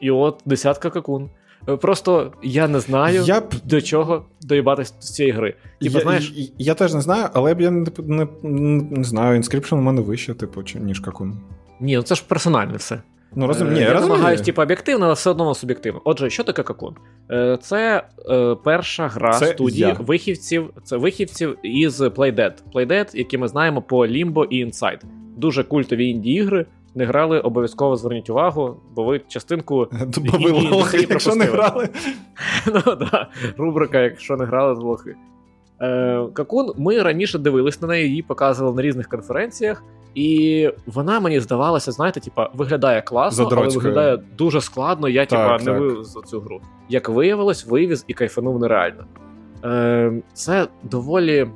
І 0.00 0.10
от 0.10 0.42
десятка 0.44 0.90
какун. 0.90 1.30
Е, 1.68 1.76
просто 1.76 2.32
я 2.42 2.68
не 2.68 2.80
знаю, 2.80 3.22
я 3.22 3.40
б... 3.40 3.44
до 3.64 3.82
чого 3.82 4.24
доїбатися 4.40 4.94
з 4.98 5.14
цієї 5.14 5.34
гри. 5.34 5.54
Типу, 5.80 5.98
я, 5.98 6.00
знаєш... 6.00 6.32
я, 6.36 6.46
я 6.58 6.74
теж 6.74 6.94
не 6.94 7.00
знаю, 7.00 7.28
але 7.32 7.54
б 7.54 7.60
я 7.60 7.70
не 7.70 7.86
не, 7.98 8.26
не 8.90 9.04
знаю, 9.04 9.40
Inscription 9.40 9.74
у 9.74 9.80
мене 9.80 10.00
вище, 10.00 10.34
типу, 10.34 10.62
ніж 10.74 11.00
какун. 11.00 11.40
Ні, 11.80 11.96
ну 11.96 12.02
це 12.02 12.14
ж 12.14 12.24
персональне 12.28 12.76
все. 12.76 13.02
Ну, 13.34 13.46
розум... 13.46 13.72
Ні, 13.72 13.80
е, 13.80 13.82
Я 13.82 14.00
намагаюся 14.00 14.44
типу, 14.44 14.62
об'єктивно, 14.62 15.04
але 15.04 15.14
все 15.14 15.30
одно 15.30 15.54
суб'єктивно. 15.54 16.00
Отже, 16.04 16.30
що 16.30 16.44
таке 16.44 16.62
какун? 16.62 16.94
Е, 17.30 17.58
це 17.62 18.02
е, 18.30 18.56
перша 18.64 19.08
гра 19.08 19.32
це 19.32 19.46
студії 19.46 19.80
я. 19.88 19.92
вихівців 19.92 20.70
це 20.84 20.96
вихівців 20.96 21.56
із 21.62 22.00
Playdead. 22.00 22.52
Playdead, 22.74 23.16
які 23.16 23.38
ми 23.38 23.48
знаємо 23.48 23.82
по 23.82 24.06
Limbo 24.06 24.44
і 24.44 24.66
Inside. 24.66 25.00
Дуже 25.36 25.64
культові 25.64 26.08
інді 26.08 26.32
ігри. 26.32 26.66
Не 26.94 27.04
грали, 27.04 27.40
обов'язково 27.40 27.96
зверніть 27.96 28.30
увагу, 28.30 28.76
бо 28.94 29.04
ви 29.04 29.20
частинку 29.28 29.88
лохи, 30.70 31.06
якщо 31.10 31.34
не 31.34 31.44
грали. 31.44 31.88
Ну 32.66 32.80
так, 32.80 33.28
рубрика, 33.56 34.00
якщо 34.00 34.36
не 34.36 34.44
грали, 34.44 34.74
з 34.76 34.78
лохи. 34.78 35.14
Какун, 36.32 36.72
ми 36.76 37.02
раніше 37.02 37.38
дивились 37.38 37.82
на 37.82 37.88
неї, 37.88 38.08
її 38.08 38.22
показували 38.22 38.76
на 38.76 38.82
різних 38.82 39.08
конференціях. 39.08 39.82
І 40.14 40.70
вона 40.86 41.20
мені 41.20 41.40
здавалася, 41.40 41.92
знаєте, 41.92 42.20
типа, 42.20 42.50
виглядає 42.54 43.02
класно, 43.02 43.44
але 43.44 43.54
виглядає 43.78 44.18
дуже 44.38 44.60
складно. 44.60 45.08
Я 45.08 45.26
типа 45.26 45.58
не 45.64 45.72
вивіз 45.80 46.08
за 46.08 46.20
цю 46.20 46.40
гру. 46.40 46.60
Як 46.88 47.08
виявилось, 47.08 47.66
вивіз 47.66 48.04
і 48.08 48.14
кайфанув 48.14 48.58
нереально. 48.60 49.04
Е, 49.64 50.12
Це 50.32 50.68
доволі. 50.82 51.48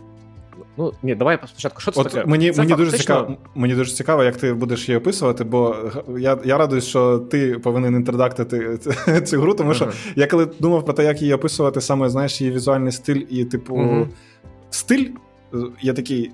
Ну 0.77 0.93
ні, 1.03 1.15
давай 1.15 1.39
спочатку. 1.47 1.81
Що 1.81 1.91
це 1.91 2.01
От 2.01 2.09
таке? 2.09 2.27
Мені 2.27 2.53
це 2.53 2.63
мені 2.63 2.75
дуже 2.75 2.93
цікаво, 2.93 3.37
мені 3.55 3.75
дуже 3.75 3.93
цікаво, 3.93 4.25
як 4.25 4.37
ти 4.37 4.53
будеш 4.53 4.89
її 4.89 4.99
описувати, 4.99 5.45
бо 5.45 5.77
я 6.19 6.39
я 6.45 6.59
радуюсь, 6.59 6.87
що 6.87 7.19
ти 7.19 7.59
повинен 7.59 7.95
інтердактити 7.95 8.79
цю 9.25 9.41
гру, 9.41 9.55
тому 9.55 9.75
що 9.75 9.85
uh-huh. 9.85 10.13
я 10.17 10.27
коли 10.27 10.47
думав 10.61 10.85
про 10.85 10.95
те, 10.95 11.05
як 11.05 11.23
її 11.23 11.35
описувати, 11.35 11.81
саме 11.81 12.09
знаєш, 12.09 12.41
її 12.41 12.53
візуальний 12.53 12.93
стиль 12.93 13.23
і, 13.31 13.45
типу, 13.45 13.77
uh-huh. 13.77 14.07
стиль, 14.71 15.07
я 15.83 15.93
такий. 15.93 16.31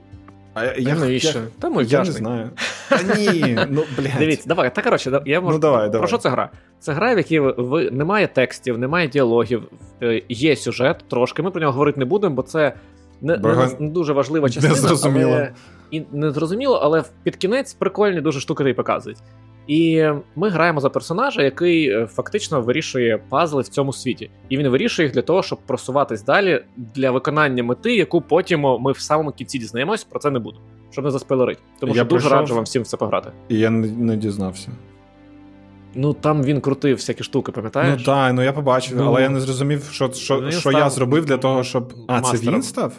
А 0.54 0.64
я, 0.64 0.94
навіщо? 0.94 1.38
Я, 1.38 1.44
Та 1.58 1.82
я 1.82 2.04
не 2.04 2.12
знаю. 2.12 2.50
Та 2.88 3.02
ні, 3.18 3.58
ну 3.70 3.84
блядь. 3.98 4.12
Дивіться, 4.18 4.48
давай, 4.48 4.74
так 4.74 4.84
коротше, 4.84 5.22
я 5.26 5.40
можу. 5.40 5.54
Ну, 5.54 5.60
давай, 5.60 5.90
Про 5.90 6.06
що 6.06 6.18
це 6.18 6.28
гра? 6.28 6.50
Це 6.80 6.92
гра, 6.92 7.14
в 7.14 7.16
якій 7.16 7.40
ви 7.40 7.90
немає 7.90 8.26
текстів, 8.26 8.78
немає 8.78 9.08
діалогів, 9.08 9.62
е, 10.02 10.22
є 10.28 10.56
сюжет 10.56 11.04
трошки. 11.08 11.42
Ми 11.42 11.50
про 11.50 11.60
нього 11.60 11.72
говорити 11.72 11.98
не 11.98 12.04
будемо, 12.04 12.34
бо 12.34 12.42
це 12.42 12.72
не, 13.20 13.36
не, 13.36 13.68
не 13.78 13.90
дуже 13.90 14.12
важлива 14.12 14.48
частина. 14.48 14.74
Не 14.74 14.80
зрозуміло. 14.80 15.32
Але... 15.32 15.52
І 15.90 16.02
не 16.12 16.30
зрозуміло, 16.30 16.80
але 16.82 17.04
під 17.22 17.36
кінець 17.36 17.74
прикольні 17.74 18.20
дуже 18.20 18.40
штуки 18.40 18.74
показують. 18.74 19.18
І 19.66 20.04
ми 20.36 20.48
граємо 20.48 20.80
за 20.80 20.90
персонажа, 20.90 21.42
який 21.42 21.88
е, 21.88 22.06
фактично 22.06 22.60
вирішує 22.60 23.18
пазли 23.28 23.62
в 23.62 23.68
цьому 23.68 23.92
світі. 23.92 24.30
І 24.48 24.56
він 24.56 24.68
вирішує 24.68 25.06
їх 25.06 25.14
для 25.14 25.22
того, 25.22 25.42
щоб 25.42 25.58
просуватись 25.66 26.22
далі 26.22 26.64
для 26.76 27.10
виконання 27.10 27.62
мети, 27.62 27.96
яку 27.96 28.20
потім 28.20 28.60
ми 28.80 28.92
в 28.92 28.98
самому 28.98 29.30
кінці 29.30 29.58
дізнаємось, 29.58 30.04
про 30.04 30.20
це 30.20 30.30
не 30.30 30.38
буду. 30.38 30.58
щоб 30.90 31.04
не 31.04 31.10
заспойлерити. 31.10 31.60
Тому 31.80 31.92
що 31.92 31.98
Я 31.98 32.04
дуже 32.04 32.28
раджу 32.28 32.54
вам 32.54 32.64
всім 32.64 32.82
в 32.82 32.86
це 32.86 32.96
пограти. 32.96 33.32
І 33.48 33.58
я 33.58 33.70
не, 33.70 33.86
не 33.86 34.16
дізнався. 34.16 34.68
Ну 35.94 36.12
там 36.12 36.42
він 36.42 36.60
крутив 36.60 36.96
всякі 36.96 37.24
штуки, 37.24 37.52
пам'ятаєш? 37.52 37.98
Ну 37.98 38.04
так, 38.04 38.32
ну 38.32 38.42
я 38.42 38.52
побачив, 38.52 38.96
Ну, 38.96 39.04
але 39.06 39.22
я 39.22 39.28
не 39.28 39.40
зрозумів, 39.40 39.88
що, 39.92 40.12
що, 40.12 40.50
що 40.50 40.72
я 40.72 40.90
зробив 40.90 41.24
для 41.26 41.38
того, 41.38 41.64
щоб. 41.64 41.94
А, 42.08 42.20
це 42.20 42.36
він 42.36 42.62
став? 42.62 42.92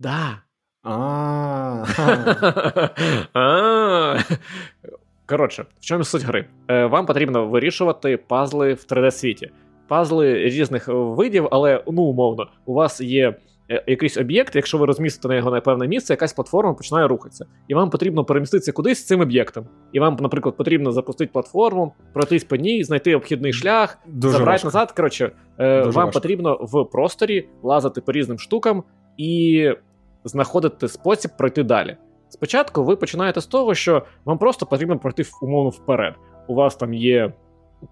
Да. 0.00 0.38
А. 0.82 1.84
А. 3.34 4.18
Коротше, 5.26 5.64
в 5.80 5.84
чому 5.84 6.04
суть 6.04 6.22
гри? 6.22 6.44
Е, 6.68 6.86
Вам 6.86 7.06
потрібно 7.06 7.46
вирішувати 7.46 8.16
пазли 8.16 8.74
в 8.74 8.86
3D-світі. 8.88 9.50
Пазли 9.88 10.34
різних 10.34 10.88
видів, 10.88 11.48
але 11.50 11.84
ну 11.86 12.02
умовно, 12.02 12.46
у 12.66 12.74
вас 12.74 13.00
є 13.00 13.34
якийсь 13.86 14.16
об'єкт, 14.16 14.56
якщо 14.56 14.78
ви 14.78 14.86
розмістите 14.86 15.28
на 15.28 15.34
його 15.34 15.50
на 15.50 15.60
певне 15.60 15.88
місце, 15.88 16.12
якась 16.12 16.32
платформа 16.32 16.74
починає 16.74 17.08
рухатися. 17.08 17.46
І 17.68 17.74
вам 17.74 17.90
потрібно 17.90 18.24
переміститися 18.24 18.72
кудись 18.72 18.98
з 18.98 19.06
цим 19.06 19.20
об'єктом. 19.20 19.66
І 19.92 20.00
вам, 20.00 20.16
наприклад, 20.20 20.56
потрібно 20.56 20.92
запустити 20.92 21.30
платформу, 21.32 21.92
пройтись 22.12 22.44
по 22.44 22.56
ній, 22.56 22.84
знайти 22.84 23.16
обхідний 23.16 23.52
шлях, 23.52 23.98
Дуже 24.06 24.32
забрати 24.32 24.50
важко. 24.52 24.66
назад. 24.66 24.92
Коротше, 24.92 25.32
е, 25.58 25.78
Дуже 25.84 25.96
вам 25.96 26.06
важко. 26.06 26.20
потрібно 26.20 26.58
в 26.60 26.84
просторі 26.84 27.48
лазити 27.62 28.00
по 28.00 28.12
різним 28.12 28.38
штукам 28.38 28.82
і 29.16 29.70
знаходити 30.24 30.88
спосіб 30.88 31.30
пройти 31.38 31.62
далі. 31.62 31.96
Спочатку 32.28 32.84
ви 32.84 32.96
починаєте 32.96 33.40
з 33.40 33.46
того, 33.46 33.74
що 33.74 34.02
вам 34.24 34.38
просто 34.38 34.66
потрібно 34.66 34.98
пройти 34.98 35.22
умовно 35.42 35.70
вперед. 35.70 36.14
У 36.48 36.54
вас 36.54 36.76
там 36.76 36.94
є 36.94 37.32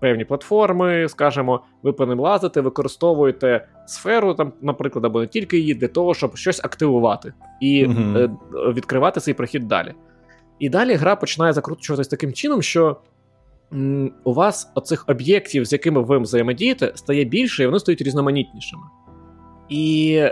певні 0.00 0.24
платформи, 0.24 1.08
скажімо, 1.08 1.60
ви 1.82 1.92
по 1.92 2.06
ним 2.06 2.20
лазите, 2.20 2.60
використовуєте 2.60 3.68
сферу, 3.86 4.34
там, 4.34 4.52
наприклад, 4.62 5.04
або 5.04 5.20
не 5.20 5.26
тільки 5.26 5.58
її, 5.58 5.74
для 5.74 5.88
того, 5.88 6.14
щоб 6.14 6.36
щось 6.36 6.64
активувати 6.64 7.32
і 7.60 7.84
е, 8.16 8.30
відкривати 8.74 9.20
цей 9.20 9.34
прохід 9.34 9.68
далі. 9.68 9.94
І 10.58 10.68
далі 10.68 10.94
гра 10.94 11.16
починає 11.16 11.52
закручуватись 11.52 12.08
таким 12.08 12.32
чином, 12.32 12.62
що 12.62 12.96
м, 13.72 14.12
у 14.24 14.32
вас 14.32 14.72
оцих 14.74 15.04
об'єктів, 15.08 15.64
з 15.64 15.72
якими 15.72 16.00
ви 16.02 16.18
взаємодієте, 16.18 16.92
стає 16.94 17.24
більше, 17.24 17.62
і 17.62 17.66
вони 17.66 17.78
стають 17.78 18.02
різноманітнішими. 18.02 18.82
І 19.68 20.22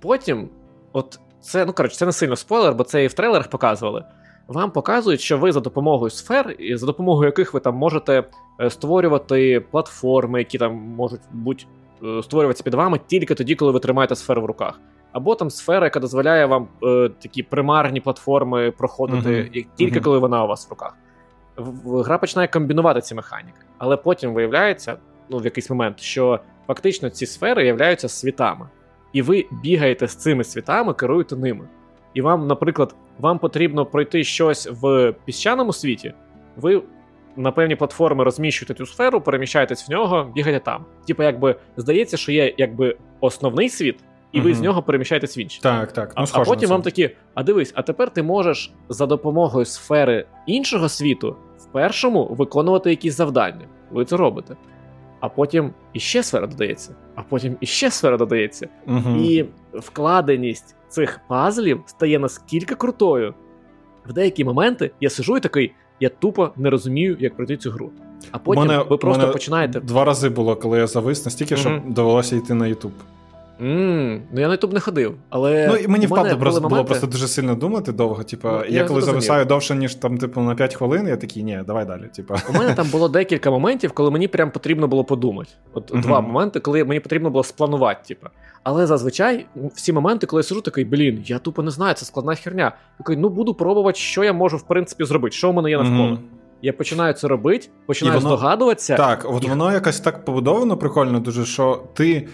потім, 0.00 0.48
от 0.92 1.20
це, 1.40 1.64
ну 1.64 1.72
коротше, 1.72 1.96
це 1.96 2.06
не 2.06 2.12
сильно 2.12 2.36
спойлер, 2.36 2.74
бо 2.74 2.84
це 2.84 3.04
і 3.04 3.06
в 3.06 3.12
трейлерах 3.12 3.50
показували. 3.50 4.04
Вам 4.50 4.70
показують, 4.70 5.20
що 5.20 5.38
ви 5.38 5.52
за 5.52 5.60
допомогою 5.60 6.10
сфер, 6.10 6.54
і 6.58 6.76
за 6.76 6.86
допомогою 6.86 7.26
яких 7.26 7.54
ви 7.54 7.60
там 7.60 7.74
можете 7.74 8.24
е, 8.60 8.70
створювати 8.70 9.60
платформи, 9.70 10.38
які 10.38 10.58
там 10.58 10.74
можуть 10.74 11.20
бути 11.32 11.64
е, 12.04 12.22
створюватися 12.22 12.64
під 12.64 12.74
вами 12.74 13.00
тільки 13.06 13.34
тоді, 13.34 13.54
коли 13.54 13.72
ви 13.72 13.80
тримаєте 13.80 14.16
сферу 14.16 14.42
в 14.42 14.44
руках. 14.44 14.80
Або 15.12 15.34
там 15.34 15.50
сфера, 15.50 15.86
яка 15.86 16.00
дозволяє 16.00 16.46
вам 16.46 16.68
е, 16.82 17.10
такі 17.22 17.42
примарні 17.42 18.00
платформи 18.00 18.70
проходити 18.70 19.50
як- 19.52 19.66
тільки 19.76 19.94
Мгм. 19.94 20.04
коли 20.04 20.18
вона 20.18 20.44
у 20.44 20.46
вас 20.46 20.66
в 20.68 20.70
руках. 20.70 20.96
Гра 22.04 22.18
починає 22.18 22.48
комбінувати 22.48 23.00
ці 23.00 23.14
механіки, 23.14 23.58
але 23.78 23.96
потім 23.96 24.34
виявляється, 24.34 24.96
ну 25.28 25.38
в 25.38 25.44
якийсь 25.44 25.70
момент, 25.70 26.00
що 26.00 26.40
фактично 26.66 27.10
ці 27.10 27.26
сфери 27.26 27.66
являються 27.66 28.08
світами, 28.08 28.68
і 29.12 29.22
ви 29.22 29.46
бігаєте 29.62 30.06
з 30.08 30.16
цими 30.16 30.44
світами, 30.44 30.94
керуєте 30.94 31.36
ними. 31.36 31.68
І 32.14 32.20
вам, 32.22 32.46
наприклад, 32.46 32.94
вам 33.20 33.38
потрібно 33.38 33.86
пройти 33.86 34.24
щось 34.24 34.68
в 34.82 35.14
піщаному 35.24 35.72
світі, 35.72 36.12
ви 36.56 36.82
на 37.36 37.52
певні 37.52 37.76
платформи 37.76 38.24
розміщуєте 38.24 38.74
цю 38.74 38.86
сферу, 38.86 39.20
переміщаєтесь 39.20 39.88
в 39.88 39.90
нього, 39.92 40.32
бігаєте 40.34 40.64
там. 40.64 40.84
Типа, 41.06 41.24
якби 41.24 41.56
здається, 41.76 42.16
що 42.16 42.32
є 42.32 42.54
якби 42.58 42.96
основний 43.20 43.68
світ, 43.68 43.98
і 44.32 44.40
ви 44.40 44.50
Мгм. 44.50 44.58
з 44.58 44.60
нього 44.60 44.82
переміщаєтесь 44.82 45.38
в 45.38 45.38
інший. 45.38 45.60
Так, 45.62 45.92
так. 45.92 46.12
Ну, 46.16 46.24
А, 46.32 46.44
потім 46.44 46.70
вам 46.70 46.82
такі: 46.82 47.10
а 47.34 47.42
дивись, 47.42 47.72
а 47.74 47.82
тепер 47.82 48.10
ти 48.10 48.22
можеш 48.22 48.72
за 48.88 49.06
допомогою 49.06 49.64
сфери 49.64 50.24
іншого 50.46 50.88
світу 50.88 51.36
в 51.58 51.64
першому 51.72 52.24
виконувати 52.26 52.90
якісь 52.90 53.16
завдання. 53.16 53.64
Ви 53.90 54.04
це 54.04 54.16
робите. 54.16 54.56
А 55.20 55.28
потім 55.28 55.72
іще 55.92 56.22
сфера 56.22 56.46
додається, 56.46 56.94
а 57.14 57.22
потім 57.22 57.56
іще 57.60 57.90
сфера 57.90 58.16
додається. 58.16 58.68
Мгм. 58.86 59.16
І 59.24 59.44
вкладеність 59.74 60.76
цих 60.90 61.20
пазлів 61.28 61.80
стає 61.86 62.18
наскільки 62.18 62.74
крутою. 62.74 63.34
В 64.08 64.12
деякі 64.12 64.44
моменти 64.44 64.90
я 65.00 65.10
сижу 65.10 65.36
і 65.36 65.40
такий, 65.40 65.72
я 66.00 66.08
тупо 66.08 66.50
не 66.56 66.70
розумію, 66.70 67.16
як 67.20 67.36
пройти 67.36 67.56
цю 67.56 67.70
гру. 67.70 67.90
А 68.30 68.38
потім 68.38 68.66
мене- 68.66 68.84
ви 68.90 68.96
просто 68.96 69.20
мене 69.20 69.32
починаєте. 69.32 69.80
Два 69.80 70.04
рази 70.04 70.28
було, 70.28 70.56
коли 70.56 70.78
я 70.78 70.86
завис 70.86 71.24
настільки, 71.24 71.56
що 71.56 71.70
Мгм. 71.70 71.92
довелося 71.92 72.36
йти 72.36 72.54
на 72.54 72.66
Ютуб. 72.66 72.92
Мм, 73.60 74.22
ну 74.32 74.40
я 74.40 74.48
на 74.48 74.54
YouTube 74.56 74.72
не 74.74 74.80
ходив, 74.80 75.14
але. 75.30 75.66
Ну 75.68 75.76
і 75.76 75.88
мені 75.88 76.06
у 76.06 76.08
просто 76.08 76.36
були 76.36 76.50
було 76.50 76.60
моменти- 76.68 76.84
просто 76.86 77.06
дуже 77.06 77.28
сильно 77.28 77.54
думати 77.54 77.92
довго. 77.92 78.22
Типа, 78.22 78.52
Ну, 78.52 78.64
я, 78.64 78.80
я 78.80 78.84
коли 78.84 79.00
зависаю 79.00 79.44
довше, 79.44 79.74
ніж 79.76 79.94
там, 79.94 80.18
типу, 80.18 80.40
на 80.40 80.54
5 80.54 80.74
хвилин, 80.74 81.08
я 81.08 81.16
такий, 81.16 81.42
ні, 81.42 81.60
давай 81.66 81.84
далі. 81.84 82.02
Типа. 82.16 82.36
У 82.50 82.52
мене 82.52 82.74
там 82.74 82.86
було 82.88 83.08
декілька 83.08 83.50
моментів, 83.50 83.92
коли 83.92 84.10
мені 84.10 84.28
прям 84.28 84.50
потрібно 84.50 84.88
було 84.88 85.04
подумати. 85.04 85.50
От 85.72 85.92
Мгм. 85.92 86.00
два 86.02 86.20
моменти, 86.20 86.60
коли 86.60 86.84
мені 86.84 87.00
потрібно 87.00 87.30
було 87.30 87.44
спланувати, 87.44 88.00
типу. 88.08 88.26
Але 88.62 88.86
зазвичай 88.86 89.46
всі 89.74 89.92
моменти, 89.92 90.26
коли 90.26 90.40
я 90.40 90.44
сижу, 90.44 90.60
такий, 90.60 90.84
блін, 90.84 91.22
я 91.26 91.38
тупо 91.38 91.62
не 91.62 91.70
знаю, 91.70 91.94
це 91.94 92.04
складна 92.04 92.34
херня. 92.34 92.72
Такий, 92.98 93.16
ну 93.16 93.28
буду 93.28 93.54
пробувати, 93.54 93.98
що 93.98 94.24
я 94.24 94.32
можу 94.32 94.56
в 94.56 94.62
принципі 94.62 95.04
зробити, 95.04 95.36
що 95.36 95.50
в 95.50 95.54
мене 95.54 95.70
є 95.70 95.76
навколо. 95.78 96.04
Мгм. 96.04 96.18
Я 96.62 96.72
починаю 96.72 97.14
це 97.14 97.28
робити, 97.28 97.68
починаю 97.86 98.18
воно- 98.20 98.36
здогадуватися. 98.36 98.96
Так, 98.96 99.26
от 99.28 99.44
і- 99.44 99.48
воно 99.48 99.72
якось 99.72 100.00
так 100.00 100.24
побудовано 100.24 100.76
прикольно, 100.76 101.20
дуже 101.20 101.44
що 101.44 101.82
ти 101.94 102.28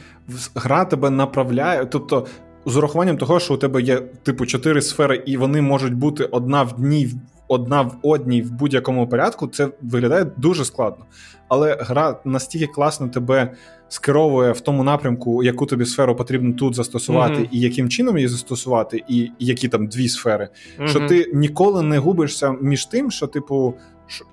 гра 0.54 0.84
тебе 0.84 1.10
направляє. 1.10 1.84
Тобто, 1.86 2.26
з 2.66 2.76
урахуванням 2.76 3.16
того, 3.18 3.40
що 3.40 3.54
у 3.54 3.56
тебе 3.56 3.82
є 3.82 3.96
типу 4.22 4.46
чотири 4.46 4.82
сфери, 4.82 5.22
і 5.26 5.36
вони 5.36 5.62
можуть 5.62 5.94
бути 5.94 6.24
одна 6.24 6.62
в 6.62 6.72
дні, 6.72 7.08
одна 7.48 7.82
в 7.82 7.96
одній 8.02 8.42
в 8.42 8.50
будь-якому 8.52 9.08
порядку, 9.08 9.46
це 9.46 9.68
виглядає 9.82 10.26
дуже 10.36 10.64
складно. 10.64 11.04
Але 11.48 11.76
гра 11.80 12.20
настільки 12.24 12.66
класно 12.66 13.08
тебе 13.08 13.52
скеровує 13.88 14.52
в 14.52 14.60
тому 14.60 14.84
напрямку, 14.84 15.42
яку 15.42 15.66
тобі 15.66 15.84
сферу 15.86 16.16
потрібно 16.16 16.54
тут 16.54 16.74
застосувати, 16.74 17.34
Мгм. 17.34 17.48
і 17.50 17.60
яким 17.60 17.88
чином 17.88 18.16
її 18.16 18.28
застосувати, 18.28 19.04
і, 19.08 19.30
які 19.38 19.68
там 19.68 19.86
дві 19.86 20.08
сфери. 20.08 20.48
Мгм. 20.78 20.88
Що 20.88 21.08
ти 21.08 21.30
ніколи 21.34 21.82
не 21.82 21.98
губишся 21.98 22.54
між 22.60 22.86
тим, 22.86 23.10
що, 23.10 23.26
типу, 23.26 23.74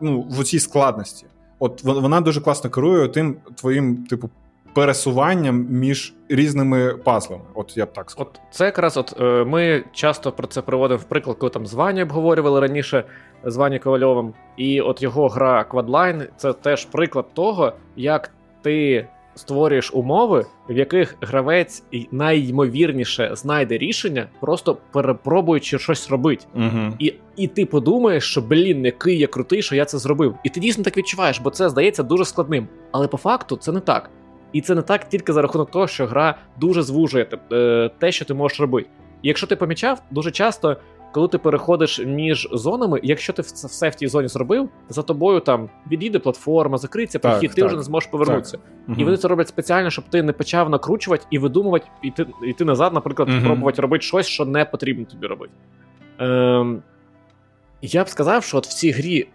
ну, 0.02 0.22
в 0.30 0.44
цій 0.44 0.60
складності. 0.60 1.26
От 1.60 1.84
вон- 1.84 2.02
вона 2.02 2.22
дуже 2.22 2.42
класно 2.42 2.70
керує 2.70 3.08
тим 3.08 3.36
твоїм, 3.56 3.96
типу, 4.06 4.30
пересуванням 4.74 5.68
між 5.70 6.14
різними 6.30 6.94
пазлами. 6.94 7.44
От 7.54 7.78
я 7.78 7.86
б 7.86 7.94
так 7.94 8.12
сказав. 8.12 8.28
От 8.32 8.42
це 8.52 8.66
якраз 8.66 8.98
от 8.98 9.14
е, 9.22 9.44
ми 9.44 9.84
часто 9.92 10.32
про 10.32 10.48
це 10.48 10.62
приводимо 10.62 11.00
в 11.00 11.04
приклад, 11.04 11.38
коли 11.38 11.50
там 11.50 11.68
звання 11.68 12.04
обговорювали 12.04 12.60
раніше 12.60 13.04
з 13.44 13.56
Вані 13.56 13.80
Ковальовим. 13.80 14.34
І 14.58 14.82
от 14.82 15.02
його 15.02 15.28
гра 15.28 15.66
Quadline 15.72 16.28
це 16.38 16.54
теж 16.54 16.86
приклад 16.86 17.26
того, 17.34 17.74
як 17.96 18.32
ти 18.62 19.08
створюєш 19.36 19.94
умови, 19.94 20.46
в 20.70 20.78
яких 20.78 21.16
гравець 21.22 21.84
і 21.92 22.08
найймовірніше 22.12 23.32
знайде 23.34 23.78
рішення, 23.78 24.28
просто 24.42 24.78
перепробуючи 24.92 25.80
щось 25.80 26.10
робити. 26.10 26.46
Угу. 26.56 26.94
І, 27.00 27.14
і 27.36 27.48
ти 27.48 27.66
подумаєш, 27.66 28.24
що 28.24 28.42
блін, 28.42 28.86
який 28.86 29.18
я 29.18 29.28
крутий, 29.28 29.62
що 29.62 29.76
я 29.76 29.86
це 29.86 29.98
зробив. 29.98 30.36
І 30.44 30.50
ти 30.50 30.60
дійсно 30.60 30.84
так 30.84 30.98
відчуваєш, 30.98 31.40
бо 31.40 31.50
це 31.50 31.70
здається 31.70 32.04
дуже 32.04 32.26
складним. 32.26 32.68
Але 32.92 33.08
по 33.08 33.18
факту 33.18 33.58
це 33.58 33.72
не 33.72 33.80
так. 33.80 34.10
І 34.54 34.62
це 34.62 34.76
не 34.76 34.82
так 34.82 35.10
тільки 35.10 35.34
за 35.34 35.42
рахунок 35.42 35.72
того, 35.72 35.88
що 35.88 36.06
гра 36.06 36.38
дуже 36.60 36.82
звужує 36.82 37.26
те- 37.26 37.56
е, 37.56 37.92
те, 38.00 38.12
що 38.12 38.26
ти 38.26 38.34
можеш 38.34 38.60
робити. 38.60 38.90
І 39.22 39.28
якщо 39.28 39.48
ти 39.48 39.56
помічав, 39.56 40.02
дуже 40.12 40.32
часто, 40.32 40.78
коли 41.14 41.28
ти 41.28 41.38
переходиш 41.38 42.00
між 42.06 42.50
зонами, 42.52 43.00
якщо 43.04 43.34
ти 43.34 43.42
все 43.42 43.90
в 43.90 43.96
тій 43.96 44.08
зоні 44.08 44.28
зробив, 44.28 44.70
за 44.90 45.02
тобою 45.02 45.40
там 45.40 45.70
відійде 45.92 46.20
платформа, 46.20 46.78
закриється 46.78 47.20
Так, 47.20 47.32
прохід, 47.32 47.50
ти 47.52 47.62
так, 47.62 47.68
вже 47.68 47.78
не 47.78 47.84
зможеш 47.84 48.10
повернутися. 48.10 48.58
Угу. 48.88 48.98
І 49.00 49.04
вони 49.04 49.18
це 49.18 49.28
роблять 49.28 49.48
спеціально, 49.48 49.90
щоб 49.90 50.06
ти 50.10 50.24
не 50.24 50.34
почав 50.34 50.70
накручувати 50.70 51.26
і 51.30 51.38
видумувати, 51.38 51.86
іти, 52.04 52.26
іти 52.44 52.66
назад, 52.66 52.94
наприклад, 52.94 53.30
Мгм. 53.30 53.44
пробувати 53.44 53.82
робити 53.82 54.02
щось, 54.02 54.28
що 54.28 54.46
не 54.46 54.66
потрібно 54.66 55.06
тобі 55.06 55.28
робити. 55.28 55.54
Ем, 56.20 56.82
я 57.82 58.04
б 58.04 58.10
сказав, 58.10 58.44
що 58.44 58.58
от 58.58 58.68
в 58.68 58.74
цій 58.74 58.92
грі 58.92 59.28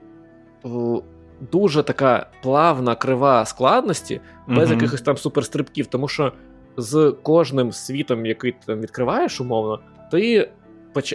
дуже 1.52 1.82
така 1.82 2.26
плавна, 2.42 2.94
крива 2.94 3.44
складності, 3.44 4.20
без 4.48 4.70
Мгм. 4.70 4.78
якихось 4.78 5.02
там 5.02 5.16
суперстрибків, 5.16 5.86
тому 5.86 6.08
що 6.08 6.32
з 6.76 7.14
кожним 7.22 7.72
світом, 7.72 8.26
який 8.26 8.52
ти 8.52 8.58
там 8.66 8.80
відкриваєш, 8.80 9.40
умовно, 9.40 9.80
ти 10.10 10.50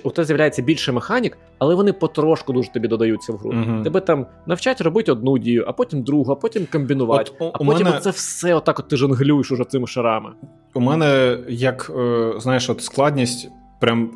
у 0.03 0.09
тебе 0.09 0.25
з'являється 0.25 0.61
більше 0.61 0.91
механік, 0.91 1.37
але 1.59 1.75
вони 1.75 1.93
потрошку 1.93 2.53
дуже 2.53 2.71
тобі 2.71 2.87
додаються 2.87 3.33
в 3.33 3.35
гру. 3.37 3.51
Мгм. 3.51 3.83
Тебе 3.83 3.99
там 3.99 4.25
навчать 4.45 4.81
робити 4.81 5.11
одну 5.11 5.37
дію, 5.37 5.65
а 5.67 5.71
потім 5.73 6.03
другу, 6.03 6.31
а 6.31 6.35
потім 6.35 6.67
комбінувати. 6.71 7.31
От 7.39 7.51
а 7.55 7.63
у 7.63 7.65
потім 7.65 7.85
мене- 7.87 7.99
це 7.99 8.09
все 8.09 8.55
отак 8.55 8.79
от 8.79 8.87
ти 8.87 8.97
жонглюєш 8.97 9.51
уже 9.51 9.63
цими 9.65 9.87
шарами. 9.87 10.29
У 10.73 10.79
мене 10.79 11.37
як, 11.49 11.91
е, 11.97 12.33
знаєш, 12.37 12.69
от 12.69 12.81
складність 12.81 13.49
прям 13.79 14.11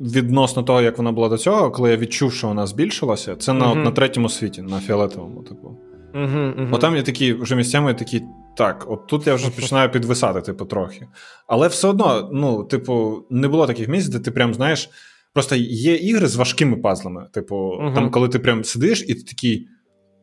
відносно 0.00 0.62
того, 0.62 0.80
як 0.80 0.98
вона 0.98 1.12
була 1.12 1.28
до 1.28 1.38
цього, 1.38 1.70
коли 1.70 1.90
я 1.90 1.96
відчув, 1.96 2.32
що 2.32 2.48
вона 2.48 2.66
збільшилася, 2.66 3.36
це 3.36 3.52
на, 3.52 3.70
от, 3.70 3.76
на 3.76 3.90
третьому 3.90 4.28
світі, 4.28 4.62
на 4.62 4.80
фіолетовому, 4.80 5.42
типу. 5.42 5.68
Угу. 6.14 6.68
От 6.72 6.80
там 6.80 6.96
я 6.96 7.02
такі 7.02 7.32
вже 7.32 7.56
місцями 7.56 7.90
я 7.90 7.94
такі, 7.94 8.22
так, 8.56 8.84
от 8.88 9.06
тут 9.06 9.26
я 9.26 9.34
вже 9.34 9.50
починаю 9.50 9.90
підвисати, 9.90 10.40
типу, 10.40 10.64
трохи. 10.64 11.08
Але 11.46 11.68
все 11.68 11.88
одно, 11.88 12.30
ну, 12.32 12.64
типу, 12.64 13.22
не 13.30 13.48
було 13.48 13.66
таких 13.66 13.88
місць, 13.88 14.08
де 14.08 14.18
ти 14.18 14.30
прям 14.30 14.54
знаєш, 14.54 14.90
Просто 15.34 15.56
є 15.56 15.94
ігри 15.94 16.26
з 16.26 16.36
важкими 16.36 16.76
пазлами. 16.76 17.26
Типу, 17.32 17.78
там, 17.94 18.10
коли 18.10 18.28
ти 18.28 18.38
прям 18.38 18.64
сидиш, 18.64 19.04
і 19.08 19.14
ти 19.14 19.22
такий. 19.22 19.68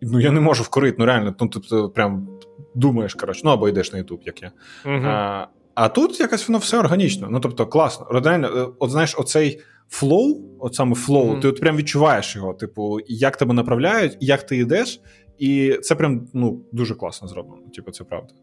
Ну, 0.02 0.19
я 0.19 0.31
не 0.31 0.39
можу 0.39 0.64
вкурити, 0.64 0.95
ну 0.99 1.06
реально, 1.06 1.35
ну 1.41 1.48
тобто 1.48 1.89
прям 1.89 2.27
думаєш, 2.76 3.14
коротше, 3.14 3.41
ну 3.45 3.52
або 3.52 3.69
йдеш 3.69 3.93
на 3.93 3.98
Ютуб, 3.98 4.22
як 4.26 4.41
я. 4.41 4.52
Uh-huh. 4.85 5.07
А 5.07 5.48
а 5.82 5.90
тут 5.90 6.20
якось 6.20 6.48
воно 6.48 6.58
все 6.58 6.78
органічно. 6.78 7.28
Ну, 7.32 7.40
тобто, 7.40 7.68
класно. 7.68 8.08
Реально, 8.12 8.48
е, 8.48 8.68
от 8.80 8.91
знаєш, 8.91 9.16
оцей 9.18 9.62
flow, 9.89 10.41
от 10.60 10.76
саме 10.76 10.95
флоу, 10.95 11.30
mm-hmm. 11.30 11.41
ти 11.41 11.48
от 11.48 11.60
прям 11.60 11.78
відчуваєш 11.78 12.36
його, 12.36 12.53
типу, 12.53 12.99
як 13.08 13.38
тебе 13.38 13.53
направляють, 13.53 14.18
як 14.20 14.45
ти 14.45 14.58
йдеш, 14.58 15.02
і 15.38 15.80
це 15.82 15.95
прям 15.95 16.28
ну, 16.34 16.62
дуже 16.72 16.95
класно 16.95 17.28
зроблено. 17.28 17.62
Типу, 17.76 17.91
це 17.91 18.03
правда. 18.03 18.34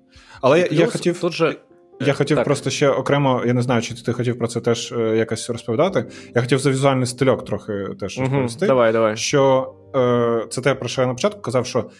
Але 0.40 0.62
Плюс, 0.62 0.78
я 0.78 0.86
хотів. 0.86 1.20
Тут 1.20 1.32
же... 1.32 1.56
Я 2.00 2.12
хотів 2.12 2.36
так. 2.36 2.44
просто 2.44 2.70
ще 2.70 2.88
окремо, 2.88 3.42
я 3.46 3.52
не 3.52 3.62
знаю, 3.62 3.82
чи 3.82 3.94
ти 3.94 4.12
хотів 4.12 4.38
про 4.38 4.48
це 4.48 4.60
теж 4.60 4.92
е, 4.92 5.16
якось 5.16 5.50
розповідати. 5.50 6.06
Я 6.34 6.42
хотів 6.42 6.58
за 6.58 6.70
візуальний 6.70 7.06
стильок 7.06 7.44
трохи 7.44 7.86
теж 8.00 8.18
розповісти. 8.18 8.64
Угу, 8.64 8.68
давай, 8.68 8.92
давай. 8.92 9.16
Що 9.16 9.74
е, 9.96 10.46
це 10.50 10.60
те, 10.60 10.74
про 10.74 10.88
що 10.88 11.00
я 11.00 11.06
на 11.06 11.14
початку 11.14 11.40
казав, 11.40 11.66
що 11.66 11.90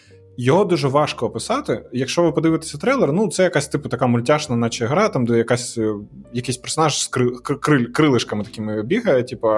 його 0.40 0.64
дуже 0.64 0.88
важко 0.88 1.26
описати. 1.26 1.84
Якщо 1.92 2.22
ви 2.22 2.32
подивитеся 2.32 2.78
трейлер, 2.78 3.12
ну 3.12 3.28
це 3.28 3.42
якась 3.42 3.68
типу 3.68 3.88
така 3.88 4.06
мультяшна, 4.06 4.56
наче 4.56 4.86
гра, 4.86 5.08
там 5.08 5.26
де 5.26 5.38
якась 5.38 5.78
е, 5.78 5.94
якийсь 6.32 6.56
персонаж 6.56 7.02
з 7.02 7.06
кри, 7.06 7.30
кри, 7.30 7.84
крилишками 7.84 8.44
такими 8.44 8.82
бігає, 8.82 9.22
типу, 9.22 9.48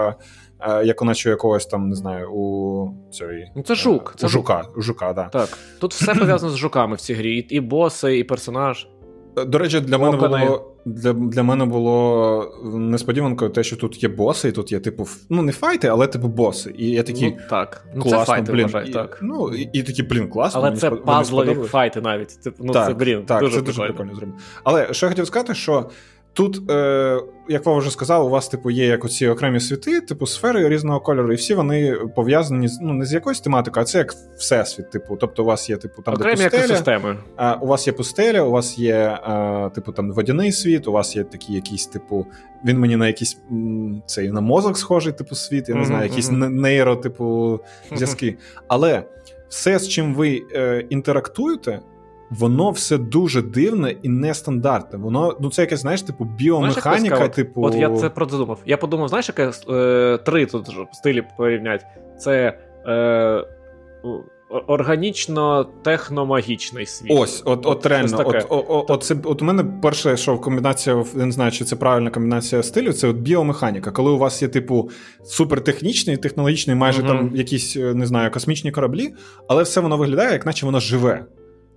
як 0.85 1.02
наче 1.02 1.31
якогось 1.31 1.66
там, 1.66 1.89
не 1.89 1.94
знаю, 1.94 2.31
у 2.32 2.94
цієї. 3.12 3.52
Ну, 3.57 3.62
це 3.62 3.74
жук. 3.74 4.15
Це 4.16 4.27
у 4.27 4.28
жука, 4.28 4.65
у 4.77 4.82
жука, 4.82 5.12
да. 5.12 5.24
Так. 5.24 5.59
Тут 5.81 5.94
все 5.94 6.15
пов'язано 6.15 6.52
з 6.52 6.57
жуками 6.57 6.97
в 6.97 7.01
цій 7.01 7.15
грі. 7.15 7.39
І 7.39 7.61
боси, 7.61 8.19
і 8.19 8.24
персонаж. 8.24 8.86
До 9.47 9.59
речі, 9.59 9.81
для 9.81 9.98
мене 9.98 10.16
було 10.16 10.66
для 10.85 11.12
для 11.12 11.43
мене 11.43 11.65
було 11.65 12.61
несподіванкою 12.65 13.51
те, 13.51 13.62
що 13.62 13.77
тут 13.77 14.02
є 14.02 14.09
боси, 14.09 14.48
і 14.48 14.52
тут 14.52 14.73
є, 14.73 14.81
типу, 14.81 15.07
ну 15.31 15.43
не 15.43 15.52
файти, 15.52 15.89
але 15.89 16.07
типу 16.07 16.28
боси. 16.28 16.74
І 16.78 16.90
я 16.90 17.02
такий, 17.02 17.31
Ну, 17.31 17.36
так. 17.51 17.85
Ну, 17.94 18.02
класно, 18.02 18.19
це 18.19 18.24
файти, 18.24 18.52
блін. 18.52 18.62
Вважаю, 18.62 18.86
і, 18.86 18.93
так. 18.93 19.19
Ну, 19.23 19.48
і, 19.55 19.70
і 19.73 19.82
такі, 19.82 20.02
блін, 20.02 20.28
класно. 20.28 20.61
Але 20.61 20.77
це 20.77 20.90
пазлові 20.90 21.55
файти 21.55 22.01
навіть. 22.01 22.43
Типу, 22.43 22.65
ну, 22.65 22.73
так, 22.73 22.86
це, 22.89 22.94
блін, 22.94 23.23
так, 23.27 23.40
дуже 23.40 23.57
це 23.57 23.62
прикольно. 23.62 23.82
дуже 23.82 23.93
прикольно 23.93 24.15
зроблено. 24.15 24.40
Але 24.65 24.93
що 24.94 25.07
я 25.07 25.11
хотів 25.11 25.27
сказати, 25.27 25.55
що 25.55 25.90
Тут, 26.32 26.70
е, 26.70 27.20
як 27.48 27.66
Вова 27.66 27.78
вже 27.78 27.90
сказав, 27.90 28.27
у 28.27 28.28
вас, 28.28 28.48
типу, 28.48 28.70
є 28.70 28.86
як 28.86 29.05
оці 29.05 29.28
окремі 29.28 29.61
світи, 29.61 30.01
типу, 30.01 30.27
сфери 30.27 30.69
різного 30.69 31.01
кольору, 31.01 31.32
і 31.32 31.36
всі 31.36 31.55
вони 31.55 31.97
пов'язані 32.16 32.69
ну, 32.81 32.93
не 32.93 33.05
з 33.05 33.12
якоюсь 33.12 33.40
тематикою, 33.40 33.82
а 33.82 33.86
це 33.86 33.98
як 33.98 34.15
всесвіт. 34.39 34.90
Типу, 34.90 35.16
тобто, 35.16 35.43
у 35.43 35.47
вас 35.47 35.70
є, 35.70 35.77
типу, 35.77 36.02
там 36.02 36.15
окремі 36.15 36.36
де 36.36 36.51
пустеля, 36.51 37.16
а, 37.36 37.55
у 37.55 37.66
вас 37.66 37.86
є 37.86 37.93
пустеля, 37.93 38.43
у 38.43 38.51
вас 38.51 38.78
є, 38.78 39.19
а, 39.23 39.70
типу, 39.74 39.93
там 39.93 40.12
водяний 40.12 40.52
світ, 40.52 40.89
у 40.89 40.93
вас 40.93 41.16
є 41.16 41.24
такий 41.24 41.55
якийсь, 41.55 41.86
типу, 41.86 42.27
він 42.65 42.78
мені 42.78 42.97
на 42.97 43.07
якийсь 43.07 43.39
цей 44.07 44.31
на 44.31 44.40
мозок 44.40 44.78
схожий, 44.78 45.12
типу, 45.12 45.35
світ, 45.35 45.69
я 45.69 45.74
не 45.74 45.81
mm-hmm, 45.81 45.85
знаю, 45.85 46.02
якісь 46.02 46.31
mm-hmm. 46.31 46.48
нейро, 46.48 46.97
типу, 46.97 47.61
зв'язки. 47.94 48.27
Mm-hmm. 48.27 48.62
Але 48.69 49.02
все, 49.48 49.78
з 49.78 49.89
чим 49.89 50.15
ви 50.15 50.43
е, 50.55 50.85
інтерактуєте 50.90 51.81
воно 52.31 52.70
все 52.70 52.98
дуже 52.98 53.43
дивне 53.43 53.94
і 54.02 54.09
нестандартне. 54.09 54.98
Воно 54.98 55.36
ну 55.40 55.51
це 55.51 55.62
якесь, 55.62 55.81
знаєш, 55.81 56.02
типу 56.02 56.24
біомеханіка. 56.24 57.16
Знаєш, 57.16 57.35
типу, 57.35 57.65
от 57.65 57.74
я 57.74 57.97
це 57.97 58.11
продумав. 58.11 58.59
Я 58.66 58.77
подумав, 58.77 59.09
знаєш, 59.09 59.28
яке 59.28 59.52
е, 59.70 60.19
три 60.19 60.47
тут 60.47 60.70
стилі 60.93 61.23
порівнять. 61.36 61.86
Це 62.19 62.59
е, 62.86 63.44
органічно-техномагічний 64.69 66.86
світ. 66.86 67.12
Ось, 67.15 67.43
от 67.44 67.66
от 67.66 67.86
реально. 67.86 68.23
От, 68.27 68.47
от, 68.48 68.66
от, 68.69 68.90
от, 68.90 69.02
це, 69.02 69.16
от 69.24 69.43
у 69.43 69.44
мене 69.44 69.65
перше, 69.82 70.16
що 70.16 70.39
комбінація, 70.39 71.05
я 71.16 71.27
не 71.27 71.32
знаю, 71.32 71.52
чи 71.52 71.65
це 71.65 71.77
правильна 71.77 72.11
комбінація 72.11 72.62
стилів, 72.62 72.94
це 72.94 73.09
от 73.09 73.16
біомеханіка. 73.16 73.90
Коли 73.90 74.11
у 74.11 74.19
вас 74.19 74.43
є, 74.43 74.48
типу, 74.48 74.90
супертехнічний, 75.24 76.16
технологічний, 76.16 76.77
майже 76.77 77.02
угу. 77.02 77.09
там 77.09 77.31
якісь, 77.35 77.77
е, 77.77 77.94
не 77.94 78.07
знаю, 78.07 78.31
космічні 78.31 78.70
кораблі, 78.70 79.15
але 79.48 79.62
все 79.62 79.81
воно 79.81 79.97
виглядає, 79.97 80.32
як 80.32 80.47
наче 80.47 80.66
воно 80.66 80.81
живе. 80.81 81.24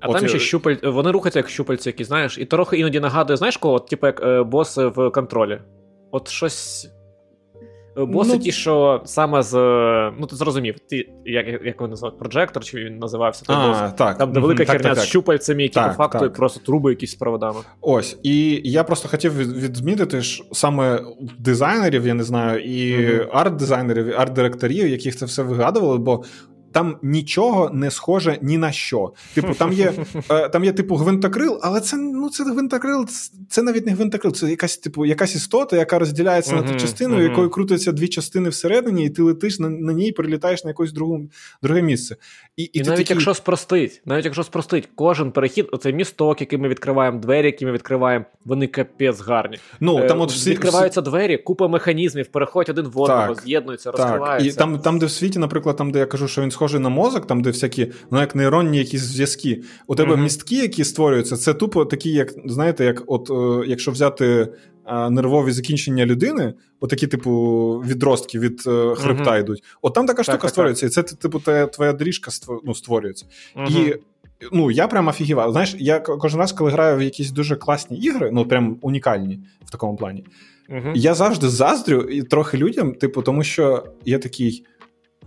А 0.04 0.08
От 0.08 0.18
там 0.18 0.28
ще 0.28 0.40
щупаль... 0.40 0.76
вони 0.84 1.12
рухаються 1.12 1.40
як 1.40 1.50
щупальці, 1.50 1.90
які, 1.90 2.04
знаєш, 2.04 2.38
і 2.38 2.46
трохи 2.46 2.78
іноді 2.78 3.00
нагадує, 3.00 3.38
знаєш 3.38 3.58
кого? 3.58 3.74
От, 3.74 3.88
типу, 3.88 4.08
як 4.08 4.24
е, 4.24 4.44
боси 4.44 4.86
в 4.86 5.10
контролі. 5.10 5.60
От 6.12 6.28
щось. 6.28 6.90
Е, 7.98 8.06
боси 8.06 8.34
ну, 8.34 8.40
ті, 8.40 8.52
що 8.52 9.02
саме 9.06 9.44
з. 9.44 9.54
Ну, 10.20 10.28
ти 10.28 10.36
зрозумів, 10.36 10.76
ти, 10.90 11.10
як 11.26 11.48
як 11.48 11.82
вони 11.82 11.92
називають, 11.92 12.20
проджектор, 12.20 12.64
чи 12.64 12.78
він 12.78 12.98
називався 12.98 13.46
бос. 13.48 13.94
Так. 13.98 14.18
Там 14.18 14.32
де 14.32 14.40
велика 14.40 14.66
херня 14.66 14.80
так, 14.80 14.96
так, 14.96 15.04
з 15.04 15.08
щупальцями, 15.08 15.64
які 15.64 15.74
так, 15.74 15.88
по 15.88 15.94
факту 15.94 16.32
просто 16.32 16.66
труби 16.66 16.92
якісь 16.92 17.12
з 17.12 17.16
проводами. 17.16 17.60
Ось. 17.82 18.20
І 18.24 18.62
я 18.64 18.84
просто 18.84 19.08
хотів 19.08 19.38
відмітити, 19.38 20.22
що 20.22 20.46
саме 20.52 21.02
дизайнерів, 21.40 22.08
я 22.08 22.14
не 22.14 22.24
знаю, 22.24 22.60
і 22.60 22.96
mm-hmm. 22.96 23.32
арт-дизайнерів, 23.32 24.20
арт-директорів, 24.20 24.88
яких 24.88 25.16
це 25.16 25.26
все 25.26 25.44
вигадували, 25.44 25.98
бо 25.98 26.24
там 26.74 26.98
нічого 27.02 27.70
не 27.74 27.92
схоже 27.92 28.40
ні 28.42 28.58
на 28.58 28.72
що. 28.72 29.14
Типу, 29.34 29.54
там 29.54 29.74
є 29.74 29.94
е, 30.30 30.50
там 30.50 30.64
є 30.64 30.72
типу 30.72 30.96
гвинтокрил, 30.96 31.60
але 31.62 31.82
це 31.82 31.98
ну 31.98 32.30
це 32.30 32.44
гвинтокрил, 32.44 33.08
це 33.50 33.62
навіть 33.62 33.86
не 33.86 33.92
гвинтокрил, 33.92 34.34
це 34.34 34.50
якась 34.50 34.78
типу 34.78 35.06
якась 35.06 35.36
істота, 35.36 35.78
яка 35.78 36.00
розділяється 36.00 36.56
uh-huh, 36.56 36.66
на 36.66 36.74
ту 36.74 36.80
частину, 36.80 37.16
uh-huh. 37.16 37.30
якою 37.30 37.50
крутиться 37.50 37.92
дві 37.92 38.08
частини 38.08 38.50
всередині, 38.50 39.06
і 39.06 39.10
ти 39.10 39.22
летиш 39.22 39.60
на 39.60 39.70
на 39.70 39.94
ній, 39.94 40.12
прилітаєш 40.12 40.64
на 40.64 40.70
якесь 40.70 40.92
друге 41.62 41.82
місце. 41.82 42.16
І 42.58 42.64
і, 42.64 42.70
і 42.74 42.82
навіть 42.82 42.98
такі... 42.98 43.14
якщо 43.14 43.34
спростить, 43.34 44.02
навіть 44.06 44.26
якщо 44.26 44.44
спростить, 44.44 44.90
кожен 44.96 45.32
перехід, 45.32 45.70
оцей 45.72 45.94
місток, 45.94 46.42
який 46.42 46.60
ми 46.60 46.68
відкриваємо, 46.68 47.20
двері, 47.20 47.46
які 47.46 47.66
ми 47.66 47.72
відкриваємо, 47.72 48.26
вони 48.46 48.68
капець 48.68 49.22
гарні. 49.22 49.58
Ну 49.80 50.08
там 50.08 50.22
от 50.22 50.32
всі 50.32 50.50
відкриваються 50.50 51.02
двері, 51.02 51.38
купа 51.38 51.68
механізмів, 51.68 52.28
переходять 52.28 52.70
один 52.70 52.86
в 52.86 53.02
одного, 53.02 53.36
з'єднуються, 53.36 53.92
так. 53.92 54.00
розкриваються. 54.00 54.50
І 54.50 54.54
там, 54.54 54.80
там, 54.80 55.00
де 55.00 55.06
в 55.06 55.12
світі, 55.12 55.40
наприклад, 55.40 55.76
там, 55.76 55.92
де 55.92 56.00
я 56.00 56.06
кажу, 56.06 56.28
що 56.28 56.42
він 56.42 56.52
схожий 56.52 56.80
на 56.80 56.90
мозок, 56.90 57.28
там, 57.28 57.42
де 57.42 57.50
всякі, 57.50 57.92
ну 58.12 58.20
як 58.20 58.36
нейронні 58.36 58.78
якісь 58.78 59.02
зв'язки. 59.02 59.64
У 59.88 59.96
тебе 59.96 60.14
mm-hmm. 60.14 60.24
містки, 60.24 60.56
які 60.56 60.84
створюються, 60.84 61.38
це 61.38 61.54
тупо 61.54 61.86
такі, 61.86 62.10
як 62.10 62.34
знаєте, 62.46 62.86
як 62.86 63.04
от 63.08 63.30
е, 63.30 63.68
якщо 63.68 63.92
взяти. 63.92 64.48
Нервові 65.10 65.52
закінчення 65.52 66.06
людини, 66.06 66.54
отакі, 66.80 67.08
типу, 67.08 67.32
відростки 67.88 68.40
від 68.40 68.64
е, 68.68 68.96
хребта 68.96 69.32
mm-hmm. 69.32 69.40
йдуть. 69.40 69.64
От 69.82 69.94
там 69.94 70.06
така 70.06 70.18
так, 70.18 70.26
штука 70.26 70.42
так, 70.42 70.50
створюється, 70.50 70.86
і 70.86 70.90
це, 70.90 71.04
типу, 71.04 71.40
те, 71.40 71.68
твоя 71.68 71.94
доріжка 71.94 72.32
ну, 72.64 72.76
створюється. 72.76 73.26
Mm-hmm. 73.56 73.90
І 73.90 74.00
ну, 74.52 74.72
я 74.72 74.88
прям 74.88 75.08
офігівав. 75.08 75.52
Знаєш, 75.52 75.76
я 75.80 76.00
кожен 76.00 76.40
раз, 76.40 76.52
коли 76.52 76.72
граю 76.72 76.98
в 76.98 77.02
якісь 77.02 77.32
дуже 77.32 77.56
класні 77.56 77.98
ігри, 77.98 78.30
ну 78.34 78.46
прям 78.46 78.78
унікальні 78.82 79.40
в 79.66 79.72
такому 79.72 79.96
плані, 79.96 80.26
mm-hmm. 80.70 80.92
я 80.96 81.14
завжди 81.14 81.50
заздрю 81.50 82.02
і 82.02 82.24
трохи 82.24 82.58
людям, 82.58 82.94
типу, 82.94 83.22
тому 83.22 83.44
що 83.44 83.84
я 84.06 84.20
такий. 84.20 84.66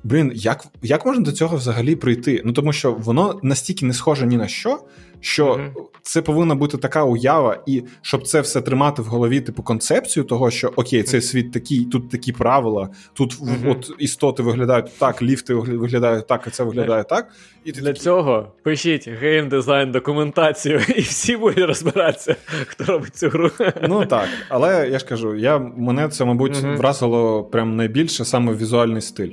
Блін, 0.05 0.33
як 0.35 0.67
як 0.83 1.07
можна 1.07 1.25
до 1.25 1.33
цього 1.33 1.57
взагалі 1.57 1.97
прийти? 1.97 2.43
Ну 2.45 2.53
тому 2.53 2.73
що 2.73 2.93
воно 2.93 3.41
настільки 3.43 3.87
не 3.87 3.93
схоже 3.93 4.27
ні 4.27 4.37
на 4.37 4.49
що, 4.49 4.81
що 5.21 5.47
mm-hmm. 5.47 5.73
це 6.03 6.23
повинна 6.23 6.55
бути 6.55 6.79
така 6.79 7.05
уява, 7.05 7.63
і 7.67 7.83
щоб 8.03 8.27
це 8.27 8.41
все 8.41 8.61
тримати 8.61 9.03
в 9.03 9.05
голові, 9.05 9.41
типу 9.41 9.63
концепцію 9.63 10.25
того, 10.25 10.51
що 10.51 10.73
окей, 10.77 11.03
цей 11.03 11.21
світ 11.21 11.53
такий, 11.53 11.85
тут 11.85 12.11
такі 12.11 12.33
правила, 12.33 12.89
тут 13.15 13.41
mm-hmm. 13.41 13.71
от 13.71 13.93
істоти 13.99 14.43
виглядають 14.43 14.99
так, 14.99 15.23
ліфти 15.23 15.55
виглядають 15.55 16.27
так, 16.27 16.45
і 16.47 16.51
це 16.51 16.65
виглядає 16.65 17.05
так. 17.05 17.29
І 17.65 17.73
Для 17.73 17.83
такі... 17.83 18.01
цього 18.01 18.53
пишіть 18.63 19.09
геймдизайн, 19.09 19.93
документацію, 19.93 20.81
і 20.97 21.01
всі 21.01 21.37
будуть 21.37 21.59
розбиратися, 21.59 22.37
хто 22.67 22.85
робить 22.85 23.17
цю 23.17 23.29
гру. 23.29 23.51
Ну 23.83 24.07
так, 24.07 24.29
але 24.49 24.89
я 24.93 24.99
ж 24.99 25.07
кажу, 25.07 25.37
я 25.37 25.59
мене 25.59 26.09
це, 26.09 26.25
мабуть, 26.25 26.57
вразило 26.57 27.45
прям 27.45 27.77
найбільше 27.77 28.25
саме 28.25 28.55
візуальний 28.55 29.03
стиль. 29.03 29.33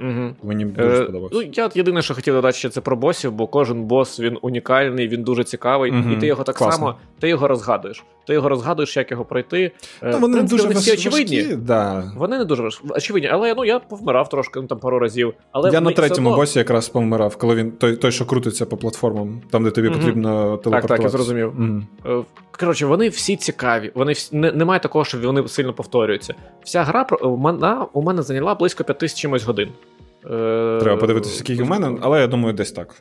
Угу. 0.00 0.34
Мені 0.42 0.64
дуже 0.64 0.90
е, 0.90 1.02
сподобався. 1.02 1.36
Ну, 1.36 1.50
Я 1.54 1.70
єдине, 1.74 2.02
що 2.02 2.14
хотів 2.14 2.34
додати, 2.34 2.58
що 2.58 2.68
це 2.68 2.80
про 2.80 2.96
босів, 2.96 3.32
бо 3.32 3.46
кожен 3.46 3.84
бос 3.84 4.20
він 4.20 4.38
унікальний, 4.42 5.08
він 5.08 5.22
дуже 5.22 5.44
цікавий, 5.44 5.90
угу. 5.90 6.10
і 6.10 6.16
ти 6.16 6.26
його 6.26 6.44
так 6.44 6.56
Класно. 6.56 6.76
само 6.78 6.96
ти 7.20 7.28
його 7.28 7.48
розгадуєш. 7.48 8.04
Ти 8.26 8.32
його 8.32 8.48
розгадуєш, 8.48 8.96
як 8.96 9.10
його 9.10 9.24
пройти. 9.24 9.62
Е, 9.62 9.70
ну, 10.02 10.18
Вони 10.18 10.34
принципі, 10.34 10.50
дуже 10.50 10.68
вони 10.68 10.80
всі 10.80 10.92
очевидні. 10.92 11.36
Важкі, 11.36 11.56
да. 11.56 12.12
Вони 12.16 12.38
не 12.38 12.44
дуже 12.44 12.68
очевидні, 12.90 13.28
але 13.28 13.54
ну, 13.54 13.64
я 13.64 13.78
повмирав 13.78 14.28
трошки 14.28 14.60
ну, 14.60 14.66
там 14.66 14.78
пару 14.78 14.98
разів. 14.98 15.34
Але 15.52 15.70
Я 15.70 15.80
на 15.80 15.92
третьому 15.92 16.28
одно... 16.28 16.40
босі 16.40 16.58
якраз 16.58 16.88
помирав, 16.88 17.36
коли 17.36 17.54
він 17.54 17.72
той, 17.72 17.96
той, 17.96 18.12
що 18.12 18.26
крутиться 18.26 18.66
по 18.66 18.76
платформам, 18.76 19.40
там, 19.50 19.64
де 19.64 19.70
тобі 19.70 19.88
угу. 19.88 19.96
потрібно 19.98 20.56
телепортуватися. 20.56 20.88
Так, 20.88 20.96
так, 20.96 21.04
я 21.04 21.08
зрозумів. 21.08 21.52
Угу. 22.04 22.24
Коротше, 22.60 22.86
вони 22.86 23.08
всі 23.08 23.36
цікаві. 23.36 23.92
Вони 23.94 24.12
всі... 24.12 24.36
Не, 24.36 24.52
Немає 24.52 24.80
такого, 24.80 25.04
що 25.04 25.18
вони 25.18 25.48
сильно 25.48 25.72
повторюються. 25.72 26.34
Вся 26.64 26.82
гра 26.82 27.06
у 27.92 28.02
мене 28.02 28.22
зайняла 28.22 28.54
близько 28.54 28.84
п'яти 28.84 29.08
з 29.08 29.14
чимось 29.14 29.44
годин. 29.44 29.68
Е, 30.24 30.78
Треба 30.80 30.96
подивитися, 30.96 31.38
скільки 31.38 31.62
в 31.62 31.68
мене, 31.68 31.98
але 32.00 32.20
я 32.20 32.26
думаю, 32.26 32.54
десь 32.54 32.72
так. 32.72 32.94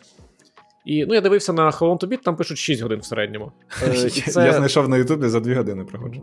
І 0.86 1.06
ну, 1.06 1.14
я 1.14 1.22
дивився 1.22 1.54
на 1.54 1.66
How 1.66 1.80
Long 1.80 2.00
to 2.00 2.08
Beat, 2.08 2.22
там 2.24 2.36
пишуть 2.36 2.58
6 2.58 2.82
годин 2.82 3.00
в 3.00 3.06
середньому. 3.06 3.52
Е, 3.88 3.94
і 4.06 4.10
це... 4.10 4.46
Я 4.46 4.54
знайшов 4.54 4.90
на 4.90 4.98
Ютубі 4.98 5.28
за 5.28 5.40
2 5.40 5.56
години 5.56 5.84
проходжу. 5.84 6.22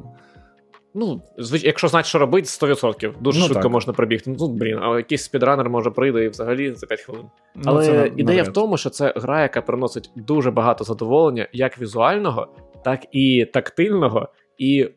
Ну, 0.94 1.23
звич... 1.39 1.64
якщо 1.64 1.89
знати, 1.89 2.09
що 2.09 2.18
робити, 2.18 2.48
100%. 2.48 3.12
Дуже 3.20 3.39
ну, 3.40 3.44
швидко 3.47 3.62
так. 3.62 3.73
можна 3.73 3.93
пробігти. 3.93 4.36
Ну, 4.39 4.48
блін, 4.48 4.78
а 4.82 4.97
якийсь 4.97 5.23
спідранер 5.23 5.70
може 5.70 5.90
прийде 5.90 6.24
і 6.24 6.28
взагалі 6.28 6.74
за 6.74 6.86
5 6.86 7.01
хвилин. 7.01 7.24
Ну, 7.55 7.62
але 7.64 7.86
це 7.86 8.06
ідея 8.16 8.39
навряд. 8.39 8.48
в 8.48 8.52
тому, 8.52 8.77
що 8.77 8.90
це 8.90 9.12
гра, 9.16 9.43
яка 9.43 9.62
приносить 9.62 10.10
дуже 10.16 10.51
багато 10.51 10.85
задоволення, 10.85 11.48
як 11.52 11.78
візуального, 11.78 12.48
так 12.85 13.06
і 13.12 13.47
тактильного. 13.52 14.28
І 14.59 14.89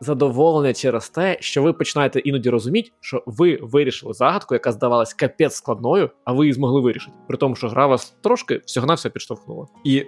задоволення 0.00 0.72
через 0.72 1.08
те, 1.08 1.36
що 1.40 1.62
ви 1.62 1.72
починаєте 1.72 2.18
іноді 2.18 2.50
розуміти, 2.50 2.90
що 3.00 3.22
ви 3.26 3.58
вирішили 3.62 4.12
загадку, 4.12 4.54
яка 4.54 4.72
здавалась 4.72 5.14
капець 5.14 5.54
складною, 5.54 6.10
а 6.24 6.32
ви 6.32 6.44
її 6.44 6.52
змогли 6.52 6.80
вирішити. 6.80 7.16
При 7.28 7.36
тому, 7.36 7.56
що 7.56 7.68
гра 7.68 7.86
вас 7.86 8.16
трошки 8.22 8.60
всього 8.66 8.86
на 8.86 8.94
все 8.94 9.10
підштовхнула. 9.10 9.66
І 9.84 10.04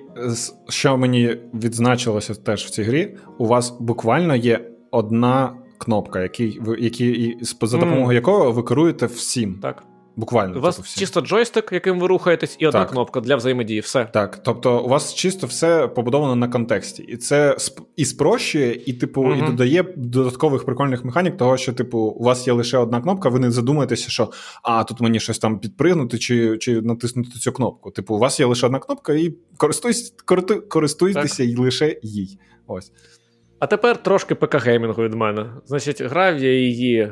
що 0.69 0.97
мені 0.97 1.37
відзначилося 1.55 2.35
теж 2.35 2.65
в 2.65 2.71
цій 2.71 2.83
грі, 2.83 3.17
у 3.39 3.47
вас 3.47 3.77
буквально 3.81 4.37
є 4.37 4.71
одна 4.91 5.57
кнопка, 5.79 6.21
який 6.21 6.59
ви 6.61 6.79
які 6.81 7.37
за 7.43 7.79
допомогою 7.79 8.09
mm. 8.09 8.13
якого 8.13 8.53
ви 8.53 8.63
керуєте 8.63 9.07
всім. 9.07 9.59
Так. 9.63 9.85
Буквально 10.19 10.59
у 10.59 10.61
вас 10.61 10.81
всі. 10.81 11.01
чисто 11.01 11.21
джойстик, 11.21 11.73
яким 11.73 12.01
ви 12.01 12.07
рухаєтесь, 12.07 12.57
і 12.59 12.67
одна 12.67 12.81
так. 12.81 12.91
кнопка 12.91 13.21
для 13.21 13.37
взаємодії. 13.37 13.81
Все 13.81 14.05
так. 14.05 14.43
Тобто, 14.43 14.81
у 14.81 14.89
вас 14.89 15.15
чисто 15.15 15.47
все 15.47 15.89
побудовано 15.89 16.37
на 16.37 16.49
контексті, 16.49 17.03
і 17.03 17.17
це 17.17 17.57
і 17.97 18.05
спрощує, 18.05 18.83
і 18.87 18.93
типу, 18.93 19.23
угу. 19.23 19.35
і 19.35 19.43
додає 19.43 19.85
додаткових 19.97 20.65
прикольних 20.65 21.05
механік, 21.05 21.37
того 21.37 21.57
що, 21.57 21.73
типу, 21.73 21.99
у 21.99 22.25
вас 22.25 22.47
є 22.47 22.53
лише 22.53 22.79
одна 22.79 23.01
кнопка, 23.01 23.29
ви 23.29 23.39
не 23.39 23.51
задумаєтеся, 23.51 24.11
що 24.11 24.31
а 24.63 24.85
тут 24.85 25.01
мені 25.01 25.21
щось 25.21 25.39
там 25.39 25.59
підпригнути 25.59 26.19
чи 26.19 26.59
чи 26.59 26.81
натиснути 26.81 27.31
цю 27.31 27.53
кнопку. 27.53 27.91
Типу, 27.91 28.15
у 28.15 28.19
вас 28.19 28.41
є 28.41 28.47
лише 28.47 28.67
одна 28.67 28.79
кнопка, 28.79 29.13
і 29.13 29.35
користуйтесь, 29.57 30.15
користуйтеся 30.69 31.45
і 31.45 31.57
лише 31.57 31.97
їй. 32.03 32.39
Ось. 32.67 32.93
А 33.59 33.67
тепер 33.67 34.03
трошки 34.03 34.35
ПК-геймінгу 34.35 35.03
від 35.03 35.15
мене. 35.15 35.47
Значить, 35.67 36.03
грав 36.03 36.39
я 36.39 36.53
її 36.53 37.01
е, 37.01 37.11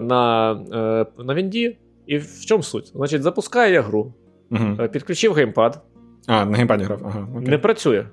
на 0.00 0.52
е, 0.72 1.22
на 1.24 1.34
Вінді. 1.34 1.76
І 2.08 2.18
в 2.18 2.44
чому 2.46 2.62
суть? 2.62 2.92
Значить, 2.94 3.22
запускаю 3.22 3.72
я 3.72 3.82
гру, 3.82 4.14
угу. 4.50 4.88
підключив 4.92 5.32
геймпад. 5.32 5.82
А, 6.26 6.44
на 6.44 6.56
геймпаді 6.56 6.84
грав. 6.84 7.00
Ага, 7.04 7.28
окей. 7.36 7.48
Не 7.48 7.58
працює. 7.58 8.06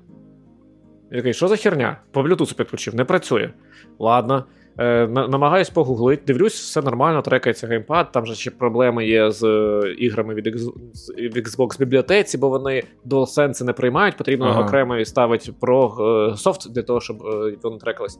Я 1.10 1.18
такий, 1.18 1.34
що 1.34 1.48
за 1.48 1.56
херня? 1.56 2.00
По 2.12 2.22
Bluetooth 2.22 2.56
підключив, 2.56 2.94
не 2.94 3.04
працює. 3.04 3.50
Ладно. 3.98 4.44
Е, 4.78 5.06
Намагаюсь 5.06 5.70
погуглити, 5.70 6.22
дивлюсь, 6.26 6.54
все 6.54 6.82
нормально, 6.82 7.22
трекається 7.22 7.66
геймпад. 7.66 8.12
Там 8.12 8.26
же 8.26 8.34
ще 8.34 8.50
проблеми 8.50 9.06
є 9.06 9.30
з 9.30 9.44
е, 9.44 9.94
іграми 9.98 10.34
від 10.34 10.46
в 10.46 11.36
Xbox 11.36 11.78
бібліотеці, 11.78 12.38
бо 12.38 12.48
вони 12.48 12.82
DualSense 13.06 13.64
не 13.64 13.72
приймають. 13.72 14.16
Потрібно 14.16 14.46
ага. 14.46 14.62
окремо 14.62 15.04
ставити 15.04 15.52
про 15.60 15.96
е, 16.32 16.36
софт 16.36 16.72
для 16.72 16.82
того, 16.82 17.00
щоб 17.00 17.22
е, 17.26 17.56
воно 17.62 17.78
трекалось. 17.78 18.18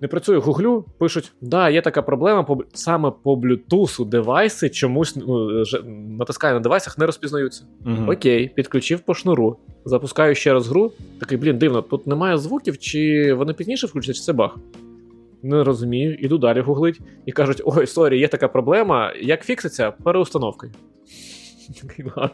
Не 0.00 0.08
працює, 0.08 0.40
гуглю, 0.40 0.84
пишуть: 0.98 1.32
да, 1.40 1.70
є 1.70 1.82
така 1.82 2.02
проблема, 2.02 2.46
саме 2.74 3.12
по 3.22 3.34
Bluetooth 3.34 4.04
девайси 4.04 4.70
чомусь 4.70 5.16
ну, 5.16 5.64
натискаю 6.18 6.54
на 6.54 6.60
девайсах, 6.60 6.98
не 6.98 7.06
розпізнаються. 7.06 7.64
Угу. 7.86 8.12
Окей, 8.12 8.48
підключив 8.48 9.00
по 9.00 9.14
шнуру. 9.14 9.56
Запускаю 9.84 10.34
ще 10.34 10.52
раз 10.52 10.68
гру. 10.68 10.92
Такий, 11.20 11.38
блін, 11.38 11.58
дивно, 11.58 11.82
тут 11.82 12.06
немає 12.06 12.38
звуків, 12.38 12.78
чи 12.78 13.32
вони 13.34 13.52
пізніше 13.52 13.86
включаться, 13.86 14.20
чи 14.20 14.26
це 14.26 14.32
баг. 14.32 14.56
Не 15.42 15.64
розумію, 15.64 16.14
іду 16.14 16.38
далі 16.38 16.60
гуглить 16.60 17.00
і 17.26 17.32
кажуть: 17.32 17.62
ой, 17.64 17.86
sorry, 17.86 18.18
є 18.18 18.28
така 18.28 18.48
проблема. 18.48 19.12
Як 19.22 19.44
фікситься 19.44 19.90
переустановкою. 19.90 20.72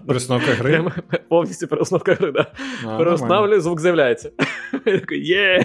Перестановка 0.06 0.50
гри? 0.50 0.70
Прямо 0.70 0.92
повністю 1.28 1.66
переустановка 1.66 2.14
гри, 2.14 2.32
да. 2.32 2.46
Переустанавлюю, 2.98 3.60
звук 3.60 3.80
з'являється. 3.80 4.30
Я 4.86 4.98
такий, 4.98 5.26
є. 5.26 5.64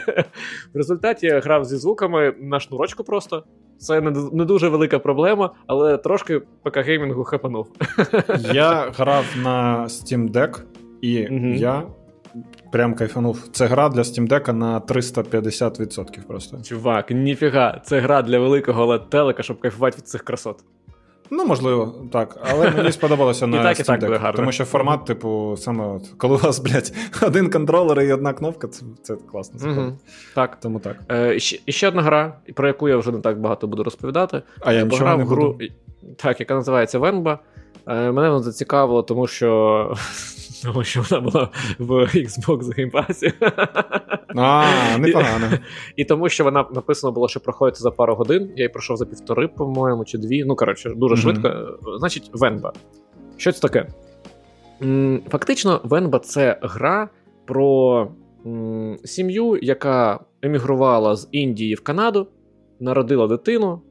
В 0.74 0.78
результаті 0.78 1.28
я 1.28 1.40
грав 1.40 1.66
зі 1.66 1.78
звуками 1.78 2.34
на 2.40 2.60
шнурочку 2.60 3.04
просто. 3.04 3.44
Це 3.78 4.02
не, 4.02 4.12
не 4.34 4.46
дуже 4.46 4.70
велика 4.70 5.00
проблема, 5.00 5.54
але 5.68 5.98
трошки 5.98 6.40
ПК 6.40 6.78
геймінгу 6.78 7.24
хапанув. 7.24 7.68
Я 8.54 8.92
грав 8.98 9.26
на 9.44 9.84
Steam 9.84 10.32
Deck, 10.32 10.62
і 11.02 11.28
угу. 11.28 11.48
я 11.48 11.84
прям 12.72 12.94
кайфанув. 12.96 13.48
Це 13.52 13.66
гра 13.66 13.90
для 13.90 14.02
Steam 14.02 14.28
Deck 14.28 14.52
на 14.54 14.80
350% 14.80 16.28
просто. 16.28 16.62
Чувак, 16.62 17.12
ніфіга, 17.12 17.82
це 17.86 18.00
гра 18.00 18.22
для 18.22 18.40
великого 18.40 18.86
led 18.86 19.10
телека, 19.10 19.44
щоб 19.44 19.60
кайфувати 19.60 19.98
від 19.98 20.08
цих 20.08 20.24
красот. 20.24 20.64
Ну, 21.32 21.46
можливо, 21.46 21.96
так. 22.12 22.38
Але 22.52 22.72
мені 22.72 22.92
сподобалося 22.92 23.48
на 23.48 23.64
так, 23.64 23.78
Steam 23.78 23.86
так 23.86 24.00
буде 24.00 24.18
гарно. 24.18 24.38
Тому 24.38 24.52
що 24.52 24.66
формат, 24.66 25.06
типу, 25.06 25.56
саме 25.58 25.88
от, 25.88 26.08
коли 26.18 26.36
у 26.36 26.40
вас, 26.40 26.60
блядь, 26.60 26.94
один 27.22 27.50
контролер 27.50 28.02
і 28.02 28.14
одна 28.14 28.34
кнопка, 28.34 28.68
це 28.68 28.86
це 29.02 29.16
класно. 29.32 29.72
Угу. 29.72 29.98
Так. 30.36 30.60
Тому 30.60 30.80
так. 30.80 30.96
Е, 31.12 31.40
ще, 31.40 31.60
ще 31.68 31.88
одна 31.88 32.02
гра, 32.02 32.34
про 32.54 32.68
яку 32.68 32.90
я 32.90 32.98
вже 32.98 33.12
не 33.12 33.20
так 33.20 33.40
багато 33.40 33.68
буду 33.68 33.84
розповідати. 33.84 34.42
А 34.62 34.74
я 34.74 34.84
нічого 34.84 35.18
не 35.18 35.24
гру, 35.24 35.52
буду. 35.52 35.66
Так, 36.16 36.40
яка 36.40 36.54
називається 36.54 37.00
Венба. 37.00 37.40
Е, 37.88 38.12
мене 38.12 38.30
воно 38.30 38.40
зацікавило, 38.40 39.04
тому 39.04 39.28
що 39.28 39.94
тому 40.64 40.84
що 40.84 41.04
вона 41.10 41.22
була 41.22 41.50
в 41.80 41.92
Xbox 41.92 42.64
Game 42.64 42.92
Pass. 42.92 43.34
А, 44.36 44.98
непогано. 44.98 45.46
І, 45.96 46.02
і 46.02 46.06
тому, 46.06 46.30
що 46.30 46.44
вона 46.44 46.66
написано 46.74 47.12
було, 47.14 47.28
що 47.28 47.40
проходиться 47.40 47.84
за 47.84 47.92
пару 47.92 48.16
годин. 48.16 48.42
Я 48.42 48.56
її 48.56 48.70
пройшов 48.70 48.98
за 48.98 49.06
півтори, 49.06 49.48
по-моєму, 49.48 50.06
чи 50.06 50.18
дві. 50.18 50.44
Ну, 50.46 50.56
коротше, 50.56 50.90
дуже 50.96 51.16
mm-hmm. 51.16 51.22
швидко. 51.22 51.80
Значить, 52.00 52.30
Венба. 52.34 52.74
Що 53.38 53.52
це 53.52 53.68
таке? 53.68 53.88
Фактично, 55.30 55.82
Венба 55.84 56.20
це 56.20 56.60
гра 56.62 57.10
про 57.46 58.08
сім'ю, 59.04 59.60
яка 59.62 60.20
емігрувала 60.42 61.16
з 61.16 61.28
Індії 61.32 61.76
в 61.76 61.84
Канаду, 61.84 62.28
народила 62.80 63.28
дитину 63.28 63.82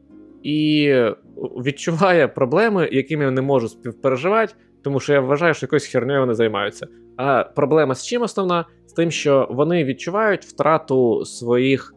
і 0.42 0.94
відчуває 1.36 2.28
проблеми, 2.28 2.88
якими 2.92 3.30
не 3.30 3.42
можу 3.42 3.68
співпереживати, 3.68 4.54
тому 4.88 5.00
що 5.00 5.12
я 5.12 5.20
вважаю, 5.20 5.54
що 5.54 5.64
якоюсь 5.64 5.86
хернею 5.86 6.20
вони 6.20 6.34
займаються. 6.34 6.86
А 7.16 7.44
проблема 7.44 7.94
з 7.94 8.06
чим 8.06 8.22
основна? 8.22 8.64
З 8.86 8.92
тим, 8.92 9.10
що 9.10 9.48
вони 9.50 9.84
відчувають 9.84 10.44
втрату 10.44 11.24
своїх 11.24 11.94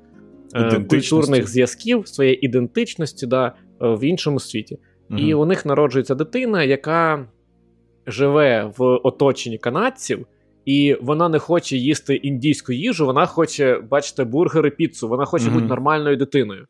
е, 0.55 0.83
культурних 0.89 1.47
зв'язків, 1.47 2.07
своєї 2.07 2.45
ідентичності 2.45 3.27
да, 3.27 3.53
в 3.79 4.03
іншому 4.03 4.39
світі. 4.39 4.79
Угу. 5.09 5.19
І 5.19 5.33
у 5.33 5.45
них 5.45 5.65
народжується 5.65 6.15
дитина, 6.15 6.63
яка 6.63 7.27
живе 8.07 8.73
в 8.77 8.83
оточенні 9.03 9.57
канадців. 9.57 10.27
І 10.65 10.97
вона 11.01 11.29
не 11.29 11.39
хоче 11.39 11.77
їсти 11.77 12.15
індійську 12.15 12.73
їжу, 12.73 13.05
вона 13.05 13.25
хоче 13.25 13.79
бачити 13.79 14.23
бургери, 14.23 14.69
піцу, 14.69 15.07
вона 15.07 15.25
хоче 15.25 15.45
mm 15.45 15.53
бути 15.53 15.65
нормальною 15.65 16.17
дитиною. 16.17 16.67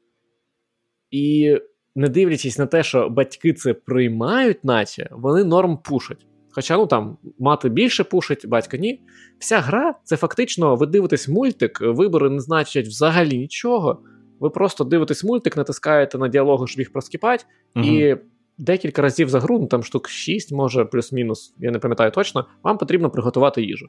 І 1.11 1.57
не 1.95 2.07
дивлячись 2.07 2.57
на 2.57 2.65
те, 2.65 2.83
що 2.83 3.09
батьки 3.09 3.53
це 3.53 3.73
приймають, 3.73 4.63
наче 4.63 5.09
вони 5.11 5.43
норм 5.43 5.77
пушать. 5.77 6.25
Хоча 6.51 6.77
ну 6.77 6.87
там 6.87 7.17
мати 7.39 7.69
більше 7.69 8.03
пушить, 8.03 8.47
батько 8.47 8.77
ні. 8.77 9.01
Вся 9.39 9.59
гра 9.59 9.95
це 10.03 10.17
фактично 10.17 10.75
ви 10.75 10.85
дивитесь 10.85 11.27
мультик, 11.27 11.81
вибори 11.81 12.29
не 12.29 12.39
значать 12.39 12.87
взагалі 12.87 13.37
нічого. 13.37 14.01
Ви 14.39 14.49
просто 14.49 14.83
дивитесь 14.83 15.23
мультик, 15.23 15.57
натискаєте 15.57 16.17
на 16.17 16.27
діалоги, 16.27 16.67
щоб 16.67 16.79
їх 16.79 16.91
проскіпати, 16.93 17.45
угу. 17.75 17.85
і 17.85 18.17
декілька 18.57 19.01
разів 19.01 19.29
за 19.29 19.39
гру, 19.39 19.59
ну 19.59 19.67
там 19.67 19.83
штук 19.83 20.09
6, 20.09 20.51
може 20.51 20.85
плюс-мінус, 20.85 21.53
я 21.59 21.71
не 21.71 21.79
пам'ятаю 21.79 22.11
точно, 22.11 22.45
вам 22.63 22.77
потрібно 22.77 23.09
приготувати 23.09 23.61
їжу. 23.61 23.87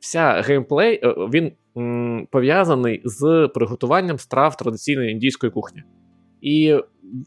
Вся 0.00 0.42
геймплей 0.46 1.00
е, 1.04 1.08
він 1.08 1.52
м, 1.76 2.28
пов'язаний 2.30 3.02
з 3.04 3.50
приготуванням 3.54 4.18
страв 4.18 4.56
традиційної 4.56 5.12
індійської 5.12 5.52
кухні. 5.52 5.82
І 6.40 6.76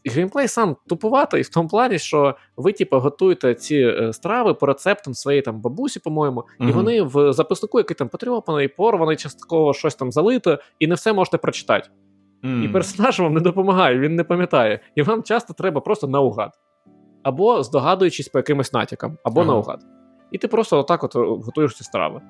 геймплей 0.04 0.48
сам 0.48 0.76
тупуватий 0.88 1.42
в 1.42 1.48
тому 1.48 1.68
плані, 1.68 1.98
що 1.98 2.36
ви, 2.56 2.72
типу, 2.72 2.98
готуєте 2.98 3.54
ці 3.54 3.76
е, 3.76 4.12
страви 4.12 4.54
по 4.54 4.66
рецептам 4.66 5.14
своєї 5.14 5.42
там 5.42 5.60
бабусі, 5.60 6.00
по-моєму, 6.00 6.40
uh-huh. 6.40 6.68
і 6.68 6.72
вони 6.72 7.02
в 7.02 7.32
записнику, 7.32 7.78
який 7.78 7.94
там 7.94 8.08
потрьопаний, 8.08 8.68
порваний, 8.68 9.16
частково 9.16 9.74
щось 9.74 9.94
там 9.94 10.12
залито, 10.12 10.58
і 10.78 10.86
не 10.86 10.94
все 10.94 11.12
можете 11.12 11.38
прочитати. 11.38 11.90
Mm. 12.44 12.64
І 12.64 12.68
персонаж 12.68 13.20
вам 13.20 13.34
не 13.34 13.40
допомагає, 13.40 13.98
він 13.98 14.14
не 14.16 14.24
пам'ятає. 14.24 14.80
І 14.94 15.02
вам 15.02 15.22
часто 15.22 15.54
треба 15.54 15.80
просто 15.80 16.08
наугад. 16.08 16.50
Або 17.22 17.62
здогадуючись 17.62 18.28
по 18.28 18.38
якимось 18.38 18.72
натякам, 18.72 19.18
або 19.24 19.40
uh-huh. 19.40 19.46
наугад. 19.46 19.80
І 20.30 20.38
ти 20.38 20.48
просто 20.48 20.78
отак 20.78 21.04
от 21.04 21.16
е, 21.16 21.18
готуєш 21.18 21.74
ці 21.74 21.84
страви. 21.84 22.20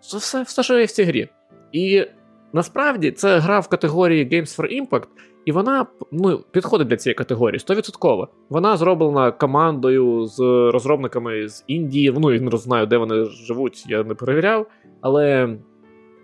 Це 0.00 0.18
все, 0.18 0.42
все, 0.42 0.62
що 0.62 0.78
є 0.78 0.84
в 0.84 0.90
цій 0.90 1.04
грі. 1.04 1.28
І 1.72 2.06
насправді 2.52 3.10
це 3.10 3.38
гра 3.38 3.60
в 3.60 3.68
категорії 3.68 4.28
Games 4.28 4.60
for 4.60 4.82
Impact, 4.82 5.06
і 5.44 5.52
вона 5.52 5.86
ну, 6.12 6.40
підходить 6.50 6.88
для 6.88 6.96
цієї 6.96 7.14
категорії 7.14 7.58
100%. 7.58 8.26
Вона 8.50 8.76
зроблена 8.76 9.30
командою 9.30 10.26
з 10.26 10.38
розробниками 10.72 11.48
з 11.48 11.64
Індії. 11.66 12.14
Ну, 12.18 12.32
я 12.32 12.40
не 12.40 12.56
знаю, 12.56 12.86
де 12.86 12.96
вони 12.96 13.24
живуть, 13.24 13.84
я 13.88 14.04
не 14.04 14.14
перевіряв. 14.14 14.66
Але 15.00 15.56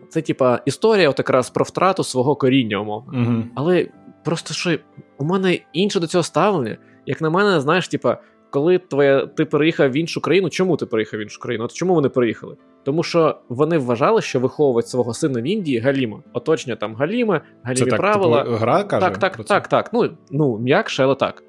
це, 0.09 0.23
типа, 0.23 0.61
історія 0.65 1.11
от 1.11 1.19
якраз 1.19 1.51
про 1.51 1.65
втрату 1.65 2.05
свого 2.05 2.37
коріння, 2.37 2.79
умовно. 2.79 3.13
Угу. 3.21 3.43
Але 3.55 3.89
просто 4.25 4.55
що 4.55 4.79
у 5.19 5.25
мене 5.25 5.59
інше 5.73 6.01
до 6.01 6.07
цього 6.07 6.25
ставлення. 6.25 6.77
Як 7.07 7.21
на 7.21 7.31
мене, 7.31 7.61
знаєш, 7.61 7.89
типа, 7.89 8.19
коли 8.55 8.78
твоя, 8.78 9.26
ти 9.26 9.44
переїхав 9.44 9.90
в 9.90 9.97
іншу 9.97 10.20
країну, 10.20 10.51
чому 10.51 10.76
ти 10.76 10.86
переїхав 10.86 11.20
в 11.20 11.22
іншу 11.22 11.40
країну? 11.40 11.64
От 11.64 11.72
чому 11.72 11.94
вони 11.94 12.09
переїхали? 12.09 12.56
Тому 12.85 13.02
що 13.02 13.39
вони 13.48 13.78
вважали, 13.78 14.22
що 14.22 14.40
виховувати 14.40 14.89
свого 14.89 15.14
сина 15.14 15.40
в 15.40 15.44
Індії 15.44 15.78
галіма. 15.78 16.22
Оточення 16.32 16.76
там 16.76 16.94
галіме, 16.94 17.40
галімі 17.62 17.90
це 17.90 17.97
правила. 17.97 18.36
Так, 18.36 18.47
типу, 18.47 18.56
гра 18.56 18.85
каже 18.85 19.06
Так, 19.06 19.18
так, 19.18 19.44
так, 19.44 19.68
так. 19.68 19.90
Ну 19.93 20.10
ну 20.31 20.59
м'якше, 20.59 21.02
але 21.05 21.14
так. 21.14 21.43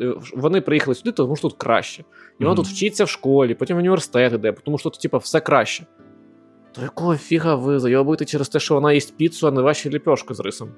Е, 0.00 0.14
вони 0.34 0.60
приїхали 0.60 0.94
сюди, 0.94 1.12
тому 1.12 1.36
що 1.36 1.48
тут 1.48 1.58
краще. 1.58 2.04
І 2.38 2.44
вона 2.44 2.52
mm-hmm. 2.52 2.56
тут 2.56 2.66
вчиться 2.66 3.04
в 3.04 3.08
школі, 3.08 3.54
потім 3.54 3.76
в 3.76 3.80
університет 3.80 4.32
іде, 4.32 4.52
тому 4.52 4.78
що 4.78 4.90
тут, 4.90 5.00
типу, 5.00 5.18
все 5.18 5.40
краще. 5.40 5.86
То 6.72 6.82
якого 6.82 7.16
фіга 7.16 7.54
ви 7.54 7.78
зайобуєте 7.78 8.24
через 8.24 8.48
те, 8.48 8.60
що 8.60 8.74
вона 8.74 8.92
їсть 8.92 9.16
піцу, 9.16 9.48
а 9.48 9.50
не 9.50 9.62
ваші 9.62 9.90
ліпьошки 9.90 10.34
з 10.34 10.40
рисом? 10.40 10.68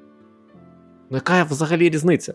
Ну, 1.10 1.16
яка 1.16 1.44
взагалі 1.44 1.90
різниця? 1.90 2.34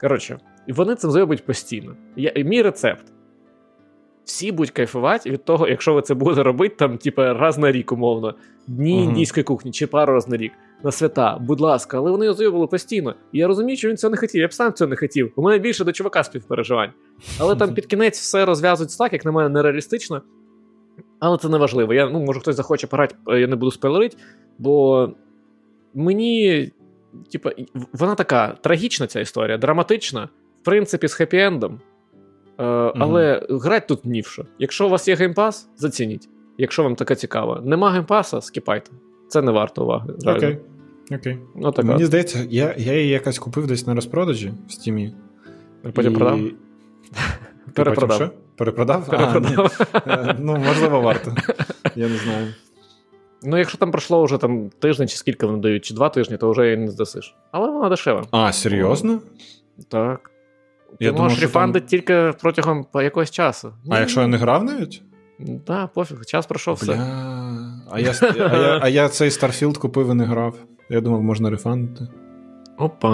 Коротше, 0.00 0.38
і 0.66 0.72
вони 0.72 0.94
цим 0.94 1.10
зроблять 1.10 1.46
постійно. 1.46 1.96
Я, 2.16 2.32
Мій 2.36 2.62
рецепт. 2.62 3.04
Всі 4.24 4.52
будуть 4.52 4.70
кайфувати 4.70 5.30
від 5.30 5.44
того, 5.44 5.68
якщо 5.68 5.94
ви 5.94 6.02
це 6.02 6.14
будете 6.14 6.42
робити, 6.42 6.74
там, 6.78 6.98
типа, 6.98 7.34
раз 7.34 7.58
на 7.58 7.72
рік, 7.72 7.92
умовно, 7.92 8.34
дні 8.66 8.98
uh-huh. 8.98 9.04
індійської 9.04 9.44
кухні 9.44 9.72
чи 9.72 9.86
пару 9.86 10.12
раз 10.12 10.28
на 10.28 10.36
рік 10.36 10.52
на 10.84 10.92
свята, 10.92 11.38
будь 11.40 11.60
ласка, 11.60 11.98
але 11.98 12.10
вони 12.10 12.26
його 12.26 12.68
постійно. 12.68 13.14
І 13.32 13.38
я 13.38 13.46
розумію, 13.46 13.76
що 13.76 13.88
він 13.88 13.96
цього 13.96 14.10
не 14.10 14.16
хотів. 14.16 14.40
Я 14.40 14.48
б 14.48 14.52
сам 14.52 14.72
цього 14.72 14.88
не 14.88 14.96
хотів. 14.96 15.32
У 15.36 15.42
мене 15.42 15.58
більше 15.58 15.84
до 15.84 15.92
чувака 15.92 16.24
співпереживань. 16.24 16.90
Але 17.38 17.56
там 17.56 17.74
під 17.74 17.86
кінець 17.86 18.20
все 18.20 18.44
розв'язується 18.44 18.98
так, 18.98 19.12
як 19.12 19.24
на 19.24 19.32
мене, 19.32 19.48
нереалістично. 19.48 20.22
Але 21.18 21.38
це 21.38 21.48
не 21.48 21.58
важливо. 21.58 21.94
Я, 21.94 22.10
ну, 22.10 22.20
Може 22.20 22.40
хтось 22.40 22.56
захоче 22.56 22.86
пограти, 22.86 23.14
е, 23.28 23.40
я 23.40 23.46
не 23.46 23.56
буду 23.56 23.70
спойлерити, 23.70 24.16
бо 24.58 25.08
мені, 25.94 26.72
типа, 27.32 27.52
вона 27.92 28.14
така 28.14 28.48
трагічна, 28.60 29.06
ця 29.06 29.20
історія, 29.20 29.58
драматична, 29.58 30.28
в 30.62 30.64
принципі, 30.64 31.08
з 31.08 31.20
хеппі-ендом. 31.20 31.72
Е, 32.58 32.64
Але 32.98 33.46
mm 33.50 33.58
грать 33.58 33.86
тут 33.86 34.04
нівше. 34.04 34.44
Якщо 34.58 34.86
у 34.86 34.88
вас 34.88 35.08
є 35.08 35.14
геймпас, 35.14 35.68
зацініть. 35.76 36.28
Якщо 36.58 36.82
вам 36.82 36.94
таке 36.94 37.14
цікаво. 37.14 37.60
Нема 37.64 37.90
геймпаса, 37.90 38.40
скіпайте. 38.40 38.90
Це 39.28 39.42
не 39.42 39.52
варто 39.52 39.84
уваги. 39.84 40.14
Окей. 40.26 40.58
Окей. 41.12 41.38
Ну, 41.56 41.72
така. 41.72 41.88
Мені 41.88 42.04
здається, 42.04 42.46
я 42.50 42.74
я 42.78 42.92
її 42.92 43.08
якось 43.08 43.38
купив 43.38 43.66
десь 43.66 43.86
на 43.86 43.94
розпродажі 43.94 44.52
в 44.68 44.72
стімі. 44.72 45.14
Потім 45.92 46.12
і... 46.12 46.16
продав? 46.16 46.40
Перепродав. 47.74 48.18
Потім 48.18 48.44
Перепродав? 48.56 49.06
Перепродав. 49.06 49.64
А, 49.92 50.10
ні. 50.10 50.12
Е, 50.12 50.36
ну, 50.38 50.56
можливо, 50.56 51.00
варто. 51.00 51.34
Я 51.96 52.08
не 52.08 52.16
знаю. 52.16 52.46
Ну, 53.44 53.58
якщо 53.58 53.78
там 53.78 53.90
пройшло 53.90 54.24
вже 54.24 54.38
там 54.38 54.70
тиждень, 54.70 55.08
чи 55.08 55.16
скільки 55.16 55.46
вони 55.46 55.58
дають, 55.58 55.84
чи 55.84 55.94
два 55.94 56.08
тижні, 56.08 56.36
то 56.36 56.50
вже 56.50 56.64
її 56.64 56.76
не 56.76 56.90
здасиш. 56.90 57.34
Але 57.52 57.70
вона 57.70 57.88
дешева. 57.88 58.24
А, 58.30 58.52
серйозно? 58.52 59.20
Так. 59.88 60.30
Ти 60.98 61.04
я 61.04 61.12
можеш 61.12 61.40
рефандити 61.40 61.80
там... 61.80 61.88
тільки 61.88 62.32
протягом 62.40 62.86
якогось 62.94 63.30
часу. 63.30 63.72
А 63.90 64.00
якщо 64.00 64.20
я 64.20 64.26
не 64.26 64.36
грав 64.36 64.64
навіть? 64.64 65.02
Так, 65.38 65.56
да, 65.66 65.86
пофіг, 65.86 66.24
час 66.24 66.46
пройшов 66.46 66.80
Бля... 66.82 66.92
все. 66.92 67.02
А 67.90 68.00
я 68.00 68.14
а, 68.22 68.56
я, 68.56 68.78
а 68.82 68.88
я 68.88 69.08
цей 69.08 69.28
Starfield 69.28 69.78
купив 69.78 70.10
і 70.10 70.14
не 70.14 70.24
грав. 70.24 70.54
Я 70.90 71.00
думав, 71.00 71.22
можна 71.22 71.50
рефандити. 71.50 72.08
Опа. 72.78 73.10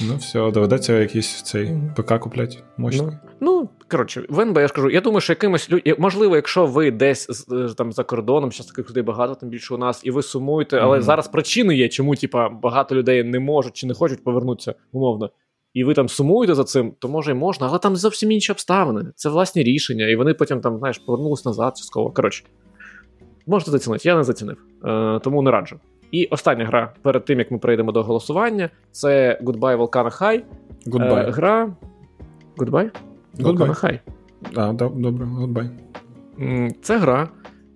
Ну, 0.00 0.16
все, 0.18 0.50
доведеться 0.50 0.98
якийсь 0.98 1.42
цей 1.42 1.78
ПК 1.96 2.18
купляти. 2.18 2.58
Мощний. 2.76 3.10
Ну, 3.10 3.18
ну 3.40 3.68
коротше, 3.90 4.26
в 4.28 4.40
НБ 4.40 4.56
я 4.56 4.68
ж 4.68 4.74
кажу, 4.74 4.90
я 4.90 5.00
думаю, 5.00 5.20
що 5.20 5.32
якимось 5.32 5.70
людям, 5.70 5.96
можливо, 5.98 6.36
якщо 6.36 6.66
ви 6.66 6.90
десь 6.90 7.48
е, 7.52 7.74
там 7.76 7.92
за 7.92 8.04
кордоном, 8.04 8.52
зараз 8.52 8.66
таких 8.66 8.90
людей 8.90 9.02
багато, 9.02 9.34
тим 9.34 9.48
більше 9.48 9.74
у 9.74 9.78
нас, 9.78 10.00
і 10.04 10.10
ви 10.10 10.22
сумуєте, 10.22 10.78
але 10.78 10.98
mm-hmm. 10.98 11.02
зараз 11.02 11.28
причини 11.28 11.76
є, 11.76 11.88
чому 11.88 12.16
типа, 12.16 12.48
багато 12.48 12.94
людей 12.94 13.24
не 13.24 13.40
можуть 13.40 13.72
чи 13.72 13.86
не 13.86 13.94
хочуть 13.94 14.24
повернутися, 14.24 14.74
умовно. 14.92 15.30
І 15.74 15.84
ви 15.84 15.94
там 15.94 16.08
сумуєте 16.08 16.54
за 16.54 16.64
цим, 16.64 16.94
то 16.98 17.08
може 17.08 17.30
й 17.30 17.34
можна, 17.34 17.66
але 17.66 17.78
там 17.78 17.96
зовсім 17.96 18.30
інші 18.30 18.52
обставини. 18.52 19.04
Це 19.16 19.28
власні 19.28 19.62
рішення, 19.62 20.08
і 20.08 20.16
вони 20.16 20.34
потім 20.34 20.60
там, 20.60 20.78
знаєш, 20.78 20.98
повернулись 20.98 21.44
назад 21.44 21.76
частково. 21.76 22.10
Коротше, 22.10 22.44
можете 23.46 23.70
зацінити, 23.70 24.08
я 24.08 24.16
не 24.16 24.24
зацінив, 24.24 24.56
е, 24.84 25.20
тому 25.24 25.42
не 25.42 25.50
раджу. 25.50 25.80
І 26.12 26.26
остання 26.26 26.64
гра 26.64 26.92
перед 27.02 27.24
тим, 27.24 27.38
як 27.38 27.50
ми 27.50 27.58
перейдемо 27.58 27.92
до 27.92 28.02
голосування, 28.02 28.70
це 28.90 29.40
Goodbye 29.42 29.76
Volcano 29.76 30.20
High. 30.20 30.42
Goodbye. 30.86 31.28
Е, 31.28 31.30
гра. 31.30 31.76
Goodbye? 32.56 32.90
High. 33.38 33.98
А, 34.56 34.72
добре, 34.72 35.26
Goodbye. 35.26 35.70
Це 36.82 36.98
гра, 36.98 37.28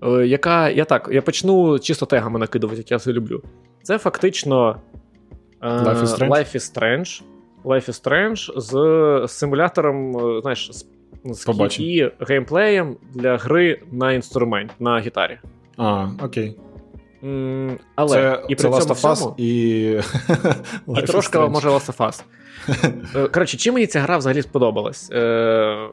е, 0.03 0.27
яка. 0.27 0.71
Я 0.71 0.85
так, 0.85 1.09
я 1.13 1.23
почну 1.23 1.79
чисто 1.79 2.07
тегами 2.07 2.39
накидувати, 2.39 2.79
як 2.79 2.91
я 2.91 2.99
це 2.99 3.13
люблю. 3.13 3.43
Це 3.83 3.99
фактично 3.99 4.77
е, 5.63 5.69
Life 5.69 6.01
is 6.01 6.07
Strange. 6.07 6.29
Life 6.29 6.57
is 6.57 6.75
Strange. 6.75 7.23
Life 7.65 7.89
is 7.89 8.03
Strange 8.05 8.61
з 8.61 9.33
симулятором, 9.33 10.17
е, 10.17 10.41
знаєш, 10.41 10.71
з, 10.73 10.87
і 11.79 12.11
геймплеєм 12.21 12.97
для 13.15 13.37
гри 13.37 13.83
на 13.93 14.13
інструмент 14.13 14.73
на 14.81 15.01
гітарі. 15.01 15.39
А, 15.77 16.09
окей. 16.23 16.57
Але 17.95 18.17
це, 18.17 18.43
і 18.49 18.55
при 18.55 18.71
це 18.71 18.77
Last 18.77 18.89
of 18.89 19.01
Us 19.01 19.35
і 19.37 20.01
і 21.03 21.03
трошки 21.03 21.39
може 21.39 21.69
Last 21.69 21.97
of 21.97 21.97
Us. 21.97 22.23
Е, 23.17 23.29
коротше, 23.29 23.57
чим 23.57 23.75
мені 23.75 23.87
ця 23.87 24.01
гра 24.01 24.19
взагалі 24.19 24.43
сподобалась? 24.43 25.11
Е, 25.13 25.89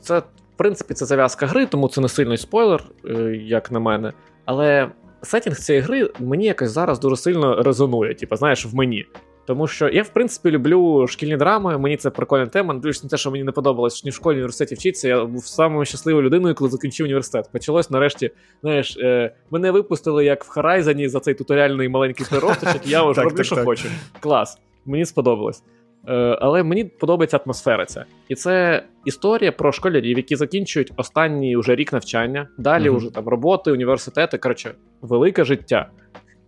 це, 0.00 0.18
в 0.18 0.56
принципі, 0.56 0.94
це 0.94 1.06
зав'язка 1.06 1.46
гри, 1.46 1.66
тому 1.66 1.88
це 1.88 2.00
не 2.00 2.08
сильний 2.08 2.38
спойлер, 2.38 2.84
е, 3.04 3.12
як 3.44 3.70
на 3.70 3.80
мене. 3.80 4.12
Але 4.44 4.90
сетінг 5.22 5.56
цієї 5.56 5.82
гри 5.82 6.10
мені 6.18 6.44
якось 6.44 6.70
зараз 6.70 7.00
дуже 7.00 7.16
сильно 7.16 7.62
резонує, 7.62 8.14
типу, 8.14 8.36
знаєш, 8.36 8.66
в 8.66 8.74
мені. 8.74 9.06
Тому 9.46 9.66
що 9.66 9.88
я, 9.88 10.02
в 10.02 10.08
принципі, 10.08 10.50
люблю 10.50 11.06
шкільні 11.06 11.36
драми, 11.36 11.78
мені 11.78 11.96
це 11.96 12.10
прикольна 12.10 12.46
тема. 12.46 12.74
Дивлюсь 12.74 13.04
на 13.04 13.10
те, 13.10 13.16
що 13.16 13.30
мені 13.30 13.44
не 13.44 13.52
подобалось 13.52 14.04
ні 14.04 14.10
в 14.10 14.14
школі, 14.14 14.34
ні 14.34 14.36
в 14.36 14.42
університеті 14.42 14.74
вчитися. 14.74 15.08
Я 15.08 15.24
був 15.24 15.46
самою 15.46 15.84
щасливою 15.84 16.26
людиною, 16.26 16.54
коли 16.54 16.70
закінчив 16.70 17.04
університет. 17.04 17.48
Почалось 17.52 17.90
нарешті, 17.90 18.30
знаєш, 18.62 18.96
е, 18.96 19.34
мене 19.50 19.70
випустили 19.70 20.24
як 20.24 20.44
в 20.44 20.48
Харайзані 20.48 21.08
за 21.08 21.20
цей 21.20 21.34
туторіальний 21.34 21.88
маленький 21.88 22.26
приросточок, 22.30 22.86
я 22.86 23.02
вже 23.10 23.22
роблю, 23.22 23.44
що 23.44 23.56
хочу. 23.56 23.88
Клас, 24.20 24.58
мені 24.86 25.04
сподобалось. 25.04 25.62
Е, 26.08 26.38
але 26.40 26.62
мені 26.62 26.84
подобається 26.84 27.40
атмосфера 27.44 27.86
ця. 27.86 28.04
І 28.28 28.34
це 28.34 28.82
історія 29.04 29.52
про 29.52 29.72
школярів, 29.72 30.16
які 30.16 30.36
закінчують 30.36 30.92
останній 30.96 31.56
уже 31.56 31.74
рік 31.74 31.92
навчання, 31.92 32.48
далі 32.58 32.90
mm-hmm. 32.90 32.96
вже 32.96 33.10
там 33.10 33.28
роботи, 33.28 33.72
університети. 33.72 34.38
Коротше, 34.38 34.74
велике 35.02 35.44
життя. 35.44 35.90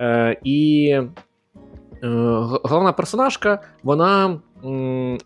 Е, 0.00 0.36
І 0.44 0.98
Е, 2.02 2.08
головна 2.62 2.92
персонажка, 2.92 3.62
вона 3.82 4.40
м, 4.64 5.18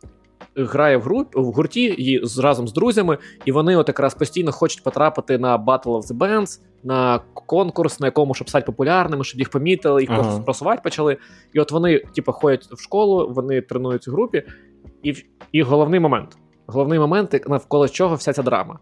грає 0.57 0.97
в 0.97 1.03
груп, 1.03 1.37
в 1.37 1.45
гурті 1.45 1.85
і 1.85 2.20
разом 2.43 2.69
з 2.69 2.73
друзями, 2.73 3.19
і 3.45 3.53
вони 3.53 3.77
от 3.77 3.89
якраз 3.89 4.15
постійно 4.15 4.53
хочуть 4.53 4.83
потрапити 4.83 5.39
на 5.39 5.59
Battle 5.59 5.83
of 5.85 6.03
the 6.03 6.19
Bands, 6.19 6.61
на 6.85 7.20
конкурс, 7.35 8.01
на 8.01 8.07
якому 8.07 8.35
щоб 8.35 8.49
стати 8.49 8.66
популярними, 8.66 9.24
щоб 9.24 9.39
їх 9.39 9.51
помітили, 9.51 10.01
їх 10.01 10.11
ага. 10.11 10.41
просувати 10.41 10.81
почали. 10.85 11.16
І 11.53 11.61
от 11.61 11.73
вони, 11.73 11.99
типу, 11.99 12.33
ходять 12.33 12.65
в 12.73 12.83
школу, 12.83 13.33
вони 13.35 13.61
тренуються 13.61 14.11
в 14.11 14.15
групі, 14.15 14.43
і 15.03 15.15
і 15.53 15.62
головний 15.62 16.01
момент. 16.01 16.37
Головний 16.66 16.99
момент, 16.99 17.45
навколо 17.49 17.89
чого 17.89 18.15
вся 18.15 18.33
ця 18.33 18.43
драма. 18.43 18.78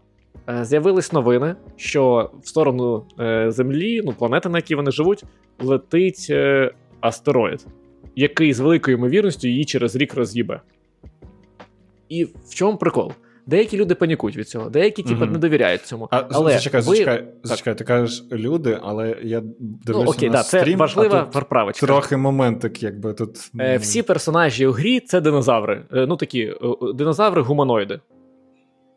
Е, 0.49 0.65
з'явились 0.65 1.13
новини, 1.13 1.55
що 1.75 2.31
в 2.43 2.47
сторону 2.47 3.05
е, 3.19 3.51
Землі, 3.51 4.01
ну 4.05 4.13
планети, 4.13 4.49
на 4.49 4.57
якій 4.57 4.75
вони 4.75 4.91
живуть, 4.91 5.23
летить 5.59 6.27
е, 6.29 6.71
астероїд 7.01 7.65
який 8.15 8.53
з 8.53 8.59
великою 8.59 8.97
ймовірністю 8.97 9.47
її 9.47 9.65
через 9.65 9.95
рік 9.95 10.13
роз'їбе. 10.13 10.61
І 12.09 12.23
в 12.23 12.53
чому 12.53 12.77
прикол? 12.77 13.11
Деякі 13.47 13.77
люди 13.77 13.95
панікують 13.95 14.37
від 14.37 14.49
цього, 14.49 14.69
деякі, 14.69 15.03
типу, 15.03 15.25
mm-hmm. 15.25 15.31
не 15.31 15.37
довіряють 15.37 15.81
цьому. 15.81 16.07
А 16.11 16.23
але 16.31 16.51
зачекай, 16.51 16.81
ви... 16.81 16.85
зачекай, 16.85 17.27
зачекай, 17.43 17.77
ти 17.77 17.83
кажеш 17.83 18.23
люди, 18.31 18.79
але 18.83 19.17
я 19.23 19.41
дивлюся 19.59 20.05
ну, 20.05 20.11
окей, 20.11 20.29
на 20.29 20.37
да, 20.37 20.43
стрім, 20.43 20.63
це 20.63 20.75
важлива 20.75 21.23
поправочка. 21.23 21.85
Трохи 21.85 22.17
моментик, 22.17 22.83
якби 22.83 23.13
тут. 23.13 23.51
Е, 23.59 23.77
Всі 23.77 24.01
персонажі 24.01 24.67
у 24.67 24.71
грі 24.71 24.99
це 24.99 25.21
динозаври. 25.21 25.85
Е, 25.93 26.05
ну 26.07 26.15
такі 26.15 26.41
е, 26.41 26.55
динозаври-гуманоїди. 26.93 27.99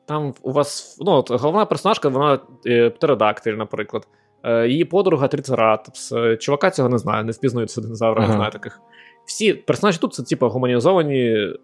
Там 0.06 0.34
у 0.42 0.52
вас 0.52 0.98
ну, 1.00 1.12
от, 1.12 1.30
головна 1.30 1.64
персонажка, 1.64 2.08
вона 2.08 2.38
е, 2.66 2.90
птеродактиль, 2.90 3.52
наприклад. 3.52 4.08
Е, 4.42 4.68
її 4.68 4.84
подруга 4.84 5.28
Трицератопс. 5.28 6.12
Е, 6.12 6.36
чувака 6.36 6.70
цього 6.70 6.88
не 6.88 6.98
знає, 6.98 7.24
не 7.24 7.32
впізнаються 7.32 7.80
динозаври, 7.80 8.20
ага. 8.20 8.28
не 8.28 8.34
знаю 8.34 8.52
таких. 8.52 8.80
Всі 9.26 9.54
персонажі 9.54 9.98
тут 9.98 10.14
це, 10.14 10.22
типу, 10.22 10.48
гуманізовані 10.48 11.20
е, 11.20 11.54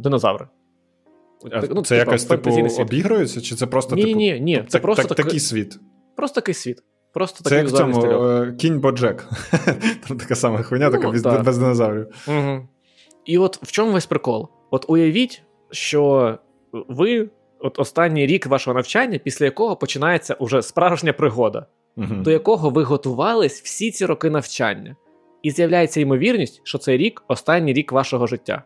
динозаври. 0.00 0.46
Ну, 1.52 1.60
Це 1.60 1.68
типу, 1.72 1.94
якось 1.94 2.24
типу, 2.24 2.50
обігрується, 2.78 3.40
чи 3.40 3.54
це 3.54 3.66
просто 3.66 3.96
ні, 3.96 4.02
типу, 4.02 4.18
ні, 4.18 4.40
ні, 4.40 4.56
це 4.56 4.72
так, 4.72 4.82
просто 4.82 5.08
так, 5.08 5.16
такий 5.16 5.40
світ. 5.40 5.78
Просто 6.16 6.40
такий 6.40 6.54
світ. 6.54 6.82
Просто 7.12 7.44
Це 7.44 7.56
як 7.56 7.66
в 7.66 7.72
цьому 7.72 8.06
е, 8.06 8.54
кінь 8.58 8.80
Боджек. 8.80 9.28
Там 10.08 10.18
така 10.18 10.34
сама 10.34 10.62
хуйня, 10.62 10.90
ну, 10.90 10.92
така 10.92 11.10
без, 11.10 11.22
без 11.22 11.58
динозаврів. 11.58 12.06
Угу. 12.28 12.68
І 13.24 13.38
от 13.38 13.58
в 13.62 13.72
чому 13.72 13.92
весь 13.92 14.06
прикол? 14.06 14.48
От 14.70 14.84
уявіть, 14.88 15.42
що 15.70 16.34
ви, 16.72 17.30
от 17.58 17.78
останній 17.78 18.26
рік 18.26 18.46
вашого 18.46 18.74
навчання, 18.74 19.18
після 19.18 19.44
якого 19.44 19.76
починається 19.76 20.34
уже 20.34 20.62
справжня 20.62 21.12
пригода, 21.12 21.66
угу. 21.96 22.14
до 22.14 22.30
якого 22.30 22.70
ви 22.70 22.82
готувались 22.82 23.62
всі 23.62 23.90
ці 23.90 24.06
роки 24.06 24.30
навчання. 24.30 24.96
І 25.42 25.50
з'являється 25.50 26.00
ймовірність, 26.00 26.60
що 26.64 26.78
цей 26.78 26.96
рік 26.96 27.22
останній 27.28 27.72
рік 27.72 27.92
вашого 27.92 28.26
життя. 28.26 28.62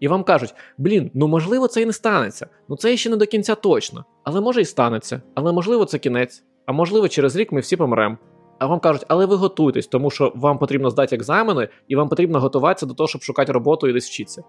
І 0.00 0.08
вам 0.08 0.24
кажуть: 0.24 0.54
блін, 0.78 1.10
ну 1.14 1.28
можливо, 1.28 1.68
це 1.68 1.82
і 1.82 1.86
не 1.86 1.92
станеться. 1.92 2.46
Ну 2.68 2.76
це 2.76 2.96
ще 2.96 3.10
не 3.10 3.16
до 3.16 3.26
кінця 3.26 3.54
точно. 3.54 4.04
Але 4.24 4.40
може 4.40 4.60
і 4.60 4.64
станеться. 4.64 5.22
Але 5.34 5.52
можливо, 5.52 5.84
це 5.84 5.98
кінець. 5.98 6.44
А 6.66 6.72
можливо, 6.72 7.08
через 7.08 7.36
рік 7.36 7.52
ми 7.52 7.60
всі 7.60 7.76
помремо. 7.76 8.18
А 8.58 8.66
вам 8.66 8.80
кажуть, 8.80 9.04
але 9.08 9.26
ви 9.26 9.36
готуйтесь, 9.36 9.86
тому 9.86 10.10
що 10.10 10.32
вам 10.34 10.58
потрібно 10.58 10.90
здати 10.90 11.16
екзамени, 11.16 11.68
і 11.88 11.96
вам 11.96 12.08
потрібно 12.08 12.40
готуватися 12.40 12.86
до 12.86 12.94
того, 12.94 13.08
щоб 13.08 13.22
шукати 13.22 13.52
роботу 13.52 13.88
і 13.88 13.92
десь 13.92 14.08
вчитися. 14.08 14.42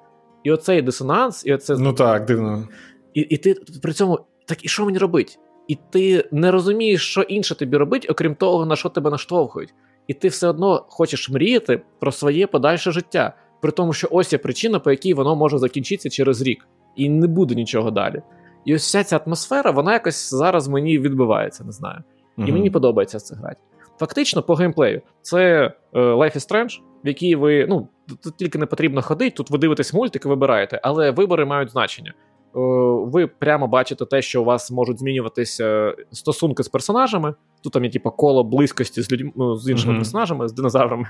І 0.43 0.51
оцей 0.51 0.81
дисонанс, 0.81 1.45
і 1.45 1.53
оце. 1.53 1.75
Ну 1.77 1.93
так, 1.93 2.25
дивно. 2.25 2.67
І 3.13 3.21
і 3.21 3.37
ти 3.37 3.53
при 3.81 3.93
цьому 3.93 4.19
так 4.45 4.65
і 4.65 4.67
що 4.67 4.85
мені 4.85 4.97
робить? 4.97 5.39
І 5.67 5.77
ти 5.89 6.29
не 6.31 6.51
розумієш, 6.51 7.11
що 7.11 7.21
інше 7.21 7.55
тобі 7.55 7.77
робить, 7.77 8.07
окрім 8.09 8.35
того, 8.35 8.65
на 8.65 8.75
що 8.75 8.89
тебе 8.89 9.09
наштовхують 9.09 9.73
і 10.07 10.13
ти 10.13 10.27
все 10.27 10.47
одно 10.47 10.85
хочеш 10.89 11.29
мріяти 11.29 11.81
про 11.99 12.11
своє 12.11 12.47
подальше 12.47 12.91
життя. 12.91 13.33
При 13.61 13.71
тому, 13.71 13.93
що 13.93 14.07
ось 14.11 14.33
є 14.33 14.39
причина, 14.39 14.79
по 14.79 14.91
якій 14.91 15.13
воно 15.13 15.35
може 15.35 15.57
закінчитися 15.57 16.09
через 16.09 16.41
рік, 16.41 16.67
і 16.95 17.09
не 17.09 17.27
буде 17.27 17.55
нічого 17.55 17.91
далі. 17.91 18.21
І 18.65 18.75
ось 18.75 18.83
вся 18.83 19.03
ця 19.03 19.17
атмосфера, 19.25 19.71
вона 19.71 19.93
якось 19.93 20.33
зараз 20.33 20.67
мені 20.67 20.99
відбивається, 20.99 21.63
не 21.63 21.71
знаю. 21.71 22.03
І 22.37 22.51
мені 22.51 22.69
подобається 22.69 23.19
це 23.19 23.35
грати. 23.35 23.57
Фактично, 23.99 24.43
по 24.43 24.55
геймплею, 24.55 25.01
це 25.21 25.73
е, 25.93 25.99
Life 25.99 26.35
is 26.35 26.51
Strange, 26.51 26.79
в 27.03 27.07
якій 27.07 27.35
ви. 27.35 27.65
Ну, 27.69 27.87
тут 28.23 28.37
тільки 28.37 28.57
не 28.57 28.65
потрібно 28.65 29.01
ходити, 29.01 29.35
тут 29.35 29.49
ви 29.49 29.57
дивитесь 29.57 29.93
мультик 29.93 30.25
і 30.25 30.27
вибираєте, 30.27 30.79
але 30.83 31.11
вибори 31.11 31.45
мають 31.45 31.71
значення. 31.71 32.13
Е, 32.55 32.59
ви 33.05 33.27
прямо 33.27 33.67
бачите 33.67 34.05
те, 34.05 34.21
що 34.21 34.41
у 34.41 34.45
вас 34.45 34.71
можуть 34.71 34.99
змінюватися 34.99 35.95
стосунки 36.11 36.63
з 36.63 36.67
персонажами. 36.67 37.35
Тут 37.63 37.73
там 37.73 37.85
є 37.85 37.91
типу, 37.91 38.11
коло 38.11 38.43
близькості 38.43 39.01
з 39.01 39.11
людьми 39.11 39.31
ну, 39.35 39.55
з 39.55 39.69
іншими 39.69 39.93
mm-hmm. 39.93 39.97
персонажами, 39.97 40.47
з 40.47 40.53
динозаврами. 40.53 41.07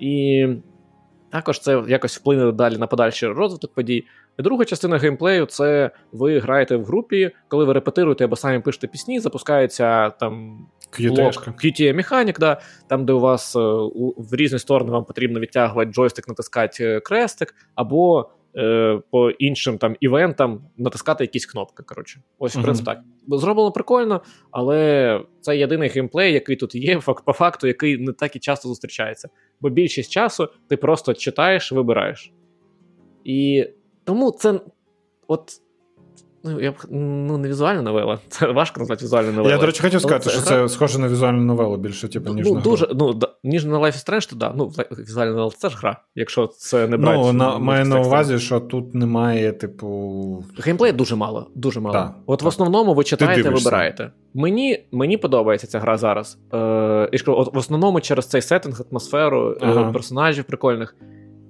І 0.00 0.46
також 1.32 1.58
це 1.58 1.82
якось 1.88 2.18
вплине 2.18 2.52
далі 2.52 2.78
на 2.78 2.86
подальший 2.86 3.28
розвиток 3.28 3.74
подій. 3.74 4.04
І 4.38 4.42
Друга 4.42 4.64
частина 4.64 4.98
геймплею 4.98 5.46
це 5.46 5.90
ви 6.12 6.38
граєте 6.38 6.76
в 6.76 6.84
групі, 6.84 7.30
коли 7.48 7.64
ви 7.64 7.72
репетируєте 7.72 8.24
або 8.24 8.36
самі 8.36 8.58
пишете 8.58 8.86
пісні, 8.86 9.20
запускається 9.20 10.10
там 10.10 10.66
блок 10.98 11.48
QT 11.48 11.94
механік, 11.94 12.38
да, 12.38 12.60
там, 12.88 13.06
де 13.06 13.12
у 13.12 13.20
вас 13.20 13.56
е, 13.56 13.60
в 14.16 14.28
різні 14.34 14.58
сторони 14.58 14.92
вам 14.92 15.04
потрібно 15.04 15.40
відтягувати 15.40 15.92
джойстик, 15.92 16.28
натискати 16.28 16.84
е, 16.84 17.00
крестик, 17.00 17.54
або 17.74 18.30
е, 18.56 19.00
по 19.10 19.30
іншим 19.30 19.78
там 19.78 19.96
івентам 20.00 20.64
натискати 20.76 21.24
якісь 21.24 21.46
кнопки. 21.46 21.82
Коротше, 21.82 22.20
ось 22.38 22.56
в 22.56 22.62
принципі 22.62 22.86
так. 22.86 23.00
Зроблено 23.28 23.72
прикольно, 23.72 24.22
але 24.50 25.20
це 25.40 25.58
єдиний 25.58 25.88
геймплей, 25.88 26.32
який 26.32 26.56
тут 26.56 26.74
є, 26.74 27.00
по 27.24 27.32
факту, 27.32 27.66
який 27.66 27.98
не 27.98 28.12
так 28.12 28.36
і 28.36 28.38
часто 28.38 28.68
зустрічається. 28.68 29.28
Бо 29.60 29.70
більшість 29.70 30.12
часу 30.12 30.48
ти 30.68 30.76
просто 30.76 31.14
читаєш, 31.14 31.72
вибираєш. 31.72 32.32
І 33.24 33.68
тому 34.04 34.30
це. 34.30 34.60
От 35.26 35.52
Ну, 36.44 36.60
я 36.60 36.70
б 36.70 36.74
ну, 36.90 37.38
не 37.38 37.48
візуальна 37.48 37.82
новела. 37.82 38.18
Це 38.28 38.46
важко 38.46 38.80
назвати 38.80 39.04
візуальною 39.04 39.32
новелою. 39.32 39.54
Я, 39.54 39.60
до 39.60 39.66
речі, 39.66 39.82
хотів 39.82 40.00
сказати, 40.00 40.30
що 40.30 40.40
це 40.40 40.68
схоже 40.68 40.98
на 40.98 41.08
візуальну 41.08 41.42
новелу 41.42 41.76
більше, 41.76 42.08
типу, 42.08 42.34
ніж 42.34 42.46
ну, 42.46 42.54
на 42.54 42.60
дуже, 42.60 42.88
Ну, 42.94 43.12
да, 43.12 43.28
ніж 43.44 43.64
на 43.64 43.78
Life 43.78 43.92
is 43.92 44.10
Strange, 44.10 44.30
то 44.30 44.36
да. 44.36 44.52
Ну, 44.56 44.72
візуальна 44.98 45.30
новела 45.32 45.50
це 45.58 45.68
ж 45.68 45.76
гра, 45.76 46.00
якщо 46.14 46.46
це 46.46 46.88
не 46.88 46.96
брати. 46.96 47.18
Ну, 47.18 47.32
на, 47.32 47.58
маю 47.58 47.84
на 47.84 48.00
увазі, 48.00 48.38
що 48.38 48.60
тут 48.60 48.94
немає, 48.94 49.52
типу. 49.52 50.44
Геймплею 50.64 50.92
дуже 50.92 51.16
мало. 51.16 51.50
Дуже 51.54 51.80
мало. 51.80 51.92
Да, 51.92 52.14
От 52.26 52.38
так. 52.38 52.44
в 52.44 52.48
основному 52.48 52.94
ви 52.94 53.04
читаєте, 53.04 53.50
вибираєте. 53.50 54.10
Мені 54.34 54.86
мені 54.92 55.16
подобається 55.16 55.66
ця 55.66 55.78
гра 55.78 55.98
зараз. 55.98 56.38
Е, 56.54 57.08
і 57.12 57.16
В 57.26 57.58
основному 57.58 58.00
через 58.00 58.26
цей 58.26 58.42
сеттинг, 58.42 58.80
атмосферу, 58.90 59.56
ага. 59.60 59.88
е, 59.88 59.92
персонажів 59.92 60.44
прикольних. 60.44 60.96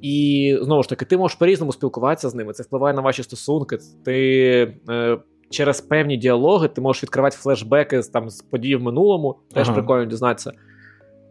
І 0.03 0.59
знову 0.63 0.83
ж 0.83 0.89
таки, 0.89 1.05
ти 1.05 1.17
можеш 1.17 1.39
по-різному 1.39 1.73
спілкуватися 1.73 2.29
з 2.29 2.35
ними. 2.35 2.53
Це 2.53 2.63
впливає 2.63 2.95
на 2.95 3.03
ваші 3.03 3.23
стосунки. 3.23 3.79
Ти 4.05 4.75
е, 4.91 5.19
через 5.51 5.81
певні 5.81 6.17
діалоги 6.17 6.69
ти 6.69 6.81
можеш 6.81 7.03
відкривати 7.03 7.37
флешбеки 7.37 8.03
з 8.03 8.09
там 8.09 8.31
з 8.31 8.43
подій 8.43 8.77
в 8.77 8.83
минулому, 8.83 9.39
теж 9.55 9.69
ага. 9.69 9.79
прикольно 9.79 10.05
дізнатися. 10.05 10.53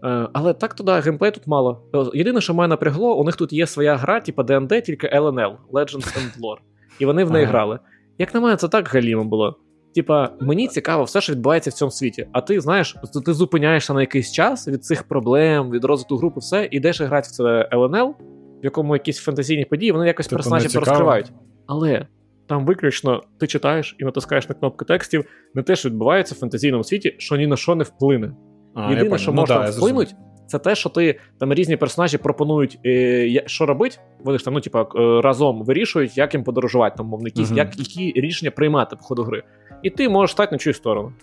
Е, 0.04 0.28
але 0.34 0.54
так 0.54 0.74
туди 0.74 0.92
геймплей 0.92 1.32
тут 1.32 1.48
мало. 1.48 1.84
Е, 1.96 2.18
єдине, 2.18 2.42
що 2.42 2.54
мене 2.54 2.68
напрягло, 2.68 3.16
у 3.16 3.24
них 3.24 3.36
тут 3.36 3.54
є 3.54 3.68
своя 3.68 3.96
гра, 3.96 4.20
типу 4.20 4.44
ДНД, 4.44 4.84
тільки 4.84 5.08
LNL, 5.08 5.56
Legends 5.72 6.18
and 6.18 6.42
Lore. 6.42 6.60
І 7.00 7.06
вони 7.06 7.24
в 7.24 7.32
неї 7.32 7.46
ага. 7.46 7.52
грали. 7.52 7.80
Як 8.18 8.34
на 8.34 8.40
мене, 8.40 8.56
це 8.56 8.68
так 8.68 8.88
галімо 8.88 9.24
було. 9.24 9.56
Типа, 9.96 10.30
мені 10.40 10.68
цікаво 10.68 11.04
все, 11.04 11.22
що 11.22 11.34
відбувається 11.34 11.70
в 11.70 11.74
цьому 11.74 11.92
світі. 11.92 12.28
А 12.32 12.42
ти 12.42 12.62
знаєш, 12.62 12.96
ти 13.26 13.34
зупиняєшся 13.34 13.94
на 13.94 14.02
якийсь 14.02 14.32
час 14.32 14.68
від 14.68 14.86
цих 14.86 15.04
проблем, 15.04 15.72
від 15.72 15.86
розвитку 15.86 16.18
групи, 16.18 16.40
все, 16.40 16.68
ідеш 16.72 17.02
грати 17.02 17.28
в 17.28 17.32
це 17.32 17.70
ЛНЛ, 17.74 18.16
в 18.62 18.66
якому 18.66 18.96
якісь 18.96 19.18
фантазійні 19.18 19.66
події, 19.66 19.92
вони 19.92 20.08
якось 20.08 20.28
типу 20.28 20.36
персонажів 20.36 20.76
розкривають. 20.76 21.32
Але 21.68 22.08
там 22.48 22.66
виключно 22.66 23.24
ти 23.40 23.48
читаєш 23.48 23.96
і 24.00 24.04
натискаєш 24.04 24.50
на 24.50 24.56
кнопки 24.56 24.86
текстів 24.86 25.26
не 25.54 25.64
те, 25.64 25.76
що 25.76 25.90
відбувається 25.90 26.36
в 26.36 26.38
фантазійному 26.38 26.84
світі, 26.84 27.16
що 27.18 27.36
ні 27.36 27.48
на 27.48 27.56
що 27.56 27.76
не 27.76 27.84
вплине. 27.84 28.36
А, 28.76 28.92
Єдине, 28.92 29.18
що 29.18 29.32
ну, 29.32 29.42
може 29.42 29.54
да, 29.54 29.70
вплинути, 29.70 30.14
це 30.48 30.60
те, 30.60 30.76
що 30.76 30.90
ти 30.90 31.20
там 31.40 31.54
різні 31.54 31.78
персонажі 31.78 32.18
пропонують, 32.18 32.80
е, 32.86 33.44
що 33.46 33.66
робити. 33.66 33.98
Вони 34.24 34.38
ж 34.38 34.46
там, 34.46 34.54
ну, 34.54 34.60
типа, 34.60 34.82
е, 34.82 35.22
разом 35.22 35.64
вирішують, 35.64 36.18
як 36.18 36.34
їм 36.34 36.44
подорожувати, 36.44 36.98
там, 36.98 37.06
мовно, 37.06 37.28
якісь, 37.28 37.52
uh-huh. 37.52 37.58
як, 37.58 37.80
які 37.80 38.22
рішення 38.22 38.52
приймати 38.52 38.96
по 38.96 39.04
ходу 39.04 39.24
гри. 39.24 39.44
І 39.84 39.90
ти 39.90 40.10
можеш 40.10 40.32
стати 40.32 40.56
на 40.56 40.60
чию 40.60 40.74
сторону. 40.74 41.14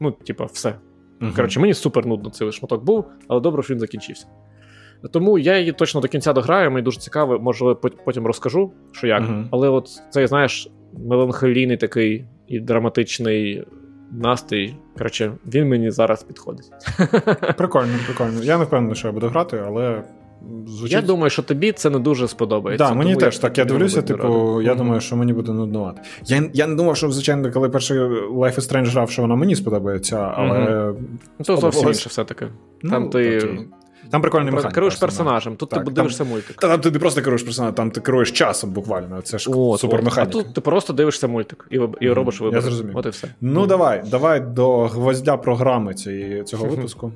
Ну, 0.00 0.10
типа, 0.10 0.44
все. 0.44 0.74
Uh-huh. 1.20 1.36
Коротше, 1.36 1.60
мені 1.60 1.74
супер 1.74 2.06
нудно 2.06 2.30
цей 2.30 2.52
шматок 2.52 2.84
був, 2.84 3.04
але 3.28 3.40
добре, 3.40 3.62
що 3.62 3.74
він 3.74 3.80
закінчився. 3.80 4.26
Тому 5.10 5.38
я 5.38 5.58
її 5.58 5.72
точно 5.72 6.00
до 6.00 6.08
кінця 6.08 6.32
дограю, 6.32 6.70
мені 6.70 6.84
дуже 6.84 7.00
цікаво, 7.00 7.38
можливо, 7.38 7.80
потім 8.04 8.26
розкажу, 8.26 8.72
що 8.92 9.06
як. 9.06 9.22
uh 9.22 9.44
Але 9.50 9.68
от 9.68 9.88
цей, 10.10 10.26
знаєш, 10.26 10.68
меланхолійний 11.08 11.76
такий 11.76 12.24
і 12.46 12.60
драматичний 12.60 13.64
настрій. 14.12 14.74
Коротше, 14.98 15.32
він 15.46 15.68
мені 15.68 15.90
зараз 15.90 16.22
підходить. 16.22 16.70
Прикольно, 17.56 17.92
прикольно. 18.06 18.42
Я 18.42 18.58
не 18.58 18.64
впевнений, 18.64 18.96
що 18.96 19.08
я 19.08 19.12
буду 19.12 19.28
грати, 19.28 19.62
але. 19.66 20.02
Звучить... 20.66 20.92
Я 20.92 21.02
думаю, 21.02 21.30
що 21.30 21.42
тобі 21.42 21.72
це 21.72 21.90
не 21.90 21.98
дуже 21.98 22.28
сподобається. 22.28 22.88
Так, 22.88 22.96
мені 22.96 23.16
теж 23.16 23.38
так. 23.38 23.58
Я 23.58 23.64
дивлюся, 23.64 24.02
типу, 24.02 24.22
ради. 24.22 24.64
я 24.64 24.72
mm-hmm. 24.72 24.76
думаю, 24.76 25.00
що 25.00 25.16
мені 25.16 25.32
буде 25.32 25.52
нуднувати. 25.52 26.00
Я 26.26 26.50
я 26.52 26.66
не 26.66 26.74
думав, 26.74 26.96
що, 26.96 27.10
звичайно, 27.10 27.52
коли 27.52 27.68
перший 27.68 27.98
Life 27.98 28.54
is 28.54 28.72
Strange 28.72 28.90
грав, 28.90 29.10
що 29.10 29.22
воно 29.22 29.36
мені 29.36 29.56
сподобається, 29.56 30.32
але. 30.36 30.58
Mm-hmm. 30.58 30.94
Це 31.42 31.56
зовсім 31.56 31.88
інше 31.88 32.08
все-таки. 32.08 32.46
Там 32.90 33.02
ну, 33.02 33.10
ти 33.10 33.40
тобто... 33.40 33.64
Там 34.10 34.20
прикольний 34.22 34.50
механіка. 34.52 34.74
керуєш 34.74 34.96
персонажем, 34.96 35.56
тут 35.56 35.68
так, 35.68 35.84
ти 35.84 35.90
дивишся 35.90 36.24
мультик. 36.24 36.56
Та 36.56 36.68
там 36.68 36.80
ти 36.80 36.90
не 36.90 36.98
просто 36.98 37.22
керуєш 37.22 37.42
персонажем, 37.42 37.74
там 37.74 37.90
ти 37.90 38.00
керуєш 38.00 38.30
часом 38.30 38.70
буквально. 38.70 39.22
Це 39.22 39.38
ж 39.38 39.50
от, 39.50 39.80
супермеханіка. 39.80 40.38
А 40.38 40.42
тут 40.42 40.54
ти 40.54 40.60
просто 40.60 40.92
дивишся 40.92 41.28
мультик 41.28 41.66
і 41.70 41.80
і 42.00 42.10
робиш 42.10 42.40
вибір. 42.40 42.54
Я 42.54 42.60
зрозумів. 42.60 42.96
От 42.96 43.06
і 43.06 43.08
все. 43.08 43.28
Ну 43.40 43.66
давай, 43.66 44.04
давай 44.10 44.40
до 44.40 44.86
гвоздя 44.86 45.36
програми 45.36 45.94
цієї, 45.94 46.42
цього 46.44 46.66
випуску. 46.66 47.12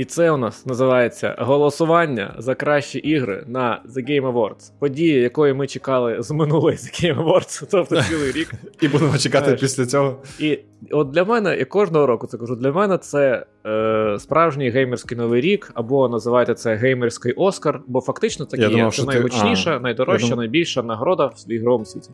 І 0.00 0.04
це 0.04 0.30
у 0.30 0.36
нас 0.36 0.66
називається 0.66 1.34
голосування 1.38 2.34
за 2.38 2.54
кращі 2.54 2.98
ігри 2.98 3.44
на 3.46 3.82
The 3.96 4.10
Game 4.10 4.32
Awards. 4.32 4.72
Події, 4.78 5.20
якої 5.20 5.54
ми 5.54 5.66
чекали 5.66 6.22
з 6.22 6.30
минулої 6.30 6.76
The 6.76 7.04
Game 7.04 7.24
Awards, 7.24 7.66
тобто 7.70 8.02
цілий 8.02 8.32
рік. 8.32 8.52
І 8.80 8.88
будемо 8.88 9.18
чекати 9.18 9.56
після 9.60 9.86
цього. 9.86 10.16
І 10.38 10.58
от 10.90 11.10
для 11.10 11.24
мене, 11.24 11.56
я 11.56 11.64
кожного 11.64 12.06
року 12.06 12.26
це 12.26 12.38
кажу, 12.38 12.56
для 12.56 12.72
мене 12.72 12.98
це 12.98 13.46
е, 13.66 14.16
справжній 14.18 14.70
геймерський 14.70 15.18
новий 15.18 15.40
рік, 15.40 15.70
або 15.74 16.08
називайте 16.08 16.54
це 16.54 16.74
геймерський 16.74 17.32
Оскар, 17.32 17.80
бо 17.86 18.00
фактично 18.00 18.46
є 18.52 18.90
це 18.90 19.04
найгучніша, 19.04 19.76
ти... 19.76 19.80
найдорожча, 19.80 20.26
думав... 20.26 20.38
найбільша 20.38 20.82
нагорода 20.82 21.26
в 21.26 21.52
ігровому 21.52 21.84
світі. 21.84 22.10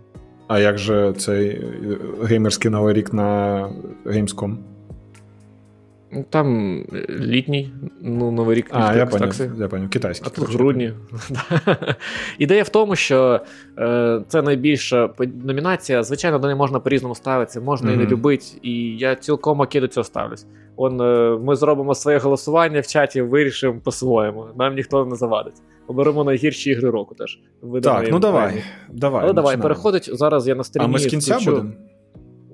А 0.48 0.58
як 0.58 0.78
же 0.78 1.12
цей 1.12 1.64
геймерський 2.22 2.70
новий 2.70 2.94
рік 2.94 3.12
на 3.12 3.70
Gamescom? 4.04 4.56
Ну, 6.16 6.24
там 6.30 6.78
е, 6.92 7.06
літній, 7.08 7.72
ну, 8.00 8.30
Новий 8.30 8.56
рік 8.56 8.70
А, 8.70 8.96
я 8.96 9.06
поняв, 9.06 9.40
я 9.58 9.68
поняв, 9.68 9.90
китайський. 9.90 10.32
А 10.32 10.40
тут 10.40 10.48
в 10.48 10.52
грудні. 10.52 10.92
Ідея 12.38 12.62
в 12.62 12.68
тому, 12.68 12.96
що 12.96 13.40
е, 13.78 14.22
це 14.28 14.42
найбільша 14.42 15.10
номінація. 15.44 16.02
Звичайно, 16.02 16.38
до 16.38 16.46
неї 16.46 16.58
можна 16.58 16.80
по-різному 16.80 17.14
ставитися, 17.14 17.60
можна 17.60 17.90
mm-hmm. 17.90 17.94
і 17.94 17.96
не 17.96 18.06
любити, 18.06 18.44
і 18.62 18.96
я 18.96 19.14
цілком 19.14 19.60
окей 19.60 19.80
до 19.80 19.88
цього 19.88 20.04
ставлюсь. 20.04 20.46
Он, 20.76 21.00
е, 21.00 21.38
Ми 21.42 21.56
зробимо 21.56 21.94
своє 21.94 22.18
голосування 22.18 22.80
в 22.80 22.86
чаті, 22.86 23.22
вирішимо 23.22 23.80
по-своєму. 23.84 24.46
Нам 24.58 24.74
ніхто 24.74 25.06
не 25.06 25.16
завадить. 25.16 25.56
Оберемо 25.86 26.24
найгірші 26.24 26.70
ігри 26.70 26.90
року 26.90 27.14
теж. 27.14 27.40
Так, 27.82 28.08
ну 28.10 28.18
давай. 28.18 28.64
давай. 28.92 29.24
Але 29.24 29.32
давай, 29.32 29.56
переходить. 29.56 30.10
Зараз 30.12 30.48
я 30.48 30.54
на 30.54 30.64
стрімі. 30.64 30.84
А 30.84 30.88
ми 30.88 30.98
з 30.98 31.06
кінця 31.06 31.38
будемо? 31.38 31.70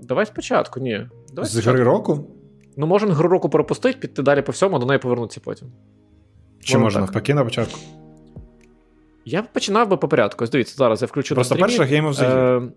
Давай 0.03 0.27
спочатку, 0.27 0.81
ні. 0.81 1.07
Давай 1.33 1.51
з 1.51 1.67
гри 1.67 1.83
року? 1.83 2.27
Ну, 2.77 2.87
можна 2.87 3.15
гру 3.15 3.29
року 3.29 3.49
пропустити, 3.49 3.99
піти 3.99 4.23
далі 4.23 4.43
по 4.43 4.53
всьому, 4.53 4.79
до 4.79 4.87
неї 4.87 4.99
повернутися 4.99 5.41
потім. 5.45 5.69
Чи 6.61 6.79
можна 6.79 7.01
навпаки 7.01 7.35
на 7.35 7.45
початку? 7.45 7.79
Я 9.25 9.43
б 9.43 9.45
починав 9.53 9.89
би 9.89 9.97
по 9.97 10.09
порядку. 10.09 10.47
Дивіться, 10.47 10.75
зараз 10.77 11.03
я 11.03 11.07
включу 11.07 11.35
Просто 11.35 11.57
перша 11.57 11.83
Game 11.83 12.09
of 12.09 12.13
the 12.13 12.25
Year. 12.25 12.67
Е, 12.67 12.73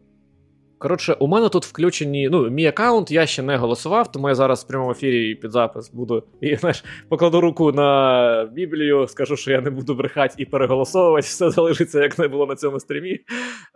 Коротше, 0.86 1.14
у 1.14 1.28
мене 1.28 1.50
тут 1.50 1.66
включені. 1.66 2.30
Ну, 2.30 2.50
мій 2.50 2.66
аккаунт, 2.66 3.12
я 3.12 3.26
ще 3.26 3.42
не 3.42 3.58
голосував, 3.58 4.12
тому 4.12 4.30
я 4.30 4.36
зараз 4.36 4.64
в 4.64 4.68
прямому 4.68 4.92
ефірі 4.92 5.36
під 5.36 5.52
запис 5.52 5.92
буду 5.92 6.24
і 6.42 6.56
знаєш, 6.56 6.84
покладу 7.10 7.42
руку 7.42 7.72
на 7.72 8.50
Біблію, 8.54 9.08
скажу, 9.08 9.36
що 9.38 9.52
я 9.52 9.62
не 9.62 9.70
буду 9.70 9.96
брехати 9.96 10.36
і 10.38 10.46
переголосовувати, 10.46 11.26
все 11.26 11.50
залишиться, 11.50 12.02
як 12.02 12.20
не 12.20 12.28
було 12.28 12.46
на 12.46 12.56
цьому 12.56 12.80
стрімі. 12.80 13.20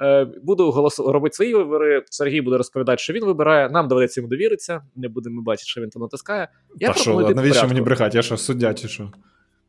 Е, 0.01 0.27
Буду 0.43 0.71
голос... 0.71 0.99
робити 0.99 1.35
свої 1.35 1.53
вибори. 1.53 2.03
Сергій 2.09 2.41
буде 2.41 2.57
розповідати, 2.57 2.97
що 2.97 3.13
він 3.13 3.25
вибирає. 3.25 3.69
Нам 3.69 3.87
доведеться 3.87 4.21
йому 4.21 4.29
довіритися, 4.29 4.81
не 4.95 5.07
будемо 5.07 5.41
бачити, 5.41 5.67
що 5.67 5.81
він 5.81 5.89
там 5.89 6.01
натискає. 6.01 6.47
Я 6.79 6.87
Та 6.87 6.93
що, 6.93 7.19
навіщо 7.19 7.67
мені 7.67 7.81
брехати? 7.81 8.17
Я 8.17 8.21
що, 8.21 8.37
суддя 8.37 8.73
чи 8.73 8.87
що? 8.87 9.11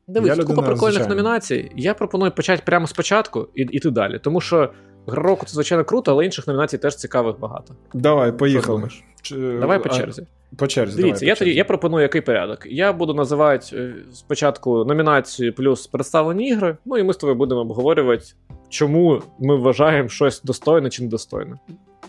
Дивись, 0.09 0.45
купа 0.45 0.63
прикольних 0.63 0.95
звичайно. 0.95 1.15
номінацій. 1.15 1.71
Я 1.77 1.95
пропоную 1.95 2.33
почати 2.33 2.63
прямо 2.67 2.87
спочатку 2.87 3.49
і 3.55 3.63
йти 3.63 3.91
далі. 3.91 4.19
Тому 4.19 4.41
що 4.41 4.71
Гра 5.07 5.23
року 5.23 5.47
це 5.47 5.53
звичайно 5.55 5.85
круто, 5.85 6.13
але 6.13 6.25
інших 6.25 6.47
номінацій 6.47 6.79
теж 6.79 6.97
цікавих 6.97 7.39
багато. 7.39 7.75
Давай, 7.95 8.33
поїхали. 8.33 8.89
Чи... 9.23 9.37
Давай 9.37 9.83
по 9.83 9.89
черзі. 9.89 10.27
По 10.57 10.67
черзі. 10.67 10.97
Дивіться, 10.97 11.21
давай, 11.21 11.29
я 11.29 11.35
по 11.35 11.39
тоді 11.39 11.51
черзі. 11.51 11.59
я 11.59 11.65
пропоную 11.65 12.03
який 12.03 12.21
порядок. 12.21 12.67
Я 12.67 12.93
буду 12.93 13.15
називати 13.15 13.77
е, 13.77 13.95
спочатку 14.13 14.85
номінацію 14.85 15.55
плюс 15.55 15.87
представлені 15.87 16.49
ігри. 16.49 16.77
Ну 16.85 16.99
і 16.99 17.03
ми 17.03 17.13
з 17.13 17.17
тобою 17.17 17.37
будемо 17.37 17.61
обговорювати, 17.61 18.25
чому 18.69 19.23
ми 19.39 19.57
вважаємо 19.57 20.09
щось 20.09 20.43
достойне 20.43 20.91
чи 20.91 21.03
недостойне. 21.03 21.57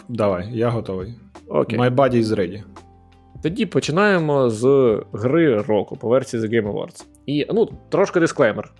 Давай, 0.09 0.49
я 0.51 0.69
готовий. 0.69 1.13
Окей. 1.47 1.80
My 1.80 1.95
body 1.95 2.23
is 2.23 2.35
ready. 2.35 2.63
Тоді 3.43 3.65
починаємо 3.65 4.49
з 4.49 4.97
гри 5.13 5.61
року 5.61 5.97
по 5.97 6.09
версії 6.09 6.43
The 6.43 6.49
Game 6.49 6.73
Awards. 6.73 7.05
І 7.26 7.47
ну, 7.53 7.69
трошки 7.89 8.19
дисклеймер. 8.19 8.72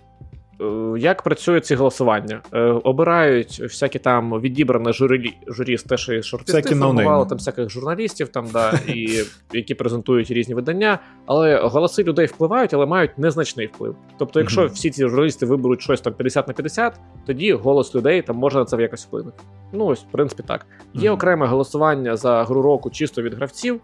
Е, 0.62 0.98
Як 0.98 1.22
працюють 1.22 1.66
ці 1.66 1.74
голосування? 1.74 2.40
Е, 2.52 2.60
Обирають 2.60 3.60
всякі 3.60 3.98
там 3.98 4.40
відібране 4.40 4.92
журі, 4.92 5.34
журі 5.46 5.78
з 5.78 5.82
те, 5.82 5.96
що 5.96 6.14
і 6.14 6.22
шортисти 6.22 6.74
формували, 6.74 7.26
там 7.26 7.38
всяких 7.38 7.70
журналістів, 7.70 8.28
там, 8.28 8.46
да, 8.52 8.72
і, 8.88 9.24
які 9.52 9.74
презентують 9.74 10.30
різні 10.30 10.54
видання. 10.54 10.98
Але 11.26 11.60
голоси 11.62 12.02
людей 12.02 12.26
впливають, 12.26 12.74
але 12.74 12.86
мають 12.86 13.18
незначний 13.18 13.66
вплив. 13.66 13.96
Тобто, 14.18 14.40
якщо 14.40 14.66
всі 14.66 14.90
ці 14.90 15.02
журналісти 15.02 15.46
виберуть 15.46 15.82
щось 15.82 16.00
там 16.00 16.14
50 16.14 16.48
на 16.48 16.54
50, 16.54 17.00
тоді 17.26 17.52
голос 17.52 17.94
людей 17.94 18.22
там 18.22 18.36
може 18.36 18.58
на 18.58 18.64
це 18.64 18.76
якось 18.82 19.06
вплинути. 19.06 19.42
Ну, 19.72 19.86
ось, 19.86 20.00
в 20.00 20.10
принципі, 20.12 20.42
так. 20.46 20.66
Є 20.94 21.10
окреме 21.10 21.46
голосування 21.46 22.16
за 22.16 22.44
гру 22.44 22.62
року 22.62 22.90
чисто 22.90 23.22
від 23.22 23.34
гравців. 23.34 23.80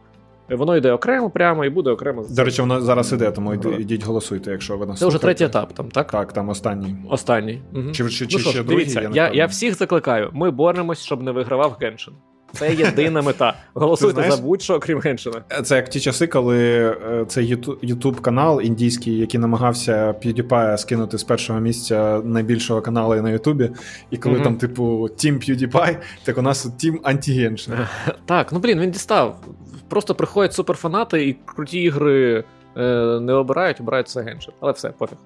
Воно 0.50 0.76
йде 0.76 0.92
окремо 0.92 1.30
прямо 1.30 1.64
і 1.64 1.70
буде 1.70 1.90
окремо. 1.90 2.24
До 2.30 2.44
речі, 2.44 2.60
воно 2.60 2.80
зараз 2.80 3.12
іде, 3.12 3.30
тому 3.30 3.54
йдіть 3.54 4.04
голосуйте, 4.04 4.50
якщо 4.50 4.76
ви 4.76 4.86
нас 4.86 4.98
це 4.98 5.06
вже 5.06 5.18
третій 5.18 5.44
етап, 5.44 5.72
там, 5.72 5.88
так? 5.88 6.10
Так, 6.10 6.32
там 6.32 6.48
останній. 6.48 6.96
Останній. 7.10 7.62
Угу. 7.74 7.92
Чи, 7.92 8.08
чи, 8.08 8.26
чи 8.26 8.36
ну 8.36 8.38
що 8.38 8.50
ще 8.50 8.62
другий? 8.62 8.76
дивіться, 8.84 9.08
не 9.08 9.16
я, 9.16 9.30
я 9.34 9.46
всіх 9.46 9.74
закликаю. 9.74 10.30
Ми 10.32 10.50
боремось, 10.50 11.02
щоб 11.02 11.22
не 11.22 11.32
вигравав 11.32 11.76
Геншин. 11.80 12.14
Це 12.52 12.74
єдина 12.74 13.22
мета. 13.22 13.54
Голосуйте 13.74 14.14
знаєш- 14.14 14.34
за 14.34 14.42
будь-що, 14.42 14.74
окрім 14.74 15.00
Геншина. 15.00 15.42
Це 15.62 15.76
як 15.76 15.88
ті 15.88 16.00
часи, 16.00 16.26
коли 16.26 16.58
е, 16.58 17.24
цей 17.28 17.46
ютуб 17.82 18.20
канал 18.20 18.60
індійський, 18.62 19.18
який 19.18 19.40
намагався 19.40 20.12
PewDiePie 20.24 20.78
скинути 20.78 21.18
з 21.18 21.24
першого 21.24 21.60
місця 21.60 22.20
найбільшого 22.24 22.80
каналу 22.80 23.22
на 23.22 23.30
Ютубі, 23.30 23.70
і 24.10 24.16
коли 24.16 24.34
Мгм. 24.34 24.44
там, 24.44 24.56
типу, 24.56 25.08
Тім 25.16 25.34
PewDiePie, 25.34 25.96
так 26.24 26.38
у 26.38 26.42
нас 26.42 26.70
Тім 26.78 27.00
Антігеншин. 27.02 27.74
Так, 28.26 28.52
ну 28.52 28.58
блін, 28.58 28.80
він 28.80 28.90
дістав. 28.90 29.40
Просто 29.88 30.14
приходять 30.14 30.54
суперфанати 30.54 31.28
і 31.28 31.32
круті 31.44 31.82
ігри 31.82 32.44
е, 32.76 32.80
не 33.20 33.32
обирають, 33.32 33.80
обирають 33.80 34.06
все 34.06 34.22
Геншин. 34.22 34.54
Але 34.60 34.72
все, 34.72 34.88
пофіг. 34.88 35.18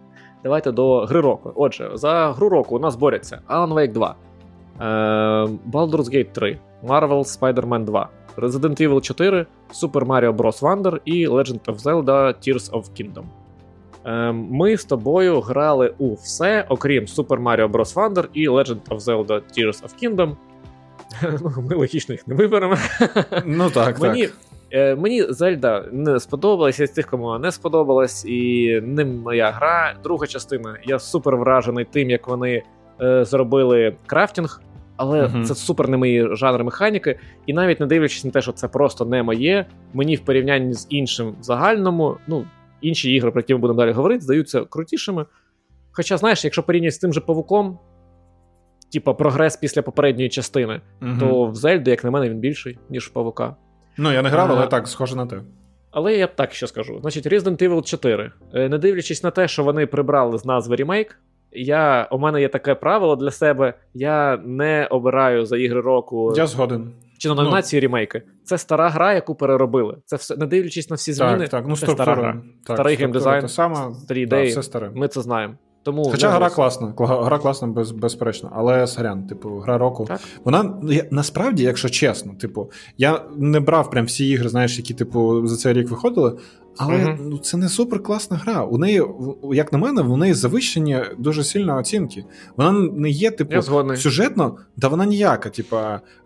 Давайте 0.42 0.72
до 0.72 1.00
гри 1.00 1.20
року. 1.20 1.52
Отже, 1.54 1.90
за 1.94 2.32
гру 2.32 2.48
року 2.48 2.76
у 2.76 2.78
нас 2.78 2.96
борються 2.96 3.40
Alan 3.48 3.74
Wake 3.74 3.92
2, 3.92 4.14
е, 4.80 4.84
Baldur's 5.72 6.14
Gate 6.14 6.32
3, 6.32 6.58
Marvel 6.84 7.38
Spider-Man 7.38 7.84
2, 7.84 8.08
Resident 8.36 8.80
Evil 8.88 9.00
4, 9.00 9.46
Super 9.72 10.06
Mario 10.06 10.32
Bros. 10.36 10.60
Wonder 10.62 10.98
і 11.04 11.28
Legend 11.28 11.60
of 11.64 11.78
Zelda 11.82 12.34
Tears 12.48 12.70
of 12.70 12.84
Kingdom. 13.00 13.24
Е, 14.06 14.32
Ми 14.32 14.76
з 14.76 14.84
тобою 14.84 15.40
грали 15.40 15.94
у 15.98 16.14
все, 16.14 16.66
окрім 16.68 17.04
Super 17.04 17.42
Mario 17.42 17.68
Bros. 17.70 17.94
Wonder 17.94 18.24
і 18.34 18.48
Legend 18.48 18.80
of 18.88 18.98
Zelda 19.00 19.40
Tears 19.58 19.82
of 19.82 19.90
Kingdom. 20.02 20.36
Ну, 21.42 21.64
Ми 21.70 21.76
логічно 21.76 22.12
їх 22.12 22.28
не 22.28 22.34
виберемо. 22.34 22.76
Ну 23.44 23.70
так, 23.70 24.00
Мені, 24.00 24.26
так. 24.26 24.36
Е, 24.72 24.94
мені 24.96 25.22
Зельда 25.28 25.84
не 25.92 26.20
сподобалась, 26.20 26.80
я 26.80 26.86
з 26.86 26.90
тих, 26.90 27.06
кому 27.06 27.24
вона 27.24 27.38
не 27.38 27.52
сподобалась, 27.52 28.24
і 28.24 28.80
не 28.84 29.04
моя 29.04 29.50
гра. 29.50 29.94
Друга 30.02 30.26
частина. 30.26 30.78
Я 30.84 30.98
супер 30.98 31.36
вражений 31.36 31.84
тим, 31.84 32.10
як 32.10 32.28
вони 32.28 32.62
е, 33.00 33.24
зробили 33.24 33.96
крафтінг, 34.06 34.60
але 34.96 35.28
Мгм. 35.28 35.44
це 35.44 35.54
супер 35.54 35.88
не 35.88 35.96
мої 35.96 36.36
жанри 36.36 36.64
механіки. 36.64 37.18
І 37.46 37.52
навіть 37.52 37.80
не 37.80 37.86
дивлячись 37.86 38.24
на 38.24 38.30
те, 38.30 38.40
що 38.42 38.52
це 38.52 38.68
просто 38.68 39.04
не 39.04 39.22
моє, 39.22 39.66
мені 39.94 40.16
в 40.16 40.20
порівнянні 40.20 40.72
з 40.74 40.86
іншим 40.90 41.34
в 41.40 41.42
загальному, 41.42 42.16
ну, 42.26 42.44
інші 42.80 43.12
ігри, 43.14 43.30
про 43.30 43.40
які 43.40 43.54
ми 43.54 43.60
будемо 43.60 43.80
далі 43.80 43.92
говорити, 43.92 44.20
здаються 44.24 44.64
крутішими. 44.64 45.26
Хоча, 45.92 46.16
знаєш, 46.16 46.44
якщо 46.44 46.62
порівнювати 46.62 46.94
з 46.94 46.98
тим 46.98 47.12
же 47.12 47.20
павуком, 47.20 47.78
типа 48.92 49.14
прогрес 49.14 49.56
після 49.56 49.82
попередньої 49.82 50.28
частини, 50.28 50.80
Мгм. 51.00 51.18
то 51.18 51.46
в 51.46 51.54
Зельді, 51.54 51.90
як 51.90 52.04
на 52.04 52.10
мене, 52.10 52.30
він 52.30 52.38
більший, 52.38 52.78
ніж 52.90 53.06
в 53.06 53.12
павука. 53.12 53.56
Ну, 53.96 54.12
я 54.12 54.22
не 54.22 54.28
грав, 54.28 54.50
але 54.52 54.66
так, 54.66 54.88
схоже 54.88 55.16
на 55.16 55.26
те. 55.26 55.40
Але 55.90 56.16
я 56.16 56.26
так 56.26 56.52
ще 56.54 56.66
скажу. 56.66 56.98
Значить, 57.00 57.26
Resident 57.26 57.62
Evil 57.68 57.82
4. 57.82 58.32
Е, 58.54 58.68
Не 58.68 58.78
дивлячись 58.78 59.22
на 59.22 59.30
те, 59.30 59.48
що 59.48 59.64
вони 59.64 59.86
прибрали 59.86 60.38
з 60.38 60.44
назви 60.44 60.76
ремейк, 60.76 61.18
я, 61.52 62.08
у 62.10 62.18
мене 62.18 62.40
є 62.40 62.48
таке 62.48 62.74
правило 62.74 63.16
для 63.16 63.30
себе: 63.30 63.74
я 63.94 64.36
не 64.44 64.86
обираю 64.90 65.46
за 65.46 65.56
ігри 65.56 65.80
року 65.80 66.34
Я 66.36 66.46
згоден. 66.46 66.92
чи 67.18 67.28
на 67.28 67.34
номінації 67.34 67.80
ремейки. 67.80 68.22
Це 68.44 68.58
стара 68.58 68.88
гра, 68.88 69.14
яку 69.14 69.34
переробили. 69.34 69.96
Це 70.04 70.16
все, 70.16 70.36
не 70.36 70.46
дивлячись 70.46 70.90
на 70.90 70.96
всі 70.96 71.12
зміни, 71.12 71.38
Так, 71.38 71.48
так, 71.48 71.64
ну 71.68 71.76
це 71.76 71.86
стара 71.86 71.94
структура. 72.02 72.32
гра. 72.32 72.42
Так, 72.66 72.76
Старий 72.76 72.96
геймдизайн, 72.96 73.48
старі 73.48 74.26
да, 74.26 74.42
все 74.42 74.62
старе. 74.62 74.90
Ми 74.94 75.08
це 75.08 75.20
знаємо. 75.20 75.54
Тому 75.84 76.04
Хоча 76.04 76.30
гра 76.30 76.46
голос- 76.48 76.54
класна, 76.54 76.92
кла- 76.96 77.24
гра 77.24 77.38
класна, 77.38 77.68
без, 77.68 77.90
безперечно, 77.90 78.50
але 78.54 78.86
сорян, 78.86 79.26
типу, 79.26 79.48
гра 79.58 79.78
року. 79.78 80.04
Так. 80.08 80.20
Вона 80.44 80.62
ну, 80.82 81.00
насправді, 81.10 81.62
якщо 81.62 81.88
чесно, 81.88 82.34
типу, 82.34 82.70
я 82.98 83.24
не 83.36 83.60
брав 83.60 83.90
прям 83.90 84.06
всі 84.06 84.28
ігри, 84.28 84.48
знаєш, 84.48 84.78
які, 84.78 84.94
типу, 84.94 85.46
за 85.46 85.56
цей 85.56 85.72
рік 85.72 85.90
виходили. 85.90 86.38
Але 86.76 86.98
Мгм. 86.98 87.18
ну, 87.30 87.38
це 87.38 87.56
не 87.56 87.68
супер 87.68 88.02
класна 88.02 88.36
гра. 88.36 88.64
У 88.64 88.78
неї, 88.78 89.02
як 89.52 89.72
на 89.72 89.78
мене, 89.78 90.02
в 90.02 90.16
неї 90.16 90.34
завищені 90.34 90.98
дуже 91.18 91.44
сильно 91.44 91.78
оцінки. 91.78 92.24
Вона 92.56 92.72
не 92.72 93.10
є, 93.10 93.30
типу, 93.30 93.62
сюжетно, 93.96 94.56
да 94.76 94.88
вона 94.88 95.06
ніяка. 95.06 95.48
Типу, 95.50 95.76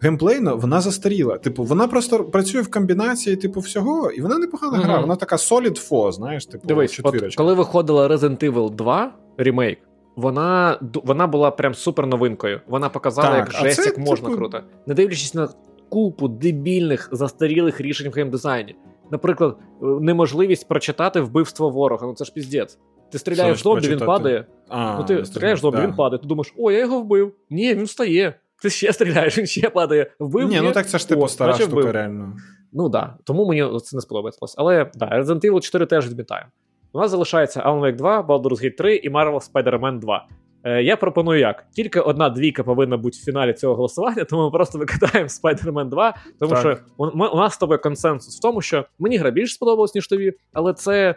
геймплейно 0.00 0.56
вона 0.56 0.80
застаріла. 0.80 1.38
Типу, 1.38 1.64
вона 1.64 1.88
просто 1.88 2.24
працює 2.24 2.60
в 2.60 2.70
комбінації, 2.70 3.36
типу, 3.36 3.60
всього, 3.60 4.10
і 4.10 4.20
вона 4.20 4.38
непогана 4.38 4.78
Мгм. 4.78 4.86
гра. 4.86 5.00
Вона 5.00 5.16
така 5.16 5.36
solid 5.36 5.76
фо, 5.78 6.12
знаєш, 6.12 6.46
типу, 6.46 6.68
Дивись, 6.68 7.00
от, 7.02 7.34
коли 7.34 7.54
виходила 7.54 8.08
Resident 8.08 8.50
Evil 8.52 8.74
2 8.74 9.12
ремейк, 9.38 9.78
вона, 10.16 10.78
вона 10.94 11.26
була 11.26 11.50
прям 11.50 11.74
супер 11.74 12.06
новинкою. 12.06 12.60
Вона 12.66 12.88
показала, 12.88 13.28
Так, 13.28 13.38
як 13.38 13.50
жесть, 13.50 13.82
це, 13.82 13.88
як 13.88 13.98
можна 13.98 14.28
типу- 14.28 14.38
круто. 14.38 14.60
Не 14.86 14.94
дивлячись 14.94 15.34
на 15.34 15.48
купу 15.88 16.28
дебільних 16.28 17.08
застарілих 17.12 17.80
рішень 17.80 18.10
в 18.10 18.12
геймдизайні. 18.12 18.76
Наприклад, 19.10 19.56
е, 19.60 19.86
неможливість 19.86 20.68
прочитати 20.68 21.20
вбивство 21.20 21.70
ворога. 21.70 22.06
Ну 22.06 22.14
це 22.14 22.24
ж 22.24 22.32
піздець. 22.32 22.78
Ти 23.12 23.18
стріляєш 23.18 23.58
в 23.58 23.62
зомбі, 23.62 23.88
він 23.88 23.98
падає. 23.98 24.46
А, 24.68 24.96
ну 24.98 25.04
ти 25.04 25.24
стріляєш 25.24 25.58
в 25.58 25.62
зомбі, 25.62 25.76
да. 25.76 25.86
він 25.86 25.94
падає. 25.94 26.18
Ти 26.18 26.26
думаєш, 26.26 26.54
о, 26.58 26.70
я 26.70 26.78
його 26.78 27.00
вбив. 27.00 27.32
Ні, 27.50 27.74
він 27.74 27.84
встає. 27.84 28.34
Ти 28.62 28.70
ще 28.70 28.92
стріляєш, 28.92 29.38
він 29.38 29.46
ще 29.46 29.70
падає. 29.70 30.10
Вбив. 30.18 30.48
Ні, 30.48 30.60
ну 30.60 30.72
так 30.72 30.88
це 30.88 30.98
ж 30.98 31.08
типу 31.08 31.28
стара 31.28 31.52
штука, 31.52 31.72
вбив. 31.72 31.90
реально. 31.90 32.36
Ну 32.72 32.88
да, 32.88 33.14
тому 33.24 33.46
мені 33.46 33.80
це 33.80 33.96
не 33.96 34.00
сподобається. 34.00 34.46
Але 34.56 34.90
да, 34.94 35.06
Resident 35.06 35.50
Evil 35.50 35.60
4 35.60 35.86
теж 35.86 36.08
відмітаю. 36.08 36.44
У 36.92 36.98
нас 36.98 37.10
залишається 37.10 37.60
Alan 37.60 37.80
Wake 37.80 37.96
2, 37.96 38.20
Baldur's 38.22 38.64
Gate 38.64 38.76
3 38.76 38.96
і 38.96 39.10
Marvel 39.10 39.52
Spider-Man 39.52 39.98
2. 39.98 40.26
Е, 40.64 40.82
я 40.82 40.96
пропоную 40.96 41.40
як? 41.40 41.64
Тільки 41.70 42.00
одна 42.00 42.28
двійка 42.30 42.62
повинна 42.64 42.96
бути 42.96 43.18
в 43.22 43.24
фіналі 43.24 43.52
цього 43.52 43.74
голосування, 43.74 44.24
тому 44.30 44.42
ми 44.44 44.50
просто 44.50 44.78
викидаємо 44.78 45.28
Spider-Man 45.28 45.88
2, 45.88 46.14
тому 46.40 46.50
Так. 46.52 46.60
що 46.60 46.76
у, 46.96 47.16
ми- 47.16 47.28
у 47.28 47.36
нас 47.36 47.54
з 47.54 47.58
тобою 47.58 47.80
консенсус 47.80 48.38
в 48.38 48.42
тому, 48.42 48.60
що 48.60 48.84
мені 48.98 49.16
гра 49.16 49.30
більше 49.30 49.54
сподобалась, 49.54 49.94
ніж 49.94 50.08
тобі, 50.08 50.32
але 50.52 50.72
це 50.74 51.14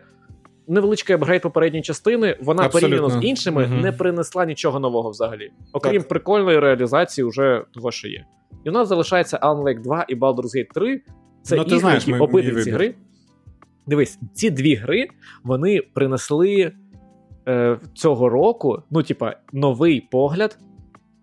невеличкий 0.67 1.15
апгрейд 1.15 1.41
попередньої 1.41 1.83
частини. 1.83 2.37
Вона 2.41 2.63
Абсолютно. 2.63 2.89
порівняно 2.97 3.21
з 3.21 3.25
іншими 3.25 3.67
Мгм. 3.67 3.81
не 3.81 3.91
принесла 3.91 4.45
нічого 4.45 4.79
нового 4.79 5.09
взагалі. 5.09 5.51
Окрім 5.73 6.01
Так. 6.01 6.07
прикольної 6.09 6.59
реалізації 6.59 7.25
уже 7.25 7.63
того, 7.73 7.91
що 7.91 8.07
є. 8.07 8.25
І 8.65 8.69
у 8.69 8.71
нас 8.71 8.87
залишається 8.87 9.37
Alan 9.37 9.63
Wake 9.63 9.81
2 9.81 10.05
і 10.07 10.15
Baldur's 10.15 10.55
Gate 10.57 10.73
3. 10.73 11.01
Це 11.43 11.55
Ну, 11.55 11.63
ти 11.63 11.67
ігри, 11.69 11.79
знаєш, 11.79 12.07
які 12.07 12.19
обидві 12.19 12.49
ці 12.49 12.55
вибір. 12.55 12.73
гри. 12.73 12.95
Дивись, 13.89 14.19
ці 14.33 14.49
дві 14.49 14.75
гри 14.75 15.07
вони 15.43 15.81
принесли 15.93 16.71
е, 17.47 17.79
цього 17.93 18.29
року, 18.29 18.83
ну, 18.91 19.03
типа, 19.03 19.35
новий 19.53 20.01
погляд 20.11 20.59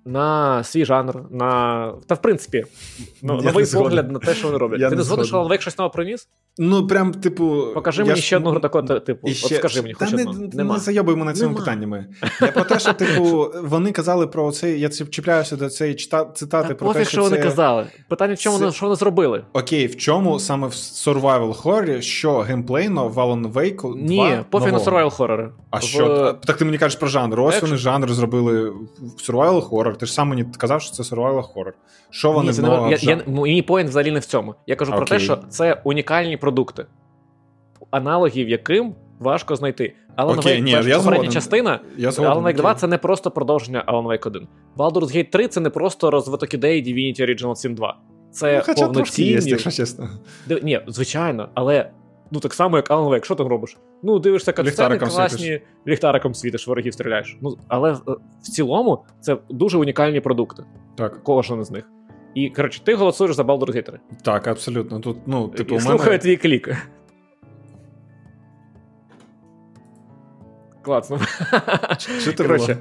на 0.07 0.65
свій 0.65 0.85
жанр. 0.85 1.23
на... 1.31 1.93
Та 2.07 2.15
в 2.15 2.23
принципі, 2.23 2.65
ну, 3.23 3.43
новий 3.43 3.67
погляд 3.75 4.13
на 4.13 4.19
те, 4.19 4.35
що 4.35 4.47
вони 4.47 4.59
роблять. 4.59 4.81
Я 4.81 4.91
Ти 4.91 4.97
не 4.97 5.03
згоден, 5.03 5.25
що 5.25 5.37
згоден. 5.37 5.61
Щось 5.61 5.79
нове 5.79 5.91
приніс? 5.91 6.29
Ну, 6.59 6.87
прям, 6.87 7.15
типу. 7.15 7.67
Покажи 7.75 8.05
мені 8.05 8.21
ще 8.21 8.37
одну 8.37 8.51
гру 8.51 8.61
такого 8.61 9.01
типу. 9.01 9.29
От 9.29 9.37
скажи 9.37 9.83
мені, 9.83 9.95
хоч 9.95 10.13
не, 10.13 10.23
одну. 10.23 10.51
не, 10.53 10.65
не 10.65 10.79
зайобуй 10.79 11.17
мене 11.17 11.33
цими 11.33 11.55
питаннями. 11.55 12.07
Я 12.41 12.49
про 12.49 12.65
те, 12.65 12.79
що, 12.79 12.93
типу, 12.93 13.53
вони 13.63 13.93
казали 13.93 14.27
про 14.27 14.53
цей. 14.53 14.81
Я 14.81 14.89
чіпляюся 14.89 15.57
до 15.57 15.69
цієї 15.69 15.97
чита- 15.97 16.33
цитати 16.33 16.69
Та 16.69 16.75
про 16.75 16.95
те, 16.95 17.05
що 17.05 17.23
вони 17.23 17.39
казали. 17.39 17.87
Питання, 18.09 18.35
в 18.35 18.39
чому 18.39 18.73
що 18.73 18.87
вони 18.87 18.97
зробили? 18.97 19.45
Окей, 19.53 19.87
в 19.87 19.97
чому 19.97 20.39
саме 20.39 20.67
в 20.67 20.71
survival 20.71 21.63
horror, 21.63 22.01
що 22.01 22.39
геймплейно 22.39 23.09
в 23.09 23.19
Alan 23.19 23.53
Wake 23.53 23.81
2 23.81 23.91
Ні, 23.97 24.39
пофіг 24.51 24.73
на 24.73 24.79
survival 24.79 25.11
хорори. 25.11 25.51
А 25.71 25.81
що? 25.81 26.33
Так 26.47 26.57
ти 26.57 26.65
мені 26.65 26.79
кажеш 26.79 26.99
про 26.99 27.09
жанр. 27.09 27.41
Ось 27.41 27.63
вони 27.63 27.77
жанр 27.77 28.13
зробили 28.13 28.71
в 28.71 29.31
survival 29.31 29.69
horror. 29.97 29.99
Ти 29.99 30.07
ж 30.07 30.13
сам 30.13 30.29
мені 30.29 30.45
казав, 30.59 30.83
що 30.83 30.93
це 30.93 31.03
survival 31.03 31.55
horror. 31.55 31.73
Що 32.11 32.33
вони 32.33 32.47
Ні, 32.49 32.53
це 32.53 32.63
не, 32.63 32.69
я, 32.91 32.99
я, 33.17 33.23
мій 33.27 33.63
поінт 33.63 33.89
взагалі 33.89 34.11
не 34.11 34.19
в 34.19 34.25
цьому. 34.25 34.55
Я 34.67 34.77
кажу 34.77 34.93
про 34.93 35.07
те, 35.07 35.19
що 35.19 35.37
це 35.49 35.81
унікальні 35.85 36.37
продукти, 36.37 36.87
аналогів 37.91 38.49
яким 38.49 38.95
важко 39.19 39.57
знайти. 39.57 39.95
Alan 40.17 40.39
Окей, 40.39 40.59
Wake, 40.59 40.63
ні, 40.63 40.73
перша 40.73 40.89
я 40.89 40.97
попередня 40.97 41.23
згоден. 41.23 41.33
частина, 41.33 41.81
Я 41.97 42.11
згоден, 42.11 42.33
Alan 42.33 42.47
Wake 42.47 42.57
2 42.57 42.75
це 42.75 42.87
не 42.87 42.99
просто 42.99 43.31
продовження 43.31 43.85
Alan 43.89 44.07
Wake 44.07 44.27
1. 44.27 44.49
Baldur's 44.77 45.17
Gate 45.17 45.31
3 45.31 45.49
це 45.49 45.61
не 45.61 45.71
просто 45.71 46.11
розвиток 46.11 46.55
ідеї 46.55 46.83
Divinity 46.83 47.21
Original 47.21 47.51
Sin 47.51 47.75
2. 47.75 47.97
Це 48.31 48.57
ну, 48.57 48.63
хоча 48.67 48.87
повноцінні... 48.87 49.31
є, 49.31 49.41
якщо 49.45 49.71
чесно. 49.71 50.09
Ні, 50.63 50.81
звичайно, 50.87 51.49
але 51.55 51.91
ну 52.31 52.41
так 52.41 52.55
само, 52.55 52.77
як 52.77 52.91
Alan 52.91 53.09
Wake, 53.09 53.25
що 53.25 53.35
там 53.35 53.47
робиш? 53.47 53.77
Ну, 54.03 54.19
дивишся 54.19 54.53
катсцени 54.53 54.99
класні, 54.99 55.39
світиш. 55.39 55.61
ліхтариком 55.87 56.35
світиш, 56.35 56.69
ворогів 56.69 56.95
стріляєш. 56.95 57.39
Ну, 57.41 57.59
Але 57.69 57.93
в, 57.93 58.19
в 58.43 58.49
цілому 58.49 59.05
це 59.21 59.37
дуже 59.51 59.79
унікальні 59.79 60.21
продукти. 60.21 60.65
Так. 60.95 61.23
Кожен 61.23 61.65
з 61.65 61.71
них. 61.71 61.85
І, 62.35 62.51
коротше, 62.51 62.81
ти 62.85 62.95
голосуєш 62.95 63.37
за 63.37 63.43
Baldur's 63.43 63.77
Gate 63.77 63.83
3. 63.83 63.99
Так, 64.23 64.47
абсолютно. 64.47 65.01
Тут, 65.01 65.19
ну, 65.27 65.49
типу, 65.49 65.75
І 65.75 65.81
слухаю 65.81 66.11
мене... 66.11 66.19
твій 66.19 66.37
клік. 66.37 66.77
Класно. 70.83 71.21
Що 71.99 72.33
ти 72.33 72.45
Коротше, 72.45 72.77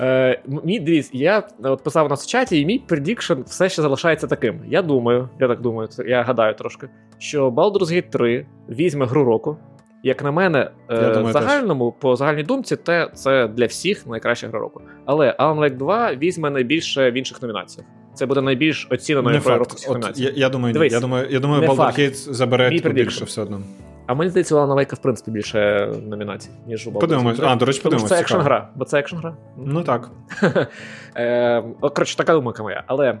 Е, 0.00 0.42
мій 0.64 0.80
дивіться, 0.80 1.10
я 1.14 1.42
от 1.62 1.84
писав 1.84 2.06
у 2.06 2.08
нас 2.08 2.24
в 2.24 2.28
чаті, 2.28 2.60
і 2.60 2.66
мій 2.66 2.78
предікшн 2.78 3.34
все 3.46 3.68
ще 3.68 3.82
залишається 3.82 4.26
таким. 4.26 4.60
Я 4.68 4.82
думаю, 4.82 5.28
я 5.40 5.48
так 5.48 5.60
думаю, 5.60 5.88
я 6.06 6.22
гадаю 6.22 6.54
трошки, 6.54 6.88
що 7.18 7.50
Baldur's 7.50 7.92
Gate 7.92 8.10
3 8.10 8.46
візьме 8.68 9.06
гру 9.06 9.24
року. 9.24 9.56
Як 10.02 10.24
на 10.24 10.30
мене, 10.30 10.70
е, 10.88 11.00
думаю, 11.00 11.26
в 11.26 11.32
загальному, 11.32 11.90
теж. 11.90 12.00
по 12.00 12.16
загальній 12.16 12.42
думці, 12.42 12.76
те, 12.76 13.10
це 13.14 13.48
для 13.48 13.66
всіх 13.66 14.06
найкраща 14.06 14.48
гра 14.48 14.60
року. 14.60 14.82
Але 15.04 15.36
Alan 15.38 15.60
Wake 15.60 15.76
2 15.76 16.14
візьме 16.14 16.50
найбільше 16.50 17.10
в 17.10 17.14
інших 17.14 17.42
номінаціях. 17.42 17.88
Це 18.14 18.26
буде 18.26 18.40
найбільш 18.40 18.88
оціненою 18.90 19.40
грою 19.40 19.58
року 19.58 19.76
Я, 20.16 20.30
я 20.34 20.48
думаю, 20.48 20.72
Дивись, 20.72 20.92
я 20.92 21.00
думаю, 21.00 21.26
я 21.30 21.40
думаю, 21.40 21.62
Baldur's 21.62 21.98
Gate 21.98 22.32
забере 22.32 22.70
більше 22.70 23.24
все 23.24 23.42
одно. 23.42 23.60
А 24.06 24.14
мені 24.14 24.30
здається, 24.30 24.56
у 24.56 24.74
Вейка, 24.74 24.96
в 24.96 24.98
принципі, 24.98 25.30
більше 25.30 25.92
номінацій, 26.02 26.50
ніж 26.66 26.86
у 26.86 26.90
Baldur's 26.90 27.00
Подивимось. 27.00 27.40
А, 27.42 27.56
до 27.56 27.64
речі, 27.66 27.80
подивимось. 27.82 28.10
Це 28.10 28.20
екшн 28.20 28.36
гра, 28.36 28.68
бо 28.74 28.84
це 28.84 28.98
екшн 28.98 29.16
гра. 29.16 29.36
Ну 29.56 29.82
так. 29.82 30.10
е, 31.16 31.62
Коротше, 31.80 32.16
така 32.16 32.32
думка 32.32 32.62
моя. 32.62 32.84
Але, 32.86 33.18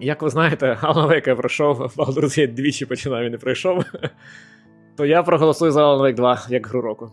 як 0.00 0.22
ви 0.22 0.30
знаєте, 0.30 0.78
Алана 0.82 1.06
Вейка 1.06 1.34
пройшов, 1.34 1.80
Baldur's 1.96 2.38
Gate 2.38 2.54
двічі 2.54 2.86
починав 2.86 3.22
і 3.22 3.30
не 3.30 3.38
пройшов. 3.38 3.84
То 4.96 5.06
я 5.06 5.22
проголосую 5.22 5.72
за 5.72 5.80
Alan 5.80 6.02
Wake 6.02 6.14
2 6.14 6.42
як 6.48 6.66
гру 6.66 6.80
року. 6.80 7.10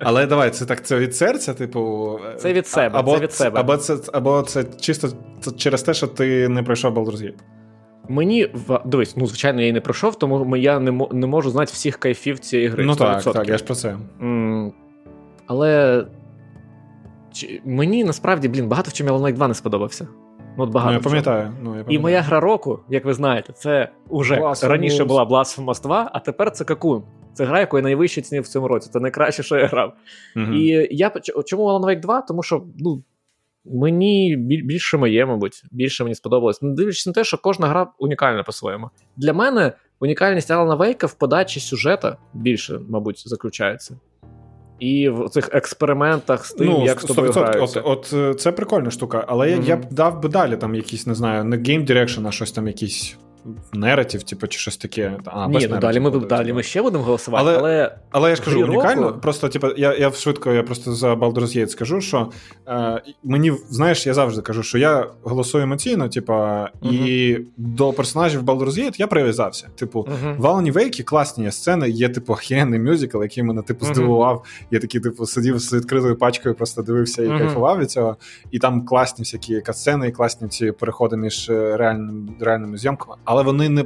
Але 0.00 0.26
давай, 0.26 0.50
це 0.50 0.66
так 0.66 0.86
це 0.86 0.98
від 0.98 1.16
серця, 1.16 1.54
типу. 1.54 2.20
Це 2.36 2.52
від 2.52 2.66
себе. 2.66 2.98
Або 2.98 3.14
це 3.14 3.20
від 3.20 3.32
себе. 3.32 3.60
Або 3.60 3.76
це 3.76 3.96
або 4.12 4.42
це 4.42 4.64
чисто 4.80 5.08
через 5.56 5.82
те, 5.82 5.94
що 5.94 6.06
ти 6.06 6.48
не 6.48 6.62
пройшов 6.62 6.98
Baldur's 6.98 7.22
Gate. 7.22 7.38
Мені 8.08 8.48
дивись, 8.84 9.16
ну 9.16 9.26
звичайно, 9.26 9.60
я 9.60 9.64
її 9.64 9.72
не 9.72 9.80
пройшов, 9.80 10.18
тому 10.18 10.56
я 10.56 10.80
не 10.80 11.06
не 11.12 11.26
можу 11.26 11.50
знати 11.50 11.70
всіх 11.72 11.96
кайфів 11.96 12.38
цієї 12.38 12.68
гри. 12.68 12.84
Ну 12.84 12.92
100%. 12.92 12.96
так, 12.96 13.34
так, 13.34 13.48
я 13.48 13.58
ж 13.58 13.64
про 13.64 13.74
це. 13.74 13.96
Mm, 14.22 14.72
але 15.46 16.04
чи, 17.32 17.60
мені 17.64 18.04
насправді, 18.04 18.48
блін, 18.48 18.68
багато 18.68 18.90
в 18.90 18.92
чому 18.92 19.10
Alan 19.10 19.22
Wake 19.22 19.32
2 19.32 19.48
не 19.48 19.54
сподобався. 19.54 20.08
Ну, 20.58 20.64
от 20.64 20.70
багато 20.70 20.92
ну, 20.92 20.98
я 20.98 21.02
пам'ятаю. 21.04 21.52
Ну, 21.62 21.64
я 21.64 21.64
пам'ятаю. 21.64 21.98
І 21.98 21.98
моя 21.98 22.20
гра 22.20 22.40
року, 22.40 22.80
як 22.88 23.04
ви 23.04 23.14
знаєте, 23.14 23.52
це 23.52 23.88
уже 24.08 24.34
Blasphemous. 24.34 24.68
раніше 24.68 25.04
була 25.04 25.24
Blasphemous 25.24 25.82
2, 25.82 26.10
а 26.12 26.18
тепер 26.18 26.50
це 26.50 26.64
Какун. 26.64 27.02
Це 27.34 27.44
гра, 27.44 27.60
яку 27.60 27.76
я 27.76 27.82
найвище 27.82 28.22
цінив 28.22 28.44
в 28.44 28.46
цьому 28.46 28.68
році. 28.68 28.90
Це 28.92 29.00
найкраще, 29.00 29.42
що 29.42 29.56
я 29.56 29.66
грав. 29.66 29.92
Mm-hmm. 30.36 30.52
І 30.52 30.88
я 30.90 31.12
чому 31.46 31.62
Alan 31.62 31.84
Wake 31.84 32.00
2? 32.00 32.20
Тому 32.20 32.42
що 32.42 32.64
ну, 32.78 33.02
Мені 33.72 34.36
більше 34.36 34.96
моє, 34.96 35.26
мабуть, 35.26 35.62
більше 35.70 36.04
мені 36.04 36.14
сподобалось. 36.14 36.62
Не 36.62 36.74
дивлячись 36.74 37.06
на 37.06 37.12
те, 37.12 37.24
що 37.24 37.38
кожна 37.38 37.66
гра 37.66 37.92
унікальна 37.98 38.42
по-своєму. 38.42 38.90
Для 39.16 39.32
мене 39.32 39.72
унікальність 40.00 40.50
Алана 40.50 40.74
Вейка 40.74 41.06
в 41.06 41.14
подачі 41.14 41.60
сюжета 41.60 42.16
більше, 42.34 42.80
мабуть, 42.88 43.28
заключається. 43.28 44.00
І 44.78 45.08
в 45.08 45.28
цих 45.28 45.54
експериментах 45.54 46.46
з 46.46 46.52
тим, 46.52 46.66
ну, 46.66 46.84
як 46.84 47.00
з 47.00 47.04
тобою 47.04 47.32
граються. 47.32 47.80
От, 47.80 48.12
от 48.14 48.40
це 48.40 48.52
прикольна 48.52 48.90
штука, 48.90 49.24
але 49.28 49.46
mm-hmm. 49.46 49.68
я 49.68 49.76
б 49.76 49.84
дав 49.90 50.22
би 50.22 50.28
далі 50.28 50.56
там 50.56 50.74
якісь, 50.74 51.06
не 51.06 51.14
знаю, 51.14 51.44
не 51.44 51.56
game 51.56 51.84
direction, 51.84 52.26
а 52.26 52.30
щось 52.30 52.52
там 52.52 52.66
якісь 52.66 53.16
нератів, 53.72 54.22
типу, 54.22 54.46
чи 54.46 54.58
щось 54.58 54.76
таке. 54.76 55.18
А, 55.24 55.48
Ні, 55.48 55.66
ну 55.70 55.78
далі 55.78 56.00
ми 56.00 56.10
далі 56.10 56.52
ми 56.52 56.62
ще 56.62 56.82
будемо 56.82 57.04
голосувати. 57.04 57.48
Але 57.48 57.58
але, 57.58 57.98
але 58.10 58.30
я 58.30 58.36
ж 58.36 58.42
кажу, 58.42 58.62
унікально. 58.62 59.02
Року... 59.02 59.18
Просто, 59.20 59.48
типу, 59.48 59.68
я 59.76 59.94
я 59.94 60.12
швидко 60.12 60.52
я 60.52 60.62
просто 60.62 60.92
за 60.92 61.14
Baldur's 61.14 61.58
Gate 61.58 61.68
скажу, 61.68 62.00
що 62.00 62.30
е, 62.68 63.02
мені, 63.24 63.52
знаєш, 63.70 64.06
я 64.06 64.14
завжди 64.14 64.42
кажу, 64.42 64.62
що 64.62 64.78
я 64.78 65.06
голосую 65.22 65.64
емоційно, 65.64 66.08
типу, 66.08 66.32
uh 66.32 66.68
і 66.82 67.38
до 67.56 67.92
персонажів 67.92 68.42
Baldur's 68.42 68.78
Gate 68.78 68.94
я 68.98 69.06
прив'язався. 69.06 69.68
Типу, 69.74 70.00
uh 70.00 70.36
в 70.36 70.44
Alan 70.44 70.72
Wake 70.72 71.02
класні 71.02 71.50
сцени, 71.50 71.90
є, 71.90 72.08
типу, 72.08 72.32
охеренний 72.32 72.80
мюзикл, 72.80 73.22
який 73.22 73.42
мене 73.42 73.62
типу 73.62 73.86
здивував. 73.86 74.44
Я 74.70 74.78
такий, 74.78 75.00
типу, 75.00 75.26
сидів 75.26 75.58
з 75.58 75.72
відкритою 75.72 76.16
пачкою, 76.16 76.54
просто 76.54 76.82
дивився 76.82 77.22
і 77.22 77.28
кайфував 77.28 77.78
від 77.78 77.90
цього. 77.90 78.16
І 78.50 78.58
там 78.58 78.84
класні 78.84 79.22
всякі 79.22 79.60
катсцени, 79.60 80.08
і 80.08 80.12
класні 80.12 80.48
ці 80.48 80.72
переходи 80.72 81.16
між 81.16 81.50
е, 81.50 81.76
реальними 81.76 82.28
реальними 82.40 82.78
зйомками, 82.78 83.14
але 83.36 83.44
вони 83.44 83.68
не 83.68 83.84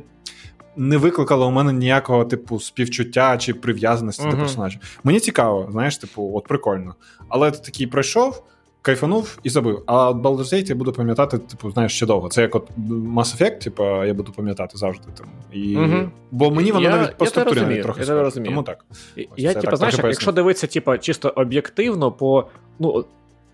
не 0.77 0.97
викликало 0.97 1.49
у 1.49 1.51
мене 1.51 1.73
ніякого 1.73 2.25
типу 2.25 2.61
співчуття 2.61 3.39
чи 3.39 3.55
прив'язаності 3.55 4.23
uh-huh. 4.23 4.31
до 4.31 4.37
персонажа. 4.37 4.79
Мені 5.05 5.21
цікаво, 5.21 5.69
знаєш, 5.73 5.97
типу, 5.99 6.33
от 6.35 6.45
прикольно. 6.45 6.95
Але 7.29 7.51
ти 7.51 7.59
такий 7.59 7.87
пройшов, 7.87 8.43
кайфанув 8.83 9.39
і 9.43 9.51
забив. 9.51 9.83
А 9.87 10.11
от 10.11 10.17
Baldur's 10.17 10.55
Gate 10.55 10.69
я 10.69 10.75
буду 10.75 10.93
пам'ятати, 10.93 11.39
типу, 11.39 11.71
знаєш, 11.71 11.93
ще 11.93 12.07
довго. 12.07 12.29
Це 12.29 12.43
як 12.43 12.55
от 12.55 12.71
Mass 12.89 13.39
Effect, 13.39 13.59
типу, 13.59 14.05
я 14.05 14.15
буду 14.15 14.33
пам'ятати 14.33 14.79
завжди. 14.79 15.05
Там. 15.19 15.27
І... 15.53 15.77
Uh-huh. 15.77 16.09
Бо 16.31 16.51
мені 16.51 16.73
воно 16.73 16.89
я, 16.89 16.97
навіть 16.97 17.17
по 17.17 17.27
структурі 17.27 17.61
навіть 17.61 17.83
трохи. 17.83 18.05
Я 18.05 18.23
розумію. 18.23 18.51
Тому 18.51 18.63
так. 18.63 18.85
Ось, 19.17 19.27
я, 19.37 19.55
типу, 19.55 19.77
знаєш, 19.77 19.99
якщо 20.05 20.33
дивитися, 20.33 20.67
типу, 20.67 20.99
чисто 20.99 21.33
об'єктивно, 21.37 22.13
по. 22.13 22.47
ну, 22.79 23.05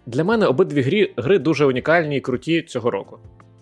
для 0.07 0.25
мене 0.25 0.47
обидві 0.47 0.83
гри, 0.83 1.13
гри 1.17 1.39
дуже 1.39 1.67
унікальні 1.67 2.17
і 2.17 2.21
круті 2.21 2.63
цього 2.63 2.91
року. 2.91 3.19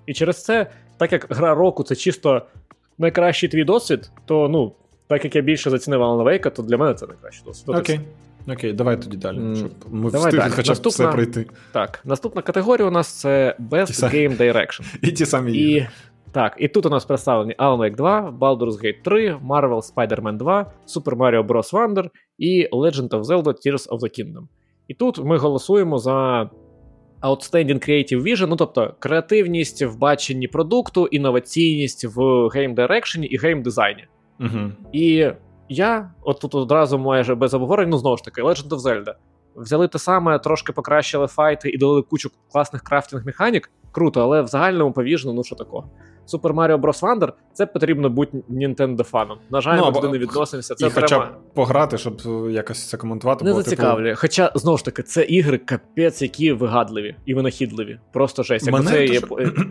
І 0.07 0.15
через 0.15 0.45
це, 0.45 0.67
так 0.97 1.13
як 1.13 1.27
гра 1.31 1.55
року 1.55 1.83
це 1.83 1.97
чисто 1.97 2.43
найкращий 2.99 3.49
твій 3.49 3.65
досвід, 3.65 4.11
то 4.25 4.49
ну, 4.49 4.73
так 5.09 5.25
як 5.25 5.37
я 5.37 5.43
більше 5.43 5.71
зацінив 5.71 6.03
Alan 6.03 6.25
Wake, 6.25 6.51
то 6.51 6.63
для 6.63 6.77
мене 6.77 6.95
це 6.95 7.07
найкращий 7.07 7.45
досвід. 7.47 7.77
Окей. 7.77 8.01
Окей, 8.49 8.73
давай 8.73 9.03
тоді 9.03 9.17
далі, 9.17 9.57
щоб 9.57 9.71
ми 9.91 10.11
давай 10.11 10.31
встигли 10.31 10.51
хоча 10.51 10.73
б 10.73 10.89
все 10.89 11.09
пройти. 11.09 11.47
Так, 11.73 12.01
наступна 12.05 12.43
категорія 12.43 12.89
у 12.89 12.91
нас 12.91 13.21
це 13.21 13.57
Best 13.71 14.15
Game 14.15 14.37
Direction. 14.37 14.97
І 15.03 15.13
ті 15.13 15.27
самі 15.27 15.53
і, 15.53 15.87
Так, 16.33 16.57
і 16.59 16.69
тут 16.69 16.87
у 16.87 16.91
нас 16.91 17.05
представлені 17.05 17.55
Alan 17.59 17.79
Wake 17.79 17.97
2, 17.97 18.31
Baldur's 18.41 18.85
Gate 18.85 19.03
3, 19.03 19.35
Marvel 19.35 19.95
Spider-Man 19.95 20.37
2, 20.37 20.73
Super 20.97 21.17
Mario 21.17 21.47
Bros. 21.47 21.73
Wonder 21.73 22.11
і 22.39 22.69
Legend 22.73 23.09
of 23.09 23.23
Zelda 23.23 23.45
Tears 23.45 23.89
of 23.89 23.99
the 24.01 24.21
Kingdom. 24.21 24.47
І 24.89 24.95
тут 24.95 25.19
ми 25.19 25.37
голосуємо 25.39 25.99
за 25.99 26.51
Outstanding 27.25 27.89
Creative 27.89 28.23
Vision, 28.23 28.47
ну 28.47 28.57
тобто 28.57 28.95
креативність 28.99 29.83
в 29.83 29.99
баченні 29.99 30.49
продукту, 30.49 31.07
інноваційність 31.07 32.05
в 32.05 32.21
гейм-дирекшені 32.47 33.25
і 33.25 33.39
гейм-дизайні. 33.39 34.05
Угу. 34.41 34.73
І 34.93 35.31
я, 35.69 36.11
от 36.23 36.41
тут 36.41 36.55
одразу 36.55 36.99
майже 36.99 37.35
без 37.35 37.55
обговорень, 37.55 37.89
ну 37.89 37.99
знову 37.99 38.17
ж 38.17 38.25
таки, 38.25 38.43
Legend 38.43 38.69
of 38.69 38.79
Zelda. 38.79 39.15
Взяли 39.57 39.89
те 39.89 39.99
саме, 39.99 40.39
трошки 40.39 40.73
покращили 40.73 41.27
файти 41.27 41.71
і 41.71 41.79
дали 41.79 42.03
кучу 42.03 42.31
класних 42.53 42.83
крафтинг 42.83 43.27
механік. 43.27 43.71
Круто, 43.93 44.23
але 44.23 44.43
в 44.43 44.47
загальному 44.47 44.93
повіжно, 44.93 45.33
ну 45.33 45.45
що 45.45 45.57
такого. 45.57 45.91
Super 46.33 46.55
Mario 46.55 46.81
Bros. 46.81 47.01
Wonder, 47.01 47.33
це 47.53 47.67
потрібно 47.67 48.11
бути 48.11 48.39
Nintendo 48.51 49.03
фаном. 49.03 49.39
На 49.51 49.61
жаль, 49.61 49.77
ну, 49.77 49.87
ми 49.87 49.93
туди 49.93 50.09
не 50.09 50.19
відносимося. 50.19 50.75
Це 50.75 50.87
і 50.87 50.91
треба... 50.91 51.03
хоча 51.03 51.19
б 51.19 51.55
пограти, 51.55 51.99
щоб 51.99 52.21
якось 52.51 52.89
це 52.89 52.97
коментувати. 52.97 53.45
Не 53.45 53.51
бо, 53.51 53.57
типу, 53.57 53.71
зацікавлює. 53.71 54.11
Типу... 54.11 54.21
Хоча, 54.21 54.53
знову 54.55 54.79
ж 54.79 54.85
таки, 54.85 55.03
це 55.03 55.23
ігри 55.23 55.59
капець, 55.59 56.23
які 56.23 56.53
вигадливі 56.53 57.17
і 57.27 57.35
винахідливі. 57.35 57.99
Просто 58.13 58.43
жесть. 58.43 58.71
Мене 58.71 58.91
це 58.91 59.01
дуже, 59.01 59.15
є... 59.15 59.21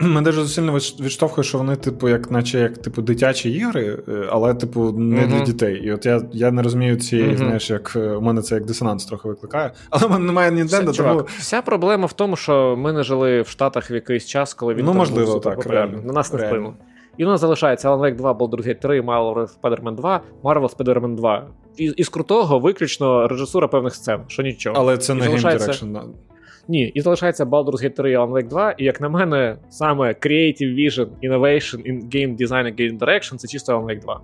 мене 0.00 0.22
дуже 0.22 0.46
сильно 0.46 0.72
відштовхує, 0.74 1.44
що 1.44 1.58
вони, 1.58 1.76
типу, 1.76 2.08
як 2.08 2.30
наче 2.30 2.58
як 2.58 2.78
типу 2.78 3.02
дитячі 3.02 3.50
ігри, 3.50 4.02
е, 4.08 4.28
але, 4.30 4.54
типу, 4.54 4.92
не 4.92 5.20
mm-hmm. 5.20 5.28
для 5.28 5.40
дітей. 5.40 5.80
І 5.84 5.92
от 5.92 6.06
я 6.06 6.22
я 6.32 6.50
не 6.50 6.62
розумію 6.62 6.96
цієї, 6.96 7.30
mm-hmm. 7.30 7.36
знаєш, 7.36 7.70
як 7.70 7.92
е, 7.96 8.10
у 8.10 8.20
мене 8.20 8.42
це 8.42 8.54
як 8.54 8.64
дисонанс 8.64 9.06
трохи 9.06 9.28
викликає. 9.28 9.72
Але 9.90 10.06
в 10.06 10.10
мене 10.10 10.24
немає 10.24 10.50
Nintendo, 10.50 10.90
Все, 10.90 11.02
тому... 11.02 11.26
Вся 11.38 11.62
проблема 11.62 12.06
в 12.06 12.12
тому, 12.12 12.36
що 12.36 12.76
ми 12.78 12.92
не 12.92 13.02
жили 13.02 13.42
в 13.42 13.48
Штатах 13.48 13.90
в 13.90 13.92
якийсь 13.92 14.26
час, 14.26 14.54
коли 14.54 14.74
він 14.74 14.84
ну, 14.84 14.94
можливо, 14.94 15.38
так, 15.38 15.66
реально. 15.66 16.02
На 16.02 16.12
нас 16.12 16.32
не 16.32 16.38
вплинув. 16.46 16.74
І 17.16 17.24
у 17.24 17.28
нас 17.28 17.40
залишається 17.40 17.88
Alan 17.88 18.00
Wake 18.00 18.16
2, 18.16 18.32
Baldur's 18.32 18.68
Gate 18.68 18.80
3, 18.80 19.00
Marvel 19.00 19.60
Spider-Man 19.60 19.94
2, 19.94 20.20
Marvel 20.42 20.76
Spider-Man 20.76 21.14
2. 21.14 21.46
І, 21.76 21.84
із 21.84 22.08
крутого 22.08 22.58
виключно 22.58 23.28
режисура 23.28 23.68
певних 23.68 23.94
сцен, 23.94 24.20
що 24.26 24.42
нічого. 24.42 24.76
Але 24.78 24.98
це 24.98 25.12
і 25.12 25.16
не 25.16 25.24
залишається... 25.24 25.70
Game 25.70 25.92
Direction. 25.92 26.08
Ні, 26.68 26.82
і 26.82 27.00
залишається 27.00 27.44
Baldur's 27.44 27.84
Gate 27.84 27.94
3 27.94 28.12
і 28.12 28.16
Alan 28.16 28.32
Wake 28.32 28.48
2, 28.48 28.72
і 28.72 28.84
як 28.84 29.00
на 29.00 29.08
мене, 29.08 29.58
саме 29.68 30.08
Creative 30.08 30.74
Vision, 30.74 31.06
Innovation 31.22 31.90
in 31.90 32.02
Game 32.14 32.36
Design 32.36 32.64
and 32.64 32.80
Game 32.80 32.98
Direction 32.98 33.36
це 33.36 33.48
чисто 33.48 33.72
Alan 33.72 33.84
Wake 33.84 34.00
2. 34.00 34.20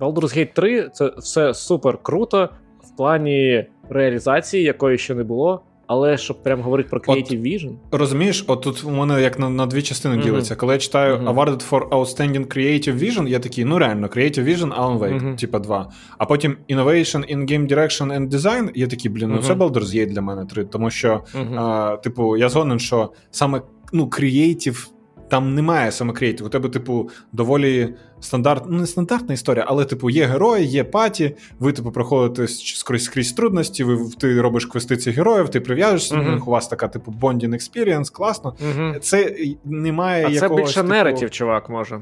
Baldur's 0.00 0.38
Gate 0.38 0.52
3 0.52 0.88
це 0.92 1.10
все 1.18 1.54
супер 1.54 1.98
круто 2.02 2.48
в 2.80 2.96
плані 2.96 3.66
реалізації, 3.88 4.62
якої 4.62 4.98
ще 4.98 5.14
не 5.14 5.24
було. 5.24 5.62
Але 5.86 6.18
щоб 6.18 6.42
прям 6.42 6.60
говорити 6.60 6.88
про 6.88 7.00
Creative 7.00 7.40
от, 7.40 7.46
Vision. 7.46 7.72
Розумієш, 7.90 8.44
от 8.46 8.62
тут 8.62 8.84
у 8.84 8.90
мене 8.90 9.22
як 9.22 9.38
на 9.38 9.48
на 9.50 9.66
дві 9.66 9.82
частини 9.82 10.16
mm-hmm. 10.16 10.22
ділиться. 10.22 10.56
Коли 10.56 10.72
я 10.72 10.78
читаю 10.78 11.16
mm-hmm. 11.16 11.34
Awarded 11.34 11.70
for 11.70 11.88
Outstanding 11.88 12.46
Creative 12.56 12.98
Vision, 12.98 13.28
я 13.28 13.38
такий, 13.38 13.64
ну 13.64 13.78
реально, 13.78 14.06
Creative 14.06 14.44
Vision, 14.44 14.78
Alan 14.80 14.98
Wake, 14.98 15.22
mm-hmm. 15.22 15.36
типа 15.36 15.58
два. 15.58 15.90
А 16.18 16.24
потім 16.24 16.56
Innovation 16.68 17.36
in 17.36 17.50
Game 17.50 17.68
Direction 17.72 18.18
and 18.18 18.28
Design, 18.28 18.70
я 18.74 18.86
такий, 18.86 19.10
блін, 19.10 19.30
ну 19.30 19.38
це 19.38 19.54
Baldur's 19.54 19.94
Gate 19.94 20.06
для 20.06 20.20
мене 20.20 20.44
три. 20.44 20.64
Тому 20.64 20.90
що, 20.90 21.20
а, 21.56 21.96
типу, 22.02 22.36
я 22.36 22.48
згоден, 22.48 22.78
що 22.78 23.12
саме 23.30 23.62
ну, 23.92 24.04
Creative 24.04 24.88
там 25.28 25.54
немає 25.54 25.92
саме. 25.92 26.12
У 26.42 26.48
тебе, 26.48 26.68
типу, 26.68 27.10
доволі 27.32 27.94
стандарт, 28.20 28.64
ну 28.68 28.78
не 28.78 28.86
стандартна 28.86 29.34
історія, 29.34 29.64
але, 29.68 29.84
типу, 29.84 30.10
є 30.10 30.26
герої, 30.26 30.66
є 30.66 30.84
party, 30.84 31.36
ви, 31.58 31.72
типу, 31.72 31.92
проходите 31.92 32.48
скрізь 32.48 33.04
скрізь 33.04 33.32
трудності, 33.32 33.84
ви 33.84 34.10
ти 34.18 34.40
робиш 34.40 34.66
квести 34.66 35.10
героїв, 35.10 35.48
ти 35.48 35.60
прив'яжешся 35.60 36.14
uh-huh. 36.14 36.24
до 36.24 36.30
них, 36.30 36.48
у 36.48 36.50
вас 36.50 36.68
така, 36.68 36.88
типу, 36.88 37.10
bonding 37.10 37.54
experience, 37.54 38.10
класно. 38.10 38.56
Uh-huh. 38.66 38.98
Це 38.98 39.36
немає 39.64 40.26
а 40.26 40.28
якогось... 40.28 40.60
Це 40.60 40.64
більше 40.64 40.74
типу... 40.74 40.88
неретів, 40.88 41.30
чувак, 41.30 41.68
може. 41.68 42.00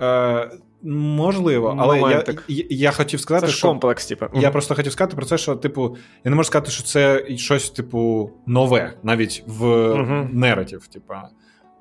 Е, 0.00 0.50
Можливо, 0.82 1.76
але 1.78 2.00
я, 2.00 2.24
я 2.48 2.64
я, 2.70 2.90
хотів 2.90 3.20
сказати, 3.20 3.46
це 3.46 3.52
ж 3.52 3.58
що 3.58 3.68
комплекс, 3.68 4.06
типу. 4.06 4.26
я 4.34 4.50
просто 4.50 4.74
хотів 4.74 4.92
сказати 4.92 5.16
про 5.16 5.24
це, 5.24 5.38
що, 5.38 5.56
типу, 5.56 5.96
я 6.24 6.30
не 6.30 6.36
можу 6.36 6.46
сказати, 6.46 6.70
що 6.70 6.82
це 6.82 7.24
щось, 7.36 7.70
типу, 7.70 8.30
нове, 8.46 8.92
навіть 9.02 9.44
в 9.46 9.64
uh-huh. 9.64 10.34
нератів, 10.34 10.86
типу. 10.86 11.14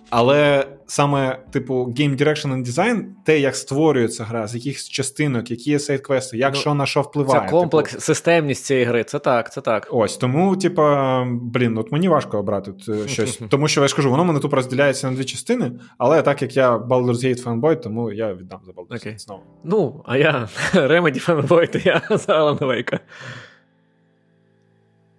Але 0.10 0.68
саме, 0.86 1.40
типу, 1.52 1.86
Game 1.86 2.22
Direction 2.22 2.48
and 2.48 2.66
Design, 2.66 3.04
те, 3.26 3.40
як 3.40 3.56
створюється 3.56 4.24
гра, 4.24 4.48
з 4.48 4.56
яких 4.56 4.90
частинок, 4.90 5.52
які 5.52 5.72
є 5.72 5.80
сайт-квести, 5.80 6.38
як 6.38 6.54
ну, 6.54 6.60
що 6.60 6.74
на 6.74 6.86
що 6.86 7.02
впливає. 7.02 7.42
Це 7.42 7.52
комплекс, 7.52 7.92
типу. 7.92 8.02
системність 8.02 8.66
цієї 8.66 8.86
гри, 8.86 9.04
це 9.04 9.20
так, 9.20 9.54
це 9.54 9.62
так. 9.62 9.88
Ось, 9.92 10.18
тому, 10.18 10.58
типа, 10.58 11.24
блін, 11.26 11.78
от 11.78 11.92
мені 11.92 12.10
важко 12.10 12.38
обрати 12.38 12.74
щось. 13.08 13.42
Тому 13.50 13.68
що 13.68 13.82
я 13.82 13.88
ж 13.88 13.96
кажу, 13.96 14.12
воно 14.12 14.26
мене 14.26 14.40
тут 14.40 14.54
розділяється 14.54 15.10
на 15.10 15.16
дві 15.16 15.26
частини, 15.26 15.72
але 15.98 16.22
так 16.22 16.42
як 16.42 16.58
я 16.58 16.78
Baldur's 16.78 17.26
Gate 17.26 17.44
fanboy, 17.44 17.76
тому 17.76 18.12
я 18.12 18.34
віддам 18.34 18.60
за 18.66 18.72
Baldur's 18.72 18.92
Gate 18.92 19.08
okay. 19.08 19.20
знову. 19.20 19.42
Ну, 19.64 20.04
а 20.06 20.18
я 20.18 20.50
Remedy 20.74 21.28
fanboy, 21.28 21.68
то 21.72 21.80
я 21.80 22.02
за 22.18 22.44
Alan 22.44 22.60
Wake. 22.60 23.00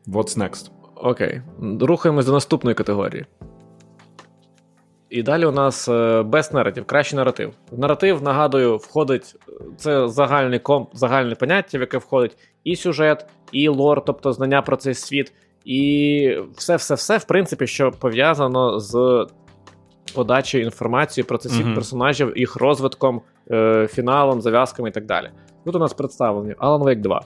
What's 0.06 0.38
next? 0.38 0.70
Окей. 0.94 1.42
Okay. 1.60 1.86
Рухаємось 1.86 2.26
до 2.26 2.32
наступної 2.32 2.74
категорії. 2.74 3.26
І 5.10 5.22
далі 5.22 5.46
у 5.46 5.52
нас 5.52 5.88
е, 5.88 6.22
без 6.22 6.52
наратив, 6.52 6.84
кращий 6.84 7.16
наратив. 7.16 7.52
В 7.70 7.78
наратив, 7.78 8.22
нагадую, 8.22 8.76
входить 8.76 9.36
це 9.76 10.08
загальний 10.08 10.58
комп, 10.58 10.88
загальне 10.92 11.34
поняття, 11.34 11.78
в 11.78 11.80
яке 11.80 11.98
входить 11.98 12.36
і 12.64 12.76
сюжет, 12.76 13.26
і 13.52 13.68
лор, 13.68 14.04
тобто 14.04 14.32
знання 14.32 14.62
про 14.62 14.76
цей 14.76 14.94
світ, 14.94 15.32
і 15.64 16.38
все-все-все, 16.56 17.16
в 17.18 17.24
принципі, 17.24 17.66
що 17.66 17.90
пов'язано 17.90 18.80
з 18.80 19.26
подачею 20.14 20.64
інформації 20.64 21.24
про 21.24 21.38
цей 21.38 21.52
світ 21.52 21.66
mm-hmm. 21.66 21.74
персонажів, 21.74 22.32
їх 22.36 22.56
розвитком, 22.56 23.22
е, 23.50 23.86
фіналом, 23.90 24.40
зав'язками 24.40 24.88
і 24.88 24.92
так 24.92 25.06
далі. 25.06 25.30
Тут 25.64 25.76
у 25.76 25.78
нас 25.78 25.94
представлені 25.94 26.54
Alan 26.54 26.82
Wake 26.82 27.00
2, 27.00 27.20
е, 27.20 27.22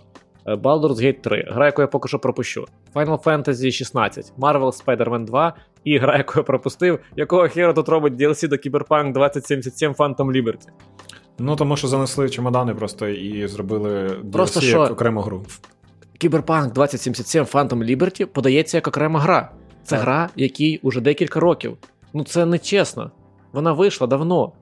Baldur's 0.46 1.04
Gate 1.04 1.20
3, 1.20 1.44
гра, 1.50 1.66
яку 1.66 1.82
я 1.82 1.88
поки 1.88 2.08
що 2.08 2.18
пропущу, 2.18 2.66
Final 2.94 3.22
Fantasy 3.22 3.70
16, 3.70 4.32
Marvel 4.38 4.84
Spider-Man 4.84 5.24
2 5.24 5.54
і 5.84 5.98
гра, 5.98 6.16
яку 6.16 6.32
я 6.36 6.42
пропустив, 6.42 6.98
якого 7.16 7.48
хера 7.48 7.72
тут 7.72 7.88
робить 7.88 8.14
DLC 8.14 8.48
до 8.48 8.56
Cyberpunk 8.56 9.12
2077 9.12 9.92
Phantom 9.92 10.16
Liberty. 10.16 10.68
Ну, 11.38 11.56
тому 11.56 11.76
що 11.76 11.88
занесли 11.88 12.28
чемодани 12.28 12.74
просто 12.74 13.08
і 13.08 13.46
зробили 13.46 14.10
просто 14.32 14.60
DLC 14.60 14.62
що 14.62 14.80
як 14.80 14.90
окрему 14.90 15.20
гру. 15.20 15.42
Cyberpunk 16.20 16.72
2077 16.72 17.44
Phantom 17.44 17.96
Liberty 17.96 18.24
подається 18.24 18.76
як 18.76 18.88
окрема 18.88 19.20
гра. 19.20 19.50
Це 19.84 19.96
так. 19.96 20.04
гра, 20.04 20.28
якій 20.36 20.80
уже 20.82 21.00
декілька 21.00 21.40
років. 21.40 21.76
Ну 22.14 22.24
це 22.24 22.46
не 22.46 22.58
чесно. 22.58 23.10
Вона 23.52 23.72
вийшла 23.72 24.06
давно. 24.06 24.52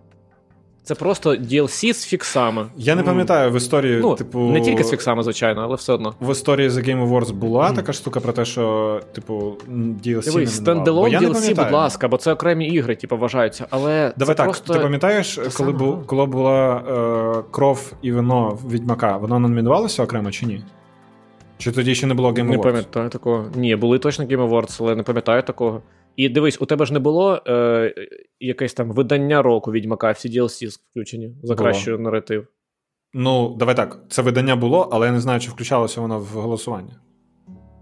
Це 0.83 0.95
просто 0.95 1.35
DLC 1.35 1.95
з 1.95 2.05
фіксами. 2.05 2.67
Я 2.77 2.95
не 2.95 3.03
пам'ятаю 3.03 3.51
в 3.51 3.57
історії, 3.57 3.99
ну, 4.03 4.15
типу. 4.15 4.39
Не 4.39 4.61
тільки 4.61 4.85
з 4.85 4.91
фіксами, 4.91 5.23
звичайно, 5.23 5.61
але 5.63 5.77
все 5.77 5.93
одно. 5.93 6.15
В 6.21 6.33
історії 6.33 6.69
The 6.69 6.89
Game 6.89 7.09
Awards 7.09 7.33
була 7.33 7.71
mm. 7.71 7.75
така 7.75 7.93
штука 7.93 8.21
про 8.21 8.33
те, 8.33 8.45
що, 8.45 9.01
типу, 9.13 9.57
DLC. 10.05 10.25
Дивись, 10.25 10.57
стендалон 10.57 11.11
DLC, 11.11 11.55
будь 11.55 11.73
ласка, 11.73 12.09
бо 12.09 12.17
це 12.17 12.33
окремі 12.33 12.69
ігри, 12.69 12.97
типу, 12.97 13.17
вважаються. 13.17 13.67
Але 13.71 14.13
Давай 14.17 14.35
це 14.35 14.37
так, 14.37 14.47
просто... 14.47 14.75
ти 14.75 14.81
пам'ятаєш, 14.81 15.41
коли 15.57 15.73
бу, 15.73 15.99
коли 16.07 16.27
була 16.27 16.77
е, 16.77 17.43
кров 17.51 17.93
і 18.03 18.13
вино 18.13 18.59
Відьмака, 18.71 19.17
воно 19.17 19.39
номінувалося 19.39 20.03
окремо 20.03 20.31
чи 20.31 20.47
ні? 20.47 20.65
Чи 21.59 21.73
тоді 21.73 21.95
ще 21.95 22.07
не 22.07 22.15
було 22.15 22.31
Game 22.31 22.35
Awards? 22.35 22.51
Не 22.51 22.59
пам'ятаю 22.59 23.09
такого. 23.09 23.45
Ні, 23.55 23.77
були 23.77 23.99
точно 23.99 24.25
Game 24.25 24.49
Awards, 24.49 24.77
але 24.81 24.97
не 24.97 25.03
пам'ятаю 25.03 25.43
такого. 25.43 25.83
І 26.21 26.29
дивись, 26.29 26.61
у 26.61 26.67
тебе 26.67 26.87
ж 26.87 26.93
не 26.93 26.99
було 26.99 27.43
е, 27.47 27.95
якесь 28.41 28.75
там 28.75 28.93
видання 28.93 29.43
року 29.43 29.73
відьмака, 29.73 30.11
всі 30.11 30.29
DLC 30.29 30.79
включені 30.91 31.35
за 31.43 31.55
кращий 31.55 31.99
наратив. 31.99 32.47
Ну, 33.15 33.57
давай 33.59 33.77
так. 33.77 33.99
Це 34.09 34.23
видання 34.23 34.57
було, 34.57 34.89
але 34.93 35.07
я 35.07 35.13
не 35.13 35.21
знаю, 35.21 35.41
чи 35.41 35.51
включалося 35.51 36.01
воно 36.01 36.19
в 36.19 36.27
голосування. 36.27 37.01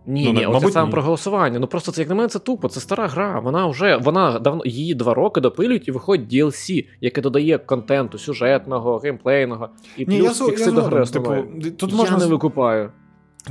Ні, 0.07 0.25
ну, 0.25 0.33
ні, 0.33 0.47
мабуть, 0.47 0.63
оце 0.63 0.73
саме 0.73 0.91
про 0.91 1.03
голосування. 1.03 1.59
Ну 1.59 1.67
просто 1.67 1.93
це 1.93 2.01
як 2.01 2.09
на 2.09 2.15
мене 2.15 2.29
це 2.29 2.39
тупо, 2.39 2.69
це 2.69 2.81
стара 2.81 3.07
гра. 3.07 3.41
Вона 3.41 3.67
вже 3.67 3.97
вона 3.97 4.39
давно 4.39 4.65
її 4.65 4.95
два 4.95 5.15
роки 5.15 5.41
допилюють 5.41 5.89
і 5.89 5.91
виходить 5.91 6.33
DLC, 6.33 6.87
яке 7.01 7.21
додає 7.21 7.59
контенту, 7.59 8.19
сюжетного, 8.19 8.99
геймплейного 8.99 9.69
і 9.97 10.07
ні, 10.07 10.19
плюс 10.19 10.41
я, 10.41 10.47
фікси 10.47 10.71
до 10.71 10.83
гри. 10.83 11.05
Типу, 11.05 11.35
тут 11.79 11.91
я 11.91 11.97
можна... 11.97 12.19
не 12.19 12.27
викупаю. 12.27 12.93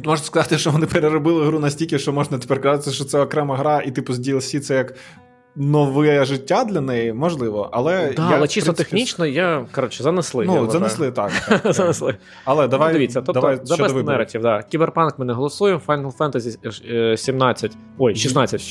Можна 0.05 0.25
сказати, 0.25 0.57
що 0.57 0.71
вони 0.71 0.85
переробили 0.85 1.45
гру 1.45 1.59
настільки, 1.59 1.99
що 1.99 2.13
можна 2.13 2.37
тепер 2.37 2.61
казати, 2.61 2.91
що 2.91 3.05
це 3.05 3.19
окрема 3.19 3.57
гра, 3.57 3.81
і 3.81 3.91
типу 3.91 4.13
з 4.13 4.19
DLC 4.19 4.59
це 4.59 4.75
як 4.75 4.93
нове 5.55 6.25
життя 6.25 6.63
для 6.63 6.81
неї, 6.81 7.13
можливо. 7.13 7.69
Але 7.71 8.13
да, 8.17 8.29
я, 8.29 8.37
але 8.37 8.47
чисто 8.47 8.73
принципі... 8.73 8.89
технічно 8.89 9.25
я 9.25 9.65
коротше 9.71 10.03
занесли. 10.03 10.45
Ну, 10.45 10.63
я 10.63 10.69
занесли 10.69 11.11
так. 11.11 11.31
так, 11.49 11.73
занесли. 11.73 12.15
Але 12.45 12.67
давай. 12.67 12.87
Ну, 12.87 12.93
дивіться, 12.93 13.21
тобто 13.21 13.33
давай 13.33 13.59
за 13.63 13.75
Best 13.75 14.03
Narrative, 14.03 14.41
да. 14.41 14.63
Кіберпанк 14.63 15.19
ми 15.19 15.25
не 15.25 15.33
голосуємо, 15.33 15.81
Final 15.87 16.17
Fantasy 16.17 17.17
17. 17.17 17.77
Ой, 17.97 18.15
16 18.15 18.61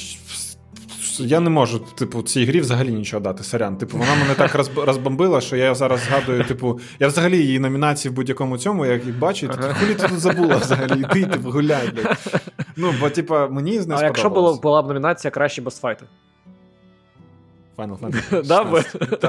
я 1.21 1.41
не 1.41 1.51
можу, 1.51 1.79
типу, 1.79 2.23
цій 2.23 2.45
грі 2.45 2.61
взагалі 2.61 2.93
нічого 2.93 3.21
дати. 3.21 3.43
Сорян. 3.43 3.77
Типу, 3.77 3.99
вона 3.99 4.15
мене 4.15 4.35
так 4.35 4.55
розбомбила, 4.87 5.41
що 5.41 5.57
я 5.57 5.75
зараз 5.75 6.01
згадую, 6.01 6.45
типу, 6.45 6.81
я 7.01 7.09
взагалі 7.09 7.39
її 7.39 7.59
номінації 7.59 8.13
в 8.13 8.15
будь-якому 8.15 8.59
цьому, 8.59 8.87
як 8.87 9.05
їх 9.05 9.19
бачу, 9.19 9.51
ага. 9.59 9.75
хулі 9.75 9.95
ти 9.95 10.09
тут 10.09 10.19
забула 10.19 10.57
взагалі, 10.57 11.01
йди, 11.01 11.27
типу, 11.27 11.51
гуляй, 11.51 11.91
блядь. 11.95 12.41
Ну, 12.77 12.95
бо, 13.01 13.11
типу, 13.11 13.35
мені 13.51 13.81
з 13.81 13.87
нею 13.87 14.01
А 14.01 14.05
якщо 14.05 14.31
було, 14.31 14.55
була 14.55 14.83
б 14.83 14.87
номінація 14.87 15.31
кращі 15.31 15.61
босфайти? 15.61 16.07
Final 17.77 17.99
Fantasy. 18.01 18.47
Дав 18.47 18.71
би? 18.71 18.85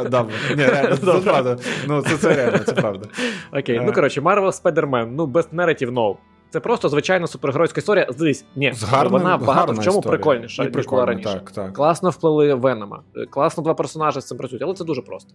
Дав. 0.09 0.30
Ні, 0.57 0.65
реально, 0.65 0.97
це 1.05 1.11
правда. 1.11 1.57
Ну, 1.88 2.01
це, 2.01 2.18
це 2.18 2.35
реально, 2.35 2.57
це 2.57 2.72
правда. 2.72 3.07
Окей, 3.51 3.81
ну 3.85 3.93
коротше, 3.93 4.22
Marvel 4.22 4.61
Spider-Man, 4.61 5.11
ну, 5.15 5.26
Best 5.26 5.49
Narrative, 5.53 5.91
no. 5.91 6.15
Це 6.49 6.60
просто 6.60 6.90
звичайна 6.90 7.28
супергеройська 7.28 7.80
історія. 7.80 8.07
Здесь, 8.10 8.45
ні, 8.56 8.74
З 8.74 8.84
гарним, 8.84 9.11
вона 9.11 9.38
багато 9.38 9.74
в 9.74 9.76
чому 9.76 9.98
історія. 9.99 10.10
прикольніша, 10.10 10.65
ніж 10.65 10.88
була 10.88 11.06
раніше. 11.06 11.34
Так, 11.34 11.52
так. 11.52 11.74
Класно 11.74 12.10
вплили 12.10 12.53
Венома, 12.53 13.02
класно 13.30 13.64
два 13.64 13.74
персонажі 13.74 14.22
з 14.22 14.28
цим 14.28 14.38
працюють, 14.38 14.64
але 14.64 14.74
це 14.74 14.84
дуже 14.84 15.02
просто. 15.02 15.34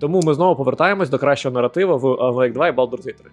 Тому 0.00 0.20
ми 0.20 0.34
знову 0.34 0.56
повертаємось 0.56 1.10
до 1.10 1.18
кращого 1.18 1.54
наратива 1.54 1.96
в 1.96 2.04
Awake 2.04 2.52
2 2.52 2.68
і 2.68 2.72
Baldur's 2.72 3.06
Gate 3.06 3.14
3. 3.16 3.30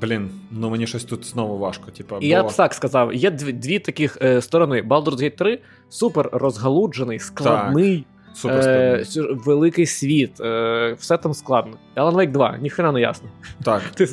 Блін, 0.00 0.30
ну 0.50 0.70
мені 0.70 0.86
щось 0.86 1.04
тут 1.04 1.24
знову 1.26 1.58
важко. 1.58 1.90
Типа, 1.90 2.16
І 2.16 2.20
бо... 2.20 2.26
я 2.26 2.42
б 2.42 2.52
так 2.52 2.74
сказав: 2.74 3.14
є 3.14 3.30
дві 3.30 3.52
дві 3.52 3.78
таких 3.78 4.18
е, 4.22 4.40
сторони. 4.40 4.82
Baldur's 4.82 5.22
Gate 5.22 5.36
3 5.36 5.58
супер 5.88 6.28
розгалуджений, 6.32 7.18
складний. 7.18 7.96
Так. 7.98 8.06
Е, 8.44 9.04
Великий 9.30 9.86
світ, 9.86 10.40
е, 10.40 10.96
все 10.98 11.16
там 11.16 11.34
складно. 11.34 11.72
Alan 11.96 12.14
Wake 12.14 12.32
2, 12.32 12.58
ніхрена 12.58 12.92
не 12.92 13.00
ясно. 13.00 13.28
Так. 13.64 13.82
Ти 13.94 14.08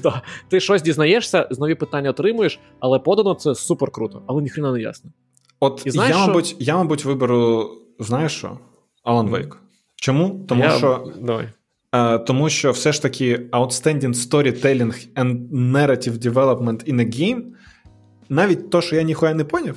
ти 0.50 0.60
щось 0.60 0.82
дізнаєшся, 0.82 1.50
нові 1.60 1.76
питання 1.76 2.10
отримуєш, 2.10 2.60
але 2.80 3.00
подано 3.00 3.34
це 3.34 3.56
супер 3.56 3.92
круто, 3.92 4.24
але 4.28 4.42
ніхрена 4.42 4.72
не 4.72 4.82
ясно. 4.82 5.12
От 5.60 5.82
І 5.86 5.92
знаєш, 5.92 6.16
я, 6.16 6.22
що... 6.22 6.28
мабуть, 6.28 6.56
я, 6.60 6.78
мабуть, 6.78 7.06
виберу, 7.06 7.72
знаєш 8.00 8.32
що? 8.32 8.58
Alan 9.06 9.30
Wake. 9.30 9.54
Чому? 9.96 10.46
Тому 10.48 10.64
я... 10.64 10.70
що. 10.70 11.12
Давай. 11.22 11.50
Uh, 11.92 12.24
тому 12.24 12.50
що 12.50 12.72
все 12.72 12.92
ж 12.92 13.02
таки 13.02 13.38
outstanding 13.38 14.14
storytelling 14.14 15.08
and 15.16 15.50
narrative 15.52 16.18
development 16.18 16.94
in 16.94 16.96
a 16.96 17.20
game, 17.20 17.42
навіть 18.30 18.70
то, 18.70 18.82
що 18.82 18.96
я 18.96 19.02
ніхуя 19.02 19.34
не 19.34 19.44
поняв, 19.44 19.76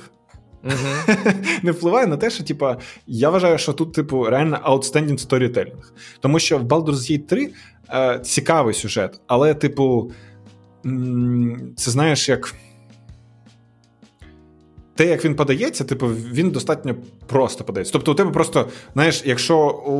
Не 1.63 1.71
впливає 1.71 2.07
на 2.07 2.17
те, 2.17 2.29
що 2.29 2.43
типа, 2.43 2.77
я 3.07 3.29
вважаю, 3.29 3.57
що 3.57 3.73
тут, 3.73 3.93
типу, 3.93 4.25
реально 4.25 4.59
outstanding 4.65 5.27
storytelling. 5.27 5.83
Тому 6.19 6.39
що 6.39 6.57
в 6.57 6.63
Baldur's 6.63 7.11
Gate 7.11 7.25
3 7.27 7.49
е, 7.93 8.19
цікавий 8.19 8.73
сюжет, 8.73 9.21
але, 9.27 9.53
типу, 9.53 10.11
це 11.75 11.91
знаєш, 11.91 12.29
як. 12.29 12.55
Те, 14.95 15.05
як 15.05 15.25
він 15.25 15.35
подається, 15.35 15.83
типу, 15.83 16.07
він 16.07 16.49
достатньо 16.49 16.95
просто 17.27 17.63
подається. 17.63 17.93
Тобто, 17.93 18.11
у 18.11 18.15
тебе 18.15 18.31
просто, 18.31 18.67
знаєш, 18.93 19.23
якщо 19.25 19.57
у 19.87 19.93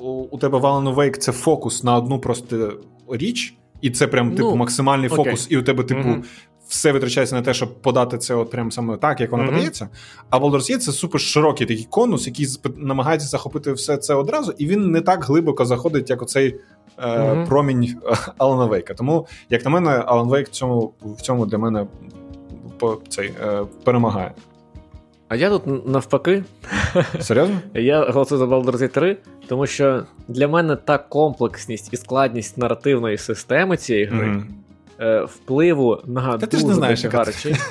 у, 0.00 0.28
у 0.30 0.38
тебе 0.38 0.58
Alan 0.58 0.94
Wake 0.94 1.16
це 1.16 1.32
фокус 1.32 1.84
на 1.84 1.96
одну 1.96 2.18
просто 2.18 2.80
річ, 3.08 3.54
і 3.80 3.90
це 3.90 4.06
прям, 4.06 4.30
типу, 4.30 4.48
ну, 4.48 4.56
максимальний 4.56 5.08
фокус, 5.08 5.46
і 5.50 5.56
у 5.56 5.62
тебе, 5.62 5.84
типу, 5.84 6.08
mm 6.08 6.24
все 6.70 6.92
витрачається 6.92 7.36
на 7.36 7.42
те, 7.42 7.54
щоб 7.54 7.82
подати 7.82 8.18
це 8.18 8.34
от 8.34 8.50
прям 8.50 8.72
саме 8.72 8.96
так, 8.96 9.20
як 9.20 9.32
воно 9.32 9.42
mm-hmm. 9.42 9.50
подається. 9.50 9.88
А 10.30 10.38
Baldur's 10.38 10.70
Gate— 10.70 10.78
це 10.78 10.92
супер 10.92 11.20
широкий 11.20 11.66
такий 11.66 11.86
конус, 11.90 12.26
який 12.26 12.46
намагається 12.76 13.28
захопити 13.28 13.72
все 13.72 13.96
це 13.96 14.14
одразу, 14.14 14.54
і 14.58 14.66
він 14.66 14.90
не 14.90 15.00
так 15.00 15.24
глибоко 15.24 15.64
заходить, 15.64 16.10
як 16.10 16.22
оцей 16.22 16.60
е, 16.98 17.08
mm-hmm. 17.08 17.46
промінь 17.46 17.96
Алана 18.38 18.64
Вейка. 18.64 18.94
Тому, 18.94 19.26
як 19.50 19.64
на 19.64 19.70
мене, 19.70 19.90
Алан 19.90 20.28
Вейк 20.28 20.48
в 20.48 20.50
цьому 20.50 20.92
в 21.02 21.20
цьому 21.20 21.46
для 21.46 21.58
мене 21.58 21.86
по, 22.78 22.98
цей, 23.08 23.32
е, 23.42 23.62
перемагає. 23.84 24.32
А 25.28 25.36
я 25.36 25.50
тут 25.50 25.86
навпаки. 25.86 26.44
Серйозно? 27.20 27.60
Я 27.74 28.10
голосую 28.10 28.38
за 28.38 28.44
Baldur's 28.44 28.82
Gate 28.82 28.88
3, 28.88 29.16
тому 29.48 29.66
що 29.66 30.02
для 30.28 30.48
мене 30.48 30.76
та 30.76 30.98
комплексність 30.98 31.92
і 31.92 31.96
складність 31.96 32.58
наративної 32.58 33.18
системи 33.18 33.76
цієї 33.76 34.04
гри. 34.04 34.26
Mm-hmm. 34.26 34.59
Впливу 35.24 35.98
на 36.06 36.38
Та 36.38 36.46
дуже 36.46 36.80
багато 36.80 37.24
речей. 37.24 37.54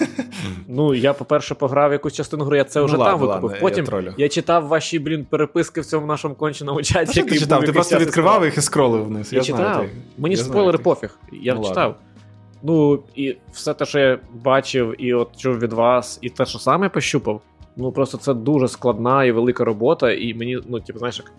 Ну, 0.67 0.93
я, 0.93 1.13
по-перше, 1.13 1.55
пограв 1.55 1.91
якусь 1.91 2.13
частину 2.13 2.45
гри, 2.45 2.57
я 2.57 2.63
це 2.63 2.81
вже 2.81 2.97
ну, 2.97 3.03
там 3.03 3.19
викупив. 3.19 3.59
Потім 3.59 3.85
я, 3.91 4.13
я 4.17 4.29
читав 4.29 4.67
ваші, 4.67 4.99
блін, 4.99 5.25
переписки 5.25 5.81
в 5.81 5.85
цьому 5.85 6.07
нашому 6.07 6.35
конченому 6.35 6.81
чаті. 6.83 7.11
А 7.15 7.19
який 7.19 7.33
ти 7.33 7.39
читав? 7.39 7.63
Ти 7.63 7.71
просто 7.71 7.97
відкривав 7.97 8.45
їх 8.45 8.57
і 8.57 8.61
скролив 8.61 9.05
вниз. 9.05 9.33
Я, 9.33 9.37
я 9.37 9.43
читав. 9.43 9.73
Знаю, 9.73 9.89
Мені 10.17 10.35
я 10.35 10.43
спойлери 10.43 10.77
знаю, 10.77 10.83
пофіг. 10.83 11.19
Я 11.31 11.55
ну, 11.55 11.63
читав. 11.63 11.95
Ну, 12.63 13.03
і 13.15 13.35
все 13.51 13.73
те, 13.73 13.85
що 13.85 13.99
я 13.99 14.19
бачив, 14.33 14.95
і 14.97 15.13
от 15.13 15.37
чув 15.37 15.59
від 15.59 15.73
вас, 15.73 16.19
і 16.21 16.29
те, 16.29 16.45
що 16.45 16.59
сам 16.59 16.83
я 16.83 16.89
пощупав, 16.89 17.41
ну 17.77 17.91
просто 17.91 18.17
це 18.17 18.33
дуже 18.33 18.67
складна 18.67 19.25
і 19.25 19.31
велика 19.31 19.65
робота, 19.65 20.11
і 20.11 20.33
мені, 20.33 20.59
ну, 20.67 20.79
типу, 20.79 20.99
знаєш, 20.99 21.19
як. 21.19 21.31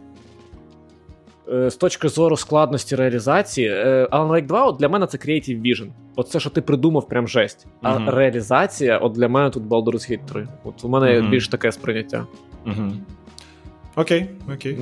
Е, 1.53 1.71
з 1.71 1.77
точки 1.77 2.09
зору 2.09 2.37
складності 2.37 2.97
реалізації, 2.97 3.69
е, 3.69 4.09
Alan 4.13 4.29
Wake 4.29 4.47
2 4.47 4.67
от 4.67 4.77
для 4.77 4.89
мене 4.89 5.07
це 5.07 5.19
Creative 5.19 5.61
Vision. 5.61 5.89
От 6.17 6.29
це, 6.29 6.41
що 6.41 6.51
ти 6.51 6.61
придумав, 6.61 7.09
прям 7.09 7.29
жесть. 7.29 7.67
А 7.83 7.97
uh-huh. 7.97 8.15
реалізація, 8.15 8.99
от 8.99 9.13
для 9.13 9.29
мене 9.29 9.51
тут 9.51 9.63
Baldur's 9.63 10.11
Gate 10.11 10.25
3. 10.25 10.49
От 10.65 10.85
у 10.85 10.89
мене 10.89 11.07
uh-huh. 11.07 11.31
більш 11.31 11.49
таке 11.49 11.73
сприйняття. 11.73 12.27
Uh-huh. 12.67 12.93
Окей, 13.97 14.27
окей. 14.55 14.79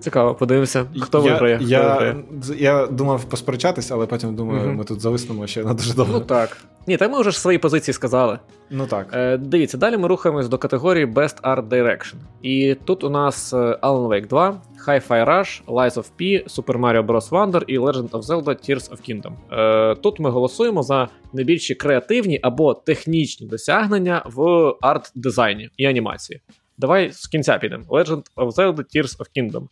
Цікаво, 0.00 0.34
подивимося, 0.34 0.86
хто 1.00 1.18
я, 1.18 1.32
виграє. 1.32 1.56
Хто 1.56 1.66
я 1.66 1.82
виграє. 1.82 2.16
я 2.56 2.86
думав 2.86 3.24
посперечатися, 3.24 3.94
але 3.94 4.06
потім 4.06 4.34
думаю, 4.34 4.60
mm-hmm. 4.60 4.74
ми 4.74 4.84
тут 4.84 5.00
зависнемо 5.00 5.46
ще 5.46 5.64
на 5.64 5.74
дуже 5.74 5.94
довго. 5.94 6.12
Ну 6.12 6.20
так. 6.20 6.56
Ні, 6.86 6.96
та 6.96 7.08
ми 7.08 7.20
вже 7.20 7.30
ж 7.30 7.40
свої 7.40 7.58
позиції 7.58 7.94
сказали. 7.94 8.38
Ну 8.70 8.86
так. 8.86 9.06
Е, 9.12 9.36
Дивіться, 9.36 9.78
далі 9.78 9.96
ми 9.96 10.08
рухаємось 10.08 10.48
до 10.48 10.58
категорії 10.58 11.06
Best 11.06 11.42
Art 11.42 11.68
Direction. 11.68 12.14
І 12.42 12.76
тут 12.84 13.04
у 13.04 13.10
нас 13.10 13.52
е, 13.52 13.56
Alan 13.56 14.08
Wake 14.08 14.26
2, 14.28 14.60
Hi-Fi 14.86 15.28
Rush, 15.28 15.64
Lies 15.66 15.94
of 15.94 16.06
P, 16.20 16.44
Super 16.48 16.80
Mario 16.80 17.06
Bros. 17.06 17.30
Wonder 17.30 17.62
і 17.66 17.78
Legend 17.78 18.10
of 18.10 18.22
Zelda 18.22 18.44
Tears 18.44 18.90
of 18.90 18.98
Kingdom. 19.08 19.32
Е, 19.52 19.94
Тут 19.94 20.20
ми 20.20 20.30
голосуємо 20.30 20.82
за 20.82 21.08
найбільші 21.32 21.74
креативні 21.74 22.40
або 22.42 22.74
технічні 22.74 23.46
досягнення 23.46 24.22
в 24.26 24.40
арт-дизайні 24.82 25.68
і 25.76 25.86
анімації. 25.86 26.40
Давай 26.78 27.10
з 27.12 27.26
кінця 27.26 27.58
підемо. 27.58 27.84
Legend 27.88 28.22
of 28.36 28.52
Zelda 28.52 28.84
Tears 28.96 29.18
of 29.18 29.26
Kingdom. 29.36 29.68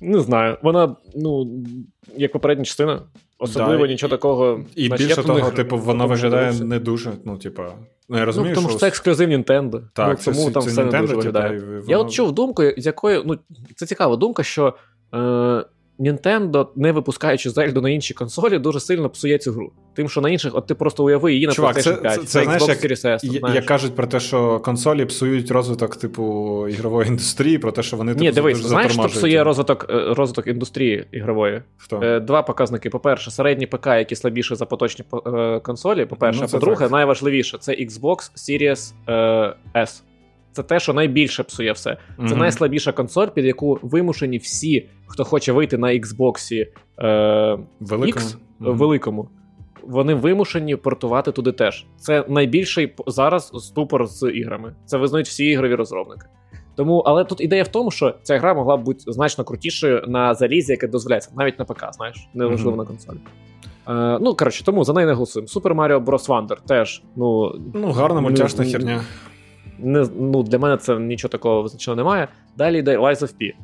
Не 0.00 0.20
знаю. 0.20 0.56
Вона, 0.62 0.96
ну, 1.16 1.50
як 2.16 2.32
попередня 2.32 2.64
частина, 2.64 3.02
особливо 3.38 3.86
да, 3.86 3.92
нічого 3.92 4.10
такого. 4.10 4.60
І 4.74 4.86
Значить, 4.86 5.06
більше 5.06 5.22
того, 5.22 5.38
них, 5.38 5.50
типу, 5.50 5.78
вона 5.78 6.04
виглядає 6.04 6.52
не 6.52 6.78
дуже. 6.78 7.12
Ну, 7.24 7.38
типу, 7.38 7.62
ну, 8.08 8.18
я 8.18 8.24
розумію, 8.24 8.54
ну, 8.54 8.54
тому 8.54 8.68
що 8.70 8.78
це 8.78 8.88
ексклюзив 8.88 9.30
Nintendo. 9.30 9.80
Так, 9.92 10.18
ну, 10.26 10.32
тому 10.32 10.46
це, 10.46 10.50
там 10.50 10.62
це 10.62 10.70
все 10.70 10.82
Nintendo, 10.82 10.92
не 10.92 11.00
дуже 11.00 11.16
виглядає. 11.16 11.58
Воно... 11.58 11.82
Я 11.88 11.98
от 11.98 12.12
чув 12.12 12.32
думку, 12.32 12.62
з 12.76 12.86
якою. 12.86 13.22
Ну, 13.26 13.38
це 13.76 13.86
цікава 13.86 14.16
думка, 14.16 14.42
що. 14.42 14.74
Е, 15.14 15.64
Nintendo, 15.98 16.66
не 16.76 16.92
випускаючи 16.92 17.50
Зельду 17.50 17.80
на 17.80 17.90
інші 17.90 18.14
консолі, 18.14 18.58
дуже 18.58 18.80
сильно 18.80 19.10
псує 19.10 19.38
цю 19.38 19.52
гру. 19.52 19.72
Тим, 19.94 20.08
що 20.08 20.20
на 20.20 20.30
інших, 20.30 20.54
от 20.54 20.66
ти 20.66 20.74
просто 20.74 21.04
уяви 21.04 21.32
її 21.32 21.46
на 21.46 21.52
Чувак, 21.52 21.76
PlayStation 21.76 22.00
5, 22.00 22.14
це, 22.14 22.20
це, 22.20 22.26
це 22.26 22.44
знаєш, 22.44 22.62
Series 22.62 23.06
S. 23.06 23.38
Знаєш. 23.38 23.56
Як 23.56 23.66
кажуть 23.66 23.96
про 23.96 24.06
те, 24.06 24.20
що 24.20 24.60
консолі 24.60 25.04
псують 25.04 25.50
розвиток 25.50 25.96
типу 25.96 26.66
ігрової 26.68 27.08
індустрії, 27.08 27.58
про 27.58 27.72
те, 27.72 27.82
що 27.82 27.96
вони 27.96 28.12
Ні, 28.12 28.18
типу, 28.18 28.34
дивись, 28.34 28.56
дуже 28.56 28.68
знаєш, 28.68 28.92
що 28.92 29.02
псує 29.02 29.44
розвиток 29.44 29.86
е, 29.90 30.14
розвиток 30.14 30.46
індустрії 30.46 31.06
ігрової? 31.12 31.62
Хто? 31.76 32.00
Е, 32.02 32.20
два 32.20 32.42
показники. 32.42 32.90
По-перше, 32.90 33.30
середні 33.30 33.66
ПК, 33.66 33.86
які 33.86 34.16
слабіші 34.16 34.54
за 34.54 34.66
поточні 34.66 35.04
е, 35.26 35.60
консолі. 35.60 36.04
По-перше, 36.06 36.40
ну, 36.42 36.48
по-друге, 36.48 36.78
так. 36.78 36.90
найважливіше 36.90 37.58
це 37.58 37.72
Xbox 37.72 38.16
Series 38.36 38.92
S. 39.74 40.02
Це 40.58 40.62
те, 40.62 40.80
що 40.80 40.92
найбільше 40.92 41.42
псує 41.42 41.72
все. 41.72 41.96
Це 42.16 42.22
mm-hmm. 42.22 42.36
найслабіша 42.36 42.92
консоль, 42.92 43.26
під 43.26 43.44
яку 43.44 43.78
вимушені 43.82 44.38
всі, 44.38 44.88
хто 45.06 45.24
хоче 45.24 45.52
вийти 45.52 45.78
на 45.78 45.88
Xbox 45.88 46.66
е, 46.98 47.58
великому. 47.80 48.26
X, 48.26 48.36
mm-hmm. 48.60 48.76
великому. 48.76 49.28
Вони 49.82 50.14
вимушені 50.14 50.76
портувати 50.76 51.32
туди 51.32 51.52
теж. 51.52 51.86
Це 51.96 52.24
найбільший 52.28 52.94
зараз 53.06 53.52
ступор 53.54 54.06
з 54.06 54.30
іграми. 54.30 54.74
Це 54.84 54.98
визнають 54.98 55.28
всі 55.28 55.44
ігрові 55.44 55.74
розробники. 55.74 56.26
Тому, 56.76 56.98
але 56.98 57.24
тут 57.24 57.40
ідея 57.40 57.62
в 57.62 57.68
тому, 57.68 57.90
що 57.90 58.14
ця 58.22 58.38
гра 58.38 58.54
могла 58.54 58.76
б 58.76 58.82
бути 58.82 59.00
значно 59.06 59.44
крутішою 59.44 60.04
на 60.06 60.34
залізі, 60.34 60.72
яке 60.72 60.88
дозволяється, 60.88 61.30
навіть 61.36 61.58
на 61.58 61.64
ПК, 61.64 61.86
знаєш, 61.92 62.28
неважливо 62.34 62.76
mm-hmm. 62.76 62.78
на 62.78 62.84
консолі. 62.84 63.18
Е, 63.88 64.18
Ну, 64.20 64.34
коротше, 64.34 64.64
тому 64.64 64.84
за 64.84 64.92
неї 64.92 65.06
не 65.06 65.12
голосуємо. 65.12 65.46
Super 65.46 65.74
Mario 65.74 66.04
Bros. 66.04 66.28
Wonder 66.28 66.56
теж. 66.66 67.02
Ну, 67.16 67.54
ну 67.74 67.92
гарна 67.92 68.20
мультяшна 68.20 68.64
ну, 68.64 68.70
херня 68.70 69.00
не, 69.78 70.06
ну, 70.20 70.42
Для 70.42 70.58
мене 70.58 70.76
це 70.76 70.98
нічого 70.98 71.32
такого 71.32 71.62
визначного 71.62 71.96
немає. 71.96 72.28
Далі 72.56 72.78
йде 72.78 72.98
Lies 72.98 73.22
of 73.22 73.34
P. 73.40 73.54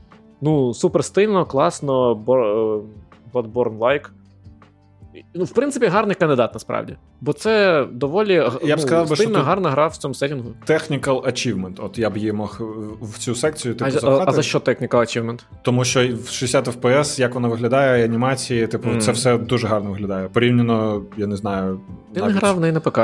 Ну, 0.40 0.74
супер 0.74 1.04
стильно, 1.04 1.46
класно, 1.46 2.12
е, 2.12 3.34
Bloodborne-like. 3.34 4.08
Ну, 5.34 5.44
в 5.44 5.50
принципі, 5.50 5.86
гарний 5.86 6.16
кандидат 6.16 6.54
насправді. 6.54 6.96
Бо 7.20 7.32
це 7.32 7.84
доволі 7.92 8.32
я 8.32 8.50
ну, 8.62 8.76
б 8.76 8.80
сказав, 8.80 9.16
стильна, 9.16 9.38
що 9.38 9.44
гарна 9.44 9.70
гра 9.70 9.86
в 9.86 9.96
цьому 9.96 10.14
сетінгу. 10.14 10.50
Technical 10.66 11.26
Achievement. 11.26 11.84
От 11.84 11.98
я 11.98 12.10
б 12.10 12.16
її 12.16 12.32
мог 12.32 12.60
в 13.02 13.18
цю 13.18 13.34
секцію 13.34 13.74
типу, 13.74 14.06
а. 14.06 14.24
А 14.26 14.32
за 14.32 14.42
що 14.42 14.58
Technical 14.58 14.96
Achievement? 14.96 15.40
Тому 15.62 15.84
що 15.84 16.00
в 16.00 16.28
60 16.28 16.68
FPS, 16.68 17.20
як 17.20 17.34
вона 17.34 17.48
виглядає, 17.48 18.04
анімації, 18.04 18.66
типу, 18.66 18.88
mm. 18.88 18.98
це 18.98 19.12
все 19.12 19.38
дуже 19.38 19.66
гарно 19.66 19.90
виглядає. 19.90 20.28
Порівняно, 20.28 21.02
я 21.16 21.26
не 21.26 21.36
знаю. 21.36 21.80
Ти 22.14 22.20
навіть... 22.20 22.34
не 22.34 22.40
грав 22.40 22.56
в 22.56 22.60
неї 22.60 22.72
на 22.72 22.80
ПК. 22.80 23.00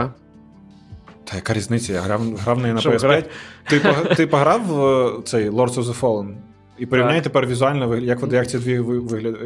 Та 1.30 1.36
яка 1.36 1.52
різниця? 1.52 1.92
Я 1.92 2.00
грав 2.00 2.20
грав 2.36 2.58
неї 2.58 2.74
на 2.74 2.80
PS5. 2.80 3.24
Ти 3.68 3.80
ти 4.16 4.26
пограв 4.26 4.60
в 4.66 5.22
цей 5.24 5.50
Lords 5.50 5.74
of 5.74 5.84
the 5.84 6.00
Fallen? 6.00 6.34
І 6.78 6.86
порівняй 6.86 7.20
тепер 7.20 7.46
візуально, 7.46 7.96
як 7.96 8.18
як 8.32 8.50
ці 8.50 8.58
дві 8.58 8.76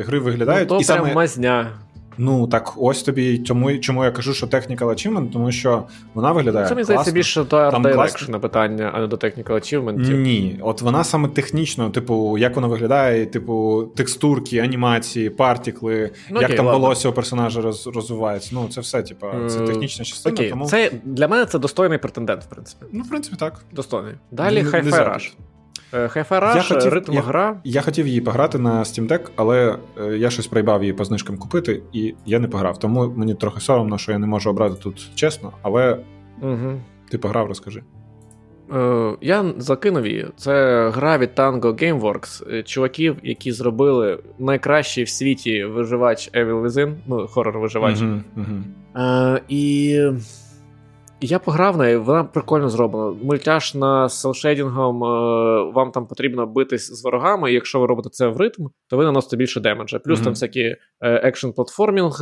гри 0.04 0.18
виглядають. 0.18 0.70
Ну, 0.70 0.76
то 0.76 0.82
і 0.82 0.86
прям 0.86 0.98
саме... 0.98 1.14
мазня. 1.14 1.70
Ну 2.18 2.46
так 2.46 2.72
ось 2.76 3.02
тобі 3.02 3.38
чому 3.38 3.78
чому 3.78 4.04
я 4.04 4.10
кажу, 4.10 4.34
що 4.34 4.46
Technical 4.46 4.84
Achievement, 4.84 5.32
тому 5.32 5.52
що 5.52 5.84
вона 6.14 6.32
виглядає. 6.32 6.66
Це 6.66 6.74
мені 6.74 6.84
здається 6.84 7.12
більше 7.12 7.44
до 7.44 7.70
на 8.28 8.38
питання, 8.38 8.90
а 8.94 9.00
не 9.00 9.06
до 9.06 9.16
Technical 9.16 9.52
Achievement. 9.52 10.14
Ні, 10.14 10.58
от 10.62 10.82
вона 10.82 11.04
саме 11.04 11.28
технічно, 11.28 11.90
типу, 11.90 12.38
як 12.38 12.54
вона 12.56 12.68
виглядає, 12.68 13.26
типу, 13.26 13.82
текстурки, 13.96 14.58
анімації, 14.58 15.30
партікли, 15.30 16.10
ну, 16.30 16.40
як 16.40 16.44
окей, 16.44 16.56
там 16.56 16.66
волосся 16.66 17.08
у 17.08 17.12
персонажа 17.12 17.60
роз, 17.60 17.86
розвивається. 17.86 18.50
Ну, 18.52 18.68
це 18.68 18.80
все, 18.80 19.02
типу, 19.02 19.26
це 19.48 19.60
технічна 19.60 20.04
частина. 20.04 20.34
Окей, 20.34 20.50
тому... 20.50 20.66
Це 20.66 20.90
для 21.04 21.28
мене 21.28 21.46
це 21.46 21.58
достойний 21.58 21.98
претендент, 21.98 22.42
в 22.42 22.46
принципі. 22.46 22.86
Ну, 22.92 23.02
в 23.02 23.08
принципі, 23.08 23.36
так. 23.36 23.64
Достойний. 23.72 24.14
Далі 24.30 24.62
Hi-Fi 24.62 25.14
Rush. 25.14 25.32
Rush, 25.94 26.56
я 26.56 26.62
хотів, 26.62 26.92
ритм 26.92 27.12
я, 27.12 27.20
гра. 27.20 27.60
Я 27.64 27.80
хотів 27.80 28.06
її 28.06 28.20
пограти 28.20 28.58
на 28.58 28.82
Steam 28.82 29.08
Deck, 29.08 29.30
але 29.36 29.78
е, 30.00 30.16
я 30.16 30.30
щось 30.30 30.46
проїбав 30.46 30.82
її 30.82 30.92
по 30.92 31.04
знижкам 31.04 31.36
купити, 31.36 31.82
і 31.92 32.14
я 32.26 32.38
не 32.38 32.48
пограв. 32.48 32.78
Тому 32.78 33.12
мені 33.16 33.34
трохи 33.34 33.60
соромно, 33.60 33.98
що 33.98 34.12
я 34.12 34.18
не 34.18 34.26
можу 34.26 34.50
обрати 34.50 34.74
тут 34.82 35.10
чесно, 35.14 35.52
але 35.62 35.98
угу. 36.42 36.80
ти 37.10 37.18
пограв, 37.18 37.46
розкажи. 37.46 37.82
Е, 38.72 39.16
я 39.20 39.44
закинув 39.58 40.06
її. 40.06 40.26
Це 40.36 40.88
гра 40.94 41.18
від 41.18 41.30
Tango 41.36 41.60
Gameworks, 41.60 42.54
е, 42.54 42.62
чуваків, 42.62 43.16
які 43.22 43.52
зробили 43.52 44.18
найкращий 44.38 45.04
в 45.04 45.08
світі 45.08 45.64
виживач 45.64 46.30
Evil 46.32 46.62
Within, 46.62 46.94
ну, 47.06 47.16
хорор-виживач. 47.26 48.02
Угу, 48.02 48.20
угу. 48.36 49.04
Е, 49.04 49.40
і 49.48 50.00
я 51.20 51.38
пограв 51.38 51.76
нею, 51.76 52.02
вона 52.02 52.24
прикольно 52.24 52.68
зроблена. 52.68 53.16
Мультяшна 53.22 54.08
з 54.08 54.20
cel 54.20 54.38
shading 54.38 54.80
'ом, 54.80 55.04
е, 55.04 55.72
вам 55.72 55.90
там 55.90 56.06
потрібно 56.06 56.46
битись 56.46 56.92
з 56.92 57.04
ворогами, 57.04 57.50
і 57.50 57.54
якщо 57.54 57.80
ви 57.80 57.86
робите 57.86 58.08
це 58.12 58.28
в 58.28 58.36
ритм, 58.36 58.66
то 58.88 58.96
ви 58.96 59.04
наносите 59.04 59.36
більше 59.36 59.60
демеджа. 59.60 59.98
Плюс 59.98 60.20
mm-hmm. 60.20 60.24
там 60.24 60.32
всякі 60.32 60.76
action 61.00 61.50
platforming, 61.50 62.20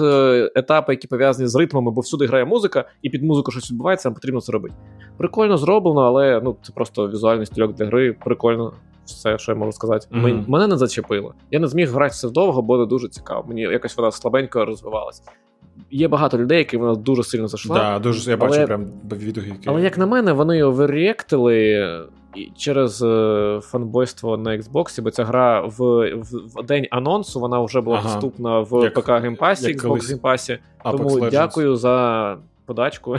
етапи, 0.54 0.92
які 0.92 1.08
пов'язані 1.08 1.48
з 1.48 1.56
ритмами, 1.56 1.90
бо 1.90 2.00
всюди 2.00 2.26
грає 2.26 2.44
музика, 2.44 2.84
і 3.02 3.10
під 3.10 3.22
музику 3.22 3.50
щось 3.50 3.70
відбувається, 3.70 4.08
вам 4.08 4.14
потрібно 4.14 4.40
це 4.40 4.52
робити. 4.52 4.74
Прикольно 5.18 5.56
зроблено, 5.56 6.00
але 6.00 6.40
ну, 6.44 6.56
це 6.62 6.72
просто 6.72 7.08
візуальний 7.08 7.46
стільок 7.46 7.74
для 7.74 7.86
гри. 7.86 8.12
Прикольно. 8.24 8.72
Все, 9.04 9.38
що 9.38 9.52
я 9.52 9.58
можу 9.58 9.72
сказати. 9.72 10.06
Mm-hmm. 10.12 10.48
Мене 10.48 10.66
не 10.66 10.76
зачепило. 10.76 11.34
Я 11.50 11.60
не 11.60 11.66
зміг 11.66 11.90
грати 11.90 12.14
це 12.14 12.30
довго, 12.30 12.62
бо 12.62 12.78
не 12.78 12.86
дуже 12.86 13.08
цікаво. 13.08 13.44
Мені 13.48 13.60
якось 13.60 13.96
вона 13.96 14.10
слабенько 14.10 14.64
розвивалася 14.64 15.22
є 15.90 16.08
багато 16.08 16.38
людей, 16.38 16.58
яким 16.58 16.76
вона 16.76 16.94
дуже 16.94 17.24
сильно 17.24 17.48
зайшла. 17.48 17.78
Да, 17.78 17.98
дуже 17.98 18.30
я 18.30 18.36
бачу 18.36 18.54
але, 18.54 18.66
прям 18.66 18.86
відгуки. 19.12 19.60
Але 19.66 19.82
як 19.82 19.98
на 19.98 20.06
мене, 20.06 20.32
вони 20.32 20.62
overreact 20.62 21.49
'или 21.49 21.88
через 22.56 23.02
е, 23.02 23.60
фанбойство 23.62 24.36
на 24.36 24.50
Xbox, 24.56 25.02
бо 25.02 25.10
ця 25.10 25.24
гра 25.24 25.60
в, 25.60 25.78
в, 26.14 26.60
в 26.60 26.66
день 26.66 26.86
анонсу 26.90 27.40
вона 27.40 27.60
вже 27.60 27.80
була 27.80 27.96
ага. 27.96 28.08
доступна 28.12 28.60
в 28.60 28.82
як, 28.84 28.94
ПК 28.94 29.10
Game 29.10 29.34
Pass 29.34 29.58
'і, 29.58 29.76
Xbox 29.76 30.08
Game 30.08 30.27
Pass 30.27 30.45
'і. 30.45 30.58
Тому 30.84 31.08
Legends. 31.08 31.30
дякую 31.30 31.76
за 31.76 32.36
подачку, 32.74 33.16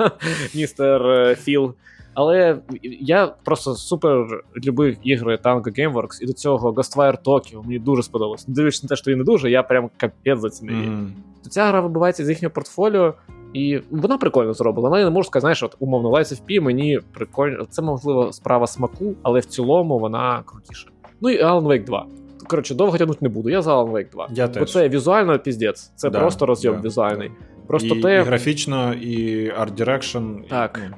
містер 0.54 1.06
е, 1.06 1.34
Філ. 1.34 1.74
Але 2.14 2.58
я 3.00 3.26
просто 3.44 3.74
супер 3.74 4.26
любив 4.66 4.96
ігри 5.02 5.38
Tango 5.44 5.78
Gameworks, 5.78 6.22
і 6.22 6.26
до 6.26 6.32
цього 6.32 6.72
Ghostwire 6.72 7.22
Tokyo 7.24 7.62
мені 7.62 7.78
дуже 7.78 8.02
сподобалось. 8.02 8.44
Дивлячись 8.46 8.82
на 8.82 8.88
те, 8.88 8.96
що 8.96 9.10
він 9.10 9.18
не 9.18 9.24
дуже, 9.24 9.50
я 9.50 9.62
прям 9.62 9.90
капець 9.96 10.40
зацінив. 10.40 10.76
Mm-hmm. 10.76 11.08
То 11.44 11.50
ця 11.50 11.66
гра 11.66 11.80
вибивається 11.80 12.24
з 12.24 12.28
їхнього 12.28 12.52
портфоліо, 12.54 13.14
І 13.52 13.80
вона 13.90 14.18
прикольно 14.18 14.52
зроблена. 14.52 14.88
Але 14.88 14.98
я 14.98 15.04
не 15.04 15.10
можу 15.10 15.26
сказати, 15.26 15.40
знаєш, 15.40 15.62
от 15.62 15.76
умовно, 15.78 16.10
Lies 16.10 16.32
of 16.34 16.40
P 16.48 16.60
мені 16.60 17.00
прикольно. 17.12 17.64
Це 17.64 17.82
можливо 17.82 18.32
справа 18.32 18.66
смаку, 18.66 19.14
але 19.22 19.40
в 19.40 19.44
цілому 19.44 19.98
вона 19.98 20.42
крутіша. 20.46 20.88
Ну 21.20 21.30
і 21.30 21.42
Alan 21.42 21.62
Wake 21.66 21.84
2. 21.84 22.06
Коротше, 22.48 22.74
довго 22.74 22.98
тягнути 22.98 23.18
не 23.20 23.28
буду. 23.28 23.50
Я 23.50 23.62
за 23.62 23.76
Alan 23.76 23.92
Wake 23.92 24.10
2. 24.10 24.28
Я 24.30 24.46
Бо 24.46 24.52
теж. 24.52 24.72
це 24.72 24.88
візуально 24.88 25.38
піздець. 25.38 25.92
Це 25.96 26.10
Да, 26.10 26.18
просто 26.20 26.46
розйом 26.46 26.76
да, 26.76 26.82
візуальний. 26.82 27.28
да. 27.28 27.34
Просто 27.66 27.94
і, 27.94 28.00
те, 28.02 28.16
і 28.16 28.22
графічно, 28.22 28.94
і 28.94 29.48
арт-дирекшн. 29.50 30.38
і, 30.46 30.48
Так. 30.48 30.80
ну, 30.90 30.96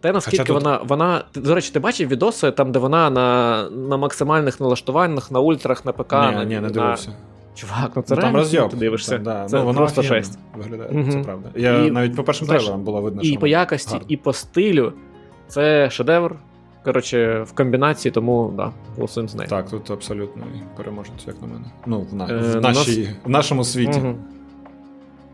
те, 0.00 0.12
наскільки 0.12 0.44
тут- 0.44 0.54
вона. 0.54 0.80
вона. 0.84 1.24
До 1.34 1.54
речі, 1.54 1.70
ти 1.72 1.80
бачив 1.80 2.08
відоси 2.08 2.50
там, 2.50 2.72
де 2.72 2.78
вона 2.78 3.10
на, 3.10 3.70
на 3.70 3.96
максимальних 3.96 4.60
налаштуваннях, 4.60 5.30
на 5.30 5.40
ультрах, 5.40 5.84
на 5.84 5.92
ПК. 5.92 6.12
на, 6.12 6.32
ні, 6.32 6.46
ні, 6.46 6.54
не 6.54 6.60
на... 6.60 6.70
дивився. 6.70 7.12
Чувак, 7.54 7.92
ну 7.96 8.02
це 8.02 8.14
Ну, 8.14 8.20
реально 8.20 8.68
ти 8.68 8.76
дивишся. 8.76 9.14
Там, 9.14 9.22
да. 9.22 9.46
Це 9.46 9.56
ну, 9.58 9.64
воно 9.64 9.78
просто 9.78 10.02
жесть. 10.02 10.38
Виглядає, 10.56 10.90
Мгм. 10.92 11.10
це 11.10 11.18
правда. 11.18 11.48
Я 11.56 11.84
І, 11.84 11.90
навіть 11.90 12.16
по 12.16 12.24
першим 12.24 12.48
трейлерам 12.48 12.82
було 12.82 13.00
видно, 13.02 13.22
що. 13.22 13.32
І 13.32 13.38
по 13.38 13.46
якості, 13.46 13.92
гарно. 13.92 14.06
і 14.08 14.16
по 14.16 14.32
стилю. 14.32 14.92
Це 15.48 15.90
шедевр. 15.90 16.34
Коротше, 16.84 17.42
в 17.42 17.52
комбінації, 17.52 18.12
тому 18.12 18.52
да, 18.56 18.72
голосуємо 18.96 19.28
з 19.28 19.34
нею. 19.34 19.48
Так, 19.50 19.70
тут 19.70 19.90
абсолютно 19.90 20.42
переможець, 20.76 21.26
як 21.26 21.40
на 21.40 21.46
мене. 21.46 21.64
Ну, 21.86 22.00
в, 22.10 22.14
на... 22.14 22.24
Е, 22.24 22.36
в, 22.36 22.54
на 22.54 22.60
нашій, 22.60 23.08
в 23.24 23.30
нашому 23.30 23.64
світі. 23.64 23.98
Мгм. 23.98 24.16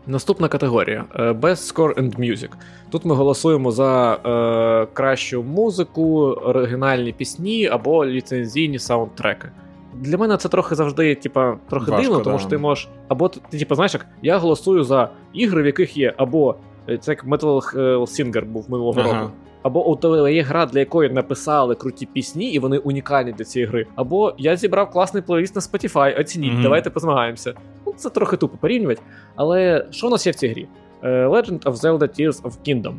Наступна 0.07 0.47
категорія 0.47 1.05
е, 1.15 1.31
Best 1.31 1.73
Score 1.75 1.93
and 1.99 2.19
Music. 2.19 2.49
Тут 2.89 3.05
ми 3.05 3.15
голосуємо 3.15 3.71
за 3.71 4.13
е, 4.13 4.87
кращу 4.93 5.43
музику, 5.43 6.17
оригінальні 6.23 7.11
пісні 7.13 7.67
або 7.67 8.05
ліцензійні 8.05 8.79
саундтреки. 8.79 9.47
Для 9.93 10.17
мене 10.17 10.37
це 10.37 10.49
трохи 10.49 10.75
завжди, 10.75 11.15
типа, 11.15 11.57
трохи 11.69 11.91
Важко, 11.91 12.03
дивно, 12.07 12.19
тому 12.23 12.35
да. 12.35 12.39
що 12.39 12.49
ти 12.49 12.57
можеш. 12.57 12.89
Або 13.07 13.29
ти, 13.29 13.39
ти, 13.49 13.59
типа, 13.59 13.75
знаєш, 13.75 13.93
як 13.93 14.05
я 14.21 14.37
голосую 14.37 14.83
за 14.83 15.09
ігри, 15.33 15.63
в 15.63 15.65
яких 15.65 15.97
є 15.97 16.13
або 16.17 16.55
е, 16.89 16.97
це 16.97 17.11
як 17.11 17.25
Metal 17.25 17.75
Singer 18.01 18.45
був 18.45 18.65
минулого 18.71 19.01
Ага. 19.01 19.19
року. 19.21 19.31
Або 19.63 19.87
у 19.87 19.95
тебе 19.95 20.33
є 20.33 20.41
гра, 20.41 20.65
для 20.65 20.79
якої 20.79 21.09
написали 21.09 21.75
круті 21.75 22.05
пісні, 22.05 22.51
і 22.51 22.59
вони 22.59 22.77
унікальні 22.77 23.31
для 23.31 23.45
цієї 23.45 23.69
гри. 23.71 23.87
Або 23.95 24.33
я 24.37 24.55
зібрав 24.55 24.89
класний 24.89 25.23
плейліст 25.23 25.55
на 25.55 25.61
Spotify, 25.61 26.19
оцініть, 26.19 26.53
Мгм. 26.53 26.63
давайте 26.63 26.89
позмагаємося. 26.89 27.53
Ну, 27.95 27.99
це 27.99 28.09
трохи 28.09 28.37
тупо 28.37 28.57
порівнювати. 28.57 29.01
Але 29.35 29.85
що 29.91 30.07
у 30.07 30.09
нас 30.09 30.25
є 30.25 30.31
в 30.31 30.35
цій 30.35 30.47
грі? 30.47 30.67
Е, 31.03 31.27
Legend 31.27 31.63
of 31.63 31.73
Zelda 31.73 31.99
Tears 32.19 32.41
of 32.41 32.51
Kingdom, 32.67 32.95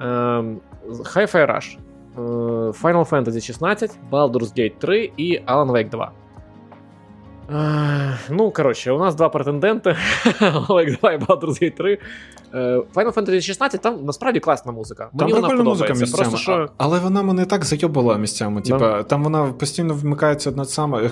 ем, 0.00 0.60
Hi-Fi 0.88 1.46
Rush, 1.46 1.78
е, 2.16 2.20
Final 2.70 3.08
Fantasy 3.08 3.40
16, 3.40 3.98
Baldur's 4.10 4.58
Gate 4.58 4.72
3 4.78 5.12
і 5.16 5.38
Alan 5.46 5.70
Wake 5.70 5.88
2. 5.90 6.12
Е, 7.54 8.18
ну, 8.30 8.50
коротше, 8.50 8.92
у 8.92 8.98
нас 8.98 9.14
два 9.14 9.28
претенденти: 9.28 9.96
2 10.40 10.82
і 10.82 11.18
Baldur's 11.18 11.62
Gate 11.62 11.76
3. 11.76 11.98
Е, 12.54 12.82
Final 12.94 13.14
Fantasy 13.14 13.40
16 13.40 13.80
там 13.82 14.04
насправді 14.04 14.40
класна 14.40 14.72
музика. 14.72 15.08
Мені 15.12 15.32
вона 15.32 15.48
прикольна 15.48 15.70
музика 15.70 15.92
місцями, 15.94 16.22
Просто 16.22 16.36
що. 16.38 16.68
але 16.76 16.98
вона 16.98 17.22
мене 17.22 17.44
так 17.44 17.64
зайобала 17.64 18.16
місцями. 18.16 18.60
Да. 18.64 18.72
Типа, 18.72 19.02
там 19.02 19.24
вона 19.24 19.44
постійно 19.52 19.94
вмикається 19.94 20.50
одна 20.50 20.64
сама. 20.64 21.02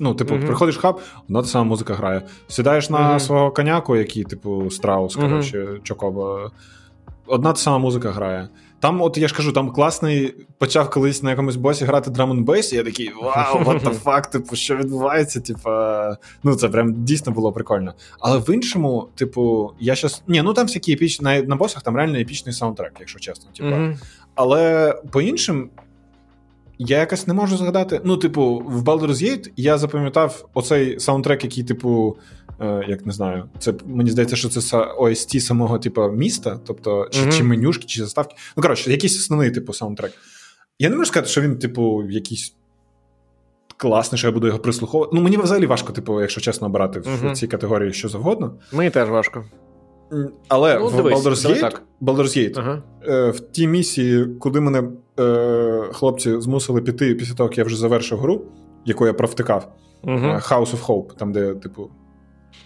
Ну, 0.00 0.14
типу, 0.14 0.34
Мгм. 0.34 0.46
приходиш 0.46 0.76
в 0.78 0.80
хаб, 0.80 1.00
одна 1.24 1.40
та 1.40 1.46
сама 1.48 1.64
музика 1.64 1.94
грає. 1.94 2.22
Сідаєш 2.48 2.90
на 2.90 3.10
Мгм. 3.10 3.20
свого 3.20 3.50
коняку, 3.50 3.96
який, 3.96 4.24
типу, 4.24 4.70
страус, 4.70 5.16
коротше, 5.16 5.66
Чокоба. 5.82 6.50
Одна 7.26 7.50
та 7.52 7.58
сама 7.58 7.78
музика 7.78 8.10
грає. 8.10 8.48
Там, 8.82 9.00
от 9.00 9.18
я 9.18 9.28
ж 9.28 9.34
кажу, 9.34 9.52
там 9.52 9.70
класний 9.70 10.34
почав 10.58 10.90
колись 10.90 11.22
на 11.22 11.30
якомусь 11.30 11.56
босі 11.56 11.84
грати 11.84 12.10
drum 12.10 12.32
and 12.32 12.44
bass, 12.44 12.72
і 12.72 12.76
я 12.76 12.84
такий, 12.84 13.12
вау, 13.22 13.58
what 13.64 13.84
the 13.84 14.02
fuck, 14.02 14.30
типу, 14.32 14.56
що 14.56 14.76
відбувається? 14.76 15.40
Типа, 15.40 16.16
ну 16.42 16.54
це 16.54 16.68
прям 16.68 17.04
дійсно 17.04 17.32
було 17.32 17.52
прикольно. 17.52 17.94
Але 18.20 18.38
в 18.38 18.54
іншому, 18.54 19.08
типу, 19.14 19.72
я 19.80 19.94
щас. 19.94 20.22
Ні, 20.26 20.42
ну 20.42 20.54
там 20.54 20.66
всякі 20.66 20.92
епічні, 20.92 21.24
на, 21.24 21.42
на 21.42 21.56
босах 21.56 21.82
там 21.82 21.96
реально 21.96 22.18
епічний 22.18 22.52
саундтрек, 22.52 22.92
якщо 23.00 23.18
чесно. 23.18 23.50
Типу. 23.56 23.68
Мгм. 23.68 23.98
Але 24.34 24.94
по 25.10 25.20
іншим, 25.20 25.70
я 26.78 26.98
якось 26.98 27.26
не 27.26 27.34
можу 27.34 27.56
згадати. 27.56 28.00
Ну, 28.04 28.16
типу, 28.16 28.62
в 28.66 28.82
Baldur's 28.82 29.22
Gate 29.22 29.50
я 29.56 29.78
запам'ятав 29.78 30.48
оцей 30.54 31.00
саундтрек, 31.00 31.44
який, 31.44 31.64
типу, 31.64 32.16
як 32.88 33.06
не 33.06 33.12
знаю, 33.12 33.44
це 33.58 33.74
мені 33.86 34.10
здається, 34.10 34.36
що 34.36 34.48
це 34.48 34.60
OST 35.00 35.40
самого, 35.40 35.78
типу, 35.78 36.08
міста, 36.10 36.60
тобто, 36.66 37.08
чи, 37.10 37.20
Мгм. 37.22 37.30
чи 37.32 37.44
менюшки, 37.44 37.84
чи 37.86 38.00
заставки. 38.02 38.34
Ну, 38.56 38.62
коротше, 38.62 38.90
якийсь 38.90 39.16
основний, 39.18 39.50
типу, 39.50 39.72
саундтрек. 39.72 40.12
Я 40.78 40.88
не 40.90 40.96
можу 40.96 41.06
сказати, 41.06 41.28
що 41.30 41.40
він, 41.40 41.58
типу, 41.58 42.04
якийсь. 42.10 42.54
Класний, 43.76 44.18
що 44.18 44.28
я 44.28 44.32
буду 44.32 44.46
його 44.46 44.58
прислуховувати. 44.58 45.16
Ну, 45.16 45.22
мені 45.22 45.36
взагалі 45.36 45.66
важко, 45.66 45.92
типу, 45.92 46.20
якщо 46.20 46.40
чесно, 46.40 46.66
обрати 46.66 47.00
в 47.00 47.32
цій 47.34 47.46
категорії 47.46 47.92
що 47.92 48.08
завгодно. 48.08 48.54
Мені 48.72 48.90
теж 48.90 49.08
важко. 49.08 49.44
Але 50.48 50.78
Ну, 50.78 50.86
в 50.86 50.96
дивись, 50.96 51.18
Baldur's 51.18 51.46
Gate, 51.46 51.60
так. 51.60 51.82
Baldur's 52.02 52.38
Gate 52.38 52.54
Ага. 52.58 52.82
е, 53.06 53.30
в 53.30 53.40
тій 53.40 53.68
місії, 53.68 54.26
куди 54.40 54.60
мене 54.60 54.82
е, 55.20 55.88
хлопці 55.92 56.40
змусили 56.40 56.82
піти 56.82 57.14
після 57.14 57.34
того, 57.34 57.48
як 57.50 57.58
я 57.58 57.64
вже 57.64 57.76
завершив 57.76 58.18
гру, 58.18 58.42
яку 58.84 59.06
я 59.06 59.12
провтикав, 59.12 59.72
Угу. 60.02 60.14
е, 60.14 60.34
House 60.36 60.72
of 60.76 60.86
Hope, 60.86 61.16
там, 61.16 61.32
де, 61.32 61.54
типу, 61.54 61.90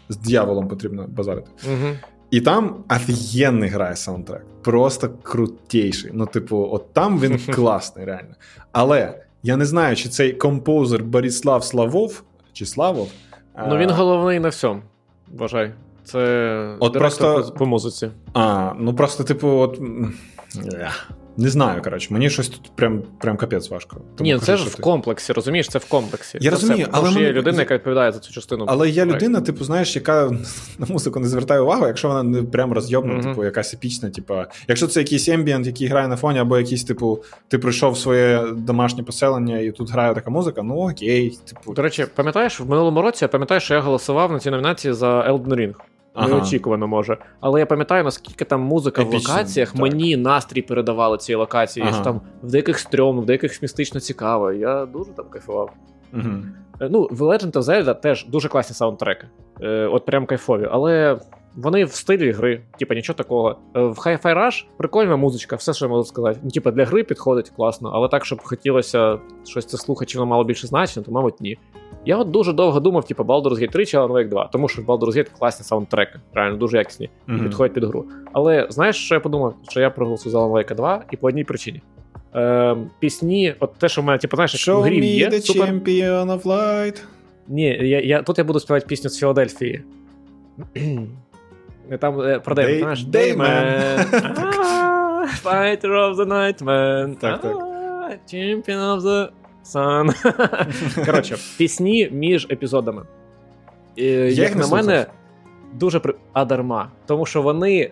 з 0.09 0.17
дьяволом 0.17 0.69
потрібно 0.69 1.07
базарити. 1.09 1.51
Угу. 1.67 1.93
І 2.31 2.41
там 2.41 2.85
офігенний 2.91 3.69
грає 3.69 3.97
саундтрек. 3.97 4.45
Просто 4.63 5.11
крутейший. 5.23 6.11
Ну, 6.15 6.27
типу, 6.27 6.69
от 6.73 6.93
там 6.93 7.21
він 7.21 7.39
класний, 7.55 8.05
реально. 8.05 8.35
Але 8.73 9.23
я 9.43 9.57
не 9.57 9.65
знаю, 9.67 9.97
чи 9.97 10.09
цей 10.09 10.33
композер 10.33 11.05
Борислав 11.05 11.65
Славов 11.65 12.23
чи 12.53 12.67
Славов. 12.67 13.09
Ну 13.69 13.77
він 13.77 13.91
головний 13.91 14.41
на 14.41 14.49
всьому. 14.49 14.83
Вважай. 15.35 15.73
Це 16.05 16.77
От 16.81 16.93
просто- 16.93 17.43
по, 17.45 17.59
по 17.59 17.67
музиці. 17.67 18.11
А, 18.35 18.73
ну 18.79 18.95
просто, 18.95 19.25
типу, 19.25 19.49
от. 19.49 19.81
е, 20.73 20.91
Не 21.39 21.49
знаю, 21.49 21.83
коротше, 21.83 22.09
мені 22.15 22.31
щось 22.31 22.49
тут 22.49 22.71
прям, 22.77 23.03
прям 23.19 23.37
капець 23.37 23.71
важко. 23.71 23.97
Тому 23.97 24.27
Ні, 24.27 24.33
кажу, 24.33 24.47
це 24.47 24.57
ж 24.57 24.69
в 24.69 24.75
ти. 24.75 24.83
комплексі, 24.83 25.33
розумієш, 25.33 25.69
це 25.69 25.79
в 25.79 25.85
комплексі. 25.85 26.39
Я 26.41 26.51
Це 26.51 26.57
розумію, 26.57 26.83
все, 26.83 26.93
тому 26.93 27.03
але 27.07 27.11
що 27.11 27.21
є 27.21 27.33
людина, 27.33 27.59
яка 27.59 27.75
відповідає 27.75 28.13
за 28.13 28.19
цю 28.19 28.33
частину. 28.33 28.65
Але 28.69 28.89
я 28.91 29.07
людина, 29.07 29.41
типу, 29.41 29.65
знаєш, 29.65 29.97
яка 29.97 30.31
на 30.79 30.87
музику 30.89 31.21
не 31.21 31.29
звертає 31.29 31.61
увагу, 31.61 31.87
якщо 31.87 32.09
вона 32.09 32.23
не 32.23 32.43
прям 32.43 32.73
розйобна, 32.73 33.13
Мгм. 33.15 33.23
типу, 33.23 33.45
якась 33.45 33.75
епічна, 33.75 34.11
типу. 34.11 34.35
Якщо 34.69 34.87
це 34.87 35.01
якийсь 35.01 35.29
ембієнт, 35.29 35.67
який 35.67 35.87
грає 35.87 36.09
на 36.09 36.17
фоні, 36.17 36.39
або 36.39 36.59
якийсь, 36.59 36.85
типу, 36.85 37.23
ти 37.49 37.59
прийшов 37.59 37.93
в 37.93 37.99
своє 37.99 38.45
домашнє 38.57 39.03
поселення 39.03 39.59
і 39.59 39.71
тут 39.71 39.91
грає 39.91 40.15
така 40.15 40.31
музика, 40.31 40.63
ну 40.63 40.75
окей, 40.91 41.39
типу. 41.45 41.75
До 41.75 41.83
речі, 41.83 42.07
пам'ятаєш, 42.15 42.61
в 42.61 42.69
минулому 42.71 43.03
році 43.03 43.25
я 43.25 43.29
пам'ятаю, 43.29 43.61
що 43.61 43.75
я 43.75 43.81
голосував 43.81 44.33
на 44.33 44.39
цій 44.39 44.51
номінації 44.51 44.95
за 44.95 45.07
Elden 45.33 45.49
Ring. 45.55 45.75
Ага. 46.17 46.29
Неочікувано 46.29 46.87
може. 46.87 47.19
Але 47.41 47.61
я 47.61 47.67
пам'ятаю, 47.67 48.05
наскільки 48.05 48.45
там 48.45 48.61
музика 48.61 49.03
в 49.03 49.15
локаціях 49.15 49.73
так. 49.73 49.81
мені 49.81 50.17
настрій 50.17 50.63
передавали 50.63 51.19
цієї 51.19 51.41
локації. 51.41 51.87
Ага. 51.87 51.95
Що 51.95 52.05
там 52.05 52.21
в 52.43 52.51
деяких 52.51 52.79
стрьомно, 52.79 53.23
в 53.23 53.27
деяких 53.27 53.63
містично 53.63 54.01
цікаво. 54.01 54.53
Я 54.53 54.87
дуже 54.87 55.11
там 55.11 55.27
кайфував. 55.31 55.71
Угу. 56.13 56.23
Ну, 56.81 57.09
в 57.11 57.23
Legend 57.23 57.53
of 57.53 57.63
Zelda 57.63 58.01
теж 58.01 58.27
дуже 58.27 58.49
класні 58.49 58.75
саундтреки. 58.75 59.27
Е, 59.63 59.87
от 59.87 60.05
прям 60.05 60.27
кайфові. 60.27 60.69
Але 60.73 61.19
вони 61.57 61.85
в 61.85 61.93
стилі 61.93 62.33
гри, 62.33 62.63
типа 62.79 62.95
нічого 62.95 63.17
такого. 63.17 63.59
Е, 63.77 63.81
В 63.81 63.99
Hi-Fi 63.99 64.23
Rush 64.23 64.65
прикольна 64.77 65.17
музичка, 65.17 65.57
все, 65.57 65.73
що 65.73 65.85
я 65.85 65.89
можу 65.89 66.05
сказати. 66.05 66.41
Ну, 66.43 66.51
типа 66.51 66.71
для 66.71 66.85
гри 66.85 67.05
підходить 67.05 67.51
класно, 67.51 67.91
але 67.95 68.09
так, 68.09 68.25
щоб 68.25 68.41
хотілося 68.43 69.19
щось 69.45 69.67
це 69.67 69.77
слухати, 69.77 70.07
чи 70.07 70.19
воно 70.19 70.31
мало 70.31 70.45
більше 70.45 70.67
значення, 70.67 71.07
то, 71.07 71.13
мабуть, 71.13 71.41
ні. 71.41 71.59
Я 72.07 72.17
от 72.17 72.31
дуже 72.31 72.53
довго 72.53 72.81
думав, 72.81 73.05
типа 73.05 73.23
Baldur's 73.23 73.61
Gate 73.61 73.73
3 73.73 73.87
чи 73.87 73.99
Alan 73.99 74.13
Wake 74.13 74.29
2, 74.29 74.49
тому 74.53 74.69
що 74.69 74.83
в 74.83 74.85
Baldur's 74.85 75.17
Gate 75.17 75.29
класні 75.39 75.65
саундтреки, 75.65 76.19
реально 76.35 76.57
дуже 76.57 76.79
якісні, 76.79 77.11
і 77.29 77.33
підходять 77.33 77.75
під 77.75 77.85
гру. 77.85 78.05
Але 78.33 78.67
знаєш, 78.71 78.97
що 78.97 79.15
я 79.15 79.21
подумав? 79.21 79.55
Що 79.69 79.81
я 79.81 79.91
проголосую 79.91 80.33
за 80.33 80.39
Alan 80.39 80.53
Wake 80.53 80.75
2 80.75 81.05
і 81.11 81.17
по 81.17 81.27
одній 81.27 81.45
причині. 81.45 81.83
Е, 82.35 82.77
пісні, 82.99 83.55
от 83.61 83.75
те, 83.75 83.89
що 83.89 84.03
в 84.03 84.05
мене, 84.05 84.19
типу, 84.19 84.37
знаєш, 84.37 84.69
як 84.69 84.77
в 84.77 84.81
грі 84.81 85.07
є, 85.07 85.29
the 85.29 85.41
супер, 85.41 85.69
champion 85.69 86.27
of 86.27 86.43
light. 86.43 87.03
ні, 87.49 87.79
я, 87.83 88.01
я, 88.01 88.23
тут 88.23 88.39
я 88.39 88.45
буду 88.45 88.61
співати 88.61 88.87
пісню 88.87 89.11
з 89.11 89.19
Філадельфії. 89.19 89.85
Там 92.01 92.21
е, 92.21 92.41
про 92.41 92.55
Деймон, 92.55 92.79
знаєш? 92.79 93.05
Деймен. 93.05 93.47
Ah, 93.47 95.43
Fighter 95.45 95.91
of 95.91 96.15
the 96.15 96.27
Night 96.27 96.63
Man. 96.63 97.17
Так, 97.17 97.41
так. 97.41 97.57
Champion 98.33 98.97
of 98.97 99.01
the 99.01 99.29
Sun. 99.75 101.05
Коротше, 101.07 101.37
пісні 101.59 102.09
між 102.13 102.47
епізодами. 102.51 103.03
Е, 103.99 104.03
їх 104.29 104.39
Як 104.39 104.57
на 104.57 104.67
мене, 104.67 104.97
слухав. 104.97 105.15
дуже 105.75 106.01
при... 106.01 106.15
а 106.33 106.45
дарма. 106.45 106.91
Тому 107.07 107.27
що 107.27 107.43
вони 107.43 107.91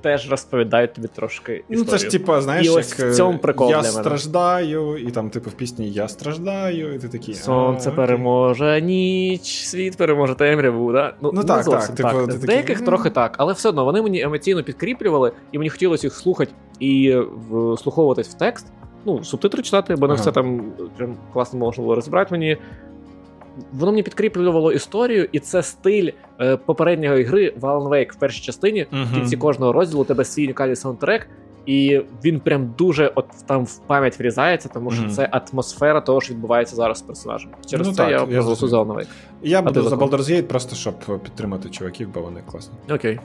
теж 0.00 0.30
розповідають 0.30 0.92
тобі 0.94 1.08
трошки 1.08 1.64
Ну, 1.68 1.84
це 1.84 1.98
ж, 1.98 2.10
типа, 2.10 2.40
знаєш, 2.40 2.66
І 2.66 2.70
ось 2.70 2.98
як, 2.98 3.08
в 3.08 3.10
е, 3.10 3.14
цьому 3.14 3.38
прикол 3.38 3.70
я 3.70 3.76
для 3.82 3.88
мене. 3.88 4.02
страждаю, 4.02 4.98
і 4.98 5.10
там, 5.10 5.30
типу, 5.30 5.50
в 5.50 5.52
пісні 5.52 5.90
Я 5.90 6.08
страждаю, 6.08 6.94
і 6.94 6.98
ти 6.98 7.08
такий. 7.08 7.34
Сонце 7.34 7.90
окей. 7.90 7.96
переможе 7.96 8.80
ніч, 8.80 9.64
світ 9.66 9.96
переможе 9.96 10.34
темряву. 10.34 10.92
Да? 10.92 11.14
Ну, 11.20 11.30
Ну 11.34 11.40
не 11.40 11.46
так, 11.46 11.62
зовсім 11.62 11.94
так, 11.94 12.12
типу, 12.12 12.26
ти 12.26 12.32
В 12.38 12.44
деяких 12.46 12.78
«М». 12.78 12.84
трохи 12.84 13.10
так, 13.10 13.34
але 13.38 13.52
все 13.52 13.68
одно 13.68 13.84
вони 13.84 14.02
мені 14.02 14.20
емоційно 14.20 14.62
підкріплювали, 14.62 15.32
і 15.52 15.58
мені 15.58 15.70
хотілося 15.70 16.06
їх 16.06 16.14
слухати 16.14 16.52
і 16.80 17.16
вслуховуватись 17.50 18.28
в 18.28 18.34
текст. 18.34 18.66
Ну, 19.06 19.24
субтитри 19.24 19.62
читати, 19.62 19.94
бо 19.96 20.06
не 20.06 20.12
Ага. 20.14 20.22
все 20.22 20.32
там 20.32 20.72
прям 20.96 21.16
класно 21.32 21.58
можна 21.58 21.82
було 21.84 21.94
розібрати 21.94 22.28
мені. 22.34 22.56
воно 23.72 23.92
мені 23.92 24.02
підкріплювало 24.02 24.72
історію, 24.72 25.28
і 25.32 25.38
це 25.38 25.62
стиль 25.62 26.10
е, 26.40 26.56
попередньої 26.56 27.24
гри 27.24 27.54
в 27.60 27.64
Alan 27.64 27.88
Wake 27.88 28.12
в 28.12 28.16
першій 28.16 28.42
частині. 28.44 28.86
Мгм. 28.90 29.04
В 29.04 29.14
кінці 29.14 29.36
кожного 29.36 29.72
розділу 29.72 30.02
у 30.02 30.04
тебе 30.04 30.24
свій 30.24 30.44
унікальний 30.44 30.76
саундтрек, 30.76 31.28
і 31.66 32.00
він 32.24 32.40
прям 32.40 32.74
дуже 32.78 33.12
от 33.14 33.26
там 33.46 33.64
в 33.64 33.78
пам'ять 33.78 34.18
врізається, 34.18 34.68
тому 34.74 34.90
що 34.90 35.02
Мгм. 35.02 35.10
це 35.10 35.28
атмосфера 35.32 36.00
того, 36.00 36.20
що 36.20 36.34
відбувається 36.34 36.76
зараз 36.76 36.98
з 36.98 37.02
персонажем. 37.02 37.50
Через 37.66 37.86
Ну 37.86 37.92
це 37.92 38.02
так, 38.02 38.10
я 38.10 38.26
проголосую 38.26 38.70
за 38.70 38.82
Alan 38.82 38.94
Wake. 38.96 39.06
Я 39.42 39.58
А 39.58 39.62
буду 39.62 39.82
за 39.82 39.88
за? 39.88 39.96
Baldur's 39.96 40.30
Gate 40.30 40.42
просто 40.42 40.76
щоб 40.76 40.94
підтримати 41.22 41.68
чуваків, 41.70 42.08
бо 42.14 42.20
вони 42.20 42.40
класні. 42.50 42.74
Окей. 42.94 43.20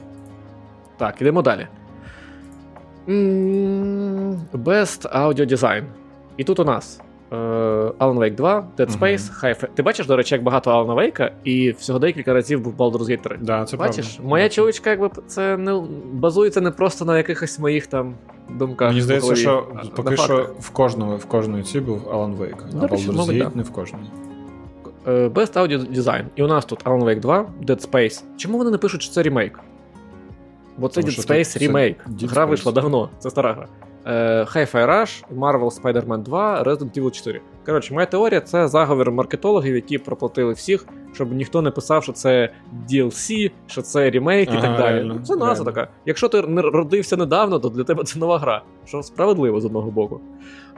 Так, 0.96 1.14
ідемо 1.20 1.42
далі. 1.42 1.66
Best 4.52 5.16
Audio 5.16 5.52
Design. 5.52 5.82
І 6.36 6.44
тут 6.44 6.58
у 6.58 6.64
нас 6.64 7.00
е, 7.32 7.36
Alan 7.36 8.18
Wake 8.18 8.34
2, 8.34 8.66
Dead. 8.78 8.98
Space, 8.98 9.42
Hi-Fi. 9.42 9.68
Ти 9.74 9.82
бачиш, 9.82 10.06
до 10.06 10.16
речі, 10.16 10.34
як 10.34 10.44
багато 10.44 10.70
Alan 10.70 10.94
Wake, 10.94 11.30
і 11.44 11.70
всього 11.70 11.98
декілька 11.98 12.34
разів 12.34 12.60
був 12.60 12.74
Baldur's 12.74 13.10
Gate 13.10 13.22
3. 13.22 13.38
Да, 13.40 13.64
це 13.64 13.76
Бачиш, 13.76 14.06
правда. 14.06 14.28
моя 14.28 14.48
чоловічка, 14.48 14.90
якби 14.90 15.10
це 15.26 15.56
не 15.56 15.82
базується 16.12 16.60
не 16.60 16.70
просто 16.70 17.04
на 17.04 17.16
якихось 17.16 17.58
моїх 17.58 17.86
там 17.86 18.14
думках. 18.50 18.88
Мені 18.88 19.00
здається, 19.00 19.34
що 19.34 19.66
а 19.76 19.96
поки 19.96 20.16
що 20.16 20.50
в 20.60 20.70
кожному 20.70 21.16
в 21.16 21.24
кожної 21.24 21.62
ці 21.62 21.80
був 21.80 22.02
Alan 22.12 22.36
Wake, 22.38 22.62
а 22.72 22.86
Baldur's 22.86 23.26
Gate 23.26 23.38
да. 23.38 23.50
не 23.54 23.62
в 23.62 23.70
кожній. 23.70 24.10
Е, 25.06 25.28
Best 25.28 25.52
Audio 25.52 25.96
Design. 25.98 26.24
І 26.36 26.42
у 26.42 26.46
нас 26.46 26.64
тут 26.64 26.84
Alan 26.84 27.04
Wake 27.04 27.20
2, 27.20 27.46
Dead 27.66 27.90
Space. 27.90 28.22
Чому 28.36 28.58
вони 28.58 28.70
не 28.70 28.78
пишуть, 28.78 29.02
що 29.02 29.12
це 29.12 29.22
ремейк? 29.22 29.60
Бо 30.78 30.88
це 30.88 31.00
Тому 31.00 31.12
Dead 31.12 31.28
Space 31.28 31.44
це 31.44 31.58
ремейк. 31.58 32.06
Dead 32.08 32.28
Гра 32.28 32.44
вийшла 32.44 32.72
давно, 32.72 33.08
це 33.18 33.30
стара 33.30 33.52
гра. 33.52 33.66
Е, 34.06 34.42
Hi-Fi 34.44 34.86
Rush, 34.86 35.24
Marvel 35.38 35.82
Spider-Man 35.82 36.22
2, 36.22 36.62
Resident 36.62 36.98
Evil 37.00 37.10
4. 37.10 37.40
Коротше, 37.66 37.94
моя 37.94 38.06
теорія 38.06 38.40
це 38.40 38.68
заговір 38.68 39.10
маркетологів, 39.10 39.74
які 39.74 39.98
проплатили 39.98 40.52
всіх, 40.52 40.86
щоб 41.12 41.32
ніхто 41.32 41.62
не 41.62 41.70
писав, 41.70 42.02
що 42.02 42.12
це 42.12 42.52
DLC, 42.92 43.50
що 43.66 43.82
це 43.82 44.10
ремейк 44.10 44.48
і 44.48 44.52
Ага, 44.52 44.62
так 44.62 44.76
далі. 44.76 44.94
реально, 44.94 45.20
Це 45.24 45.36
назва 45.36 45.46
реально. 45.54 45.64
така. 45.64 45.88
Якщо 46.06 46.28
ти 46.28 46.42
не 46.42 46.62
родився 46.62 47.16
недавно, 47.16 47.58
то 47.58 47.68
для 47.68 47.84
тебе 47.84 48.04
це 48.04 48.18
нова 48.18 48.38
гра. 48.38 48.62
Що 48.84 49.02
справедливо 49.02 49.60
з 49.60 49.64
одного 49.64 49.90
боку. 49.90 50.20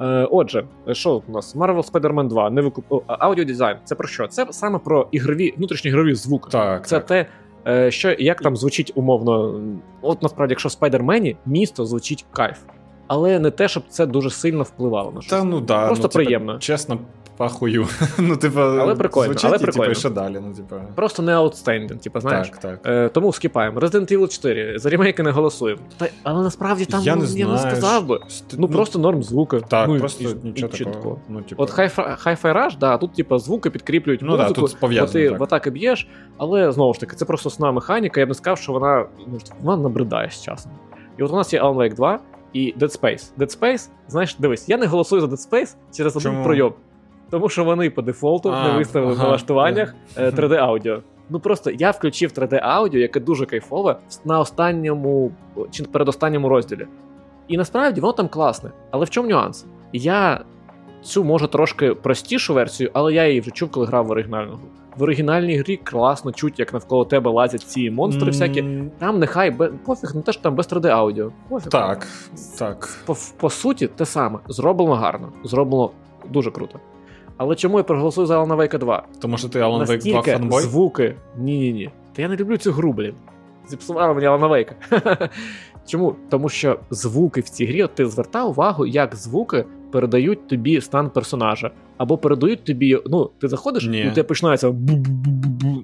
Е, 0.01 0.29
отже, 0.31 0.65
що 0.93 1.23
у 1.29 1.33
нас? 1.33 1.57
Marvel 1.57 1.91
Spider-Man 1.93 2.29
2, 2.29 2.51
не 2.51 2.61
викуп... 2.63 2.85
Аудіодизайн. 3.07 3.77
Це 3.85 3.95
про 3.95 4.09
що? 4.09 4.27
Це 4.27 4.47
саме 4.51 4.79
про 4.79 5.09
ігрові, 5.11 5.55
внутрішні 5.57 5.91
ігрові 5.91 6.15
звуки. 6.15 6.49
Так, 6.53 6.87
Це 6.87 6.97
так. 7.01 7.07
те, 7.07 7.27
е, 7.67 7.91
що 7.91 8.15
як 8.19 8.41
там 8.41 8.57
звучить 8.57 8.93
умовно. 8.95 9.61
От 10.03 10.23
насправді, 10.23 10.53
якщо 10.53 10.69
в 10.69 10.73
Спайдермені 10.73 11.37
місто 11.47 11.87
звучить 11.87 12.27
кайф. 12.31 12.59
Але 13.07 13.39
не 13.39 13.51
те, 13.51 13.69
щоб 13.69 13.83
це 13.89 14.07
дуже 14.07 14.31
сильно 14.31 14.63
впливало 14.63 15.13
на 15.13 15.21
щось. 15.21 15.31
Та 15.31 15.45
ну 15.45 15.61
да. 15.61 15.87
Просто 15.87 16.03
ну, 16.03 16.09
типа, 16.09 16.25
приємно. 16.25 16.59
Чесно, 16.59 16.99
пахую. 17.37 17.87
ну, 18.19 18.37
типа, 18.37 18.77
Але 18.81 18.95
прикольно, 18.95 19.27
звучить, 19.27 19.45
але 19.45 19.57
і, 19.57 19.61
прикольно. 19.61 19.93
і 19.93 19.95
що 19.95 20.11
далі, 20.11 20.39
ну, 20.43 20.55
типа. 20.55 20.77
Просто 20.95 21.23
не 21.23 21.37
outstanding, 21.39 21.99
типу, 21.99 22.21
знаєш. 22.21 22.49
Так, 22.49 22.59
так. 22.61 22.81
Е, 22.87 23.09
тому 23.09 23.33
скіпаємо. 23.33 23.81
Resident 23.81 24.13
Evil 24.19 24.29
4. 24.29 24.79
За 24.79 24.91
ремейки 24.91 25.23
не 25.23 25.31
голосуємо. 25.31 25.81
Та, 25.97 26.09
але 26.23 26.43
насправді 26.43 26.85
там 26.85 27.03
я 27.03 27.17
ну, 27.17 27.23
не 27.23 27.39
я 27.39 27.47
не 27.49 27.59
сказав 27.59 28.07
би. 28.07 28.17
Ст- 28.17 28.55
Ну, 28.59 28.69
просто 28.69 28.99
норм 28.99 29.23
звука. 29.23 29.61
Так, 29.61 29.89
ну, 29.89 29.99
просто 29.99 30.25
і- 30.25 30.37
нічого 30.45 30.73
і 30.75 30.77
чітко. 30.77 30.93
такого. 30.93 31.19
Ну, 31.29 31.43
типа, 31.43 31.63
От 31.63 31.79
Hi-Fi 31.79 32.25
Hi-Fi 32.25 32.53
Rush, 32.53 32.79
да, 32.79 32.99
тут 32.99 33.15
типу, 33.15 33.39
звуки 33.39 33.71
підкріплюють 33.71 34.21
Ну 34.23 34.37
да, 34.37 34.43
музику, 34.43 34.61
тут 34.61 34.77
пов'язано, 34.81 35.07
бо 35.07 35.13
ти 35.13 35.31
так. 35.31 35.41
в 35.41 35.43
атаки 35.43 35.71
б'єш, 35.71 36.09
але 36.37 36.73
знову 36.73 36.95
ж 36.95 37.01
таки, 37.01 37.17
це 37.17 37.25
просто 37.25 37.49
основна 37.49 37.73
механіка. 37.73 38.21
Я 38.21 38.27
б 38.27 38.29
не 38.29 38.35
сказав, 38.35 38.59
що 38.59 38.73
вона, 38.73 39.07
ну, 39.27 39.39
вона 39.63 39.83
набридає 39.83 40.31
з 40.31 40.43
часом. 40.43 40.73
І 41.19 41.23
от 41.23 41.31
у 41.33 41.37
нас 41.37 41.53
є 41.53 41.63
Alan 41.63 41.77
Wake 41.77 41.95
2 41.95 42.19
і 42.55 42.75
Dead 42.79 43.01
Space. 43.01 43.33
Dead 43.39 43.61
Space, 43.61 43.89
знаєш, 44.09 44.37
дивись, 44.39 44.69
я 44.69 44.77
не 44.77 44.87
голосую 44.87 45.21
за 45.21 45.27
Dead 45.27 45.51
Space 45.51 45.77
через 45.93 46.17
один 46.17 46.33
Чому? 46.33 46.45
пройом. 46.45 46.73
Тому 47.31 47.49
що 47.49 47.65
вони 47.65 47.91
по 47.91 48.03
дефолту 48.03 48.53
А, 48.53 48.69
не 48.69 48.79
виставили 48.79 49.13
в 49.13 49.15
ага, 49.17 49.25
налаштуваннях 49.25 49.95
е, 50.17 50.31
3D 50.31 50.55
аудіо. 50.55 51.03
Ну 51.31 51.41
просто 51.41 51.71
я 51.71 51.91
включив 51.91 52.31
3D 52.31 52.61
аудіо, 52.63 53.01
яке 53.01 53.21
дуже 53.21 53.47
кайфове, 53.47 53.97
на 54.25 54.41
останньому 54.41 55.33
чи 55.71 55.83
передостанньому 55.85 56.49
розділі. 56.49 56.87
І 57.49 57.57
насправді 57.57 58.01
воно 58.01 58.13
там 58.13 58.29
класне. 58.29 58.71
Але 58.91 59.05
в 59.05 59.11
чому 59.11 59.29
нюанс? 59.29 59.67
Я 59.93 60.45
цю 61.03 61.25
може 61.25 61.49
трошки 61.49 61.95
простішу 61.95 62.55
версію, 62.55 62.91
але 62.93 63.15
я 63.15 63.29
її 63.29 63.41
вже 63.41 63.51
чув, 63.51 63.71
коли 63.71 63.87
грав 63.87 64.07
в 64.07 64.11
оригінальну 64.11 64.53
гру. 64.53 64.69
В 64.97 65.03
оригінальній 65.03 65.57
грі 65.57 65.77
класно 65.77 66.33
чуть, 66.33 66.59
як 66.59 66.73
навколо 66.73 67.05
тебе 67.05 67.31
лазять 67.31 67.63
ці 67.63 67.91
монстри 67.91 68.27
всякі. 68.27 68.65
Там 68.99 69.19
нехай 69.19 69.51
бе... 69.51 69.69
пофіг, 69.69 70.15
не 70.15 70.23
те, 70.23 70.33
що 70.33 70.43
там 70.43 70.55
без 70.55 70.69
3D 70.69 70.87
аудіо. 70.89 71.33
Пофіг. 71.49 71.69
Так, 71.69 72.07
так. 72.59 72.99
По, 73.07 73.17
по 73.37 73.51
суті, 73.51 73.87
те 73.87 74.07
саме. 74.07 74.39
Зроблено 74.49 74.95
гарно, 74.95 75.33
зроблено 75.45 75.91
дуже 76.31 76.51
круто. 76.51 76.81
Але 77.37 77.57
чому 77.57 77.79
я 77.79 77.85
проголосую 77.85 78.27
за 78.27 78.43
Alan 78.43 78.57
Wake 78.57 78.79
2? 78.79 79.03
Тому 79.21 79.39
що 79.39 79.49
ти 79.49 79.61
Alan 79.61 79.87
Wake 79.87 80.11
2 80.11 80.23
фанбой? 80.23 80.63
звуки. 80.63 81.15
Ні-ні-ні. 81.39 81.91
Та 82.13 82.23
я 82.23 82.29
не 82.29 82.37
люблю 82.37 82.57
цю 82.57 82.73
гру, 82.73 82.93
блін. 82.93 83.15
Зіпсували 83.69 84.15
мені 84.15 84.27
Alan 84.27 84.51
Wake. 84.51 85.29
Чому? 85.87 86.17
Тому 86.31 86.49
що 86.49 86.79
звуки 86.91 87.41
в 87.41 87.49
цій 87.49 87.67
грі, 87.67 87.83
от 87.83 87.95
ти 87.95 88.07
звертав 88.07 88.49
увагу, 88.49 88.87
як 88.87 89.17
звуки 89.17 89.65
передають 89.95 90.49
тобі 90.49 90.81
стан 90.81 91.11
персонажа. 91.11 91.71
Або 91.97 92.19
передають 92.19 92.65
тобі. 92.65 92.99
Ну, 93.07 93.31
ти 93.41 93.49
заходиш, 93.49 93.87
Ні. 93.87 93.99
і 94.01 94.09
у 94.09 94.13
тебе 94.13 94.29
починається 94.29 94.75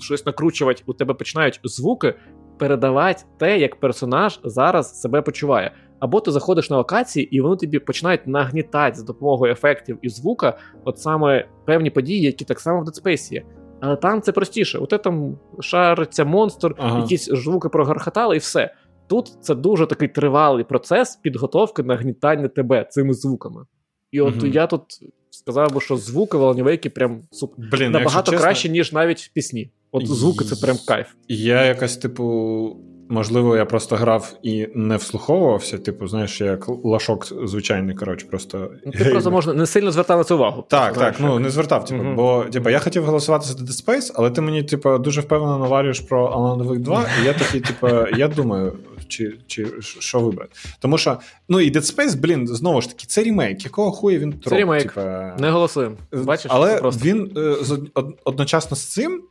щось 0.01 0.27
накручувати, 0.27 0.83
у 0.87 0.93
тебе 0.93 1.15
починають 1.15 1.61
звуки 1.65 2.15
передавати 2.59 3.23
те, 3.39 3.59
як 3.59 3.81
персонаж 3.81 4.41
зараз 4.45 5.01
себе 5.01 5.23
почуває. 5.23 5.73
Або 6.01 6.21
ти 6.21 6.31
заходиш 6.31 6.71
на 6.71 6.77
локації, 6.77 7.37
і 7.37 7.41
вони 7.41 7.57
тобі 7.57 7.79
починають 7.79 8.27
нагнітати 8.27 8.97
за 8.99 9.05
допомогою 9.05 9.53
ефектів 9.53 9.99
і 10.03 10.09
звука, 10.09 10.59
от 10.85 10.99
саме 10.99 11.47
певні 11.67 11.91
події, 11.91 12.23
які 12.23 12.45
так 12.45 12.61
само 12.61 12.81
в 12.81 12.85
Dead 12.85 13.03
Space 13.05 13.33
є. 13.33 13.43
Але 13.81 13.97
там 13.97 14.21
це 14.23 14.33
простіше. 14.33 14.79
У 14.79 14.87
тебе 14.87 15.03
там 15.03 15.39
шариться 15.61 16.25
монстр, 16.25 16.75
Ага. 16.79 16.99
якісь 16.99 17.25
звуки 17.25 17.69
прогорхотали, 17.69 18.37
і 18.37 18.39
все. 18.39 18.75
Тут 19.07 19.27
це 19.41 19.55
дуже 19.55 19.87
такий 19.87 20.09
тривалий 20.09 20.65
процес 20.65 21.17
підготовки 21.17 21.83
нагнітання 21.83 22.49
тебе 22.49 22.87
цими 22.91 23.15
звуками. 23.15 23.65
І 24.13 24.21
от 24.21 24.37
Мгм. 24.37 24.53
я 24.53 24.67
тут 24.67 24.83
сказав 25.31 25.75
би, 25.75 25.81
що 25.81 25.97
звуки 25.97 26.37
в 26.37 26.43
Alan 26.43 26.89
прям 26.89 27.23
суп... 27.31 27.55
Блін, 27.57 27.93
набагато 27.93 28.33
чесно, 28.33 28.45
краще, 28.45 28.69
ніж 28.69 28.93
навіть 28.93 29.31
пісні. 29.35 29.71
От 29.93 30.07
звуки 30.07 30.45
це 30.45 30.57
прям 30.57 30.77
кайф. 30.87 31.07
Я 31.29 31.65
якось, 31.65 31.97
типу, 31.97 32.77
можливо, 33.11 33.57
я 33.57 33.65
просто 33.65 33.97
грав 33.97 34.33
і 34.43 34.67
не 34.75 34.97
вслуховувався, 34.97 35.79
типу, 35.79 36.07
знаєш, 36.09 36.41
як 36.41 36.69
лашок 36.85 37.27
звичайний, 37.45 37.95
коротше, 37.95 38.27
просто. 38.27 38.71
Ну, 38.87 38.93
Ти 38.93 39.05
просто 39.05 39.31
можна 39.31 39.55
не 39.55 39.67
сильно 39.67 39.91
звертав 39.93 40.19
на 40.19 40.25
це 40.25 40.35
увагу. 40.35 40.65
Так, 40.69 40.99
так, 40.99 41.15
ну 41.21 41.33
як- 41.33 41.41
не 41.43 41.51
звертав, 41.51 41.85
типу, 41.85 42.03
Мгм. 42.03 42.17
бо 42.17 42.45
типу, 42.53 42.71
я 42.71 42.79
хотів 42.79 43.05
голосувати 43.05 43.47
за 43.47 43.55
Dead 43.55 43.85
Space, 43.87 44.13
але 44.15 44.31
ти 44.31 44.41
мені, 44.41 44.63
типу, 44.63 44.99
дуже 44.99 45.21
впевнено 45.21 45.59
наварюєш 45.59 46.01
про 46.01 46.27
Alan 46.29 46.69
Wake 46.69 46.79
2, 46.79 47.05
і 47.23 47.27
я 47.27 47.33
такий, 47.33 47.61
типу, 47.61 47.89
я 48.17 48.29
думаю, 48.29 48.73
чи, 49.09 49.35
чи 49.47 49.67
що 49.81 50.21
вибрати. 50.21 50.51
Тому 50.81 50.99
що, 50.99 51.19
ну 51.49 51.61
і 51.61 51.71
Dead 51.73 51.97
Space, 51.97 52.17
блін, 52.21 52.47
знову 52.49 52.81
ж 52.81 52.89
таки, 52.89 53.05
це 53.07 53.23
ремейк, 53.25 53.65
якого 53.65 53.93
хуя 53.93 54.19
він 54.19 54.35
Це 54.45 54.57
ремейк. 54.57 54.83
Типу, 54.93 55.07
Не 55.39 55.51
голосуємо. 55.51 55.95
Бачиш, 56.13 56.47
але 56.55 56.77
просто. 56.79 57.05
він 57.09 57.33
е, 57.37 57.55
з- 57.65 57.81
од- 57.95 58.15
одночасно 58.25 58.77
з 58.77 58.85
цим, 58.85 59.23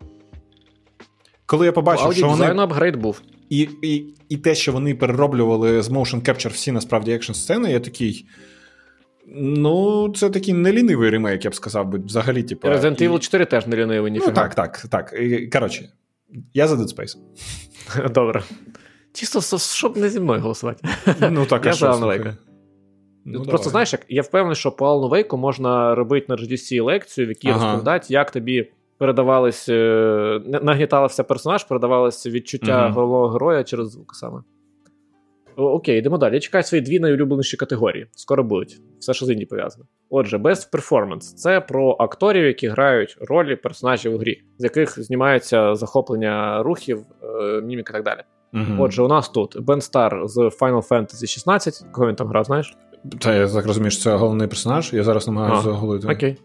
коли 1.50 1.66
я 1.66 1.72
побачив, 1.72 2.14
що 2.14 2.28
вони 2.28 2.46
апгрейдили. 2.46 3.22
і, 3.50 3.70
і, 3.82 4.14
і 4.30 4.38
те, 4.38 4.56
що 4.56 4.72
вони 4.72 4.96
перероблювали 4.96 5.82
з 5.82 5.90
motion 5.90 6.22
capture 6.30 6.50
всі 6.50 6.72
насправді 6.72 7.12
екшн 7.12 7.34
сцени, 7.34 7.72
я 7.72 7.80
такий. 7.80 8.26
Ну, 9.36 10.10
це 10.16 10.30
такий 10.30 10.54
нелінивий 10.54 11.10
ремейк, 11.10 11.46
я 11.46 11.52
б 11.52 11.56
сказав 11.56 11.88
би, 11.88 12.00
взагалі, 12.00 12.44
типу. 12.44 12.68
Resident 12.68 13.04
і- 13.04 13.10
Evil 13.10 13.20
4 13.20 13.46
теж 13.46 13.68
не 13.68 13.76
лінивий, 13.76 14.12
Ну, 14.12 14.32
так, 14.32 14.56
так, 14.56 14.86
так. 14.90 15.14
Коротше, 15.54 15.90
я 16.54 16.68
за 16.68 16.76
Dead 16.76 16.96
Space. 16.96 17.18
Добре. 18.14 18.44
Чисто, 19.14 19.58
щоб 19.58 19.98
не 19.98 20.10
зі 20.10 20.20
мною 20.20 20.42
голосувати. 20.42 20.88
Ну, 21.32 21.46
так, 21.46 21.66
Я 21.66 21.72
а 21.72 21.74
що, 21.74 21.94
за 21.94 22.06
Alan. 22.06 22.36
Ну, 23.26 23.34
Просто 23.34 23.58
давай. 23.58 23.72
знаєш, 23.72 23.94
як 23.94 24.06
я 24.10 24.22
впевнений, 24.22 24.56
що 24.56 24.72
по 24.72 24.86
Alan 24.86 25.10
Wake 25.10 25.38
можна 25.38 25.96
робити 25.96 26.26
на 26.30 26.36
GDC 26.36 26.84
лекцію, 26.84 27.28
в 27.28 27.30
якій 27.30 27.50
Ага. 27.50 27.66
розповідають, 27.66 28.12
як 28.12 28.32
тобі 28.32 28.72
передавались, 29.00 29.70
е, 29.70 30.42
на- 30.46 30.60
нагнітався 30.60 31.24
персонаж, 31.24 31.64
передавалося 31.64 32.30
відчуття 32.30 32.84
Мгм. 32.86 32.94
головного 32.94 33.28
героя 33.28 33.64
через 33.64 33.92
звук 33.92 34.16
саме. 34.16 34.42
О, 35.58 35.64
окей, 35.64 36.00
йдемо 36.00 36.18
далі. 36.18 36.34
Я 36.34 36.40
чекаю 36.40 36.64
свої 36.64 36.82
дві 36.82 37.00
найулюбленіші 37.00 37.58
категорії. 37.58 38.08
Скоро 38.12 38.44
будуть. 38.44 38.78
Все, 39.00 39.14
що 39.14 39.26
з 39.26 39.30
інді 39.30 39.46
пов'язано. 39.46 39.86
Отже, 40.10 40.38
Best 40.38 40.72
Performance 40.74 41.20
це 41.20 41.62
про 41.62 41.96
акторів, 42.00 42.46
які 42.46 42.68
грають 42.68 43.18
ролі 43.22 43.56
персонажів 43.56 44.14
у 44.14 44.18
грі, 44.18 44.42
з 44.58 44.64
яких 44.64 45.04
знімаються 45.04 45.76
захоплення 45.76 46.64
рухів, 46.64 47.06
е, 47.24 47.62
мімік 47.62 47.90
і 47.90 47.94
так 47.94 48.04
далі. 48.04 48.20
Мгм. 48.52 48.80
Отже, 48.80 49.04
у 49.04 49.08
нас 49.08 49.30
тут 49.30 49.62
Бен 49.62 49.82
Стар 49.82 50.22
з 50.26 50.38
Final 50.38 50.88
Fantasy 50.88 51.28
16. 51.28 51.86
Кого 51.92 52.08
він 52.08 52.16
там 52.16 52.28
грав, 52.28 52.44
знаєш? 52.44 52.78
Та 53.20 53.36
я 53.36 53.48
так 53.48 53.66
розумію, 53.66 53.92
що 53.92 54.04
це 54.04 54.16
головний 54.16 54.48
персонаж, 54.48 54.94
я 54.94 55.04
зараз 55.04 55.28
намагаюся 55.28 55.62
загуглити. 55.64 56.08
Окей. 56.14 56.38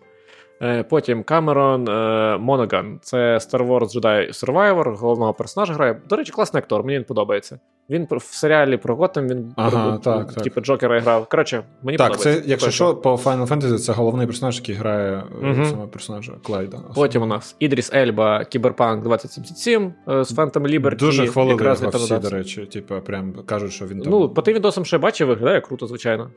Е, 0.62 0.82
потім 0.82 1.22
Камерон 1.22 1.88
е, 1.88 2.38
Моноган. 2.38 2.98
Це 3.02 3.16
Star 3.16 3.68
Wars 3.68 4.00
Jedi 4.00 4.44
Survivor, 4.44 4.96
головного 4.96 5.34
персонажа 5.34 5.74
грає. 5.74 6.00
До 6.08 6.16
речі, 6.16 6.32
класний 6.32 6.58
актор, 6.58 6.84
мені 6.84 6.98
він 6.98 7.04
подобається. 7.04 7.58
Він 7.90 8.06
в 8.10 8.22
серіалі 8.22 8.76
про 8.76 8.96
Готем, 8.96 9.28
він 9.28 9.52
ага, 9.56 9.98
так, 9.98 10.32
типу 10.32 10.60
Джокера 10.60 11.00
грав. 11.00 11.28
Коротше, 11.28 11.62
мені 11.82 11.98
так, 11.98 12.08
подобається. 12.08 12.34
Так, 12.34 12.44
це, 12.44 12.50
якщо 12.50 12.70
що, 12.70 12.94
по 12.94 13.14
Final 13.14 13.48
Fantasy 13.48 13.78
це 13.78 13.92
головний 13.92 14.26
персонаж, 14.26 14.56
який 14.56 14.74
грає 14.74 15.22
угу. 15.42 15.64
саме 15.64 15.86
персонажа 15.86 16.32
Клайва. 16.42 16.78
Потім 16.94 17.22
у 17.22 17.26
нас 17.26 17.56
Ідріс 17.58 17.92
Ельба, 17.94 18.44
Кіберпанк 18.44 19.04
2077 19.04 19.94
з 20.06 20.10
Phantom 20.10 20.52
Liberty. 20.52 20.96
Дуже 20.96 21.26
хвалили 21.26 21.64
його 21.64 21.90
всі, 21.90 22.18
до 22.18 22.30
речі, 22.30 22.66
типу, 22.66 22.94
прям 23.00 23.34
кажуть, 23.46 23.72
що 23.72 23.86
він 23.86 24.00
там... 24.00 24.12
Ну, 24.12 24.28
по 24.28 24.42
тим 24.42 24.54
відосам, 24.54 24.84
що 24.84 24.96
я 24.96 25.00
бачив, 25.00 25.28
виглядає 25.28 25.60
круто, 25.60 25.86
звичайно. 25.86 26.30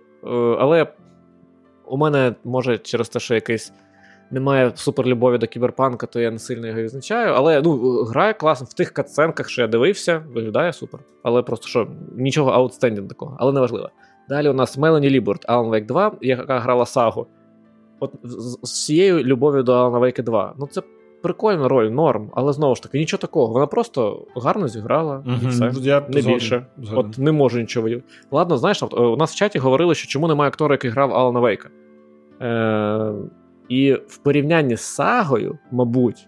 Але 0.60 0.88
у 1.86 1.98
мене, 1.98 2.36
може, 2.44 2.78
через 2.78 3.10
те, 3.10 3.20
що 3.20 3.36
якийсь 3.36 3.74
немає 4.32 4.72
суперлюбові 4.76 5.38
до 5.38 5.48
кіберпанка, 5.48 6.08
то 6.08 6.20
я 6.20 6.32
не 6.32 6.40
сильно 6.40 6.68
його 6.68 6.82
відзначаю. 6.82 7.34
Але 7.36 7.62
ну, 7.62 8.04
грає 8.04 8.34
класно 8.34 8.68
в 8.70 8.74
тих 8.74 8.92
катсценках, 8.92 9.50
що 9.50 9.62
я 9.62 9.68
дивився, 9.68 10.24
виглядає 10.34 10.74
супер. 10.74 11.00
Але 11.24 11.42
просто 11.42 11.68
що 11.68 11.88
нічого 12.16 12.52
outstanding 12.52 13.08
такого, 13.08 13.38
але 13.40 13.52
не 13.54 13.60
важливо. 13.60 13.90
Далі 14.30 14.50
у 14.50 14.54
нас 14.54 14.78
Мелані 14.78 15.10
Ліборд, 15.10 15.46
Alan 15.50 15.70
Wake 15.70 15.86
2, 15.86 16.12
яка 16.22 16.60
грала 16.60 16.86
Сагу. 16.86 17.28
От 18.00 18.14
з 18.24 18.58
всією 18.64 19.24
любов'ю 19.24 19.64
до 19.64 19.74
Alan 19.74 20.00
Wake 20.00 20.24
2. 20.24 20.54
Ну, 20.58 20.68
це 20.68 20.82
прикольна 21.22 21.68
роль, 21.68 21.90
норм, 21.90 22.32
але 22.36 22.54
знову 22.54 22.76
ж 22.76 22.84
таки, 22.84 22.98
нічого 22.98 23.22
такого. 23.22 23.54
Вона 23.54 23.68
просто 23.68 24.26
гарно 24.36 24.68
зіграла. 24.68 25.24
Угу, 25.26 25.36
і 25.44 25.48
все. 25.48 25.72
Я 25.82 26.00
не 26.00 26.22
згоден, 26.22 26.34
більше. 26.34 26.66
Згоден. 26.78 27.12
От 27.12 27.18
не 27.18 27.32
можу 27.32 27.60
нічого 27.60 27.84
виділити. 27.84 28.08
Ладно, 28.32 28.58
знаєш, 28.58 28.84
у 28.84 29.16
нас 29.16 29.32
в 29.32 29.36
чаті 29.36 29.60
говорили, 29.60 29.96
що 29.96 30.08
чому 30.08 30.28
немає 30.28 30.50
актора, 30.50 30.74
який 30.74 30.92
грав 30.92 31.14
Алана 31.14 31.40
Вейка. 31.40 31.70
Е- 32.42 33.14
і 33.70 33.94
в 33.94 34.18
порівнянні 34.18 34.76
з 34.76 34.82
сагою, 34.82 35.58
мабуть. 35.72 36.28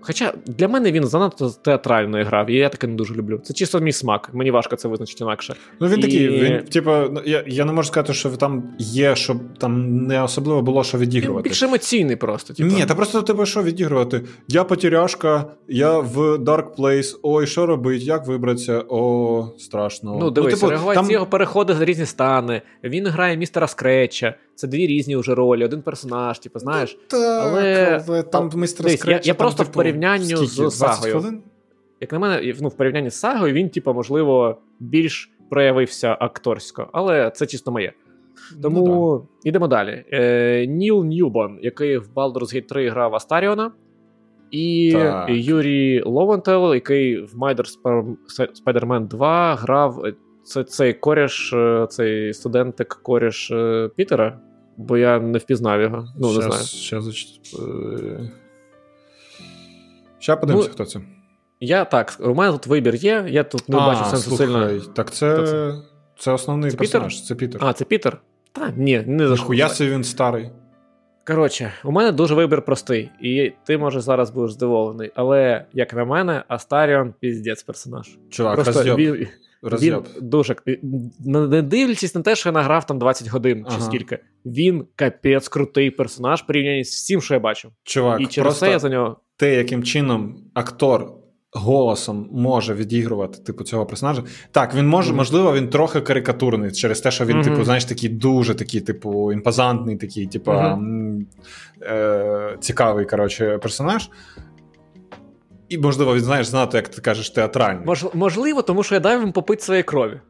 Хоча 0.00 0.32
для 0.46 0.68
мене 0.68 0.92
він 0.92 1.06
занадто 1.06 1.50
театрально 1.50 2.24
грав, 2.24 2.50
і 2.50 2.54
я 2.54 2.68
таке 2.68 2.86
не 2.86 2.94
дуже 2.94 3.14
люблю. 3.14 3.38
Це 3.38 3.54
чисто 3.54 3.80
мій 3.80 3.92
смак, 3.92 4.30
мені 4.32 4.50
важко 4.50 4.76
це 4.76 4.88
визначити 4.88 5.24
інакше. 5.24 5.54
Ну 5.80 5.88
він 5.88 5.98
і... 5.98 6.02
такий, 6.02 6.28
він, 6.28 6.64
типу, 6.64 6.90
я 7.24 7.44
я 7.46 7.64
не 7.64 7.72
можу 7.72 7.88
сказати, 7.88 8.12
що 8.12 8.30
там 8.30 8.74
є, 8.78 9.16
щоб 9.16 9.38
там 9.58 9.96
не 10.06 10.22
особливо 10.22 10.62
було 10.62 10.84
що 10.84 10.98
відігрувати. 10.98 11.48
Він 11.48 11.50
більш 11.50 11.62
емоційний 11.62 12.16
просто. 12.16 12.54
Типу. 12.54 12.68
Ні, 12.68 12.86
та 12.86 12.94
просто 12.94 13.22
тебе 13.22 13.46
що 13.46 13.62
відігрувати? 13.62 14.20
Я 14.48 14.64
потеряшка, 14.64 15.44
я 15.68 15.98
в 15.98 16.18
Dark 16.18 16.76
Place, 16.76 17.18
ой, 17.22 17.46
що 17.46 17.66
робить, 17.66 18.02
як 18.02 18.26
вибратися? 18.26 18.84
О, 18.88 19.48
страшно. 19.58 20.18
Ну, 20.20 20.30
дивись, 20.30 20.52
ну, 20.54 20.58
типу, 20.58 20.70
реагувати 20.70 21.00
там... 21.00 21.10
його 21.10 21.26
переходи 21.26 21.74
з 21.74 21.80
різні 21.80 22.06
стани. 22.06 22.62
Він 22.84 23.06
грає 23.06 23.36
містера 23.36 23.66
Скретча. 23.66 24.34
Це 24.58 24.66
дві 24.66 24.86
різні 24.86 25.16
вже 25.16 25.34
ролі, 25.34 25.64
один 25.64 25.82
персонаж, 25.82 26.38
типу, 26.38 26.58
знаєш. 26.58 26.98
Так, 27.06 27.42
але, 27.42 28.02
але 28.08 28.22
там 28.22 28.50
містер 28.54 28.90
Скретча. 28.90 29.10
Я, 29.10 29.16
я 29.16 29.34
там, 29.34 29.36
просто 29.36 29.58
типу, 29.58 29.70
в 29.70 29.74
порівнянні 29.74 30.24
скільки, 30.36 30.70
з 30.70 30.70
сагою. 30.70 31.12
Хвилин? 31.12 31.42
Як 32.00 32.12
на 32.12 32.18
мене, 32.18 32.54
ну, 32.60 32.68
в 32.68 32.76
порівнянні 32.76 33.10
з 33.10 33.14
сагою, 33.14 33.54
він, 33.54 33.68
типу, 33.68 33.94
можливо, 33.94 34.58
більш 34.80 35.30
проявився 35.50 36.16
акторсько, 36.20 36.88
але 36.92 37.30
це 37.30 37.46
чисто 37.46 37.72
моє. 37.72 37.92
Тому 38.62 38.86
ну, 38.86 39.28
ідемо 39.44 39.68
далі. 39.68 40.04
Е, 40.12 40.66
Ніл 40.66 41.04
Ньюбон, 41.04 41.58
який 41.62 41.98
в 41.98 42.10
Baldur's 42.14 42.54
Gate 42.54 42.66
3 42.68 42.88
грав 42.88 43.14
Астаріона, 43.14 43.72
і 44.50 44.92
так. 44.92 45.28
Юрій 45.30 46.02
Ловентел, 46.06 46.74
який 46.74 47.20
в 47.20 47.36
Майдер 47.36 47.66
Spider-Man 48.66 49.08
2 49.08 49.54
грав 49.54 50.04
це 50.42 50.64
цей 50.64 50.94
коріш, 50.94 51.54
цей 51.88 52.34
студентик 52.34 53.00
коріш 53.02 53.52
Пітера, 53.96 54.40
бо 54.78 54.96
я 54.96 55.20
не 55.20 55.38
впізнав 55.38 55.80
його. 55.80 56.08
Ну, 56.18 56.32
щас, 56.32 56.44
не 56.44 56.50
знаю. 56.50 56.64
Щас, 56.66 57.04
Щас 60.18 60.40
подивимося, 60.40 60.68
ну, 60.68 60.74
хто 60.74 60.84
це. 60.84 61.00
Я 61.60 61.84
так, 61.84 62.16
у 62.20 62.34
мене 62.34 62.52
тут 62.52 62.66
вибір 62.66 62.94
є, 62.94 63.26
я 63.28 63.44
тут 63.44 63.68
не 63.68 63.76
а, 63.76 63.86
бачу 63.86 64.04
сенсу 64.04 64.36
слухай, 64.36 64.46
сильно. 64.46 64.92
Так 64.94 65.10
це 65.10 65.46
це? 65.46 65.74
це 66.18 66.32
основний 66.32 66.70
це 66.70 66.76
персонаж, 66.76 67.14
Пітер? 67.14 67.26
це 67.26 67.34
Пітер. 67.34 67.60
А, 67.64 67.72
це 67.72 67.84
Пітер? 67.84 68.20
Та, 68.52 68.72
ні, 68.76 69.04
не 69.06 69.28
за 69.28 69.36
Хуя 69.36 69.68
він 69.80 70.04
старий. 70.04 70.50
Коротше, 71.26 71.72
у 71.84 71.92
мене 71.92 72.12
дуже 72.12 72.34
вибір 72.34 72.62
простий, 72.62 73.10
і 73.20 73.52
ти, 73.64 73.78
може, 73.78 74.00
зараз 74.00 74.30
будеш 74.30 74.52
здивований. 74.52 75.12
Але, 75.14 75.64
як 75.72 75.94
на 75.94 76.04
мене, 76.04 76.42
Астаріон 76.48 77.14
піздець 77.20 77.62
персонаж. 77.62 78.18
Чувак, 78.30 78.54
Просто 78.54 78.96
він, 78.96 79.26
Роз'єб. 79.62 80.06
Він 80.16 80.28
дуже 80.28 80.56
не 81.24 81.62
дивлячись 81.62 82.14
на 82.14 82.22
те, 82.22 82.36
що 82.36 82.48
я 82.48 82.52
награв 82.52 82.86
там 82.86 82.98
20 82.98 83.28
годин 83.28 83.64
ага. 83.66 83.76
чи 83.76 83.82
скільки. 83.82 84.18
Він 84.46 84.84
капець 84.96 85.48
крутий 85.48 85.90
персонаж 85.90 86.42
порівняно 86.42 86.84
з 86.84 86.88
всім, 86.88 87.22
що 87.22 87.34
я 87.34 87.40
бачив. 87.40 87.70
Чувак, 87.84 88.20
і 88.20 88.26
через 88.26 88.58
це 88.58 88.70
я 88.70 88.78
за 88.78 88.88
нього. 88.88 89.16
Те, 89.36 89.54
яким 89.54 89.82
чином 89.82 90.36
актор 90.54 91.12
голосом 91.52 92.28
може 92.32 92.74
відігрувати 92.74 93.38
типу 93.42 93.64
цього 93.64 93.86
персонажа. 93.86 94.22
Так, 94.50 94.74
він 94.74 94.88
може, 94.88 95.12
mm-hmm. 95.12 95.16
можливо, 95.16 95.54
він 95.54 95.68
трохи 95.68 96.00
карикатурний 96.00 96.72
через 96.72 97.00
те, 97.00 97.10
що 97.10 97.24
він, 97.24 97.36
mm-hmm. 97.36 97.44
типу, 97.44 97.64
знаєш, 97.64 97.84
такий 97.84 98.08
дуже 98.08 98.54
такий, 98.54 98.80
типу, 98.80 99.32
імпозантний, 99.32 99.96
такий, 99.96 100.26
типу, 100.26 100.50
mm-hmm. 100.50 101.24
е- 101.82 102.56
цікавий 102.60 103.06
коротше, 103.06 103.58
персонаж. 103.58 104.10
І, 105.68 105.78
можливо, 105.78 106.14
він 106.14 106.20
знаєш, 106.20 106.46
знатно, 106.46 106.76
як 106.76 106.88
ти 106.88 107.00
кажеш, 107.00 107.30
театральний. 107.30 107.86
Мож, 107.86 108.06
можливо, 108.14 108.62
тому 108.62 108.82
що 108.82 108.94
я 108.94 109.00
дав 109.00 109.20
їм 109.20 109.32
попити 109.32 109.62
своєї 109.62 109.82
крові. 109.82 110.20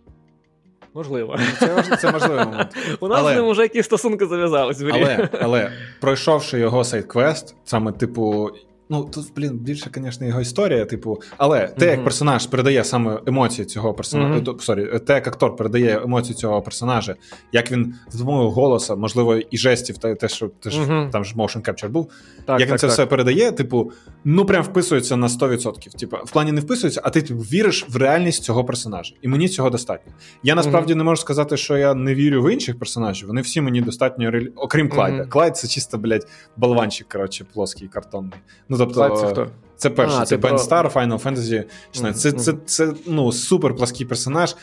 Можливо. 0.95 1.39
Це 1.59 1.97
це 2.01 2.13
можливий 2.13 2.45
момент. 2.45 2.77
У 3.01 3.09
нас 3.09 3.19
але, 3.21 3.33
з 3.33 3.37
ним 3.37 3.51
вже 3.51 3.63
якісь 3.63 3.85
стосунки 3.85 4.27
зав'язались. 4.27 4.83
Але, 4.93 5.29
але 5.41 5.73
пройшовши 6.01 6.59
його 6.59 6.85
сайд-квест, 6.85 7.55
саме, 7.65 7.93
типу, 7.93 8.51
Ну, 8.91 9.05
тут, 9.05 9.33
блін, 9.37 9.59
більше, 9.59 9.91
звісно, 9.95 10.27
його 10.27 10.41
історія, 10.41 10.85
типу, 10.85 11.21
але 11.37 11.69
те, 11.69 11.87
mm-hmm. 11.87 11.91
як 11.91 12.05
персонаж 12.05 12.47
передає 12.47 12.85
саме 12.85 13.21
емоції 13.27 13.67
цього 13.67 13.95
персонажа, 13.95 14.41
mm-hmm. 14.41 14.61
sorry, 14.61 14.99
те, 14.99 15.15
як 15.15 15.27
актор 15.27 15.57
передає 15.57 16.01
емоції 16.05 16.35
цього 16.35 16.63
персонажа, 16.63 17.17
як 17.53 17.73
він 17.73 17.95
з 18.11 18.15
допомогою 18.15 18.51
голоса, 18.51 18.97
можливо, 18.97 19.37
і 19.37 19.59
жестів, 19.59 19.99
та 19.99 20.15
те, 20.15 20.29
що 20.29 20.49
те, 20.49 20.71
mm-hmm. 20.71 21.11
там 21.11 21.25
ж 21.25 21.35
motion 21.35 21.69
capture 21.69 21.89
був, 21.89 22.11
так, 22.45 22.61
як 22.61 22.69
так, 22.69 22.69
він 22.69 22.79
це 22.79 22.87
так. 22.87 22.95
все 22.95 23.07
передає, 23.07 23.53
типу, 23.53 23.93
ну 24.25 24.45
прям 24.45 24.63
вписується 24.63 25.17
на 25.17 25.27
100%. 25.27 25.99
Типу, 25.99 26.17
в 26.25 26.31
плані 26.31 26.53
не 26.53 26.61
вписується, 26.61 27.01
а 27.05 27.11
ти 27.11 27.23
типу, 27.23 27.41
віриш 27.41 27.87
в 27.89 27.97
реальність 27.97 28.43
цього 28.43 28.65
персонажа. 28.65 29.15
І 29.23 29.29
мені 29.29 29.49
цього 29.49 29.71
достатньо. 29.71 30.13
Я 30.43 30.55
насправді 30.55 30.95
не 30.95 31.05
можу 31.05 31.21
сказати, 31.21 31.57
що 31.57 31.77
я 31.77 31.95
не 31.95 32.15
вірю 32.15 32.43
в 32.43 32.53
інших 32.53 32.79
персонажів. 32.79 33.29
Вони 33.29 33.41
всі 33.41 33.61
мені 33.61 33.81
достатньо 33.81 34.31
реалі... 34.31 34.53
окрім 34.57 34.89
Клайда. 34.89 35.27
Клайд 35.27 35.57
це 35.57 35.69
чисто, 35.69 35.99
блядь, 35.99 36.27
болванчик, 36.57 37.09
коротше, 37.09 37.47
плоский, 37.53 37.89
картонний. 37.89 38.39
Ну, 38.69 38.77
тобто, 38.79 39.17
це 39.17 39.27
хто? 39.27 39.47
Це 39.79 39.91
перший, 39.91 40.19
а, 40.21 40.25
це 40.25 40.37
Бен 40.37 40.59
Стар, 40.59 40.87
Final 40.95 41.23
Fantasy 41.23 41.65
16. 41.93 42.35
Mm-hmm. 42.35 42.39
Це 42.39 42.53
це, 42.53 42.53
це 42.65 42.93
ну, 43.07 43.33
супер 43.33 43.77
плаский 43.77 44.07
персонаж. 44.07 44.57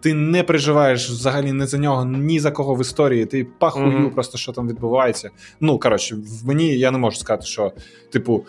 Ти 0.00 0.14
не 0.14 0.42
переживаєш 0.42 1.10
взагалі 1.10 1.52
не 1.52 1.66
за 1.66 1.78
нього, 1.78 2.04
ні 2.04 2.40
за 2.40 2.50
кого 2.50 2.74
в 2.74 2.80
історії. 2.80 3.26
Ти 3.26 3.46
пахую 3.58 3.86
mm-hmm. 3.86 4.14
просто, 4.14 4.38
що 4.38 4.52
там 4.52 4.68
відбувається. 4.68 5.30
Ну, 5.60 5.78
коротше, 5.78 6.14
в 6.14 6.46
мені 6.46 6.78
я 6.78 6.90
не 6.90 6.98
можу 6.98 7.16
сказати, 7.16 7.46
що, 7.46 7.72
типу, 8.12 8.44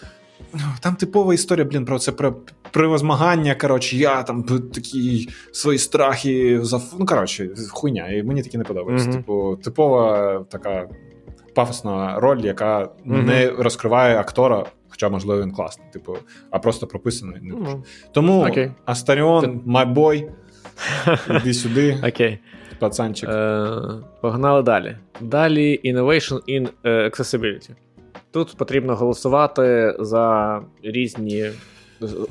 там 0.82 0.96
типова 0.96 1.34
історія, 1.34 1.66
блін, 1.66 1.86
про 1.86 2.00
це 2.00 2.12
про 2.12 2.36
превозмагання. 2.72 3.56
Коротше, 3.56 3.98
я 3.98 4.24
там 4.24 4.44
такі 4.44 5.30
свої 5.52 5.78
страхи 5.78 6.60
заф... 6.62 6.94
Ну, 7.00 7.06
коротше, 7.06 7.50
хуйня. 7.70 8.10
І 8.10 8.24
мені 8.24 8.44
такі 8.44 8.58
не 8.58 8.64
подобається. 8.64 9.10
Mm-hmm. 9.10 9.16
Типу, 9.16 9.60
типова 9.64 10.46
така 10.50 10.88
пафосна 11.56 12.20
роль, 12.20 12.40
яка 12.40 12.90
не 13.06 13.50
розкриває 13.50 14.18
актора. 14.18 14.66
Хоча, 14.92 15.10
можливо, 15.10 15.42
він 15.42 15.52
класний, 15.52 15.88
типу, 15.94 16.18
а 16.50 16.60
просто 16.60 16.88
прописаний. 16.88 17.42
Не 17.42 17.56
дуже. 17.56 17.78
Тому 18.12 18.44
okay. 18.44 18.72
Астаріон, 18.86 19.62
boy, 19.68 20.30
іди 21.42 21.54
сюди. 21.54 21.98
Окей. 22.08 22.40
Пацанчик. 22.80 23.30
Е, 23.30 23.70
Погнали 24.22 24.62
далі. 24.62 24.98
Далі 25.22 25.80
Innovation 25.86 26.40
in 26.50 26.70
Accessibility. 26.84 27.70
Тут 28.32 28.58
потрібно 28.58 28.96
голосувати 28.96 29.96
за 30.00 30.60
різні 30.84 31.50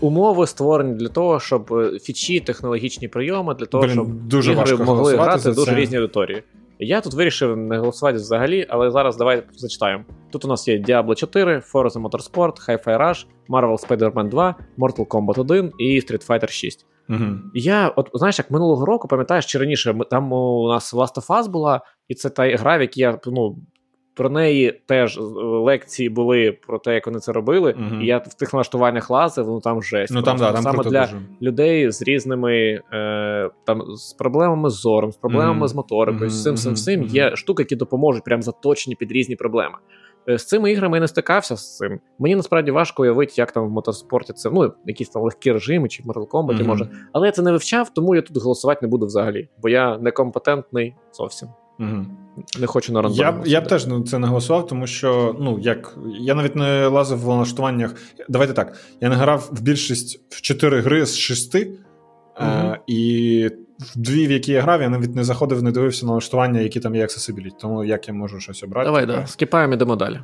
умови, 0.00 0.46
створені 0.46 0.94
для 0.94 1.08
того, 1.08 1.40
щоб 1.40 1.72
фічі, 2.02 2.40
технологічні 2.40 3.08
прийоми, 3.08 3.54
для 3.54 3.66
того, 3.66 3.84
Блин, 3.84 3.94
щоб 3.94 4.10
дуже 4.12 4.52
ігри 4.52 4.76
могли 4.76 5.16
грати 5.16 5.52
дуже 5.52 5.70
це. 5.70 5.76
різні 5.76 5.96
аудиторії. 5.96 6.42
Я 6.82 7.00
тут 7.00 7.14
вирішив 7.14 7.56
не 7.56 7.78
голосувати 7.78 8.16
взагалі, 8.16 8.66
але 8.68 8.90
зараз 8.90 9.16
давай 9.16 9.42
зачитаємо. 9.52 10.04
Тут 10.32 10.44
у 10.44 10.48
нас 10.48 10.68
є 10.68 10.78
Diablo 10.78 11.14
4, 11.14 11.62
Forza 11.74 12.08
Motorsport, 12.08 12.68
Hi-Fi 12.68 12.98
Rush, 12.98 13.26
Marvel 13.48 13.88
Spider-Man 13.88 14.28
2, 14.28 14.54
Mortal 14.78 15.06
Kombat 15.06 15.40
1 15.40 15.72
і 15.78 16.00
Street 16.00 16.26
Fighter 16.26 16.48
6. 16.48 16.86
Угу. 17.08 17.24
Я, 17.54 17.88
от 17.88 18.10
знаєш, 18.14 18.38
як 18.38 18.50
минулого 18.50 18.86
року, 18.86 19.08
пам'ятаєш, 19.08 19.46
чи 19.46 19.58
раніше 19.58 19.94
там 20.10 20.32
у 20.32 20.68
нас 20.68 20.94
Last 20.94 21.14
of 21.14 21.26
Us 21.26 21.48
була, 21.48 21.80
і 22.08 22.14
це 22.14 22.30
та 22.30 22.56
гра, 22.56 22.78
в 22.78 22.80
якій 22.80 23.00
я 23.00 23.18
ну, 23.26 23.56
про 24.20 24.30
неї 24.30 24.80
теж 24.86 25.18
е, 25.18 25.20
лекції 25.42 26.08
були 26.08 26.58
про 26.66 26.78
те, 26.78 26.94
як 26.94 27.06
вони 27.06 27.18
це 27.18 27.32
робили. 27.32 27.72
uh 27.72 28.02
І 28.02 28.06
я 28.06 28.18
в 28.18 28.34
тих 28.34 28.52
налаштуваннях 28.52 29.10
лазив, 29.10 29.46
ну 29.46 29.60
там 29.60 29.82
жесть. 29.82 30.12
Ну 30.14 30.22
там, 30.22 30.36
да, 30.36 30.52
там 30.52 30.62
Саме 30.62 30.84
для 30.84 31.00
дуже. 31.00 31.20
людей 31.42 31.90
з 31.90 32.02
різними 32.02 32.80
е, 32.92 33.50
там 33.66 33.82
з 33.96 34.12
проблемами 34.12 34.70
з 34.70 34.74
зором, 34.74 35.12
з 35.12 35.16
проблемами 35.16 35.66
uh 35.66 35.68
з 35.68 35.74
моторикою, 35.74 36.30
uh 36.30 36.32
з 36.32 36.42
цим 36.42 36.56
цим 36.56 36.72
всім 36.72 37.02
є 37.02 37.36
штуки, 37.36 37.62
які 37.62 37.76
допоможуть 37.76 38.24
прям 38.24 38.42
заточені 38.42 38.96
під 38.96 39.12
різні 39.12 39.36
проблеми. 39.36 39.74
Е, 40.28 40.38
з 40.38 40.44
цими 40.44 40.72
іграми 40.72 40.96
я 40.96 41.00
не 41.00 41.08
стикався 41.08 41.56
з 41.56 41.76
цим. 41.76 42.00
Мені 42.18 42.36
насправді 42.36 42.70
важко 42.70 43.02
уявити, 43.02 43.32
як 43.36 43.52
там 43.52 43.68
в 43.68 43.70
мотоспорті 43.70 44.32
це 44.32 44.50
ну, 44.50 44.72
якісь 44.86 45.08
там 45.08 45.22
легкі 45.22 45.52
режими 45.52 45.88
чи 45.88 46.02
в 46.02 46.06
Mortal 46.06 46.28
Kombat, 46.28 46.58
mm-hmm. 46.58 46.66
може. 46.66 46.88
Але 47.12 47.26
я 47.26 47.32
це 47.32 47.42
не 47.42 47.50
вивчав, 47.50 47.90
тому 47.94 48.14
я 48.14 48.22
тут 48.22 48.36
голосувати 48.36 48.78
не 48.82 48.88
буду 48.88 49.06
взагалі, 49.06 49.48
бо 49.62 49.68
я 49.68 49.98
некомпетентний 49.98 50.94
зовсім. 51.12 51.48
Угу. 51.80 52.06
Не 52.60 52.66
хочу 52.66 52.92
на 52.92 53.02
рандом. 53.02 53.20
Я 53.20 53.42
я 53.44 53.60
б 53.60 53.66
теж 53.66 53.86
ну, 53.86 54.02
це 54.02 54.18
не 54.18 54.26
голосував, 54.26 54.66
тому 54.66 54.86
що 54.86 55.36
ну 55.40 55.58
як 55.58 55.96
я 56.20 56.34
навіть 56.34 56.56
не 56.56 56.86
лазив 56.86 57.20
в 57.20 57.28
налаштуваннях. 57.28 57.94
Давайте 58.28 58.54
так. 58.54 58.76
Я 59.00 59.08
не 59.08 59.14
грав 59.14 59.48
в 59.52 59.62
більшість 59.62 60.20
в 60.28 60.40
4 60.40 60.80
гри 60.80 61.06
з 61.06 61.16
6, 61.16 61.54
угу. 61.54 61.64
е, 62.40 62.80
і 62.86 63.50
в 63.78 63.98
дві, 63.98 64.26
в 64.26 64.30
які 64.30 64.52
я 64.52 64.60
грав, 64.60 64.82
я 64.82 64.88
навіть 64.88 65.14
не 65.14 65.24
заходив, 65.24 65.62
не 65.62 65.72
дивився 65.72 66.06
налаштування, 66.06 66.60
які 66.60 66.80
там 66.80 66.94
є 66.94 67.02
accessibility. 67.02 67.58
Тому 67.60 67.84
як 67.84 68.08
я 68.08 68.14
можу 68.14 68.40
щось 68.40 68.62
обрати. 68.62 68.84
Давай, 68.84 69.06
да. 69.06 69.26
скіпаємо 69.26 69.74
йдемо 69.74 69.96
далі. 69.96 70.20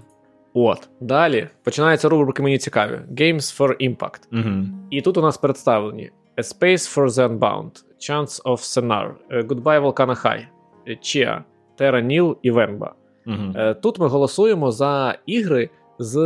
От, 0.55 0.89
далі 1.01 1.49
починаються 1.65 2.09
рубрики 2.09 2.43
мені 2.43 2.59
цікаві: 2.59 3.01
Games 3.13 3.59
for 3.59 3.89
Impact. 3.89 4.21
Угу. 4.33 4.67
І 4.91 5.03
тут 5.03 5.17
у 5.17 5.23
нас 5.23 5.39
представлені: 5.39 6.11
A 6.37 6.43
Space 6.43 6.97
for 6.97 7.09
the 7.09 7.29
Unbound, 7.29 7.71
Chance 7.99 8.43
of 8.43 8.59
Scenar, 8.59 9.11
Goodbye 9.31 9.81
Volcano 9.81 10.25
High, 10.25 10.47
Chia, 10.89 11.43
Terra 11.79 12.07
Nil 12.07 12.37
і 12.43 12.53
Venba. 12.53 12.89
Угу. 13.27 13.75
Тут 13.83 13.99
ми 13.99 14.07
голосуємо 14.07 14.73
за 14.73 15.19
ігри 15.27 15.71
з 15.99 16.19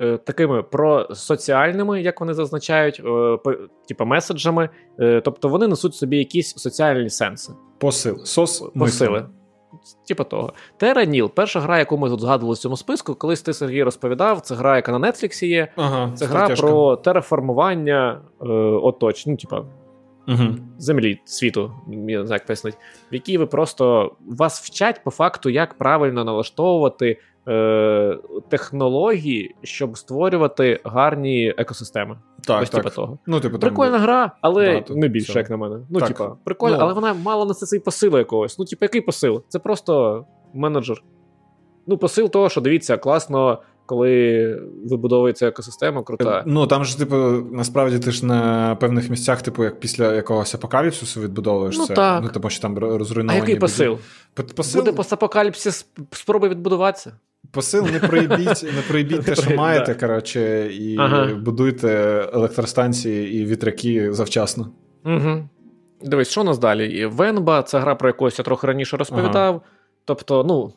е, 0.00 0.18
такими 0.18 0.62
просоціальними, 0.62 2.02
як 2.02 2.20
вони 2.20 2.34
зазначають, 2.34 3.02
типу 3.88 4.04
меседжами. 4.04 4.68
Тобто 5.24 5.48
вони 5.48 5.66
несуть 5.66 5.94
собі 5.94 6.18
якісь 6.18 6.56
соціальні 6.56 7.10
сенси. 7.10 7.52
Посил. 7.78 8.18
Сос 8.24 8.64
Посили. 8.78 9.26
Типа 10.08 10.24
того. 10.24 10.52
Terra 10.80 11.08
Nil, 11.08 11.28
перша 11.28 11.60
гра, 11.60 11.78
яку 11.78 11.98
ми 11.98 12.08
тут 12.08 12.20
згадували 12.20 12.54
в 12.54 12.58
цьому 12.58 12.76
списку, 12.76 13.14
колись 13.14 13.42
ти 13.42 13.52
Сергій 13.52 13.82
розповідав, 13.82 14.40
це 14.40 14.54
гра, 14.54 14.76
яка 14.76 14.98
на 14.98 15.12
Нетфліксі 15.12 15.48
є. 15.48 15.68
Ага, 15.76 16.12
Це 16.14 16.26
гра 16.26 16.48
про 16.48 16.96
тереформування 16.96 18.20
е, 18.42 18.46
оточ, 18.82 19.26
ну, 19.26 19.36
типа, 19.36 19.64
угу. 20.28 20.54
землі, 20.78 21.20
світу, 21.24 21.72
я 21.88 21.96
не 21.96 22.26
знаю, 22.26 22.38
як 22.38 22.46
пояснити, 22.46 22.76
в 23.12 23.14
якій 23.14 23.38
ви 23.38 23.46
просто 23.46 24.16
вас 24.26 24.60
вчать 24.60 25.04
по 25.04 25.10
факту, 25.10 25.50
як 25.50 25.74
правильно 25.74 26.24
налаштовувати 26.24 27.18
е, 27.48 28.18
технології, 28.48 29.54
щоб 29.62 29.98
створювати 29.98 30.80
гарні 30.84 31.54
екосистеми. 31.58 32.18
Так, 32.44 32.62
Ось, 32.62 32.70
так. 32.70 32.82
типа 32.82 32.94
того. 32.94 33.18
Ну, 33.26 33.40
типу, 33.40 33.58
Прикольна 33.58 33.92
там 33.92 34.02
гра, 34.02 34.32
але 34.40 34.66
багато, 34.66 34.94
не 34.94 35.08
більше, 35.08 35.38
як 35.38 35.50
на 35.50 35.56
мене. 35.56 35.86
Ну, 35.90 35.98
так. 35.98 36.08
типа, 36.08 36.36
прикольна, 36.44 36.76
ну. 36.76 36.84
але 36.84 36.92
вона 36.92 37.14
мала 37.14 37.44
на 37.44 37.54
цей 37.54 37.80
посил 37.80 38.18
якогось. 38.18 38.58
Ну, 38.58 38.64
типу, 38.64 38.84
який 38.84 39.00
посил? 39.00 39.42
Це 39.48 39.58
просто 39.58 40.24
менеджер. 40.54 41.02
Ну, 41.86 41.98
посил 41.98 42.30
того, 42.30 42.48
що 42.48 42.60
дивіться, 42.60 42.96
класно 42.96 43.62
коли 43.90 44.62
вибудовується 44.84 45.48
екосистема, 45.48 46.02
крута. 46.02 46.42
Ну 46.46 46.66
там 46.66 46.84
ж, 46.84 46.98
типу, 46.98 47.16
насправді 47.52 47.98
ти 47.98 48.10
ж 48.10 48.26
на 48.26 48.74
певних 48.76 49.10
місцях, 49.10 49.42
типу, 49.42 49.64
як 49.64 49.80
після 49.80 50.14
якогось 50.14 50.54
апокаліпсису 50.54 51.20
відбудовуєш 51.20 51.78
ну, 51.78 51.86
це. 51.86 51.94
Так. 51.94 52.22
Ну, 52.22 52.30
тому 52.34 52.50
що 52.50 52.62
там 52.62 52.78
розруйновані... 52.78 53.40
А 53.40 53.42
який 53.42 53.56
посил? 53.56 53.98
посил? 54.56 54.80
Буде 54.80 54.92
постапокаліпсис 54.92 55.86
спроби 56.10 56.48
відбудуватися. 56.48 57.12
Посил 57.50 57.86
не 57.92 57.98
проїбіть, 57.98 58.62
не 58.62 58.82
проїбіть 58.88 59.24
те, 59.24 59.34
що 59.42 59.56
маєте, 59.56 59.94
коротше, 59.94 60.70
і 60.72 60.96
ага. 60.98 61.34
будуйте 61.34 61.88
електростанції 62.32 63.34
і 63.34 63.44
вітряки 63.44 64.12
завчасно. 64.12 64.68
Угу. 65.04 65.48
Дивись, 66.02 66.28
що 66.28 66.40
у 66.40 66.44
нас 66.44 66.58
далі? 66.58 67.06
Венба 67.06 67.62
це 67.62 67.78
гра, 67.78 67.94
про 67.94 68.08
яку 68.08 68.24
я 68.24 68.30
трохи 68.30 68.66
раніше 68.66 68.96
розповідав. 68.96 69.54
Ага. 69.54 69.60
Тобто, 70.04 70.44
ну, 70.44 70.72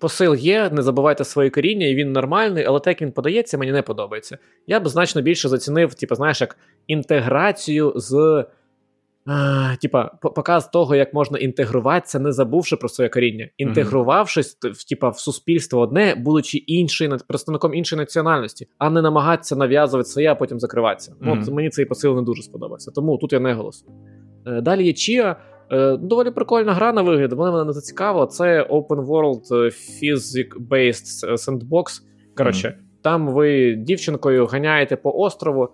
посил 0.00 0.34
є, 0.34 0.70
не 0.72 0.82
забувайте 0.82 1.24
своє 1.24 1.50
коріння, 1.50 1.86
і 1.86 1.94
він 1.94 2.12
нормальний, 2.12 2.64
але 2.64 2.80
так 2.80 2.86
як 2.86 3.02
він 3.02 3.12
подається, 3.12 3.58
мені 3.58 3.72
не 3.72 3.82
подобається. 3.82 4.38
Я 4.66 4.80
б 4.80 4.88
значно 4.88 5.22
більше 5.22 5.48
зацінив, 5.48 5.94
типу, 5.94 6.14
знаєш, 6.14 6.40
як 6.40 6.56
інтеграцію 6.86 7.92
з. 7.96 8.44
А, 9.26 9.76
Типа, 9.80 10.04
показ 10.04 10.68
того, 10.68 10.94
як 10.94 11.14
можна 11.14 11.38
інтегруватися, 11.38 12.18
не 12.18 12.32
забувши 12.32 12.76
про 12.76 12.88
своє 12.88 13.08
коріння, 13.08 13.48
інтегрувавшись 13.58 14.58
в 14.62 14.88
типа, 14.88 15.08
в 15.08 15.18
суспільство 15.18 15.80
одне, 15.80 16.14
будучи 16.14 16.58
інший 16.58 17.10
представником 17.28 17.74
іншої 17.74 18.00
національності, 18.00 18.68
а 18.78 18.90
не 18.90 19.02
намагатися 19.02 19.56
нав'язувати 19.56 20.08
своє, 20.08 20.32
а 20.32 20.34
потім 20.34 20.60
закриватися. 20.60 21.12
Mm-hmm. 21.12 21.42
От 21.42 21.50
мені 21.50 21.70
цей 21.70 21.84
посил 21.84 22.16
не 22.16 22.22
дуже 22.22 22.42
сподобався. 22.42 22.90
Тому 22.90 23.18
тут 23.18 23.32
я 23.32 23.40
не 23.40 23.54
голосую. 23.54 23.92
Е, 24.46 24.60
далі 24.60 24.86
є 24.86 24.92
Чія. 24.92 25.36
Е, 25.72 25.96
доволі 25.96 26.30
прикольна 26.30 26.74
гра 26.74 26.92
на 26.92 27.02
вигляд, 27.02 27.32
вона 27.32 27.52
мене 27.52 27.64
не 27.64 27.72
зацікавила. 27.72 28.26
Це 28.26 28.62
Open 28.62 29.06
World 29.06 29.54
е, 29.54 29.70
Physics-based 29.70 31.34
Sandbox. 31.34 31.84
Коротше, 32.36 32.68
mm. 32.68 33.02
там 33.02 33.28
ви 33.28 33.74
дівчинкою 33.74 34.46
ганяєте 34.46 34.96
по 34.96 35.12
острову, 35.12 35.68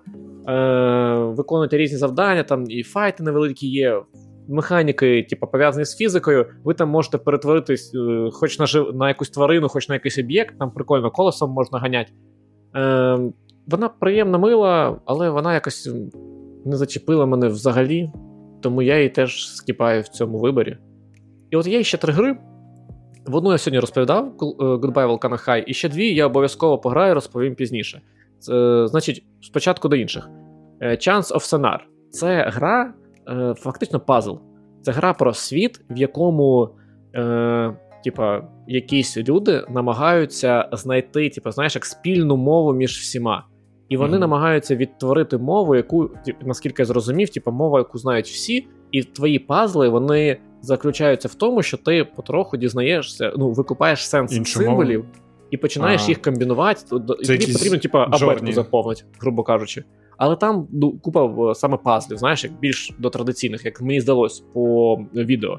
е, 0.48 1.14
виконуєте 1.14 1.76
різні 1.76 1.98
завдання, 1.98 2.42
там 2.42 2.64
і 2.68 2.82
файти 2.82 3.22
невеликі 3.22 3.68
є. 3.68 4.02
Механіки, 4.48 5.26
типу, 5.30 5.46
пов'язані 5.46 5.84
з 5.84 5.96
фізикою, 5.96 6.46
ви 6.64 6.74
там 6.74 6.88
можете 6.88 7.18
перетворитись 7.18 7.94
е, 7.94 8.30
хоч 8.32 8.58
на 8.58 8.66
жив... 8.66 8.96
на 8.96 9.08
якусь 9.08 9.30
тварину, 9.30 9.68
хоч 9.68 9.88
на 9.88 9.94
якийсь 9.94 10.18
об'єкт, 10.18 10.58
там 10.58 10.70
прикольно 10.70 11.10
колесом 11.10 11.50
можна 11.50 11.78
ганяти. 11.78 12.12
Е, 12.76 13.18
Вона 13.66 13.88
приємна 13.88 14.38
мила, 14.38 15.00
але 15.04 15.30
вона 15.30 15.54
якось 15.54 15.90
не 16.64 16.76
зачепила 16.76 17.26
мене 17.26 17.48
взагалі 17.48 18.10
тому 18.66 18.82
я 18.82 18.96
її 18.96 19.08
теж 19.08 19.56
скіпаю 19.56 20.02
в 20.02 20.08
цьому 20.08 20.38
виборі. 20.38 20.76
І 21.50 21.56
от 21.56 21.66
є 21.66 21.82
ще 21.82 21.98
три 21.98 22.12
гри. 22.12 22.36
В 23.26 23.36
одну 23.36 23.52
я 23.52 23.58
сьогодні 23.58 23.80
розповідав 23.80 24.26
е, 24.26 24.44
Goodbye 24.64 24.92
Volcano 24.92 25.48
High, 25.48 25.64
і 25.66 25.74
ще 25.74 25.88
дві 25.88 26.14
я 26.14 26.26
обов'язково 26.26 26.78
пограю, 26.78 27.14
розповім 27.14 27.54
пізніше. 27.54 28.00
Це, 28.38 28.86
Значить, 28.86 29.24
спочатку 29.42 29.88
до 29.88 29.96
інших. 29.96 30.30
Е, 30.80 30.90
Chance 30.90 31.34
of 31.34 31.52
Sonar. 31.52 31.78
Це 32.10 32.50
гра, 32.52 32.94
е, 33.28 33.54
фактично 33.54 34.00
пазл. 34.00 34.34
Це 34.82 34.92
гра 34.92 35.12
про 35.12 35.34
світ, 35.34 35.80
в 35.90 35.98
якому 35.98 36.70
е, 37.14 37.76
типа, 38.04 38.48
якісь 38.68 39.16
люди 39.16 39.64
намагаються 39.68 40.68
знайти 40.72 41.30
типа, 41.30 41.50
знаєш, 41.50 41.74
як 41.74 41.84
спільну 41.84 42.36
мову 42.36 42.72
між 42.72 42.98
всіма. 42.98 43.44
І 43.88 43.96
вони 43.96 44.16
mm-hmm. 44.16 44.20
намагаються 44.20 44.76
відтворити 44.76 45.38
мову, 45.38 45.76
яку, 45.76 46.10
наскільки 46.42 46.82
я 46.82 46.86
зрозумів, 46.86 47.30
типу, 47.30 47.52
мова, 47.52 47.78
яку 47.78 47.98
знають 47.98 48.26
всі, 48.26 48.66
і 48.90 49.02
твої 49.02 49.38
пазли 49.38 49.88
вони 49.88 50.36
заключаються 50.62 51.28
в 51.28 51.34
тому, 51.34 51.62
що 51.62 51.76
ти 51.76 52.04
потроху 52.16 52.56
дізнаєшся, 52.56 53.32
ну, 53.36 53.50
викупаєш 53.50 54.08
сенс 54.08 54.32
Іншу 54.32 54.58
символів 54.58 55.00
мову? 55.00 55.12
і 55.50 55.56
починаєш 55.56 56.02
а, 56.04 56.08
їх 56.08 56.22
комбінувати. 56.22 56.82
І 57.20 57.26
тобі 57.26 57.52
потрібно, 57.52 57.78
типу, 57.78 57.98
абетку 57.98 58.52
заповнити, 58.52 59.02
грубо 59.20 59.42
кажучи. 59.42 59.84
Але 60.16 60.36
там 60.36 60.68
ну, 60.72 60.92
купа 60.92 61.54
саме 61.54 61.76
пазлів, 61.76 62.18
знаєш, 62.18 62.44
як 62.44 62.52
більш 62.60 62.92
до 62.98 63.10
традиційних, 63.10 63.64
як 63.64 63.80
мені 63.80 64.00
здалось 64.00 64.44
по 64.54 64.96
відео. 65.14 65.58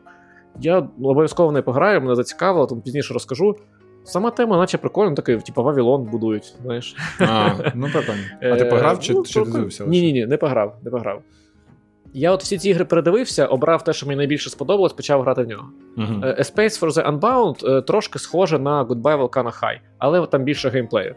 Я 0.61 0.89
обов'язково 1.01 1.51
не 1.51 1.61
пограю, 1.61 2.01
мене 2.01 2.15
зацікавило, 2.15 2.67
тому 2.67 2.81
пізніше 2.81 3.13
розкажу. 3.13 3.55
Сама 4.07 4.31
тема, 4.31 4.57
наче 4.57 4.77
прикольно, 4.77 5.15
такий, 5.15 5.37
типу, 5.37 5.63
Вавілон 5.63 6.03
будують, 6.03 6.55
знаєш. 6.63 6.95
А, 7.19 7.49
ну 7.75 7.89
прикольно. 7.93 8.21
А 8.41 8.55
ти 8.55 8.65
пограв 8.65 8.99
чи, 8.99 9.13
ну, 9.13 9.23
чи 9.23 9.41
дивився? 9.41 9.85
Ні, 9.85 10.01
ні, 10.01 10.13
ні, 10.13 10.25
не 10.25 10.37
пограв, 10.37 10.75
не 10.83 10.91
пограв. 10.91 11.21
Я 12.13 12.31
от 12.31 12.43
всі 12.43 12.57
ці 12.57 12.69
ігри 12.69 12.85
передивився, 12.85 13.45
обрав 13.45 13.83
те, 13.83 13.93
що 13.93 14.05
мені 14.07 14.17
найбільше 14.17 14.49
сподобалось, 14.49 14.93
почав 14.93 15.21
грати 15.21 15.43
в 15.43 15.47
нього. 15.47 15.63
Uh-huh. 15.97 16.39
A 16.39 16.55
Space 16.55 16.79
for 16.81 16.91
the 16.91 17.19
Unbound 17.19 17.83
трошки 17.83 18.19
схоже 18.19 18.59
на 18.59 18.83
Goodbye 18.83 19.21
Volcano 19.21 19.63
High, 19.63 19.79
але 19.97 20.27
там 20.27 20.43
більше 20.43 20.69
геймплею. 20.69 21.15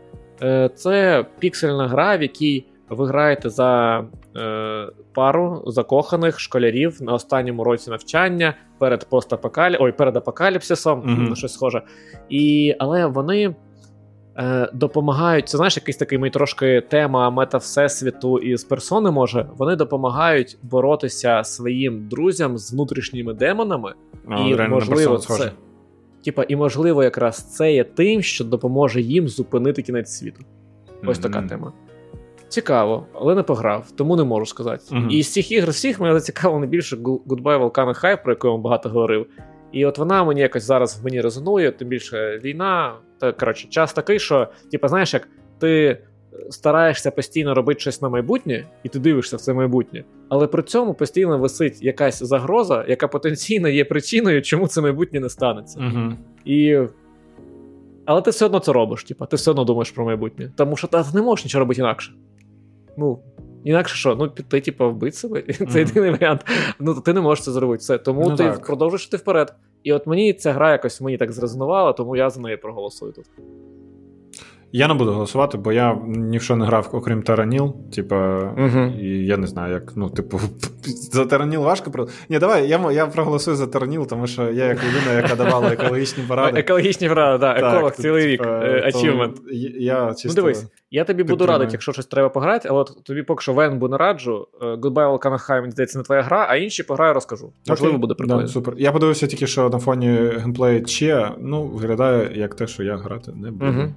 Це 0.75 1.25
піксельна 1.39 1.89
гра, 1.89 2.17
в 2.17 2.23
якій 2.23 2.65
ви 2.91 3.07
граєте 3.07 3.51
за 3.51 4.05
е, 4.37 4.89
пару 5.15 5.63
закоханих 5.67 6.41
школярів 6.41 7.03
на 7.03 7.13
останньому 7.13 7.65
році 7.65 7.91
навчання 7.91 8.55
перед 8.79 9.09
постапокалі... 9.09 9.77
Ой, 9.81 9.93
перед 9.93 10.17
апокаліпсисом, 10.17 11.01
mm-hmm. 11.01 11.35
щось 11.35 11.53
схоже. 11.53 11.83
І, 12.29 12.75
Але 12.79 13.07
вони 13.07 13.55
е, 14.37 14.71
допомагають. 14.75 15.49
Це 15.49 15.57
знаєш, 15.57 15.77
якийсь 15.77 15.97
такий 15.97 16.19
мій 16.19 16.31
трошки 16.31 16.81
тема 16.81 17.31
мета 17.31 17.59
всесвіту 17.59 18.39
із 18.39 18.65
персони 18.65 19.11
може. 19.11 19.47
Вони 19.57 19.77
допомагають 19.77 20.59
боротися 20.63 21.45
своїм 21.45 22.09
друзям 22.09 22.59
з 22.59 22.73
внутрішніми 22.73 23.35
демонами. 23.35 23.95
А, 24.29 24.41
і 24.41 24.69
можливо, 24.69 25.19
це. 25.19 25.53
Типа, 26.25 26.43
і 26.43 26.57
можливо, 26.57 27.05
якраз 27.05 27.57
це 27.57 27.73
є 27.73 27.85
тим, 27.85 28.23
що 28.23 28.45
допоможе 28.45 29.01
їм 29.01 29.29
зупинити 29.29 29.83
кінець 29.83 30.11
світу. 30.11 30.45
Ось 31.07 31.19
mm-hmm. 31.19 31.23
така 31.23 31.43
тема. 31.43 31.73
Цікаво, 32.51 33.07
але 33.15 33.35
не 33.35 33.43
пограв, 33.43 33.91
тому 33.97 34.17
не 34.17 34.25
можу 34.25 34.47
сказати. 34.47 34.85
Uh-huh. 34.91 35.09
І 35.09 35.23
з 35.23 35.33
цих 35.33 35.53
ігр 35.53 35.71
всіх 35.71 36.01
мене 36.01 36.15
зацікавило 36.15 36.61
найбільше 36.61 36.97
Goodbye 36.97 37.43
Volcano 37.43 38.05
High, 38.05 38.23
про 38.23 38.33
яку 38.33 38.47
я 38.47 38.53
вам 38.53 38.63
багато 38.63 38.89
говорив. 38.89 39.27
І 39.73 39.87
от 39.87 39.99
вона 39.99 40.25
мені 40.25 40.41
якось 40.41 40.63
зараз 40.63 41.01
в 41.01 41.05
мені 41.05 41.21
резонує, 41.21 41.73
тим 41.73 41.89
більше 41.89 42.41
війна. 42.45 42.95
Та 43.21 43.33
коротше, 43.33 43.69
час 43.69 43.93
такий, 43.93 44.19
що, 44.19 44.49
типу, 44.71 44.89
знаєш, 44.89 45.15
як 45.15 45.29
ти 45.59 45.99
стараєшся 46.51 47.11
постійно 47.11 47.55
робити 47.55 47.81
щось 47.81 48.03
на 48.03 48.09
майбутнє, 48.09 48.65
і 48.83 48.89
ти 48.89 48.99
дивишся 48.99 49.37
в 49.37 49.41
це 49.41 49.55
майбутнє, 49.55 50.05
але 50.29 50.47
при 50.47 50.63
цьому 50.63 50.95
постійно 50.95 51.39
висить 51.39 51.83
якась 51.83 52.23
загроза, 52.23 52.85
яка 52.89 53.09
потенційно 53.09 53.69
є 53.69 53.85
причиною, 53.85 54.43
чому 54.43 54.67
це 54.67 54.81
майбутнє 54.81 55.21
не 55.21 55.29
станеться. 55.29 55.81
Uh-huh. 55.81 56.15
І 56.45 56.79
Але 58.05 58.23
ти 58.23 58.31
все 58.31 58.47
одно 58.47 58.59
це 58.59 58.73
робиш, 58.73 59.05
типа, 59.05 59.27
ти 59.27 59.37
все 59.37 59.51
одно 59.51 59.65
думаєш 59.65 59.91
про 59.91 60.05
майбутнє. 60.05 60.53
Тому 60.57 60.77
що 60.77 60.87
ти 60.87 61.03
не 61.15 61.23
можеш 61.23 61.45
нічого 61.45 61.61
робити 61.61 61.81
інакше. 61.81 62.13
Ну, 62.97 63.19
інакше 63.65 63.97
що? 63.97 64.15
Ну, 64.15 64.29
ти, 64.29 64.61
типа, 64.61 64.87
вбити 64.87 65.17
себе. 65.17 65.43
Це 65.43 65.65
Мгм. 65.65 65.79
єдиний 65.79 66.11
варіант. 66.11 66.45
Ну, 66.81 66.95
ти 66.95 67.13
не 67.13 67.21
можеш 67.21 67.45
це 67.45 67.51
зробити. 67.53 67.81
Все. 67.81 67.99
Тому 67.99 68.27
Ну, 68.31 68.37
ти 68.37 68.45
так. 68.45 68.67
продовжуєш 68.67 69.07
йти 69.07 69.17
вперед. 69.17 69.55
І 69.83 69.93
от 69.93 70.07
мені 70.07 70.33
ця 70.33 70.53
гра 70.53 70.73
якось 70.73 71.01
мені 71.01 71.17
так 71.17 71.33
зрезонувала, 71.33 71.93
тому 71.93 72.17
я 72.17 72.31
за 72.31 72.41
неї 72.41 72.57
проголосую 72.57 73.13
тут. 73.13 73.25
Я 74.73 74.89
не 74.89 74.95
буду 74.95 75.13
голосувати, 75.13 75.59
бо 75.59 75.73
я 75.73 75.99
ні 76.07 76.39
в 76.39 76.43
що 76.43 76.57
не 76.57 76.65
грав, 76.67 76.89
окрім 76.93 77.23
Terra 77.23 77.53
Nil. 77.53 77.77
Типа, 77.95 78.39
Мгм. 78.57 78.95
і 79.01 79.07
я 79.07 79.37
не 79.37 79.47
знаю, 79.47 79.73
як, 79.75 79.93
ну, 79.97 80.11
типу, 80.11 80.41
за 81.13 81.27
Terra 81.27 81.49
Nil 81.49 81.63
важко 81.63 81.91
про. 81.91 82.09
Ні, 82.29 82.39
давай, 82.39 82.69
я, 82.69 82.93
я 82.93 83.07
проголосую 83.07 83.57
за 83.57 83.67
Terra 83.67 83.89
Nil, 83.89 84.07
тому 84.07 84.27
що 84.27 84.43
я 84.51 84.65
як 84.65 84.79
людина, 84.85 85.17
яка 85.23 85.35
давала 85.35 85.73
екологічні 85.73 86.25
поради. 86.29 86.61
Екологічні 86.61 87.07
гра, 87.09 87.39
да, 87.39 87.57
еколог 87.57 87.91
Так, 87.91 87.97
цілий 87.97 88.27
рік. 88.27 88.41
типа, 88.41 88.61
е. 88.65 88.93
Я 89.79 90.15
чисто... 90.15 90.29
Ну 90.29 90.35
дивись, 90.35 90.67
я 90.91 91.05
тобі 91.05 91.23
буду 91.23 91.33
підтримую. 91.33 91.59
радити, 91.59 91.73
якщо 91.73 91.93
щось 91.93 92.07
треба 92.07 92.29
пограти, 92.29 92.69
але 92.69 92.81
от 92.81 93.05
тобі 93.05 93.23
поки 93.23 93.43
що 93.43 93.53
Венбу 93.53 93.89
не 93.89 93.97
раджу. 93.97 94.49
е, 94.63 94.65
Goodbye 94.65 95.19
Volcano 95.19 95.49
High, 95.49 95.61
мені 95.61 95.71
здається, 95.71 95.99
не 95.99 96.05
твоя 96.05 96.23
гра, 96.23 96.47
а 96.51 96.57
інші 96.57 96.83
пограю, 96.83 97.15
розкажу. 97.15 97.53
Можливо, 97.69 97.99
буде 97.99 98.15
прикольно. 98.15 98.43
Да, 98.43 98.49
супер. 98.49 98.75
Я 98.79 98.93
подивився 98.93 99.27
тільки, 99.27 99.47
що 99.47 99.69
на 99.69 99.79
фоні 99.79 100.09
геймплею 100.37 100.85
Че, 100.85 101.31
ну, 101.39 101.67
виглядає 101.67 102.39
як 102.39 102.55
те, 102.55 102.67
що 102.67 102.83
я 102.83 102.97
грати 102.97 103.33
не 103.33 103.51
буду. 103.51 103.71
Угу. 103.71 103.95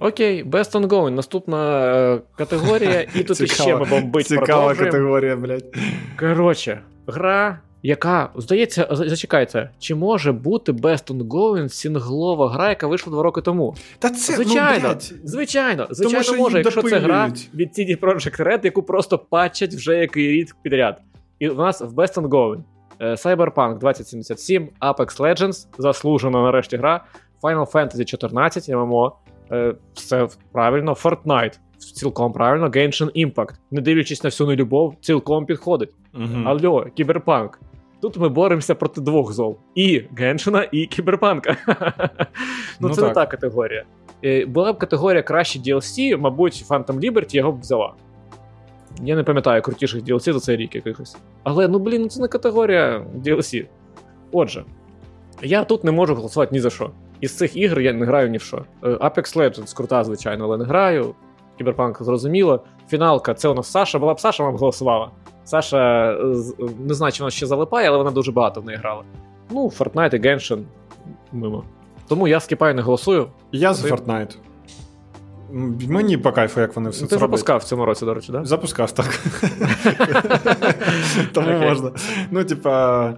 Окей, 0.00 0.44
Best 0.44 0.72
Ongoing, 0.80 1.10
наступна 1.10 1.86
е, 1.86 2.20
категорія, 2.36 3.06
і 3.14 3.22
тут 3.24 3.40
іще 3.40 3.76
ми 3.76 3.84
бомбить 3.84 4.26
Цікава 4.26 4.74
категорія, 4.74 5.36
блядь. 5.36 5.76
Коротше, 6.18 6.80
гра, 7.06 7.60
яка, 7.86 8.30
здається, 8.36 8.88
за- 8.90 9.08
зачекайте, 9.08 9.70
чи 9.78 9.94
може 9.94 10.32
бути 10.32 10.72
Best 10.72 11.14
Ongoing 11.14 11.68
сінглова 11.68 12.50
гра, 12.50 12.68
яка 12.68 12.86
вийшла 12.86 13.12
два 13.12 13.22
роки 13.22 13.40
тому? 13.40 13.74
Та 13.98 14.10
це, 14.10 14.34
Звичайно, 14.34 14.78
ну, 14.82 14.88
блядь, 14.88 15.14
звичайно, 15.24 15.86
звичайно, 15.90 16.22
що 16.22 16.34
може, 16.34 16.58
якщо 16.58 16.82
це 16.82 16.98
гра 16.98 17.32
від 17.54 17.68
CD 17.78 18.00
Projekt 18.00 18.42
Red, 18.42 18.60
яку 18.64 18.82
просто 18.82 19.18
патчать 19.18 19.74
вже 19.74 19.96
який 19.96 20.28
рік 20.28 20.56
підряд. 20.62 21.00
І 21.38 21.48
в 21.48 21.58
нас 21.58 21.80
в 21.80 21.94
Best 21.94 22.14
Ongoing 22.14 22.60
е, 23.00 23.10
Cyberpunk 23.10 23.78
2077, 23.78 24.68
Apex 24.80 25.20
Legends, 25.20 25.66
заслужена 25.78 26.42
нарешті 26.42 26.76
гра, 26.76 27.04
Final 27.42 27.72
Fantasy 27.72 28.04
14, 28.04 28.68
MMO, 28.68 29.12
все 29.94 30.28
правильно, 30.52 30.92
Fortnite, 30.92 31.58
цілком 31.78 32.32
правильно, 32.32 32.66
Genshin 32.66 33.26
Impact, 33.26 33.52
не 33.70 33.80
дивлячись 33.80 34.24
на 34.24 34.28
всю 34.28 34.48
нелюбов, 34.48 34.94
цілком 35.00 35.46
підходить. 35.46 35.90
Мгм. 36.12 36.48
Алло, 36.48 36.86
кіберпанк. 36.94 37.60
Тут 38.00 38.16
ми 38.16 38.28
боремося 38.28 38.74
проти 38.74 39.00
двох 39.00 39.32
зол: 39.32 39.58
і 39.74 40.02
Геншина, 40.16 40.68
і 40.72 40.86
кіберпанка. 40.86 41.56
ну, 42.80 42.88
Ну 42.88 42.94
це 42.94 43.02
не 43.02 43.10
та 43.10 43.26
категорія. 43.26 43.84
Е, 44.24 44.46
Була 44.46 44.72
б 44.72 44.78
категорія 44.78 45.22
краще 45.22 45.58
DLC, 45.58 46.16
мабуть, 46.16 46.64
Phantom 46.68 47.00
Liberty 47.00 47.36
його 47.36 47.52
б 47.52 47.60
взяла. 47.60 47.94
Я 49.02 49.16
не 49.16 49.22
пам'ятаю 49.22 49.62
крутіших 49.62 50.02
DLC 50.02 50.32
за 50.32 50.40
цей 50.40 50.56
рік 50.56 50.74
якихось. 50.74 51.16
Але 51.42 51.68
ну 51.68 51.78
блін, 51.78 52.02
ну 52.02 52.08
це 52.08 52.20
не 52.20 52.28
категорія 52.28 53.06
DLC. 53.24 53.66
Отже, 54.32 54.64
я 55.42 55.64
тут 55.64 55.84
не 55.84 55.92
можу 55.92 56.14
голосувати 56.14 56.54
ні 56.54 56.60
за 56.60 56.70
що. 56.70 56.90
Із 57.20 57.36
цих 57.36 57.56
ігор 57.56 57.80
я 57.80 57.92
не 57.92 58.06
граю 58.06 58.28
ні 58.30 58.38
в 58.38 58.42
що. 58.42 58.64
Е, 58.82 58.88
Apex 58.88 59.36
Legends 59.36 59.76
крута, 59.76 60.04
звичайно, 60.04 60.44
але 60.44 60.56
не 60.58 60.64
граю. 60.64 61.14
Кіберпанк 61.58 62.02
зрозуміло. 62.02 62.64
Фіналка, 62.88 63.34
це 63.34 63.48
у 63.48 63.54
нас 63.54 63.70
Саша. 63.70 63.98
Була 63.98 64.14
б 64.14 64.20
Саша, 64.20 64.44
вам 64.44 64.56
голосувала. 64.56 65.10
Саша 65.44 66.12
е, 66.12 66.16
не 66.78 66.94
знаю, 66.94 67.12
чи 67.12 67.22
вона 67.22 67.30
ще 67.30 67.46
залипає, 67.46 67.88
але 67.88 67.98
вона 67.98 68.10
дуже 68.10 68.32
багато 68.32 68.60
в 68.60 68.64
неї 68.64 68.78
грала. 68.78 69.02
Ну, 69.50 69.72
Fortnite 69.78 70.14
і 70.14 70.20
Genshin 70.20 70.62
мимо. 71.32 71.64
Тому 72.08 72.28
я 72.28 72.40
скіпаю, 72.40 72.74
не 72.74 72.82
голосую. 72.82 73.26
Я 73.52 73.74
за 73.74 73.88
Fortnite. 73.88 74.36
Мені 75.88 76.16
по 76.16 76.32
кайфу, 76.32 76.60
як 76.60 76.76
вони 76.76 76.90
все 76.90 77.00
це 77.00 77.06
ти 77.06 77.18
запускав 77.18 77.58
в 77.58 77.64
цьому 77.64 77.84
році, 77.84 78.04
до 78.04 78.14
речі, 78.14 78.32
так? 78.32 78.46
Запускав 78.46 78.92
так. 78.92 79.20
Тому 81.32 81.58
можна. 81.58 81.90
Ну, 82.30 82.44
типа. 82.44 83.14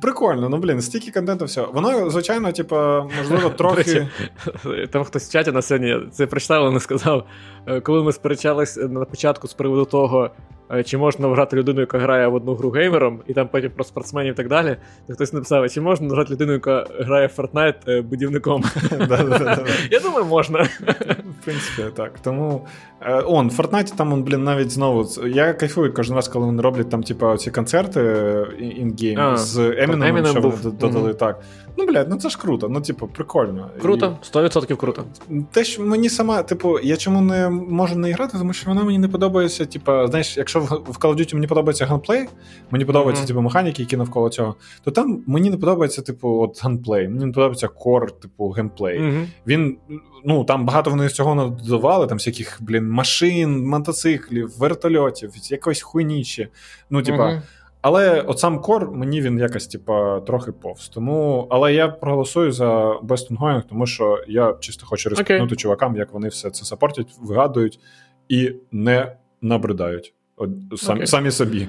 Прикольно, 0.00 0.48
ну 0.48 0.56
блін, 0.58 0.80
стільки 0.80 1.10
контенту, 1.10 1.44
все. 1.44 1.66
Воно, 1.72 2.10
звичайно, 2.10 2.52
типа, 2.52 3.08
можливо, 3.18 3.50
трохи. 3.50 4.08
Там 4.90 5.04
хтось 5.04 5.28
в 5.28 5.32
чаті 5.32 5.52
на 5.52 5.62
сьогодні 5.62 5.96
це 6.12 6.26
прочитав, 6.26 6.62
але 6.62 6.70
не 6.70 6.80
сказав. 6.80 7.24
Е, 7.66 7.80
Коли 7.80 8.02
ми 8.02 8.12
сперечались 8.12 8.76
на 8.76 9.04
початку 9.04 9.48
з 9.48 9.54
приводу 9.54 9.84
того, 9.84 10.30
чи 10.84 10.98
можна 10.98 11.28
грати 11.28 11.56
людину, 11.56 11.80
яка 11.80 11.98
грає 11.98 12.26
в 12.26 12.34
одну 12.34 12.54
гру 12.54 12.70
геймером, 12.70 13.20
і 13.26 13.34
там 13.34 13.48
потім 13.48 13.70
про 13.70 13.84
спортсменів 13.84 14.32
і 14.32 14.36
так 14.36 14.48
далі, 14.48 14.76
то 15.06 15.14
хтось 15.14 15.32
написав, 15.32 15.70
чи 15.70 15.80
можна 15.80 16.08
грати 16.08 16.32
людину, 16.32 16.52
яка 16.52 16.86
грає 17.00 17.26
в 17.26 17.40
Fortnite 17.40 17.74
е, 17.88 18.00
будівником. 18.00 18.64
Я 19.90 20.00
думаю, 20.00 20.24
можна. 20.24 20.68
В 21.40 21.44
принципі, 21.44 21.82
так. 21.96 22.18
Тому 22.18 22.66
е, 23.00 23.20
он, 23.20 23.48
в 23.48 23.60
Fortnite 23.60 23.96
там, 23.96 24.12
он, 24.12 24.22
блін, 24.22 24.44
навіть 24.44 24.70
знову. 24.70 25.08
Я 25.26 25.52
кайфую 25.52 25.94
кожен 25.94 26.16
раз, 26.16 26.28
коли 26.28 26.46
вони 26.46 26.62
роблять 26.62 26.90
там, 26.90 27.02
типа, 27.02 27.36
ці 27.36 27.50
концерти 27.50 28.00
in-game 28.58 29.36
з 29.36 29.58
Eminem, 29.58 30.12
Eminem 30.12 30.26
що 30.26 30.40
вони 30.40 30.76
додали 30.80 31.14
так. 31.14 31.40
Ну, 31.76 31.86
блядь, 31.86 32.10
ну 32.10 32.16
це 32.16 32.28
ж 32.28 32.38
круто. 32.38 32.68
Ну, 32.68 32.80
типу, 32.80 33.06
прикольно. 33.06 33.70
Круто, 33.82 34.18
100% 34.34 34.76
круто. 34.76 35.04
Те, 35.50 35.64
що 35.64 35.82
мені 35.82 36.08
сама, 36.08 36.42
типу, 36.42 36.78
я 36.80 36.96
чому 36.96 37.20
не 37.20 37.48
можу 37.48 37.96
не 37.96 38.12
грати, 38.12 38.38
тому 38.38 38.52
що 38.52 38.70
вона 38.70 38.82
мені 38.84 38.98
не 38.98 39.08
подобається. 39.08 39.66
Типу, 39.66 40.06
знаєш, 40.06 40.36
якщо 40.36 40.60
в, 40.60 40.70
Call 40.70 41.14
of 41.14 41.16
Duty 41.16 41.34
мені 41.34 41.46
подобається 41.46 41.86
gunplay, 41.86 42.28
мені 42.70 42.84
подобаються 42.84 43.20
Мгм. 43.22 43.28
типу, 43.28 43.40
механіки, 43.40 43.82
які 43.82 43.96
навколо 43.96 44.28
цього, 44.28 44.54
то 44.84 44.90
там 44.90 45.22
мені 45.26 45.50
не 45.50 45.56
подобається, 45.56 46.02
типу, 46.02 46.40
от 46.40 46.62
gunplay. 46.62 47.08
Мені 47.08 47.24
не 47.24 47.32
подобається 47.32 47.68
core, 47.68 48.10
типу, 48.10 48.48
геймплей. 48.48 48.98
Мгм. 48.98 49.26
Він 49.46 49.76
ну 50.24 50.44
там 50.44 50.64
багато 50.64 50.90
вони 50.90 51.08
з 51.08 51.12
цього 51.12 51.34
надавали, 51.34 52.06
там 52.06 52.18
всяких 52.18 52.58
блін 52.60 52.90
машин, 52.90 53.66
мотоциклів, 53.66 54.58
вертольотів, 54.58 55.32
якоїсь 55.50 55.82
хуйні 55.82 56.24
ще. 56.24 56.48
Ну, 56.90 57.02
типа, 57.02 57.30
Мгм. 57.30 57.42
Але 57.84 58.20
от 58.20 58.38
сам 58.38 58.60
core 58.60 58.90
мені 58.90 59.20
він 59.20 59.38
якось, 59.38 59.66
типа, 59.66 60.20
трохи 60.20 60.52
повз. 60.52 60.88
Тому, 60.88 61.46
але 61.50 61.74
я 61.74 61.88
проголосую 61.88 62.52
за 62.52 62.92
Best 62.92 63.30
Ongoing, 63.30 63.62
тому 63.68 63.86
що 63.86 64.24
я 64.28 64.54
чисто 64.60 64.86
хочу 64.86 65.08
респектнути 65.08 65.56
чувакам, 65.56 65.96
як 65.96 66.12
вони 66.12 66.28
все 66.28 66.50
це 66.50 66.64
сапортять, 66.64 67.06
вигадують 67.20 67.80
і 68.28 68.52
не 68.72 69.16
набридають. 69.42 70.14
От, 70.36 70.50
сам, 70.76 70.94
Окей. 70.94 71.06
самі 71.06 71.30
собі, 71.30 71.68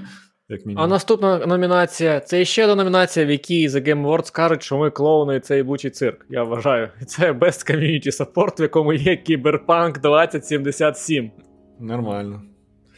як 0.50 0.66
мінімум. 0.66 0.84
А 0.84 0.88
наступна 0.88 1.46
номінація 1.46 2.20
це 2.20 2.46
ще 2.46 2.64
одна 2.64 2.76
номінація, 2.76 3.26
в 3.26 3.30
якій 3.30 3.68
The 3.68 3.88
Game 3.88 4.06
Awards 4.08 4.32
кажуть, 4.32 4.64
що 4.64 4.78
ми 4.78 4.90
клоуни 4.90 5.36
і 5.36 5.40
цей 5.40 5.64
бучий 5.64 5.92
цирк. 5.92 6.26
Я 6.30 6.44
вважаю. 6.44 6.90
Це 7.08 7.32
Best 7.32 7.72
Community 7.72 8.08
Support, 8.08 8.60
в 8.60 8.62
якому 8.62 8.94
є 8.94 9.24
Cyberpunk 9.30 10.02
2077. 10.02 11.32
Нормально. 11.80 12.42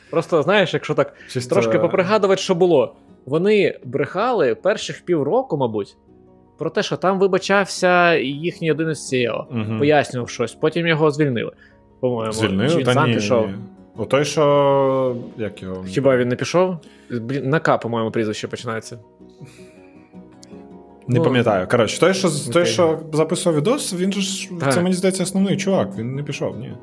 Просто 0.10 0.44
знаєш, 0.44 0.74
якщо 0.74 0.94
так 0.94 1.14
Чисто... 1.30 1.56
трошки 1.56 1.80
попригадувати, 1.80 2.42
що 2.42 2.56
було. 2.56 2.96
Вони 3.28 3.80
брехали 3.86 4.56
перших 4.56 5.06
півроку, 5.06 5.58
мабуть, 5.58 5.98
про 6.58 6.70
те, 6.70 6.84
що 6.84 6.98
там 6.98 7.20
вибачався 7.20 8.16
їхній 8.18 8.72
один 8.72 8.90
із 8.90 9.14
CEO, 9.14 9.44
Мгм. 9.52 9.80
пояснював 9.80 10.30
щось, 10.30 10.54
потім 10.54 10.88
його 10.88 11.12
звільнили. 11.12 11.52
По-моєму, 12.00 12.34
Чи 12.34 12.48
він 12.48 12.84
Та 12.86 12.94
сам 12.94 13.10
ні, 13.10 13.16
пішов. 13.16 13.48
ні. 13.48 13.54
О 13.98 14.06
той, 14.06 14.26
що. 14.26 15.16
Як 15.38 15.64
його? 15.64 15.84
Хіба 15.84 16.18
він 16.18 16.28
не 16.28 16.36
пішов? 16.36 16.76
Блін, 17.12 17.50
на 17.50 17.60
К, 17.60 17.78
по-моєму, 17.78 18.12
прізвище 18.12 18.48
починається. 18.48 19.00
Не 21.08 21.18
Ну, 21.20 21.24
пам'ятаю. 21.26 21.68
Коротше, 21.72 22.00
той, 22.00 22.14
що, 22.14 22.30
той, 22.54 22.66
що 22.66 23.00
записував 23.14 23.58
відос, 23.60 23.94
він 23.94 24.14
же 24.14 24.22
ж 24.22 24.50
Так. 24.60 24.74
це 24.74 24.82
мені 24.82 24.96
здається 24.96 25.24
основний 25.24 25.58
чувак. 25.58 25.90
Він 25.98 26.16
не 26.16 26.24
пішов, 26.24 26.60
ні. 26.60 26.74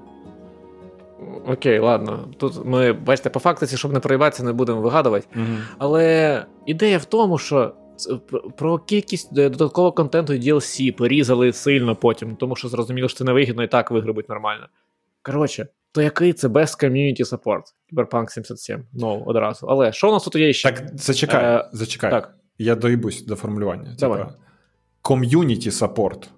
Окей, 1.46 1.78
ладно. 1.78 2.28
Тут 2.38 2.64
ми, 2.64 2.92
бачите, 2.92 3.30
по 3.30 3.40
фактиці, 3.40 3.76
щоб 3.76 3.92
не 3.92 4.00
проїбатися, 4.00 4.44
не 4.44 4.52
будемо 4.52 4.80
вигадувати. 4.80 5.26
Угу. 5.36 5.44
Але 5.78 6.46
ідея 6.66 6.98
в 6.98 7.04
тому, 7.04 7.38
що 7.38 7.74
про 8.56 8.78
кількість 8.78 9.34
додаткового 9.34 9.92
контенту 9.92 10.32
і 10.32 10.40
DLC 10.40 10.96
порізали 10.96 11.52
сильно 11.52 11.96
потім, 11.96 12.36
тому 12.36 12.56
що 12.56 12.68
зрозуміло, 12.68 13.08
що 13.08 13.18
це 13.18 13.24
невигідно 13.24 13.62
і 13.62 13.68
так 13.68 13.90
виграбить 13.90 14.28
нормально. 14.28 14.66
Коротше, 15.22 15.66
то 15.92 16.02
який 16.02 16.32
це 16.32 16.48
Best 16.48 16.84
Community 16.84 17.20
Support? 17.20 17.62
Cyberpunk 17.92 18.30
77. 18.30 18.84
Ну, 18.92 19.22
одразу. 19.26 19.66
Але 19.66 19.92
що 19.92 20.08
у 20.08 20.12
нас 20.12 20.24
тут 20.24 20.36
є 20.36 20.52
ще? 20.52 20.72
Так, 20.72 20.84
зачекай, 20.94 21.44
Е, 21.44 21.68
зачекай. 21.72 22.10
так. 22.10 22.34
Я 22.58 22.74
доїбусь 22.74 23.24
до 23.24 23.36
формулювання. 23.36 23.96
Давай. 23.98 24.24
Ком'юніті 25.02 25.70
саппорт, 25.70 26.30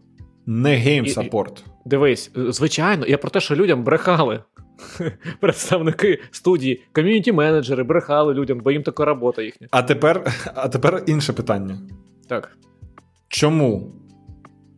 не 0.47 0.75
гейм 0.75 1.07
саппорт. 1.07 1.65
Дивись, 1.85 2.31
е, 2.37 2.53
звичайно, 2.53 3.07
я 3.07 3.19
про 3.19 3.31
те, 3.31 3.41
що 3.41 3.57
людям 3.57 3.85
брехали. 3.85 4.43
Представники 5.41 6.23
студії, 6.31 6.83
ком'юніті-менеджери 6.93 7.85
брехали 7.85 8.35
людям, 8.35 8.61
бо 8.65 8.71
їм 8.71 8.83
така 8.83 9.05
робота 9.05 9.43
їхня. 9.43 9.69
А 9.71 9.83
тепер, 9.83 10.33
а 10.55 10.69
тепер 10.69 11.03
інше 11.07 11.33
питання. 11.33 11.79
Так. 12.29 12.57
Чому 13.29 13.93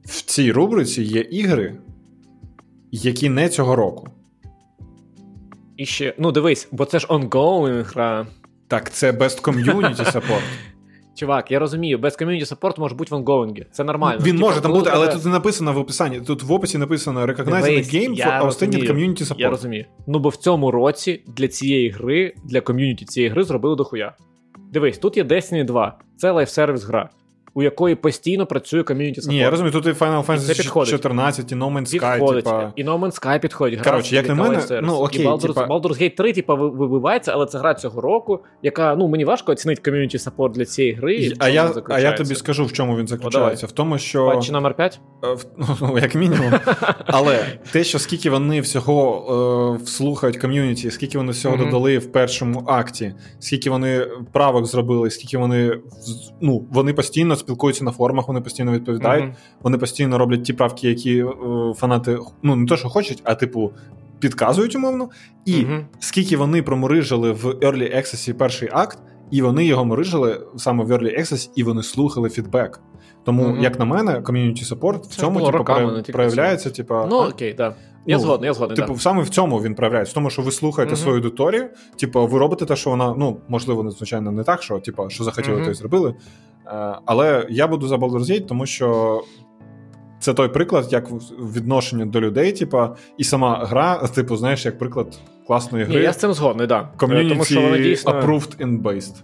в 0.05 0.23
цій 0.23 0.53
рубриці 0.53 1.03
є 1.03 1.21
ігри, 1.21 1.77
які 2.91 3.29
не 3.29 3.49
цього 3.49 3.77
року? 3.77 4.09
І 5.77 5.87
ще, 5.87 6.15
ну 6.19 6.33
дивись, 6.33 6.69
бо 6.73 6.85
це 6.85 6.99
ж 6.99 7.07
ongoing 7.07 7.85
гра. 7.85 8.27
Так, 8.69 8.91
це 8.91 9.13
Best 9.13 9.43
Community 9.43 10.13
Support. 10.13 10.43
Чувак, 11.19 11.51
я 11.51 11.59
розумію, 11.59 11.99
без 11.99 12.17
ком'юніті 12.17 12.47
саппорт 12.47 12.79
може 12.79 12.95
бути 12.95 13.15
в 13.15 13.19
онгоїнгі. 13.19 13.67
Це 13.73 13.85
нормально. 13.85 14.21
Він 14.25 14.37
Типу, 14.37 14.47
може 14.47 14.61
там 14.61 14.73
бути, 14.73 14.91
але 14.93 15.07
тебе- 15.07 15.17
тут 15.17 15.25
не 15.27 15.31
написано 15.31 15.73
в 15.73 15.79
описанні. 15.79 16.21
Тут 16.21 16.43
в 16.43 16.53
описі 16.53 16.79
написано 16.79 17.27
Recognized 17.27 17.63
Дивись, 17.63 17.95
game 17.95 18.17
for 18.17 18.43
Outstanding 18.43 18.91
community 18.91 19.23
support. 19.23 19.39
Я 19.39 19.51
розумію. 19.51 19.85
Ну 20.07 20.19
бо 20.19 20.29
в 20.29 20.37
цьому 20.37 20.71
році 20.71 21.23
для 21.27 21.49
цієї 21.49 21.91
гри, 21.91 22.35
для 22.45 22.61
ком'юніті 22.61 23.05
цієї 23.05 23.31
гри 23.31 23.45
зробили 23.45 23.77
дохуя. 23.77 24.13
Дивись, 24.73 24.99
тут 24.99 25.17
є 25.17 25.25
Destiny 25.25 25.65
2. 25.65 25.99
Це 26.17 26.31
лайфсервіс 26.31 26.85
гра, 26.85 27.09
у 27.59 27.63
якої 27.63 27.95
постійно 27.95 28.47
працює 28.47 28.83
ком'юніті 28.83 29.29
Ні, 29.29 29.37
я 29.39 29.51
розумію, 29.51 29.73
тут 29.73 29.87
і 29.87 29.89
Final 29.89 30.27
Fantasy 30.27 30.57
підходить. 30.57 30.91
14, 30.91 31.53
і 31.53 31.55
No 31.55 31.73
Man's 31.73 31.95
Sky, 32.01 32.13
Підходить. 32.15 32.45
типа. 32.45 32.73
І 32.77 32.85
No 32.85 33.01
Man's 33.01 33.23
Sky 33.23 33.41
підходить. 33.41 33.81
Коротше, 33.81 34.15
як 34.17 34.29
на 34.29 34.35
мене, 34.35 34.63
ну, 34.83 34.95
окей, 34.95 35.23
І 35.23 35.27
Baldur's, 35.29 35.47
типа- 35.47 35.67
Baldur's 35.67 36.03
Gate 36.03 36.17
3, 36.17 36.33
типа, 36.33 36.55
вибивається, 36.55 37.33
але 37.33 37.47
це 37.47 37.59
гра 37.59 37.75
цього 37.75 38.01
року, 38.01 38.41
яка, 38.63 38.95
ну, 38.97 39.09
мені 39.09 39.25
важко 39.25 39.53
оцінити 39.53 39.83
ком'юніті 39.83 40.19
саппорт 40.19 40.55
для 40.55 40.65
цієї 40.65 40.95
гри. 40.95 41.33
А 41.39 41.49
я, 41.49 41.73
а 41.89 42.01
я 42.01 42.13
тобі 42.13 42.35
скажу, 42.35 42.65
в 42.65 42.73
чому 42.73 42.97
він 42.97 43.07
заключається. 43.07 43.67
В 43.67 43.73
тому, 43.73 43.99
що 43.99 44.27
Патчі 44.27 44.53
номер 44.53 44.75
5? 44.75 45.01
Е, 45.25 45.37
Ну, 45.81 45.99
як 45.99 46.15
мінімум. 46.15 46.53
Але 47.07 47.39
те, 47.73 47.85
що 47.85 47.99
скільки 47.99 48.31
вони 48.31 48.61
всього 48.61 49.79
е, 49.81 49.85
вслухають 49.85 50.37
ком'юніті, 50.37 50.91
скільки 50.91 51.19
вони 51.19 51.33
всього 51.33 51.57
Мгм. 51.57 51.65
додали 51.65 51.99
в 51.99 52.13
першому 52.13 52.65
акті, 52.67 53.15
скільки 53.39 53.71
вони 53.71 54.07
правок 54.33 54.67
зробили, 54.67 55.11
скільки 55.11 55.39
вони 55.39 55.79
ну, 56.41 56.67
вони 56.71 56.93
постійно 56.93 57.37
спілкуються 57.49 57.85
на 57.85 57.91
форумах, 57.91 58.29
вони 58.29 58.41
постійно 58.41 58.73
відповідають, 58.73 59.25
Мгм. 59.25 59.35
вони 59.63 59.79
постійно 59.79 60.19
роблять 60.19 60.45
ті 60.45 60.53
правки, 60.53 60.89
які 60.89 61.19
е, 61.21 61.27
фанати 61.77 62.19
ну 62.43 62.57
не 62.57 62.67
то, 62.67 62.77
що 62.77 62.89
хочуть, 62.89 63.21
а 63.25 63.35
типу. 63.35 63.73
Підказують 64.21 64.77
умовно, 64.77 65.09
і 65.45 65.57
Мгм. 65.65 65.87
скільки 65.99 66.37
вони 66.37 66.63
проморижили 66.63 67.33
в 67.33 67.45
Early 67.47 67.97
Access 67.97 68.33
перший 68.33 68.69
акт, 68.73 68.99
і 69.31 69.43
вони 69.43 69.65
його 69.65 69.85
морижили 69.85 70.41
саме 70.57 70.85
в 70.85 70.91
Early 70.93 71.19
Access, 71.21 71.51
і 71.57 71.63
вони 71.63 71.83
слухали 71.83 72.29
фідбек. 72.31 72.81
Тому, 73.25 73.49
Мгм. 73.49 73.63
як 73.63 73.79
на 73.79 73.85
мене, 73.85 74.21
ком'юніті 74.23 74.65
саппорт 74.65 75.05
в 75.07 75.17
цьому 75.17 75.41
типу, 75.41 75.51
роками, 75.51 75.81
прояв- 75.87 76.13
проявляється. 76.13 76.71
Типу, 76.71 76.95
Ну, 77.11 77.17
окей, 77.19 77.55
так. 77.55 77.73
Да. 77.73 77.77
Я 78.07 78.17
Ну, 78.17 78.23
згодний, 78.23 78.47
я 78.49 78.55
згодний. 78.55 78.77
Типу, 78.77 78.93
да. 78.93 78.99
саме 78.99 79.23
в 79.23 79.29
цьому 79.29 79.59
він 79.63 79.75
проявляється, 79.75 80.11
в 80.13 80.15
тому, 80.15 80.31
що 80.31 80.43
ви 80.43 80.51
слухаєте 80.53 80.93
Мгм. 80.95 81.03
свою 81.03 81.17
аудиторію, 81.17 81.69
типу, 82.01 82.27
ви 82.27 82.39
робите 82.39 82.65
те, 82.67 82.77
що 82.77 82.91
вона, 82.91 83.15
ну, 83.19 83.41
можливо, 83.49 83.83
не 83.83 83.91
звичайно 83.91 84.33
не 84.33 84.45
так, 84.45 84.63
що 84.63 84.79
типу, 84.79 85.11
що 85.11 85.25
захотіли, 85.25 85.57
Мгм. 85.57 85.65
то 85.65 85.71
й 85.71 85.75
зробили. 85.75 86.15
Е, 86.69 86.99
Але 87.05 87.47
я 87.51 87.67
буду 87.67 87.87
за 87.89 87.97
Baldur's 87.97 88.31
Gate, 88.31 88.47
тому 88.47 88.67
що 88.67 89.21
це 90.21 90.35
той 90.35 90.49
приклад, 90.49 90.93
як 90.93 91.11
в 91.11 91.53
відношенні 91.53 92.05
до 92.05 92.21
людей, 92.21 92.53
типу, 92.53 92.89
і 93.19 93.25
сама 93.25 93.65
гра, 93.65 94.07
типу, 94.07 94.37
знаєш, 94.37 94.65
як 94.67 94.79
приклад 94.79 95.19
класної 95.47 95.85
Ні, 95.85 95.93
гри. 95.93 96.03
я 96.03 96.13
з 96.13 96.17
цим 96.17 96.33
згодний, 96.33 96.67
так. 96.67 96.87
Да. 97.01 97.07
Е, 97.07 97.09
Community 97.09 97.29
Тому 97.29 97.45
що 97.45 97.61
вона 97.61 97.79
дійсно... 97.79 98.13
approved 98.13 98.67
and 98.67 98.83
based. 98.83 99.23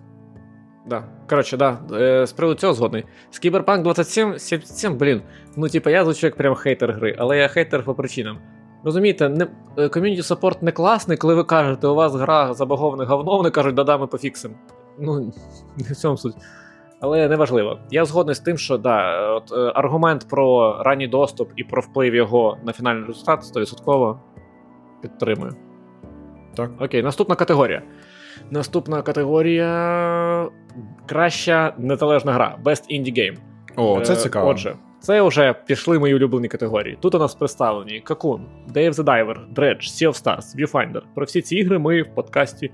Да. 0.86 1.04
Коротше, 1.28 1.56
да. 1.56 1.78
Е, 1.92 2.26
з 2.26 2.32
приводу 2.32 2.60
цього 2.60 2.74
згодний. 2.74 3.04
З 3.30 3.40
Cyberpunk 3.40 3.82
27, 3.82 4.38
77, 4.38 4.96
блін. 4.98 5.22
Ну, 5.56 5.68
типа, 5.68 5.90
я 5.90 6.04
звучу 6.04 6.26
як 6.26 6.36
прям 6.36 6.54
хейтер 6.54 6.92
гри, 6.92 7.16
але 7.18 7.38
я 7.38 7.48
хейтер 7.48 7.84
по 7.84 7.94
причинам. 7.94 8.38
Розумієте, 8.84 9.28
не, 9.28 9.46
ком'юніті 9.88 10.22
саппорт 10.22 10.62
не 10.62 10.72
класний, 10.72 11.18
коли 11.18 11.34
ви 11.34 11.44
кажете, 11.44 11.86
у 11.86 11.94
вас 11.94 12.14
гра 12.14 12.54
забаговане 12.54 13.04
говно, 13.04 13.36
вони 13.36 13.50
кажуть, 13.50 13.74
да-да, 13.74 13.98
ми 13.98 14.06
пофіксимо. 14.06 14.54
Ну, 14.98 15.32
не 15.76 15.92
в 15.92 15.96
цьому 15.96 16.16
суть. 16.16 16.34
Але 17.04 17.28
неважливо. 17.28 17.78
Я 17.90 18.04
згодний 18.04 18.34
з 18.34 18.40
тим, 18.40 18.58
що 18.58 18.78
да, 18.78 19.28
от, 19.30 19.52
е, 19.52 19.72
аргумент 19.74 20.26
про 20.30 20.76
ранній 20.82 21.08
доступ 21.08 21.50
і 21.56 21.64
про 21.64 21.82
вплив 21.82 22.14
його 22.14 22.58
на 22.64 22.72
фінальний 22.72 23.06
результат 23.06 23.42
100% 23.42 24.16
підтримую. 25.02 25.52
Так. 26.56 26.70
Окей, 26.80 27.02
наступна 27.02 27.34
категорія. 27.34 27.82
Наступна 28.50 29.02
категорія 29.02 30.48
краща 31.06 31.74
незалежна 31.78 32.32
гра. 32.32 32.58
Best 32.64 33.00
Indie 33.00 33.18
Game. 33.18 33.36
О, 33.76 34.00
це 34.00 34.12
Е, 34.12 34.16
цікаво. 34.16 34.48
Отже, 34.48 34.74
це 35.00 35.22
вже 35.22 35.54
пішли 35.66 35.98
мої 35.98 36.14
улюблені 36.14 36.48
категорії. 36.48 36.98
Тут 37.00 37.14
у 37.14 37.18
нас 37.18 37.34
представлені 37.34 38.02
Day 38.74 38.90
of 38.90 38.92
the 38.94 39.04
Diver, 39.04 39.54
Dredge, 39.54 39.82
Sea 39.82 40.08
of 40.08 40.24
Stars, 40.24 40.56
Viewfinder. 40.58 41.02
Про 41.14 41.24
всі 41.24 41.42
ці 41.42 41.56
ігри 41.56 41.78
ми 41.78 42.02
в 42.02 42.14
подкасті 42.14 42.70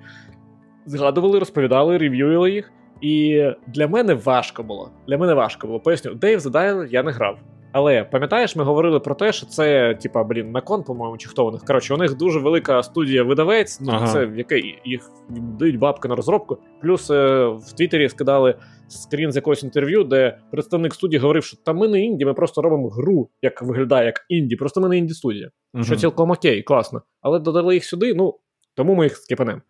згадували, 0.87 1.39
розповідали, 1.39 1.99
рев'ювали 1.99 2.51
їх. 2.51 2.73
І 3.01 3.45
для 3.67 3.89
мене 3.89 4.15
важко 4.15 4.63
було. 4.63 4.91
Для 5.09 5.19
мене 5.19 5.35
важко 5.35 5.67
було. 5.67 5.81
Поясню, 5.81 6.13
the 6.13 6.43
Diver 6.45 6.87
я 6.87 7.03
не 7.03 7.11
грав. 7.11 7.39
Але 7.73 8.05
пам'ятаєш, 8.05 8.57
ми 8.57 8.65
говорили 8.65 9.01
про 9.01 9.15
те, 9.15 9.33
що 9.33 9.47
це, 9.47 9.95
типа, 9.95 10.25
блін, 10.25 10.51
Након, 10.51 10.83
по-моєму, 10.83 11.19
чи 11.19 11.29
хто 11.29 11.47
у 11.47 11.51
них. 11.51 11.65
Коротше, 11.65 11.95
у 11.95 11.97
них 11.97 12.17
дуже 12.17 12.39
велика 12.39 12.83
студія 12.83 13.23
видавець, 13.23 13.81
ну 13.81 13.93
Ага. 13.93 14.07
це 14.07 14.27
в 14.27 14.39
яке 14.39 14.63
їх 14.85 15.11
дають 15.31 15.79
бабки 15.79 16.09
на 16.09 16.15
розробку. 16.15 16.59
Плюс 16.83 17.11
е, 17.11 17.47
в 17.47 17.73
Твіттері 17.77 18.09
скидали 18.09 18.55
скрін 18.89 19.33
з 19.33 19.37
якогось 19.37 19.63
інтерв'ю, 19.63 20.05
де 20.05 20.39
представник 20.51 20.95
студії 20.95 21.21
говорив, 21.21 21.45
що 21.45 21.57
та 21.57 21.73
ми 21.73 21.89
не 21.89 22.01
інді, 22.01 22.25
ми 22.25 22.35
просто 22.35 22.63
робимо 22.63 22.89
гру, 22.89 23.31
як 23.43 23.63
виглядає 23.63 24.07
як 24.07 24.25
інді, 24.29 24.57
просто 24.57 24.81
ми 24.81 24.89
не 24.89 24.99
інді 24.99 25.15
студія. 25.15 25.51
Мгм. 25.75 25.85
Що 25.85 25.97
цілком 25.97 26.31
окей, 26.31 26.63
класно. 26.63 27.03
Але 27.21 27.39
додали 27.39 27.75
їх 27.75 27.85
сюди, 27.85 28.15
ну 28.15 28.35
тому 28.75 28.95
ми 28.95 29.05
їх 29.05 29.17
скипанемо. 29.17 29.61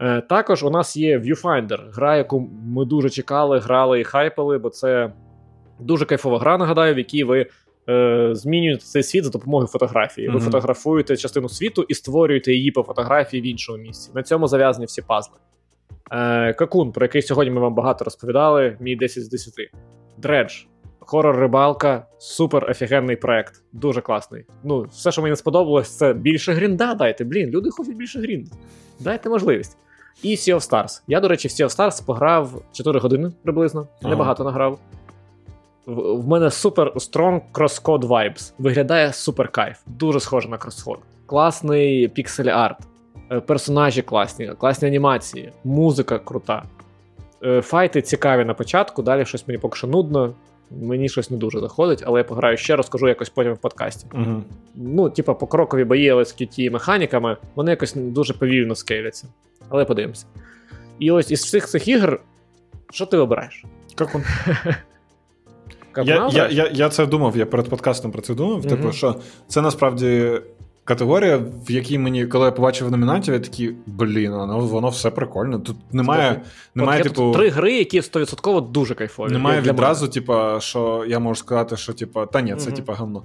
Е, 0.00 0.20
також 0.20 0.64
у 0.64 0.70
нас 0.70 0.96
є 0.96 1.18
Viewfinder, 1.18 1.90
гра, 1.92 2.16
яку 2.16 2.50
ми 2.66 2.84
дуже 2.84 3.10
чекали, 3.10 3.58
грали 3.58 4.00
і 4.00 4.04
хайпали, 4.04 4.58
бо 4.58 4.70
це 4.70 5.12
дуже 5.80 6.04
кайфова 6.04 6.38
гра, 6.38 6.58
нагадаю, 6.58 6.94
в 6.94 6.98
якій 6.98 7.24
ви 7.24 7.46
е, 7.88 8.28
змінюєте 8.32 8.84
цей 8.84 9.02
світ 9.02 9.24
за 9.24 9.30
допомогою 9.30 9.66
фотографії. 9.68 10.28
Ви 10.28 10.34
Мгм. 10.34 10.42
фотографуєте 10.42 11.16
частину 11.16 11.48
світу 11.48 11.84
і 11.88 11.94
створюєте 11.94 12.52
її 12.52 12.70
по 12.70 12.82
фотографії 12.82 13.42
в 13.42 13.46
іншому 13.46 13.78
місці. 13.78 14.10
На 14.14 14.22
цьому 14.22 14.48
зав'язані 14.48 14.86
всі 14.86 15.02
пазли. 15.02 15.36
Е, 16.12 16.52
Какун, 16.52 16.92
про 16.92 17.04
який 17.04 17.22
сьогодні 17.22 17.50
ми 17.50 17.60
вам 17.60 17.74
багато 17.74 18.04
розповідали, 18.04 18.76
мій 18.80 18.96
10 18.96 19.24
з 19.24 19.28
10. 19.28 19.54
Дредж. 20.18 20.52
Хорор 21.06 21.36
рибалка, 21.36 22.06
супер 22.18 22.70
офігенний 22.70 23.16
проект, 23.16 23.62
дуже 23.72 24.00
класний. 24.00 24.44
Ну, 24.64 24.82
все, 24.82 25.12
що 25.12 25.22
мені 25.22 25.36
сподобалось, 25.36 25.96
це 25.96 26.12
більше 26.12 26.52
грінда 26.52 26.94
дайте. 26.94 27.24
Блін, 27.24 27.50
люди 27.50 27.70
хочуть 27.70 27.96
більше 27.96 28.20
грінда. 28.20 28.50
Дайте 29.00 29.28
можливість. 29.28 29.76
І 30.22 30.34
Sea 30.34 30.54
of 30.54 30.70
Stars. 30.70 31.02
Я, 31.08 31.20
до 31.20 31.28
речі, 31.28 31.48
в 31.48 31.50
Sea 31.50 31.64
of 31.64 31.76
Stars 31.76 32.06
пограв 32.06 32.62
4 32.72 32.98
години 33.00 33.32
приблизно, 33.42 33.86
Ага. 34.02 34.10
небагато 34.10 34.44
награв. 34.44 34.78
В, 35.86 35.94
в 36.20 36.28
мене 36.28 36.50
супер 36.50 36.92
strong 36.94 37.40
crosscode 37.52 38.06
vibes. 38.06 38.52
Виглядає 38.58 39.12
супер 39.12 39.48
кайф. 39.48 39.78
Дуже 39.86 40.20
схоже 40.20 40.48
на 40.48 40.56
crosscode. 40.56 40.98
Класний 41.26 42.08
піксель 42.08 42.44
арт, 42.48 42.78
е, 43.32 43.40
персонажі 43.40 44.02
класні, 44.02 44.52
класні 44.58 44.88
анімації, 44.88 45.52
музика 45.64 46.18
крута. 46.18 46.62
Е, 47.44 47.62
Файти 47.62 48.02
цікаві 48.02 48.44
на 48.44 48.54
початку, 48.54 49.02
далі 49.02 49.24
щось 49.24 49.48
мені 49.48 49.58
поки 49.58 49.76
що 49.76 49.86
нудно. 49.86 50.34
Мені 50.82 51.08
щось 51.08 51.30
не 51.30 51.36
дуже 51.36 51.60
заходить, 51.60 52.02
але 52.06 52.20
я 52.20 52.24
пограю 52.24 52.56
ще, 52.56 52.76
розкажу 52.76 53.08
якось 53.08 53.28
потім 53.28 53.52
в 53.52 53.58
подкасті. 53.58 54.06
Угу. 54.14 54.42
Ну, 54.74 55.10
типа, 55.10 55.34
покрокові 55.34 55.84
бої, 55.84 56.10
але 56.10 56.24
з 56.24 56.34
QT 56.40 56.70
механіками, 56.70 57.36
вони 57.54 57.70
якось 57.70 57.94
дуже 57.94 58.34
повільно 58.34 58.74
скейляться. 58.74 59.28
Але 59.68 59.84
подивимося. 59.84 60.26
І 60.98 61.10
ось 61.10 61.30
із 61.30 61.42
всіх 61.42 61.68
цих 61.68 61.88
ігр, 61.88 62.20
що 62.92 63.06
ти 63.06 63.16
обираєш? 63.16 63.64
Как 63.94 64.14
он? 64.14 64.24
Я, 65.96 66.28
я, 66.32 66.48
я, 66.48 66.70
я 66.72 66.88
це 66.88 67.06
думав, 67.06 67.36
я 67.36 67.46
перед 67.46 67.68
подкастом 67.68 68.12
про 68.12 68.22
це 68.22 68.34
думав. 68.34 68.64
Типу, 68.66 68.92
що 68.92 69.16
це 69.48 69.60
насправді 69.60 70.40
категорія, 70.84 71.36
в 71.36 71.70
якій 71.70 71.98
мені, 71.98 72.26
коли 72.26 72.44
я 72.44 72.52
побачив 72.52 72.90
номінантів, 72.90 73.34
я 73.34 73.40
такий, 73.40 73.76
блін, 73.86 74.32
воно, 74.32 74.58
воно 74.58 74.88
все 74.88 75.10
прикольно. 75.10 75.58
Тут 75.58 75.76
немає, 75.92 76.40
От 76.40 76.76
немає 76.76 76.98
є 76.98 77.04
типу. 77.04 77.32
три 77.32 77.48
гри, 77.48 77.72
які 77.78 78.00
100% 78.00 78.70
дуже 78.70 78.94
кайфові. 78.94 79.32
Немає 79.32 79.60
відразу, 79.60 80.08
типа, 80.08 80.60
що 80.60 81.04
я 81.08 81.18
можу 81.18 81.34
сказати, 81.40 81.76
що 81.76 81.92
типа, 81.92 82.26
та 82.26 82.40
ні, 82.40 82.54
це 82.56 82.66
Мгм. 82.66 82.76
типа 82.76 82.94
гавно. 82.94 83.22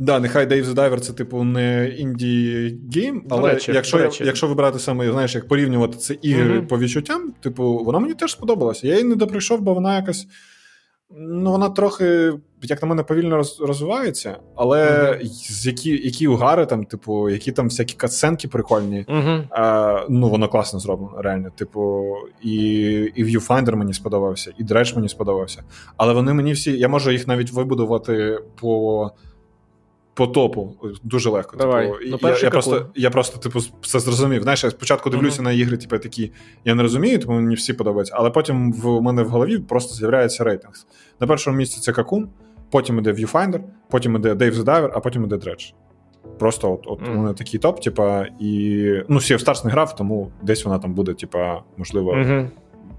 Да, 0.00 0.20
нехай 0.20 0.46
Dave 0.46 0.64
the 0.64 0.74
Diver 0.74 1.00
це, 1.00 1.12
типу, 1.12 1.44
не 1.44 1.88
інді 1.98 2.74
гейм, 2.94 3.24
але 3.30 3.52
речі, 3.52 3.72
якщо, 3.74 3.98
речі. 3.98 4.24
якщо 4.24 4.46
вибирати 4.46 4.78
саме, 4.78 5.12
знаєш, 5.12 5.34
як 5.34 5.48
порівнювати 5.48 5.96
це 5.98 6.16
ігри 6.22 6.54
Мгм. 6.58 6.66
по 6.66 6.78
відчуттям, 6.78 7.32
типу, 7.40 7.78
вона 7.84 7.98
мені 7.98 8.14
теж 8.14 8.32
сподобалася. 8.32 8.86
Я 8.88 8.92
її 8.94 9.04
не 9.04 9.14
доприйшов, 9.16 9.60
бо 9.60 9.74
вона 9.74 9.96
якась. 9.96 10.26
Ну, 11.18 11.50
вона 11.50 11.68
трохи, 11.68 12.32
як 12.62 12.82
на 12.82 12.88
мене, 12.88 13.02
повільно 13.02 13.36
роз, 13.36 13.60
розвивається, 13.60 14.38
але 14.56 15.18
з 15.22 15.66
які, 15.66 15.90
які 15.90 16.28
угари, 16.28 16.66
там, 16.66 16.84
типу, 16.84 17.30
які 17.30 17.52
там 17.52 17.66
всякі 17.66 17.94
катсценки 17.94 18.48
прикольні. 18.48 19.04
Угу. 19.08 19.44
А, 19.50 20.06
ну, 20.08 20.28
воно 20.28 20.48
класно 20.48 20.78
зроблено, 20.80 21.22
реально. 21.22 21.50
Типу, 21.50 22.14
і, 22.42 22.54
і 23.14 23.24
Viewfinder 23.24 23.74
мені 23.74 23.92
сподобався, 23.92 24.52
і 24.58 24.64
Dredge 24.64 24.94
мені 24.96 25.08
сподобався. 25.08 25.62
Але 25.96 26.12
вони 26.12 26.34
мені 26.34 26.52
всі. 26.52 26.78
Я 26.78 26.88
можу 26.88 27.10
їх 27.10 27.26
навіть 27.28 27.52
вибудувати 27.52 28.38
по. 28.60 29.10
По 30.14 30.26
топу 30.26 30.74
дуже 31.02 31.30
легко. 31.30 31.56
Давай. 31.56 31.86
Типу, 31.86 32.18
Ну, 32.22 32.28
я, 32.28 32.38
я, 32.42 32.50
просто, 32.50 32.86
я 32.94 33.10
просто, 33.10 33.38
типу, 33.38 33.60
це 33.86 34.00
зрозумів. 34.00 34.42
Знаєш, 34.42 34.64
я 34.64 34.70
спочатку 34.70 35.10
дивлюся 35.10 35.42
на 35.42 35.52
ігри, 35.52 35.76
типу, 35.76 35.98
такі, 35.98 36.32
я 36.64 36.74
не 36.74 36.82
розумію, 36.82 37.18
тому 37.18 37.40
мені 37.40 37.54
всі 37.54 37.72
подобаються. 37.72 38.14
Але 38.16 38.30
потім 38.30 38.72
в 38.72 39.00
мене 39.00 39.22
в 39.22 39.28
голові 39.28 39.58
просто 39.58 39.94
з'являється 39.94 40.44
рейтинг. 40.44 40.74
На 41.20 41.26
першому 41.26 41.56
місці 41.56 41.80
це 41.80 41.92
Какун, 41.92 42.28
потім 42.70 42.98
іде 42.98 43.12
Viewfinder, 43.12 43.60
потім 43.90 44.16
іде 44.16 44.34
Dave 44.34 44.54
the 44.54 44.64
Diver, 44.64 44.90
а 44.94 45.00
потім 45.00 45.24
іде 45.24 45.36
Dredge. 45.36 45.72
Просто 46.38 46.72
от, 46.72 46.80
от 46.86 47.00
Мгм. 47.02 47.12
у 47.18 47.22
мене 47.22 47.34
такий 47.34 47.60
топ, 47.60 47.80
типа, 47.80 48.26
і. 48.40 48.84
Ну, 49.08 49.16
Sea 49.18 49.32
of 49.38 49.44
Stars 49.44 49.64
не 49.66 49.70
грав, 49.72 49.96
тому 49.96 50.30
десь 50.42 50.64
вона 50.64 50.78
там 50.78 50.94
буде, 50.94 51.14
типа, 51.14 51.62
можливо, 51.76 52.10
Угу. 52.10 52.48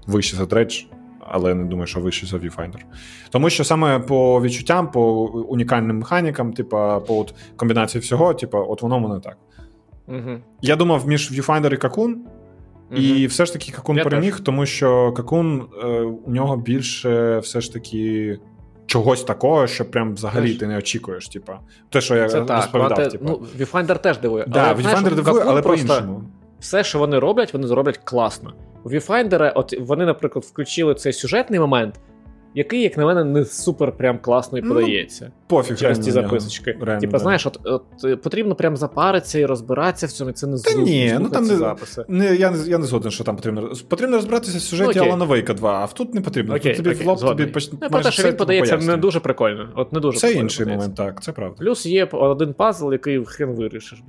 вище 0.06 0.36
за 0.36 0.44
Dredge. 0.44 0.86
але 1.32 1.48
я 1.48 1.54
не 1.54 1.64
думаю, 1.64 1.86
що 1.86 2.00
вище 2.00 2.26
за 2.26 2.36
Viewfinder. 2.36 2.78
Тому 3.30 3.50
що 3.50 3.64
саме 3.64 3.98
по 3.98 4.42
відчуттям, 4.42 4.90
по 4.90 5.24
унікальним 5.24 5.98
механікам, 5.98 6.52
типа 6.52 7.00
по 7.00 7.18
от 7.18 7.34
комбінації 7.56 8.00
всього, 8.02 8.34
типа, 8.34 8.60
от 8.60 8.82
воно 8.82 9.00
мене 9.00 9.20
так. 9.20 9.36
Угу. 10.08 10.38
Я 10.62 10.76
думав 10.76 11.08
між 11.08 11.32
Viewfinder 11.32 11.74
і 11.74 11.78
Kakun, 11.78 12.14
і 12.96 13.26
все 13.26 13.46
ж 13.46 13.52
таки 13.52 13.72
Какун 13.72 13.96
переміг, 13.96 14.32
теж. 14.36 14.40
тому 14.44 14.66
що 14.66 15.12
Какун 15.12 15.62
е, 15.84 15.86
у 16.26 16.30
нього 16.30 16.56
більше 16.56 17.38
все 17.38 17.60
ж 17.60 17.72
таки 17.72 18.38
чогось 18.90 19.24
такого, 19.24 19.66
що 19.66 19.84
прям 19.84 20.14
взагалі 20.14 20.40
Знаєш? 20.40 20.58
ти 20.58 20.66
не 20.66 20.78
очікуєш. 20.78 21.28
Типа, 21.28 21.58
те, 21.90 22.00
що 22.00 22.16
я 22.16 22.28
Це 22.28 22.40
розповідав. 22.40 22.94
Так, 22.98 23.12
типу. 23.12 23.24
Ну, 23.28 23.46
Viewfinder 23.58 23.98
теж 23.98 24.18
дивує. 24.18 24.44
Да, 24.48 24.62
але, 24.62 24.82
Viewfinder 24.82 25.14
дивує, 25.14 25.44
але 25.46 25.62
по-іншому. 25.62 26.22
Все, 26.60 26.84
що 26.84 26.98
вони 26.98 27.18
роблять, 27.18 27.52
вони 27.52 27.66
зроблять 27.66 28.00
класно. 28.04 28.52
У 28.84 28.90
Viewfinder, 28.90 29.52
от 29.54 29.74
вони, 29.80 30.04
наприклад, 30.04 30.44
включили 30.44 30.94
цей 30.94 31.12
сюжетний 31.12 31.60
момент 31.60 32.00
який, 32.54 32.82
як 32.82 32.96
на 32.96 33.06
мене, 33.06 33.24
не 33.24 33.44
супер 33.44 33.92
прям 33.92 34.18
класно 34.18 34.58
і 34.58 34.62
ну, 34.62 34.74
подається. 34.74 35.24
Ну, 35.24 35.32
пофіг 35.46 35.76
через 35.76 35.98
ці 35.98 36.10
записочки. 36.10 36.76
Реально, 36.80 37.00
Типа, 37.00 37.12
да. 37.12 37.18
знаєш, 37.18 37.46
от, 37.46 37.60
от 37.64 38.22
потрібно 38.22 38.54
прям 38.54 38.76
запаритися 38.76 39.38
і 39.38 39.46
розбиратися 39.46 40.06
в 40.06 40.10
цьому, 40.10 40.30
і 40.30 40.32
це 40.32 40.46
не 40.46 40.58
Та 40.58 40.74
ні, 40.74 41.16
ну 41.20 41.28
там 41.28 41.44
не, 41.44 41.56
записи. 41.56 42.04
Не, 42.08 42.36
я, 42.36 42.50
не, 42.50 42.68
я 42.68 42.78
не 42.78 42.86
згоден, 42.86 43.10
що 43.10 43.24
там 43.24 43.36
потрібно. 43.36 43.72
Потрібно 43.88 44.16
розбиратися 44.16 44.58
в 44.58 44.60
сюжеті 44.60 44.98
ну, 44.98 45.04
Алана 45.04 45.24
Вейка 45.24 45.54
2, 45.54 45.84
а 45.84 45.86
тут 45.86 46.14
не 46.14 46.20
потрібно. 46.20 46.54
Окей, 46.54 46.74
тут 46.74 46.84
тобі 46.84 46.94
окей, 46.94 47.06
в 47.06 47.08
лоб 47.08 47.20
тобі 47.20 47.46
поч... 47.46 47.70
ну, 47.72 47.88
Про 47.90 48.00
те, 48.00 48.10
що 48.10 48.22
він 48.22 48.36
подається 48.36 48.76
не 48.76 48.96
дуже 48.96 49.20
прикольно. 49.20 49.68
От 49.74 49.92
не 49.92 50.00
дуже 50.00 50.18
Це 50.18 50.32
інший 50.32 50.66
момент, 50.66 50.94
так, 50.94 51.22
це 51.22 51.32
правда. 51.32 51.56
Плюс 51.58 51.86
є 51.86 52.04
один 52.04 52.54
пазл, 52.54 52.92
який 52.92 53.24
хрен 53.24 53.50
вирішиш. 53.50 54.02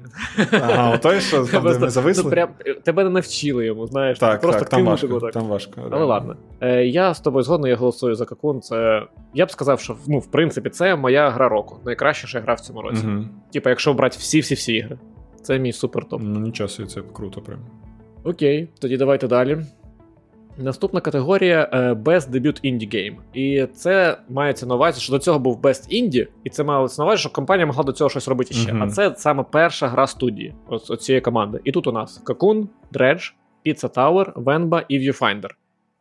Ага, 0.51 0.97
той, 0.97 1.19
що 1.19 1.45
там, 1.45 1.63
де 1.63 1.79
ми 1.79 1.89
зависли? 1.89 2.47
Тебе 2.83 3.03
не 3.03 3.09
навчили 3.09 3.65
йому, 3.65 3.87
знаєш. 3.87 4.19
Так, 4.19 4.41
так, 4.41 4.69
там 4.69 4.85
важко. 4.85 5.31
Там 5.33 5.47
важко. 5.47 5.81
Але 5.91 6.05
ладно. 6.05 6.35
Е, 6.61 6.85
я 6.85 7.13
з 7.13 7.19
тобою 7.19 7.43
згодно, 7.43 7.67
я 7.67 7.75
голосую 7.75 8.15
за 8.15 8.25
Какун, 8.31 8.61
це 8.61 9.03
я 9.33 9.45
б 9.45 9.51
сказав, 9.51 9.79
що 9.79 9.95
ну, 10.07 10.19
в 10.19 10.31
принципі, 10.31 10.69
це 10.69 10.95
моя 10.95 11.29
гра 11.29 11.49
року. 11.49 11.79
Найкраща 11.85 12.27
що 12.27 12.37
я 12.37 12.43
грав 12.43 12.57
в 12.57 12.59
цьому 12.59 12.81
році. 12.81 13.07
Угу. 13.07 13.25
Типа, 13.53 13.69
якщо 13.69 13.93
брати 13.93 14.17
всі-всі-всі 14.19 14.73
ігри. 14.73 14.99
Це 15.41 15.59
мій 15.59 15.71
супер 15.71 16.05
топ. 16.05 16.21
Ну, 16.23 16.39
нічого 16.39 16.67
собі, 16.67 16.89
це 16.89 17.01
круто, 17.13 17.41
прям. 17.41 17.59
Окей, 18.23 18.69
тоді 18.79 18.97
давайте 18.97 19.27
далі. 19.27 19.57
Наступна 20.57 21.01
категорія 21.01 21.69
е, 21.73 21.93
Best 21.93 22.31
Debut 22.31 22.65
Indie 22.65 22.95
Game. 22.95 23.15
І 23.33 23.67
це 23.73 24.17
мається 24.29 24.65
на 24.65 24.75
увазі, 24.75 25.01
що 25.01 25.13
до 25.13 25.19
цього 25.19 25.39
був 25.39 25.61
Best 25.61 26.03
Indie, 26.03 26.27
і 26.43 26.49
це 26.49 26.63
мається 26.63 27.01
на 27.01 27.05
увазі, 27.05 27.19
що 27.19 27.29
компанія 27.29 27.65
могла 27.65 27.83
до 27.83 27.91
цього 27.91 28.09
щось 28.09 28.27
робити 28.27 28.53
ще. 28.53 28.71
Uh-huh. 28.71 28.83
А 28.83 28.87
це 28.87 29.13
саме 29.17 29.45
перша 29.51 29.87
гра 29.87 30.07
студії 30.07 30.53
цієї 30.99 31.21
команди. 31.21 31.59
І 31.63 31.71
тут 31.71 31.87
у 31.87 31.91
нас 31.91 32.23
Cocoon, 32.25 32.67
Dredge, 32.93 33.33
Pizza 33.65 33.93
Tower, 33.93 34.33
Venba 34.33 34.83
і 34.87 34.99
Viewfinder. 34.99 35.49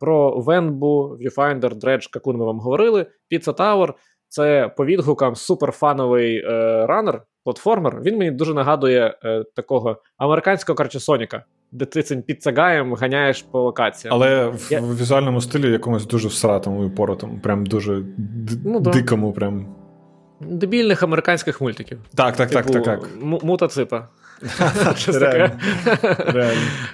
Про 0.01 0.41
Венбу, 0.41 1.17
Viewfinder, 1.21 1.75
Dredge, 1.75 2.09
Какун 2.13 2.37
ми 2.37 2.45
вам 2.45 2.59
говорили. 2.59 3.07
Pizza 3.33 3.57
Tower 3.57 3.93
це 4.29 4.71
по 4.77 4.85
відгукам 4.87 5.37
суперфановий 5.37 6.37
е, 6.37 6.87
ранер, 6.87 7.23
платформер. 7.45 8.01
Він 8.03 8.19
мені 8.19 8.31
дуже 8.31 8.55
нагадує 8.55 9.19
е, 9.25 9.45
такого 9.57 9.97
американського 10.17 10.77
корче 10.77 11.01
Соніка, 11.01 11.45
де 11.73 11.85
ти 11.85 12.03
цим 12.03 12.23
піцагаєм 12.23 12.95
ганяєш 12.95 13.43
по 13.43 13.61
локаціям. 13.63 14.15
Але 14.15 14.47
в 14.47 14.69
Я... 14.71 14.81
візуальному 14.81 15.41
стилі 15.41 15.73
якомусь 15.73 16.07
дуже 16.07 16.29
всратому 16.29 16.85
і 16.85 16.91
поротому, 16.91 17.39
прям 17.43 17.67
дуже 17.67 18.03
д- 18.19 18.61
ну, 18.65 18.81
дикому. 18.81 19.33
прям. 19.33 19.67
Дебільних 20.41 21.03
американських 21.03 21.61
мультиків. 21.61 21.99
Так, 22.15 22.37
так, 22.37 22.51
типу, 22.51 22.73
так, 22.73 22.85
так, 22.85 23.01
так. 23.01 23.11
Мутаципа. 23.45 24.09
Щось 24.97 25.19
таке. 25.19 25.59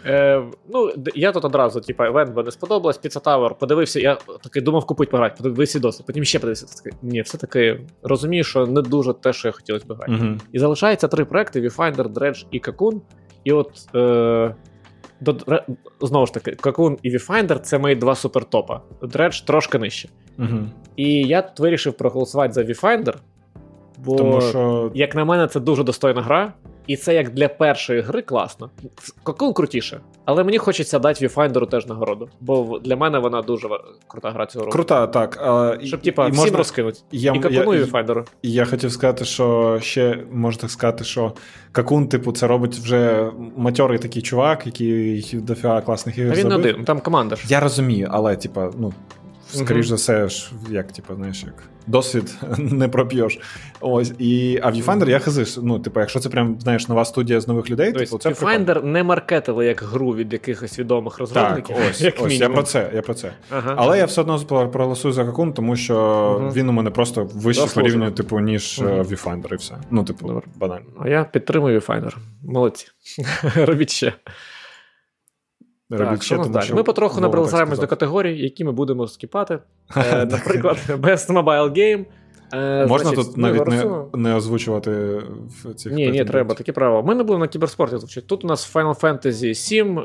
Е, 0.07 0.43
ну, 0.69 0.91
Я 1.15 1.33
тут 1.33 1.45
одразу, 1.45 1.81
типу, 1.81 2.03
Венбо 2.13 2.43
не 2.43 2.51
сподобалось, 2.51 3.01
Pizza 3.01 3.23
Tower, 3.23 3.55
подивився, 3.55 4.01
я 4.01 4.15
такий 4.43 4.63
думав 4.63 4.85
купити 4.87 5.11
пограти, 5.11 5.35
подивився 5.43 5.79
досить, 5.79 6.07
потім 6.07 6.25
ще 6.25 6.39
подивився. 6.39 6.91
Ні, 7.03 7.23
все-таки 7.23 7.81
розумію, 8.03 8.45
що 8.45 8.67
не 8.67 8.83
дуже 8.83 9.13
те, 9.13 9.33
що 9.33 9.49
я 9.49 9.53
хотілося 9.53 9.87
б 9.87 9.93
грати. 9.93 10.13
І 10.53 10.59
залишається 10.59 11.09
три 11.09 11.25
проекти: 11.25 11.61
Viewfinder, 11.61 12.13
Dredge 12.13 12.47
і 12.51 12.61
Cocoon. 12.61 13.01
І 13.45 13.53
от 13.53 13.71
е, 13.95 14.55
до, 15.21 15.37
знову 16.01 16.27
ж 16.27 16.35
таки, 16.35 16.51
Cocoon 16.51 16.97
і 17.03 17.17
Viewfinder 17.17 17.59
це 17.59 17.79
мої 17.79 17.95
два 17.95 18.15
супертопа. 18.15 18.81
Dredge 19.03 19.45
трошки 19.47 19.79
нижче. 19.79 20.09
І 20.97 21.13
я 21.13 21.43
тут 21.43 21.61
вирішив 21.61 21.93
проголосувати 21.93 22.53
за 22.53 22.63
Viewfinder, 22.63 23.15
бо, 23.99 24.17
Тому 24.17 24.41
що... 24.41 24.91
як 24.95 25.15
на 25.15 25.25
мене, 25.25 25.47
це 25.47 25.61
дуже 25.61 25.85
достойна 25.85 26.23
гра. 26.23 26.53
І 26.87 26.97
це 26.97 27.15
як 27.15 27.31
для 27.31 27.49
першої 27.49 28.01
гри 28.01 28.23
класно. 28.23 28.71
Кокон 29.23 29.53
крутіше. 29.53 30.01
Але 30.25 30.45
мені 30.45 30.59
хочеться 30.59 30.99
дати 30.99 31.27
Viewfinder 31.27 31.67
теж 31.67 31.87
нагороду. 31.87 32.29
Бо 32.41 32.79
для 32.85 32.97
мене 32.97 33.19
вона 33.19 33.43
дуже 33.43 33.69
крута 34.07 34.31
гра 34.31 34.47
цього 34.47 34.65
року. 34.65 34.73
Крута, 34.73 35.07
так. 35.07 35.39
А, 35.41 35.77
Щоб, 35.85 36.01
типа, 36.01 36.27
всім 36.27 36.37
можна... 36.37 36.59
розкинуть. 36.59 37.05
Я, 37.13 37.33
і 37.33 37.41
Какуну 37.41 37.75
і 37.75 37.83
Viewfinder. 37.83 38.27
Я 38.43 38.65
хотів 38.65 38.93
сказати, 38.93 39.25
що 39.25 39.79
ще 39.83 40.25
можна 40.33 40.61
так 40.61 40.71
сказати, 40.71 41.05
що 41.05 41.33
Какун, 41.73 42.09
типу, 42.09 42.33
це 42.33 42.47
робить 42.47 42.75
вже 42.75 43.31
матьорий 43.57 43.99
такий 43.99 44.23
чувак, 44.23 44.67
який 44.67 45.25
дофіга 45.33 45.81
класних 45.81 46.19
ігор. 46.19 46.33
А 46.33 46.37
він 46.37 46.49
не 46.49 46.55
один, 46.55 46.85
там 46.85 47.01
команда 47.01 47.37
ж. 47.37 47.43
Я 47.49 47.61
розумію, 47.61 48.09
але, 48.11 48.37
типа, 48.37 48.71
ну. 48.79 48.93
Скоріш 49.49 49.87
за 49.87 49.95
все, 49.95 50.29
ж, 50.29 50.51
як, 50.71 50.93
типу, 50.93 51.15
знаєш, 51.15 51.45
як 51.45 51.63
досвід 51.87 52.35
не 52.59 52.89
проп'єш. 52.89 53.39
Ось, 53.81 54.13
і, 54.19 54.61
А 54.63 54.71
Viewfinder 54.71 55.11
я 55.11 55.19
хази. 55.19 55.61
Ну, 55.63 55.79
типу, 55.79 56.01
якщо 56.01 56.21
це 56.21 56.29
прям 56.29 56.57
знаєш 56.61 56.89
нова 56.89 57.05
студія 57.05 57.41
з 57.41 57.49
нових 57.49 57.71
людей, 57.71 57.93
типу, 57.93 58.19
це 58.19 58.29
Viewfinder 58.29 58.85
не 58.85 59.03
маркетили 59.03 59.67
як 59.67 59.83
гру 59.83 60.15
від 60.15 60.33
якихось 60.33 60.79
відомих 60.79 61.19
розробників. 61.19 61.77
Так, 61.77 61.87
ось, 61.91 62.01
як 62.01 62.15
ось 62.21 62.41
я 62.41 62.49
про 62.49 62.63
це. 62.63 62.91
я 62.95 63.03
про 63.03 63.15
це. 63.15 63.33
Ага. 63.51 63.75
Але 63.77 63.99
я 63.99 64.05
все 64.05 64.21
одно 64.21 64.39
проголосую 64.69 65.13
за 65.13 65.25
Какун, 65.25 65.53
тому 65.53 65.77
що 65.77 65.97
угу. 66.41 66.53
він 66.55 66.69
у 66.69 66.73
мене 66.73 66.91
просто 66.91 67.29
вище 67.35 67.67
по 67.75 67.83
рівню, 67.83 68.11
типу, 68.11 68.41
ніж 68.41 68.79
угу. 68.79 68.89
Viewfinder 68.89 69.53
і 69.53 69.57
все. 69.57 69.75
Ну, 69.91 70.05
типу, 70.05 70.27
Добре. 70.27 70.43
банально. 70.57 70.87
А 71.01 71.09
я 71.09 71.25
підтримую 71.25 71.81
Viewfinder. 71.81 72.17
Молодці. 72.43 72.87
Робіть 73.57 73.91
ще. 73.91 74.13
Так, 75.91 76.23
ще, 76.23 76.37
тому, 76.37 76.63
що 76.63 76.75
Ми 76.75 76.83
потроху 76.83 77.21
наближаємось 77.21 77.79
до 77.79 77.87
категорій, 77.87 78.43
які 78.43 78.65
ми 78.65 78.73
будемо 78.73 79.07
скіпати. 79.07 79.59
Е, 79.97 80.27
наприклад, 80.31 80.77
Best 80.89 81.33
Mobile 81.33 81.79
Game. 81.79 82.05
Е, 82.53 82.87
Можна 82.87 83.11
значить, 83.11 83.27
тут 83.27 83.37
навіть 83.37 83.67
не 83.67 84.05
не 84.15 84.35
озвучувати 84.35 84.91
в 85.65 85.75
цих 85.75 85.93
Ні, 85.93 86.11
ні, 86.11 86.25
треба, 86.25 86.55
таке 86.55 86.73
право. 86.73 87.03
Ми 87.03 87.15
не 87.15 87.23
будемо 87.23 87.39
на 87.39 87.49
кіберспорті 87.49 87.99
звучати. 87.99 88.27
Тут 88.27 88.45
у 88.45 88.47
нас 88.47 88.75
Final 88.75 89.01
Fantasy 89.01 89.55
7 89.55 89.99
е, 89.99 90.03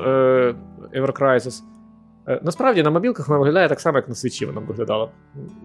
Ever 0.94 1.12
Crisis. 1.20 1.62
Е, 2.28 2.40
насправді 2.42 2.82
на 2.82 2.90
мобілках 2.90 3.28
вона 3.28 3.38
виглядає 3.38 3.68
так 3.68 3.80
само, 3.80 3.98
як 3.98 4.08
на 4.08 4.14
свічі 4.14 4.46
вона 4.46 4.60
виглядала. 4.60 5.08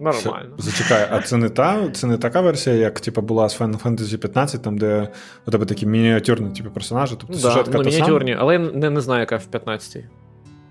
Нормально. 0.00 0.54
Зачекай, 0.58 1.08
а 1.10 1.22
це 1.22 1.36
не 1.36 1.48
та 1.48 1.90
це 1.92 2.06
не 2.06 2.16
така 2.16 2.40
версія, 2.40 2.76
як 2.76 3.00
типу, 3.00 3.22
була 3.22 3.48
з 3.48 3.60
Final 3.60 3.82
Fantasy 3.82 4.16
15, 4.16 4.62
там, 4.62 4.78
де 4.78 5.08
у 5.46 5.50
тебе 5.50 5.66
такі 5.66 5.86
мініатюрні 5.86 6.50
типу, 6.56 6.70
персонажі. 6.70 7.14
Тобто 7.20 7.34
да, 7.34 7.40
сюжетка 7.40 7.78
ну, 7.78 7.84
мініатюрні, 7.84 8.36
але 8.38 8.52
я 8.52 8.58
не, 8.58 8.90
не 8.90 9.00
знаю, 9.00 9.20
яка 9.20 9.36
в 9.36 9.46
15-й. 9.52 10.04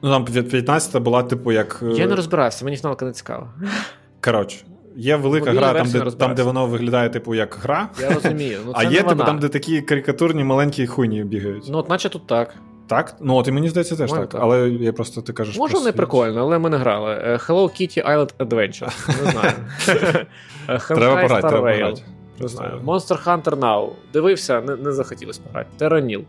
Ну, 0.01 0.09
там 0.09 0.25
15-та 0.25 0.99
була, 0.99 1.23
типу, 1.23 1.51
як. 1.51 1.83
Я 1.93 2.07
не 2.07 2.15
розбирався, 2.15 2.65
мені 2.65 2.77
фіналка 2.77 3.05
не 3.05 3.11
цікаво. 3.11 3.49
Коротше. 4.23 4.57
Є 4.95 5.15
велика 5.15 5.51
гра, 5.51 5.73
там 5.73 5.91
де 5.91 6.11
там, 6.11 6.35
де 6.35 6.43
воно 6.43 6.67
виглядає, 6.67 7.09
типу, 7.09 7.35
як 7.35 7.57
гра. 7.61 7.89
Я 8.01 8.13
розумію. 8.13 8.59
Ну, 8.65 8.73
це 8.73 8.79
А 8.79 8.83
є, 8.83 9.03
типу, 9.03 9.23
там, 9.23 9.39
де 9.39 9.49
такі 9.49 9.81
карикатурні 9.81 10.43
маленькі 10.43 10.87
хуйні 10.87 11.23
бігають. 11.23 11.65
Ну, 11.69 11.77
от 11.77 11.89
наче 11.89 12.09
тут 12.09 12.27
так. 12.27 12.55
Так? 12.87 13.15
Ну, 13.19 13.35
от 13.35 13.47
і 13.47 13.51
мені 13.51 13.69
здається, 13.69 13.95
теж 13.95 14.11
так. 14.11 14.29
так. 14.29 14.41
Але 14.43 14.69
я 14.69 14.93
просто 14.93 15.21
ти 15.21 15.33
кажеш. 15.33 15.57
Може, 15.57 15.79
не 15.79 15.91
прикольно, 15.91 16.41
але 16.41 16.59
ми 16.59 16.69
не 16.69 16.77
грали. 16.77 17.11
Е, 17.13 17.39
Hello 17.47 17.63
Kitty 17.63 18.07
Island 18.09 18.33
Adventure. 18.37 19.23
Не 19.23 19.31
знаю. 19.31 19.53
Е, 20.69 20.79
треба 20.79 21.21
пограти, 21.21 21.47
треба 21.47 21.71
пограти. 21.71 22.01
Не 22.39 22.47
знаю. 22.47 22.81
Monster 22.85 23.25
Hunter 23.25 23.59
Now. 23.59 23.89
Дивився, 24.13 24.61
не 24.61 24.75
не 24.75 24.91
захотілося 24.91 25.41
пограти. 25.41 25.85
Terranil. 25.85 26.23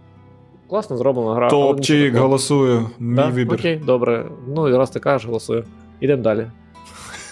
Класно 0.71 0.97
зроблена 0.97 1.35
гра. 1.35 1.51
Топчик, 1.51 2.15
голосую. 2.15 2.91
Мій 2.99 3.17
да? 3.17 3.27
вибір. 3.27 3.55
Окей, 3.55 3.77
добре. 3.77 4.27
Ну, 4.49 4.69
і 4.69 4.77
раз 4.77 4.91
ти 4.91 5.01
кажеш, 5.01 5.27
голосую. 5.27 5.65
Ідемо 6.01 6.23
далі. 6.23 6.47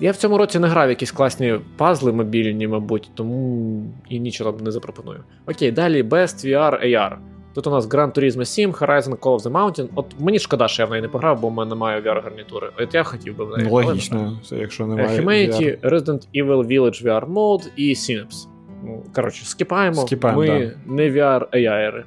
Я 0.00 0.12
в 0.12 0.16
цьому 0.16 0.38
році 0.38 0.58
не 0.58 0.68
грав 0.68 0.88
якісь 0.88 1.10
класні 1.12 1.60
пазли 1.76 2.12
мобільні, 2.12 2.68
мабуть, 2.68 3.10
тому 3.14 3.82
і 4.08 4.20
нічого 4.20 4.52
там 4.52 4.64
не 4.64 4.70
запропоную. 4.70 5.20
Окей, 5.46 5.72
далі 5.72 6.02
Best 6.02 6.46
VR 6.46 6.86
AR. 6.86 7.16
Тут 7.54 7.66
у 7.66 7.70
нас 7.70 7.88
Gran 7.88 8.18
Turismo 8.18 8.44
7, 8.44 8.70
Horizon 8.70 9.16
Call 9.16 9.38
of 9.38 9.42
the 9.42 9.52
Mountain. 9.52 9.88
От 9.94 10.06
мені 10.18 10.38
шкода, 10.38 10.68
що 10.68 10.82
я 10.82 10.86
в 10.86 10.90
неї 10.90 11.02
не 11.02 11.08
пограв, 11.08 11.40
бо 11.40 11.48
в 11.48 11.52
мене 11.52 11.68
немає 11.68 12.00
VR-гарнітури. 12.00 12.70
От 12.78 12.94
я 12.94 13.02
хотів 13.02 13.36
би 13.36 13.44
в 13.44 13.50
неї. 13.50 13.68
Ну, 13.68 13.74
логічно, 13.74 14.38
це 14.44 14.56
якщо 14.56 14.86
немає. 14.86 15.20
Humanity, 15.20 15.80
VR. 15.80 15.90
Resident 15.90 16.26
Evil 16.34 16.66
Village 16.66 17.04
VR 17.04 17.32
Mode 17.32 17.68
і 17.76 17.94
Synapse. 17.94 18.48
Ну, 18.84 19.02
коротше, 19.14 19.44
скіпаємо. 19.44 19.96
скіпаємо 19.96 20.40
Ми 20.40 20.72
да. 20.86 20.92
не 20.94 21.10
VR 21.10 21.46
AI, 21.54 22.02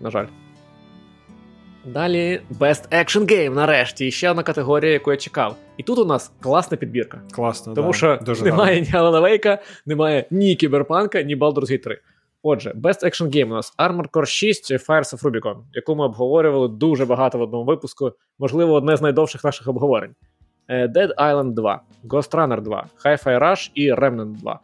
на 0.00 0.10
жаль. 0.10 0.26
Далі 1.84 2.40
Best 2.58 2.88
Action 2.94 3.32
Game, 3.32 3.54
нарешті. 3.54 4.06
І 4.06 4.10
ще 4.10 4.30
одна 4.30 4.42
категорія, 4.42 4.92
яку 4.92 5.10
я 5.10 5.16
чекав. 5.16 5.56
І 5.76 5.82
тут 5.82 5.98
у 5.98 6.04
нас 6.04 6.32
класна 6.40 6.76
підбірка. 6.76 7.20
Класно, 7.32 7.74
Тому 7.74 7.90
да. 7.90 7.96
що 7.96 8.18
Дуже 8.22 8.44
немає 8.44 8.80
ні 8.80 8.88
Алана 8.92 9.20
Вейка, 9.20 9.58
немає 9.86 10.24
ні 10.30 10.56
Кіберпанка, 10.56 11.22
ні 11.22 11.36
Baldur's 11.36 11.70
Gate 11.70 11.82
3. 11.82 11.98
Отже, 12.42 12.70
Best 12.70 13.04
Action 13.04 13.28
Game 13.36 13.44
у 13.44 13.54
нас 13.54 13.74
Armor 13.78 14.10
Core 14.10 14.26
6 14.26 14.72
Fires 14.72 15.14
of 15.14 15.22
Rubicon, 15.22 15.56
яку 15.72 15.94
ми 15.96 16.04
обговорювали 16.04 16.68
дуже 16.68 17.06
багато 17.06 17.38
в 17.38 17.40
одному 17.40 17.64
випуску. 17.64 18.12
Можливо, 18.38 18.74
одне 18.74 18.96
з 18.96 19.02
найдовших 19.02 19.44
наших 19.44 19.68
обговорень. 19.68 20.14
Е, 20.68 20.86
Dead 20.86 21.14
Island 21.14 21.54
2, 21.54 21.80
Ghost 22.04 22.30
Runner 22.30 22.60
2, 22.60 22.86
Hi-Fi 23.04 23.38
Rush 23.42 23.70
і 23.74 23.92
Remnant 23.92 24.36
2. 24.36 24.60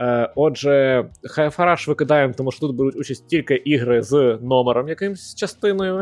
Е, 0.00 0.32
Отже, 0.34 1.04
Hi-Fi 1.36 1.88
викидаємо, 1.88 2.34
тому 2.36 2.52
що 2.52 2.60
тут 2.60 2.76
беруть 2.76 2.96
участь 2.96 3.28
тільки 3.28 3.54
ігри 3.54 4.02
з 4.02 4.38
номером 4.42 4.88
якимсь 4.88 5.34
частиною. 5.34 5.98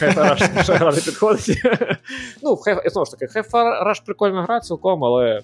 Hi-Fi 0.00 0.78
гра 0.78 0.90
не 0.90 1.00
підходить. 1.00 1.62
ну, 2.42 2.58
знову 2.86 3.04
ж 3.04 3.10
таки, 3.10 3.38
Hi-Fi 3.38 4.04
прикольна 4.06 4.42
гра 4.42 4.60
цілком, 4.60 5.04
але. 5.04 5.42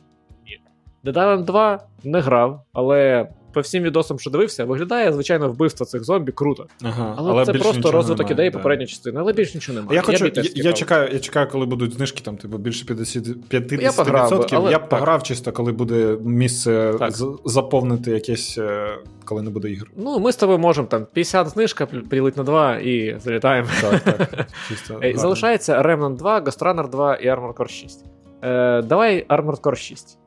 Dead 1.05 1.15
Island 1.15 1.45
2 1.45 1.81
не 2.05 2.21
грав, 2.21 2.65
але 2.73 3.29
по 3.57 3.61
всім 3.63 3.83
відосам, 3.83 4.19
що 4.19 4.31
дивився, 4.31 4.65
виглядає, 4.65 5.13
звичайно, 5.13 5.49
вбивство 5.49 5.87
цих 5.87 6.05
зомбі 6.05 6.33
круто. 6.33 6.67
Ага, 6.83 7.15
Але, 7.19 7.31
але 7.31 7.45
це 7.45 7.53
просто 7.53 7.93
розвиток 7.93 8.31
ідеї 8.31 8.51
да. 8.51 8.59
попередньої 8.59 8.87
частини, 8.87 9.21
але 9.21 9.33
більш 9.33 9.55
нічого 9.55 9.79
немає. 9.79 9.97
Я 9.97 10.03
хочу, 10.03 10.27
і 10.27 10.33
я, 10.35 10.43
я, 10.55 10.73
чекаю, 10.73 11.11
я 11.13 11.19
чекаю, 11.19 11.49
коли 11.53 11.67
будуть 11.67 11.93
знижки, 11.93 12.21
там, 12.25 12.37
типу, 12.37 12.59
більше 12.59 12.85
50%. 12.85 13.35
50%. 13.51 13.83
Я 13.83 13.93
пограв 13.93 14.47
але- 14.53 14.71
я 14.71 14.79
так. 14.79 14.89
пограв 14.89 15.23
чисто, 15.23 15.53
коли 15.53 15.73
буде 15.73 16.17
місце 16.25 16.95
з- 17.09 17.39
заповнити 17.45 18.11
якесь, 18.11 18.59
е, 18.59 18.89
коли 19.25 19.43
не 19.43 19.51
буде 19.51 19.71
ігр. 19.71 19.91
Ну, 19.97 20.19
ми 20.19 20.33
з 20.33 20.37
тобою 20.37 20.59
можемо 20.59 20.87
там 20.87 21.07
50 21.13 21.49
знижка 21.49 21.87
поділити 21.87 22.41
на 22.41 22.45
2 22.45 22.77
і 22.77 23.21
залітаємо. 23.21 23.69
Так, 23.81 24.01
так. 24.01 24.47
Чисто. 24.69 25.01
Залишається 25.15 25.83
Remnant 25.83 26.17
2, 26.17 26.41
Ghost 26.41 26.59
Runner 26.59 26.91
2 26.91 27.15
і 27.15 27.29
Armored 27.29 27.55
Core 27.55 27.69
6. 27.69 28.05
Е, 28.43 28.83
давай 28.83 29.27
Armored 29.29 29.61
Core 29.61 29.77
6. 29.77 30.19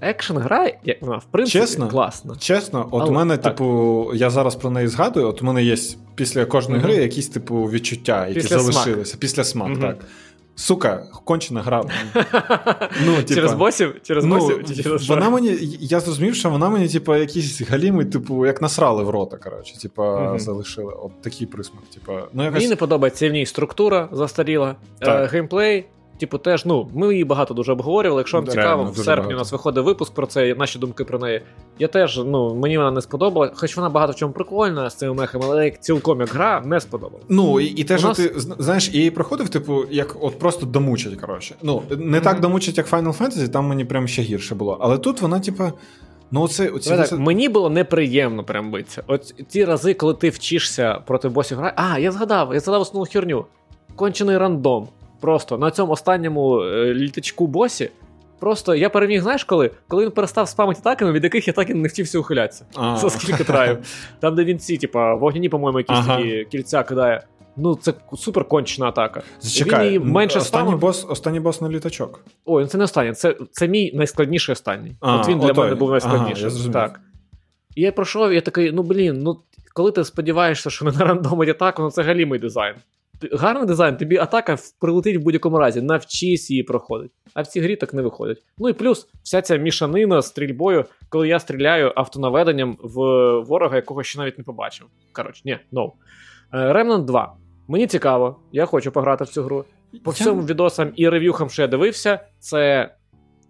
Екшн 0.00 0.36
гра, 0.38 0.70
як 0.84 1.02
вона, 1.02 1.16
в 1.16 1.24
принципі, 1.24 1.58
Чесно? 1.58 1.88
класна. 1.88 2.36
Чесно, 2.38 2.88
от 2.90 3.08
у 3.08 3.12
мене, 3.12 3.36
так. 3.36 3.52
типу, 3.54 4.10
я 4.14 4.30
зараз 4.30 4.54
про 4.56 4.70
неї 4.70 4.88
згадую, 4.88 5.28
от 5.28 5.42
у 5.42 5.44
мене 5.44 5.62
є 5.62 5.76
після 6.14 6.44
кожної 6.44 6.80
гри 6.82 6.94
якісь, 6.94 7.28
типу, 7.28 7.62
відчуття, 7.64 8.26
які 8.28 8.40
Післясмак. 8.40 8.72
залишилися. 8.72 9.16
Післясмак, 9.20 9.80
так. 9.80 9.96
Сука, 10.54 11.06
кончена 11.24 11.62
гра. 11.62 11.84
Ну, 13.06 13.16
типа, 13.16 13.34
через 13.34 13.52
босів? 13.52 13.94
Через 14.02 14.24
Ну, 14.24 14.38
босів? 14.38 14.64
Чи 14.76 14.82
через 14.82 15.08
вона 15.08 15.30
мені, 15.30 15.58
я 15.80 16.00
зрозумів, 16.00 16.34
що 16.34 16.50
вона 16.50 16.68
мені, 16.68 16.88
типу, 16.88 17.14
якісь 17.16 17.60
галіми, 17.62 18.04
типу, 18.04 18.46
як 18.46 18.62
насрали 18.62 19.04
в 19.04 19.10
рота, 19.10 19.36
коротше, 19.36 19.78
типу, 19.78 20.02
залишили. 20.36 20.92
От 21.02 21.22
такий 21.22 21.46
присмак. 21.46 21.82
Типу, 21.94 22.12
ну, 22.32 22.42
якось... 22.44 22.56
Мені 22.58 22.68
не 22.68 22.76
подобається 22.76 23.28
в 23.28 23.32
ній 23.32 23.46
структура 23.46 24.08
застаріла. 24.12 24.76
Е, 25.00 25.04
Так. 25.04 25.30
геймплей, 25.30 25.86
типу, 26.20 26.38
теж, 26.38 26.64
ну, 26.64 26.88
ми 26.94 27.12
її 27.12 27.24
багато 27.24 27.54
дуже 27.54 27.72
обговорювали. 27.72 28.20
Якщо 28.20 28.36
вам 28.36 28.46
Реально, 28.46 28.62
цікаво, 28.62 28.84
в 28.90 28.96
серпні 28.96 29.16
багато. 29.16 29.34
у 29.34 29.38
нас 29.38 29.52
виходить 29.52 29.84
випуск 29.84 30.14
про 30.14 30.26
це, 30.26 30.54
наші 30.54 30.78
думки 30.78 31.04
про 31.04 31.18
неї. 31.18 31.42
Я 31.78 31.88
теж, 31.88 32.16
ну, 32.26 32.54
мені 32.54 32.78
вона 32.78 32.90
не 32.90 33.00
сподобала, 33.02 33.50
хоч 33.54 33.76
вона 33.76 33.88
багато 33.88 34.12
в 34.12 34.16
чому 34.16 34.32
прикольна 34.32 34.90
з 34.90 34.94
цими 34.94 35.14
мехами, 35.14 35.44
але 35.48 35.64
як 35.64 35.82
цілком 35.82 36.20
як 36.20 36.28
гра 36.28 36.62
не 36.66 36.80
сподобалась. 36.80 37.24
Ну, 37.28 37.60
і, 37.60 37.64
і 37.64 37.84
те, 37.84 37.98
що 37.98 38.08
нас- 38.08 38.16
ти 38.16 38.34
знаєш, 38.36 38.90
я 38.92 38.98
її 38.98 39.10
проходив, 39.10 39.48
типу, 39.48 39.84
як 39.90 40.16
от 40.20 40.38
просто 40.38 40.66
домучать, 40.66 41.14
коротше. 41.14 41.54
Ну, 41.62 41.82
не 41.90 42.20
так 42.20 42.40
домучать, 42.40 42.78
як 42.78 42.90
Final 42.90 43.18
Fantasy, 43.18 43.48
там 43.48 43.66
мені 43.66 43.84
прям 43.84 44.08
ще 44.08 44.22
гірше 44.22 44.54
було. 44.54 44.78
Але 44.80 44.98
тут 44.98 45.20
вона, 45.20 45.40
типу, 45.40 45.64
ну, 46.30 46.42
оце, 46.42 46.68
оці, 46.68 46.90
так, 46.90 47.12
мені 47.12 47.48
було 47.48 47.70
неприємно 47.70 48.44
прям 48.44 48.70
битися. 48.70 49.02
От 49.06 49.34
ті 49.48 49.64
рази, 49.64 49.94
коли 49.94 50.14
ти 50.14 50.28
вчишся 50.30 50.94
проти 51.06 51.28
босів 51.28 51.58
грати. 51.58 51.74
А, 51.76 51.98
я 51.98 52.12
згадав, 52.12 52.54
я 52.54 52.60
згадав 52.60 52.80
основну 52.80 53.10
херню. 53.12 53.44
Кончений 53.96 54.38
рандом. 54.38 54.88
Просто 55.20 55.58
на 55.58 55.70
цьому 55.70 55.92
останньому 55.92 56.62
е, 56.62 56.94
літачку 56.94 57.46
босі. 57.46 57.90
Просто 58.38 58.74
я 58.74 58.90
переміг, 58.90 59.22
знаєш 59.22 59.44
коли? 59.44 59.70
Коли 59.88 60.04
він 60.04 60.10
перестав 60.10 60.48
спамити 60.48 60.80
атаками, 60.80 61.12
від 61.12 61.24
яких 61.24 61.46
я 61.48 61.52
так 61.52 61.70
і 61.70 61.74
не 61.74 61.88
вчився 61.88 62.18
ухилятися. 62.18 62.64
За 62.96 63.10
скільки 63.10 63.44
траїв. 63.44 63.78
Там, 64.20 64.34
де 64.34 64.44
він 64.44 64.58
ці, 64.58 64.76
типа, 64.76 65.14
вогняні, 65.14 65.48
по-моєму, 65.48 65.78
якісь 65.78 65.96
Ага. 65.96 66.16
такі 66.16 66.44
кільця 66.44 66.82
кидає. 66.82 67.22
Ну, 67.56 67.74
це 67.74 67.94
супер 68.16 68.44
кончена 68.44 68.88
атака. 68.88 69.22
Зачекай, 69.40 69.78
Він 69.78 69.86
її 69.86 69.98
менше 69.98 70.38
останній 70.38 70.62
спамив. 70.64 70.80
бос, 70.80 71.06
останній 71.08 71.40
бос 71.40 71.60
на 71.60 71.68
літачок. 71.68 72.24
Ой, 72.44 72.62
ну 72.62 72.68
це 72.68 72.78
не 72.78 72.84
останній, 72.84 73.12
це, 73.12 73.36
це 73.52 73.68
мій 73.68 73.92
найскладніший 73.94 74.52
останній. 74.52 74.96
А, 75.00 75.16
От 75.16 75.28
він 75.28 75.38
для 75.38 75.46
отой. 75.50 75.64
мене 75.64 75.76
був 75.76 75.90
найскладніший. 75.90 76.46
Ага, 76.46 76.56
я 76.66 76.72
так. 76.72 77.00
І 77.74 77.82
я 77.82 77.92
пройшов, 77.92 78.32
я 78.32 78.40
такий, 78.40 78.72
ну 78.72 78.82
блін, 78.82 79.18
ну 79.22 79.40
коли 79.74 79.92
ти 79.92 80.04
сподіваєшся, 80.04 80.70
що 80.70 80.84
не 80.84 80.92
нарандомить 80.98 81.48
атаку, 81.48 81.82
ну 81.82 81.90
це 81.90 82.02
галімий 82.02 82.38
дизайн. 82.40 82.74
Гарний 83.32 83.66
дизайн, 83.66 83.96
тобі 83.96 84.16
атака 84.16 84.56
прилетить 84.80 85.16
в 85.16 85.20
будь-якому 85.20 85.58
разі, 85.58 85.82
навчись 85.82 86.50
її 86.50 86.62
проходить. 86.62 87.10
А 87.34 87.42
в 87.42 87.46
цій 87.46 87.60
грі 87.60 87.76
так 87.76 87.94
не 87.94 88.02
виходить. 88.02 88.42
Ну 88.58 88.68
і 88.68 88.72
плюс 88.72 89.08
вся 89.22 89.42
ця 89.42 89.56
мішанина 89.56 90.22
з 90.22 90.26
стрільбою, 90.26 90.84
коли 91.08 91.28
я 91.28 91.40
стріляю 91.40 91.92
автонаведенням 91.96 92.78
в 92.82 92.94
ворога, 93.40 93.76
якого 93.76 94.02
ще 94.02 94.18
навіть 94.18 94.38
не 94.38 94.44
побачив. 94.44 94.86
Коротше, 95.12 95.42
ні, 95.44 95.58
no. 95.72 95.92
Е, 96.52 96.72
Remnant 96.72 97.04
2. 97.04 97.36
Мені 97.68 97.86
цікаво, 97.86 98.40
я 98.52 98.66
хочу 98.66 98.92
пограти 98.92 99.24
в 99.24 99.28
цю 99.28 99.42
гру. 99.42 99.64
По 100.04 100.10
всьому 100.10 100.42
відосам 100.42 100.92
і 100.96 101.08
рев'юхам, 101.08 101.50
що 101.50 101.62
я 101.62 101.68
дивився, 101.68 102.20
це 102.38 102.90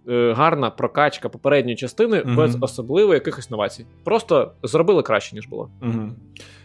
гарна 0.09 0.70
прокачка 0.70 1.29
попередньої 1.29 1.77
частини 1.77 2.23
Мгм. 2.25 2.37
без 2.37 2.57
особливо 2.61 3.15
якихось 3.15 3.51
новацій. 3.51 3.87
Просто 4.05 4.53
зробили 4.62 5.03
краще, 5.03 5.37
ніж 5.37 5.47
було. 5.49 5.69
Угу. 5.83 6.09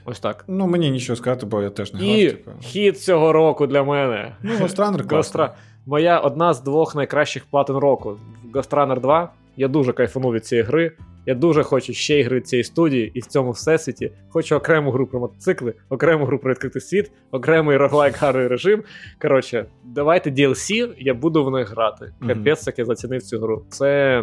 Ось 0.06 0.20
так. 0.20 0.46
Ну, 0.48 0.68
мені 0.68 0.92
нічого 0.92 1.16
сказати, 1.16 1.46
бо 1.46 1.62
я 1.62 1.70
теж 1.70 1.94
не 1.94 2.08
І 2.08 2.28
грав. 2.28 2.38
Типу. 2.38 2.52
хід 2.62 3.00
цього 3.00 3.34
року 3.34 3.68
для 3.68 3.84
мене. 3.84 4.36
Ну, 4.42 4.52
Гостранер. 4.62 5.06
Гостра. 5.10 5.56
Моя 5.86 6.20
одна 6.20 6.54
з 6.54 6.62
двох 6.62 6.96
найкращих 6.96 7.46
платин 7.46 7.76
року. 7.76 8.18
Гостранер 8.54 8.98
Runner 8.98 9.02
2. 9.02 9.30
Я 9.58 9.68
дуже 9.68 9.94
кайфанув 9.94 10.34
від 10.34 10.46
цієї 10.46 10.68
гри. 10.68 10.92
Я 11.26 11.36
дуже 11.36 11.64
хочу 11.64 11.94
ще 11.94 12.20
ігри 12.20 12.42
цієї 12.42 12.64
студії 12.64 13.12
і 13.14 13.20
в 13.20 13.26
цьому 13.26 13.52
всесвіті. 13.52 14.12
Хочу 14.30 14.56
окрему 14.56 14.92
гру 14.92 15.08
про 15.08 15.20
мотоцикли, 15.20 15.74
окрему 15.90 16.26
гру 16.26 16.40
про 16.40 16.52
відкритий 16.52 16.82
світ, 16.82 17.12
окремий 17.32 17.78
роглайк 17.78 18.18
гарний 18.18 18.48
режим. 18.48 18.84
Коротше, 19.22 19.66
давайте 19.84 20.30
DLC, 20.30 20.94
я 20.98 21.14
буду 21.14 21.46
в 21.46 21.52
них 21.52 21.72
грати. 21.72 22.14
Капець, 22.28 22.68
як 22.68 22.80
я 22.80 22.86
зацінив 22.86 23.24
цю 23.24 23.40
гру. 23.40 23.66
Це 23.70 24.22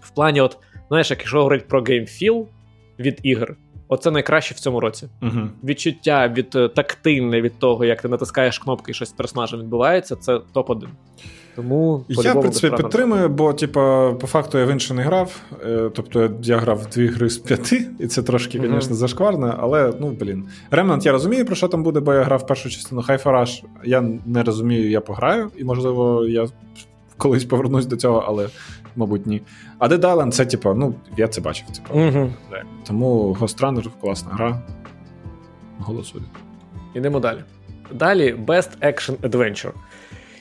в 0.00 0.10
плані, 0.10 0.40
от, 0.40 0.58
знаєш, 0.88 1.10
як 1.10 1.18
якщо 1.18 1.38
говорити 1.38 1.64
про 1.68 1.82
game 1.82 2.15
feel 2.15 2.48
від 2.98 3.20
ігр, 3.22 3.56
оце 3.88 4.10
найкраще 4.10 4.54
в 4.54 4.58
цьому 4.58 4.80
році 4.80 5.08
Угу. 5.22 5.48
відчуття 5.64 6.28
від 6.28 6.56
е, 6.56 6.68
тактильне 6.68 7.40
від 7.40 7.58
того, 7.58 7.84
як 7.84 8.02
ти 8.02 8.08
натискаєш 8.08 8.58
кнопки 8.58 8.90
і 8.90 8.94
щось 8.94 9.08
з 9.08 9.12
персонажем 9.12 9.60
відбувається, 9.60 10.16
це 10.16 10.40
топ-1. 10.54 10.86
Тому 11.58 12.04
Я, 12.08 12.34
в 12.34 12.40
принципі, 12.40 12.76
підтримую, 12.76 13.28
бо, 13.28 13.52
типа, 13.52 14.12
по 14.12 14.26
факту 14.26 14.58
я 14.58 14.64
в 14.64 14.70
інше 14.70 14.94
не 14.94 15.02
грав. 15.02 15.40
Е, 15.64 15.90
Тобто 15.94 16.30
я 16.42 16.56
грав 16.56 16.78
в 16.78 16.86
дві 16.86 17.06
гри 17.06 17.30
з 17.30 17.38
п'яти, 17.38 17.90
і 17.98 18.06
це 18.06 18.22
трошки, 18.22 18.60
звісно, 18.60 18.96
зашкварно, 18.96 19.54
але 19.58 19.92
ну 20.00 20.10
блін. 20.10 20.48
Remnant 20.70 21.04
я 21.04 21.12
розумію, 21.12 21.46
про 21.46 21.54
що 21.54 21.68
там 21.68 21.82
буде, 21.82 22.00
бо 22.00 22.14
я 22.14 22.22
грав 22.22 22.46
першу 22.46 22.70
частину. 22.70 23.00
Rush. 23.00 23.64
Я 23.84 24.00
не 24.26 24.42
розумію, 24.42 24.90
я 24.90 25.00
пограю, 25.00 25.50
і 25.56 25.64
можливо, 25.64 26.26
я 26.26 26.46
колись 27.16 27.44
повернусь 27.44 27.86
до 27.86 27.96
цього, 27.96 28.24
але, 28.26 28.48
мабуть, 28.96 29.26
ні. 29.26 29.42
А 29.78 29.88
Dead 29.88 30.00
Island 30.00 30.30
це, 30.30 30.46
типа, 30.46 30.74
ну, 30.74 30.94
я 31.16 31.28
це 31.28 31.40
бачив. 31.40 31.66
Типа. 31.70 31.98
Мгм. 31.98 32.32
Тому 32.86 33.36
Ghost 33.40 33.60
Runner 33.60 33.88
класна 34.00 34.32
гра. 34.32 34.62
Голосую. 35.78 36.24
Ідемо 36.94 37.20
далі. 37.20 37.38
Далі 37.92 38.34
Best 38.46 38.70
Action 38.82 39.16
Adventure. 39.16 39.72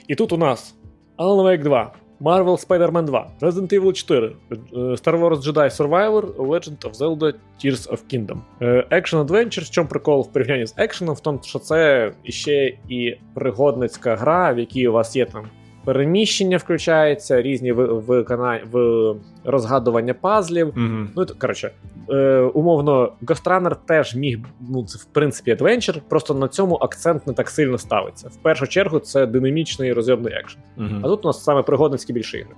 І 0.08 0.16
тут 0.16 0.32
у 0.32 0.38
нас 0.38 0.76
Alan 1.18 1.46
Wake 1.46 1.64
2, 1.64 1.92
Marvel 2.20 2.58
Spider-Man 2.58 3.06
2, 3.06 3.28
Resident 3.42 3.74
Evil 3.74 3.94
4, 3.94 4.36
е, 4.52 4.56
Star 4.76 5.16
Wars 5.16 5.42
Jedi 5.42 5.70
Survivor, 5.70 6.24
Legend 6.36 6.86
of 6.86 6.94
Zelda 6.94 7.34
Tears 7.64 7.92
of 7.92 8.00
Kingdom. 8.14 8.38
Е, 8.62 8.88
Action 8.92 9.26
Adventure, 9.26 9.64
в 9.64 9.70
чому 9.70 9.90
прикол 9.90 10.22
в 10.22 10.34
порівнянні 10.34 10.66
з 10.68 10.74
екшеном, 10.78 11.16
в 11.16 11.20
тому, 11.20 11.40
що 11.44 11.60
це 11.60 12.12
ще 12.24 12.78
і 12.90 13.16
пригодницька 13.34 14.16
гра, 14.16 14.54
в 14.54 14.60
якій 14.60 14.88
у 14.88 14.92
вас 14.92 15.16
є 15.16 15.26
там 15.26 15.46
переміщення, 15.88 16.57
включається, 16.57 17.41
різні 17.41 17.72
ви- 17.72 17.85
виконання 17.85 18.64
в 18.72 19.16
розгадування 19.43 20.14
пазлів. 20.14 20.67
Угу. 20.67 21.07
Ну, 21.16 21.25
коротше, 21.40 21.72
е, 22.09 22.40
умовно, 22.40 23.14
Ghost 23.24 23.43
Runner 23.43 23.75
теж 23.85 24.16
міг, 24.16 24.40
ну, 24.69 24.85
це 24.85 24.98
в 24.98 25.06
принципі 25.06 25.51
адвенчер, 25.51 26.01
просто 26.09 26.33
на 26.33 26.48
цьому 26.48 26.75
акцент 26.75 27.27
не 27.27 27.33
так 27.33 27.49
сильно 27.49 27.77
ставиться. 27.77 28.27
В 28.27 28.35
першу 28.35 28.67
чергу 28.67 28.99
це 28.99 29.25
динамічний 29.25 29.93
розйомний 29.93 30.33
екшен. 30.33 30.61
А 31.03 31.07
тут 31.07 31.25
у 31.25 31.27
нас 31.27 31.43
саме 31.43 31.61
пригодницькі 31.61 32.14
більше 32.14 32.38
ігри. 32.38 32.56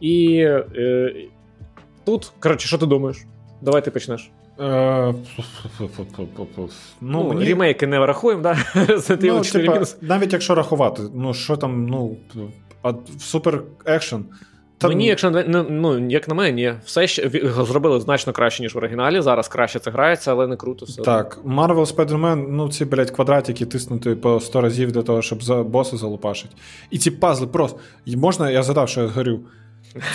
І 0.00 0.36
е, 0.76 1.14
тут, 2.04 2.32
коротше, 2.40 2.68
що 2.68 2.78
ти 2.78 2.86
думаєш? 2.86 3.24
Давай 3.60 3.84
ти 3.84 3.90
почнеш. 3.90 4.30
Е, 4.60 5.14
Ну, 7.00 7.32
Ну. 7.34 7.44
Ремейки 7.44 7.86
не 7.86 7.98
врахуємо, 8.00 8.42
да? 8.42 8.58
Ну, 9.22 9.40
типа, 9.40 9.82
навіть 10.00 10.32
якщо 10.32 10.54
рахувати, 10.54 11.02
ну 11.14 11.34
що 11.34 11.56
там, 11.56 11.86
ну, 11.86 12.16
а 12.82 12.92
супер 13.18 13.62
екшен. 13.84 14.24
Та, 14.78 14.88
Мені, 14.88 15.06
якщо 15.06 15.30
ну, 15.30 15.66
ну, 15.70 16.08
як 16.10 16.28
на 16.28 16.34
мене, 16.34 16.52
ні. 16.52 16.74
Все 16.84 17.06
ще 17.06 17.30
зробили 17.66 18.00
значно 18.00 18.32
краще, 18.32 18.62
ніж 18.62 18.74
в 18.74 18.78
оригіналі. 18.78 19.20
Зараз 19.20 19.48
краще 19.48 19.78
це 19.78 19.90
грається, 19.90 20.30
але 20.30 20.46
не 20.46 20.56
круто 20.56 20.86
все. 20.86 21.02
Так, 21.02 21.38
Marvel 21.44 21.94
Spider-Man, 21.96 22.46
ну 22.48 22.68
ці, 22.68 22.84
блядь, 22.84 23.10
квадратики 23.10 23.66
тиснути 23.66 24.14
по 24.14 24.40
100 24.40 24.60
разів 24.60 24.92
для 24.92 25.02
того, 25.02 25.22
щоб 25.22 25.42
за 25.42 25.62
боси 25.62 25.96
залупашить. 25.96 26.50
І 26.90 26.98
ці 26.98 27.10
пазли 27.10 27.46
просто. 27.46 27.78
І 28.04 28.16
можна, 28.16 28.50
я 28.50 28.62
задав, 28.62 28.88
що 28.88 29.00
я 29.00 29.06
говорю. 29.06 29.40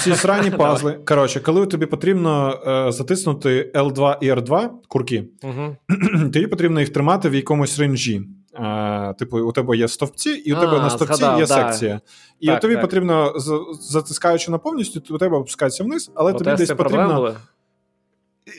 Ці 0.04 0.16
срані 0.16 0.52
пазли. 0.52 1.00
Коротше, 1.08 1.40
коли 1.40 1.66
тобі 1.66 1.86
потрібно 1.86 2.60
е, 2.68 2.92
затиснути 2.92 3.72
L2 3.76 4.18
і 4.22 4.32
R2 4.32 4.70
курки, 4.88 5.24
Угу. 5.44 5.76
тобі 6.34 6.48
потрібно 6.48 6.80
їх 6.80 6.90
тримати 6.90 7.30
в 7.30 7.36
якомусь 7.36 7.80
ренжі. 7.80 8.22
Е, 8.60 9.14
типу, 9.20 9.40
у 9.40 9.52
тебе 9.52 9.78
є 9.78 9.88
стовпці, 9.88 10.30
і 10.30 10.54
у 10.54 10.60
тебе 10.60 10.80
на 10.80 10.90
стовпці 10.90 11.18
згадав, 11.18 11.40
є 11.40 11.46
да. 11.46 11.54
секція. 11.54 12.00
І 12.40 12.48
Так, 12.48 12.60
тобі 12.60 12.74
так. 12.74 12.82
потрібно, 12.82 13.34
затискаючи 13.80 14.52
на 14.52 14.58
повністю, 14.58 15.16
у 15.16 15.18
тебе 15.18 15.38
опускається 15.38 15.84
вниз, 15.84 16.12
але 16.16 16.34
У 16.34 16.38
тобі 16.38 16.56
десь 16.56 16.72
потрібно. 16.72 17.16
були? 17.16 17.36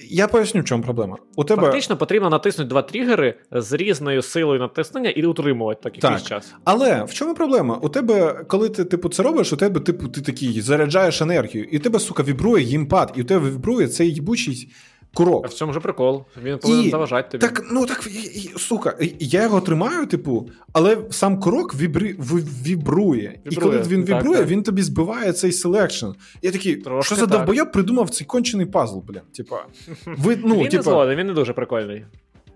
Я 0.08 0.28
поясню, 0.28 0.60
в 0.60 0.65
чому 0.65 0.82
проблема. 0.82 1.16
У 1.36 1.44
тебе 1.44 1.62
Фактично 1.62 1.97
потрібно 1.97 2.31
натиснути 2.31 2.68
два 2.68 2.82
тригери 2.82 3.34
з 3.52 3.73
різною 3.73 4.23
силою 4.23 4.60
натиснення 4.60 5.10
і 5.10 5.23
утримувати 5.23 5.81
так 5.82 5.97
якийсь 5.97 6.23
Так. 6.23 6.28
час. 6.28 6.55
Але 6.65 7.05
в 7.05 7.15
чому 7.15 7.34
проблема? 7.34 7.78
У 7.82 7.89
тебе, 7.89 8.44
коли 8.48 8.68
ти 8.68 8.84
типу 8.84 9.08
це 9.08 9.23
робиш, 9.23 9.52
у 9.52 9.56
тебе, 9.56 9.81
типу, 9.81 10.08
ти 10.08 10.20
такий 10.20 10.60
заряджаєш 10.60 11.23
енергію, 11.23 11.65
і 11.65 11.76
у 11.76 11.81
тебе, 11.81 11.98
сука, 12.00 12.23
вібрує 12.23 12.65
гімпад, 12.65 13.12
і 13.16 13.23
у 13.23 13.24
тебе 13.24 13.50
вібрує 13.50 13.89
цей 13.89 14.15
їбучий 14.15 14.73
А 15.45 15.49
в 15.49 15.53
цьому 15.53 15.73
же 15.73 15.81
прикол. 15.81 16.25
Він 16.43 16.59
повинен 16.59 16.85
І- 16.86 16.91
заважати 16.91 17.39
тобі. 17.39 17.53
Так, 17.53 17.65
ну 17.73 17.86
так, 17.86 18.07
і- 18.07 18.41
і- 18.41 18.59
сука, 18.59 18.97
я 19.19 19.43
його 19.43 19.61
тримаю, 19.61 20.07
типу, 20.07 20.51
але 20.73 20.99
сам 21.11 21.41
курок 21.41 21.75
вібру, 21.75 22.17
вібрує. 22.67 23.41
І 23.51 23.57
коли 23.57 23.78
він 23.78 24.05
вібрує, 24.05 24.39
так. 24.39 24.49
він 24.49 24.62
тобі 24.62 24.83
збиває 24.83 25.33
цей 25.33 25.53
selection. 25.52 26.07
Я 26.43 26.53
такий, 26.53 26.77
Трошки 26.77 27.07
що 27.07 27.15
за 27.15 27.20
так. 27.20 27.31
довбойоб 27.31 27.73
придумав 27.73 28.11
цей 28.11 28.27
кончений 28.27 28.67
пазл, 28.67 28.99
бля. 28.99 29.23
Типа, 29.36 29.65
ви, 30.07 30.39
ну, 30.45 30.55
він 30.55 30.69
не 30.73 30.83
зло, 30.83 31.15
він 31.15 31.27
не 31.27 31.33
дуже 31.33 31.53
прикольний. 31.53 32.05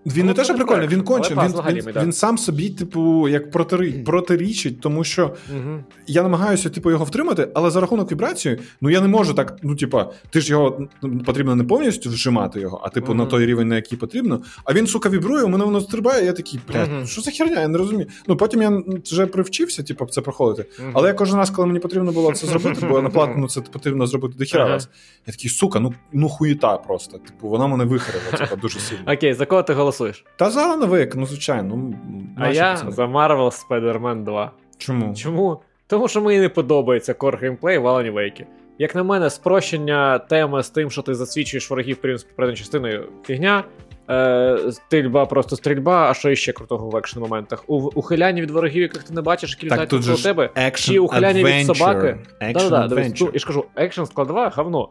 Він 0.06 0.26
не 0.26 0.32
Ну, 0.32 0.34
те, 0.34 0.44
що 0.44 0.52
це 0.52 0.56
прикольний, 0.56 0.88
він 0.88 1.02
кончений. 1.02 1.34
Він, 1.34 1.74
він, 1.76 1.92
да. 1.94 2.02
він 2.02 2.12
сам 2.12 2.38
собі, 2.38 2.70
типу, 2.70 3.28
як 3.28 3.50
протирі, 3.50 3.92
протирічить, 3.92 4.80
тому 4.80 5.04
що 5.04 5.24
Угу. 5.50 5.84
я 6.06 6.22
намагаюся, 6.22 6.70
типу, 6.70 6.90
його 6.90 7.04
втримати, 7.04 7.48
але 7.54 7.70
за 7.70 7.80
рахунок 7.80 8.12
вібрації, 8.12 8.58
ну 8.80 8.90
я 8.90 9.00
не 9.00 9.08
можу 9.08 9.34
так. 9.34 9.56
Ну, 9.62 9.76
типа, 9.76 10.12
ти 10.30 10.40
ж 10.40 10.50
його 10.50 10.88
потрібно 11.26 11.56
не 11.56 11.64
повністю 11.64 12.10
вжимати 12.10 12.60
його, 12.60 12.80
а 12.84 12.88
типу 12.88 13.14
на 13.14 13.26
той 13.26 13.46
рівень, 13.46 13.68
на 13.68 13.76
який 13.76 13.98
потрібно. 13.98 14.42
А 14.64 14.72
він, 14.72 14.86
сука, 14.86 15.08
вібрує, 15.08 15.44
у 15.44 15.48
мене 15.48 15.64
воно 15.64 15.80
стрибає, 15.80 16.24
я 16.26 16.32
такий, 16.32 16.60
блядь, 16.68 16.92
Мгм. 16.92 17.06
що 17.06 17.20
за 17.20 17.30
херня? 17.30 17.60
Я 17.60 17.68
не 17.68 17.78
розумію. 17.78 18.06
Ну 18.28 18.36
потім 18.36 18.62
я 18.62 18.82
вже 19.04 19.26
привчився, 19.26 19.82
типу, 19.82 20.06
це 20.06 20.20
проходити. 20.20 20.68
Але 20.92 21.08
я 21.08 21.14
кожен 21.14 21.36
раз, 21.36 21.50
коли 21.50 21.66
мені 21.66 21.78
потрібно 21.78 22.12
було 22.12 22.32
це 22.32 22.46
зробити, 22.46 22.86
бо 22.86 23.02
на 23.02 23.08
платному 23.10 23.48
це 23.48 23.60
потрібно 23.60 24.06
зробити 24.06 24.34
до 24.38 24.44
хіра 24.44 24.68
раз. 24.68 24.88
Я 25.26 25.32
такий, 25.32 25.50
сука, 25.50 25.80
ну 25.80 25.94
ну 26.12 26.28
хуєта 26.28 26.76
просто. 26.76 27.18
Типу, 27.18 27.48
вона 27.48 27.66
мене 27.66 27.84
вихарила, 27.84 28.30
типу, 28.38 28.56
дуже 28.60 28.80
сильно. 28.80 29.12
Окей, 29.12 29.34
за 29.34 29.46
кого 29.46 29.62
ти 29.62 29.72
голосуєш? 29.90 30.24
Та 30.36 30.50
за 30.50 30.76
новик, 30.76 31.14
ну 31.16 31.26
звичайно. 31.26 31.76
Ну, 31.76 31.94
А 32.38 32.48
я 32.48 32.70
пацани. 32.70 32.90
за 32.92 33.04
Marvel 33.04 33.66
Spider-Man 33.68 34.24
2. 34.24 34.50
Чому? 34.78 35.14
Чому? 35.14 35.60
Тому 35.86 36.08
що 36.08 36.20
мені 36.20 36.40
не 36.40 36.48
подобається 36.48 37.12
core 37.12 37.38
геймплей 37.38 37.78
в 37.78 37.86
Alan 37.86 38.12
Wake. 38.14 38.44
Як 38.78 38.94
на 38.94 39.02
мене, 39.02 39.30
спрощення 39.30 40.18
теми 40.18 40.62
з 40.62 40.70
тим, 40.70 40.90
що 40.90 41.02
ти 41.02 41.14
засвічуєш 41.14 41.70
ворогів 41.70 41.98
з 42.16 42.54
частиною 42.54 43.08
фігня. 43.24 43.64
Е, 44.10 44.58
стрільба 44.72 45.26
просто 45.26 45.56
стрільба, 45.56 46.10
а 46.10 46.14
що 46.14 46.30
іще 46.30 46.52
крутого 46.52 46.90
в 46.90 46.96
екшн 46.96 47.20
моментах? 47.20 47.64
Ухиляння 47.66 48.42
від 48.42 48.50
ворогів, 48.50 48.82
яких 48.82 49.02
ти 49.02 49.14
не 49.14 49.22
бачиш, 49.22 49.50
які 49.50 49.66
Так 49.68 49.72
літають 49.72 49.90
тут 49.90 50.00
навколо 50.06 50.22
тебе. 50.22 50.50
action 50.56 50.92
Чи 50.92 50.98
ухиляння 50.98 51.42
від 51.44 51.66
собаки? 51.66 52.16
Action 52.42 52.88
adventure. 52.88 53.16
ну, 53.20 53.30
і 53.34 53.38
ж 53.38 53.46
кажу, 53.46 53.64
екшн 53.76 54.04
складова, 54.04 54.52
говно. 54.56 54.88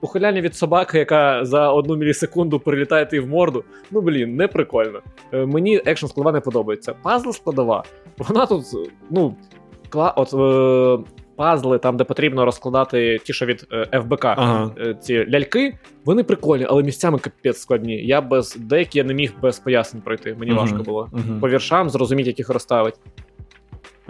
Ухиляння 0.00 0.40
від 0.40 0.56
собаки, 0.56 0.98
яка 0.98 1.44
за 1.44 1.72
одну 1.72 1.96
мілісекунду 1.96 2.60
прилітає 2.60 3.06
тобі 3.06 3.20
в 3.20 3.28
морду. 3.28 3.64
Ну 3.90 4.00
блін, 4.00 4.36
не 4.36 4.48
прикольно. 4.48 5.00
Е, 5.32 5.46
мені 5.46 5.76
екшн 5.86 6.06
складова 6.06 6.32
не 6.32 6.40
подобається. 6.40 6.94
Пазл 7.02 7.30
складова. 7.30 7.84
Вона 8.18 8.46
тут, 8.46 8.64
ну, 9.10 9.34
кла... 9.88 10.10
от 10.10 10.34
е... 10.34 11.04
пазли, 11.36 11.78
там, 11.78 11.96
де 11.96 12.04
потрібно 12.04 12.44
розкладати 12.44 13.18
ті, 13.24 13.32
що 13.32 13.46
від 13.46 13.66
е, 13.72 14.02
ФБР. 14.02 14.24
Ага. 14.24 14.70
е, 14.80 14.94
Ці 14.94 15.26
ляльки, 15.30 15.78
вони 16.04 16.22
прикольні, 16.24 16.66
але 16.68 16.82
місцями 16.82 17.18
капець 17.18 17.58
складні. 17.58 18.06
Я 18.06 18.20
без 18.20 18.56
деякі 18.56 18.98
я 18.98 19.04
не 19.04 19.14
міг 19.14 19.32
без 19.42 19.58
пояснень 19.58 20.02
пройти. 20.02 20.36
Мені 20.38 20.52
Мгм. 20.52 20.60
важко 20.60 20.78
було. 20.78 21.08
Мгм. 21.12 21.40
По 21.40 21.48
віршам 21.48 21.90
зрозуміти, 21.90 22.30
як 22.30 22.38
їх 22.38 22.48
розставити. 22.50 22.98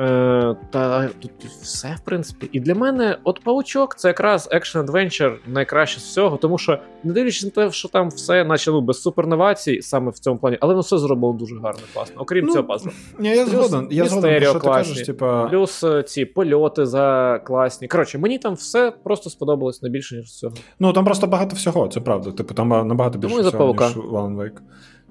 Е, 0.01 0.57
та 0.71 1.09
тут 1.09 1.45
все, 1.45 1.97
в 1.99 2.05
принципі. 2.05 2.49
І 2.53 2.61
для 2.61 2.75
мене, 2.75 3.19
от 3.25 3.41
Павучок, 3.45 3.97
це 3.97 4.09
якраз 4.09 4.49
action 4.51 4.79
adventure 4.79 5.41
найкраще 5.47 6.01
з 6.01 6.03
всього, 6.03 6.37
тому 6.37 6.59
що, 6.59 6.79
не 7.05 7.13
дивлячись 7.13 7.45
на 7.45 7.51
те, 7.51 7.73
що 7.73 7.89
там 7.89 8.09
все, 8.09 8.45
наче 8.45 8.71
ну, 8.71 8.81
без 8.81 9.03
суперіновацій, 9.03 9.83
саме 9.83 10.11
в 10.11 10.19
цьому 10.19 10.39
плані, 10.39 10.59
але 10.61 10.75
воно 10.75 10.81
все 10.81 10.99
зроблено 10.99 11.39
дуже 11.39 11.55
гарно, 11.55 11.81
класно. 11.95 12.21
Окрім 12.21 12.45
Ну, 12.45 12.53
цього 12.53 12.65
пазла. 12.65 12.93
Я 13.21 13.45
Плюс 13.45 13.51
згоден. 13.51 13.89
Я 13.91 14.07
згоден, 14.07 14.43
що 14.43 14.55
ти 14.55 14.61
кажеш, 14.61 15.07
типа. 15.07 15.49
Плюс 15.49 15.85
е, 15.85 16.03
ці 16.03 16.25
польоти 16.25 16.87
за 16.87 17.39
класні. 17.45 17.89
Коротше, 17.89 18.19
мені 18.19 18.39
там 18.39 18.55
все 18.55 18.93
просто 19.05 19.31
сподобалось 19.31 19.83
не 19.83 19.91
більше, 19.91 20.17
ніж 20.17 20.27
всього. 20.27 20.55
Ну 20.79 20.93
там 20.93 21.05
просто 21.05 21.27
багато 21.27 21.57
всього, 21.57 21.89
це 21.89 22.01
правда. 22.01 22.33
Типу, 22.33 22.55
там 22.55 22.69
набагато 22.69 23.19
більше 23.19 23.37
Тому 23.37 23.49
всього, 23.49 23.73
ніж 23.73 23.97
Alan 23.97 24.37
Wake. 24.37 24.59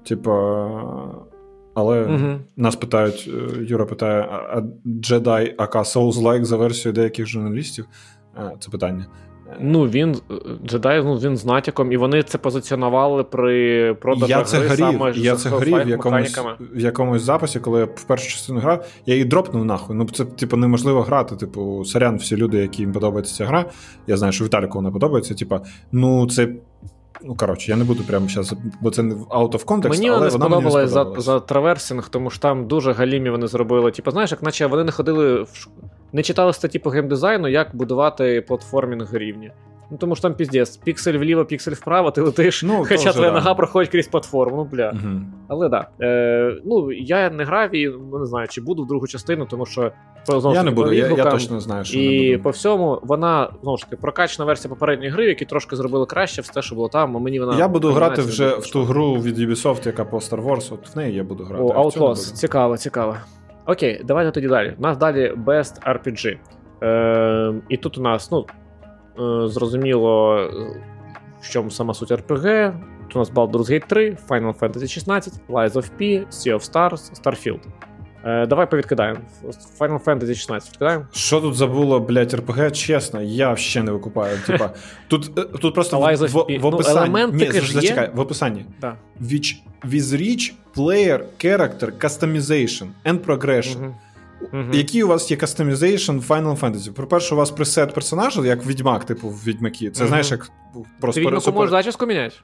Типа. 0.04 1.39
Але 1.74 2.04
Угу. 2.04 2.38
нас 2.56 2.76
питають, 2.76 3.30
е, 3.34 3.64
Юра 3.64 3.84
питає: 3.86 4.28
а 4.30 4.62
Jedi 4.86 5.54
АК 5.58 5.76
Souls-like 5.76 6.44
за 6.44 6.56
версією 6.56 6.94
деяких 6.94 7.26
журналістів? 7.26 7.86
Е, 8.36 8.52
Це 8.60 8.70
питання. 8.70 9.06
Е, 9.50 9.56
Ну, 9.60 9.82
він 9.82 10.16
джедай, 10.66 11.04
ну 11.04 11.14
він 11.14 11.36
з 11.36 11.44
натяком, 11.44 11.92
і 11.92 11.96
вони 11.96 12.22
це 12.22 12.38
позиціонували 12.38 13.24
при 13.24 13.94
продажах 13.94 14.30
Я 14.30 14.44
це 14.44 14.58
гри 14.58 14.68
грів, 14.68 14.78
саме 14.78 15.12
я 15.16 15.36
це 15.36 15.48
грів 15.48 15.84
в 15.84 15.88
якомусь, 15.88 16.38
в 16.74 16.80
якомусь 16.80 17.22
записі, 17.22 17.60
коли 17.60 17.80
я 17.80 17.84
в 17.84 18.04
першу 18.04 18.30
частину 18.30 18.60
грав, 18.60 18.86
я 19.06 19.14
її 19.14 19.24
дропнув 19.24 19.64
нахуй. 19.64 19.96
Ну, 19.96 20.06
це, 20.12 20.24
типу, 20.24 20.56
неможливо 20.56 21.02
грати. 21.02 21.36
Типу, 21.36 21.84
сорян, 21.84 22.16
всі 22.16 22.36
люди, 22.36 22.58
які 22.58 22.82
їм 22.82 22.92
подобається 22.92 23.34
ця 23.34 23.46
гра. 23.46 23.64
Я 24.06 24.16
знаю, 24.16 24.32
що 24.32 24.44
Віталіку 24.44 24.78
вона 24.78 24.90
подобається. 24.90 25.34
Типу, 25.34 25.56
ну, 25.92 26.28
це. 26.28 26.48
Ну, 27.24 27.34
коротше, 27.34 27.70
я 27.70 27.76
не 27.76 27.84
буду 27.84 28.02
прямо 28.02 28.28
зараз, 28.28 28.54
бо 28.80 28.90
це 28.90 29.02
не 29.02 29.14
out 29.14 29.50
of 29.50 29.64
context, 29.64 29.88
Мені 29.88 30.10
але 30.10 30.20
не 30.20 30.28
вона 30.28 30.48
мені 30.48 30.64
не 30.74 30.88
за, 30.88 31.14
за 31.16 31.40
траверсинг, 31.40 32.08
тому 32.08 32.30
що 32.30 32.40
там 32.40 32.66
дуже 32.66 32.92
галімі 32.92 33.30
вони 33.30 33.46
зробили. 33.46 33.90
Типу, 33.90 34.10
знаєш, 34.10 34.30
як 34.30 34.42
наче 34.42 34.66
вони 34.66 34.84
не 34.84 34.92
ходили 34.92 35.42
в 35.42 35.68
не 36.12 36.22
читали 36.22 36.52
статті 36.52 36.78
по 36.78 36.90
геймдизайну, 36.90 37.48
як 37.48 37.76
будувати 37.76 38.44
платформінг 38.48 39.14
рівні. 39.14 39.52
Ну 39.90 39.96
тому 39.98 40.14
що 40.14 40.22
там 40.22 40.34
піздець, 40.34 40.76
піксель 40.76 41.18
вліво, 41.18 41.44
піксель 41.44 41.72
вправо, 41.72 42.10
ти 42.10 42.20
летиш, 42.20 42.62
Ну, 42.62 42.84
хоча 42.88 43.12
твоя 43.12 43.30
да. 43.30 43.34
нога 43.36 43.54
проходить 43.54 43.90
крізь 43.90 44.08
платформу. 44.08 44.56
Ну 44.56 44.64
бля. 44.64 44.92
Мгм. 44.92 45.32
Але 45.48 45.68
да. 45.68 45.88
Е, 46.00 46.56
ну 46.64 46.92
я 46.92 47.30
не 47.30 47.44
грав 47.44 47.74
і 47.74 47.88
ну, 48.12 48.18
не 48.18 48.26
знаю, 48.26 48.48
чи 48.48 48.60
буду 48.60 48.82
в 48.82 48.86
другу 48.86 49.06
частину, 49.06 49.46
тому 49.46 49.66
що 49.66 49.92
знову 50.26 50.54
Я 50.54 50.62
не 50.62 50.70
буду, 50.70 50.92
я, 50.92 51.06
я 51.08 51.24
точно 51.24 51.60
знаю, 51.60 51.84
що 51.84 51.98
не 51.98 52.04
І 52.04 52.30
буду. 52.32 52.42
по 52.42 52.50
всьому 52.50 53.00
вона 53.02 53.50
знову 53.62 53.76
ж 53.76 53.84
таки 53.84 53.96
прокачана 53.96 54.46
версія 54.46 54.68
попередньої 54.68 55.10
гри, 55.10 55.26
які 55.26 55.44
трошки 55.44 55.76
зробили 55.76 56.06
краще, 56.06 56.42
все, 56.42 56.62
що 56.62 56.74
було 56.74 56.88
там. 56.88 57.16
А 57.16 57.20
мені 57.20 57.40
вона 57.40 57.58
Я 57.58 57.68
буду 57.68 57.92
грати 57.92 58.22
вже 58.22 58.48
в 58.56 58.70
ту 58.70 58.82
гру 58.82 59.14
від 59.14 59.38
Ubisoft, 59.38 59.86
яка 59.86 60.04
по 60.04 60.16
Star 60.16 60.44
Wars, 60.44 60.74
от 60.74 60.94
в 60.94 60.98
неї 60.98 61.14
я 61.16 61.24
буду 61.24 61.44
грати. 61.44 61.62
О, 61.62 61.66
не 61.66 61.74
Outlaws. 61.74 62.14
Цікаво, 62.14 62.76
цікаво. 62.76 63.16
Окей, 63.66 64.00
давайте 64.04 64.30
тоді 64.30 64.48
далі. 64.48 64.74
У 64.78 64.82
нас 64.82 64.96
далі 64.96 65.34
Best 65.46 65.96
RPG. 65.96 66.36
Е, 66.82 67.54
і 67.68 67.76
тут 67.76 67.98
у 67.98 68.02
нас, 68.02 68.30
ну, 68.30 68.46
зрозуміло, 69.48 70.38
е, 70.38 70.46
в 71.40 71.48
чому 71.50 71.70
сама 71.70 71.94
суть 71.94 72.10
RPG. 72.10 72.72
Тут 73.02 73.16
у 73.16 73.18
нас 73.18 73.32
Baldur's 73.32 73.70
Gate 73.70 73.86
3, 73.86 74.16
Final 74.28 74.58
Fantasy 74.58 74.88
16, 74.88 75.34
Lies 75.48 75.72
of 75.72 75.90
P, 76.00 76.26
Sea 76.30 76.54
of 76.54 76.70
Stars, 76.70 77.22
Starfield. 77.22 77.60
Е, 78.24 78.46
давай 78.46 78.70
повідкидаємо. 78.70 79.18
Final 79.78 80.04
Fantasy 80.04 80.34
16 80.34 80.70
відкидаємо. 80.72 81.04
Що 81.12 81.40
тут 81.40 81.54
забуло, 81.54 82.00
блядь, 82.00 82.34
РПГ? 82.34 82.72
Чесно, 82.72 83.22
я 83.22 83.56
ще 83.56 83.82
не 83.82 83.92
викупаю. 83.92 84.38
Типа, 84.46 84.70
тут, 85.08 85.38
е, 85.38 85.42
тут 85.42 85.74
просто 85.74 86.00
в, 86.00 86.02
Lies 86.02 86.16
of 86.16 86.28
в, 86.28 86.36
P. 86.36 86.58
в 86.58 86.62
Ну, 86.62 86.68
описанні. 86.68 86.98
елементики 86.98 87.60
Ні, 87.60 87.66
зачекай, 87.66 88.10
в 88.14 88.20
описанні. 88.20 88.64
Да. 88.80 88.96
Which, 89.22 89.54
with 89.84 90.16
rich 90.20 90.52
player 90.76 91.20
character 91.44 91.92
customization 92.04 92.86
and 93.06 93.18
progression. 93.18 93.78
Мгм. 93.80 93.94
Мгм. 94.52 94.70
Який 94.72 95.02
у 95.02 95.08
вас 95.08 95.30
є 95.30 95.36
customization 95.36 96.18
в 96.18 96.30
Final 96.30 96.58
Fantasy? 96.60 96.92
По-перше, 96.92 97.34
у 97.34 97.38
вас 97.38 97.50
пресет 97.50 97.94
персонажа, 97.94 98.46
як 98.46 98.66
Відьмак, 98.66 99.04
типу, 99.04 99.28
в 99.28 99.44
Відьмакі. 99.44 99.90
Це 99.90 100.02
Мгм. 100.02 100.08
знаєш, 100.08 100.30
як 100.30 100.50
просто 101.00 101.20
Ти 101.20 101.26
відьмаку 101.26 101.44
супер- 101.44 101.54
можеш 101.54 101.70
зачіску 101.70 102.06
міняти? 102.06 102.34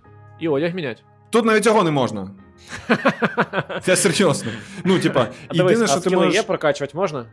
І 0.41 0.49
одяг 0.49 0.75
міняти. 0.75 1.03
Тут 1.31 1.45
навіть 1.45 1.65
цього 1.65 1.83
не 1.83 1.91
можна. 1.91 2.31
Це 3.83 3.97
серйозно. 3.97 4.51
Ну, 4.85 4.99
типа, 4.99 5.27
єдине, 5.53 5.87
що 5.87 6.01
ти 6.01 6.11
можеш. 6.11 6.35
є 6.35 6.43
прокачувати 6.43 6.97
можна? 6.97 7.27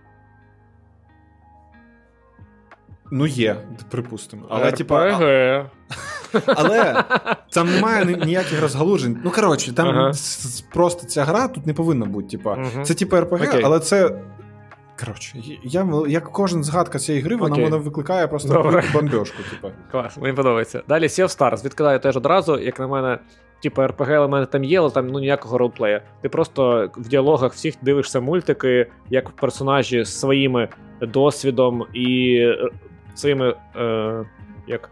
Ну, 3.11 3.27
є, 3.27 3.55
припустимо. 3.89 4.43
Але, 4.49 4.71
типа, 4.71 5.01
але 6.45 7.03
там 7.51 7.73
немає 7.75 8.05
ніяких 8.25 8.61
розгалужень. 8.61 9.17
Ну, 9.23 9.31
коротше, 9.31 9.73
там 9.73 9.87
Ага. 9.89 10.11
просто 10.73 11.07
ця 11.07 11.23
гра 11.23 11.47
тут 11.47 11.65
не 11.67 11.73
повинна 11.73 12.05
бути. 12.05 12.27
Типа, 12.37 12.55
Мгм. 12.55 12.83
це 12.83 12.93
типу 12.93 13.15
РПГ, 13.17 13.47
Окей. 13.47 13.61
але 13.63 13.79
це. 13.79 14.21
Коротше, 14.99 15.37
я, 15.63 15.87
як 16.07 16.31
кожен 16.31 16.63
згадка 16.63 16.99
цієї 16.99 17.23
гри, 17.23 17.35
вона 17.35 17.55
мене 17.55 17.77
викликає 17.77 18.27
просто 18.27 18.53
Добре. 18.53 18.69
велику 18.71 18.87
бомбьошку. 18.93 19.37
Клас, 19.91 20.17
мені 20.17 20.35
подобається. 20.35 20.83
Далі 20.87 21.03
Sea 21.03 21.23
of 21.23 21.39
Stars 21.39 21.65
відкидаю 21.65 21.99
теж 21.99 22.17
одразу, 22.17 22.59
як 22.59 22.79
на 22.79 22.87
мене, 22.87 23.19
типу 23.63 23.81
RPG 23.81 24.11
елементи 24.11 24.51
там 24.51 24.63
є, 24.63 24.79
але 24.79 24.89
там 24.89 25.07
ну 25.07 25.19
ніякого 25.19 25.57
ролплея. 25.57 26.01
Ти 26.21 26.29
просто 26.29 26.89
в 26.97 27.07
діалогах 27.07 27.53
всіх 27.53 27.75
дивишся 27.81 28.19
мультики, 28.19 28.87
як 29.09 29.29
персонажі 29.29 30.03
з 30.03 30.19
своїм 30.19 30.67
досвідом 31.01 31.85
і 31.93 32.35
е, 32.35 32.69
своїми 33.15 33.55
е, 33.75 34.25
як, 34.67 34.89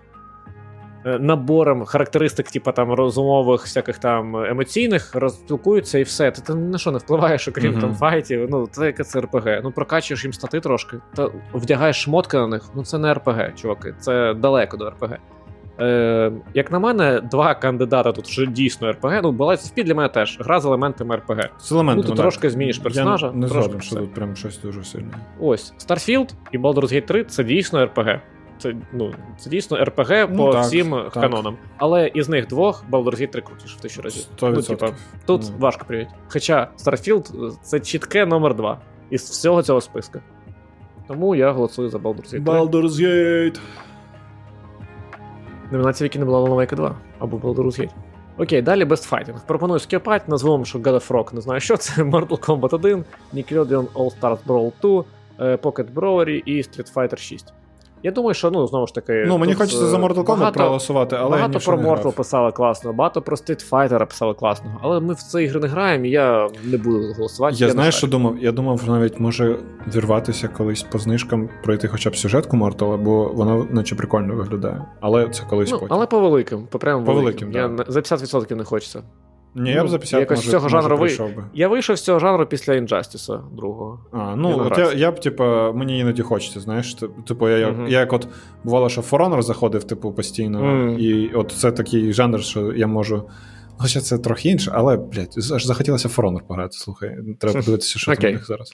набором 1.05 1.85
характеристик, 1.85 2.51
типу 2.51 2.71
там 2.71 2.91
розумових, 2.93 3.61
всяких 3.61 3.97
там 3.97 4.35
емоційних, 4.35 5.15
розпілкуються 5.15 5.99
і 5.99 6.03
все. 6.03 6.31
Ти, 6.31 6.41
ти 6.41 6.55
на 6.55 6.77
що 6.77 6.91
не 6.91 6.97
впливаєш, 6.97 7.47
окрім 7.47 7.71
Мгм. 7.71 7.81
там 7.81 7.95
файтів. 7.95 8.47
Ну, 8.49 8.67
це 8.71 8.85
яке 8.85 9.03
це 9.03 9.21
РПГ. 9.21 9.47
Ну, 9.63 9.71
прокачуєш 9.71 10.23
їм 10.23 10.33
стати 10.33 10.59
трошки, 10.59 10.97
та 11.15 11.29
вдягаєш 11.53 12.01
шмотки 12.01 12.37
на 12.37 12.47
них. 12.47 12.63
Ну, 12.75 12.83
це 12.83 12.97
не 12.97 13.13
РПГ, 13.13 13.55
чуваки. 13.55 13.95
Це 13.99 14.33
далеко 14.33 14.77
до 14.77 14.89
РПГ. 14.89 15.17
Е, 15.79 16.31
як 16.53 16.71
на 16.71 16.79
мене, 16.79 17.21
два 17.31 17.53
кандидати 17.55 18.11
тут 18.11 18.27
вже 18.27 18.45
дійсно 18.45 18.91
РПГ. 18.91 19.19
Ну, 19.23 19.31
of 19.31 19.77
P 19.77 19.83
для 19.83 19.95
мене 19.95 20.09
теж 20.09 20.37
гра 20.41 20.59
з 20.59 20.65
елементами 20.65 21.15
РПГ. 21.15 21.49
З 21.59 21.71
елементами, 21.71 22.07
Ну, 22.09 22.15
ти 22.15 22.21
трошки 22.21 22.49
зміниш 22.49 22.77
персонажа, 22.77 23.25
Я 23.27 23.33
не 23.33 23.47
згоден, 23.47 23.81
що 23.81 23.95
тут 23.95 24.13
прям 24.13 24.35
щось 24.35 24.59
дуже 24.61 24.83
сильне. 24.83 25.13
Ось 25.39 25.73
Starfield 25.87 26.33
і 26.51 26.57
Baldur's 26.57 26.93
Gate 26.93 27.05
3 27.05 27.23
це 27.23 27.43
дійсно 27.43 27.85
РПГ. 27.85 28.19
Це, 28.61 28.75
ну, 28.93 29.13
це 29.37 29.49
дійсно 29.49 29.83
РПГ 29.85 30.27
Ну, 30.29 30.37
по 30.37 30.53
так, 30.53 30.63
всім 30.63 30.91
так. 30.91 31.09
канонам. 31.13 31.57
Але 31.77 32.07
із 32.07 32.29
них 32.29 32.47
двох 32.47 32.85
Baldur's 32.91 33.21
Gate 33.21 33.27
3 33.31 33.41
крутіше 33.41 33.77
в 33.77 33.81
тисячу 33.81 34.01
разів. 34.01 34.25
Ну, 34.41 34.61
типа, 34.61 34.91
тут 35.25 35.41
Ну. 35.41 35.55
важко 35.59 35.85
прийти. 35.85 36.11
Хоча 36.27 36.67
Starfield 36.77 37.47
е, 37.47 37.51
це 37.61 37.79
чітке 37.79 38.25
номер 38.25 38.55
2 38.55 38.77
із 39.09 39.21
всього 39.29 39.63
цього 39.63 39.81
списка. 39.81 40.21
Тому 41.07 41.35
я 41.35 41.51
голосую 41.51 41.89
за 41.89 41.97
Baldur's 41.97 42.15
Gate 42.15 42.29
3. 42.29 42.39
Baldur's 42.39 42.89
Gate. 42.91 43.59
Номінація, 45.71 46.05
які 46.05 46.19
не 46.19 46.25
була 46.25 46.39
Wake 46.49 46.75
2 46.75 46.95
або 47.19 47.37
Baldur's 47.37 47.79
Gate. 47.81 47.91
Окей, 48.37 48.61
далі 48.61 48.85
Best 48.85 49.09
Fighting. 49.11 49.35
Пропоную 49.47 49.79
скіпати, 49.79 50.25
назвемо, 50.27 50.65
що 50.65 50.79
God 50.79 50.93
of 50.95 51.07
Rock, 51.07 51.33
не 51.35 51.41
знаю 51.41 51.59
що 51.59 51.77
це, 51.77 52.03
Mortal 52.03 52.39
Kombat 52.39 52.75
1, 52.75 53.03
Nickelodeon 53.33 53.85
All 53.93 54.19
Stars 54.19 54.37
Brawl 54.47 54.71
2, 54.81 55.03
е, 55.39 55.55
Pocket 55.55 55.93
Brawlery 55.93 56.41
і 56.45 56.57
Street 56.61 56.93
Fighter 56.93 57.17
6. 57.17 57.53
Я 58.03 58.11
думаю, 58.11 58.33
що 58.33 58.51
ну 58.51 58.67
знову 58.67 58.87
ж 58.87 58.93
таки. 58.93 59.25
Ну, 59.27 59.37
мені 59.37 59.53
тут, 59.53 59.61
хочеться 59.61 59.85
е, 59.85 59.87
за 59.87 59.97
Mortal 59.97 60.13
Kombat 60.23 60.25
багато- 60.25 60.57
проголосувати, 60.59 61.15
але 61.19 61.29
багато 61.31 61.59
про 61.59 61.77
Mortal 61.77 62.01
грав. 62.01 62.15
писали 62.15 62.51
класно, 62.51 62.93
багато 62.93 63.21
про 63.21 63.35
Street 63.35 63.69
Fighter 63.69 64.05
писали 64.05 64.33
класно. 64.33 64.79
Але 64.83 64.99
ми 64.99 65.13
в 65.13 65.17
ці 65.17 65.43
ігри 65.43 65.59
не 65.59 65.67
граємо, 65.67 66.05
і 66.05 66.09
я 66.09 66.49
не 66.63 66.77
буду 66.77 67.13
голосувати. 67.17 67.55
Я 67.59 67.65
не 67.67 67.71
знаєш, 67.73 67.95
що 67.95 68.07
думав? 68.07 68.37
Я 68.39 68.51
думав, 68.51 68.81
навіть 68.87 69.19
може 69.19 69.59
вірватися 69.95 70.47
колись 70.47 70.83
по 70.83 70.97
знижкам, 70.99 71.49
пройти 71.63 71.87
хоча 71.87 72.09
б 72.09 72.15
сюжетку 72.15 72.57
Мортала, 72.57 72.97
бо 72.97 73.27
воно 73.33 73.67
наче 73.71 73.95
прикольно 73.95 74.35
виглядає. 74.35 74.85
Але 75.01 75.29
це 75.29 75.43
колись 75.49 75.71
Ну, 75.71 75.79
потім. 75.79 75.95
але 75.95 76.05
по 76.05 76.19
великим, 76.19 76.67
по 76.67 76.79
прямо 76.79 77.05
По 77.05 77.13
великим. 77.13 77.51
великим, 77.51 77.77
Я 77.77 77.83
да. 77.85 77.91
за 77.91 77.99
50% 77.99 78.55
не 78.55 78.63
хочеться. 78.63 79.03
Ні, 79.55 79.71
я 79.71 79.81
б 79.81 79.83
ну, 79.83 79.89
за 79.89 79.97
50 79.97 80.19
якось 80.19 80.37
може, 80.37 80.51
цього 80.51 80.69
жанру 80.69 80.97
прийшов 80.97 81.35
би. 81.35 81.43
Я 81.53 81.67
вийшов 81.67 81.95
з 81.95 82.01
цього 82.01 82.19
жанру 82.19 82.45
після 82.45 82.73
Injustice 82.73 83.55
другого. 83.55 84.05
А, 84.11 84.17
Я 84.17 84.35
ну, 84.35 84.67
от 84.71 84.77
я, 84.77 84.93
я 84.93 85.11
б, 85.11 85.19
типа, 85.19 85.71
мені 85.71 85.99
іноді 85.99 86.21
хочеться, 86.21 86.59
знаєш, 86.59 86.95
типу, 87.27 87.49
я, 87.49 87.71
Мгм. 87.71 87.87
я 87.87 87.99
як 87.99 88.13
от 88.13 88.27
бувало, 88.63 88.89
що 88.89 89.01
в 89.01 89.05
заходив, 89.43 89.83
типу, 89.83 90.11
постійно, 90.11 90.59
Мгм. 90.63 90.99
і 90.99 91.31
от 91.33 91.51
це 91.51 91.71
такий 91.71 92.13
жанр, 92.13 92.43
що 92.43 92.73
я 92.73 92.87
можу. 92.87 93.29
Хоча 93.77 93.99
це 93.99 94.17
трохи 94.17 94.49
інше, 94.49 94.71
але, 94.73 94.97
блядь, 94.97 95.35
аж 95.53 95.65
захотілося 95.65 96.07
в 96.07 96.11
пограти. 96.47 96.71
Слухай, 96.77 97.17
треба 97.39 97.53
подивитися, 97.59 97.99
що 97.99 98.11
там 98.11 98.15
Окей. 98.19 98.29
у 98.29 98.33
них 98.33 98.47
зараз. 98.47 98.73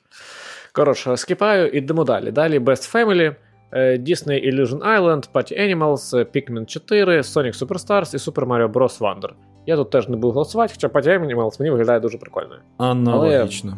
Коротше, 0.72 1.18
скіпаю, 1.18 1.68
ідемо 1.68 2.04
далі. 2.04 2.32
Далі 2.32 2.60
Best 2.60 2.94
Family, 2.94 3.36
е, 3.72 3.98
Disney 3.98 4.54
Illusion 4.54 4.80
Island, 4.80 5.30
Party 5.34 5.62
Animals, 5.62 6.18
е, 6.18 6.24
Pikmin 6.36 6.66
4, 6.66 7.18
Sonic 7.22 7.66
Superstars 7.66 8.16
і 8.16 8.18
Super 8.18 8.48
Mario 8.48 8.72
Bros. 8.72 9.00
Wonder. 9.00 9.30
Я 9.68 9.76
тут 9.76 9.90
теж 9.90 10.10
не 10.10 10.16
буду 10.18 10.34
голосувати, 10.34 10.74
хоча 10.74 10.88
Party 10.88 11.26
Animals 11.26 11.60
мені 11.60 11.72
виглядає 11.72 12.00
дуже 12.00 12.18
прикольно. 12.18 12.56
Аналогічно. 12.78 13.78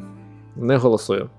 Не 0.55 0.77
голосую. 0.77 1.29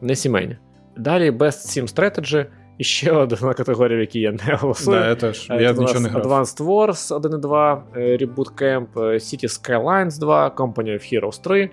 Не 0.00 0.16
сімейні. 0.16 0.56
Далі 0.96 1.30
Best 1.30 1.80
Sim 1.82 1.94
Strategy. 1.94 2.46
І 2.78 2.84
ще 2.84 3.12
одна 3.12 3.54
категорія, 3.54 3.98
в 3.98 4.00
якій 4.00 4.20
я 4.20 4.32
не 4.32 4.54
голосую. 4.54 4.98
Да, 5.00 5.08
я 5.08 5.14
теж. 5.14 5.46
Е, 5.50 5.62
Я 5.62 5.74
тут 5.74 5.80
нічого 5.80 6.00
не 6.00 6.08
грав. 6.08 6.26
Advanced 6.26 6.64
Wars 6.64 7.20
1.2, 7.20 7.82
е, 7.96 8.16
Reboot 8.16 8.62
Camp, 8.62 8.86
е, 8.96 9.00
City 9.00 9.44
Skylines 9.44 10.18
2, 10.20 10.48
Company 10.48 10.74
of 10.74 11.14
Heroes 11.22 11.42
3, 11.42 11.70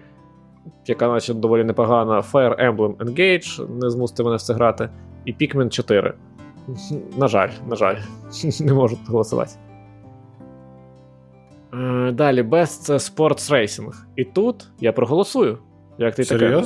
яка 0.86 1.08
наче 1.08 1.34
доволі 1.34 1.64
непогана, 1.64 2.24
Fire 2.34 2.72
Emblem 2.72 2.96
Engage, 2.96 3.70
не 3.82 3.90
змусите 3.90 4.24
мене 4.24 4.36
в 4.36 4.42
це 4.42 4.54
грати, 4.54 4.90
і 5.26 5.34
Pikmin 5.34 5.70
4. 5.70 6.14
На 7.18 7.28
жаль, 7.28 7.50
на 7.68 7.76
жаль, 7.76 7.96
не 8.62 8.74
можу 8.74 8.98
голосувати. 9.08 9.52
Е, 11.74 12.12
Далі 12.12 12.42
Best 12.42 12.92
Sports 12.92 13.52
Racing. 13.52 13.94
І 14.16 14.24
тут 14.24 14.68
я 14.80 14.94
проголосую. 14.94 15.58
Як 15.98 16.16
ти 16.16 16.24
таке? 16.24 16.64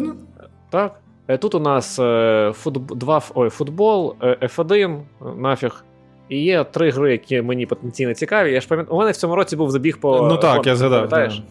Так. 0.70 1.00
Е, 1.28 1.38
Тут 1.38 1.56
у 1.56 1.60
нас 1.60 2.00
е, 2.00 2.52
футб... 2.56 2.96
два, 2.96 3.22
ой, 3.36 3.50
футбол, 3.50 4.16
е, 4.22 4.38
F1, 4.42 5.00
е, 5.00 5.26
нафіг. 5.38 5.84
І 6.30 6.44
є 6.44 6.64
три 6.64 6.90
гри, 6.92 7.12
які 7.12 7.42
мені 7.42 7.66
потенційно 7.66 8.14
цікаві. 8.14 8.54
Я 8.54 8.62
ж 8.62 8.68
пам'ятаю, 8.68 8.96
у 8.96 9.00
мене 9.00 9.12
в 9.12 9.16
цьому 9.16 9.36
році 9.36 9.56
був 9.56 9.72
забіг 9.72 10.00
по. 10.00 10.28
Ну 10.30 10.38
так, 10.38 10.54
гонкам, 10.54 10.70
я 10.72 10.76
згадав. 10.76 11.00
Пам'ятаєш? 11.00 11.38
да. 11.38 11.44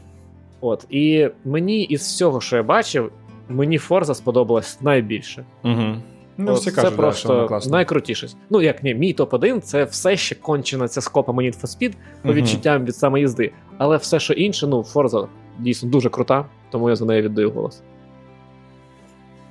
От. 0.60 0.86
І 0.90 1.28
мені 1.44 1.82
із 1.82 2.00
всього, 2.00 2.40
що 2.40 2.56
я 2.56 2.62
бачив, 2.62 3.12
мені 3.48 3.78
Forza 3.78 4.14
сподобалась 4.14 4.80
найбільше. 4.80 5.44
Угу. 5.64 5.96
Ну, 6.38 6.52
От 6.52 6.58
всі 6.58 6.70
це 6.70 6.76
кажуть, 6.76 6.90
да, 6.90 6.96
що 7.12 7.28
просто 7.28 7.46
класна. 7.48 7.72
найкрутіше. 7.72 8.28
Ну, 8.50 8.62
як 8.62 8.82
ні, 8.82 8.94
мій 8.94 9.14
топ-1 9.14 9.60
це 9.60 9.84
все 9.84 10.16
ще 10.16 10.34
кончена 10.34 10.88
ця 10.88 11.00
скопа 11.00 11.32
Need 11.32 11.60
for 11.60 11.66
Speed 11.66 11.94
по 12.22 12.34
відчуттям 12.34 12.84
від 12.84 12.96
саме 12.96 13.20
їзди. 13.20 13.52
Але 13.78 13.96
все, 13.96 14.20
що 14.20 14.32
інше, 14.32 14.66
ну, 14.66 14.80
Forza 14.94 15.26
дійсно 15.58 15.90
дуже 15.90 16.08
крута, 16.10 16.44
тому 16.70 16.88
я 16.88 16.96
за 16.96 17.04
неї 17.04 17.22
віддаю 17.22 17.50
голос. 17.50 17.82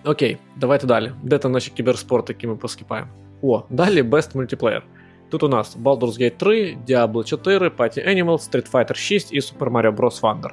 Окей, 0.06 0.38
давайте 0.58 0.88
далі. 0.88 1.12
Де 1.24 1.38
там 1.38 1.52
наші 1.52 1.72
кіберспорти, 1.72 2.34
які 2.34 2.48
ми 2.48 2.56
поскіпаємо? 2.56 3.08
О, 3.42 3.64
далі 3.70 4.02
Best 4.02 4.36
Multiplayer. 4.36 4.82
Тут 5.30 5.44
у 5.44 5.48
нас 5.50 5.78
Baldur's 5.84 6.22
Gate 6.22 6.38
3, 6.38 6.78
Diablo 6.88 7.24
4, 7.24 7.70
Party 7.70 8.08
Animals, 8.10 8.52
Street 8.52 8.72
Fighter 8.72 8.96
6 8.96 9.34
і 9.34 9.40
Super 9.40 9.72
Mario 9.72 9.96
Bros. 9.96 10.22
Wonder. 10.22 10.50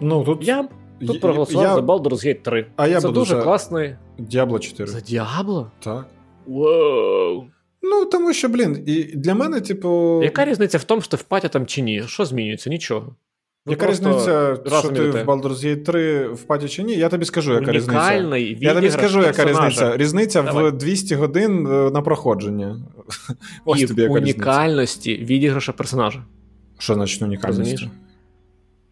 Ну, 0.00 0.24
тут 0.24 0.48
Я 0.48 0.68
тут 1.06 1.20
проголосував 1.20 1.64
я- 1.66 1.74
за 1.74 1.80
Baldur's 1.80 2.26
Gate 2.26 2.42
3. 2.42 2.66
А 2.76 2.86
я 2.86 3.00
Це 3.00 3.06
буду 3.08 3.20
дуже 3.20 3.36
за- 3.36 3.42
класний. 3.42 3.94
Diablo 4.18 4.58
4. 4.58 4.90
За 4.90 4.98
Diablo? 4.98 5.66
Так. 5.80 6.06
Вау! 6.46 7.44
Ну, 7.82 8.04
тому 8.04 8.32
що, 8.32 8.48
блін, 8.48 8.82
і 8.86 9.02
для 9.04 9.34
мене, 9.34 9.60
типу. 9.60 10.20
Яка 10.22 10.44
різниця 10.44 10.78
в 10.78 10.84
тому, 10.84 11.00
що 11.00 11.10
ти 11.10 11.16
в 11.16 11.22
паті 11.22 11.48
там 11.48 11.66
чи 11.66 11.82
ні? 11.82 12.02
Що 12.06 12.24
змінюється? 12.24 12.70
Нічого. 12.70 13.16
Ви 13.66 13.72
Яка 13.72 13.86
різниця, 13.90 14.56
що 14.66 14.88
ти 14.88 15.10
в 15.10 15.14
Baldur's 15.14 15.66
Gate 15.66 15.82
3 15.82 16.28
в 16.28 16.42
паті 16.42 16.68
чи 16.68 16.82
ні? 16.82 16.94
Я 16.96 17.08
тобі 17.08 17.24
скажу, 17.24 17.52
яка 17.54 17.72
різниця. 17.72 17.98
Унікальний 18.00 18.58
Я 18.60 18.74
тобі 18.74 18.90
скажу, 18.90 19.20
яка 19.22 19.44
персонажа. 19.44 19.68
різниця. 19.68 19.96
Різниця 19.96 20.42
Давай. 20.42 20.64
в 20.70 20.72
200 20.72 21.14
годин 21.14 21.66
е, 21.66 21.90
на 21.90 22.02
проходження. 22.02 22.76
Ось 23.64 23.80
і 23.80 23.86
тобі 23.86 24.00
в 24.00 24.04
яка 24.04 24.14
різниця. 24.20 24.36
унікальності 24.38 25.16
відіграша 25.16 25.72
персонажа. 25.72 26.24
Що 26.78 26.94
значить 26.94 27.22
унікальність? 27.22 27.58
Розумієш? 27.60 27.88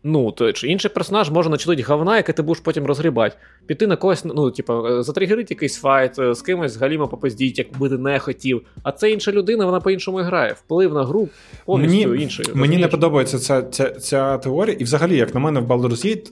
Ну, 0.07 0.33
то 0.33 0.52
чи 0.52 0.68
інший 0.68 0.91
персонаж 0.91 1.31
може 1.31 1.50
начудити 1.50 1.83
говна, 1.83 2.16
яке 2.16 2.33
ти 2.33 2.42
будеш 2.42 2.62
потім 2.62 2.86
розгрібати. 2.86 3.36
Піти 3.66 3.86
на 3.86 3.97
когось, 3.97 4.24
ну, 4.24 4.50
типу, 4.50 4.86
е, 4.86 5.02
затригерить 5.02 5.50
якийсь 5.50 5.76
файт, 5.76 6.18
е, 6.18 6.34
з 6.34 6.42
кимось 6.42 6.76
галімо 6.76 7.08
попиздіть, 7.08 7.58
як 7.58 7.78
би 7.78 7.89
ти 7.89 7.99
не 7.99 8.18
хотів. 8.18 8.62
А 8.83 8.92
це 8.92 9.10
інша 9.10 9.33
людина, 9.33 9.66
вона 9.66 9.81
по-іншому 9.81 10.18
грає. 10.18 10.52
Вплив 10.52 10.94
на 10.94 11.05
гру 11.05 11.28
повністю 11.66 12.08
Мені, 12.08 12.23
інший. 12.23 12.47
мені 12.55 12.78
не 12.78 12.89
подобається 12.89 13.39
ця, 13.39 13.62
ця, 13.62 13.91
ця 13.91 14.39
теорія, 14.39 14.76
і 14.81 14.84
взагалі, 14.84 15.16
як 15.16 15.34
на 15.34 15.41
мене, 15.41 15.60
в 15.60 15.66
Baldur's 15.66 16.07
Gate 16.07 16.31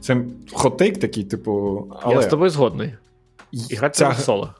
це 0.00 0.16
hot 0.52 0.72
take 0.72 0.98
такий, 0.98 1.24
типу. 1.24 1.86
Але 2.02 2.14
Я 2.14 2.22
з 2.22 2.26
тобою 2.26 2.50
згодний. 2.50 2.92
І 3.52 3.74
грати 3.74 3.98
ця 3.98 4.08
в 4.08 4.18
соло. 4.18 4.54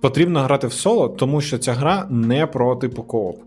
Потрібно 0.00 0.40
грати 0.42 0.66
в 0.66 0.72
соло, 0.72 1.08
тому 1.08 1.40
що 1.40 1.58
ця 1.58 1.72
гра 1.72 2.06
не 2.10 2.46
про 2.46 2.76
типу 2.76 3.02
кооп. 3.02 3.38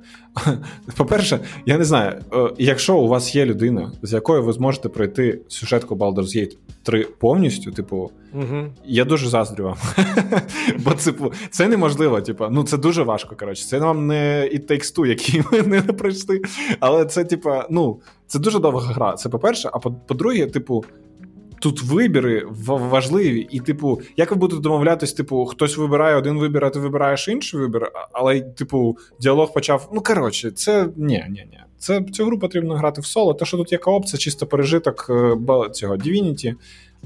По-перше, 0.98 1.40
я 1.66 1.78
не 1.78 1.84
знаю, 1.84 2.22
е, 2.34 2.50
якщо 2.58 2.98
у 2.98 3.08
вас 3.08 3.36
є 3.36 3.46
людина, 3.46 3.92
з 4.02 4.14
якою 4.14 4.44
ви 4.44 4.54
зможете 4.54 4.90
пройти 4.90 5.42
сюжетку 5.48 5.96
Baldur's 5.96 6.38
Gate 6.38 6.58
3 6.84 7.04
повністю, 7.04 7.72
типу, 7.72 8.12
Угу. 8.34 8.66
я 8.86 9.06
дуже 9.06 9.30
заздрю 9.30 9.64
вам. 9.64 9.78
Бо 10.80 10.92
типу, 10.92 11.32
це 11.50 11.68
неможливо. 11.68 12.22
Типу, 12.22 12.48
ну 12.52 12.64
це 12.64 12.78
дуже 12.78 13.04
важко. 13.04 13.36
Коротше, 13.36 13.66
це 13.66 13.80
вам 13.80 14.08
не 14.08 14.50
Takes 14.70 14.98
Two, 14.98 15.06
який 15.06 15.44
ми 15.52 15.62
не 15.62 15.82
пройшли. 15.82 16.42
Але 16.80 17.06
це, 17.06 17.24
типу, 17.24 17.52
ну, 17.70 18.02
це 18.28 18.40
дуже 18.40 18.60
довга 18.60 18.94
гра. 18.94 19.14
Це 19.14 19.30
по-перше, 19.30 19.70
а 19.74 19.80
по-друге, 19.80 20.46
типу. 20.46 20.86
Тут 21.64 21.82
вибіри 21.82 22.48
важливі, 22.68 23.48
і, 23.52 23.60
типу, 23.60 24.02
як 24.18 24.32
ви 24.32 24.38
будете 24.38 24.62
домовлятись, 24.62 25.14
типу, 25.14 25.46
хтось 25.46 25.78
вибирає 25.78 26.16
один 26.16 26.40
вибір, 26.40 26.66
а 26.66 26.70
ти 26.70 26.80
вибираєш 26.80 27.28
інший 27.28 27.60
вибір, 27.60 27.92
але, 28.12 28.42
типу, 28.42 28.98
діалог 29.20 29.54
почав. 29.54 29.90
Ну, 29.94 30.02
коротше, 30.02 30.52
це 30.52 30.90
ні, 30.98 31.26
ні, 31.30 31.48
ні. 31.52 31.60
Це 31.78 32.02
цю 32.02 32.26
гру 32.26 32.40
потрібно 32.40 32.76
грати 32.76 33.02
в 33.02 33.06
соло. 33.06 33.34
Те, 33.34 33.46
що 33.46 33.58
тут 33.58 33.72
є 33.72 33.78
кооп, 33.78 34.06
це 34.06 34.18
чисто 34.18 34.48
пережиток 34.48 35.08
е, 35.10 35.70
цього 35.72 35.96
Divinity, 35.96 36.56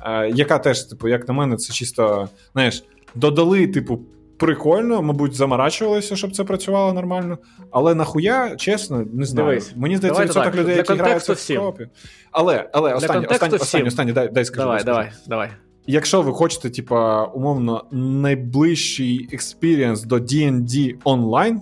е, 0.01 0.29
яка 0.29 0.59
теж, 0.59 0.83
типу, 0.83 1.07
як 1.07 1.27
на 1.27 1.33
мене, 1.33 1.55
це 1.55 1.73
чисто, 1.73 2.29
знаєш, 2.53 2.83
додали, 3.15 3.67
типу, 3.67 3.99
прикольно, 4.37 5.01
мабуть, 5.01 5.33
заморачувалися, 5.33 6.15
щоб 6.15 6.35
це 6.35 6.43
працювало 6.43 6.93
нормально. 6.93 7.37
Але 7.71 7.95
нахуя, 7.95 8.55
чесно, 8.55 9.05
не 9.13 9.25
знаю. 9.25 9.49
Дивись, 9.49 9.73
Мені 9.75 9.97
здається, 9.97 10.23
відсоток 10.23 10.43
так, 10.43 10.55
людей, 10.55 10.75
які 10.77 10.93
грають 10.93 11.03
контексту 11.03 11.33
в 11.33 11.35
всім. 11.35 11.61
коопі. 11.61 11.87
Але, 12.31 12.69
але 12.73 12.93
останнє, 12.93 13.27
останнє, 13.27 13.55
останнє, 13.55 13.87
останнє, 13.87 14.13
дай, 14.13 14.29
дай 14.29 14.45
скажу. 14.45 14.61
Давай, 14.61 14.83
давай, 14.83 15.11
давай. 15.27 15.49
якщо 15.87 16.21
ви 16.21 16.33
хочете, 16.33 16.69
типа, 16.69 17.25
умовно, 17.25 17.85
найближчий 17.91 19.29
experience 19.33 20.03
до 20.03 20.15
D&D 20.15 20.95
онлайн, 21.03 21.61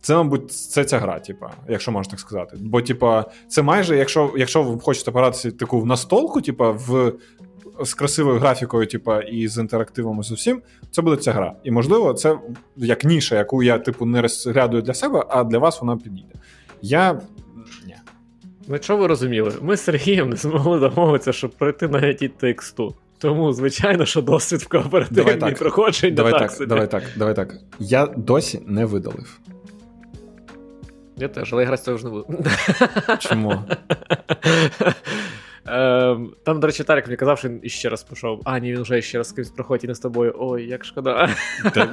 це, 0.00 0.16
мабуть, 0.16 0.52
це 0.52 0.84
ця 0.84 0.98
гра, 0.98 1.18
типа, 1.18 1.50
якщо 1.68 1.92
можна 1.92 2.10
так 2.10 2.20
сказати. 2.20 2.56
Бо, 2.60 2.82
типа, 2.82 3.24
це 3.48 3.62
майже, 3.62 3.96
якщо 3.96 4.32
якщо 4.36 4.62
ви 4.62 4.80
хочете 4.80 5.10
погратися 5.10 5.50
таку 5.50 5.80
в 5.80 5.86
настолку, 5.86 6.40
типа, 6.40 6.70
в. 6.70 7.12
З 7.80 7.94
красивою 7.94 8.38
графікою, 8.38 8.86
типа, 8.86 9.20
і 9.20 9.48
з 9.48 9.58
інтерактивом 9.58 10.20
і 10.20 10.22
з 10.22 10.32
усім, 10.32 10.62
це 10.90 11.02
буде 11.02 11.16
ця 11.16 11.32
гра. 11.32 11.54
І 11.64 11.70
можливо, 11.70 12.14
це 12.14 12.38
як 12.76 13.04
ніша, 13.04 13.36
яку 13.36 13.62
я, 13.62 13.78
типу, 13.78 14.06
не 14.06 14.22
розглядаю 14.22 14.82
для 14.82 14.94
себе, 14.94 15.24
а 15.28 15.44
для 15.44 15.58
вас 15.58 15.80
вона 15.80 15.96
підійде. 15.96 16.34
Я. 16.82 17.20
Ні. 17.86 17.96
Ну, 18.68 18.78
що 18.80 18.96
ви 18.96 19.06
розуміли? 19.06 19.52
Ми 19.62 19.76
з 19.76 19.80
Сергієм 19.80 20.30
не 20.30 20.36
змогли 20.36 20.78
домовитися, 20.78 21.32
щоб 21.32 21.50
пройти 21.50 21.88
на 21.88 22.14
тексту. 22.14 22.94
Тому, 23.18 23.52
звичайно, 23.52 24.06
що 24.06 24.22
досвід 24.22 24.60
в 24.60 24.68
кооперативній 24.68 25.52
проходженні 25.52 26.12
давай 26.12 26.32
так, 26.32 26.40
так, 26.40 26.50
собі. 26.50 26.68
давай 26.68 26.90
так, 26.90 27.02
давай 27.16 27.36
так. 27.36 27.54
Я 27.78 28.06
досі 28.06 28.62
не 28.66 28.84
видалив. 28.84 29.38
Я 31.16 31.28
теж, 31.28 31.52
але 31.52 31.62
я 31.62 31.68
грати 31.68 31.92
вже 31.92 32.04
не 32.04 32.10
буду. 32.10 32.44
Чому? 33.18 33.54
Ем, 35.66 36.32
Там, 36.44 36.60
до 36.60 36.66
речі, 36.66 36.84
Тарик 36.84 37.06
мені 37.06 37.16
казав, 37.16 37.38
що 37.38 37.48
він 37.48 37.60
іще 37.62 37.88
раз 37.88 38.02
пішов. 38.02 38.40
А, 38.44 38.58
ні, 38.58 38.72
він 38.72 38.82
вже 38.82 39.02
ще 39.02 39.18
раз 39.18 39.34
з 39.38 39.50
проходить 39.50 39.84
і 39.84 39.86
не 39.86 39.94
з 39.94 40.00
тобою. 40.00 40.34
Ой, 40.38 40.68
як 40.68 40.84
шкода. 40.84 41.28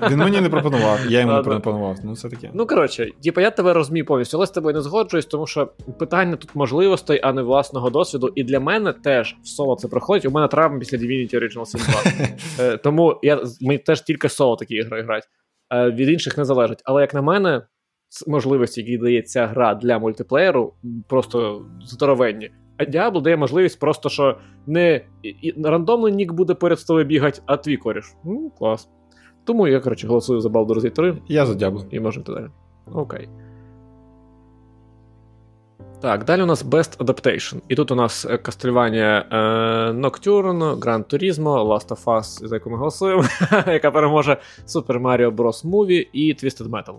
Він 0.10 0.18
мені 0.18 0.42
не 0.42 0.50
пропонував, 0.50 1.00
я 1.10 1.20
йому 1.20 1.34
не 1.34 1.42
пропонував. 1.44 1.98
Ну, 2.04 2.14
все 2.14 2.30
таке. 2.30 2.50
Ну, 2.54 2.68
коротше, 2.68 3.12
типу, 3.24 3.42
я 3.42 3.52
тебе 3.52 3.74
розумію 3.74 4.06
повністю, 4.06 4.38
але 4.38 4.46
з 4.46 4.52
тобою 4.52 4.76
не 4.76 4.82
згоджуюсь, 4.82 5.26
тому 5.26 5.48
що 5.48 5.66
питання 6.00 6.36
тут 6.36 6.56
можливостей, 6.56 7.20
а 7.24 7.34
не 7.34 7.42
власного 7.42 7.90
досвіду. 7.90 8.32
І 8.36 8.44
для 8.44 8.60
мене 8.60 8.94
теж 8.94 9.36
в 9.44 9.48
соло 9.48 9.76
це 9.76 9.88
проходить. 9.88 10.26
У 10.26 10.32
мене 10.32 10.48
травма 10.48 10.80
після 10.80 10.98
Divinity 10.98 11.36
Original 11.36 11.66
Sin 11.66 11.90
2. 12.58 12.66
Е, 12.66 12.78
Тому 12.78 13.20
я, 13.24 13.40
ми 13.62 13.78
теж 13.78 14.02
тільки 14.02 14.30
соло 14.30 14.56
такі 14.56 14.76
ігри 14.76 15.02
грати. 15.02 15.28
Е, 15.74 15.92
Від 15.92 16.10
інших 16.10 16.38
не 16.38 16.46
залежить. 16.46 16.82
Але 16.86 17.02
як 17.02 17.14
на 17.14 17.22
мене, 17.22 17.62
можливості, 18.28 18.82
які 18.82 18.98
дає 18.98 19.22
ця 19.22 19.48
гра 19.48 19.76
для 19.76 20.00
мультиплеєру, 20.00 20.74
просто 21.08 21.66
здоровенні. 21.86 22.52
Diablo 22.80 23.22
дає 23.22 23.38
можливість 23.38 23.80
просто, 23.80 24.10
що 24.10 24.38
не 24.68 25.02
рандомний 25.64 26.14
нік 26.14 26.32
буде 26.34 26.54
перед 26.54 26.86
тобою 26.86 27.06
бігати, 27.06 27.42
а 27.46 27.58
твій 27.58 27.78
коріш. 27.78 28.14
Ну, 28.26 28.52
клас. 28.60 28.90
Тому 29.44 29.68
я, 29.68 29.80
коротше, 29.80 30.08
голосую 30.08 30.42
за 30.42 30.50
Baldur's 30.50 30.82
Gate 30.82 30.92
3 30.92 31.18
Я 31.28 31.46
за 31.46 31.56
дябло. 31.56 31.86
і 31.92 32.00
можемо 32.00 32.24
йти 32.24 32.34
далі. 32.34 32.48
Окей. 32.94 33.30
Так, 36.02 36.26
далі 36.26 36.42
у 36.42 36.46
нас 36.46 36.66
Best 36.66 36.98
Adaptation. 36.98 37.62
І 37.68 37.76
тут 37.76 37.92
у 37.92 37.96
нас 37.96 38.26
Castlevania 38.26 39.24
е, 39.32 39.38
Nocturne, 39.92 40.76
Gran 40.80 41.04
Turismo, 41.14 41.68
Last 41.68 41.88
of 41.88 42.04
Us, 42.04 42.48
за 42.48 42.56
яку 42.56 42.70
ми 42.70 42.78
голосуємо, 42.78 43.24
яка 43.68 43.92
переможе 43.92 44.38
Super 44.68 45.02
Mario 45.02 45.36
Bros. 45.36 45.66
Movie 45.70 46.08
і 46.14 46.34
Twisted 46.34 46.70
Metal. 46.70 46.96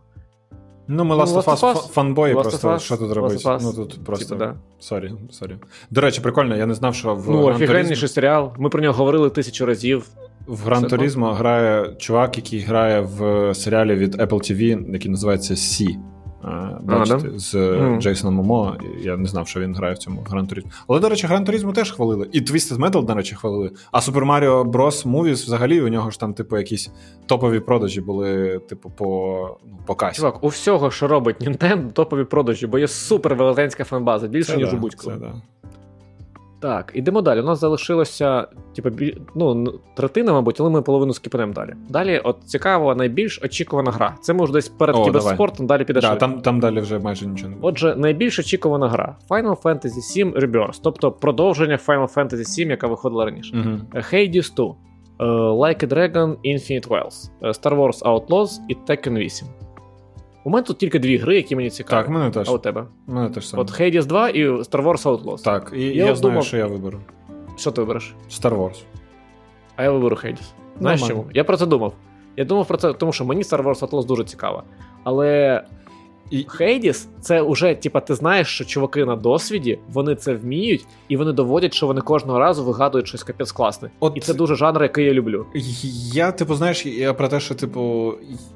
Ну, 0.93 1.05
ми 1.05 1.17
Ну, 1.17 1.23
Last 1.23 1.45
of 1.45 1.61
Us 1.61 1.89
фанбої, 1.89 2.35
просто 2.35 2.79
що 2.79 2.97
тут 2.97 3.13
робить. 3.13 3.45
робити? 3.45 3.65
Ну 3.65 3.73
тут 3.73 4.05
просто. 4.05 4.37
Типу. 4.37 4.51
Sorry, 4.79 5.13
sorry. 5.31 5.57
До 5.91 6.01
речі, 6.01 6.21
прикольно, 6.21 6.57
я 6.57 6.67
не 6.67 6.75
знав, 6.75 6.95
що 6.95 7.15
в 7.15 7.31
Ну, 7.31 7.45
офігенніший 7.45 8.09
серіал. 8.09 8.53
Ми 8.59 8.69
про 8.69 8.83
нього 8.83 8.95
говорили 8.95 9.31
тисячу 9.31 9.67
разів. 9.67 10.07
в 10.47 10.65
Гран 10.65 10.85
Turismo 10.85 11.35
грає 11.35 11.95
чувак, 11.99 12.37
який 12.37 12.61
грає 12.61 13.01
в 13.01 13.55
серіалі 13.55 13.95
від 13.95 14.15
Apple 14.15 14.29
TV, 14.53 14.93
який 14.93 15.11
називається 15.11 15.57
See. 15.57 15.99
Бачите, 16.83 17.29
да? 17.29 17.39
з. 17.39 17.79
Джейсоном 17.99 18.35
Момо. 18.35 18.77
Я 19.01 19.17
не 19.17 19.29
знав, 19.29 19.49
що 19.49 19.61
він 19.61 19.75
грає 19.75 19.95
в 19.95 19.99
цьому 19.99 20.23
Гран 20.31 20.47
Turismo. 20.47 20.67
Але, 20.89 21.01
до 21.01 21.09
речі, 21.09 21.27
Гран 21.27 21.45
Turismo 21.45 21.73
теж 21.73 21.93
хвалили. 21.93 22.29
І 22.33 22.41
Twisted 22.41 22.79
Metal, 22.79 23.05
до 23.05 23.15
речі, 23.15 23.35
хвалили. 23.35 23.71
А 23.93 23.99
Super 23.99 24.25
Mario 24.25 24.65
Bros. 24.65 25.07
Movie 25.11 25.33
взагалі 25.33 25.81
у 25.81 25.89
нього 25.89 26.11
ж 26.11 26.21
там, 26.21 26.35
типу, 26.35 26.59
якісь 26.59 26.91
топові 27.27 27.61
продажі 27.61 28.01
були, 28.01 28.59
типу, 28.69 28.91
по, 28.91 29.59
ну, 29.67 29.79
по 29.87 29.95
касі. 29.95 30.17
Чувак, 30.17 30.45
у 30.45 30.49
всього, 30.49 30.91
що 30.91 31.09
робить 31.09 31.37
Nintendo, 31.41 31.93
топові 31.93 32.25
продажі, 32.25 32.67
бо 32.67 32.79
є 32.79 32.89
супер 32.89 33.35
велетенська 33.35 33.85
фанбаза, 33.85 34.27
більше, 34.27 34.53
Це 34.53 34.59
ніж 34.59 34.71
да, 34.71 34.77
у 34.77 34.81
будь-кого. 34.81 35.17
це 35.17 35.21
да. 35.21 35.33
Так, 36.61 36.93
ідемо 36.95 37.23
далі. 37.23 37.41
У 37.41 37.45
нас 37.45 37.61
залишилося, 37.61 38.47
типу, 38.77 38.91
ну, 39.35 39.75
третина, 39.97 40.33
мабуть, 40.33 40.61
але 40.61 40.71
ми 40.71 40.83
половину 40.83 41.13
скіпнемо 41.13 41.53
далі. 41.53 41.75
Далі, 41.89 42.19
от 42.25 42.37
цікаво, 42.45 42.95
найбільш 42.95 43.41
очікувана 43.43 43.91
гра. 43.91 44.17
Це 44.21 44.33
може 44.33 44.53
десь 44.53 44.69
перед 44.69 44.97
О, 44.97 45.05
кіберспортом, 45.05 45.67
далі 45.67 45.85
піде 45.85 46.01
Да, 46.01 46.17
там, 46.17 46.41
там 46.41 46.61
далі 46.61 46.81
вже 46.81 46.99
майже 46.99 47.27
нічого 47.27 47.49
не 47.49 47.57
буде. 47.57 47.69
Отже, 47.69 47.95
найбільш 47.97 48.39
очікувана 48.39 48.89
гра 48.89 49.17
Final 49.29 49.63
Fantasy 49.63 50.17
VII 50.17 50.39
Rebirth, 50.41 50.81
тобто 50.83 51.13
продовження 51.13 51.79
Final 51.87 52.15
Fantasy 52.15 52.59
VII, 52.59 52.71
яка 52.71 52.87
виходила 52.87 53.25
раніше. 53.25 53.57
Угу. 53.57 54.01
Hades 54.01 54.55
2, 54.55 54.75
е, 55.21 55.25
Like 55.25 55.85
a 55.85 55.89
Dragon, 55.89 56.37
Infinite 56.45 56.89
Wells, 56.89 57.31
е, 57.43 57.49
Star 57.49 57.77
Wars 57.77 58.03
Outlaws 58.03 58.51
і 58.69 58.75
Tekken 58.75 59.19
8. 59.19 59.49
У 60.45 60.51
мене 60.51 60.63
тут 60.67 60.79
тільки 60.79 60.99
дві 60.99 61.17
гри, 61.17 61.37
які 61.37 61.57
мені 61.57 61.71
цікаві. 61.71 62.03
Так, 62.03 62.09
мене 62.11 62.31
теж. 62.31 62.49
А 62.49 62.53
у 62.53 62.59
тебе? 62.59 62.85
Мене 63.07 63.31
теж 63.31 63.49
саме. 63.49 63.63
От 63.63 63.81
Hades 63.81 64.05
2 64.05 64.29
і 64.29 64.49
Star 64.49 64.83
Wars 64.85 65.03
Outlaws. 65.03 65.43
Так, 65.45 65.73
і 65.77 65.83
Я 65.83 65.93
я, 66.05 66.15
знаю, 66.15 66.33
думав- 66.33 66.45
що 66.45 66.57
я 66.57 66.67
виберу. 66.67 67.01
Що 67.57 67.71
ти 67.71 67.81
вибереш? 67.81 68.15
Star 68.31 68.57
Wars. 68.59 68.83
А 69.77 69.83
я 69.83 69.91
виберу 69.91 70.17
Hades. 70.17 70.53
Знаєш 70.81 71.01
Нормально. 71.01 71.09
чому? 71.23 71.25
Я 71.35 71.45
про 71.45 71.57
це 71.57 71.67
думав. 71.67 71.93
Я 72.37 72.45
думав 72.45 72.67
про 72.69 72.77
це, 72.77 72.93
тому 72.93 73.13
що 73.13 73.25
мені 73.25 73.43
Star 73.43 73.63
Wars 73.63 73.81
Outlaws 73.89 74.07
дуже 74.07 74.25
цікаво. 74.25 74.63
Але 75.05 75.63
І, 76.31 76.47
Хейдіс 76.49 77.09
це 77.21 77.43
вже, 77.43 77.75
типа, 77.75 78.01
ти 78.01 78.15
знаєш, 78.15 78.49
що 78.49 78.65
чуваки 78.65 79.05
на 79.05 79.17
досвіді, 79.17 79.79
вони 79.93 80.15
це 80.15 80.35
вміють, 80.35 80.87
і 81.09 81.17
вони 81.17 81.33
доводять, 81.33 81.75
що 81.75 81.87
вони 81.87 82.01
кожного 82.01 82.39
разу 82.39 82.65
вигадують 82.65 83.09
щось 83.09 83.23
капець 83.23 83.53
класне. 83.53 83.91
От- 84.01 84.17
І 84.17 84.21
це 84.21 84.35
дуже 84.35 84.55
жанр, 84.55 84.83
який 84.83 85.05
я 85.05 85.13
люблю. 85.13 85.47
Я, 86.13 86.33
типу, 86.33 86.55
знаєш, 86.55 86.87
я 86.87 87.15
про 87.15 87.29
те, 87.29 87.41
що, 87.41 87.55
типу, 87.55 88.15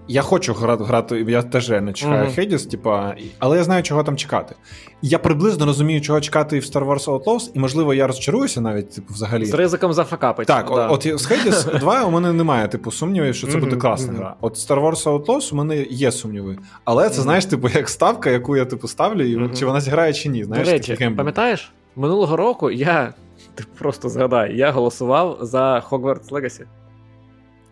я 0.09 0.23
хочу 0.23 0.53
грати, 0.55 0.85
грати 0.85 1.25
я 1.29 1.43
теж 1.43 1.71
реально 1.71 1.93
чекаю 1.93 2.25
Мгм. 2.25 2.33
Хейдіс, 2.33 2.67
типа, 2.67 3.15
але 3.39 3.57
я 3.57 3.65
знаю, 3.65 3.83
чого 3.83 4.03
там 4.03 4.17
чекати. 4.17 4.55
Я 5.03 5.19
приблизно 5.19 5.67
розумію, 5.67 6.01
чого 6.01 6.21
чекати 6.21 6.57
і 6.57 6.61
в 6.61 6.63
Star 6.63 6.87
Wars 6.89 7.05
Outlaws, 7.05 7.51
і, 7.55 7.59
можливо, 7.59 7.95
я 7.95 8.07
розчаруюся 8.07 8.61
навіть, 8.61 8.91
типу, 8.91 9.15
взагалі. 9.15 9.45
З 9.45 9.55
ризиком 9.55 9.93
зафакапить. 9.93 10.47
Так, 10.47 10.67
да. 10.75 10.89
от, 10.89 11.07
от 11.07 11.21
з 11.21 11.31
Hades 11.31 11.79
2 11.81 12.05
у 12.05 12.11
мене 12.11 12.33
немає, 12.33 12.69
типу, 12.69 12.91
сумнівів, 12.91 13.35
що 13.35 13.47
це 13.47 13.59
буде 13.59 13.71
Мгм, 13.71 13.81
класна 13.81 14.07
мгм. 14.13 14.17
гра. 14.17 14.35
От 14.41 14.55
Star 14.55 14.83
Wars 14.85 15.05
Outlaws 15.05 15.53
у 15.53 15.57
мене 15.57 15.83
є 15.91 16.13
сумніви. 16.13 16.59
Але 16.85 17.11
це, 17.11 17.23
знаєш, 17.23 17.47
типу, 17.47 17.64
як 17.69 17.89
ставка, 17.89 18.31
яку 18.31 18.57
я 18.57 18.65
типу 18.65 18.89
ставлю, 18.89 19.23
і 19.25 19.37
Мгм. 19.37 19.55
чи 19.57 19.67
вона 19.67 19.81
зіграє, 19.81 20.13
чи 20.13 20.29
ні. 20.29 20.45
Знаєш, 20.45 20.67
До 20.69 20.73
речі, 20.73 20.93
такий 20.93 21.11
пам'ятаєш, 21.11 21.73
минулого 21.97 22.37
року 22.37 22.71
я 22.71 23.15
ти 23.55 23.65
просто 23.79 24.09
згадай, 24.09 24.57
я 24.57 24.71
голосував 24.71 25.39
за 25.41 25.83
Hogwarts 25.91 26.31
Legacy. 26.31 26.63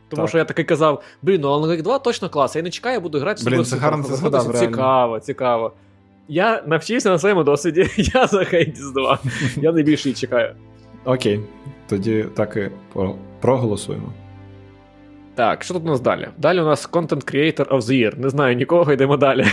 Тому 0.08 0.22
Так. 0.22 0.28
що 0.28 0.38
я 0.38 0.44
таки 0.44 0.64
казав: 0.64 1.02
блін, 1.22 1.40
ну 1.40 1.48
Alan 1.48 1.66
Wake 1.70 1.82
2 1.82 1.98
точно 1.98 2.28
клас, 2.30 2.56
я 2.56 2.62
не 2.62 2.70
чекаю, 2.70 3.00
буду 3.00 3.18
грати. 3.20 3.42
Блін, 3.46 3.64
це 3.64 3.76
гарно 3.76 4.04
проходити, 4.04 4.16
згадав, 4.20 4.50
реально. 4.50 4.66
Цікаво, 4.68 5.20
цікаво. 5.20 5.72
Я 6.28 6.62
навчився 6.66 7.10
на 7.10 7.18
своєму 7.18 7.44
досвіді, 7.44 7.90
я 7.96 8.26
за 8.26 8.38
Hades 8.38 8.92
2. 8.94 9.18
Я 9.56 9.72
найбільше 9.72 10.08
її 10.08 10.16
чекаю. 10.20 10.54
Окей, 11.04 11.40
тоді 11.88 12.26
так 12.36 12.56
і 12.56 12.70
проголосуємо. 13.40 14.12
Так, 15.34 15.62
що 15.64 15.74
тут 15.74 15.82
у 15.82 15.86
нас 15.86 16.00
далі? 16.00 16.28
Далі 16.38 16.60
у 16.60 16.64
нас 16.64 16.90
Content 16.90 17.34
Creator 17.34 17.68
of 17.68 17.80
the 17.80 17.92
Year. 17.92 18.18
Не 18.18 18.28
знаю 18.28 18.56
нікого, 18.56 18.92
йдемо 18.92 19.16
далі. 19.16 19.44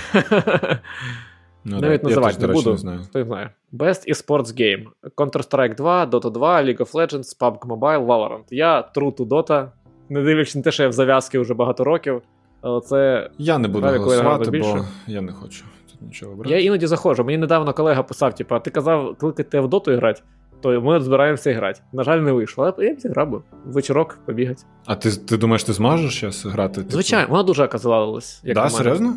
Ну, 1.65 1.79
Навіть 1.79 2.01
да, 2.01 2.07
називати 2.07 2.47
не 2.47 2.53
буду. 2.53 2.71
не 2.71 2.77
знаю. 2.77 2.99
Хто 3.09 3.23
знає. 3.23 3.49
Best 3.73 4.09
eSports 4.11 4.61
Game. 4.61 4.85
Counter-Strike 5.17 5.75
2, 5.75 6.05
Dota 6.05 6.31
2, 6.31 6.63
League 6.63 6.77
of 6.77 6.91
Legends, 6.91 7.39
PUBG 7.39 7.59
Mobile, 7.59 8.05
Valorant. 8.05 8.43
Я 8.49 8.89
true 8.95 9.15
to 9.15 9.27
Dota, 9.27 9.67
не 10.09 10.21
дивлячись 10.21 10.55
на 10.55 10.61
те, 10.61 10.71
що 10.71 10.83
я 10.83 10.89
в 10.89 10.91
зав'язки 10.91 11.39
вже 11.39 11.53
багато 11.53 11.83
років. 11.83 12.21
Але 12.61 12.81
це. 12.81 13.29
Я 13.37 13.57
не 13.57 13.67
буду 13.67 13.87
Граю, 13.87 13.99
голосувати, 13.99 14.59
бо 14.59 14.85
я 15.07 15.21
не 15.21 15.31
хочу 15.31 15.63
тут 15.91 16.01
нічого 16.01 16.31
обрати. 16.31 16.55
Я 16.55 16.61
іноді 16.61 16.87
заходжу. 16.87 17.23
Мені 17.23 17.37
недавно 17.37 17.73
колега 17.73 18.03
писав: 18.03 18.35
типу, 18.35 18.55
а 18.55 18.59
ти 18.59 18.69
казав, 18.71 19.15
кликати 19.17 19.59
в 19.59 19.67
доту 19.67 19.95
грати, 19.95 20.21
то 20.61 20.81
ми 20.81 21.01
збираємося 21.01 21.53
грати. 21.53 21.81
На 21.93 22.03
жаль, 22.03 22.19
не 22.19 22.31
вийшло. 22.31 22.73
Але 22.77 22.87
я 22.87 22.95
б 22.95 22.99
зіграв 22.99 23.29
би. 23.29 23.41
Вечірок 23.65 24.19
побігати. 24.25 24.63
А 24.85 24.95
ти, 24.95 25.11
ти 25.11 25.37
думаєш, 25.37 25.63
ти 25.63 25.73
зможеш 25.73 26.19
зараз 26.19 26.45
грати? 26.45 26.75
типу? 26.81 26.91
Звичайно, 26.91 27.27
вона 27.29 27.43
дуже 27.43 27.63
оказалась. 27.65 28.41
Як 28.43 28.55
Да, 28.55 28.69
серйозно? 28.69 29.13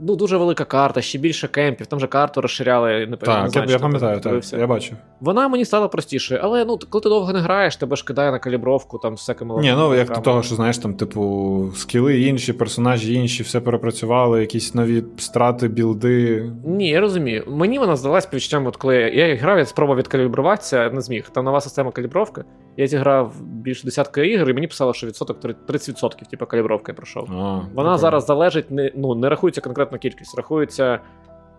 Ну, 0.00 0.16
дуже 0.16 0.36
велика 0.36 0.64
карта, 0.64 1.00
ще 1.00 1.18
більше 1.18 1.48
кемпів, 1.48 1.86
там 1.86 2.00
же 2.00 2.06
карту 2.06 2.40
розширяли, 2.40 2.90
не 2.92 3.06
не 3.06 3.16
Так, 3.16 3.50
знаю, 3.50 3.70
я, 3.70 3.78
пам'ятаю, 3.78 4.14
так, 4.14 4.22
дивився. 4.22 4.58
я 4.58 4.66
бачу. 4.66 4.96
Вона 5.20 5.48
мені 5.48 5.64
стала 5.64 5.88
простіше, 5.88 6.40
але 6.42 6.64
ну, 6.64 6.78
коли 6.90 7.02
ти 7.02 7.08
довго 7.08 7.32
не 7.32 7.38
граєш, 7.40 7.76
тебе 7.76 7.96
ж 7.96 8.04
кидає 8.04 8.32
на 8.32 8.38
калібровку, 8.38 8.98
там 8.98 9.12
всякими 9.12 9.62
Ні, 9.62 9.72
ну 9.76 9.94
як 9.94 10.08
до 10.08 10.20
того, 10.20 10.42
що 10.42 10.54
знаєш, 10.54 10.78
там, 10.78 10.94
типу, 10.94 11.72
скіли 11.76 12.20
інші, 12.20 12.52
персонажі 12.52 13.14
інші, 13.14 13.42
все 13.42 13.60
перепрацювали, 13.60 14.40
якісь 14.40 14.74
нові 14.74 15.04
страти, 15.16 15.68
білди. 15.68 16.50
Ні, 16.64 16.88
я 16.88 17.00
розумію. 17.00 17.44
Мені 17.48 17.78
вона 17.78 17.96
здалась 17.96 18.28
відчуттям, 18.34 18.66
от 18.66 18.76
коли 18.76 18.96
я 18.96 19.26
я 19.26 19.36
грав, 19.36 19.58
я 19.58 19.66
спробував 19.66 19.98
відкалібруватися, 19.98 20.90
не 20.90 21.00
зміг. 21.00 21.30
Там 21.32 21.44
нова 21.44 21.60
система 21.60 21.90
калібровки. 21.90 22.44
Я 22.76 22.86
зіграв 22.86 23.42
більше 23.42 23.84
десятка 23.84 24.22
ігор, 24.22 24.50
і 24.50 24.54
мені 24.54 24.66
писало, 24.66 24.94
що 24.94 25.06
відсоток 25.06 25.42
30% 25.42 26.30
типу, 26.30 26.46
калібровки 26.46 26.92
пройшов. 26.92 27.28
А, 27.30 27.34
Вона 27.34 27.60
прикольно. 27.66 27.98
зараз 27.98 28.26
залежить, 28.26 28.70
не, 28.70 28.92
ну, 28.96 29.14
не 29.14 29.28
рахується 29.28 29.60
конкретна 29.60 29.98
кількість, 29.98 30.36
рахується 30.36 31.00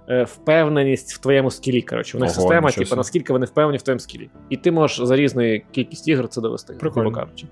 е, 0.10 0.24
впевненість 0.24 1.14
в 1.14 1.18
твоєму 1.18 1.52
скілі. 1.52 1.82
Коротше, 1.82 2.18
у 2.18 2.20
них 2.22 2.30
Ого, 2.30 2.42
система, 2.42 2.72
типу, 2.72 2.96
наскільки 2.96 3.34
вони 3.34 3.46
впевнені 3.46 3.78
в 3.78 3.82
твоєму 3.82 4.00
скілі. 4.00 4.30
І 4.50 4.58
ти 4.58 4.72
можеш 4.72 5.08
за 5.08 5.16
різну 5.16 5.60
кількість 5.72 6.08
ігор 6.08 6.28
це 6.28 6.42
довести. 6.42 6.76
Грубо 6.82 7.12
кажучи. 7.12 7.48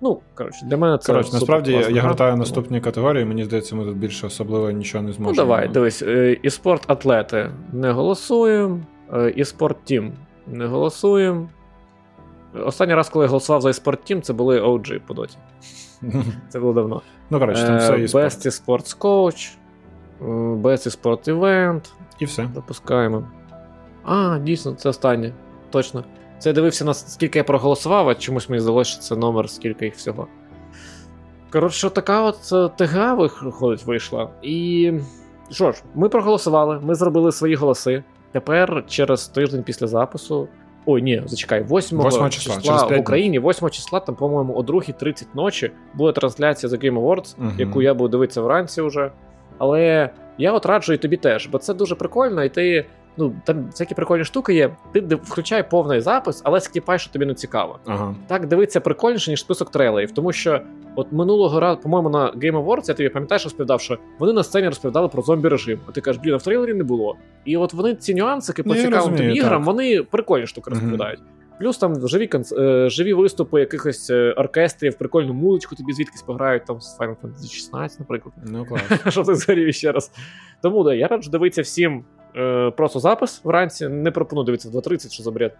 Ну, 0.00 0.20
коротше, 0.34 0.66
для 0.66 0.76
мене 0.76 0.98
це. 0.98 1.12
Коротше, 1.12 1.30
насправді 1.32 1.72
я, 1.72 1.80
гра, 1.80 2.02
гортаю 2.02 2.32
тому- 2.32 2.40
наступні 2.40 2.80
категорії, 2.80 3.24
мені 3.24 3.44
здається, 3.44 3.76
ми 3.76 3.84
тут 3.84 3.96
більше 3.96 4.26
особливо 4.26 4.70
нічого 4.70 5.04
не 5.04 5.12
Ну, 5.18 5.32
давай, 5.32 5.68
дивись, 5.68 6.02
е, 6.02 6.36
і 6.42 6.50
спорт 6.50 6.82
атлети 6.86 7.50
не 7.72 7.90
голосуємо, 7.90 8.80
е, 9.12 9.32
і 9.36 9.44
спорт 9.44 9.76
тім 9.84 10.12
не 10.46 10.66
голосуємо. 10.66 11.48
Останній 12.54 12.94
раз, 12.94 13.08
коли 13.08 13.24
я 13.24 13.28
голосував 13.28 13.60
за 13.62 13.72
спорт 13.72 14.04
тім, 14.04 14.22
це 14.22 14.32
були 14.32 14.60
OG 14.60 15.00
по 15.06 15.14
доті. 15.14 15.36
Це 16.48 16.60
було 16.60 16.72
давно. 16.72 17.02
Ну, 17.30 17.38
коротше, 17.38 17.66
там 17.66 17.78
все 17.78 17.94
Е, 17.94 18.00
і 18.00 18.08
спорт. 18.08 18.24
Best 18.24 18.64
Sports 18.66 18.98
Coach, 18.98 19.56
е, 20.20 20.24
Best 20.54 21.02
Sport 21.02 21.28
Event. 21.34 21.80
І 22.18 22.24
все. 22.24 22.48
Запускаємо. 22.54 23.28
А, 24.04 24.38
дійсно, 24.38 24.72
це 24.72 24.88
останнє. 24.88 25.32
Точно. 25.70 26.04
Це 26.38 26.48
я 26.48 26.52
дивився 26.52 26.84
на 26.84 26.94
скільки 26.94 27.38
я 27.38 27.44
проголосував, 27.44 28.08
а 28.08 28.14
чомусь 28.14 28.48
мені 28.48 28.60
здалося, 28.60 28.90
що 28.90 29.00
це 29.00 29.16
номер, 29.16 29.50
скільки 29.50 29.84
їх 29.84 29.94
всього. 29.94 30.26
Коротше, 31.52 31.90
така 31.90 32.22
от 32.22 32.52
е, 32.52 32.68
ТГА 32.86 33.14
виходить, 33.14 33.86
вийшла. 33.86 34.30
І 34.42 34.92
що 35.50 35.72
ж, 35.72 35.82
ми 35.94 36.08
проголосували, 36.08 36.80
ми 36.82 36.94
зробили 36.94 37.32
свої 37.32 37.54
голоси. 37.54 38.04
Тепер 38.32 38.84
через 38.86 39.28
тиждень 39.28 39.62
після 39.62 39.86
запису. 39.86 40.48
Ой, 40.90 41.02
ні, 41.02 41.22
зачекай, 41.26 41.64
8, 41.70 41.98
8 41.98 42.30
числа, 42.30 42.60
через 42.62 42.82
в 42.82 43.00
Україні, 43.00 43.40
8 43.40 43.70
числа, 43.70 44.00
там, 44.00 44.14
по-моєму, 44.14 44.54
о 44.54 44.62
2.30 44.62 45.26
ночі 45.34 45.70
буде 45.94 46.12
трансляція 46.12 46.72
The 46.72 46.84
Game 46.84 47.00
Awards, 47.00 47.34
угу. 47.38 47.50
яку 47.58 47.82
я 47.82 47.94
буду 47.94 48.08
дивитися 48.08 48.42
вранці 48.42 48.82
вже. 48.82 49.10
Але 49.58 50.10
я 50.38 50.52
от 50.52 50.66
раджу 50.66 50.92
і 50.92 50.96
тобі 50.96 51.16
теж, 51.16 51.46
бо 51.46 51.58
це 51.58 51.74
дуже 51.74 51.94
прикольно, 51.94 52.44
і 52.44 52.48
ти. 52.48 52.86
Ну, 53.18 53.34
там 53.44 53.66
всякі 53.66 53.94
прикольні 53.94 54.24
штуки 54.24 54.54
є. 54.54 54.76
Ти 54.92 55.00
включай 55.14 55.70
повний 55.70 56.00
запис, 56.00 56.40
але 56.44 56.60
скіпай, 56.60 56.98
що 56.98 57.12
тобі 57.12 57.26
не 57.26 57.34
цікаво. 57.34 57.78
Ага. 57.86 58.14
Так 58.26 58.46
дивиться 58.46 58.80
прикольніше, 58.80 59.30
ніж 59.30 59.40
список 59.40 59.70
трейлерів, 59.70 60.10
тому 60.10 60.32
що 60.32 60.60
от 60.96 61.12
минулого 61.12 61.60
разу, 61.60 61.80
по-моєму, 61.80 62.10
на 62.10 62.32
Game 62.32 62.64
Awards, 62.64 62.84
я 62.88 62.94
тобі 62.94 63.08
пам'ятаєш, 63.08 63.44
розповідав, 63.44 63.80
що 63.80 63.98
вони 64.18 64.32
на 64.32 64.42
сцені 64.42 64.68
розповідали 64.68 65.08
про 65.08 65.22
зомбі 65.22 65.48
режим. 65.48 65.80
А 65.88 65.92
ти 65.92 66.00
кажеш, 66.00 66.22
блін, 66.22 66.34
а 66.34 66.36
в 66.36 66.42
трейлері 66.42 66.74
не 66.74 66.84
було. 66.84 67.16
І 67.44 67.56
от 67.56 67.74
вони 67.74 67.94
ці 67.94 68.14
нюансики 68.14 68.62
по 68.62 68.74
Ну, 68.74 68.80
цікавим 68.80 69.16
тобі 69.16 69.32
іграм, 69.32 69.64
вони 69.64 70.02
прикольні 70.02 70.46
штуки 70.46 70.70
розповідають. 70.70 71.20
Плюс 71.58 71.78
там 71.78 72.08
живі 72.08 72.26
конц... 72.26 72.52
е, 72.52 72.90
живі 72.90 73.14
виступи 73.14 73.60
якихось 73.60 74.10
е, 74.10 74.32
оркестрів, 74.32 74.98
прикольну 74.98 75.32
музичку 75.32 75.76
тобі 75.76 75.92
звідкись 75.92 76.22
пограють, 76.22 76.64
там 76.64 76.80
з 76.80 76.98
Final 76.98 77.16
Fantasy 77.22 77.50
16, 77.50 78.00
наприклад. 78.00 78.34
Ну, 78.46 78.66
клас. 78.66 78.82
Що 79.08 79.22
ти 79.22 79.34
згорів 79.34 79.74
ще 79.74 79.92
раз. 79.92 80.12
Тому 80.62 80.84
да, 80.84 80.94
я 80.94 81.06
раджу 81.06 81.30
дивитися 81.30 81.62
всім 81.62 82.04
е, 82.36 82.70
просто 82.70 83.00
запис 83.00 83.40
вранці. 83.44 83.88
Не 83.88 84.10
пропоную 84.10 84.44
дивитися 84.44 84.68
в 84.68 84.72
2.30, 84.72 85.12
що 85.12 85.22
за 85.22 85.30
бред. 85.30 85.56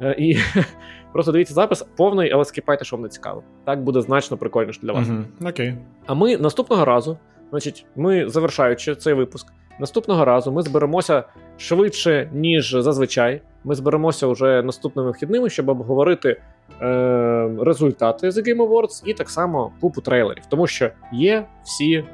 Е, 0.00 0.14
і 0.18 0.36
просто 1.12 1.32
дивіться 1.32 1.54
запис 1.54 1.82
повний, 1.96 2.30
але 2.30 2.44
скіпайте, 2.44 2.84
що 2.84 2.96
вам 2.96 3.02
не 3.02 3.08
цікаво. 3.08 3.42
Так 3.64 3.82
буде 3.82 4.00
значно 4.00 4.36
прикольніше 4.36 4.80
для 4.82 4.92
вас. 4.92 5.08
Окей. 5.46 5.74
А 6.06 6.14
ми 6.14 6.36
наступного 6.36 6.84
разу, 6.84 7.18
значить, 7.50 7.86
ми 7.96 8.28
завершаючи 8.28 8.94
цей 8.94 9.14
випуск, 9.14 9.52
наступного 9.80 10.24
разу 10.24 10.52
ми 10.52 10.62
зберемося 10.62 11.24
швидше, 11.56 12.30
ніж 12.32 12.76
зазвичай. 12.78 13.42
Ми 13.64 13.74
зберемося 13.74 14.26
вже 14.26 14.62
наступними 14.62 15.10
вхідними, 15.10 15.50
щоб 15.50 15.68
обговорити 15.68 16.40
е, 16.82 17.50
результати 17.60 18.28
The 18.28 18.48
Game 18.48 18.68
Awards 18.68 19.02
і 19.06 19.14
так 19.14 19.30
само 19.30 19.72
купу 19.80 20.00
трейлерів. 20.00 20.42
Тому 20.48 20.66
що 20.66 20.90
є 21.12 21.46
всі 21.64 22.04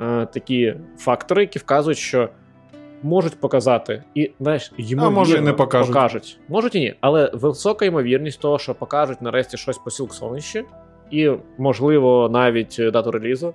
е, 0.00 0.26
такі 0.26 0.74
фактори, 0.98 1.42
які 1.42 1.58
вказують, 1.58 1.98
що 1.98 2.28
можуть 3.02 3.40
показати, 3.40 4.02
і 4.14 4.30
знаєш, 4.40 4.72
ймовірно, 4.76 5.10
може, 5.10 5.38
і 5.38 5.40
не 5.40 5.52
покажуть. 5.52 5.92
покажуть. 5.94 6.38
Можуть 6.48 6.74
і 6.74 6.80
ні, 6.80 6.94
але 7.00 7.30
висока 7.34 7.84
ймовірність 7.84 8.40
того, 8.40 8.58
що 8.58 8.74
покажуть 8.74 9.22
нарешті 9.22 9.56
щось 9.56 9.78
по 9.78 9.90
Silk 9.90 10.64
і, 11.10 11.30
можливо, 11.58 12.28
навіть 12.32 12.76
е, 12.78 12.90
дату 12.90 13.10
релізу. 13.10 13.54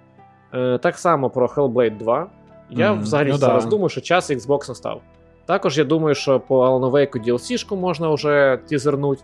Е, 0.54 0.78
так 0.78 0.98
само 0.98 1.30
про 1.30 1.48
Hellblade 1.48 1.98
2. 1.98 2.28
Я 2.70 2.92
Мгм. 2.94 3.02
взагалі 3.02 3.30
Ну 3.30 3.38
зараз 3.38 3.64
да. 3.64 3.70
думаю, 3.70 3.90
що 3.90 4.02
час 4.02 4.32
Xbox 4.32 4.70
настав. 4.70 5.02
Також 5.46 5.78
я 5.78 5.84
думаю, 5.84 6.16
що 6.16 6.40
по 6.40 6.66
Alan 6.66 6.92
Wake 6.92 7.26
DLC-шку 7.28 7.76
можна 7.76 8.10
вже 8.14 8.60
тізернуть. 8.70 9.24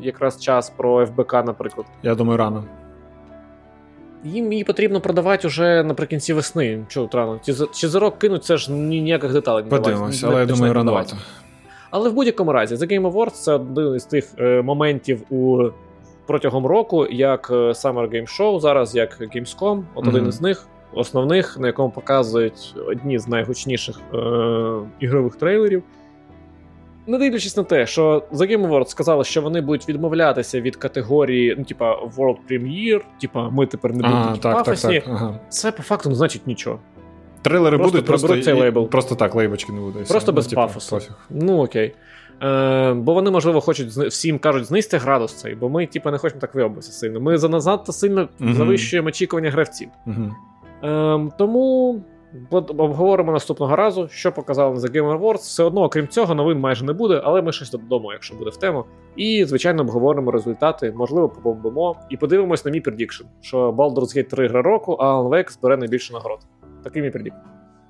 Якраз 0.00 0.40
час 0.42 0.70
про 0.70 1.06
ФБК, 1.06 1.32
наприклад. 1.32 1.86
Я 2.02 2.14
думаю, 2.14 2.36
рано. 2.38 2.64
Їм 4.24 4.52
її 4.52 4.64
потрібно 4.64 5.00
продавати 5.00 5.48
вже 5.48 5.82
наприкінці 5.82 6.32
весни. 6.32 6.84
Чого 6.88 7.08
рано? 7.12 7.40
Тізер- 7.46 7.70
Тізерок 7.70 8.18
кинуть, 8.18 8.44
це 8.44 8.56
ж 8.56 8.72
ніяких 8.72 9.32
деталей 9.32 9.64
не 9.64 9.70
Подивимось, 9.70 10.24
але 10.24 10.40
я 10.40 10.46
думаю, 10.46 10.72
рановато. 10.72 11.16
Але 11.90 12.08
в 12.10 12.12
будь-якому 12.12 12.52
разі, 12.52 12.74
The 12.74 12.92
Game 12.92 13.12
Awards 13.12 13.30
це 13.30 13.52
один 13.54 13.94
із 13.94 14.04
тих 14.04 14.24
е, 14.38 14.62
моментів 14.62 15.22
у 15.30 15.68
протягом 16.26 16.66
року, 16.66 17.06
як 17.10 17.48
е, 17.50 17.54
Summer 17.54 18.10
Game 18.10 18.40
Show, 18.40 18.60
зараз 18.60 18.94
як 18.96 19.20
Gamescom, 19.20 19.82
от 19.94 20.04
Мгм. 20.04 20.14
один 20.14 20.28
із 20.28 20.40
них, 20.40 20.66
основних, 20.94 21.58
на 21.58 21.66
якому 21.66 21.90
показують 21.90 22.74
одні 22.86 23.18
з 23.18 23.28
найгучніших 23.28 24.00
е, 24.14 24.18
ігрових 25.00 25.36
трейлерів. 25.36 25.82
Не 27.06 27.18
дивлячись 27.18 27.56
на 27.56 27.62
те, 27.62 27.86
що 27.86 28.22
The 28.32 28.50
Game 28.50 28.68
Awards 28.68 28.86
сказали, 28.86 29.24
що 29.24 29.42
вони 29.42 29.60
будуть 29.60 29.88
відмовлятися 29.88 30.60
від 30.60 30.76
категорії, 30.76 31.54
ну, 31.58 31.64
типа 31.64 31.94
World 32.16 32.36
Premiere, 32.50 33.00
типа 33.20 33.50
ми 33.50 33.66
тепер 33.66 33.90
не 33.92 33.96
будемо 33.96 34.24
такі 34.26 34.40
так, 34.40 34.54
так, 34.54 34.64
пафосні. 34.64 35.00
так. 35.00 35.08
Ага. 35.08 35.40
Це 35.48 35.72
по 35.72 35.82
факту 35.82 36.08
не 36.08 36.14
значить 36.14 36.46
нічого. 36.46 36.78
Трейлери 37.42 37.76
Просто 37.78 37.92
будуть, 37.92 38.06
просто, 38.06 38.42
цей 38.42 38.54
і- 38.56 38.60
лейбл. 38.60 38.88
просто 38.88 39.14
так, 39.14 39.34
лейбочки 39.34 39.72
не 39.72 40.02
все. 40.02 40.12
Просто 40.12 40.32
Ну, 40.32 40.36
без 40.36 40.46
типу, 40.46 40.60
пафосу. 40.62 40.96
пофіг. 40.96 41.12
Ну 41.30 41.62
окей. 41.64 41.94
Е, 42.42 42.92
бо 42.94 43.14
вони, 43.14 43.30
можливо, 43.30 43.60
хочуть 43.60 43.88
всім 43.88 44.38
кажуть, 44.38 44.64
знизьте 44.64 44.98
градус 44.98 45.34
цей, 45.34 45.54
бо 45.54 45.68
ми, 45.68 45.86
типу, 45.86 46.10
не 46.10 46.18
хочемо 46.18 46.40
так 46.40 46.54
виобитися 46.54 46.92
сильно. 46.92 47.20
Ми 47.20 47.38
занадто 47.38 47.92
сильно 47.92 48.28
Мгм. 48.38 48.54
завищуємо 48.54 49.08
очікування 49.08 49.50
гравців. 49.50 49.88
Мгм. 50.06 50.34
Е, 50.84 51.30
тому 51.38 52.00
обговоримо 52.50 53.32
наступного 53.32 53.76
разу, 53.76 54.08
що 54.08 54.32
показали 54.32 54.74
на 54.74 54.80
The 54.80 54.90
Game 54.90 55.20
Awards. 55.20 55.36
Все 55.36 55.64
одно, 55.64 55.82
окрім 55.82 56.08
цього, 56.08 56.34
новин 56.34 56.58
майже 56.58 56.84
не 56.84 56.92
буде, 56.92 57.20
але 57.24 57.42
ми 57.42 57.52
щось 57.52 57.70
додому, 57.70 58.12
якщо 58.12 58.34
буде 58.34 58.50
в 58.50 58.56
тему. 58.56 58.84
І, 59.16 59.44
звичайно, 59.44 59.82
обговоримо 59.82 60.30
результати, 60.30 60.92
можливо, 60.96 61.28
побомбимо. 61.28 61.96
І 62.10 62.16
подивимось 62.16 62.64
на 62.64 62.70
мій 62.70 62.80
prediction, 62.80 63.24
що 63.40 63.70
Baldur's 63.70 64.16
Gate 64.16 64.28
3 64.28 64.48
гра 64.48 64.62
року, 64.62 64.92
а 64.92 65.04
Alan 65.04 65.28
Wake 65.28 65.52
збере 65.52 65.76
найбільше 65.76 66.12
нагород. 66.12 66.38
Такий 66.84 67.02
мій 67.02 67.10
prediction. 67.10 67.38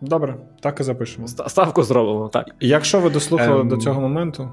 Добре, 0.00 0.36
так 0.60 0.80
і 0.80 0.82
запишемо. 0.82 1.28
Ставку 1.28 1.82
зробимо, 1.82 2.28
так. 2.28 2.46
Якщо 2.60 3.00
ви 3.00 3.10
дослухали 3.10 3.60
Ем. 3.60 3.68
до 3.68 3.76
цього 3.76 4.00
моменту, 4.00 4.48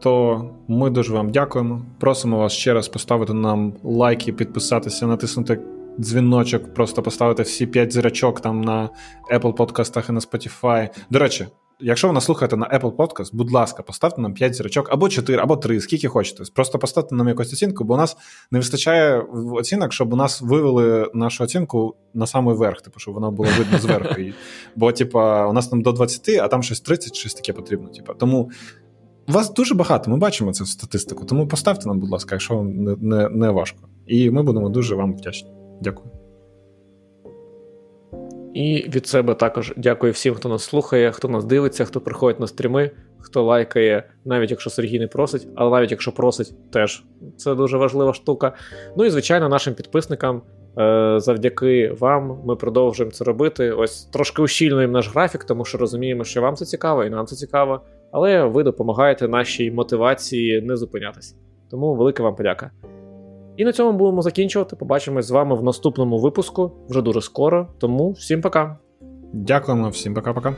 то 0.00 0.44
ми 0.68 0.90
дуже 0.90 1.12
вам 1.12 1.30
дякуємо. 1.30 1.82
Просимо 1.98 2.38
вас 2.38 2.52
ще 2.52 2.74
раз 2.74 2.88
поставити 2.88 3.34
нам 3.34 3.72
лайки, 3.82 4.32
підписатися, 4.32 5.06
натиснути 5.06 5.60
дзвіночок, 6.00 6.74
просто 6.74 7.02
поставити 7.02 7.42
всі 7.42 7.66
5 7.66 7.92
зірочок 7.92 8.40
там 8.40 8.60
на 8.60 8.90
Apple 9.34 9.52
подкастах 9.52 10.08
і 10.08 10.12
на 10.12 10.20
Spotify. 10.20 10.88
До 11.10 11.18
речі, 11.18 11.46
якщо 11.80 12.08
ви 12.08 12.14
нас 12.14 12.24
слухаєте 12.24 12.56
на 12.56 12.66
Apple 12.66 12.96
Podcast, 12.96 13.30
будь 13.32 13.50
ласка, 13.50 13.82
поставте 13.82 14.20
нам 14.20 14.34
5 14.34 14.54
зірочок, 14.54 14.88
або 14.92 15.08
4, 15.08 15.42
або 15.42 15.56
3, 15.56 15.80
скільки 15.80 16.08
хочете. 16.08 16.44
Просто 16.54 16.78
поставте 16.78 17.14
нам 17.14 17.28
якусь 17.28 17.52
оцінку, 17.52 17.84
бо 17.84 17.94
у 17.94 17.96
нас 17.96 18.16
не 18.50 18.58
вистачає 18.58 19.20
оцінок, 19.52 19.92
щоб 19.92 20.12
у 20.12 20.16
нас 20.16 20.40
вивели 20.40 21.10
нашу 21.14 21.44
оцінку 21.44 21.96
на 22.14 22.26
самий 22.26 22.54
верх, 22.54 22.80
типу, 22.82 23.00
щоб 23.00 23.14
вона 23.14 23.30
була 23.30 23.48
видно 23.58 23.78
зверху. 23.78 24.20
Бо, 24.76 24.92
типа, 24.92 25.46
у 25.46 25.52
нас 25.52 25.68
там 25.68 25.82
до 25.82 25.92
20, 25.92 26.28
а 26.28 26.48
там 26.48 26.62
щось 26.62 26.80
30, 26.80 27.14
щось 27.14 27.34
таке 27.34 27.52
потрібно. 27.52 27.88
Типа. 27.88 28.14
Тому 28.14 28.50
вас 29.28 29.54
дуже 29.54 29.74
багато, 29.74 30.10
ми 30.10 30.16
бачимо 30.16 30.52
цю 30.52 30.66
статистику. 30.66 31.24
Тому 31.24 31.48
поставте 31.48 31.88
нам, 31.88 32.00
будь 32.00 32.10
ласка, 32.10 32.34
якщо 32.34 32.56
вам 32.56 32.84
не, 32.84 32.96
не, 33.00 33.28
не 33.28 33.50
важко. 33.50 33.88
І 34.06 34.30
ми 34.30 34.42
будемо 34.42 34.68
дуже 34.68 34.94
вам 34.94 35.14
вдячні. 35.14 35.59
Дякую. 35.80 36.10
І 38.54 38.90
від 38.94 39.06
себе 39.06 39.34
також 39.34 39.74
дякую 39.76 40.12
всім, 40.12 40.34
хто 40.34 40.48
нас 40.48 40.62
слухає, 40.62 41.12
хто 41.12 41.28
нас 41.28 41.44
дивиться, 41.44 41.84
хто 41.84 42.00
приходить 42.00 42.40
на 42.40 42.46
стріми, 42.46 42.90
хто 43.18 43.42
лайкає, 43.42 44.10
навіть 44.24 44.50
якщо 44.50 44.70
Сергій 44.70 44.98
не 44.98 45.06
просить, 45.06 45.48
але 45.54 45.70
навіть 45.70 45.90
якщо 45.90 46.12
просить, 46.12 46.70
теж 46.70 47.04
це 47.36 47.54
дуже 47.54 47.76
важлива 47.76 48.12
штука. 48.14 48.52
Ну 48.96 49.04
і 49.04 49.10
звичайно, 49.10 49.48
нашим 49.48 49.74
підписникам. 49.74 50.42
е, 50.78 51.14
Завдяки 51.20 51.96
вам 52.00 52.40
ми 52.44 52.56
продовжуємо 52.56 53.12
це 53.12 53.24
робити. 53.24 53.72
Ось 53.72 54.04
трошки 54.04 54.42
ущільнуємо 54.42 54.92
наш 54.92 55.14
графік, 55.14 55.44
тому 55.44 55.64
що 55.64 55.78
розуміємо, 55.78 56.24
що 56.24 56.42
вам 56.42 56.56
це 56.56 56.64
цікаво, 56.64 57.04
і 57.04 57.10
нам 57.10 57.26
це 57.26 57.36
цікаво. 57.36 57.80
Але 58.12 58.44
ви 58.44 58.62
допомагаєте 58.62 59.28
нашій 59.28 59.70
мотивації 59.70 60.60
не 60.62 60.76
зупинятися. 60.76 61.36
Тому 61.70 61.94
велика 61.94 62.22
вам 62.22 62.34
подяка. 62.34 62.70
І 63.60 63.64
на 63.64 63.72
цьому 63.72 63.98
будемо 63.98 64.22
закінчувати. 64.22 64.76
Побачимось 64.76 65.26
з 65.26 65.30
вами 65.30 65.56
в 65.56 65.62
наступному 65.62 66.18
випуску 66.18 66.72
вже 66.88 67.02
дуже 67.02 67.20
скоро. 67.20 67.68
Тому 67.78 68.10
всім 68.10 68.40
пока. 68.40 68.78
Дякуємо 69.32 69.88
всім, 69.88 70.14
пока-пока. 70.14 70.54